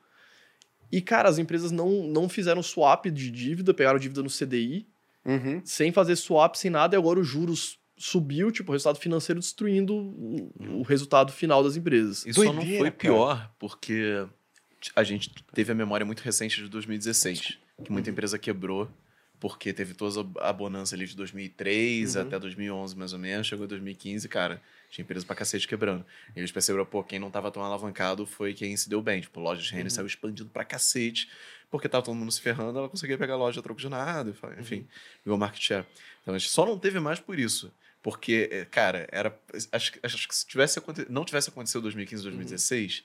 E, 0.91 1.01
cara, 1.03 1.29
as 1.29 1.39
empresas 1.39 1.71
não, 1.71 2.05
não 2.09 2.29
fizeram 2.29 2.63
swap 2.63 3.07
de 3.07 3.31
dívida, 3.31 3.75
pegaram 3.75 3.99
dívida 3.99 4.23
no 4.23 4.29
CDI, 4.31 4.87
uhum, 5.25 5.61
sem 5.65 5.93
fazer 5.93 6.17
swap, 6.17 6.55
sem 6.57 6.71
nada, 6.71 6.97
e 6.97 6.99
agora 6.99 7.21
os 7.21 7.27
juros 7.29 7.79
subiu, 7.97 8.51
tipo, 8.51 8.71
o 8.71 8.73
resultado 8.73 8.99
financeiro 8.99 9.39
destruindo 9.41 9.95
o, 9.95 10.51
o 10.79 10.83
resultado 10.83 11.31
final 11.33 11.63
das 11.63 11.77
empresas. 11.77 12.25
Isso 12.25 12.43
só 12.43 12.53
não 12.53 12.63
foi 12.63 12.79
cara. 12.79 12.91
pior, 12.93 13.53
porque 13.59 14.27
a 14.97 15.03
gente 15.05 15.31
teve 15.55 15.73
a 15.73 15.75
memória 15.75 16.05
muito 16.07 16.21
recente 16.21 16.63
de 16.63 16.69
2016, 16.69 17.59
que 17.85 17.93
muita 17.93 18.11
empresa 18.11 18.39
quebrou, 18.39 18.91
porque 19.39 19.73
teve 19.73 19.95
toda 19.95 20.21
a 20.41 20.53
bonança 20.53 20.95
ali 20.95 21.07
de 21.07 21.17
2003 21.17 22.15
Uhum. 22.17 22.23
até 22.23 22.39
2011, 22.39 22.97
mais 22.97 23.13
ou 23.13 23.19
menos. 23.19 23.47
Chegou 23.47 23.67
2015, 23.67 24.29
cara, 24.29 24.61
tinha 24.91 25.03
empresa 25.03 25.25
pra 25.25 25.35
cacete 25.35 25.67
quebrando. 25.67 26.05
E 26.37 26.39
eles 26.41 26.53
perceberam, 26.53 26.85
pô, 26.85 27.03
quem 27.03 27.19
não 27.19 27.31
tava 27.31 27.51
tão 27.51 27.63
alavancado 27.65 28.27
foi 28.27 28.53
quem 28.53 28.77
se 28.77 28.89
deu 28.89 29.01
bem. 29.01 29.21
Tipo, 29.23 29.41
loja 29.41 29.63
de 29.63 29.71
Renner 29.71 29.87
Uhum. 29.87 29.91
saiu 29.91 30.07
expandindo 30.07 30.51
pra 30.51 30.65
cacete, 30.65 31.31
porque 31.71 31.89
tava 31.89 32.05
todo 32.05 32.15
mundo 32.15 32.31
se 32.33 32.41
ferrando, 32.41 32.79
ela 32.79 32.89
conseguia 32.89 33.17
pegar 33.17 33.35
a 33.35 33.37
loja 33.39 33.61
a 33.61 33.63
troco 33.63 33.81
de 33.81 33.89
nada, 33.89 34.35
enfim, 34.59 34.87
ganhou 35.25 35.39
market 35.39 35.63
share. 35.63 35.87
Então 36.21 36.35
a 36.35 36.39
gente 36.39 36.51
só 36.51 36.67
não 36.67 36.79
teve 36.79 37.01
mais 37.01 37.19
por 37.21 37.39
isso. 37.39 37.73
Porque, 38.03 38.49
é, 38.51 38.65
cara, 38.65 39.07
era. 39.13 39.39
Acho, 39.73 39.93
que- 39.93 40.01
acho 40.03 40.27
que 40.27 40.35
se 40.35 40.47
tivesse 40.47 40.81
não 41.11 41.23
tivesse 41.25 41.51
acontecido 41.51 41.83
2015, 41.83 42.23
2016, 42.23 43.05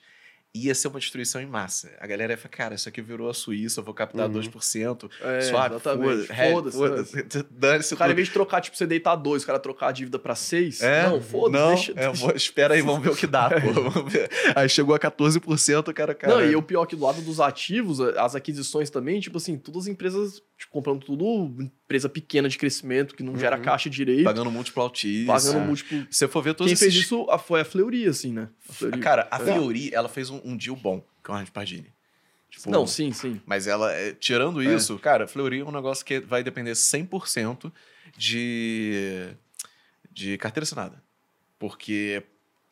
ia 0.64 0.74
ser 0.74 0.88
uma 0.88 0.98
destruição 1.00 1.40
em 1.40 1.46
massa. 1.46 1.90
A 2.00 2.06
galera 2.06 2.32
ia 2.32 2.36
falar, 2.36 2.50
cara, 2.50 2.74
isso 2.74 2.88
aqui 2.88 3.00
virou 3.02 3.28
a 3.28 3.34
Suíça, 3.34 3.80
eu 3.80 3.84
vou 3.84 3.92
captar 3.94 4.26
Uhum. 4.26 4.32
2%. 4.32 5.10
É, 5.20 5.40
swap, 5.42 5.70
exatamente. 5.72 6.26
foda- 6.28 6.70
Foda-se. 6.70 6.76
foda-se, 6.76 7.46
Dane-se 7.50 7.94
O 7.94 7.96
cara, 7.96 8.10
em 8.10 8.12
tudo. 8.12 8.16
vez 8.16 8.28
de 8.28 8.34
trocar, 8.34 8.60
tipo, 8.60 8.76
você 8.76 8.86
deitar 8.86 9.16
dois, 9.16 9.42
o 9.42 9.46
cara 9.46 9.58
trocar 9.58 9.88
a 9.88 9.92
dívida 9.92 10.18
pra 10.18 10.34
seis. 10.34 10.80
É, 10.80 11.08
não, 11.08 11.20
foda-se, 11.20 11.62
não, 11.62 11.74
deixa. 11.74 11.92
é, 12.32 12.36
espera 12.36 12.74
aí, 12.74 12.82
vamos 12.82 13.02
ver 13.02 13.10
o 13.10 13.16
que 13.16 13.26
dá, 13.26 13.48
pô. 13.50 13.58
Aí 14.54 14.68
chegou 14.68 14.94
a 14.94 14.98
14%, 14.98 15.88
o 15.88 15.94
cara, 15.94 16.14
cara. 16.14 16.34
Não, 16.34 16.44
e 16.44 16.56
o 16.56 16.62
pior 16.62 16.84
é 16.84 16.86
que 16.86 16.96
do 16.96 17.04
lado 17.04 17.20
dos 17.22 17.40
ativos, 17.40 18.00
as 18.00 18.34
aquisições 18.34 18.90
também, 18.90 19.20
tipo 19.20 19.38
assim, 19.38 19.56
todas 19.56 19.82
as 19.82 19.88
empresas, 19.88 20.42
tipo, 20.58 20.72
comprando 20.72 21.04
tudo, 21.04 21.62
empresa 21.62 22.08
pequena 22.08 22.48
de 22.48 22.56
crescimento, 22.56 23.14
que 23.14 23.22
não 23.22 23.36
gera 23.38 23.56
Uhum. 23.56 23.62
caixa 23.62 23.90
direito, 23.90 24.24
pagando, 24.24 24.44
Pagando 24.44 24.54
múltiplo 24.54 24.82
altíssimo. 24.82 25.60
múltiplo. 25.60 25.98
Se 26.10 26.18
você 26.18 26.28
for 26.28 26.42
ver 26.42 26.54
todos 26.54 26.70
Quem 26.70 26.76
fez 26.76 26.92
esses- 26.94 27.04
isso 27.06 27.26
a- 27.30 27.38
foi 27.38 27.60
a 27.60 27.64
Fleury, 27.64 28.06
assim, 28.06 28.32
né? 28.32 28.48
A 28.68 28.72
Fleury. 28.72 29.00
Cara, 29.00 29.28
a 29.30 29.36
É. 29.40 29.44
Fiori, 29.52 29.92
ela 29.94 30.08
fez 30.08 30.30
um, 30.30 30.40
um 30.44 30.56
deal 30.56 30.74
bom 30.76 31.04
com 31.22 31.32
a 31.32 31.38
Rand 31.38 31.46
Pardini. 31.52 31.92
Tipo, 32.48 32.70
Não, 32.70 32.86
sim, 32.86 33.12
sim. 33.12 33.38
Mas 33.44 33.66
ela, 33.66 33.92
é, 33.92 34.12
tirando 34.12 34.62
É. 34.62 34.74
isso, 34.74 34.98
cara, 34.98 35.26
Fleury 35.26 35.60
é 35.60 35.64
um 35.64 35.70
negócio 35.72 36.04
que 36.04 36.20
vai 36.20 36.42
depender 36.42 36.74
100% 36.74 37.70
de, 38.16 39.28
de 40.10 40.38
carteira 40.38 40.64
assinada. 40.64 41.02
Porque 41.58 42.22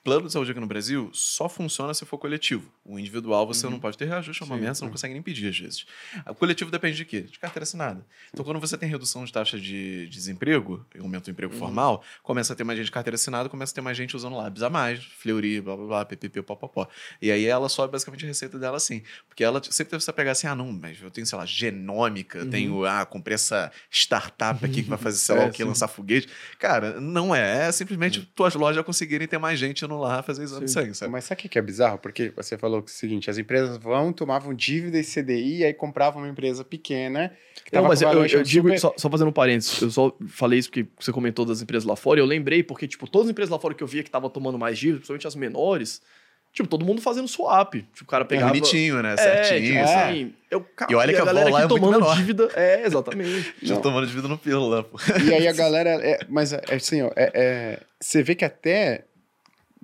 plano 0.05 0.27
de 0.27 0.33
saúde 0.33 0.51
aqui 0.51 0.61
no 0.61 0.67
Brasil 0.67 1.09
só 1.13 1.49
funciona 1.49 1.95
se 1.95 2.05
for 2.05 2.19
coletivo. 2.19 2.71
O 2.85 2.99
individual 2.99 3.47
você 3.47 3.69
não 3.69 3.81
pode 3.81 3.97
ter 3.97 4.05
reajuste, 4.05 4.43
é 4.43 4.47
uma 4.47 4.55
Sim, 4.57 4.61
merda, 4.61 4.75
você 4.75 4.85
não 4.85 4.93
consegue 4.93 5.15
nem 5.15 5.23
pedir 5.23 5.49
às 5.49 5.59
vezes. 5.59 5.87
O 6.29 6.35
coletivo 6.35 6.71
depende 6.71 6.97
de 6.97 7.05
quê? 7.07 7.23
De 7.23 7.39
carteira 7.39 7.65
assinada. 7.65 8.05
Então, 8.33 8.45
quando 8.45 8.61
você 8.61 8.77
tem 8.77 8.89
redução 8.89 9.25
de 9.25 9.33
taxa 9.33 9.59
de 9.59 10.07
desemprego, 10.09 10.85
e 10.95 10.99
aumenta 11.01 11.29
o 11.29 11.33
emprego 11.33 11.55
formal, 11.55 12.05
começa 12.23 12.53
a 12.53 12.57
ter 12.57 12.65
mais 12.65 12.77
gente 12.79 12.87
de 12.87 12.93
carteira 12.93 13.15
assinada, 13.15 13.49
começa 13.49 13.73
a 13.73 13.75
ter 13.75 13.81
mais 13.81 13.97
gente 13.97 14.15
usando 14.15 14.37
lábios 14.37 14.63
a 14.63 14.69
mais, 14.69 15.03
Fleury, 15.03 15.61
blá 15.63 15.75
blá 15.77 15.87
blá, 15.87 16.05
ppp, 16.05 16.43
popopó. 16.43 16.87
E 17.23 17.31
aí 17.31 17.47
ela 17.47 17.69
sobe 17.71 17.91
basicamente 17.93 18.25
a 18.25 18.29
receita 18.29 18.59
dela 18.59 18.77
assim. 18.77 19.03
Porque 19.27 19.43
ela 19.43 19.63
sempre 19.65 19.91
teve 19.93 20.03
você 20.05 20.13
pegar 20.13 20.33
assim, 20.33 20.47
ah, 20.47 20.55
não, 20.55 20.71
mas 20.71 21.01
eu 21.01 21.11
tenho, 21.11 21.27
sei 21.27 21.39
lá, 21.39 21.47
genômica, 21.47 22.41
Uhum. 22.41 22.51
tenho, 22.51 22.85
ah, 22.85 23.07
comprei 23.07 23.35
essa 23.37 23.73
startup 23.91 24.65
aqui 24.65 24.83
que 24.83 24.89
vai 24.89 24.99
fazer 24.99 25.19
sei 25.19 25.35
lá 25.35 25.43
É, 25.45 25.47
o 25.49 25.53
que, 25.53 25.63
lançar 25.65 25.89
foguete. 25.89 26.29
Cara, 26.59 27.01
não 27.01 27.35
é. 27.35 27.69
É 27.69 27.73
simplesmente 27.73 28.21
tuas 28.35 28.55
lojas 28.55 28.85
conseguirem 28.85 29.27
ter 29.27 29.39
mais 29.39 29.59
gente 29.59 29.85
indo 29.95 30.03
lá 30.03 30.23
fazer 30.23 30.43
exame 30.43 30.65
de 30.65 30.71
Sim. 30.71 30.75
sangue, 30.81 30.95
sabe? 30.95 31.13
Mas 31.13 31.25
sabe 31.25 31.43
o 31.45 31.49
que 31.49 31.59
é 31.59 31.63
bizarro? 31.63 31.99
Porque 31.99 32.33
você 32.37 32.59
falou 32.59 32.83
que 32.83 32.91
é 32.91 32.93
o 32.93 32.97
seguinte: 32.97 33.31
as 33.31 33.39
empresas 33.39 33.77
vão, 33.79 34.13
tomavam 34.13 34.53
dívida 34.53 34.99
e 34.99 35.05
CDI, 35.05 35.59
e 35.59 35.65
aí 35.65 35.75
compravam 35.75 36.23
uma 36.23 36.29
empresa 36.29 36.65
pequena. 36.65 37.33
Que 37.65 37.75
Não, 37.75 37.85
mas 37.85 38.01
com 38.01 38.05
eu, 38.05 38.09
eu 38.09 38.15
valuation 38.15 38.43
digo, 38.43 38.69
super- 38.69 38.81
só, 38.81 38.95
só 38.97 39.09
fazendo 39.11 39.29
um 39.29 39.33
parênteses, 39.33 39.81
eu 39.81 39.91
só 39.91 40.15
falei 40.29 40.59
isso 40.59 40.69
porque 40.71 40.87
você 40.99 41.13
comentou 41.13 41.45
das 41.45 41.63
empresas 41.63 41.87
lá 41.87 41.97
fora, 41.97 42.21
e 42.21 42.23
eu 42.23 42.27
lembrei 42.27 42.63
porque, 42.63 42.87
tipo, 42.89 43.09
todas 43.09 43.27
as 43.29 43.31
empresas 43.33 43.51
lá 43.51 43.59
fora 43.59 43.75
que 43.75 43.83
eu 43.83 43.87
via 43.87 44.03
que 44.03 44.09
estavam 44.09 44.29
tomando 44.29 44.59
mais 44.59 44.79
dívida, 44.79 44.99
principalmente 44.99 45.27
as 45.27 45.35
menores, 45.37 46.03
tipo, 46.53 46.69
todo 46.69 46.85
mundo 46.85 47.01
fazendo 47.01 47.27
swap. 47.27 47.75
Tipo, 47.75 48.03
o 48.03 48.07
cara 48.07 48.25
É 48.25 48.27
pegava... 48.27 48.49
bonitinho, 48.53 49.03
né? 49.03 49.15
É, 49.15 49.17
Certinho. 49.17 49.73
tipo, 49.73 49.87
sabe? 49.89 50.11
assim, 50.13 50.35
eu, 50.51 50.61
cara, 50.61 50.93
E 50.93 50.95
olha 50.95 51.13
que 51.15 51.21
a 51.21 51.25
galera 51.25 51.47
bola 51.51 51.59
aqui 51.65 51.67
é 51.67 51.69
muito 51.69 51.81
tomando 51.85 52.01
menor. 52.03 52.17
dívida. 52.17 52.49
É, 52.55 52.87
exatamente. 52.87 53.55
Já 53.63 53.77
tomando 53.81 54.07
dívida 54.07 54.29
no 54.29 54.37
pílula, 54.39 54.85
pô. 54.85 54.99
E 55.25 55.33
aí 55.35 55.49
a 55.49 55.53
galera. 55.53 55.91
é- 55.91 56.21
mas 56.29 56.53
é 56.53 56.61
assim, 56.71 57.03
ó, 57.03 57.11
é- 57.17 57.31
é- 57.35 57.81
você 58.01 58.23
vê 58.23 58.35
que 58.35 58.45
até 58.45 59.05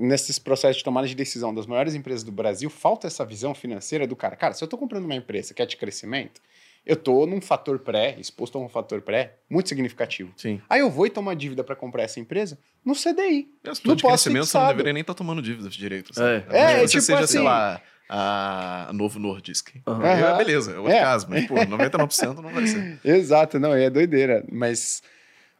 nesses 0.01 0.39
processos 0.39 0.79
de 0.79 0.85
tomada 0.85 1.07
de 1.07 1.15
decisão 1.15 1.55
das 1.55 1.67
maiores 1.67 1.95
empresas 1.95 2.25
do 2.25 2.33
Brasil, 2.33 2.71
falta 2.71 3.07
essa 3.07 3.25
visão 3.25 3.55
financeira 3.55 4.07
do 4.07 4.17
cara. 4.17 4.35
Cara, 4.35 4.55
se 4.55 4.65
eu 4.65 4.69
tô 4.69 4.79
comprando 4.79 5.05
uma 5.05 5.15
empresa 5.15 5.53
que 5.53 5.61
é 5.61 5.67
de 5.67 5.77
crescimento, 5.77 6.41
eu 6.87 6.97
tô 6.97 7.27
num 7.27 7.41
fator 7.41 7.79
pré, 7.81 8.17
exposto 8.19 8.57
a 8.57 8.61
um 8.61 8.69
fator 8.69 9.03
pré, 9.03 9.37
muito 9.51 9.69
significativo. 9.69 10.33
Sim. 10.37 10.61
Aí 10.71 10.81
eu 10.81 10.91
vou 10.91 11.07
e 11.07 11.11
tomar 11.11 11.35
dívida 11.37 11.63
para 11.63 11.77
comprar 11.77 12.05
essa 12.05 12.19
empresa 12.19 12.59
no 12.83 12.95
CDI. 12.95 13.49
Se 13.75 13.87
No 13.87 13.95
de 13.95 14.03
crescimento, 14.03 14.47
você 14.47 14.57
não 14.59 14.69
deveria 14.69 14.93
nem 14.95 15.03
estar 15.03 15.13
tomando 15.15 15.43
dívidas 15.43 15.75
direito. 15.75 16.15
sabe? 16.15 16.45
É. 16.51 16.59
É, 16.59 16.75
que 16.81 16.81
você 16.81 16.89
tipo 16.93 17.03
seja, 17.03 17.19
assim- 17.21 17.33
sei 17.35 17.43
lá, 17.43 17.83
a 18.09 18.91
Novo 18.95 19.19
Nordisk. 19.19 19.77
Aham. 19.87 20.03
Aí, 20.03 20.23
Aham. 20.23 20.37
beleza, 20.39 20.73
é 20.73 20.79
outro 20.79 20.93
É. 20.93 21.01
caso. 21.01 21.27
Mas, 21.29 21.47
pô, 21.47 21.55
99% 21.67 22.41
não 22.41 22.51
vai 22.51 22.67
ser. 22.67 22.99
Exato, 23.05 23.59
não, 23.61 23.75
é 23.75 23.91
doideira. 23.91 24.43
Mas. 24.51 25.03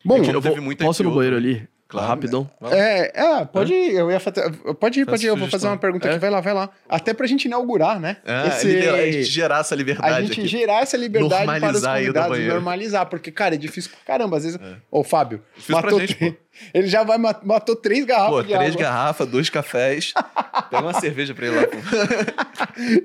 Bom, 0.03 0.17
É 0.17 0.21
Eu 0.21 0.41
teve 0.41 0.55
vou, 0.57 0.63
muita 0.63 0.83
posso 0.87 1.03
ir 1.03 1.05
no 1.05 1.15
banheiro 1.15 1.37
também. 1.37 1.57
ali? 1.57 1.69
Claro. 1.91 2.07
Rapidão. 2.07 2.49
Lá. 2.61 2.73
É, 2.73 3.13
ah, 3.21 3.45
pode 3.45 3.73
ir, 3.75 3.95
eu 3.95 4.09
ia 4.13 4.21
fazer. 4.21 4.49
Pode 4.79 5.01
ir, 5.01 5.07
pode 5.07 5.27
ir, 5.27 5.29
eu 5.29 5.37
vou 5.37 5.49
fazer 5.49 5.67
uma 5.67 5.77
pergunta 5.77 6.07
É? 6.07 6.13
aqui, 6.13 6.21
vai 6.21 6.31
lá, 6.31 6.41
vai 6.41 6.55
lá. 6.55 6.71
Até 6.89 7.13
pra 7.13 7.27
gente 7.27 7.47
inaugurar, 7.47 7.99
né? 7.99 8.19
É, 8.25 8.47
Esse- 8.47 8.89
a 8.89 9.11
gente 9.11 9.25
gerar 9.25 9.59
essa 9.59 9.75
a 9.75 9.77
liberdade 9.77 10.27
gente 10.29 10.39
aqui. 10.41 10.49
gerar 10.49 10.83
essa 10.83 10.97
liberdade 10.97 11.31
para 11.47 11.53
os 11.57 11.61
Normalizar 11.61 11.95
aí 11.97 12.09
o 12.09 12.13
do 12.13 12.21
convidados, 12.21 12.47
normalizar, 12.55 13.07
porque, 13.07 13.33
cara, 13.33 13.57
é 13.57 13.59
difícil 13.59 13.91
pra 13.91 14.01
caramba. 14.15 14.37
Às 14.37 14.45
vezes, 14.45 14.61
É. 14.63 14.77
ô, 14.89 15.03
Fábio, 15.03 15.43
Difícil 15.57 15.75
pra 15.75 15.83
matou 15.83 15.99
gente, 16.01 16.15
três- 16.15 16.35
ele 16.73 16.87
já 16.87 17.03
vai, 17.03 17.19
mat- 17.19 17.43
matou 17.45 17.75
três 17.75 18.05
garrafas 18.05 18.47
Pô, 18.47 18.55
três 18.57 18.77
garrafas, 18.77 19.29
dois 19.29 19.51
cafés. 19.51 20.13
Pega 20.71 20.83
uma 20.85 20.95
cerveja 20.95 21.35
pra 21.35 21.47
ele 21.49 21.57
lá, 21.57 21.67
pô. 21.67 21.77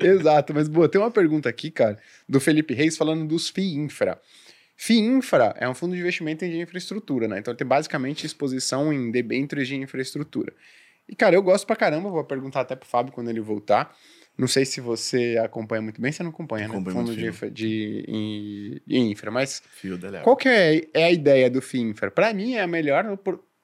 Exato, 0.05 0.53
mas, 0.53 0.67
boa, 0.67 0.87
tem 0.87 1.01
uma 1.01 1.11
pergunta 1.11 1.49
aqui, 1.49 1.71
cara, 1.71 1.97
do 2.29 2.39
Felipe 2.39 2.73
Reis 2.73 2.95
falando 2.95 3.25
dos 3.25 3.49
FII 3.49 3.75
Infra. 3.77 4.19
FII 4.75 4.99
Infra 4.99 5.55
é 5.57 5.67
um 5.67 5.73
fundo 5.73 5.95
de 5.95 6.01
investimento 6.01 6.43
em 6.43 6.61
infraestrutura, 6.61 7.27
né? 7.27 7.39
Então 7.39 7.51
ele 7.51 7.57
tem 7.57 7.67
basicamente 7.67 8.25
exposição 8.25 8.91
em 8.91 9.09
debêntures 9.09 9.67
de 9.67 9.75
infraestrutura. 9.75 10.53
E, 11.07 11.15
cara, 11.15 11.35
eu 11.35 11.43
gosto 11.43 11.65
pra 11.65 11.75
caramba, 11.75 12.09
vou 12.09 12.23
perguntar 12.23 12.61
até 12.61 12.75
pro 12.75 12.87
Fábio 12.87 13.13
quando 13.13 13.29
ele 13.29 13.39
voltar. 13.39 13.95
Não 14.37 14.47
sei 14.47 14.65
se 14.65 14.81
você 14.81 15.39
acompanha 15.41 15.81
muito 15.81 16.01
bem, 16.01 16.11
você 16.11 16.21
não 16.21 16.29
acompanha, 16.29 16.67
né? 16.67 16.73
Fundo 16.73 17.15
de, 17.15 17.31
de, 17.51 18.81
de 18.85 18.97
infra, 18.97 19.31
mas 19.31 19.63
Fio 19.75 19.97
da 19.97 20.19
qual 20.21 20.35
que 20.35 20.49
é, 20.49 20.81
é 20.93 21.05
a 21.05 21.11
ideia 21.11 21.49
do 21.49 21.61
FII 21.61 21.81
Infra? 21.81 22.11
Pra 22.11 22.33
mim 22.33 22.55
é 22.55 22.61
a 22.61 22.67
melhor 22.67 23.17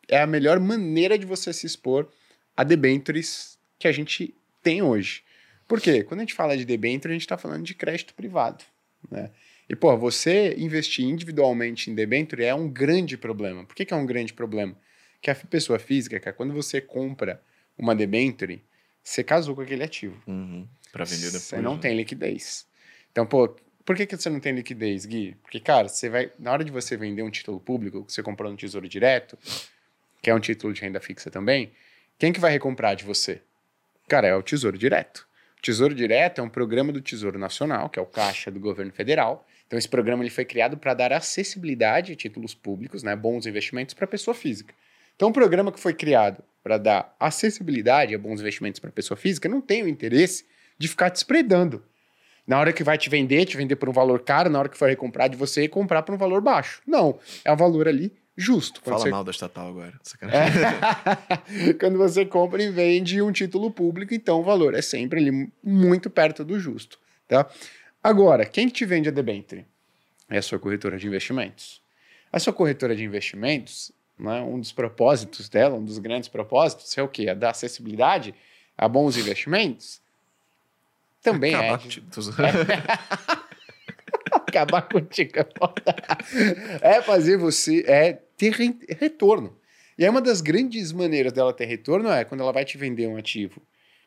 é 0.07 0.21
a 0.21 0.27
melhor 0.27 0.59
maneira 0.59 1.17
de 1.17 1.25
você 1.25 1.51
se 1.51 1.65
expor 1.65 2.07
a 2.55 2.63
debêntures 2.63 3.57
que 3.77 3.87
a 3.87 3.91
gente 3.91 4.33
tem 4.63 4.81
hoje. 4.81 5.23
Por 5.67 5.81
quê? 5.81 6.03
Quando 6.03 6.21
a 6.21 6.23
gente 6.23 6.33
fala 6.33 6.55
de 6.55 6.63
debênture, 6.63 7.11
a 7.11 7.15
gente 7.15 7.23
está 7.23 7.37
falando 7.37 7.63
de 7.63 7.73
crédito 7.73 8.13
privado, 8.13 8.63
né? 9.09 9.29
E, 9.71 9.75
pô, 9.75 9.97
você 9.97 10.53
investir 10.57 11.05
individualmente 11.05 11.89
em 11.89 11.95
debênture 11.95 12.43
é 12.43 12.53
um 12.53 12.67
grande 12.67 13.17
problema. 13.17 13.63
Por 13.63 13.73
que, 13.73 13.85
que 13.85 13.93
é 13.93 13.95
um 13.95 14.05
grande 14.05 14.33
problema? 14.33 14.75
Que 15.21 15.31
a 15.31 15.35
pessoa 15.35 15.79
física, 15.79 16.19
cara, 16.19 16.35
quando 16.35 16.53
você 16.53 16.81
compra 16.81 17.41
uma 17.77 17.95
debênture, 17.95 18.61
você 19.01 19.23
casou 19.23 19.55
com 19.55 19.61
aquele 19.61 19.81
ativo. 19.81 20.21
Uhum. 20.27 20.67
Pra 20.91 21.05
vender 21.05 21.27
depois. 21.27 21.43
Você 21.43 21.61
não 21.61 21.75
né? 21.75 21.79
tem 21.83 21.95
liquidez. 21.95 22.67
Então, 23.13 23.25
pô, 23.25 23.47
por 23.85 23.95
que, 23.95 24.05
que 24.05 24.17
você 24.17 24.29
não 24.29 24.41
tem 24.41 24.51
liquidez, 24.51 25.05
Gui? 25.05 25.37
Porque, 25.41 25.61
cara, 25.61 25.87
você 25.87 26.09
vai. 26.09 26.33
Na 26.37 26.51
hora 26.51 26.65
de 26.65 26.71
você 26.71 26.97
vender 26.97 27.23
um 27.23 27.31
título 27.31 27.57
público 27.57 28.03
que 28.03 28.11
você 28.11 28.21
comprou 28.21 28.51
no 28.51 28.57
Tesouro 28.57 28.89
Direto, 28.89 29.39
que 30.21 30.29
é 30.29 30.35
um 30.35 30.39
título 30.41 30.73
de 30.73 30.81
renda 30.81 30.99
fixa 30.99 31.31
também, 31.31 31.71
quem 32.19 32.33
que 32.33 32.41
vai 32.41 32.51
recomprar 32.51 32.93
de 32.93 33.05
você? 33.05 33.41
Cara, 34.09 34.27
é 34.27 34.35
o 34.35 34.43
Tesouro 34.43 34.77
Direto. 34.77 35.25
O 35.57 35.61
Tesouro 35.61 35.95
Direto 35.95 36.41
é 36.41 36.43
um 36.43 36.49
programa 36.49 36.91
do 36.91 36.99
Tesouro 36.99 37.39
Nacional, 37.39 37.89
que 37.89 37.97
é 37.97 38.01
o 38.01 38.05
Caixa 38.05 38.51
do 38.51 38.59
Governo 38.59 38.91
Federal. 38.91 39.47
Então, 39.71 39.79
esse 39.79 39.87
programa 39.87 40.21
ele 40.21 40.29
foi 40.29 40.43
criado 40.43 40.75
para 40.75 40.93
dar 40.93 41.13
acessibilidade 41.13 42.11
a 42.11 42.15
títulos 42.17 42.53
públicos, 42.53 43.03
né, 43.03 43.15
bons 43.15 43.45
investimentos 43.45 43.93
para 43.93 44.05
pessoa 44.05 44.35
física. 44.35 44.73
Então, 45.15 45.29
um 45.29 45.31
programa 45.31 45.71
que 45.71 45.79
foi 45.79 45.93
criado 45.93 46.43
para 46.61 46.77
dar 46.77 47.15
acessibilidade 47.17 48.13
a 48.13 48.19
bons 48.19 48.41
investimentos 48.41 48.81
para 48.81 48.91
pessoa 48.91 49.15
física 49.15 49.47
não 49.47 49.61
tem 49.61 49.81
o 49.81 49.87
interesse 49.87 50.45
de 50.77 50.89
ficar 50.89 51.09
te 51.09 51.15
espredando. 51.15 51.81
Na 52.45 52.59
hora 52.59 52.73
que 52.73 52.83
vai 52.83 52.97
te 52.97 53.09
vender, 53.09 53.45
te 53.45 53.55
vender 53.55 53.77
por 53.77 53.87
um 53.87 53.93
valor 53.93 54.19
caro, 54.23 54.49
na 54.49 54.59
hora 54.59 54.67
que 54.67 54.77
for 54.77 54.89
recomprar 54.89 55.29
de 55.29 55.37
você, 55.37 55.69
comprar 55.69 56.01
por 56.01 56.15
um 56.15 56.17
valor 56.17 56.41
baixo. 56.41 56.81
Não, 56.85 57.17
é 57.45 57.53
um 57.53 57.55
valor 57.55 57.87
ali 57.87 58.11
justo. 58.35 58.81
Fala 58.83 58.99
você- 58.99 59.09
mal 59.09 59.23
da 59.23 59.31
estatal 59.31 59.69
agora. 59.69 59.93
Sacanagem. 60.03 60.63
Quando 61.79 61.97
você 61.97 62.25
compra 62.25 62.61
e 62.61 62.69
vende 62.69 63.21
um 63.21 63.31
título 63.31 63.71
público, 63.71 64.13
então 64.13 64.41
o 64.41 64.43
valor 64.43 64.73
é 64.73 64.81
sempre 64.81 65.21
ali 65.21 65.49
muito 65.63 66.09
perto 66.09 66.43
do 66.43 66.59
justo, 66.59 66.99
tá? 67.25 67.49
Agora, 68.03 68.45
quem 68.45 68.67
te 68.67 68.85
vende 68.85 69.09
a 69.09 69.11
debênture? 69.11 69.65
É 70.29 70.37
a 70.37 70.41
sua 70.41 70.57
corretora 70.59 70.97
de 70.97 71.05
investimentos. 71.07 71.81
A 72.31 72.39
sua 72.39 72.53
corretora 72.53 72.95
de 72.95 73.03
investimentos, 73.03 73.91
né, 74.17 74.41
um 74.41 74.59
dos 74.59 74.71
propósitos 74.71 75.49
dela, 75.49 75.75
um 75.75 75.83
dos 75.83 75.99
grandes 75.99 76.29
propósitos 76.29 76.97
é 76.97 77.03
o 77.03 77.07
quê? 77.07 77.27
É 77.29 77.35
dar 77.35 77.51
acessibilidade 77.51 78.33
a 78.77 78.87
bons 78.87 79.17
investimentos? 79.17 80.01
Também 81.21 81.53
Acabar 81.53 81.75
é. 81.75 81.77
com 81.77 81.85
o 81.85 81.89
título. 81.89 82.35
Acabar 84.31 84.81
contigo. 84.83 85.31
é 85.39 85.45
foda. 85.57 85.95
É 86.81 87.01
fazer 87.01 87.37
você 87.37 87.83
é 87.87 88.13
ter 88.37 88.51
re- 88.53 88.79
retorno. 88.99 89.55
E 89.97 90.03
aí 90.03 90.09
uma 90.09 90.21
das 90.21 90.41
grandes 90.41 90.91
maneiras 90.91 91.31
dela 91.33 91.53
ter 91.53 91.65
retorno 91.65 92.09
é 92.09 92.23
quando 92.25 92.41
ela 92.41 92.51
vai 92.51 92.65
te 92.65 92.77
vender 92.77 93.07
um 93.07 93.17
ativo 93.17 93.61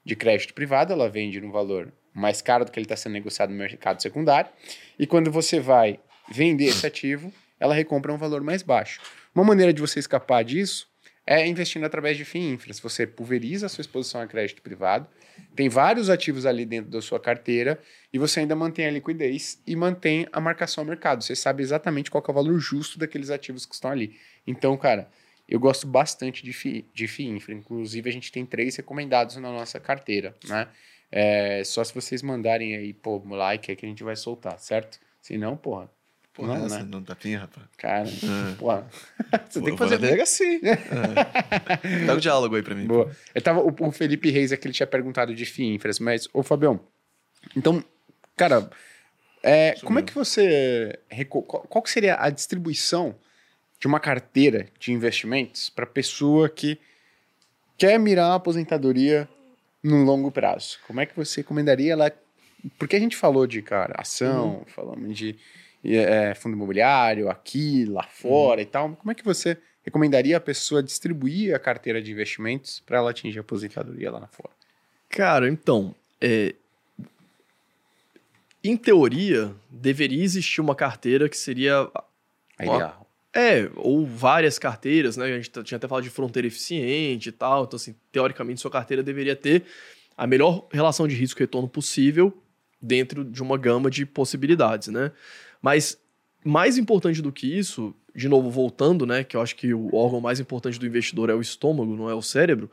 de 0.04 0.16
crédito 0.16 0.52
privado, 0.52 0.92
ela 0.92 1.08
vende 1.08 1.40
num 1.40 1.50
valor 1.52 1.92
mais 2.14 2.40
caro 2.40 2.64
do 2.64 2.70
que 2.70 2.78
ele 2.78 2.84
está 2.84 2.96
sendo 2.96 3.12
negociado 3.12 3.50
no 3.50 3.56
mercado 3.56 4.00
secundário. 4.00 4.50
E 4.98 5.06
quando 5.06 5.30
você 5.30 5.58
vai 5.58 5.98
vender 6.30 6.66
esse 6.66 6.86
ativo, 6.86 7.32
ela 7.58 7.74
recompra 7.74 8.12
um 8.12 8.16
valor 8.16 8.42
mais 8.42 8.62
baixo. 8.62 9.00
Uma 9.34 9.44
maneira 9.44 9.72
de 9.72 9.80
você 9.80 9.98
escapar 9.98 10.44
disso 10.44 10.88
é 11.26 11.46
investindo 11.46 11.84
através 11.84 12.16
de 12.16 12.24
FII 12.24 12.52
Infra. 12.52 12.72
Você 12.82 13.06
pulveriza 13.06 13.66
a 13.66 13.68
sua 13.68 13.82
exposição 13.82 14.20
a 14.20 14.26
crédito 14.26 14.62
privado, 14.62 15.08
tem 15.56 15.68
vários 15.68 16.10
ativos 16.10 16.46
ali 16.46 16.64
dentro 16.64 16.90
da 16.90 17.00
sua 17.00 17.18
carteira 17.18 17.80
e 18.12 18.18
você 18.18 18.40
ainda 18.40 18.54
mantém 18.54 18.86
a 18.86 18.90
liquidez 18.90 19.60
e 19.66 19.74
mantém 19.74 20.26
a 20.32 20.40
marcação 20.40 20.82
ao 20.82 20.86
mercado. 20.86 21.24
Você 21.24 21.34
sabe 21.34 21.62
exatamente 21.62 22.10
qual 22.10 22.22
é 22.26 22.30
o 22.30 22.34
valor 22.34 22.58
justo 22.58 22.98
daqueles 22.98 23.30
ativos 23.30 23.64
que 23.66 23.74
estão 23.74 23.90
ali. 23.90 24.16
Então, 24.46 24.76
cara, 24.76 25.08
eu 25.48 25.58
gosto 25.58 25.86
bastante 25.86 26.42
de 26.42 26.52
FII, 26.52 26.86
de 26.92 27.06
FII 27.06 27.28
Infra. 27.28 27.54
Inclusive, 27.54 28.08
a 28.08 28.12
gente 28.12 28.30
tem 28.30 28.44
três 28.46 28.76
recomendados 28.76 29.36
na 29.36 29.50
nossa 29.50 29.80
carteira, 29.80 30.34
né? 30.46 30.68
É, 31.16 31.62
só 31.64 31.84
se 31.84 31.94
vocês 31.94 32.22
mandarem 32.22 32.74
aí, 32.74 32.92
pô, 32.92 33.22
um 33.24 33.34
like 33.36 33.70
aí 33.70 33.76
que 33.76 33.86
a 33.86 33.88
gente 33.88 34.02
vai 34.02 34.16
soltar, 34.16 34.58
certo? 34.58 34.98
Se 35.22 35.38
não, 35.38 35.56
porra, 35.56 35.88
Porra, 36.32 36.58
Não, 36.58 36.66
né? 36.68 36.84
não 36.90 37.00
tapinha, 37.00 37.38
rapaz. 37.38 37.64
cara, 37.78 38.08
É. 38.08 38.54
porra. 38.58 38.84
Você 39.48 39.62
tem 39.62 39.72
que 39.74 39.78
fazer 39.78 39.98
delegacia. 39.98 40.58
É. 40.64 42.04
Dá 42.06 42.14
o 42.14 42.20
diálogo 42.20 42.56
aí 42.56 42.62
pra 42.64 42.74
mim. 42.74 42.88
Boa. 42.88 43.08
Eu 43.32 43.40
tava, 43.40 43.60
o, 43.60 43.72
o 43.78 43.92
Felipe 43.92 44.28
Reis 44.32 44.50
aqui, 44.50 44.66
ele 44.66 44.74
tinha 44.74 44.86
perguntado 44.88 45.32
de 45.32 45.46
FII 45.46 45.76
Infras, 45.76 46.00
mas, 46.00 46.28
ô 46.32 46.42
Fabião, 46.42 46.80
então, 47.56 47.84
cara, 48.36 48.68
é, 49.44 49.76
como 49.84 50.00
é 50.00 50.02
que 50.02 50.12
você. 50.12 50.98
qual 51.46 51.80
que 51.82 51.90
seria 51.90 52.16
a 52.20 52.28
distribuição 52.30 53.14
de 53.78 53.86
uma 53.86 54.00
carteira 54.00 54.66
de 54.80 54.90
investimentos 54.92 55.70
para 55.70 55.86
pessoa 55.86 56.48
que 56.48 56.80
quer 57.78 57.96
mirar 58.00 58.32
a 58.32 58.34
aposentadoria 58.34 59.28
no 59.84 60.02
longo 60.02 60.32
prazo? 60.32 60.78
Como 60.86 61.00
é 61.00 61.06
que 61.06 61.14
você 61.14 61.42
recomendaria 61.42 61.92
ela? 61.92 62.10
Porque 62.78 62.96
a 62.96 62.98
gente 62.98 63.14
falou 63.14 63.46
de, 63.46 63.60
cara, 63.60 63.94
ação, 63.98 64.64
falamos 64.66 65.14
de 65.16 65.36
é, 65.84 66.34
fundo 66.34 66.56
imobiliário, 66.56 67.28
aqui, 67.28 67.84
lá 67.84 68.04
fora 68.04 68.62
e 68.62 68.64
tal. 68.64 68.96
Como 68.96 69.12
é 69.12 69.14
que 69.14 69.22
você 69.22 69.58
recomendaria 69.82 70.38
a 70.38 70.40
pessoa 70.40 70.82
distribuir 70.82 71.54
a 71.54 71.58
carteira 71.58 72.00
de 72.00 72.10
investimentos 72.10 72.80
para 72.80 72.96
ela 72.96 73.10
atingir 73.10 73.38
a 73.38 73.42
aposentadoria 73.42 74.10
lá 74.10 74.18
na 74.18 74.26
fora? 74.26 74.54
Cara, 75.10 75.46
então, 75.46 75.94
é, 76.18 76.54
em 78.64 78.78
teoria, 78.78 79.54
deveria 79.68 80.24
existir 80.24 80.62
uma 80.62 80.74
carteira 80.74 81.28
que 81.28 81.36
seria. 81.36 81.86
A 82.58 82.64
ideal. 82.64 83.03
É, 83.34 83.68
ou 83.74 84.06
várias 84.06 84.60
carteiras, 84.60 85.16
né? 85.16 85.24
A 85.24 85.36
gente 85.36 85.50
tinha 85.64 85.76
até 85.76 85.88
falado 85.88 86.04
de 86.04 86.10
fronteira 86.10 86.46
eficiente 86.46 87.30
e 87.30 87.32
tal. 87.32 87.64
Então, 87.64 87.76
assim, 87.76 87.94
teoricamente, 88.12 88.60
sua 88.60 88.70
carteira 88.70 89.02
deveria 89.02 89.34
ter 89.34 89.64
a 90.16 90.24
melhor 90.24 90.68
relação 90.70 91.08
de 91.08 91.16
risco-retorno 91.16 91.68
possível 91.68 92.32
dentro 92.80 93.24
de 93.24 93.42
uma 93.42 93.58
gama 93.58 93.90
de 93.90 94.06
possibilidades, 94.06 94.88
né? 94.88 95.10
Mas 95.60 95.98
mais 96.44 96.78
importante 96.78 97.20
do 97.20 97.32
que 97.32 97.46
isso, 97.46 97.92
de 98.14 98.28
novo, 98.28 98.50
voltando, 98.50 99.04
né? 99.04 99.24
Que 99.24 99.36
eu 99.36 99.40
acho 99.40 99.56
que 99.56 99.74
o 99.74 99.92
órgão 99.92 100.20
mais 100.20 100.38
importante 100.38 100.78
do 100.78 100.86
investidor 100.86 101.28
é 101.28 101.34
o 101.34 101.40
estômago, 101.40 101.96
não 101.96 102.08
é 102.08 102.14
o 102.14 102.22
cérebro. 102.22 102.70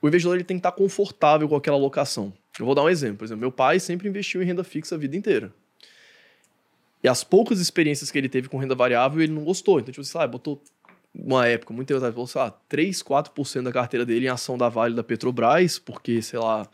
O 0.00 0.08
investidor 0.08 0.36
ele 0.36 0.44
tem 0.44 0.56
que 0.56 0.60
estar 0.60 0.72
confortável 0.72 1.48
com 1.48 1.56
aquela 1.56 1.76
alocação. 1.76 2.32
Eu 2.58 2.64
vou 2.64 2.74
dar 2.74 2.82
um 2.82 2.88
exemplo. 2.88 3.18
Por 3.18 3.24
exemplo, 3.24 3.40
meu 3.40 3.52
pai 3.52 3.78
sempre 3.78 4.08
investiu 4.08 4.42
em 4.42 4.46
renda 4.46 4.64
fixa 4.64 4.94
a 4.94 4.98
vida 4.98 5.16
inteira. 5.16 5.52
E 7.02 7.08
as 7.08 7.24
poucas 7.24 7.60
experiências 7.60 8.10
que 8.10 8.18
ele 8.18 8.28
teve 8.28 8.48
com 8.48 8.58
renda 8.58 8.74
variável, 8.74 9.20
ele 9.20 9.32
não 9.32 9.44
gostou. 9.44 9.80
Então, 9.80 9.92
tipo, 9.92 10.04
sei 10.04 10.20
lá, 10.20 10.26
botou 10.26 10.62
uma 11.14 11.46
época, 11.46 11.74
muito 11.74 11.88
tempo 11.88 11.98
atrás, 11.98 12.14
botou, 12.14 12.28
sei 12.28 12.40
lá, 12.40 12.50
3, 12.68 13.02
4% 13.02 13.62
da 13.62 13.72
carteira 13.72 14.06
dele 14.06 14.26
em 14.26 14.28
ação 14.28 14.56
da 14.56 14.68
Vale 14.68 14.94
da 14.94 15.02
Petrobras, 15.02 15.78
porque, 15.78 16.22
sei 16.22 16.38
lá, 16.38 16.66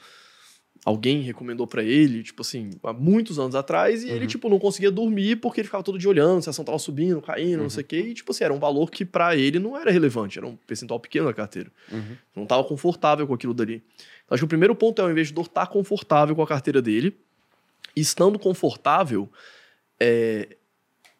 alguém 0.84 1.22
recomendou 1.22 1.66
pra 1.66 1.82
ele, 1.82 2.22
tipo 2.22 2.42
assim, 2.42 2.70
há 2.84 2.92
muitos 2.92 3.38
anos 3.38 3.54
atrás, 3.54 4.04
e 4.04 4.10
ele, 4.10 4.26
tipo, 4.26 4.48
não 4.48 4.58
conseguia 4.58 4.90
dormir 4.90 5.36
porque 5.36 5.60
ele 5.60 5.66
ficava 5.66 5.82
todo 5.82 5.98
dia 5.98 6.08
olhando 6.08 6.42
se 6.42 6.48
a 6.48 6.50
ação 6.50 6.64
tava 6.64 6.78
subindo, 6.78 7.20
caindo, 7.20 7.62
não 7.62 7.70
sei 7.70 7.82
o 7.82 7.86
quê, 7.86 7.98
e, 7.98 8.14
tipo 8.14 8.30
assim, 8.30 8.44
era 8.44 8.54
um 8.54 8.58
valor 8.58 8.90
que 8.90 9.04
pra 9.04 9.34
ele 9.34 9.58
não 9.58 9.76
era 9.76 9.90
relevante, 9.90 10.38
era 10.38 10.46
um 10.46 10.54
percentual 10.54 11.00
pequeno 11.00 11.26
da 11.26 11.34
carteira. 11.34 11.72
Uhum. 11.90 12.16
Não 12.36 12.42
estava 12.44 12.62
confortável 12.62 13.26
com 13.26 13.34
aquilo 13.34 13.54
dali. 13.54 13.82
Então, 14.24 14.34
acho 14.34 14.42
que 14.42 14.46
o 14.46 14.48
primeiro 14.48 14.74
ponto 14.74 15.02
é 15.02 15.04
o 15.04 15.10
investidor 15.10 15.46
estar 15.46 15.66
confortável 15.66 16.36
com 16.36 16.42
a 16.42 16.46
carteira 16.46 16.80
dele. 16.80 17.16
E 17.96 18.00
estando 18.00 18.38
confortável, 18.38 19.28
é, 20.00 20.56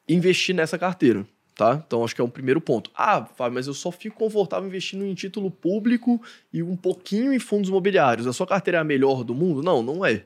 investir 0.08 0.54
nessa 0.54 0.78
carteira. 0.78 1.26
Tá? 1.54 1.82
Então, 1.84 2.04
acho 2.04 2.14
que 2.14 2.20
é 2.20 2.24
o 2.24 2.28
primeiro 2.28 2.60
ponto. 2.60 2.88
Ah, 2.94 3.24
Fábio, 3.36 3.54
mas 3.54 3.66
eu 3.66 3.74
só 3.74 3.90
fico 3.90 4.16
confortável 4.16 4.68
investindo 4.68 5.04
em 5.04 5.12
título 5.12 5.50
público 5.50 6.22
e 6.52 6.62
um 6.62 6.76
pouquinho 6.76 7.32
em 7.32 7.40
fundos 7.40 7.68
imobiliários. 7.68 8.28
A 8.28 8.32
sua 8.32 8.46
carteira 8.46 8.78
é 8.78 8.80
a 8.80 8.84
melhor 8.84 9.24
do 9.24 9.34
mundo? 9.34 9.60
Não, 9.60 9.82
não 9.82 10.06
é. 10.06 10.22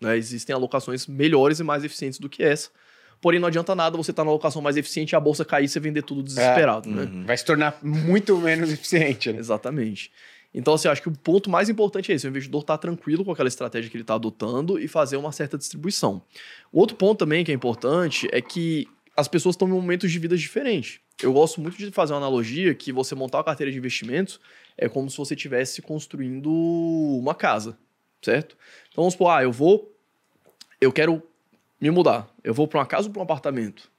Né? 0.00 0.16
Existem 0.16 0.54
alocações 0.54 1.06
melhores 1.06 1.60
e 1.60 1.62
mais 1.62 1.84
eficientes 1.84 2.18
do 2.18 2.30
que 2.30 2.42
essa. 2.42 2.70
Porém, 3.20 3.38
não 3.38 3.48
adianta 3.48 3.74
nada 3.74 3.96
você 3.98 4.10
estar 4.10 4.24
na 4.24 4.30
alocação 4.30 4.62
mais 4.62 4.78
eficiente 4.78 5.12
e 5.12 5.16
a 5.16 5.20
bolsa 5.20 5.44
cair 5.44 5.64
e 5.66 5.68
você 5.68 5.78
vender 5.78 6.02
tudo 6.02 6.22
desesperado. 6.22 6.88
né? 6.88 7.02
Uhum. 7.02 7.24
Vai 7.26 7.36
se 7.36 7.44
tornar 7.44 7.78
muito 7.82 8.36
menos 8.38 8.72
eficiente, 8.72 9.32
né? 9.32 9.38
Exatamente. 9.38 10.10
Então, 10.54 10.74
assim, 10.74 10.86
acho 10.86 11.02
que 11.02 11.08
o 11.08 11.12
ponto 11.12 11.50
mais 11.50 11.68
importante 11.68 12.12
é 12.12 12.14
esse: 12.14 12.26
o 12.26 12.30
investidor 12.30 12.60
estar 12.60 12.78
tranquilo 12.78 13.24
com 13.24 13.32
aquela 13.32 13.48
estratégia 13.48 13.90
que 13.90 13.96
ele 13.96 14.04
está 14.04 14.14
adotando 14.14 14.78
e 14.78 14.86
fazer 14.86 15.16
uma 15.16 15.32
certa 15.32 15.58
distribuição. 15.58 16.22
O 16.72 16.78
outro 16.78 16.96
ponto 16.96 17.18
também 17.18 17.44
que 17.44 17.50
é 17.50 17.54
importante 17.54 18.28
é 18.30 18.40
que 18.40 18.86
as 19.16 19.26
pessoas 19.26 19.54
estão 19.54 19.68
em 19.68 19.72
momentos 19.72 20.10
de 20.10 20.18
vida 20.18 20.36
diferentes. 20.36 21.00
Eu 21.22 21.32
gosto 21.32 21.60
muito 21.60 21.76
de 21.76 21.90
fazer 21.90 22.12
uma 22.12 22.18
analogia 22.18 22.74
que 22.74 22.92
você 22.92 23.14
montar 23.14 23.38
uma 23.38 23.44
carteira 23.44 23.70
de 23.70 23.78
investimentos 23.78 24.40
é 24.76 24.88
como 24.88 25.08
se 25.08 25.16
você 25.16 25.34
estivesse 25.34 25.80
construindo 25.80 26.50
uma 26.50 27.34
casa, 27.34 27.78
certo? 28.20 28.56
Então 28.88 29.02
vamos 29.02 29.14
supor, 29.14 29.30
ah, 29.30 29.42
eu 29.42 29.52
vou, 29.52 29.96
eu 30.80 30.92
quero 30.92 31.22
me 31.80 31.90
mudar, 31.90 32.28
eu 32.42 32.52
vou 32.52 32.66
para 32.66 32.80
uma 32.80 32.86
casa 32.86 33.06
ou 33.06 33.12
para 33.12 33.20
um 33.20 33.24
apartamento. 33.24 33.90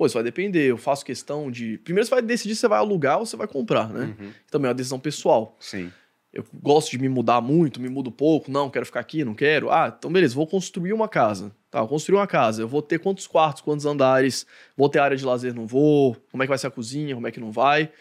Pô, 0.00 0.06
isso 0.06 0.14
vai 0.14 0.22
depender, 0.22 0.64
eu 0.64 0.78
faço 0.78 1.04
questão 1.04 1.50
de... 1.50 1.76
Primeiro 1.76 2.06
você 2.06 2.14
vai 2.14 2.22
decidir 2.22 2.54
se 2.54 2.62
você 2.62 2.68
vai 2.68 2.78
alugar 2.78 3.18
ou 3.18 3.26
se 3.26 3.32
você 3.32 3.36
vai 3.36 3.46
comprar, 3.46 3.90
né? 3.90 4.16
Uhum. 4.18 4.30
Também 4.50 4.66
é 4.66 4.70
uma 4.70 4.74
decisão 4.74 4.98
pessoal. 4.98 5.54
Sim. 5.60 5.92
Eu 6.32 6.42
gosto 6.54 6.90
de 6.90 6.98
me 6.98 7.06
mudar 7.06 7.42
muito, 7.42 7.78
me 7.78 7.90
mudo 7.90 8.10
pouco, 8.10 8.50
não, 8.50 8.70
quero 8.70 8.86
ficar 8.86 9.00
aqui, 9.00 9.26
não 9.26 9.34
quero. 9.34 9.70
Ah, 9.70 9.94
então 9.94 10.10
beleza, 10.10 10.34
vou 10.34 10.46
construir 10.46 10.94
uma 10.94 11.06
casa. 11.06 11.54
Tá, 11.70 11.86
construir 11.86 12.16
uma 12.16 12.26
casa. 12.26 12.62
Eu 12.62 12.66
vou 12.66 12.80
ter 12.80 12.98
quantos 12.98 13.26
quartos, 13.26 13.60
quantos 13.60 13.84
andares, 13.84 14.46
vou 14.74 14.88
ter 14.88 15.00
área 15.00 15.18
de 15.18 15.22
lazer, 15.26 15.52
não 15.54 15.66
vou, 15.66 16.16
como 16.30 16.42
é 16.42 16.46
que 16.46 16.48
vai 16.48 16.56
ser 16.56 16.68
a 16.68 16.70
cozinha, 16.70 17.14
como 17.14 17.28
é 17.28 17.30
que 17.30 17.38
não 17.38 17.52
vai. 17.52 17.92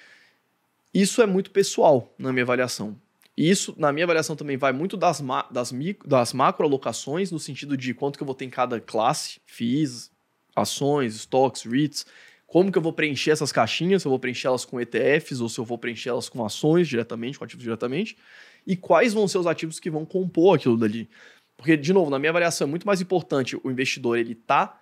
Isso 0.94 1.22
é 1.22 1.26
muito 1.26 1.52
pessoal 1.52 2.16
na 2.18 2.32
minha 2.32 2.44
avaliação. 2.44 2.96
E 3.36 3.50
isso, 3.50 3.76
na 3.78 3.92
minha 3.92 4.06
avaliação, 4.06 4.38
também 4.38 4.56
vai 4.56 4.72
muito 4.72 4.96
das, 4.96 5.20
ma 5.20 5.46
das, 5.52 5.74
das 6.06 6.32
macroalocações, 6.32 7.30
no 7.30 7.40
sentido 7.40 7.76
de 7.76 7.94
quanto 7.94 8.16
que 8.18 8.24
eu 8.24 8.26
vou 8.26 8.36
ter 8.36 8.46
em 8.46 8.50
cada 8.50 8.80
classe, 8.80 9.42
FIIs, 9.46 10.10
ações, 10.60 11.16
estoques, 11.16 11.64
REITs, 11.64 12.06
como 12.46 12.72
que 12.72 12.78
eu 12.78 12.82
vou 12.82 12.94
preencher 12.94 13.32
essas 13.32 13.52
caixinhas, 13.52 14.02
se 14.02 14.08
eu 14.08 14.10
vou 14.10 14.20
preencher-las 14.20 14.66
com 14.66 14.80
ETFs 14.82 15.40
ou 15.40 15.48
se 15.50 15.60
eu 15.60 15.66
vou 15.66 15.78
preencher-las 15.78 16.28
com 16.30 16.44
ações 16.44 16.88
diretamente, 16.88 17.38
com 17.38 17.46
ativos 17.46 17.64
diretamente, 17.64 18.18
e 18.66 18.76
quais 18.76 19.14
vão 19.14 19.28
ser 19.28 19.38
os 19.38 19.48
ativos 19.48 19.80
que 19.80 19.90
vão 19.90 20.04
compor 20.06 20.56
aquilo 20.56 20.76
dali. 20.78 21.10
Porque, 21.56 21.78
de 21.78 21.94
novo, 21.94 22.10
na 22.10 22.18
minha 22.18 22.30
avaliação 22.32 22.66
é 22.68 22.70
muito 22.70 22.88
mais 22.88 23.02
importante 23.02 23.56
o 23.64 23.70
investidor 23.70 24.18
ele 24.18 24.34
tá 24.34 24.80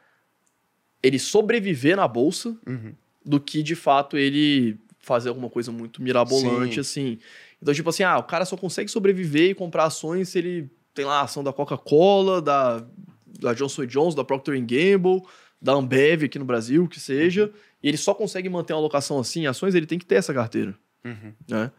ele 1.01 1.19
sobreviver 1.19 1.95
na 1.95 2.07
bolsa 2.07 2.57
Uhum. 2.65 2.93
do 3.23 3.39
que, 3.39 3.61
de 3.61 3.75
fato, 3.75 4.17
ele 4.17 4.77
fazer 4.99 5.29
alguma 5.29 5.49
coisa 5.49 5.71
muito 5.71 6.01
mirabolante, 6.01 6.75
Sim. 6.75 6.79
assim. 6.79 7.19
Então, 7.61 7.73
tipo 7.73 7.89
assim, 7.89 8.03
ah, 8.03 8.17
o 8.17 8.23
cara 8.23 8.45
só 8.45 8.57
consegue 8.57 8.89
sobreviver 8.89 9.51
e 9.51 9.55
comprar 9.55 9.85
ações 9.85 10.29
se 10.29 10.37
ele 10.39 10.69
tem 10.93 11.05
lá 11.05 11.19
a 11.19 11.23
ação 11.23 11.43
da 11.43 11.53
Coca-Cola, 11.53 12.41
da, 12.41 12.83
da 13.39 13.53
Johnson 13.53 13.85
Johnson, 13.85 14.17
da 14.17 14.23
Procter 14.23 14.59
Gamble, 14.59 15.21
da 15.61 15.73
Ambev 15.73 16.23
aqui 16.25 16.37
no 16.39 16.45
Brasil, 16.45 16.87
que 16.87 16.99
seja, 16.99 17.51
e 17.81 17.87
ele 17.87 17.97
só 17.97 18.13
consegue 18.13 18.47
manter 18.49 18.73
uma 18.73 18.79
alocação 18.79 19.19
assim 19.19 19.41
em 19.41 19.47
ações, 19.47 19.73
ele 19.75 19.85
tem 19.85 19.97
que 19.99 20.05
ter 20.05 20.15
essa 20.15 20.33
carteira, 20.33 20.75
Uhum. 21.03 21.33
né? 21.49 21.71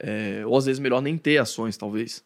É, 0.00 0.42
ou 0.46 0.56
às 0.56 0.64
vezes 0.66 0.78
melhor 0.78 1.00
nem 1.02 1.18
ter 1.18 1.38
ações, 1.38 1.76
talvez. 1.76 2.24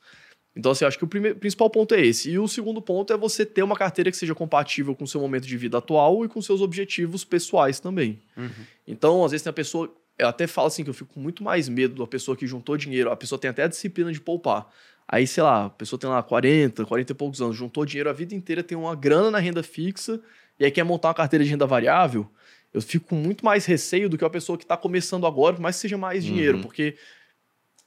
Então, 0.54 0.72
assim, 0.72 0.84
eu 0.84 0.88
acho 0.88 0.98
que 0.98 1.04
o 1.04 1.08
primeiro, 1.08 1.38
principal 1.38 1.70
ponto 1.70 1.94
é 1.94 2.04
esse. 2.04 2.30
E 2.30 2.38
o 2.38 2.46
segundo 2.46 2.82
ponto 2.82 3.10
é 3.10 3.16
você 3.16 3.46
ter 3.46 3.62
uma 3.62 3.74
carteira 3.74 4.10
que 4.10 4.16
seja 4.18 4.34
compatível 4.34 4.94
com 4.94 5.04
o 5.04 5.08
seu 5.08 5.18
momento 5.18 5.46
de 5.46 5.56
vida 5.56 5.78
atual 5.78 6.24
e 6.26 6.28
com 6.28 6.42
seus 6.42 6.60
objetivos 6.60 7.24
pessoais 7.24 7.80
também. 7.80 8.20
Uhum. 8.36 8.50
Então, 8.86 9.24
às 9.24 9.30
vezes 9.30 9.42
tem 9.42 9.48
a 9.50 9.54
pessoa. 9.54 9.90
Eu 10.18 10.28
até 10.28 10.46
falo 10.46 10.66
assim 10.66 10.84
que 10.84 10.90
eu 10.90 10.94
fico 10.94 11.14
com 11.14 11.20
muito 11.20 11.42
mais 11.42 11.70
medo 11.70 11.94
da 12.02 12.06
pessoa 12.06 12.36
que 12.36 12.46
juntou 12.46 12.76
dinheiro. 12.76 13.10
A 13.10 13.16
pessoa 13.16 13.38
tem 13.38 13.48
até 13.50 13.62
a 13.62 13.66
disciplina 13.66 14.12
de 14.12 14.20
poupar. 14.20 14.70
Aí, 15.08 15.26
sei 15.26 15.42
lá, 15.42 15.64
a 15.64 15.70
pessoa 15.70 15.98
tem 15.98 16.08
lá 16.10 16.22
40, 16.22 16.84
40 16.84 17.12
e 17.12 17.14
poucos 17.14 17.40
anos, 17.40 17.56
juntou 17.56 17.86
dinheiro 17.86 18.10
a 18.10 18.12
vida 18.12 18.34
inteira, 18.34 18.62
tem 18.62 18.76
uma 18.76 18.94
grana 18.94 19.30
na 19.30 19.38
renda 19.38 19.62
fixa, 19.62 20.20
e 20.58 20.64
aí 20.64 20.70
quer 20.70 20.84
montar 20.84 21.08
uma 21.08 21.14
carteira 21.14 21.44
de 21.44 21.50
renda 21.50 21.66
variável. 21.66 22.28
Eu 22.72 22.80
fico 22.80 23.08
com 23.08 23.16
muito 23.16 23.44
mais 23.44 23.66
receio 23.66 24.08
do 24.08 24.16
que 24.16 24.24
a 24.24 24.30
pessoa 24.30 24.56
que 24.56 24.64
está 24.64 24.76
começando 24.76 25.26
agora, 25.26 25.54
por 25.56 25.62
mais 25.62 25.76
que 25.76 25.82
seja 25.82 25.98
mais 25.98 26.24
dinheiro, 26.24 26.56
Uhum. 26.58 26.62
porque 26.62 26.96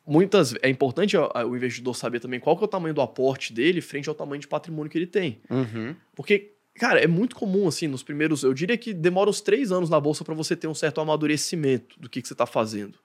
muitas 0.06 0.54
é 0.62 0.70
importante 0.70 1.18
o 1.18 1.56
investidor 1.56 1.96
saber 1.96 2.20
também 2.20 2.40
qual 2.40 2.56
que 2.56 2.64
é 2.64 2.66
o 2.66 2.68
tamanho 2.68 2.94
do 2.94 3.02
aporte 3.02 3.52
dele 3.52 3.82
frente 3.82 4.08
ao 4.08 4.14
tamanho 4.16 4.40
de 4.40 4.48
patrimônio 4.48 4.92
que 4.92 4.98
ele 4.98 5.08
tem. 5.08 5.40
Uhum. 5.50 5.96
Porque, 6.16 6.52
cara, 6.76 7.00
é 7.00 7.08
muito 7.08 7.36
comum, 7.36 7.68
assim, 7.68 7.88
nos 7.88 8.04
primeiros. 8.04 8.44
Eu 8.44 8.54
diria 8.54 8.78
que 8.78 8.94
demora 8.94 9.30
uns 9.30 9.42
três 9.42 9.72
anos 9.72 9.90
na 9.90 10.00
bolsa 10.00 10.24
para 10.24 10.36
você 10.36 10.56
ter 10.56 10.68
um 10.68 10.76
certo 10.76 11.02
amadurecimento 11.02 12.00
do 12.00 12.08
que, 12.08 12.22
que 12.22 12.28
você 12.28 12.36
tá 12.36 12.46
fazendo. 12.46 13.00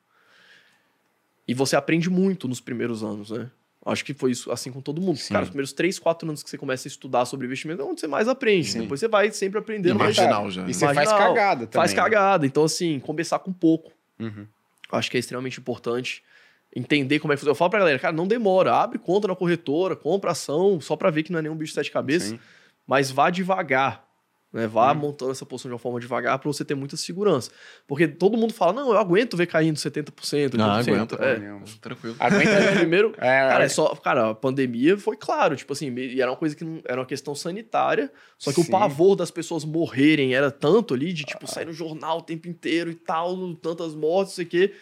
E 1.48 1.54
você 1.54 1.74
aprende 1.74 2.10
muito 2.10 2.46
nos 2.46 2.60
primeiros 2.60 3.02
anos, 3.02 3.30
né? 3.30 3.50
Acho 3.84 4.04
que 4.04 4.12
foi 4.12 4.32
isso 4.32 4.52
assim 4.52 4.70
com 4.70 4.80
todo 4.80 5.00
mundo. 5.00 5.16
Sim. 5.16 5.32
Cara, 5.32 5.44
os 5.44 5.48
primeiros 5.48 5.72
três, 5.72 5.98
quatro 5.98 6.28
anos 6.28 6.42
que 6.42 6.50
você 6.50 6.58
começa 6.58 6.86
a 6.86 6.90
estudar 6.90 7.24
sobre 7.24 7.46
investimento 7.46 7.80
é 7.80 7.84
onde 7.84 8.00
você 8.00 8.06
mais 8.06 8.28
aprende. 8.28 8.68
Sim. 8.68 8.80
Depois 8.82 9.00
você 9.00 9.08
vai 9.08 9.30
sempre 9.30 9.58
aprendendo. 9.58 9.98
mais. 9.98 10.16
Marginal 10.16 10.50
já. 10.50 10.62
E 10.62 10.66
né? 10.66 10.72
você 10.72 10.84
faz 10.84 10.96
Marginal. 10.96 11.18
cagada 11.18 11.66
também. 11.66 11.82
Faz 11.82 11.92
né? 11.92 11.96
cagada. 11.96 12.46
Então, 12.46 12.64
assim, 12.64 13.00
começar 13.00 13.38
com 13.38 13.52
pouco. 13.52 13.90
Uhum. 14.18 14.46
Acho 14.92 15.10
que 15.10 15.16
é 15.16 15.20
extremamente 15.20 15.58
importante 15.58 16.22
entender 16.74 17.18
como 17.18 17.32
é 17.32 17.36
que 17.36 17.40
funciona. 17.40 17.52
Eu 17.52 17.56
falo 17.56 17.70
pra 17.70 17.78
galera, 17.80 17.98
cara, 17.98 18.14
não 18.14 18.26
demora. 18.26 18.74
Abre 18.74 18.98
conta 18.98 19.26
na 19.26 19.34
corretora, 19.34 19.96
compra 19.96 20.32
ação, 20.32 20.80
só 20.80 20.94
pra 20.94 21.10
ver 21.10 21.22
que 21.22 21.32
não 21.32 21.38
é 21.38 21.42
nenhum 21.42 21.56
bicho 21.56 21.70
de 21.70 21.74
sete 21.74 21.90
cabeças 21.90 22.30
Sim. 22.30 22.40
mas 22.86 23.10
vá 23.10 23.30
devagar. 23.30 24.09
Né? 24.52 24.66
Vá 24.66 24.90
Hum. 24.92 24.96
montando 24.96 25.30
essa 25.30 25.46
posição 25.46 25.68
de 25.68 25.74
uma 25.74 25.78
forma 25.78 26.00
devagar 26.00 26.38
para 26.38 26.50
você 26.52 26.64
ter 26.64 26.74
muita 26.74 26.96
segurança. 26.96 27.50
Porque 27.86 28.08
todo 28.08 28.36
mundo 28.36 28.52
fala, 28.52 28.72
não, 28.72 28.90
eu 28.92 28.98
aguento 28.98 29.36
ver 29.36 29.46
caindo 29.46 29.76
70%, 29.76 30.10
80%. 30.12 30.54
Não, 30.54 30.70
aguenta. 30.70 31.14
É. 31.16 31.38
Não. 31.38 31.60
Tranquilo. 31.80 32.16
Aguenta 32.18 32.50
É, 32.50 32.74
primeiro, 32.78 33.12
É, 33.18 33.48
cara, 33.48 33.64
é 33.64 33.68
só, 33.68 33.94
cara, 33.94 34.30
a 34.30 34.34
pandemia 34.34 34.98
foi 34.98 35.16
claro, 35.16 35.54
tipo 35.54 35.72
assim, 35.72 35.94
e 35.96 36.20
era 36.20 36.30
uma 36.30 36.36
coisa 36.36 36.56
que 36.56 36.64
não, 36.64 36.80
era 36.84 37.00
uma 37.00 37.06
questão 37.06 37.34
sanitária, 37.34 38.10
só 38.38 38.50
que 38.52 38.60
Sim. 38.62 38.68
o 38.68 38.70
pavor 38.70 39.14
das 39.14 39.30
pessoas 39.30 39.64
morrerem 39.64 40.34
era 40.34 40.50
tanto 40.50 40.94
ali, 40.94 41.12
de 41.12 41.24
tipo, 41.24 41.46
sair 41.46 41.66
no 41.66 41.72
jornal 41.72 42.18
o 42.18 42.22
tempo 42.22 42.48
inteiro 42.48 42.90
e 42.90 42.94
tal, 42.94 43.54
tantas 43.54 43.94
mortes, 43.94 44.32
não 44.32 44.36
sei 44.36 44.44
o 44.44 44.48
quê. 44.48 44.74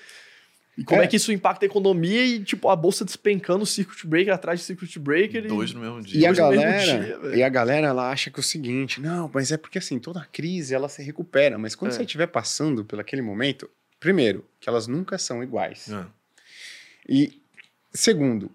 E 0.78 0.84
como 0.84 1.00
é. 1.02 1.04
É. 1.04 1.08
que 1.08 1.16
isso 1.16 1.32
impacta 1.32 1.64
a 1.64 1.66
economia 1.66 2.24
e, 2.24 2.38
tipo, 2.44 2.68
a 2.68 2.76
bolsa 2.76 3.04
despencando 3.04 3.64
o 3.64 3.66
circuit 3.66 4.06
breaker 4.06 4.32
atrás 4.32 4.60
de 4.60 4.64
circuit 4.66 4.96
breaker. 5.00 5.44
e- 5.44 5.48
Dois 5.48 5.72
no 5.74 5.80
mesmo 5.80 5.98
E 5.98 6.02
dia. 6.04 6.28
a 6.28 6.32
no 6.32 6.36
mesmo 6.50 6.62
galera, 6.62 7.18
dia, 7.20 7.36
e 7.36 7.42
a 7.42 7.48
galera 7.48 7.86
ela 7.88 8.10
acha 8.12 8.30
que 8.30 8.38
é 8.38 8.40
o 8.40 8.44
seguinte, 8.44 9.00
não, 9.00 9.28
mas 9.34 9.50
é 9.50 9.56
porque 9.56 9.78
assim, 9.78 9.98
toda 9.98 10.24
crise 10.32 10.72
ela 10.74 10.88
se 10.88 11.02
recupera, 11.02 11.58
mas 11.58 11.74
quando 11.74 11.90
É. 11.90 11.94
você 11.96 12.02
estiver 12.04 12.28
passando 12.28 12.84
por 12.84 13.00
aquele 13.00 13.22
momento, 13.22 13.68
primeiro, 13.98 14.44
que 14.60 14.68
elas 14.68 14.86
nunca 14.86 15.18
são 15.18 15.42
iguais. 15.42 15.90
É. 15.90 16.06
E 17.08 17.40
segundo, 17.92 18.48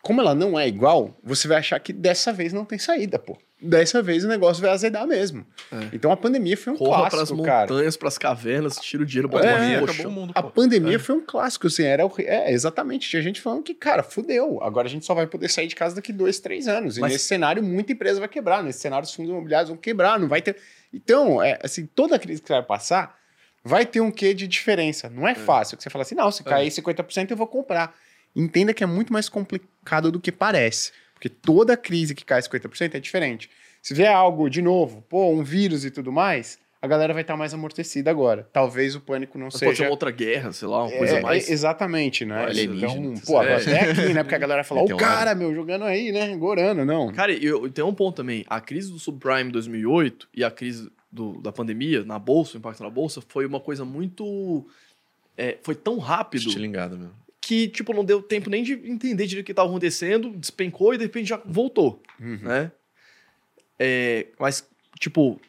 como 0.00 0.20
ela 0.20 0.34
não 0.36 0.56
é 0.58 0.68
igual, 0.68 1.18
você 1.24 1.48
vai 1.48 1.58
achar 1.58 1.80
que 1.80 1.92
dessa 1.92 2.32
vez 2.32 2.52
não 2.52 2.64
tem 2.64 2.78
saída, 2.78 3.18
pô. 3.18 3.36
Dessa 3.60 4.00
vez 4.02 4.24
o 4.24 4.28
negócio 4.28 4.62
vai 4.62 4.70
azedar 4.70 5.06
mesmo. 5.06 5.44
É. 5.72 5.88
Então 5.92 6.12
a 6.12 6.16
pandemia 6.16 6.56
foi 6.56 6.72
um 6.72 6.76
Corra 6.76 7.00
pras 7.02 7.14
clássico, 7.14 7.42
cara. 7.42 7.72
montanhas, 7.72 7.96
pras 7.96 8.16
cavernas, 8.16 8.76
tira 8.76 9.02
o 9.02 9.06
dinheiro, 9.06 9.28
bota 9.28 9.46
É, 9.46 9.78
roxa. 9.78 9.92
acabou 9.94 10.12
o 10.12 10.14
mundo, 10.14 10.32
A 10.34 10.42
pô. 10.42 10.50
pandemia 10.50 10.96
É. 10.96 10.98
foi 10.98 11.16
um 11.16 11.20
clássico, 11.24 11.66
assim, 11.66 11.82
era 11.82 12.06
o- 12.06 12.12
é, 12.18 12.52
exatamente, 12.52 13.08
tinha 13.08 13.20
gente 13.20 13.40
falando 13.40 13.62
que, 13.62 13.74
cara, 13.74 14.02
fudeu, 14.02 14.62
agora 14.62 14.86
a 14.86 14.90
gente 14.90 15.04
só 15.04 15.12
vai 15.14 15.26
poder 15.26 15.48
sair 15.48 15.66
de 15.66 15.74
casa 15.74 15.96
daqui 15.96 16.12
dois, 16.12 16.38
três 16.38 16.68
anos, 16.68 16.96
e 16.96 17.00
Mas- 17.00 17.12
nesse 17.12 17.24
cenário 17.24 17.62
muita 17.62 17.92
empresa 17.92 18.20
vai 18.20 18.28
quebrar, 18.28 18.62
nesse 18.62 18.78
cenário 18.78 19.04
os 19.06 19.12
fundos 19.14 19.30
imobiliários 19.30 19.68
vão 19.68 19.76
quebrar, 19.78 20.18
não 20.20 20.28
vai 20.28 20.40
ter... 20.40 20.56
Então, 20.94 21.42
é, 21.42 21.58
assim, 21.62 21.84
toda 21.86 22.18
crise 22.18 22.40
que 22.40 22.46
você 22.48 22.54
vai 22.54 22.62
passar, 22.62 23.18
vai 23.64 23.84
ter 23.84 24.00
um 24.00 24.10
quê 24.10 24.32
de 24.32 24.46
diferença, 24.46 25.10
não 25.10 25.26
é, 25.26 25.34
fácil, 25.34 25.76
que 25.76 25.82
você 25.82 25.90
fala 25.90 26.02
assim, 26.02 26.14
não, 26.14 26.30
se 26.30 26.42
cair 26.44 26.70
50% 26.70 27.30
eu 27.32 27.36
vou 27.36 27.46
comprar. 27.46 27.94
Entenda 28.36 28.72
que 28.72 28.84
é 28.84 28.86
muito 28.86 29.12
mais 29.12 29.28
complicado 29.28 30.12
do 30.12 30.20
que 30.20 30.30
parece, 30.30 30.92
porque 31.18 31.28
toda 31.28 31.76
crise 31.76 32.14
que 32.14 32.24
cai 32.24 32.40
50% 32.40 32.94
é 32.94 33.00
diferente. 33.00 33.50
Se 33.82 33.92
vier 33.92 34.14
algo, 34.14 34.48
de 34.48 34.62
novo, 34.62 35.02
pô, 35.08 35.28
um 35.30 35.42
vírus 35.42 35.84
e 35.84 35.90
tudo 35.90 36.12
mais, 36.12 36.58
a 36.80 36.86
galera 36.86 37.12
vai 37.12 37.22
estar 37.22 37.36
mais 37.36 37.52
amortecida 37.52 38.08
agora. 38.08 38.48
Talvez 38.52 38.94
o 38.94 39.00
pânico 39.00 39.36
não 39.36 39.46
Mas 39.46 39.54
seja... 39.54 39.64
pode 39.66 39.76
ser 39.78 39.82
uma 39.84 39.90
outra 39.90 40.10
guerra, 40.12 40.52
sei 40.52 40.68
lá, 40.68 40.84
uma 40.84 40.96
coisa 40.96 41.18
É, 41.18 41.20
mais. 41.20 41.48
é, 41.48 41.52
exatamente, 41.52 42.24
né? 42.24 42.44
Alienígena. 42.44 42.92
Então, 42.92 43.14
pô, 43.26 43.42
É. 43.42 43.56
até 43.56 43.90
aqui, 43.90 44.14
né? 44.14 44.22
Porque 44.22 44.34
a 44.36 44.38
galera 44.38 44.62
fala, 44.62 44.82
o 44.86 44.96
cara, 44.96 45.34
meu, 45.34 45.52
jogando 45.52 45.84
aí, 45.84 46.12
né? 46.12 46.36
Gorando, 46.36 46.84
não. 46.84 47.12
Cara, 47.12 47.32
e 47.32 47.44
eu, 47.44 47.68
tem 47.68 47.84
um 47.84 47.92
ponto 47.94 48.14
também. 48.16 48.44
A 48.48 48.60
crise 48.60 48.92
do 48.92 48.98
subprime 49.00 49.48
em 49.48 49.52
2008 49.52 50.28
e 50.32 50.44
a 50.44 50.50
crise 50.52 50.88
do- 51.10 51.40
da 51.40 51.50
pandemia 51.50 52.04
na 52.04 52.18
bolsa, 52.18 52.54
o 52.56 52.58
impacto 52.58 52.82
na 52.84 52.90
bolsa, 52.90 53.20
foi 53.28 53.44
uma 53.44 53.58
coisa 53.58 53.84
muito. 53.84 54.64
é, 55.36 55.56
foi 55.62 55.74
tão 55.74 55.98
rápido 55.98 56.46
Estilingado 56.48 56.96
mesmo. 56.96 57.14
Que, 57.48 57.66
tipo, 57.68 57.94
não 57.94 58.04
deu 58.04 58.20
tempo 58.20 58.50
nem 58.50 58.62
de 58.62 58.74
entender 58.74 59.26
direito 59.26 59.44
o 59.44 59.46
que 59.46 59.52
estava 59.52 59.68
acontecendo, 59.70 60.30
despencou 60.36 60.92
e 60.92 60.98
de 60.98 61.04
repente 61.04 61.28
já 61.30 61.40
voltou, 61.46 62.02
Uhum. 62.20 62.40
né? 62.42 62.70
É, 63.78 64.26
mas, 64.38 64.68
tipo, 64.98 65.40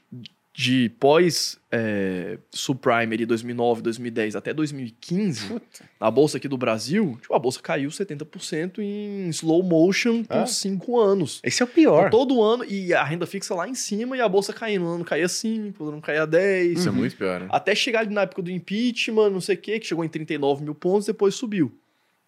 de 0.54 0.90
pós 1.00 1.58
é, 1.72 2.38
subprime 2.52 3.16
ali 3.16 3.26
2009, 3.26 3.82
2010 3.82 4.36
até 4.36 4.54
2015, 4.54 5.48
Puta. 5.48 5.86
na 6.00 6.10
bolsa 6.12 6.38
aqui 6.38 6.48
do 6.48 6.58
Brasil, 6.58 7.18
tipo, 7.22 7.34
a 7.34 7.40
bolsa 7.40 7.60
caiu 7.62 7.90
70% 7.90 8.80
em 8.80 9.30
slow 9.30 9.62
motion 9.64 10.24
por 10.24 10.38
Ah. 10.38 10.46
cinco 10.46 11.00
anos. 11.00 11.40
Esse 11.44 11.62
é 11.62 11.66
o 11.66 11.68
pior. 11.68 12.08
Então, 12.08 12.20
todo 12.20 12.42
ano, 12.42 12.64
e 12.66 12.94
a 12.94 13.04
renda 13.04 13.26
fixa 13.26 13.54
lá 13.56 13.68
em 13.68 13.76
cima 13.76 14.16
e 14.18 14.22
a 14.22 14.28
bolsa 14.30 14.54
caindo. 14.54 14.86
Um 14.86 14.96
ano 14.96 15.06
caía 15.06 15.28
5, 15.30 15.84
outro 15.84 15.94
ano 15.98 16.02
caía 16.02 16.26
10. 16.28 16.80
Isso 16.80 16.90
Uhum. 16.90 16.96
é 16.96 16.98
muito 16.98 17.16
pior, 17.18 17.40
né? 17.42 17.48
Até 17.50 17.74
chegar 17.76 18.02
ali 18.02 18.14
na 18.14 18.22
época 18.22 18.42
do 18.42 18.52
impeachment, 18.52 19.30
não 19.32 19.42
sei 19.42 19.56
o 19.56 19.60
quê, 19.60 19.80
que 19.80 19.88
chegou 19.88 20.04
em 20.06 20.10
39 20.10 20.64
mil 20.64 20.76
pontos, 20.76 21.06
depois 21.08 21.36
subiu. 21.36 21.72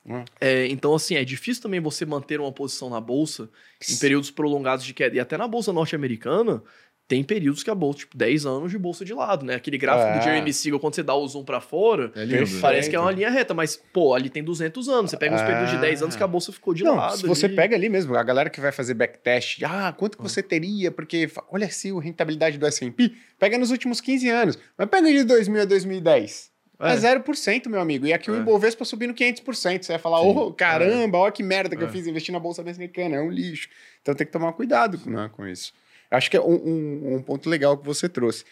Hum. 0.06 0.24
É, 0.40 0.66
então, 0.68 0.96
assim, 0.96 1.16
é 1.16 1.24
difícil 1.24 1.62
também 1.62 1.80
você 1.80 2.06
manter 2.06 2.40
uma 2.40 2.52
posição 2.52 2.90
na 2.90 3.00
bolsa 3.00 3.50
em 3.90 3.96
períodos 3.98 4.32
prolongados 4.32 4.84
de 4.84 4.94
queda. 4.94 5.16
E 5.16 5.20
até 5.20 5.38
na 5.38 5.48
bolsa 5.48 5.72
norte-americana, 5.72 6.64
tem 7.08 7.24
períodos 7.26 7.62
que 7.62 7.70
a 7.70 7.76
bolsa, 7.76 8.00
tipo, 8.00 8.18
10 8.18 8.46
anos 8.46 8.72
de 8.72 8.78
bolsa 8.78 9.04
de 9.04 9.14
lado, 9.14 9.46
né? 9.46 9.56
Aquele 9.56 9.78
gráfico 9.78 10.08
É. 10.12 10.18
do 10.18 10.24
Jeremy 10.24 10.54
Siegel, 10.54 10.80
quando 10.80 10.96
você 10.96 11.04
dá 11.04 11.14
o 11.14 11.28
zoom 11.28 11.44
pra 11.44 11.60
fora, 11.60 12.06
É 12.16 12.26
Perfeito. 12.26 12.62
parece 12.62 12.90
que 12.90 12.96
é 12.96 13.00
uma 13.00 13.12
linha 13.12 13.30
reta, 13.30 13.54
mas, 13.54 13.76
pô, 13.92 14.14
ali 14.14 14.30
tem 14.30 14.42
200 14.42 14.88
anos. 14.88 15.12
Você 15.12 15.18
pega 15.18 15.36
uns 15.36 15.42
Ah. 15.42 15.46
períodos 15.46 15.72
de 15.72 15.78
10 15.78 16.02
anos 16.02 16.16
que 16.16 16.24
a 16.24 16.28
bolsa 16.28 16.54
ficou 16.54 16.74
de 16.74 16.84
Não, 16.86 16.96
lado. 16.96 17.18
se 17.18 17.28
você 17.28 17.48
ali. 17.48 17.56
pega 17.56 17.76
ali 17.76 17.90
mesmo, 17.90 18.16
a 18.16 18.24
galera 18.24 18.50
que 18.50 18.62
vai 18.62 18.72
fazer 18.72 18.94
backtest, 18.94 19.62
ah, 19.66 19.92
quanto 19.96 20.18
que 20.18 20.24
você 20.24 20.42
teria? 20.42 20.90
Porque, 20.90 21.30
olha 21.52 21.68
assim, 21.68 21.96
a 21.96 22.02
rentabilidade 22.02 22.58
do 22.58 22.66
S&P, 22.66 23.12
pega 23.38 23.58
nos 23.58 23.72
últimos 23.72 24.00
15 24.00 24.30
anos, 24.30 24.58
mas 24.78 24.88
pega 24.90 25.12
de 25.12 25.24
2000 25.26 25.62
a 25.62 25.66
2010. 25.66 26.50
É, 26.82 26.94
É. 26.94 26.96
0%, 26.98 27.68
meu 27.70 27.80
amigo. 27.80 28.06
E 28.08 28.14
aqui 28.14 28.32
o 28.32 28.36
É. 28.36 28.40
Ibovespa 28.40 28.84
subindo 28.84 29.14
500%. 29.14 29.84
Você 29.86 29.92
vai 29.94 30.00
falar, 30.00 30.22
ô, 30.22 30.52
caramba, 30.54 31.18
olha 31.20 31.32
que 31.32 31.44
merda 31.44 31.76
que 31.76 31.84
eu 31.84 31.88
É. 31.88 31.92
fiz 31.92 32.08
investir 32.08 32.34
na 32.34 32.40
Bolsa 32.40 32.62
Americana, 32.62 33.16
é 33.18 33.22
um 33.22 33.30
lixo. 33.30 33.70
Então 34.02 34.16
tem 34.16 34.26
que 34.26 34.34
tomar 34.34 34.52
cuidado 34.54 35.00
né, 35.06 35.30
com 35.34 35.46
isso. 35.48 35.74
Acho 36.10 36.30
que 36.30 36.36
é 36.38 36.42
um, 36.42 36.56
um- 36.56 37.16
um 37.16 37.22
ponto 37.22 37.50
legal 37.50 37.78
que 37.78 37.86
você 37.86 38.10
trouxe. 38.10 38.44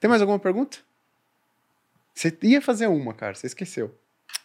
Tem 0.00 0.08
mais 0.08 0.20
alguma 0.22 0.38
pergunta? 0.38 0.78
Você 2.14 2.34
ia 2.42 2.62
fazer 2.62 2.86
uma, 2.86 3.12
cara, 3.12 3.34
você 3.34 3.46
esqueceu. 3.46 3.94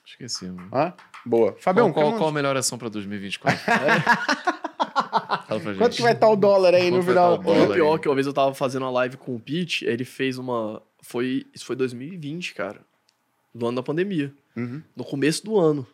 Esqueci, 0.06 0.46
mano. 0.46 0.68
Ah, 0.72 0.94
boa. 1.26 1.56
Fabião, 1.60 1.92
qual, 1.94 2.08
qual, 2.08 2.18
qual 2.18 2.30
a 2.30 2.34
melhor 2.34 2.58
ação 2.58 2.78
pra 2.78 2.90
2024? 2.90 3.60
Fala 5.48 5.60
pra 5.60 5.60
gente. 5.60 5.78
quanto 5.78 5.96
que 5.96 6.02
vai 6.02 6.14
estar 6.14 6.30
o 6.30 6.36
dólar 6.36 6.74
aí 6.74 6.90
no 6.92 6.98
Quanto 6.98 7.06
vai 7.06 7.14
final? 7.14 7.32
o 7.34 7.36
o 7.36 7.74
pior 7.74 7.90
aí? 7.94 7.96
é 7.96 8.00
que 8.00 8.08
uma 8.10 8.16
vez 8.16 8.28
eu 8.28 8.34
tava 8.34 8.54
fazendo 8.54 8.84
uma 8.84 8.92
live 8.92 9.18
com 9.18 9.36
o 9.36 9.40
Pete, 9.40 9.86
ele 9.86 10.04
fez 10.06 10.38
uma. 10.38 10.82
Foi, 11.02 11.46
isso 11.54 11.66
foi 11.66 11.76
2020, 11.76 12.54
cara. 12.54 12.82
Do 13.54 13.68
ano 13.68 13.76
da 13.78 13.84
pandemia. 13.84 14.34
Uhum. 14.56 14.82
No 14.96 15.04
começo 15.04 15.44
do 15.44 15.60
ano. 15.60 15.86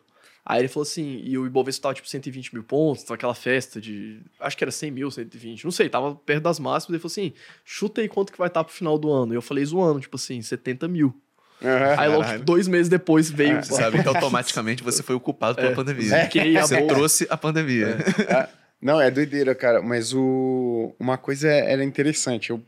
Aí 0.44 0.60
ele 0.62 0.68
falou 0.68 0.82
assim, 0.84 1.20
e 1.24 1.36
o 1.36 1.44
Ibovespa 1.46 1.82
tava 1.82 1.94
tipo 1.94 2.08
120 2.08 2.54
mil 2.54 2.64
pontos, 2.64 3.02
tava 3.02 3.14
aquela 3.16 3.34
festa 3.34 3.78
de. 3.80 4.20
Acho 4.40 4.56
que 4.56 4.64
era 4.64 4.70
100 4.70 4.90
mil, 4.90 5.10
120, 5.10 5.62
não 5.64 5.70
sei, 5.70 5.88
tava 5.90 6.14
perto 6.14 6.42
das 6.44 6.58
máximas. 6.58 6.90
Ele 6.94 6.98
falou 6.98 7.10
assim: 7.12 7.32
chuta 7.64 8.00
aí 8.00 8.08
quanto 8.08 8.32
que 8.32 8.38
vai 8.38 8.48
estar 8.48 8.64
pro 8.64 8.72
final 8.72 8.98
do 8.98 9.10
ano. 9.12 9.34
E 9.34 9.36
eu 9.36 9.42
falei 9.42 9.62
zoando, 9.64 10.00
tipo 10.00 10.16
assim, 10.16 10.40
70 10.40 10.88
mil. 10.88 11.14
Aham. 11.62 11.94
Aí 11.98 12.08
logo, 12.08 12.22
Caralho. 12.22 12.44
dois 12.44 12.66
meses 12.68 12.88
depois 12.88 13.28
veio. 13.30 13.62
Você 13.62 13.74
sabe 13.74 14.00
que 14.00 14.08
automaticamente 14.08 14.82
você 14.82 15.02
foi 15.02 15.16
o 15.16 15.20
culpado 15.20 15.56
pela 15.56 15.72
É. 15.72 15.74
pandemia. 15.74 16.14
É. 16.16 16.28
Você 16.62 16.78
bolsa- 16.78 16.86
trouxe 16.86 17.26
a 17.28 17.36
pandemia. 17.36 17.98
Não, 18.80 19.00
é 19.00 19.10
doideira, 19.10 19.54
cara. 19.56 19.82
Mas 19.82 20.14
o... 20.14 20.94
uma 21.00 21.18
coisa 21.18 21.48
era 21.48 21.82
interessante. 21.84 22.50
Eu, 22.50 22.62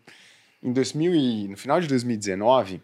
em 0.62 0.72
2000 0.72 1.14
e... 1.14 1.48
no 1.48 1.56
final 1.56 1.80
de 1.80 1.86
2019, 1.86 2.82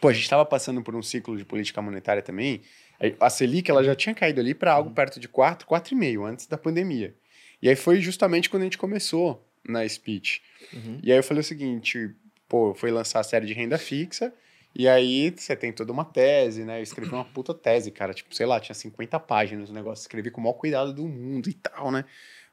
pô, 0.00 0.08
a 0.08 0.12
gente 0.12 0.24
estava 0.24 0.44
passando 0.44 0.82
por 0.82 0.94
um 0.94 1.02
ciclo 1.02 1.36
de 1.36 1.44
política 1.44 1.80
monetária 1.82 2.22
também. 2.22 2.62
A 3.20 3.28
Selic 3.28 3.70
ela 3.70 3.82
já 3.82 3.94
tinha 3.94 4.14
caído 4.14 4.40
ali 4.40 4.54
para 4.54 4.72
algo 4.72 4.90
perto 4.90 5.18
de 5.18 5.28
4, 5.28 5.66
4,5 5.66 6.24
antes 6.24 6.46
da 6.46 6.56
pandemia. 6.56 7.14
E 7.60 7.68
aí 7.68 7.76
foi 7.76 8.00
justamente 8.00 8.48
quando 8.48 8.62
a 8.62 8.66
gente 8.66 8.78
começou 8.78 9.46
na 9.66 9.86
speech. 9.88 10.42
Uhum. 10.72 11.00
E 11.02 11.10
aí 11.10 11.18
eu 11.18 11.22
falei 11.22 11.40
o 11.40 11.44
seguinte, 11.44 12.10
pô, 12.48 12.74
foi 12.74 12.90
lançar 12.90 13.20
a 13.20 13.24
série 13.24 13.46
de 13.46 13.52
renda 13.54 13.78
fixa, 13.78 14.32
e 14.74 14.88
aí 14.88 15.30
você 15.30 15.54
tem 15.56 15.72
toda 15.72 15.92
uma 15.92 16.04
tese, 16.04 16.64
né? 16.64 16.80
Eu 16.80 16.82
escrevi 16.82 17.12
uma 17.12 17.24
puta 17.24 17.54
tese, 17.54 17.90
cara, 17.90 18.12
tipo, 18.12 18.34
sei 18.34 18.44
lá, 18.44 18.58
tinha 18.60 18.74
50 18.74 19.18
páginas 19.20 19.70
o 19.70 19.72
negócio, 19.72 20.02
escrevi 20.02 20.30
com 20.30 20.40
o 20.40 20.44
maior 20.44 20.54
cuidado 20.54 20.92
do 20.92 21.06
mundo 21.06 21.48
e 21.48 21.54
tal, 21.54 21.90
né? 21.90 22.04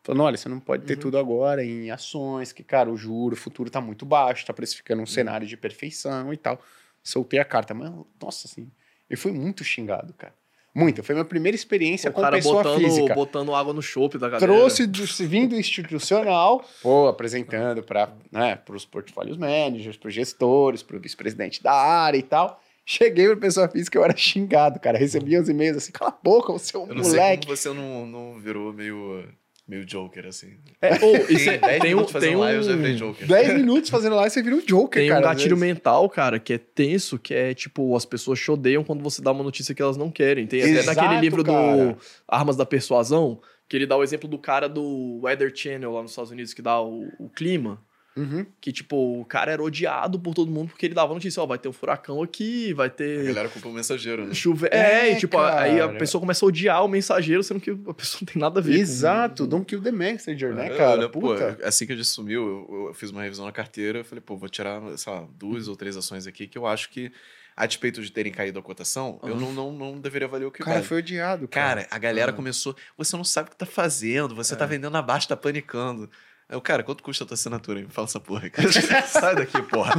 Falando, 0.03 0.23
olha, 0.23 0.37
você 0.37 0.47
não 0.49 0.59
pode 0.59 0.85
ter 0.85 0.93
Uhum. 0.93 0.99
tudo 0.99 1.17
agora 1.17 1.63
em 1.63 1.91
ações, 1.91 2.51
que, 2.51 2.63
cara, 2.63 2.89
o 2.89 2.97
juro, 2.97 3.33
o 3.33 3.37
futuro 3.37 3.69
tá 3.69 3.81
muito 3.81 4.05
baixo, 4.05 4.45
tá 4.45 4.53
precificando 4.53 5.01
um 5.01 5.05
cenário 5.05 5.45
de 5.45 5.57
perfeição 5.57 6.33
e 6.33 6.37
tal. 6.37 6.63
Soltei 7.03 7.39
a 7.39 7.45
carta, 7.45 7.73
mas, 7.73 7.91
nossa, 8.21 8.47
assim, 8.47 8.71
eu 9.09 9.17
fui 9.17 9.31
muito 9.31 9.63
xingado, 9.63 10.13
cara. 10.13 10.33
Muito. 10.73 11.03
Foi 11.03 11.13
minha 11.13 11.25
primeira 11.25 11.53
experiência 11.55 12.09
o 12.09 12.13
com 12.13 12.21
cara 12.21 12.37
pessoa 12.37 12.63
botando, 12.63 12.79
física. 12.79 13.13
botando 13.13 13.53
água 13.53 13.73
no 13.73 13.81
chope 13.81 14.17
da 14.17 14.29
galera. 14.29 14.51
Trouxe 14.51 14.87
do, 14.87 15.05
vindo 15.27 15.53
institucional, 15.55 16.63
pô, 16.81 17.07
apresentando 17.07 17.83
para 17.83 18.13
né, 18.31 18.57
os 18.69 18.85
portfólios 18.85 19.37
managers, 19.37 19.97
para 19.97 20.07
os 20.07 20.13
gestores, 20.13 20.81
para 20.81 20.95
o 20.95 20.99
vice-presidente 20.99 21.61
da 21.61 21.73
área 21.73 22.17
e 22.17 22.23
tal. 22.23 22.61
Cheguei 22.85 23.27
para 23.27 23.37
pessoa 23.37 23.67
física, 23.67 23.97
eu 23.97 24.03
era 24.03 24.15
xingado, 24.15 24.79
cara. 24.79 24.97
Recebia 24.97 25.41
os 25.41 25.49
e-mails 25.49 25.77
assim, 25.77 25.91
cala 25.91 26.11
a 26.11 26.23
boca, 26.23 26.53
você 26.53 26.75
é 26.75 26.79
um 26.79 26.87
Eu 26.87 26.95
não 26.95 27.03
sei 27.03 27.19
moleque. 27.19 27.45
como 27.47 27.57
você 27.57 27.73
não, 27.73 28.05
não 28.05 28.39
virou 28.39 28.73
meio, 28.73 29.27
meio 29.71 29.85
Joker, 29.85 30.27
assim. 30.27 30.57
É, 30.81 30.95
ô, 30.95 31.15
isso 31.29 31.49
é- 31.49 31.57
Tem 31.57 31.59
10 31.59 31.81
tem 31.81 31.93
um, 31.93 31.95
minutos 31.95 32.11
fazendo 32.11 32.29
tem 32.29 32.37
live, 32.37 32.57
eu 32.57 32.63
já 32.63 32.75
virei 32.75 32.93
um, 32.93 32.97
Joker. 32.97 33.27
10 33.27 33.53
minutos 33.55 33.89
fazendo 33.89 34.15
live, 34.17 34.29
você 34.29 34.43
vira 34.43 34.55
um 34.57 34.59
Joker, 34.65 35.01
Tem 35.01 35.09
cara. 35.09 35.25
um 35.25 35.29
às 35.29 35.37
gatilho 35.37 35.55
mental, 35.57 36.09
cara, 36.09 36.39
que 36.39 36.51
é 36.53 36.57
tenso, 36.57 37.17
que 37.17 37.33
é 37.33 37.53
tipo, 37.53 37.95
as 37.95 38.03
pessoas 38.05 38.37
te 38.39 38.51
odeiam 38.51 38.83
quando 38.83 39.01
você 39.01 39.21
dá 39.21 39.31
uma 39.31 39.43
notícia 39.43 39.73
que 39.73 39.81
elas 39.81 39.95
não 39.95 40.11
querem. 40.11 40.45
Tem 40.45 40.59
até 40.61 40.69
Exato, 40.71 40.97
naquele 40.99 41.21
livro 41.21 41.43
cara. 41.43 41.93
do 41.93 41.97
Armas 42.27 42.57
da 42.57 42.65
Persuasão, 42.65 43.41
que 43.69 43.77
ele 43.77 43.85
dá 43.85 43.95
o 43.95 44.03
exemplo 44.03 44.27
do 44.27 44.37
cara 44.37 44.67
do 44.67 45.21
Weather 45.23 45.51
Channel 45.55 45.91
lá 45.93 46.01
nos 46.01 46.11
Estados 46.11 46.31
Unidos, 46.31 46.53
que 46.53 46.61
dá 46.61 46.81
o, 46.81 47.07
o 47.17 47.29
clima. 47.29 47.81
Uhum. 48.15 48.45
Que, 48.59 48.73
tipo, 48.73 49.21
o 49.21 49.23
cara 49.23 49.53
era 49.53 49.63
odiado 49.63 50.19
por 50.19 50.33
todo 50.33 50.51
mundo 50.51 50.67
porque 50.69 50.85
ele 50.85 50.93
dava 50.93 51.13
notícia, 51.13 51.41
ó, 51.41 51.45
vai 51.45 51.57
ter 51.57 51.69
um 51.69 51.73
furacão 51.73 52.21
aqui, 52.21 52.73
vai 52.73 52.87
A 52.87 52.89
ter 52.89 53.23
galera 53.25 53.47
culpa 53.47 53.69
o 53.69 53.71
mensageiro, 53.73 54.25
né? 54.27 54.33
chuva. 54.33 54.67
É, 54.67 54.77
É, 55.09 55.11
e, 55.13 55.15
tipo, 55.17 55.37
aí 55.37 55.79
a 55.79 55.87
cara. 55.87 55.97
pessoa 55.97 56.19
começa 56.19 56.43
a 56.43 56.47
odiar 56.47 56.83
o 56.83 56.89
mensageiro, 56.89 57.41
sendo 57.41 57.61
que 57.61 57.69
a 57.71 57.93
pessoa 57.93 58.19
não 58.21 58.25
tem 58.33 58.41
nada 58.41 58.59
a 58.59 58.63
ver 58.63 58.75
com- 58.75 58.81
Exato, 58.81 59.47
Don't 59.47 59.65
Kill 59.65 59.81
the 59.81 59.91
Messenger, 59.93 60.53
né, 60.53 60.65
É, 60.67 60.77
cara? 60.77 60.89
olha, 60.91 61.09
pô, 61.09 61.19
Puta. 61.21 61.57
assim 61.63 61.85
que 61.87 61.93
a 61.93 61.95
gente 61.95 62.07
sumiu, 62.07 62.67
eu, 62.69 62.87
eu 62.87 62.93
fiz 62.93 63.11
uma 63.11 63.21
revisão 63.23 63.45
na 63.45 63.51
carteira, 63.53 63.99
eu 63.99 64.03
falei, 64.05 64.21
pô, 64.21 64.35
vou 64.35 64.49
tirar, 64.49 64.81
sei 64.97 65.13
lá, 65.13 65.25
duas 65.37 65.69
ou 65.69 65.75
três 65.77 65.95
ações 65.95 66.27
aqui 66.27 66.47
que 66.47 66.57
eu 66.57 66.67
acho 66.67 66.89
que, 66.89 67.11
a 67.55 67.65
despeito 67.65 68.01
de 68.01 68.11
terem 68.11 68.31
caído 68.31 68.59
a 68.59 68.61
cotação, 68.61 69.19
eu 69.23 69.35
não, 69.37 69.53
não, 69.53 69.71
não 69.71 69.99
deveria 69.99 70.27
valer 70.27 70.45
o 70.45 70.51
que 70.51 70.59
Cara, 70.63 70.75
vale. 70.77 70.85
foi 70.87 70.97
odiado, 70.97 71.47
cara. 71.47 71.83
Cara, 71.83 71.87
a 71.91 71.97
galera 71.97 72.31
Ah. 72.31 72.33
começou. 72.33 72.75
Você 72.97 73.15
não 73.15 73.23
sabe 73.23 73.47
o 73.47 73.51
que 73.51 73.57
tá 73.57 73.65
fazendo, 73.65 74.33
você 74.35 74.53
tá 74.55 74.65
vendendo 74.65 74.95
abaixo, 74.97 75.27
tá 75.29 75.37
panicando. 75.37 76.09
Eu, 76.51 76.59
cara, 76.61 76.83
quanto 76.83 77.01
custa 77.01 77.23
a 77.23 77.27
tua 77.27 77.35
assinatura? 77.35 77.79
Me 77.79 77.87
fala 77.87 78.05
essa 78.07 78.19
porra. 78.19 78.49
cara. 78.49 78.69
Sai 79.07 79.35
daqui, 79.35 79.61
porra. 79.63 79.93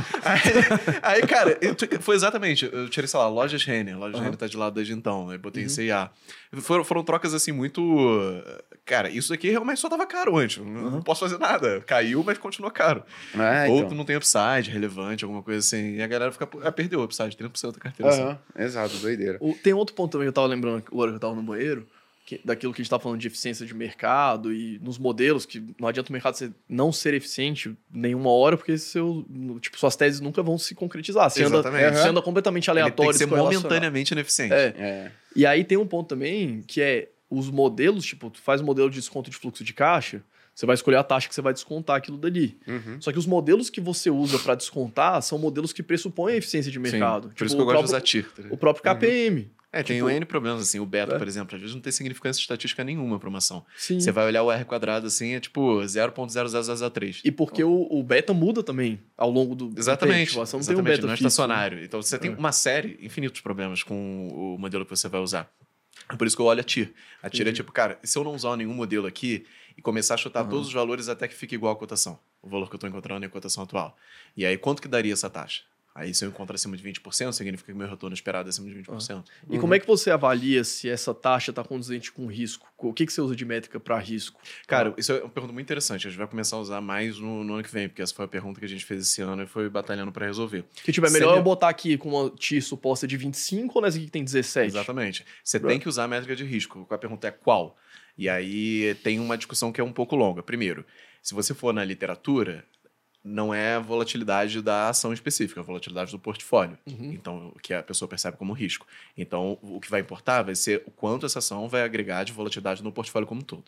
Aí, 1.03 1.21
aí, 1.21 1.27
cara, 1.27 1.59
foi 2.01 2.15
exatamente. 2.15 2.69
Eu 2.71 2.89
tirei, 2.89 3.09
sei 3.09 3.19
lá, 3.19 3.27
lojas 3.29 3.65
Renner. 3.65 3.99
Lojas 3.99 4.17
Aham. 4.17 4.25
Renner 4.25 4.37
tá 4.39 4.47
de 4.47 4.57
lado 4.57 4.75
desde 4.75 4.93
então. 4.93 5.31
Aí 5.31 5.39
botei 5.39 5.63
Uhum. 5.63 5.67
em 5.67 5.71
CIA. 5.71 6.11
Foram, 6.61 6.85
foram 6.85 7.03
trocas 7.03 7.33
assim 7.35 7.53
muito. 7.53 7.81
Cara, 8.85 9.09
isso 9.09 9.33
aqui 9.33 9.49
realmente 9.51 9.81
só 9.81 9.89
tava 9.89 10.07
caro 10.07 10.37
antes. 10.37 10.59
Não, 10.59 10.91
não 10.91 11.03
posso 11.03 11.21
fazer 11.21 11.39
nada. 11.39 11.81
Caiu, 11.87 12.23
mas 12.25 12.37
continua 12.39 12.71
caro. 12.71 13.03
É, 13.35 13.69
Ou 13.71 13.79
então. 13.79 13.89
tu 13.91 13.95
não 13.95 14.05
tem 14.05 14.17
upside 14.17 14.71
relevante, 14.71 15.25
alguma 15.25 15.43
coisa 15.43 15.61
assim. 15.61 15.95
E 15.97 16.03
a 16.03 16.07
galera 16.07 16.31
fica. 16.33 16.49
Ah, 16.63 16.73
perdeu 16.73 17.01
o 17.01 17.05
upside, 17.05 17.37
30% 17.37 17.73
da 17.73 17.79
carteira. 17.81 18.13
assim. 18.13 18.23
Aham, 18.23 18.39
Exato, 18.59 18.97
doideira. 18.99 19.39
O- 19.41 19.55
tem 19.55 19.73
outro 19.73 19.95
ponto 19.95 20.13
também 20.13 20.27
que 20.27 20.29
eu 20.31 20.33
tava 20.35 20.47
lembrando 20.49 20.83
agora 20.87 21.11
que 21.11 21.17
eu 21.17 21.21
tava 21.21 21.35
no 21.35 21.43
banheiro, 21.43 21.87
que- 22.25 22.41
daquilo 22.45 22.73
que 22.73 22.81
a 22.81 22.85
gente 22.85 22.91
tá 22.91 22.99
falando 22.99 23.19
de 23.21 23.27
eficiência 23.27 23.67
de 23.67 23.75
mercado 23.75 24.53
e 24.53 24.79
nos 24.81 24.97
modelos, 24.99 25.45
que 25.45 25.63
não 25.81 25.89
adianta 25.89 26.09
o 26.09 26.13
mercado 26.13 26.37
ser- 26.37 26.53
não 26.69 26.93
ser 26.93 27.15
eficiente 27.15 27.77
nenhuma 27.93 28.31
hora, 28.31 28.57
porque 28.57 28.79
seu, 28.79 29.27
tipo, 29.61 29.79
suas 29.79 29.97
teses 29.97 30.21
nunca 30.21 30.43
vão 30.43 30.57
se 30.57 30.75
concretizar. 30.75 31.29
Você 31.31 31.43
anda, 31.43 31.57
Exatamente. 31.59 31.97
você 31.99 32.09
anda 32.09 32.23
completamente 32.23 32.69
Ele 32.71 32.75
tem 32.77 32.83
aleatório. 32.83 33.13
que 33.13 33.19
ser 33.19 33.27
momentaneamente 33.27 34.13
ineficiente. 34.15 34.55
É. 34.55 34.75
É. 34.79 35.13
E 35.35 35.45
aí 35.45 35.65
tem 35.65 35.77
um 35.79 35.87
ponto 35.87 36.09
também 36.09 36.63
que 36.67 36.81
é 36.81 37.09
os 37.29 37.51
modelos, 37.51 38.05
tipo, 38.05 38.31
tu 38.31 38.41
faz 38.41 38.61
um 38.61 38.65
modelo 38.65 38.89
de 38.91 38.97
desconto 38.99 39.31
de 39.31 39.37
fluxo 39.37 39.65
de 39.65 39.73
caixa, 39.73 40.23
você 40.55 40.67
vai 40.67 40.75
escolher 40.75 40.97
a 40.99 41.03
taxa 41.03 41.27
que 41.29 41.35
você 41.35 41.41
vai 41.41 41.55
descontar 41.55 41.97
aquilo 41.97 42.19
dali. 42.19 42.59
Uhum. 42.69 43.01
Só 43.01 43.11
que 43.11 43.19
os 43.19 43.25
modelos 43.27 43.71
que 43.71 43.81
você 43.81 44.11
usa 44.11 44.39
para 44.39 44.55
descontar 44.55 45.21
são 45.23 45.39
modelos 45.39 45.73
que 45.73 45.83
pressupõem 45.83 46.35
a 46.35 46.37
eficiência 46.37 46.71
de 46.71 46.77
Sim. 46.77 46.83
mercado. 46.83 47.29
Por 47.29 47.35
Tipo, 47.35 47.45
isso 47.47 47.57
que 47.57 47.61
eu 47.63 47.65
o 47.65 47.67
gosto 47.73 47.77
de 47.87 47.89
próprio- 47.91 47.97
usar 47.97 48.01
TIR. 48.03 48.25
tá 48.31 48.43
ligado? 48.43 48.53
O 48.55 48.57
próprio 48.59 48.83
KPM. 48.85 49.51
É, 49.73 49.83
tem 49.83 49.97
tipo- 49.97 50.11
N 50.11 50.25
problemas, 50.27 50.61
assim. 50.61 50.79
O 50.81 50.85
beta, 50.85 51.15
É. 51.15 51.19
por 51.19 51.27
exemplo, 51.27 51.55
às 51.55 51.61
vezes 51.61 51.75
não 51.75 51.81
tem 51.81 51.91
significância 51.91 52.41
estatística 52.41 52.85
nenhuma 52.85 53.19
para 53.19 53.29
uma 53.29 53.39
ação. 53.39 53.65
Sim. 53.77 53.99
Você 53.99 54.13
vai 54.13 54.27
olhar 54.27 54.43
o 54.43 54.53
R 54.53 54.65
quadrado 54.67 55.07
assim, 55.07 55.33
é 55.35 55.41
tipo 55.41 55.81
0.0003. 55.83 57.21
E 57.25 57.31
porque 57.33 57.65
o, 57.65 57.87
o 57.91 58.03
beta 58.03 58.33
muda 58.35 58.63
também 58.63 59.01
ao 59.17 59.31
longo 59.31 59.55
do 59.55 59.69
do 59.69 59.79
Exatamente. 59.81 60.33
tempo. 60.35 60.45
Tipo, 60.45 60.47
tem 60.51 60.57
um 60.57 60.61
exatamente, 60.61 60.85
beta 60.85 61.07
não 61.07 61.13
é 61.15 61.17
fixo, 61.17 61.27
estacionário. 61.29 61.83
Então 61.85 62.03
você 62.03 62.19
tem 62.19 62.33
É. 62.33 62.35
uma 62.35 62.53
série, 62.53 62.99
infinitos 63.01 63.41
problemas 63.41 63.83
com 63.83 64.29
o 64.29 64.59
modelo 64.59 64.85
que 64.85 64.91
você 64.91 65.09
vai 65.09 65.21
usar. 65.21 65.51
É 66.09 66.17
Por 66.17 66.27
isso 66.27 66.37
que 66.37 66.43
eu 66.43 66.47
olho 66.47 66.61
a 66.61 66.65
TIR. 66.65 66.93
A 67.23 67.31
TIR 67.31 67.49
é 67.49 67.53
tipo, 67.53 67.73
cara, 67.73 67.99
se 68.03 68.19
eu 68.19 68.25
não 68.25 68.35
usar 68.35 68.57
nenhum 68.57 68.75
modelo 68.75 69.07
aqui 69.07 69.47
e 69.77 69.81
começar 69.81 70.15
a 70.15 70.17
chutar 70.19 70.41
Aham. 70.41 70.51
todos 70.51 70.67
os 70.69 70.73
valores 70.75 71.09
até 71.09 71.27
que 71.27 71.35
fique 71.35 71.55
igual 71.55 71.73
a 71.73 71.77
cotação, 71.77 72.19
o 72.43 72.49
valor 72.49 72.69
que 72.69 72.75
eu 72.75 72.77
estou 72.77 72.91
encontrando 72.91 73.25
é 73.25 73.29
a 73.29 73.31
cotação 73.31 73.63
atual. 73.65 73.97
E 74.37 74.45
aí, 74.45 74.59
quanto 74.59 74.83
que 74.83 74.89
daria 74.89 75.13
essa 75.13 75.31
taxa? 75.31 75.63
Aí, 75.95 76.15
se 76.15 76.25
eu 76.25 76.31
encontro 76.31 76.55
acima 76.55 76.75
de 76.75 76.83
20%, 76.83 77.33
significa 77.33 77.71
que 77.71 77.77
meu 77.79 77.87
retorno 77.87 78.15
esperado 78.15 78.49
é 78.49 78.51
acima 78.51 78.67
de 78.67 78.75
20%. 78.83 79.23
E 79.51 79.59
como 79.59 79.75
é 79.75 79.79
que 79.79 79.87
você 79.87 80.11
avalia 80.11 80.65
se 80.65 80.89
essa 80.89 81.13
taxa 81.13 81.51
está 81.51 81.63
condizente 81.63 82.11
com 82.11 82.27
risco? 82.27 82.67
O 82.79 82.95
que, 82.95 83.05
que 83.05 83.13
você 83.13 83.21
usa 83.21 83.37
de 83.37 83.45
métrica 83.45 83.79
para 83.79 83.99
risco? 83.99 84.41
Cara, 84.67 84.95
isso 84.97 85.13
é 85.13 85.21
uma 85.21 85.29
pergunta 85.29 85.53
muito 85.53 85.67
interessante. 85.67 86.07
A 86.07 86.11
gente 86.11 86.19
vai 86.19 86.27
começar 86.27 86.57
a 86.57 86.61
usar 86.61 86.81
mais 86.81 87.19
no, 87.19 87.45
no 87.45 87.55
ano 87.55 87.63
que 87.63 87.71
vem, 87.71 87.89
porque 87.91 88.01
essa 88.01 88.15
foi 88.15 88.25
a 88.25 88.29
pergunta 88.29 88.59
que 88.59 88.65
a 88.65 88.69
gente 88.69 88.85
fez 88.87 89.03
esse 89.03 89.21
ano 89.21 89.43
e 89.43 89.47
foi 89.47 89.69
batalhando 89.69 90.11
para 90.11 90.25
resolver. 90.25 90.65
Que 90.83 90.93
tipo, 90.93 91.07
é 91.07 91.11
melhor 91.11 91.27
Seria- 91.29 91.41
eu 91.41 91.45
botar 91.45 91.69
aqui 91.69 91.99
com 91.99 92.09
uma 92.09 92.31
TI 92.31 92.63
suposta 92.63 93.07
de 93.07 93.17
25 93.19 93.73
ou 93.79 93.83
nessa 93.83 93.99
aqui 93.99 94.07
que 94.07 94.13
tem 94.13 94.25
17? 94.25 94.69
Exatamente. 94.69 95.27
Você 95.45 95.59
Right. 95.59 95.69
tem 95.69 95.79
que 95.79 95.89
usar 95.91 96.05
a 96.05 96.09
métrica 96.09 96.35
de 96.35 96.45
risco. 96.45 96.87
A 96.89 96.97
pergunta 96.97 97.29
é 97.29 97.31
qual? 97.31 97.77
E 98.17 98.31
aí 98.31 98.95
tem 99.03 99.21
uma 99.21 99.37
discussão 99.37 99.71
que 99.71 99.81
é 99.81 99.85
um 99.85 99.93
pouco 99.93 100.17
longa. 100.17 100.43
Primeiro, 100.43 100.87
se 101.23 101.35
você 101.35 101.53
for 101.53 101.73
na 101.75 101.85
literatura, 101.85 102.65
não 103.25 103.55
é 103.55 103.75
a 103.77 103.79
volatilidade 103.79 104.61
da 104.61 104.89
ação 104.89 105.13
específica, 105.13 105.61
é 105.61 105.63
a 105.63 105.65
volatilidade 105.65 106.11
do 106.11 106.19
portfólio. 106.19 106.77
Uhum. 106.87 107.13
Então, 107.13 107.53
o 107.55 107.59
que 107.59 107.73
a 107.73 107.83
pessoa 107.83 108.09
percebe 108.09 108.37
como 108.37 108.53
risco. 108.53 108.87
Então, 109.17 109.59
o 109.63 109.81
que 109.81 109.91
vai 109.91 110.01
importar 110.01 110.43
vai 110.43 110.55
ser 110.55 110.83
o 110.87 110.91
quanto 110.91 111.25
essa 111.27 111.39
ação 111.39 111.69
vai 111.69 111.83
agregar 111.83 112.25
de 112.25 112.33
volatilidade 112.33 112.83
no 112.83 112.91
portfólio 112.93 113.27
como 113.29 113.41
um 113.41 113.45
todo. 113.45 113.65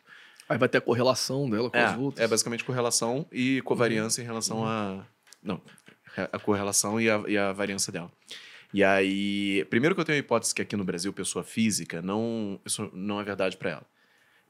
Aí 0.48 0.58
vai 0.58 0.68
ter 0.68 0.78
a 0.78 0.80
correlação 0.80 1.48
dela 1.48 1.70
com 1.70 1.76
as 1.78 1.92
É, 1.94 1.96
outras. 1.96 2.24
é 2.24 2.28
basicamente 2.28 2.64
correlação 2.64 3.26
e 3.32 3.62
covariância 3.62 4.20
em 4.20 4.24
relação 4.24 4.66
a. 4.66 5.04
Não, 5.42 5.60
a 6.32 6.38
correlação 6.38 7.00
e 7.00 7.08
a, 7.08 7.22
e 7.26 7.38
a 7.38 7.52
variância 7.52 7.92
dela. 7.92 8.10
E 8.72 8.82
aí, 8.82 9.64
primeiro 9.70 9.94
que 9.94 10.00
eu 10.00 10.04
tenho 10.04 10.16
a 10.16 10.18
hipótese 10.18 10.54
que 10.54 10.60
aqui 10.60 10.76
no 10.76 10.84
Brasil, 10.84 11.12
pessoa 11.12 11.44
física, 11.44 12.02
não, 12.02 12.58
isso 12.66 12.90
não 12.92 13.20
é 13.20 13.24
verdade 13.24 13.56
para 13.56 13.70
ela. 13.70 13.86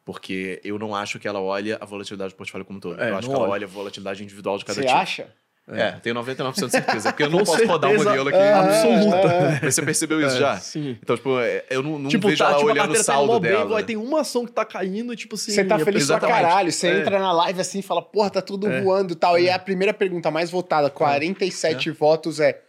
Porque 0.05 0.61
eu 0.63 0.79
não 0.79 0.95
acho 0.95 1.19
que 1.19 1.27
ela 1.27 1.41
olha 1.41 1.79
a 1.81 1.85
volatilidade 1.87 2.35
do 2.35 2.37
portfólio 2.37 2.65
como 2.67 2.77
um 2.77 2.81
todo. 2.81 3.01
É, 3.03 3.11
eu 3.11 3.17
acho 3.17 3.27
que 3.29 3.35
ela 3.35 3.45
olha. 3.45 3.53
olha 3.53 3.65
a 3.65 3.69
volatilidade 3.69 4.23
individual 4.23 4.59
de 4.59 4.65
cada 4.65 4.75
Você 4.81 4.87
tipo. 4.87 4.99
acha? 4.99 5.29
É, 5.67 5.93
tenho 5.93 6.15
99% 6.17 6.67
de 6.67 6.71
certeza. 6.73 7.11
Porque 7.11 7.23
eu 7.23 7.31
não 7.31 7.39
posso 7.43 7.67
rodar 7.67 7.91
um 7.91 7.97
modelo 7.97 8.29
aqui. 8.29 8.37
absoluta. 8.39 9.61
Mas 9.63 9.75
você 9.75 9.81
percebeu 9.83 10.21
isso 10.21 10.37
É, 10.37 10.41
já? 10.41 10.57
Sim. 10.59 10.99
Então, 11.03 11.17
tipo, 11.17 11.41
é, 11.41 11.65
eu 11.71 11.83
não, 11.83 11.99
não 11.99 12.11
tipo, 12.11 12.29
vejo 12.29 12.39
tá, 12.39 12.51
ela 12.51 12.59
tipo, 12.59 12.71
olhando 12.71 12.91
o 12.93 12.97
tá 12.97 13.03
saldo 13.03 13.41
bem, 13.41 13.51
dela. 13.53 13.63
agora 13.65 13.83
tem 13.83 13.97
uma 13.97 14.21
ação 14.21 14.45
que 14.45 14.53
tá 14.53 14.63
caindo, 14.67 15.17
tipo 15.17 15.37
assim... 15.37 15.53
Você 15.53 15.65
tá 15.65 15.79
feliz 15.79 16.07
pra 16.07 16.17
Exatamente. 16.19 16.37
caralho. 16.43 16.71
Você 16.71 16.89
É. 16.89 16.99
entra 17.01 17.19
na 17.19 17.33
live 17.33 17.61
assim 17.63 17.79
e 17.79 17.83
fala, 17.83 18.03
porra, 18.03 18.29
tá 18.29 18.43
tudo 18.43 18.69
É. 18.71 18.83
voando 18.83 19.15
e 19.15 19.17
tal. 19.17 19.39
E 19.39 19.49
a 19.49 19.59
primeira 19.59 19.95
pergunta 19.95 20.31
mais 20.31 20.51
votada, 20.51 20.91
47 20.91 21.91
votos, 21.93 22.41
é. 22.41 22.61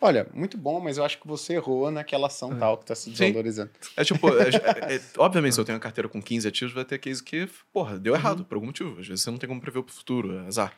Olha, 0.00 0.28
muito 0.32 0.56
bom, 0.56 0.78
mas 0.80 0.96
eu 0.96 1.04
acho 1.04 1.18
que 1.18 1.26
você 1.26 1.54
errou 1.54 1.90
naquela 1.90 2.28
ação 2.28 2.56
tal 2.56 2.78
que 2.78 2.86
tá 2.86 2.94
se 2.94 3.10
desvalorizando. 3.10 3.70
É 3.96 4.04
tipo, 4.04 4.28
é, 4.28 4.48
é- 4.92 4.94
é- 4.96 5.00
obviamente, 5.18 5.54
se 5.54 5.60
eu 5.60 5.64
tenho 5.64 5.74
uma 5.76 5.80
carteira 5.82 6.08
com 6.08 6.22
15 6.22 6.46
ativos, 6.46 6.72
vai 6.72 6.84
ter 6.84 6.98
case 6.98 7.20
que, 7.22 7.48
porra, 7.72 7.98
deu 7.98 8.14
errado 8.14 8.44
por 8.44 8.54
algum 8.54 8.66
motivo. 8.68 9.00
Às 9.00 9.08
vezes 9.08 9.24
você 9.24 9.30
não 9.30 9.38
tem 9.38 9.48
como 9.48 9.60
prever 9.60 9.80
o 9.80 9.84
futuro, 9.88 10.38
é 10.38 10.46
azar. 10.46 10.72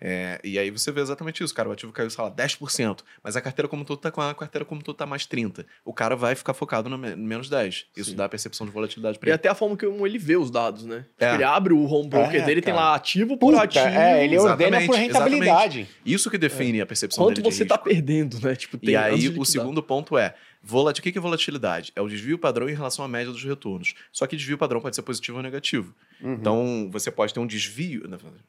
É, 0.00 0.40
e 0.42 0.58
aí 0.58 0.70
você 0.70 0.90
vê 0.90 1.02
exatamente 1.02 1.44
isso. 1.44 1.54
Cara, 1.54 1.68
o 1.68 1.72
ativo 1.72 1.92
caiu, 1.92 2.08
sei 2.08 2.24
lá, 2.24 2.30
10%, 2.30 3.00
mas 3.22 3.36
a 3.36 3.40
carteira 3.42 3.68
como 3.68 3.84
todo 3.84 3.98
tá 3.98 4.10
com 4.10 4.22
a 4.22 4.34
carteira 4.34 4.64
como 4.64 4.82
todo 4.82 4.96
tá 4.96 5.04
mais 5.04 5.26
30%. 5.26 5.66
O 5.84 5.92
cara 5.92 6.16
vai 6.16 6.34
ficar 6.34 6.54
focado 6.54 6.88
no 6.88 6.96
me- 6.96 7.14
menos 7.14 7.50
10%. 7.50 7.84
Isso 7.94 8.10
Sim. 8.10 8.16
dá 8.16 8.24
a 8.24 8.28
percepção 8.28 8.66
de 8.66 8.72
volatilidade 8.72 9.16
E 9.16 9.20
pra 9.20 9.28
ele. 9.28 9.34
até 9.34 9.48
a 9.50 9.54
forma 9.54 9.76
como 9.76 10.06
ele 10.06 10.18
vê 10.18 10.36
os 10.36 10.50
dados, 10.50 10.84
né? 10.84 11.04
Tipo, 11.10 11.24
É. 11.24 11.34
Ele 11.34 11.44
abre 11.44 11.74
o 11.74 11.84
home 11.84 12.08
broker 12.08 12.40
É, 12.40 12.44
dele, 12.46 12.62
tem 12.62 12.72
cara. 12.72 12.86
lá 12.86 12.94
ativo 12.94 13.36
por 13.36 13.52
Puta, 13.52 13.64
ativo. 13.64 13.84
é, 13.84 14.24
ele 14.24 14.38
ordena 14.38 14.78
por 14.78 14.94
Exatamente, 14.94 14.96
rentabilidade. 15.12 15.88
Isso 16.06 16.30
que 16.30 16.38
define 16.38 16.80
a 16.80 16.86
percepção 16.86 17.22
Quanto 17.24 17.36
dele 17.36 17.48
de 17.50 17.54
você 17.54 17.66
tá 17.66 17.74
risco. 17.74 17.88
perdendo, 17.90 18.40
né? 18.40 18.56
Tipo, 18.62 18.78
tem 18.78 18.90
E 18.94 18.96
aí, 18.96 19.28
o 19.28 19.44
segundo 19.44 19.82
ponto 19.82 20.16
é: 20.16 20.34
volat... 20.62 20.98
o 20.98 21.02
que 21.02 21.16
é 21.16 21.20
volatilidade? 21.20 21.92
É 21.96 22.00
o 22.00 22.08
desvio 22.08 22.38
padrão 22.38 22.68
em 22.68 22.74
relação 22.74 23.04
à 23.04 23.08
média 23.08 23.32
dos 23.32 23.42
retornos. 23.44 23.94
Só 24.12 24.26
que 24.26 24.36
desvio 24.36 24.56
padrão 24.56 24.80
pode 24.80 24.94
ser 24.96 25.02
positivo 25.02 25.36
ou 25.38 25.42
negativo. 25.42 25.94
Uhum. 26.20 26.34
Então, 26.34 26.88
você 26.90 27.10
pode 27.10 27.34
ter 27.34 27.40
um 27.40 27.46
desvio. 27.46 28.02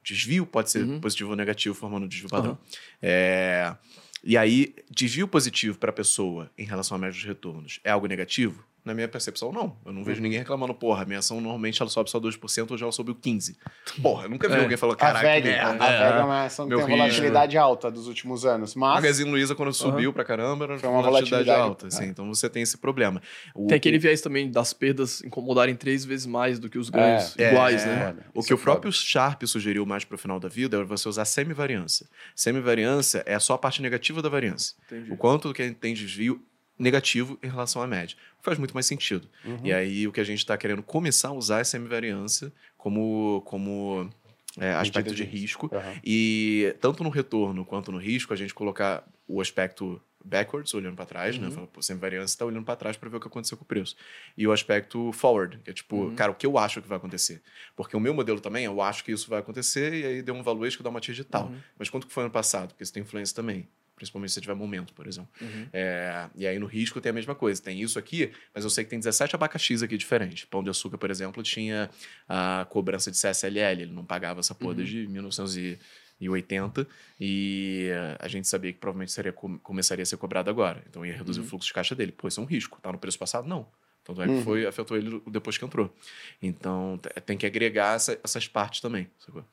Desvio 0.04 0.46
pode 0.46 0.70
ser 0.70 0.84
Uhum. 0.86 1.00
positivo 1.00 1.32
ou 1.32 1.36
negativo, 1.36 1.74
formando 1.76 2.04
um 2.06 2.08
desvio 2.08 2.30
padrão. 2.30 2.52
Aham. 2.52 2.60
É, 3.02 3.76
E 4.24 4.38
aí, 4.38 4.74
desvio 4.90 5.28
positivo 5.28 5.78
para 5.78 5.90
a 5.90 5.94
pessoa 5.94 6.50
em 6.58 6.64
relação 6.64 6.96
à 6.96 7.00
média 7.00 7.14
dos 7.14 7.26
retornos 7.26 7.80
é 7.84 7.92
algo 7.92 8.08
negativo? 8.08 8.64
Na 8.86 8.94
minha 8.94 9.08
percepção, 9.08 9.52
não. 9.54 9.78
Eu 9.86 9.94
não 9.94 10.04
vejo 10.04 10.18
Uhum. 10.18 10.24
ninguém 10.24 10.40
reclamando, 10.40 10.74
porra, 10.74 11.06
minha 11.06 11.20
ação 11.20 11.40
normalmente 11.40 11.82
ela 11.82 11.90
sobe 11.90 12.10
só 12.10 12.20
2%, 12.20 12.72
hoje 12.74 12.84
ela 12.84 12.92
subiu 12.92 13.16
15%. 13.16 13.56
Porra, 14.02 14.26
eu 14.26 14.30
nunca 14.30 14.50
vi 14.50 14.56
É. 14.56 14.60
alguém 14.60 14.76
falar, 14.76 14.94
A 14.94 14.98
caraca, 14.98 15.26
VEG, 15.26 15.50
a. 15.54 15.72
VEG 15.72 15.84
é 16.20 16.24
uma 16.24 16.44
ação 16.46 16.66
que 16.68 16.76
tem 16.76 16.84
risco. 16.86 16.98
volatilidade 16.98 17.58
alta 17.58 17.90
dos 17.90 18.08
últimos 18.08 18.46
anos. 18.46 18.76
A 18.76 18.80
Mas 18.80 18.96
Magazine 18.96 19.30
Luiza, 19.32 19.56
quando 19.56 19.72
subiu 19.74 20.12
pra 20.12 20.26
caramba, 20.26 20.66
era 20.66 20.78
Foi 20.80 20.90
uma 20.90 21.02
volatilidade, 21.02 21.46
volatilidade, 21.46 21.62
alta. 21.70 21.86
é. 21.86 21.88
assim, 21.88 22.06
então 22.10 22.28
você 22.28 22.50
tem 22.50 22.62
esse 22.62 22.78
problema. 22.78 23.22
O, 23.56 23.68
Tem 23.68 23.78
aquele 23.78 23.98
viés 23.98 24.20
também 24.20 24.52
das 24.52 24.74
perdas 24.74 25.24
incomodarem 25.24 25.76
três 25.76 26.04
vezes 26.04 26.26
mais 26.26 26.60
do 26.60 26.70
que 26.70 26.78
os 26.78 26.90
ganhos 26.90 27.38
É, 27.40 27.52
iguais, 27.52 27.84
é, 27.84 27.86
né? 27.88 28.16
O 28.34 28.44
que 28.44 28.52
é 28.52 28.56
o 28.56 28.60
próprio 28.60 28.92
Sharp 28.92 29.44
sugeriu 29.46 29.86
mais 29.86 30.04
pro 30.04 30.18
final 30.18 30.40
da 30.42 30.50
vida 30.50 30.78
é 30.78 30.84
você 30.84 31.08
usar 31.08 31.24
semivariância. 31.26 32.06
Semivariância 32.36 33.24
é 33.26 33.40
só 33.40 33.54
a 33.54 33.58
parte 33.58 33.82
negativa 33.82 34.22
da 34.22 34.28
variância. 34.30 34.76
Entendi. 34.86 35.12
O 35.12 35.16
quanto 35.18 35.54
que 35.54 35.72
tem 35.72 35.94
desvio 35.94 36.42
negativo 36.78 37.38
em 37.42 37.48
relação 37.48 37.82
à 37.82 37.88
média. 37.88 38.18
Faz 38.42 38.58
muito 38.58 38.74
mais 38.74 38.86
sentido. 38.86 39.28
Uhum. 39.46 39.60
E 39.64 39.72
aí 39.74 40.08
o 40.08 40.12
que 40.12 40.20
a 40.20 40.24
gente 40.24 40.40
está 40.40 40.58
querendo 40.58 40.84
começar 40.84 41.30
a 41.30 41.34
usar 41.34 41.60
é 41.60 41.64
semivariância 41.64 42.52
como, 42.78 43.42
como 43.46 44.10
é, 44.58 44.72
aspecto 44.74 45.14
de 45.14 45.24
risco. 45.24 45.70
Aham. 45.74 45.96
E 46.04 46.76
tanto 46.82 47.04
no 47.04 47.10
retorno 47.10 47.64
quanto 47.66 47.92
no 47.92 47.98
risco, 47.98 48.34
a 48.34 48.36
gente 48.36 48.54
colocar 48.54 49.08
o 49.28 49.40
aspecto 49.40 50.02
backwards, 50.26 50.74
olhando 50.74 50.96
para 50.96 51.06
trás, 51.06 51.38
né? 51.38 51.48
Uhum. 51.48 51.54
Fala, 51.54 51.68
pô, 51.68 51.82
Semivariância 51.82 52.34
está 52.34 52.46
olhando 52.46 52.64
para 52.64 52.78
trás 52.78 52.96
para 52.96 53.10
ver 53.10 53.18
o 53.18 53.20
que 53.20 53.28
aconteceu 53.28 53.58
com 53.58 53.66
o 53.66 53.68
preço. 53.68 53.96
E 54.38 54.48
o 54.48 54.54
aspecto 54.54 55.12
forward, 55.12 55.60
que 55.60 55.70
é 55.70 55.74
tipo, 55.74 55.98
Uhum. 55.98 56.16
cara, 56.16 56.32
o 56.32 56.36
que 56.36 56.46
eu 56.46 56.58
acho 56.58 56.82
que 56.82 56.88
vai 56.88 56.98
acontecer. 56.98 57.42
Porque 57.76 57.96
o 57.96 58.00
meu 58.00 58.14
modelo 58.14 58.40
também, 58.40 58.64
eu 58.64 58.82
acho 58.82 59.04
que 59.04 59.12
isso 59.12 59.30
vai 59.30 59.40
acontecer, 59.40 59.94
e 59.94 60.06
aí 60.06 60.22
deu 60.22 60.34
um 60.34 60.42
valuation 60.42 60.78
que 60.78 60.84
dá 60.84 60.90
uma 60.90 61.02
TIR 61.02 61.14
de 61.14 61.24
tal. 61.26 61.48
Uhum. 61.48 61.58
Mas 61.78 61.90
quanto 61.90 62.08
que 62.08 62.14
foi 62.14 62.24
ano 62.24 62.32
passado? 62.32 62.70
Porque 62.70 62.84
isso 62.84 62.94
tem 62.94 63.04
influência 63.04 63.36
também. 63.36 63.68
Principalmente 64.04 64.30
se 64.32 64.36
você 64.36 64.42
tiver 64.42 64.54
momento, 64.54 64.94
por 64.94 65.08
exemplo. 65.08 65.30
Uhum. 65.42 65.68
É, 65.74 66.30
e 66.36 66.46
aí 66.46 66.60
no 66.60 66.66
risco 66.66 67.00
tem 67.02 67.10
a 67.10 67.14
mesma 67.14 67.34
coisa. 67.36 67.62
Tem 67.62 67.82
isso 67.82 67.98
aqui, 67.98 68.32
mas 68.54 68.64
eu 68.64 68.70
sei 68.70 68.84
que 68.84 68.90
tem 68.90 69.00
17 69.00 69.36
abacaxis 69.36 69.82
aqui 69.82 69.98
diferentes. 69.98 70.46
Pão 70.46 70.62
de 70.64 70.70
açúcar, 70.70 70.98
por 70.98 71.10
exemplo, 71.10 71.42
tinha 71.42 71.90
a 72.28 72.66
cobrança 72.70 73.10
de 73.10 73.18
CSLL. 73.18 73.82
Ele 73.84 73.92
não 73.94 74.06
pagava 74.06 74.40
essa 74.42 74.54
porra 74.54 74.72
Uhum. 74.72 74.78
desde 74.78 75.08
1980. 75.08 76.88
E 77.20 77.90
a 78.20 78.28
gente 78.28 78.48
sabia 78.48 78.72
que 78.74 78.80
provavelmente 78.80 79.12
seria, 79.12 79.32
com- 79.34 79.58
começaria 79.60 80.04
a 80.04 80.06
ser 80.06 80.18
cobrado 80.18 80.50
agora. 80.50 80.84
Então 80.90 81.06
ia 81.06 81.16
reduzir 81.16 81.40
Uhum. 81.40 81.46
o 81.46 81.50
fluxo 81.50 81.68
de 81.68 81.74
caixa 81.74 81.96
dele. 81.96 82.12
Pô, 82.12 82.28
isso 82.28 82.40
é 82.40 82.44
um 82.44 82.46
risco. 82.46 82.80
Tá 82.82 82.92
no 82.92 82.98
preço 82.98 83.18
passado? 83.20 83.48
Não. 83.48 83.68
Tanto 84.04 84.22
é 84.22 84.26
que 84.26 84.32
Uhum. 84.32 84.44
foi, 84.44 84.66
afetou 84.66 84.98
ele 84.98 85.22
depois 85.28 85.58
que 85.58 85.64
entrou. 85.64 85.94
Então 86.42 87.00
te- 87.02 87.22
tem 87.22 87.38
que 87.38 87.46
agregar 87.46 87.96
essa- 87.96 88.20
essas 88.24 88.48
partes 88.48 88.82
também. 88.82 89.10
sacou? 89.20 89.46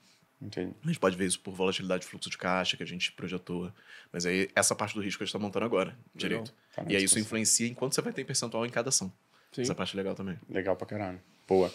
Entendi. 0.43 0.73
A 0.83 0.87
gente 0.87 0.99
pode 0.99 1.17
ver 1.17 1.27
isso 1.27 1.39
por 1.41 1.53
volatilidade 1.53 2.03
de 2.03 2.09
fluxo 2.09 2.31
de 2.31 2.39
caixa 2.39 2.77
que 2.77 2.83
a 2.83 2.87
gente 2.87 3.13
projetou. 3.13 3.71
Mas 4.13 4.25
aí 4.25 4.49
essa 4.55 4.75
parte 4.75 4.95
do 4.95 5.01
risco 5.03 5.23
a 5.23 5.25
gente 5.27 5.31
está 5.35 5.39
montando 5.39 5.67
agora, 5.67 5.95
direito. 6.15 6.53
Tá 6.75 6.83
E 6.89 6.97
aí 6.97 7.05
isso 7.05 7.19
influencia 7.19 7.69
em 7.69 7.75
quanto 7.75 7.95
você 7.95 8.01
vai 8.01 8.13
ter 8.13 8.23
em 8.23 8.25
percentual 8.25 8.65
em 8.65 8.71
cada 8.71 8.89
ação. 8.89 9.13
Sim. 9.53 9.63
Essa 9.63 9.75
parte 9.75 9.95
é 9.95 9.97
legal 9.99 10.15
também. 10.15 10.39
Legal 10.49 10.75
pra 10.77 10.87
caralho. 10.87 11.21
Boa. 11.47 11.71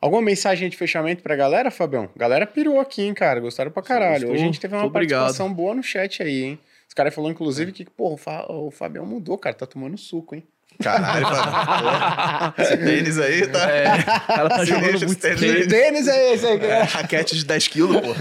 Alguma 0.00 0.22
mensagem 0.22 0.68
de 0.68 0.76
fechamento 0.76 1.22
pra 1.22 1.34
galera, 1.36 1.70
Fabião? 1.70 2.08
Galera 2.16 2.46
pirou 2.46 2.78
aqui, 2.80 3.02
hein, 3.02 3.14
cara? 3.14 3.40
Gostaram 3.40 3.70
pra 3.70 3.82
caralho. 3.82 4.30
Hoje 4.30 4.42
a 4.42 4.46
gente 4.46 4.60
teve 4.60 4.74
uma 4.74 4.82
Muito 4.82 4.92
obrigado. 4.92 5.20
participação 5.22 5.52
boa 5.52 5.74
no 5.74 5.82
chat 5.82 6.22
aí, 6.22 6.44
hein? 6.44 6.58
Os 6.86 6.94
caras 6.94 7.14
falaram, 7.14 7.32
inclusive, 7.32 7.72
que, 7.72 7.84
porra, 7.84 8.14
o, 8.14 8.16
Fa- 8.16 8.46
o 8.52 8.70
Fabião 8.70 9.04
mudou, 9.04 9.36
cara. 9.38 9.54
Tá 9.54 9.66
tomando 9.66 9.96
suco, 9.98 10.34
hein? 10.34 10.46
Caralho, 10.82 11.26
mano. 11.26 12.54
Esse 12.58 12.76
tênis 12.76 13.18
aí 13.18 13.46
tá. 13.46 13.70
É, 13.70 13.94
o 13.94 14.04
cara 14.26 14.48
tá 14.48 14.64
jogando 14.64 15.06
muito 15.06 15.26
esse 15.26 15.36
Que 15.36 15.66
tênis 15.66 16.08
é 16.08 16.34
esse 16.34 16.46
aí? 16.46 16.60
É, 16.64 16.82
raquete 16.82 17.36
de 17.36 17.44
10 17.44 17.68
quilos, 17.68 18.00
pô. 18.00 18.14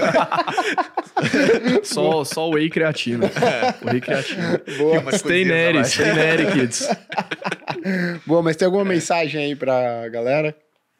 Só, 1.83 2.23
só 2.23 2.49
whey 2.49 2.69
creatina. 2.69 3.31
Whey 3.85 4.01
creatina. 4.01 4.61
Boa. 4.77 5.17
Stay 5.17 5.45
neri, 5.45 5.85
stay 5.85 6.13
neri, 6.13 6.51
kids. 6.51 6.89
Boa, 8.25 8.41
mas 8.41 8.55
tem 8.55 8.65
alguma 8.65 8.85
mensagem 8.85 9.45
aí 9.45 9.55
pra 9.55 10.07
galera? 10.09 10.55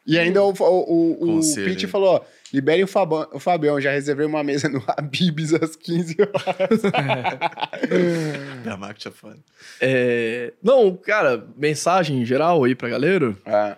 E 0.06 0.18
ainda 0.18 0.42
o, 0.42 0.52
o, 0.52 1.26
o, 1.26 1.40
o 1.40 1.54
Pete 1.54 1.86
falou, 1.88 2.14
ó, 2.16 2.20
liberem 2.52 2.84
o, 2.84 2.86
Fabão, 2.86 3.26
o 3.32 3.38
Fabião, 3.40 3.80
já 3.80 3.90
reservei 3.90 4.26
uma 4.26 4.42
mesa 4.42 4.68
no 4.68 4.82
Habibs 4.86 5.52
às 5.54 5.76
15 5.76 6.16
horas. 6.20 6.82
Marketing 8.78 9.08
é 9.08 9.10
foda. 9.10 9.38
É, 9.80 10.52
não, 10.62 10.96
cara, 10.96 11.46
mensagem 11.56 12.24
geral 12.24 12.64
aí 12.64 12.74
pra 12.74 12.88
galera. 12.88 13.36
Ah, 13.44 13.76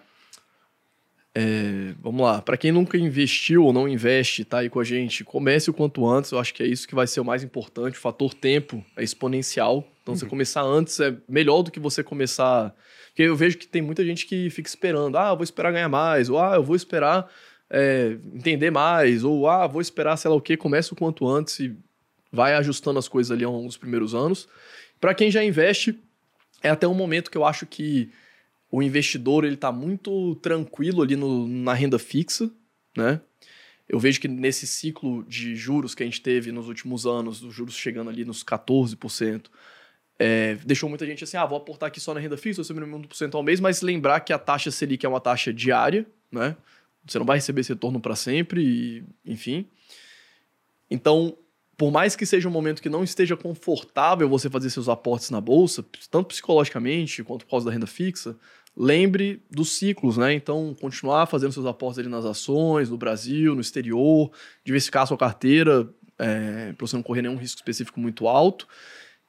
É, 1.34 1.94
vamos 2.00 2.22
lá. 2.22 2.42
Pra 2.42 2.56
quem 2.56 2.72
nunca 2.72 2.98
investiu 2.98 3.64
ou 3.64 3.72
não 3.72 3.86
investe, 3.86 4.44
tá 4.44 4.58
aí 4.58 4.68
com 4.68 4.80
a 4.80 4.84
gente, 4.84 5.22
comece 5.24 5.70
o 5.70 5.72
quanto 5.74 6.06
antes. 6.06 6.32
Eu 6.32 6.38
acho 6.38 6.52
que 6.52 6.62
é 6.62 6.66
isso 6.66 6.88
que 6.88 6.94
vai 6.94 7.06
ser 7.06 7.20
o 7.20 7.24
mais 7.24 7.44
importante. 7.44 7.96
O 7.96 8.00
fator 8.00 8.34
tempo 8.34 8.84
é 8.96 9.04
exponencial. 9.04 9.86
Então, 10.02 10.16
você 10.16 10.24
começar 10.26 10.62
antes 10.62 10.98
é 11.00 11.14
melhor 11.28 11.62
do 11.62 11.70
que 11.70 11.78
você 11.78 12.02
começar. 12.02 12.74
Porque 13.08 13.22
eu 13.22 13.36
vejo 13.36 13.58
que 13.58 13.68
tem 13.68 13.82
muita 13.82 14.04
gente 14.04 14.26
que 14.26 14.48
fica 14.50 14.68
esperando. 14.68 15.16
Ah, 15.18 15.28
eu 15.30 15.36
vou 15.36 15.44
esperar 15.44 15.70
ganhar 15.70 15.88
mais. 15.88 16.30
Ou 16.30 16.38
ah, 16.40 16.54
eu 16.56 16.62
vou 16.62 16.74
esperar 16.74 17.30
é, 17.70 18.16
entender 18.34 18.70
mais. 18.70 19.24
Ou 19.24 19.48
ah, 19.48 19.66
vou 19.66 19.80
esperar 19.80 20.16
sei 20.16 20.30
lá 20.30 20.36
o 20.36 20.40
quê. 20.40 20.56
Comece 20.56 20.92
o 20.92 20.96
quanto 20.96 21.26
antes 21.28 21.58
e 21.60 21.74
vai 22.32 22.54
ajustando 22.54 22.98
as 22.98 23.08
coisas 23.08 23.30
ali 23.30 23.44
ao 23.44 23.52
longo 23.52 23.66
dos 23.66 23.76
primeiros 23.76 24.14
anos. 24.14 24.48
Pra 25.00 25.14
quem 25.14 25.30
já 25.30 25.42
investe, 25.44 25.98
é 26.62 26.70
até 26.70 26.86
um 26.86 26.94
momento 26.94 27.30
que 27.30 27.38
eu 27.38 27.44
acho 27.44 27.64
que 27.66 28.10
o 28.70 28.82
investidor 28.82 29.44
ele 29.44 29.54
está 29.54 29.72
muito 29.72 30.34
tranquilo 30.36 31.02
ali 31.02 31.16
no- 31.16 31.46
na 31.48 31.72
renda 31.72 31.98
fixa, 31.98 32.50
né? 32.96 33.20
Eu 33.88 33.98
vejo 33.98 34.20
que 34.20 34.28
nesse 34.28 34.66
ciclo 34.66 35.24
de 35.24 35.56
juros 35.56 35.94
que 35.94 36.02
a 36.02 36.06
gente 36.06 36.20
teve 36.20 36.52
nos 36.52 36.68
últimos 36.68 37.06
anos, 37.06 37.42
os 37.42 37.54
juros 37.54 37.74
chegando 37.74 38.10
ali 38.10 38.22
nos 38.26 38.42
14%, 38.44 39.50
é, 40.18 40.56
deixou 40.66 40.88
muita 40.90 41.06
gente 41.06 41.24
assim, 41.24 41.38
ah, 41.38 41.46
vou 41.46 41.56
aportar 41.56 41.86
aqui 41.86 41.98
só 41.98 42.12
na 42.12 42.20
renda 42.20 42.36
fixa, 42.36 42.60
eu 42.60 42.62
recebendo 42.64 42.86
1% 42.86 43.34
ao 43.34 43.42
mês, 43.42 43.60
mas 43.60 43.80
lembrar 43.80 44.20
que 44.20 44.32
a 44.32 44.38
taxa 44.38 44.70
Selic 44.70 45.06
é 45.06 45.08
uma 45.08 45.20
taxa 45.20 45.52
diária, 45.54 46.04
né? 46.30 46.54
Você 47.08 47.18
não 47.18 47.26
vai 47.26 47.38
receber 47.38 47.62
esse 47.62 47.72
retorno 47.72 48.00
para 48.00 48.14
sempre, 48.14 48.62
e, 48.62 49.04
enfim. 49.24 49.66
Então, 50.90 51.36
por 51.76 51.90
mais 51.90 52.16
que 52.16 52.26
seja 52.26 52.48
um 52.48 52.52
momento 52.52 52.82
que 52.82 52.88
não 52.88 53.04
esteja 53.04 53.36
confortável 53.36 54.28
você 54.28 54.50
fazer 54.50 54.70
seus 54.70 54.88
aportes 54.88 55.30
na 55.30 55.40
bolsa, 55.40 55.84
tanto 56.10 56.28
psicologicamente 56.28 57.22
quanto 57.22 57.44
por 57.44 57.52
causa 57.52 57.66
da 57.66 57.72
renda 57.72 57.86
fixa, 57.86 58.36
lembre 58.76 59.42
dos 59.50 59.72
ciclos, 59.72 60.16
né? 60.16 60.32
Então, 60.32 60.74
continuar 60.80 61.26
fazendo 61.26 61.52
seus 61.52 61.66
aportes 61.66 61.98
ali 61.98 62.08
nas 62.08 62.24
ações, 62.24 62.90
no 62.90 62.96
Brasil, 62.96 63.54
no 63.54 63.60
exterior, 63.60 64.30
diversificar 64.64 65.02
a 65.02 65.06
sua 65.06 65.18
carteira 65.18 65.88
é, 66.18 66.72
para 66.72 66.86
você 66.86 66.96
não 66.96 67.02
correr 67.02 67.22
nenhum 67.22 67.36
risco 67.36 67.58
específico 67.58 68.00
muito 68.00 68.26
alto 68.26 68.66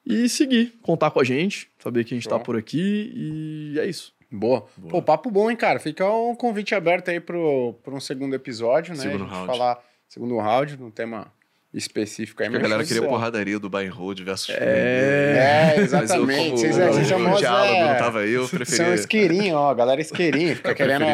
e 0.04 0.28
seguir, 0.28 0.74
contar 0.82 1.10
com 1.10 1.20
a 1.20 1.24
gente, 1.24 1.70
saber 1.78 2.04
que 2.04 2.14
a 2.14 2.16
gente 2.16 2.26
está 2.26 2.38
por 2.38 2.56
aqui 2.56 3.12
e 3.14 3.78
é 3.78 3.86
isso. 3.86 4.12
Boa. 4.30 4.66
Boa. 4.76 4.90
Pô, 4.90 5.02
papo 5.02 5.30
bom, 5.30 5.50
hein, 5.50 5.56
cara? 5.56 5.78
Fica 5.78 6.08
um 6.10 6.34
convite 6.34 6.74
aberto 6.74 7.10
aí 7.10 7.20
pro 7.20 7.76
um 7.88 8.00
segundo 8.00 8.34
episódio, 8.34 8.94
né? 8.94 9.02
Segundo 9.02 9.24
a 9.24 9.26
gente 9.26 9.34
round. 9.34 9.46
falar 9.46 9.84
segundo 10.08 10.38
round, 10.38 10.76
num 10.76 10.90
tema 10.90 11.32
específico 11.72 12.42
aí. 12.42 12.48
Porque 12.50 12.64
a 12.64 12.68
galera 12.68 12.84
queria 12.86 13.02
porradaria 13.08 13.58
do 13.58 13.68
and 13.76 13.90
hold 13.90 14.20
versus 14.22 14.50
É. 14.50 14.54
É, 14.56 15.66
Mas 15.66 15.78
eu, 15.78 15.84
exatamente. 16.00 16.44
como 16.50 16.58
Vocês, 16.58 16.76
o- 16.76 16.80
vocês 16.80 17.06
são 17.08 17.32
o 17.32 17.36
diálogo 17.36 17.72
é, 17.74 17.92
não 17.92 17.98
tava 17.98 18.20
aí, 18.20 18.32
eu 18.32 18.46
São 18.46 18.58
preferia... 18.58 18.94
isqueirinho, 18.94 19.56
ó. 19.56 19.72
Galera 19.74 20.00
isqueirinho. 20.00 20.56
Fica 20.56 20.70
eu 20.70 20.74
querendo 20.74 21.04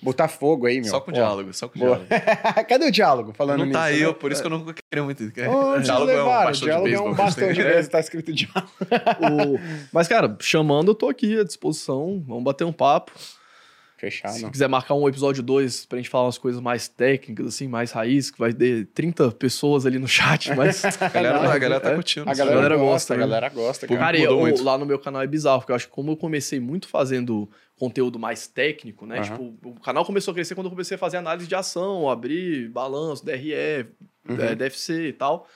botar 0.00 0.28
fogo 0.28 0.66
aí, 0.66 0.80
meu. 0.80 0.90
Só 0.90 1.00
com 1.00 1.06
Pô. 1.06 1.12
diálogo, 1.12 1.52
só 1.52 1.68
com 1.68 1.78
Boa. 1.78 2.00
diálogo. 2.08 2.64
Cadê 2.68 2.84
o 2.86 2.90
diálogo 2.92 3.32
falando 3.36 3.58
Não 3.58 3.66
nisso? 3.66 3.78
tá 3.78 3.84
aí, 3.84 3.98
né? 4.00 4.06
eu, 4.06 4.14
por 4.14 4.30
isso 4.30 4.40
que 4.40 4.46
eu 4.46 4.50
não 4.50 4.64
queria 4.64 5.04
muito. 5.04 5.22
Onde 5.24 5.84
diálogo 5.84 6.10
é 6.12 6.22
um 6.22 6.26
bastão 6.26 6.52
de 6.52 6.60
diálogo 6.64 6.86
é 6.86 6.90
beisebol. 6.90 7.06
um 7.06 7.08
a 7.08 7.10
gente 7.10 7.24
bastão 7.24 7.52
de 7.52 7.62
beisebol, 7.62 7.90
tá 7.90 8.00
escrito 8.00 8.32
diálogo. 8.32 8.70
O- 9.56 9.60
Mas, 9.92 10.06
cara, 10.08 10.36
chamando, 10.40 10.92
eu 10.92 10.94
tô 10.94 11.08
aqui 11.08 11.38
à 11.40 11.44
disposição. 11.44 12.22
Vamos 12.26 12.44
bater 12.44 12.64
um 12.64 12.72
papo. 12.72 13.12
Fechado. 14.00 14.32
Se 14.34 14.50
quiser 14.50 14.66
marcar 14.68 14.94
um 14.94 15.06
episódio 15.06 15.42
2 15.42 15.84
pra 15.84 15.98
gente 15.98 16.08
falar 16.08 16.24
umas 16.24 16.38
coisas 16.38 16.58
mais 16.60 16.88
técnicas, 16.88 17.46
assim, 17.46 17.68
mais 17.68 17.92
raiz, 17.92 18.30
que 18.30 18.38
vai 18.38 18.50
ter 18.52 18.86
30 18.94 19.30
pessoas 19.32 19.84
ali 19.84 19.98
no 19.98 20.08
chat, 20.08 20.50
mas. 20.56 20.82
A 20.84 21.08
galera, 21.08 21.38
a 21.52 21.58
galera 21.58 21.80
tá 21.80 21.90
É. 21.90 21.94
curtindo. 21.94 22.28
A 22.30 22.32
galera, 22.34 22.56
galera 22.56 22.76
gosta, 22.76 22.90
gosta, 22.90 23.12
a 23.12 23.16
né? 23.16 23.20
galera 23.20 23.48
gosta, 23.50 23.86
cara. 23.86 24.00
Cara, 24.00 24.18
eu- 24.18 24.38
muito. 24.38 24.62
lá 24.64 24.78
no 24.78 24.86
meu 24.86 24.98
canal 24.98 25.20
é 25.20 25.26
bizarro, 25.26 25.60
porque 25.60 25.72
eu 25.72 25.76
acho 25.76 25.86
que 25.86 25.92
como 25.92 26.12
eu 26.12 26.16
comecei 26.16 26.58
muito 26.58 26.88
fazendo 26.88 27.46
conteúdo 27.78 28.18
mais 28.18 28.46
técnico, 28.46 29.04
né? 29.04 29.18
Aham. 29.18 29.24
Tipo, 29.52 29.68
o 29.70 29.80
canal 29.80 30.04
começou 30.04 30.32
a 30.32 30.34
crescer 30.34 30.54
quando 30.54 30.66
eu 30.68 30.70
comecei 30.70 30.94
a 30.94 30.98
fazer 30.98 31.18
análise 31.18 31.46
de 31.46 31.54
ação, 31.54 32.08
abrir 32.08 32.68
balanço, 32.70 33.24
DRE, 33.24 33.86
Uhum. 34.28 34.36
eh, 34.40 34.54
DFC 34.54 35.08
e 35.08 35.12
tal. 35.12 35.46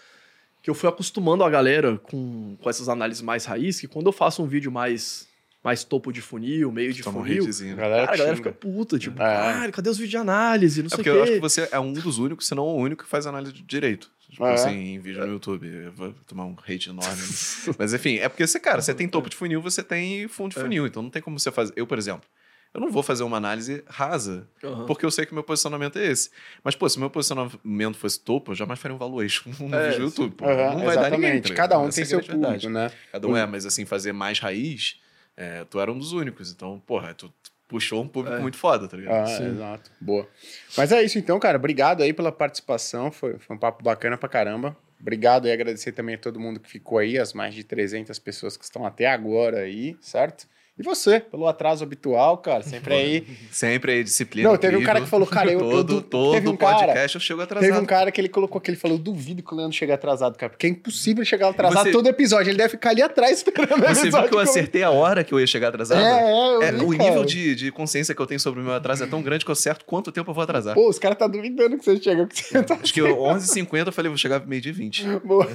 Que 0.63 0.69
eu 0.71 0.75
fui 0.75 0.89
acostumando 0.89 1.45
a 1.45 1.51
galera 1.51 1.99
com, 1.99 2.57
com 2.61 2.71
essas 2.71 2.89
análises 2.89 3.23
mais 3.23 3.45
raiz, 3.45 3.79
que 3.81 3.87
quando 3.87 4.07
eu 4.07 4.13
faço 4.13 4.43
um 4.43 4.47
vídeo 4.47 4.73
mais, 4.73 5.29
mais 5.65 5.83
topo 5.83 6.13
de 6.13 6.21
funil, 6.21 6.71
meio 6.71 6.93
de 6.93 7.03
Toma 7.03 7.21
um 7.21 7.23
funil, 7.25 7.43
hatezinho. 7.43 7.73
A 7.73 7.77
galera, 7.77 8.03
cara, 8.03 8.13
a 8.15 8.17
galera 8.19 8.37
fica 8.37 8.53
puta, 8.53 8.99
tipo, 8.99 9.21
É. 9.21 9.25
cara, 9.25 9.73
cadê 9.73 9.89
os 9.89 9.97
vídeos 9.97 10.11
de 10.11 10.17
análise? 10.19 10.83
Não 10.83 10.87
É 10.89 10.91
sei 10.91 10.97
porque 10.99 11.11
o 11.11 11.15
eu 11.15 11.23
acho 11.23 11.33
quê. 11.33 11.37
que 11.39 11.43
você 11.43 11.69
é 11.73 11.81
um 11.81 11.93
dos 11.93 12.19
únicos, 12.19 12.47
se 12.47 12.55
não 12.55 12.65
o 12.65 12.77
único, 12.77 13.03
que 13.05 13.09
faz 13.09 13.27
análise 13.27 13.53
de 13.53 13.63
direito. 13.63 14.11
Tipo 14.31 14.45
Ah, 14.45 14.51
é? 14.51 14.55
assim, 14.55 14.71
em 14.95 14.99
vídeo 14.99 15.25
no 15.25 15.33
YouTube. 15.33 15.67
Eu 15.67 15.93
vou 15.93 16.13
tomar 16.27 16.45
um 16.45 16.55
hate 16.69 16.91
enorme. 16.91 17.23
Mas 17.79 17.95
enfim, 17.95 18.17
é 18.19 18.29
porque 18.29 18.47
você, 18.47 18.59
cara, 18.61 18.83
você 18.83 18.93
tem 18.93 19.09
topo 19.09 19.31
de 19.31 19.37
funil, 19.37 19.63
você 19.63 19.83
tem 19.83 20.29
fundo 20.29 20.53
de 20.53 20.59
É. 20.59 20.63
funil. 20.63 20.87
Então 20.87 21.03
não 21.03 21.09
tem 21.11 21.23
como 21.23 21.39
você 21.39 21.51
fazer. 21.53 21.73
Eu, 21.77 21.87
por 21.87 21.97
exemplo, 21.99 22.29
eu 22.75 22.81
não 22.81 22.91
vou 22.91 23.03
fazer 23.05 23.23
uma 23.23 23.37
análise 23.37 23.85
rasa, 23.87 24.49
Aham. 24.65 24.87
porque 24.87 25.07
eu 25.07 25.11
sei 25.13 25.25
que 25.25 25.31
o 25.31 25.35
meu 25.35 25.45
posicionamento 25.45 25.97
é 26.01 26.07
esse. 26.11 26.31
Mas, 26.65 26.75
pô, 26.75 26.89
se 26.89 26.97
o 26.97 27.01
meu 27.01 27.09
posicionamento 27.09 27.97
fosse 27.97 28.19
topo, 28.19 28.51
eu 28.51 28.57
jamais 28.57 28.81
faria 28.81 28.95
um 28.97 28.99
valuation 28.99 29.49
no 29.61 29.73
É, 29.75 29.91
vídeo 29.91 30.01
do. 30.01 30.05
YouTube. 30.07 30.35
Pô. 30.35 30.45
Aham, 30.47 30.75
não 30.79 30.85
vai 30.85 30.97
dar 30.97 31.11
ninguém. 31.11 31.31
exatamente. 31.31 31.49
tá? 31.51 31.55
Cada 31.55 31.79
um 31.79 31.89
tem 31.89 32.03
é 32.03 32.05
seu 32.05 32.19
verdade. 32.19 32.43
público, 32.43 32.69
né? 32.71 32.91
Cada 33.13 33.29
um 33.29 33.37
é, 33.37 33.47
mas 33.47 33.65
assim, 33.65 33.85
fazer 33.85 34.13
mais 34.13 34.41
raiz, 34.41 34.97
é, 35.37 35.65
tu 35.65 35.81
era 35.81 35.91
um 35.93 35.99
dos 35.99 36.13
únicos. 36.13 36.53
Então, 36.53 36.81
porra, 36.87 37.15
tu 37.15 37.33
puxou 37.67 38.03
um 38.03 38.09
público 38.09 38.37
É. 38.37 38.41
muito 38.41 38.57
foda, 38.57 38.87
tá 38.87 38.97
ligado? 38.97 39.23
Ah, 39.25 39.27
Sim. 39.27 39.49
exato. 39.51 39.91
Boa. 40.01 40.29
Mas 40.77 40.93
é 40.93 41.03
isso 41.03 41.19
então, 41.19 41.39
cara. 41.41 41.57
Obrigado 41.59 42.03
aí 42.03 42.13
pela 42.13 42.31
participação. 42.31 43.11
Foi, 43.11 43.39
foi 43.39 43.57
um 43.57 43.59
papo 43.59 43.83
bacana 43.83 44.17
pra 44.17 44.29
caramba. 44.29 44.77
Obrigado 45.01 45.47
e 45.49 45.53
agradecer 45.53 45.93
também 45.93 46.15
a 46.15 46.19
todo 46.19 46.41
mundo 46.41 46.59
que 46.61 46.71
ficou 46.71 46.99
aí, 46.99 47.19
as 47.19 47.33
mais 47.33 47.55
de 47.55 47.63
300 47.65 48.19
pessoas 48.19 48.57
que 48.57 48.65
estão 48.65 48.87
até 48.87 49.07
agora 49.07 49.59
aí, 49.61 49.97
certo? 50.01 50.47
E 50.77 50.83
você, 50.83 51.21
pelo 51.21 51.47
atraso 51.47 51.85
habitual, 51.85 52.39
cara, 52.39 52.63
sempre 52.67 52.95
aí. 52.95 53.27
Sempre 53.51 53.93
aí, 53.93 54.03
disciplina. 54.05 54.49
Não, 54.49 54.57
teve 54.57 54.77
um 54.77 54.83
cara 54.83 55.01
que 55.01 55.07
falou, 55.07 55.27
cara, 55.27 55.53
eu- 55.53 55.61
eu 55.61 55.71
todo, 55.71 55.95
du- 55.95 56.03
todo 56.03 56.33
teve 56.35 56.49
um 56.49 56.57
cara- 56.57 56.79
podcast 56.79 57.15
eu 57.15 57.21
chego 57.21 57.41
atrasado. 57.43 57.69
Teve 57.71 57.81
um 57.81 57.87
cara 57.87 58.11
que 58.11 58.21
ele 58.21 58.29
colocou 58.29 58.61
que 58.61 58.71
ele 58.71 58.77
falou: 58.77 58.99
duvido 58.99 59.41
que 59.43 59.55
o 59.55 59.57
Leandro 59.57 59.77
chegue 59.77 59.93
atrasado, 59.93 60.37
cara, 60.37 60.51
porque 60.51 60.67
é 60.67 60.71
impossível 60.71 61.25
chegar 61.25 61.49
atrasado 61.51 61.85
Você- 61.85 61.93
todo 61.93 62.09
episódio. 62.09 62.51
Ele 62.51 62.59
deve 62.59 62.71
ficar 62.71 62.91
ali 62.91 63.03
atrás 63.03 63.37
esperando 63.39 63.81
Você 63.87 64.11
viu 64.11 64.29
que 64.29 64.35
eu 64.35 64.39
acertei 64.41 64.83
a 64.83 64.91
hora 64.91 65.23
que 65.23 65.33
eu 65.33 65.39
ia 65.39 65.47
chegar 65.47 65.69
atrasado? 65.69 66.01
É, 66.01 66.23
é, 66.23 66.55
eu 66.57 66.63
É, 66.63 66.73
vi, 66.73 66.85
o 66.85 66.91
cara. 66.91 67.05
nível 67.11 67.25
de, 67.25 67.55
de 67.55 67.71
consciência 67.71 68.13
que 68.13 68.21
eu 68.21 68.27
tenho 68.27 68.41
sobre 68.41 68.61
o 68.61 68.65
meu 68.65 68.75
atraso 68.75 69.05
é 69.05 69.07
tão 69.07 69.23
grande 69.23 69.45
que 69.45 69.51
eu 69.51 69.55
acerto 69.55 69.85
quanto 69.85 70.11
tempo 70.11 70.29
eu 70.31 70.35
vou 70.35 70.43
atrasar. 70.43 70.75
Pô, 70.75 70.89
os 70.89 70.99
caras 70.99 71.17
tá 71.17 71.29
duvidando 71.29 71.79
que 71.79 71.85
você 71.85 72.01
chega. 72.03 72.27
Que 72.27 72.43
você 72.43 72.63
tá... 72.65 72.75
Acho 72.83 72.93
que 72.93 73.01
eu, 73.01 73.17
11h50 73.17 73.87
eu 73.87 73.93
falei, 73.93 74.09
vou 74.09 74.19
chegar 74.19 74.45
meio-dia 74.45 74.73
e 74.73 74.75
20. 74.75 75.05
Boa. 75.25 75.47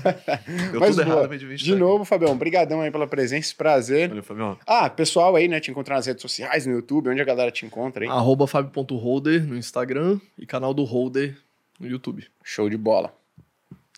Deu 0.72 0.80
Mas 0.80 0.96
tudo 0.96 1.04
boa. 1.06 1.18
errado, 1.18 1.28
meio-dia 1.30 1.48
e 1.48 1.52
20. 1.52 1.64
De 1.64 1.76
novo, 1.76 2.06
Fabião, 2.06 2.38
brigadão 2.38 2.80
aí 2.80 2.90
pela 2.90 3.06
presença, 3.06 3.54
prazer. 3.58 4.08
Valeu, 4.08 4.24
Fabião. 4.24 4.58
Ah, 4.66 4.90
pessoal 4.90 5.09
aí, 5.36 5.48
né, 5.48 5.60
te 5.60 5.72
encontrar 5.72 5.96
nas 5.96 6.06
redes 6.06 6.22
sociais, 6.22 6.66
no 6.66 6.74
YouTube, 6.74 7.10
onde 7.10 7.22
a 7.22 7.26
galera 7.26 7.52
te 7.52 7.66
encontra 7.66 8.04
aí. 8.04 8.10
Arroba 8.10 8.46
fábio.holder 8.48 9.46
no 9.48 9.56
Instagram 9.58 10.20
e 10.38 10.46
canal 10.46 10.74
do 10.74 10.84
Holder 10.84 11.38
no 11.80 11.88
YouTube. 11.88 12.28
Show 12.44 12.70
de 12.70 12.78
bola. 12.78 13.14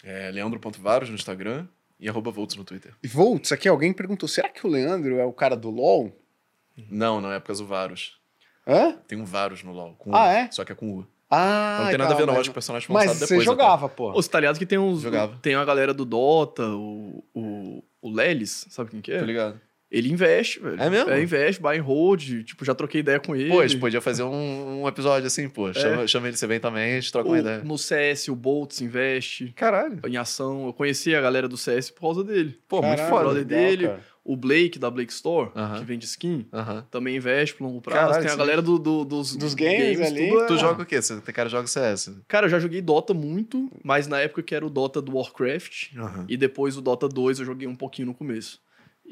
É 0.03 0.31
leandro.varos 0.31 1.09
no 1.09 1.15
Instagram 1.15 1.67
e 1.99 2.09
arroba 2.09 2.31
Volts 2.31 2.55
no 2.55 2.63
Twitter. 2.63 2.93
E 3.03 3.07
Volts, 3.07 3.51
aqui 3.51 3.67
alguém 3.67 3.93
perguntou, 3.93 4.27
será 4.27 4.49
que 4.49 4.65
o 4.65 4.69
Leandro 4.69 5.17
é 5.19 5.25
o 5.25 5.33
cara 5.33 5.55
do 5.55 5.69
LoL? 5.69 6.11
Não, 6.89 7.19
não 7.21 7.31
é 7.31 7.39
por 7.39 7.47
causa 7.47 7.61
do 7.63 7.67
Varus. 7.67 8.17
Hã? 8.67 8.93
Tem 9.07 9.19
um 9.19 9.25
Varus 9.25 9.63
no 9.63 9.71
LoL. 9.73 9.93
Com 9.97 10.15
Ah, 10.15 10.23
U, 10.27 10.31
é? 10.31 10.49
Só 10.51 10.63
que 10.65 10.71
é 10.71 10.75
com 10.75 10.99
U. 10.99 11.07
Ah, 11.29 11.77
não 11.83 11.89
tem 11.89 11.97
nada 11.97 12.13
a 12.13 12.17
ver, 12.17 12.25
não. 12.25 12.33
mas- 12.33 12.41
Acho 12.41 12.49
que 12.49 12.51
o 12.51 12.53
personagem 12.53 12.87
foi 12.87 12.93
lançado 12.95 13.09
Mas 13.11 13.19
depois. 13.21 13.39
você 13.39 13.45
jogava, 13.45 13.87
pô. 13.87 14.09
Ô, 14.11 14.13
Você 14.21 14.29
tá 14.29 14.39
ligado 14.39 14.57
que 14.59 14.65
tem 14.65 14.77
uns. 14.77 15.01
Jogava. 15.01 15.37
Tem 15.41 15.55
a 15.55 15.63
galera 15.63 15.93
do 15.93 16.03
Dota, 16.03 16.67
o, 16.67 17.23
o, 17.33 17.83
o 18.01 18.09
Lelis, 18.11 18.65
sabe 18.69 18.89
quem 18.91 18.99
que 19.01 19.11
até. 19.11 19.17
é? 19.17 19.21
Tô 19.21 19.25
ligado. 19.27 19.61
Ele 19.91 20.09
investe, 20.09 20.59
velho. 20.61 20.81
É 20.81 20.89
mesmo? 20.89 21.09
É, 21.09 21.21
investe, 21.21 21.61
buy 21.61 21.77
and 21.77 21.81
hold. 21.83 22.21
Tipo, 22.45 22.63
já 22.63 22.73
troquei 22.73 23.01
ideia 23.01 23.19
com 23.19 23.35
ele. 23.35 23.49
Pô, 23.49 23.59
a 23.59 23.67
gente 23.67 23.79
podia 23.79 23.99
fazer 23.99 24.23
um, 24.23 24.83
um 24.83 24.87
episódio 24.87 25.27
assim, 25.27 25.49
pô. 25.49 25.73
Chama, 25.73 26.07
chama 26.07 26.27
ele, 26.29 26.37
você 26.37 26.47
vem 26.47 26.59
também, 26.61 26.93
a 26.93 27.01
gente 27.01 27.11
troca 27.11 27.27
uma 27.27 27.35
O- 27.35 27.39
ideia. 27.39 27.61
No 27.63 27.77
CS, 27.77 28.29
o 28.29 28.35
Boltz 28.35 28.79
investe 28.79 29.51
Caralho. 29.55 29.99
em 30.07 30.15
ação. 30.15 30.65
Eu 30.67 30.73
conheci 30.73 31.13
a 31.13 31.19
galera 31.19 31.47
do 31.47 31.57
CS 31.57 31.89
por 31.91 32.01
causa 32.01 32.23
dele. 32.23 32.57
Pô, 32.69 32.81
muito 32.81 32.95
Caralho, 32.97 33.09
foda. 33.09 33.23
brother 33.25 33.45
legal, 33.47 33.59
dele. 33.69 33.87
cara. 33.87 34.11
O 34.23 34.37
Blake, 34.37 34.77
da 34.77 34.89
Blake 34.89 35.11
Store, 35.11 35.49
Aham. 35.55 35.79
que 35.79 35.83
vende 35.83 36.05
skin, 36.05 36.45
Aham. 36.53 36.85
também 36.91 37.15
investe 37.17 37.55
por 37.55 37.63
longo 37.65 37.81
prazo. 37.81 37.99
Caralho, 38.11 38.23
tem 38.23 38.31
a 38.31 38.35
galera 38.37 38.61
do, 38.61 38.77
do- 38.77 39.03
dos, 39.03 39.35
Dos 39.35 39.55
games 39.55 39.99
ali. 39.99 40.29
tudo 40.29 40.41
é- 40.43 40.45
Tu 40.45 40.57
joga 40.59 40.83
o 40.83 40.85
quê? 40.85 41.01
Você 41.01 41.19
tem 41.19 41.33
cara 41.33 41.49
que 41.49 41.55
joga 41.55 41.67
CS? 41.67 42.11
Cara, 42.27 42.45
eu 42.45 42.49
já 42.51 42.59
joguei 42.59 42.81
Dota 42.81 43.15
muito, 43.15 43.69
mas 43.83 44.07
na 44.07 44.19
época 44.21 44.43
que 44.43 44.53
era 44.53 44.63
o 44.65 44.69
Dota 44.69 45.01
do 45.01 45.17
Warcraft. 45.17 45.97
Aham. 45.97 46.25
E 46.29 46.37
depois 46.37 46.77
o 46.77 46.81
Dota 46.81 47.09
2 47.09 47.39
eu 47.39 47.45
joguei 47.45 47.67
um 47.67 47.75
pouquinho 47.75 48.05
no 48.09 48.13
começo. 48.13 48.61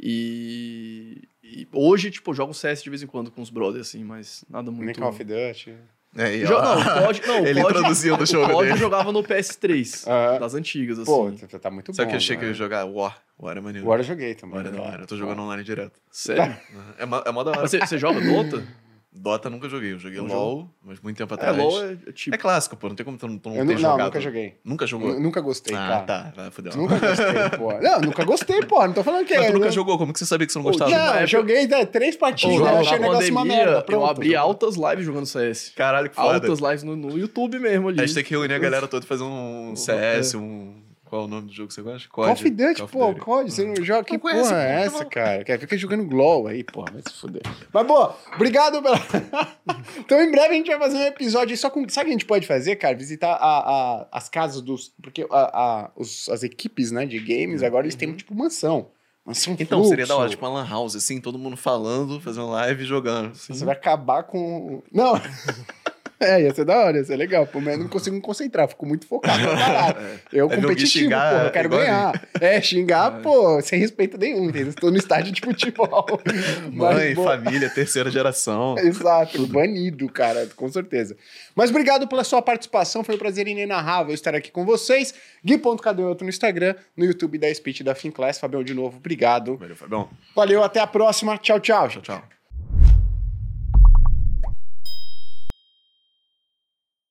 E, 0.02 1.22
e 1.44 1.68
hoje, 1.74 2.10
tipo, 2.12 2.32
eu 2.32 2.36
jogo 2.36 2.54
CS 2.54 2.82
de 2.84 2.90
vez 2.90 3.04
em 3.04 3.08
quando 3.08 3.30
com 3.32 3.42
os 3.42 3.50
brothers, 3.50 3.88
assim, 3.90 4.04
mas 4.04 4.46
nada 4.50 4.72
Nem 4.72 4.82
muito... 4.82 5.00
Call 5.00 5.10
of 5.10 5.24
Duty. 5.24 5.74
É, 6.18 6.36
e, 6.38 6.46
Jo- 6.46 6.56
ó, 6.56 6.76
não, 6.76 7.04
pode, 7.06 7.22
não, 7.28 7.46
Ele 7.46 7.62
pode, 7.62 7.78
introduziu 7.78 8.18
no 8.18 8.26
jogo 8.26 8.52
pode 8.52 8.62
dele. 8.70 8.74
eu 8.74 8.78
jogava 8.78 9.12
no 9.12 9.22
PS3, 9.24 10.08
Aham. 10.08 10.40
das 10.40 10.56
antigas, 10.56 10.98
assim. 10.98 11.12
Pô, 11.12 11.32
tá, 11.60 11.70
muito 11.70 11.94
Sabe 11.94 12.06
bom. 12.06 12.10
que 12.10 12.16
eu 12.16 12.18
achei 12.18 12.36
que 12.38 12.44
eu 12.44 12.48
ia 12.48 12.52
né? 12.54 12.58
jogar 12.58 12.86
War? 12.86 13.22
War 13.38 13.56
é 13.58 13.62
maneiro. 13.62 13.86
Agora 13.86 14.02
eu 14.02 14.06
joguei 14.06 14.34
também. 14.34 14.56
War 14.58 14.66
é 14.66 14.72
da 14.72 14.82
hora. 14.82 15.04
Eu 15.04 15.08
tô 15.08 15.16
jogando 15.16 15.42
online 15.44 15.64
direto. 15.64 16.00
Sério? 16.12 16.58
É 16.98 17.06
mó, 17.06 17.22
é 17.24 17.32
mó 17.32 17.44
da 17.44 17.52
hora. 17.52 17.62
Mas 17.62 17.72
você, 17.72 17.80
você 17.80 17.98
joga 18.00 18.20
Dota? 18.22 18.66
Dota 19.12 19.50
nunca 19.50 19.68
joguei. 19.68 19.94
Eu 19.94 20.00
joguei 20.00 20.20
Não 20.22 20.28
LOL, 20.28 20.70
mas 20.86 21.00
muito 21.00 21.18
tempo 21.18 21.34
É, 21.34 21.36
atrás. 21.36 21.58
LoL 21.58 21.84
é, 21.84 21.98
é 22.08 22.12
tipo... 22.12 22.36
É 22.36 22.38
clássico, 22.38 22.76
pô. 22.78 22.90
Não 22.90 22.96
tem 22.96 23.04
como 23.04 23.18
tu 23.18 23.28
não, 23.28 23.38
tu 23.40 23.50
não 23.50 23.56
Eu 23.56 23.66
ter 23.66 23.74
não, 23.74 23.80
jogado. 23.80 24.06
nunca 24.06 24.22
joguei. 24.22 24.56
Nunca 24.64 24.86
jogou? 24.88 25.08
Nu- 25.14 25.20
Nunca 25.20 25.42
gostei, 25.42 25.76
ah, 25.76 25.88
cara. 25.88 26.02
tá. 26.04 26.34
Vai, 26.36 26.52
fodeu. 26.52 26.78
Nunca 26.78 27.00
gostei, 27.00 27.58
pô. 27.58 27.74
Não, 27.82 28.02
nunca 28.02 28.24
gostei, 28.24 28.66
pô. 28.66 28.86
Não 28.86 28.94
tô 28.94 29.04
falando 29.04 29.26
que 29.26 29.34
Mas 29.36 29.46
é. 29.46 29.48
tu 29.48 29.54
nunca 29.54 29.66
né? 29.66 29.72
jogou? 29.72 29.98
Como 29.98 30.14
que 30.14 30.20
você 30.20 30.26
sabia 30.28 30.46
que 30.46 30.54
você 30.54 30.60
não 30.60 30.64
gostava? 30.64 30.92
Não, 30.92 31.16
eu 31.22 31.28
joguei 31.28 31.68
né, 31.68 31.86
três 31.86 32.16
partidas, 32.16 32.56
eu 32.56 32.64
na 32.64 32.80
achei 32.80 32.98
o 32.98 33.02
negócio 33.02 33.32
uma 33.32 33.46
merda. 33.46 33.78
eu 33.78 33.82
Pronto. 33.84 34.06
abri 34.12 34.36
altas 34.36 34.76
lives 34.76 35.06
jogando 35.06 35.26
CS. 35.26 35.74
Caralho, 35.76 36.10
que 36.10 36.16
foda. 36.16 36.36
Altas 36.36 36.60
lives 36.60 36.84
no, 36.84 36.96
no 36.96 37.18
YouTube 37.18 37.58
mesmo 37.60 37.90
ali. 37.90 38.00
A 38.00 38.06
gente 38.06 38.14
tem 38.14 38.24
que 38.24 38.30
reunir 38.30 38.54
a 38.54 38.60
galera 38.60 38.88
toda 38.88 39.04
e 39.06 39.08
fazer 39.08 39.24
um 39.24 39.76
CS, 39.76 40.36
um... 40.36 40.74
Qual 41.10 41.24
é 41.24 41.26
o 41.26 41.28
nome 41.28 41.48
do 41.48 41.54
jogo 41.54 41.70
que 41.70 41.74
você 41.74 41.82
gosta? 41.82 42.08
Call 42.08 42.32
of 42.32 42.50
Duty, 42.50 42.76
Call 42.76 43.10
of 43.10 43.20
pô. 43.20 43.26
COD, 43.26 43.52
você 43.52 43.66
não 43.66 43.84
joga? 43.84 44.04
Que 44.04 44.14
Não 44.14 44.20
conhece, 44.20 44.50
porra 44.50 44.62
é 44.62 44.90
pô, 44.90 44.96
essa, 44.98 45.06
cara? 45.06 45.44
Quer 45.44 45.60
fica 45.60 45.76
jogando 45.78 46.06
GLOW 46.06 46.48
aí, 46.48 46.64
porra, 46.64 46.92
vai 46.94 47.02
se 47.02 47.14
fuder. 47.20 47.42
Mas, 47.74 47.88
pô, 47.88 48.12
obrigado 48.36 48.80
pela... 48.82 48.98
então, 49.98 50.22
em 50.22 50.30
breve 50.30 50.50
a 50.54 50.58
gente 50.58 50.68
vai 50.70 50.78
fazer 50.78 50.98
um 50.98 51.04
episódio 51.06 51.50
aí 51.54 51.58
só 51.58 51.70
com... 51.70 51.88
Sabe 51.90 52.04
o 52.04 52.06
que 52.06 52.10
a 52.10 52.18
gente 52.20 52.26
pode 52.26 52.46
fazer, 52.46 52.76
cara? 52.76 52.96
Visitar 52.96 53.32
a, 53.34 53.60
a- 54.02 54.08
as 54.12 54.30
casas 54.30 54.62
dos... 54.62 54.94
Porque 55.02 55.26
a, 55.32 55.36
a- 55.86 55.92
os- 55.96 56.30
as 56.30 56.44
equipes, 56.44 56.92
né, 56.92 57.06
de 57.08 57.18
games, 57.20 57.64
agora 57.64 57.86
eles 57.86 57.96
têm, 57.96 58.14
tipo, 58.14 58.36
mansão. 58.36 58.90
Mansão 59.26 59.56
Então, 59.60 59.84
seria 59.84 60.06
da 60.08 60.14
hora, 60.16 60.24
fluxo. 60.24 60.38
tipo 60.38 60.46
uma 60.46 60.62
lan 60.62 60.68
house, 60.70 60.96
assim, 60.96 61.20
todo 61.20 61.38
mundo 61.38 61.58
falando, 61.58 62.20
fazendo 62.22 62.50
live 62.52 62.84
e 62.84 62.86
jogando. 62.86 63.34
Você 63.36 63.66
vai 63.66 63.76
acabar 63.76 64.24
com... 64.24 64.84
Não... 64.94 65.14
É, 66.30 66.42
ia 66.42 66.54
ser 66.54 66.66
da 66.66 66.78
hora, 66.78 66.98
ia 66.98 67.04
ser 67.04 67.16
legal. 67.16 67.48
Pô, 67.48 67.62
mas 67.62 67.76
eu 67.76 67.80
não 67.80 67.88
consigo 67.88 68.16
me 68.16 68.22
concentrar, 68.22 68.68
fico 68.68 68.86
muito 68.86 69.08
focado 69.08 69.42
na 69.42 69.56
parada. 69.56 70.20
Eu 70.34 70.44
alguém 70.44 70.62
competitivo, 70.62 71.06
xingar, 71.06 71.40
pô, 71.40 71.46
eu 71.46 71.52
quero 71.52 71.70
ganhar. 71.70 72.30
É, 72.40 72.62
xingar, 72.62 73.22
pô, 73.22 73.62
sem 73.62 73.80
respeito 73.80 74.18
nenhum, 74.18 74.50
entendeu? 74.50 74.70
Estou 74.70 74.92
no 74.92 74.98
estádio 74.98 75.32
de 75.32 75.42
futebol. 75.42 76.06
Mãe, 76.72 77.16
Mas, 77.16 77.26
família, 77.26 77.70
terceira 77.70 78.12
geração. 78.12 78.78
Exato, 78.78 79.48
banido, 79.48 80.08
cara, 80.10 80.48
com 80.56 80.70
certeza. 80.70 81.16
Mas 81.56 81.70
obrigado 81.70 82.08
pela 82.08 82.24
sua 82.24 82.42
participação, 82.42 83.04
foi 83.04 83.16
um 83.16 83.18
prazer 83.18 83.48
inenarrável 83.48 84.14
estar 84.14 84.36
aqui 84.36 84.52
com 84.52 84.66
vocês. 84.66 85.14
Gui.cadeoto 85.44 86.24
no 86.24 86.30
Instagram, 86.30 86.76
no 86.96 87.06
YouTube 87.06 87.38
da 87.38 87.54
Speech 87.54 87.84
da 87.84 87.96
Finclass. 87.96 88.40
Fabião, 88.40 88.64
de 88.64 88.74
novo, 88.74 88.98
obrigado. 88.98 89.58
Valeu, 89.58 89.76
Fabião. 89.76 90.10
Valeu, 90.36 90.64
até 90.64 90.80
a 90.80 90.88
próxima. 90.88 91.38
Tchau, 91.38 91.60
tchau. 91.60 91.88
Tchau, 91.88 92.02
tchau. 92.02 92.39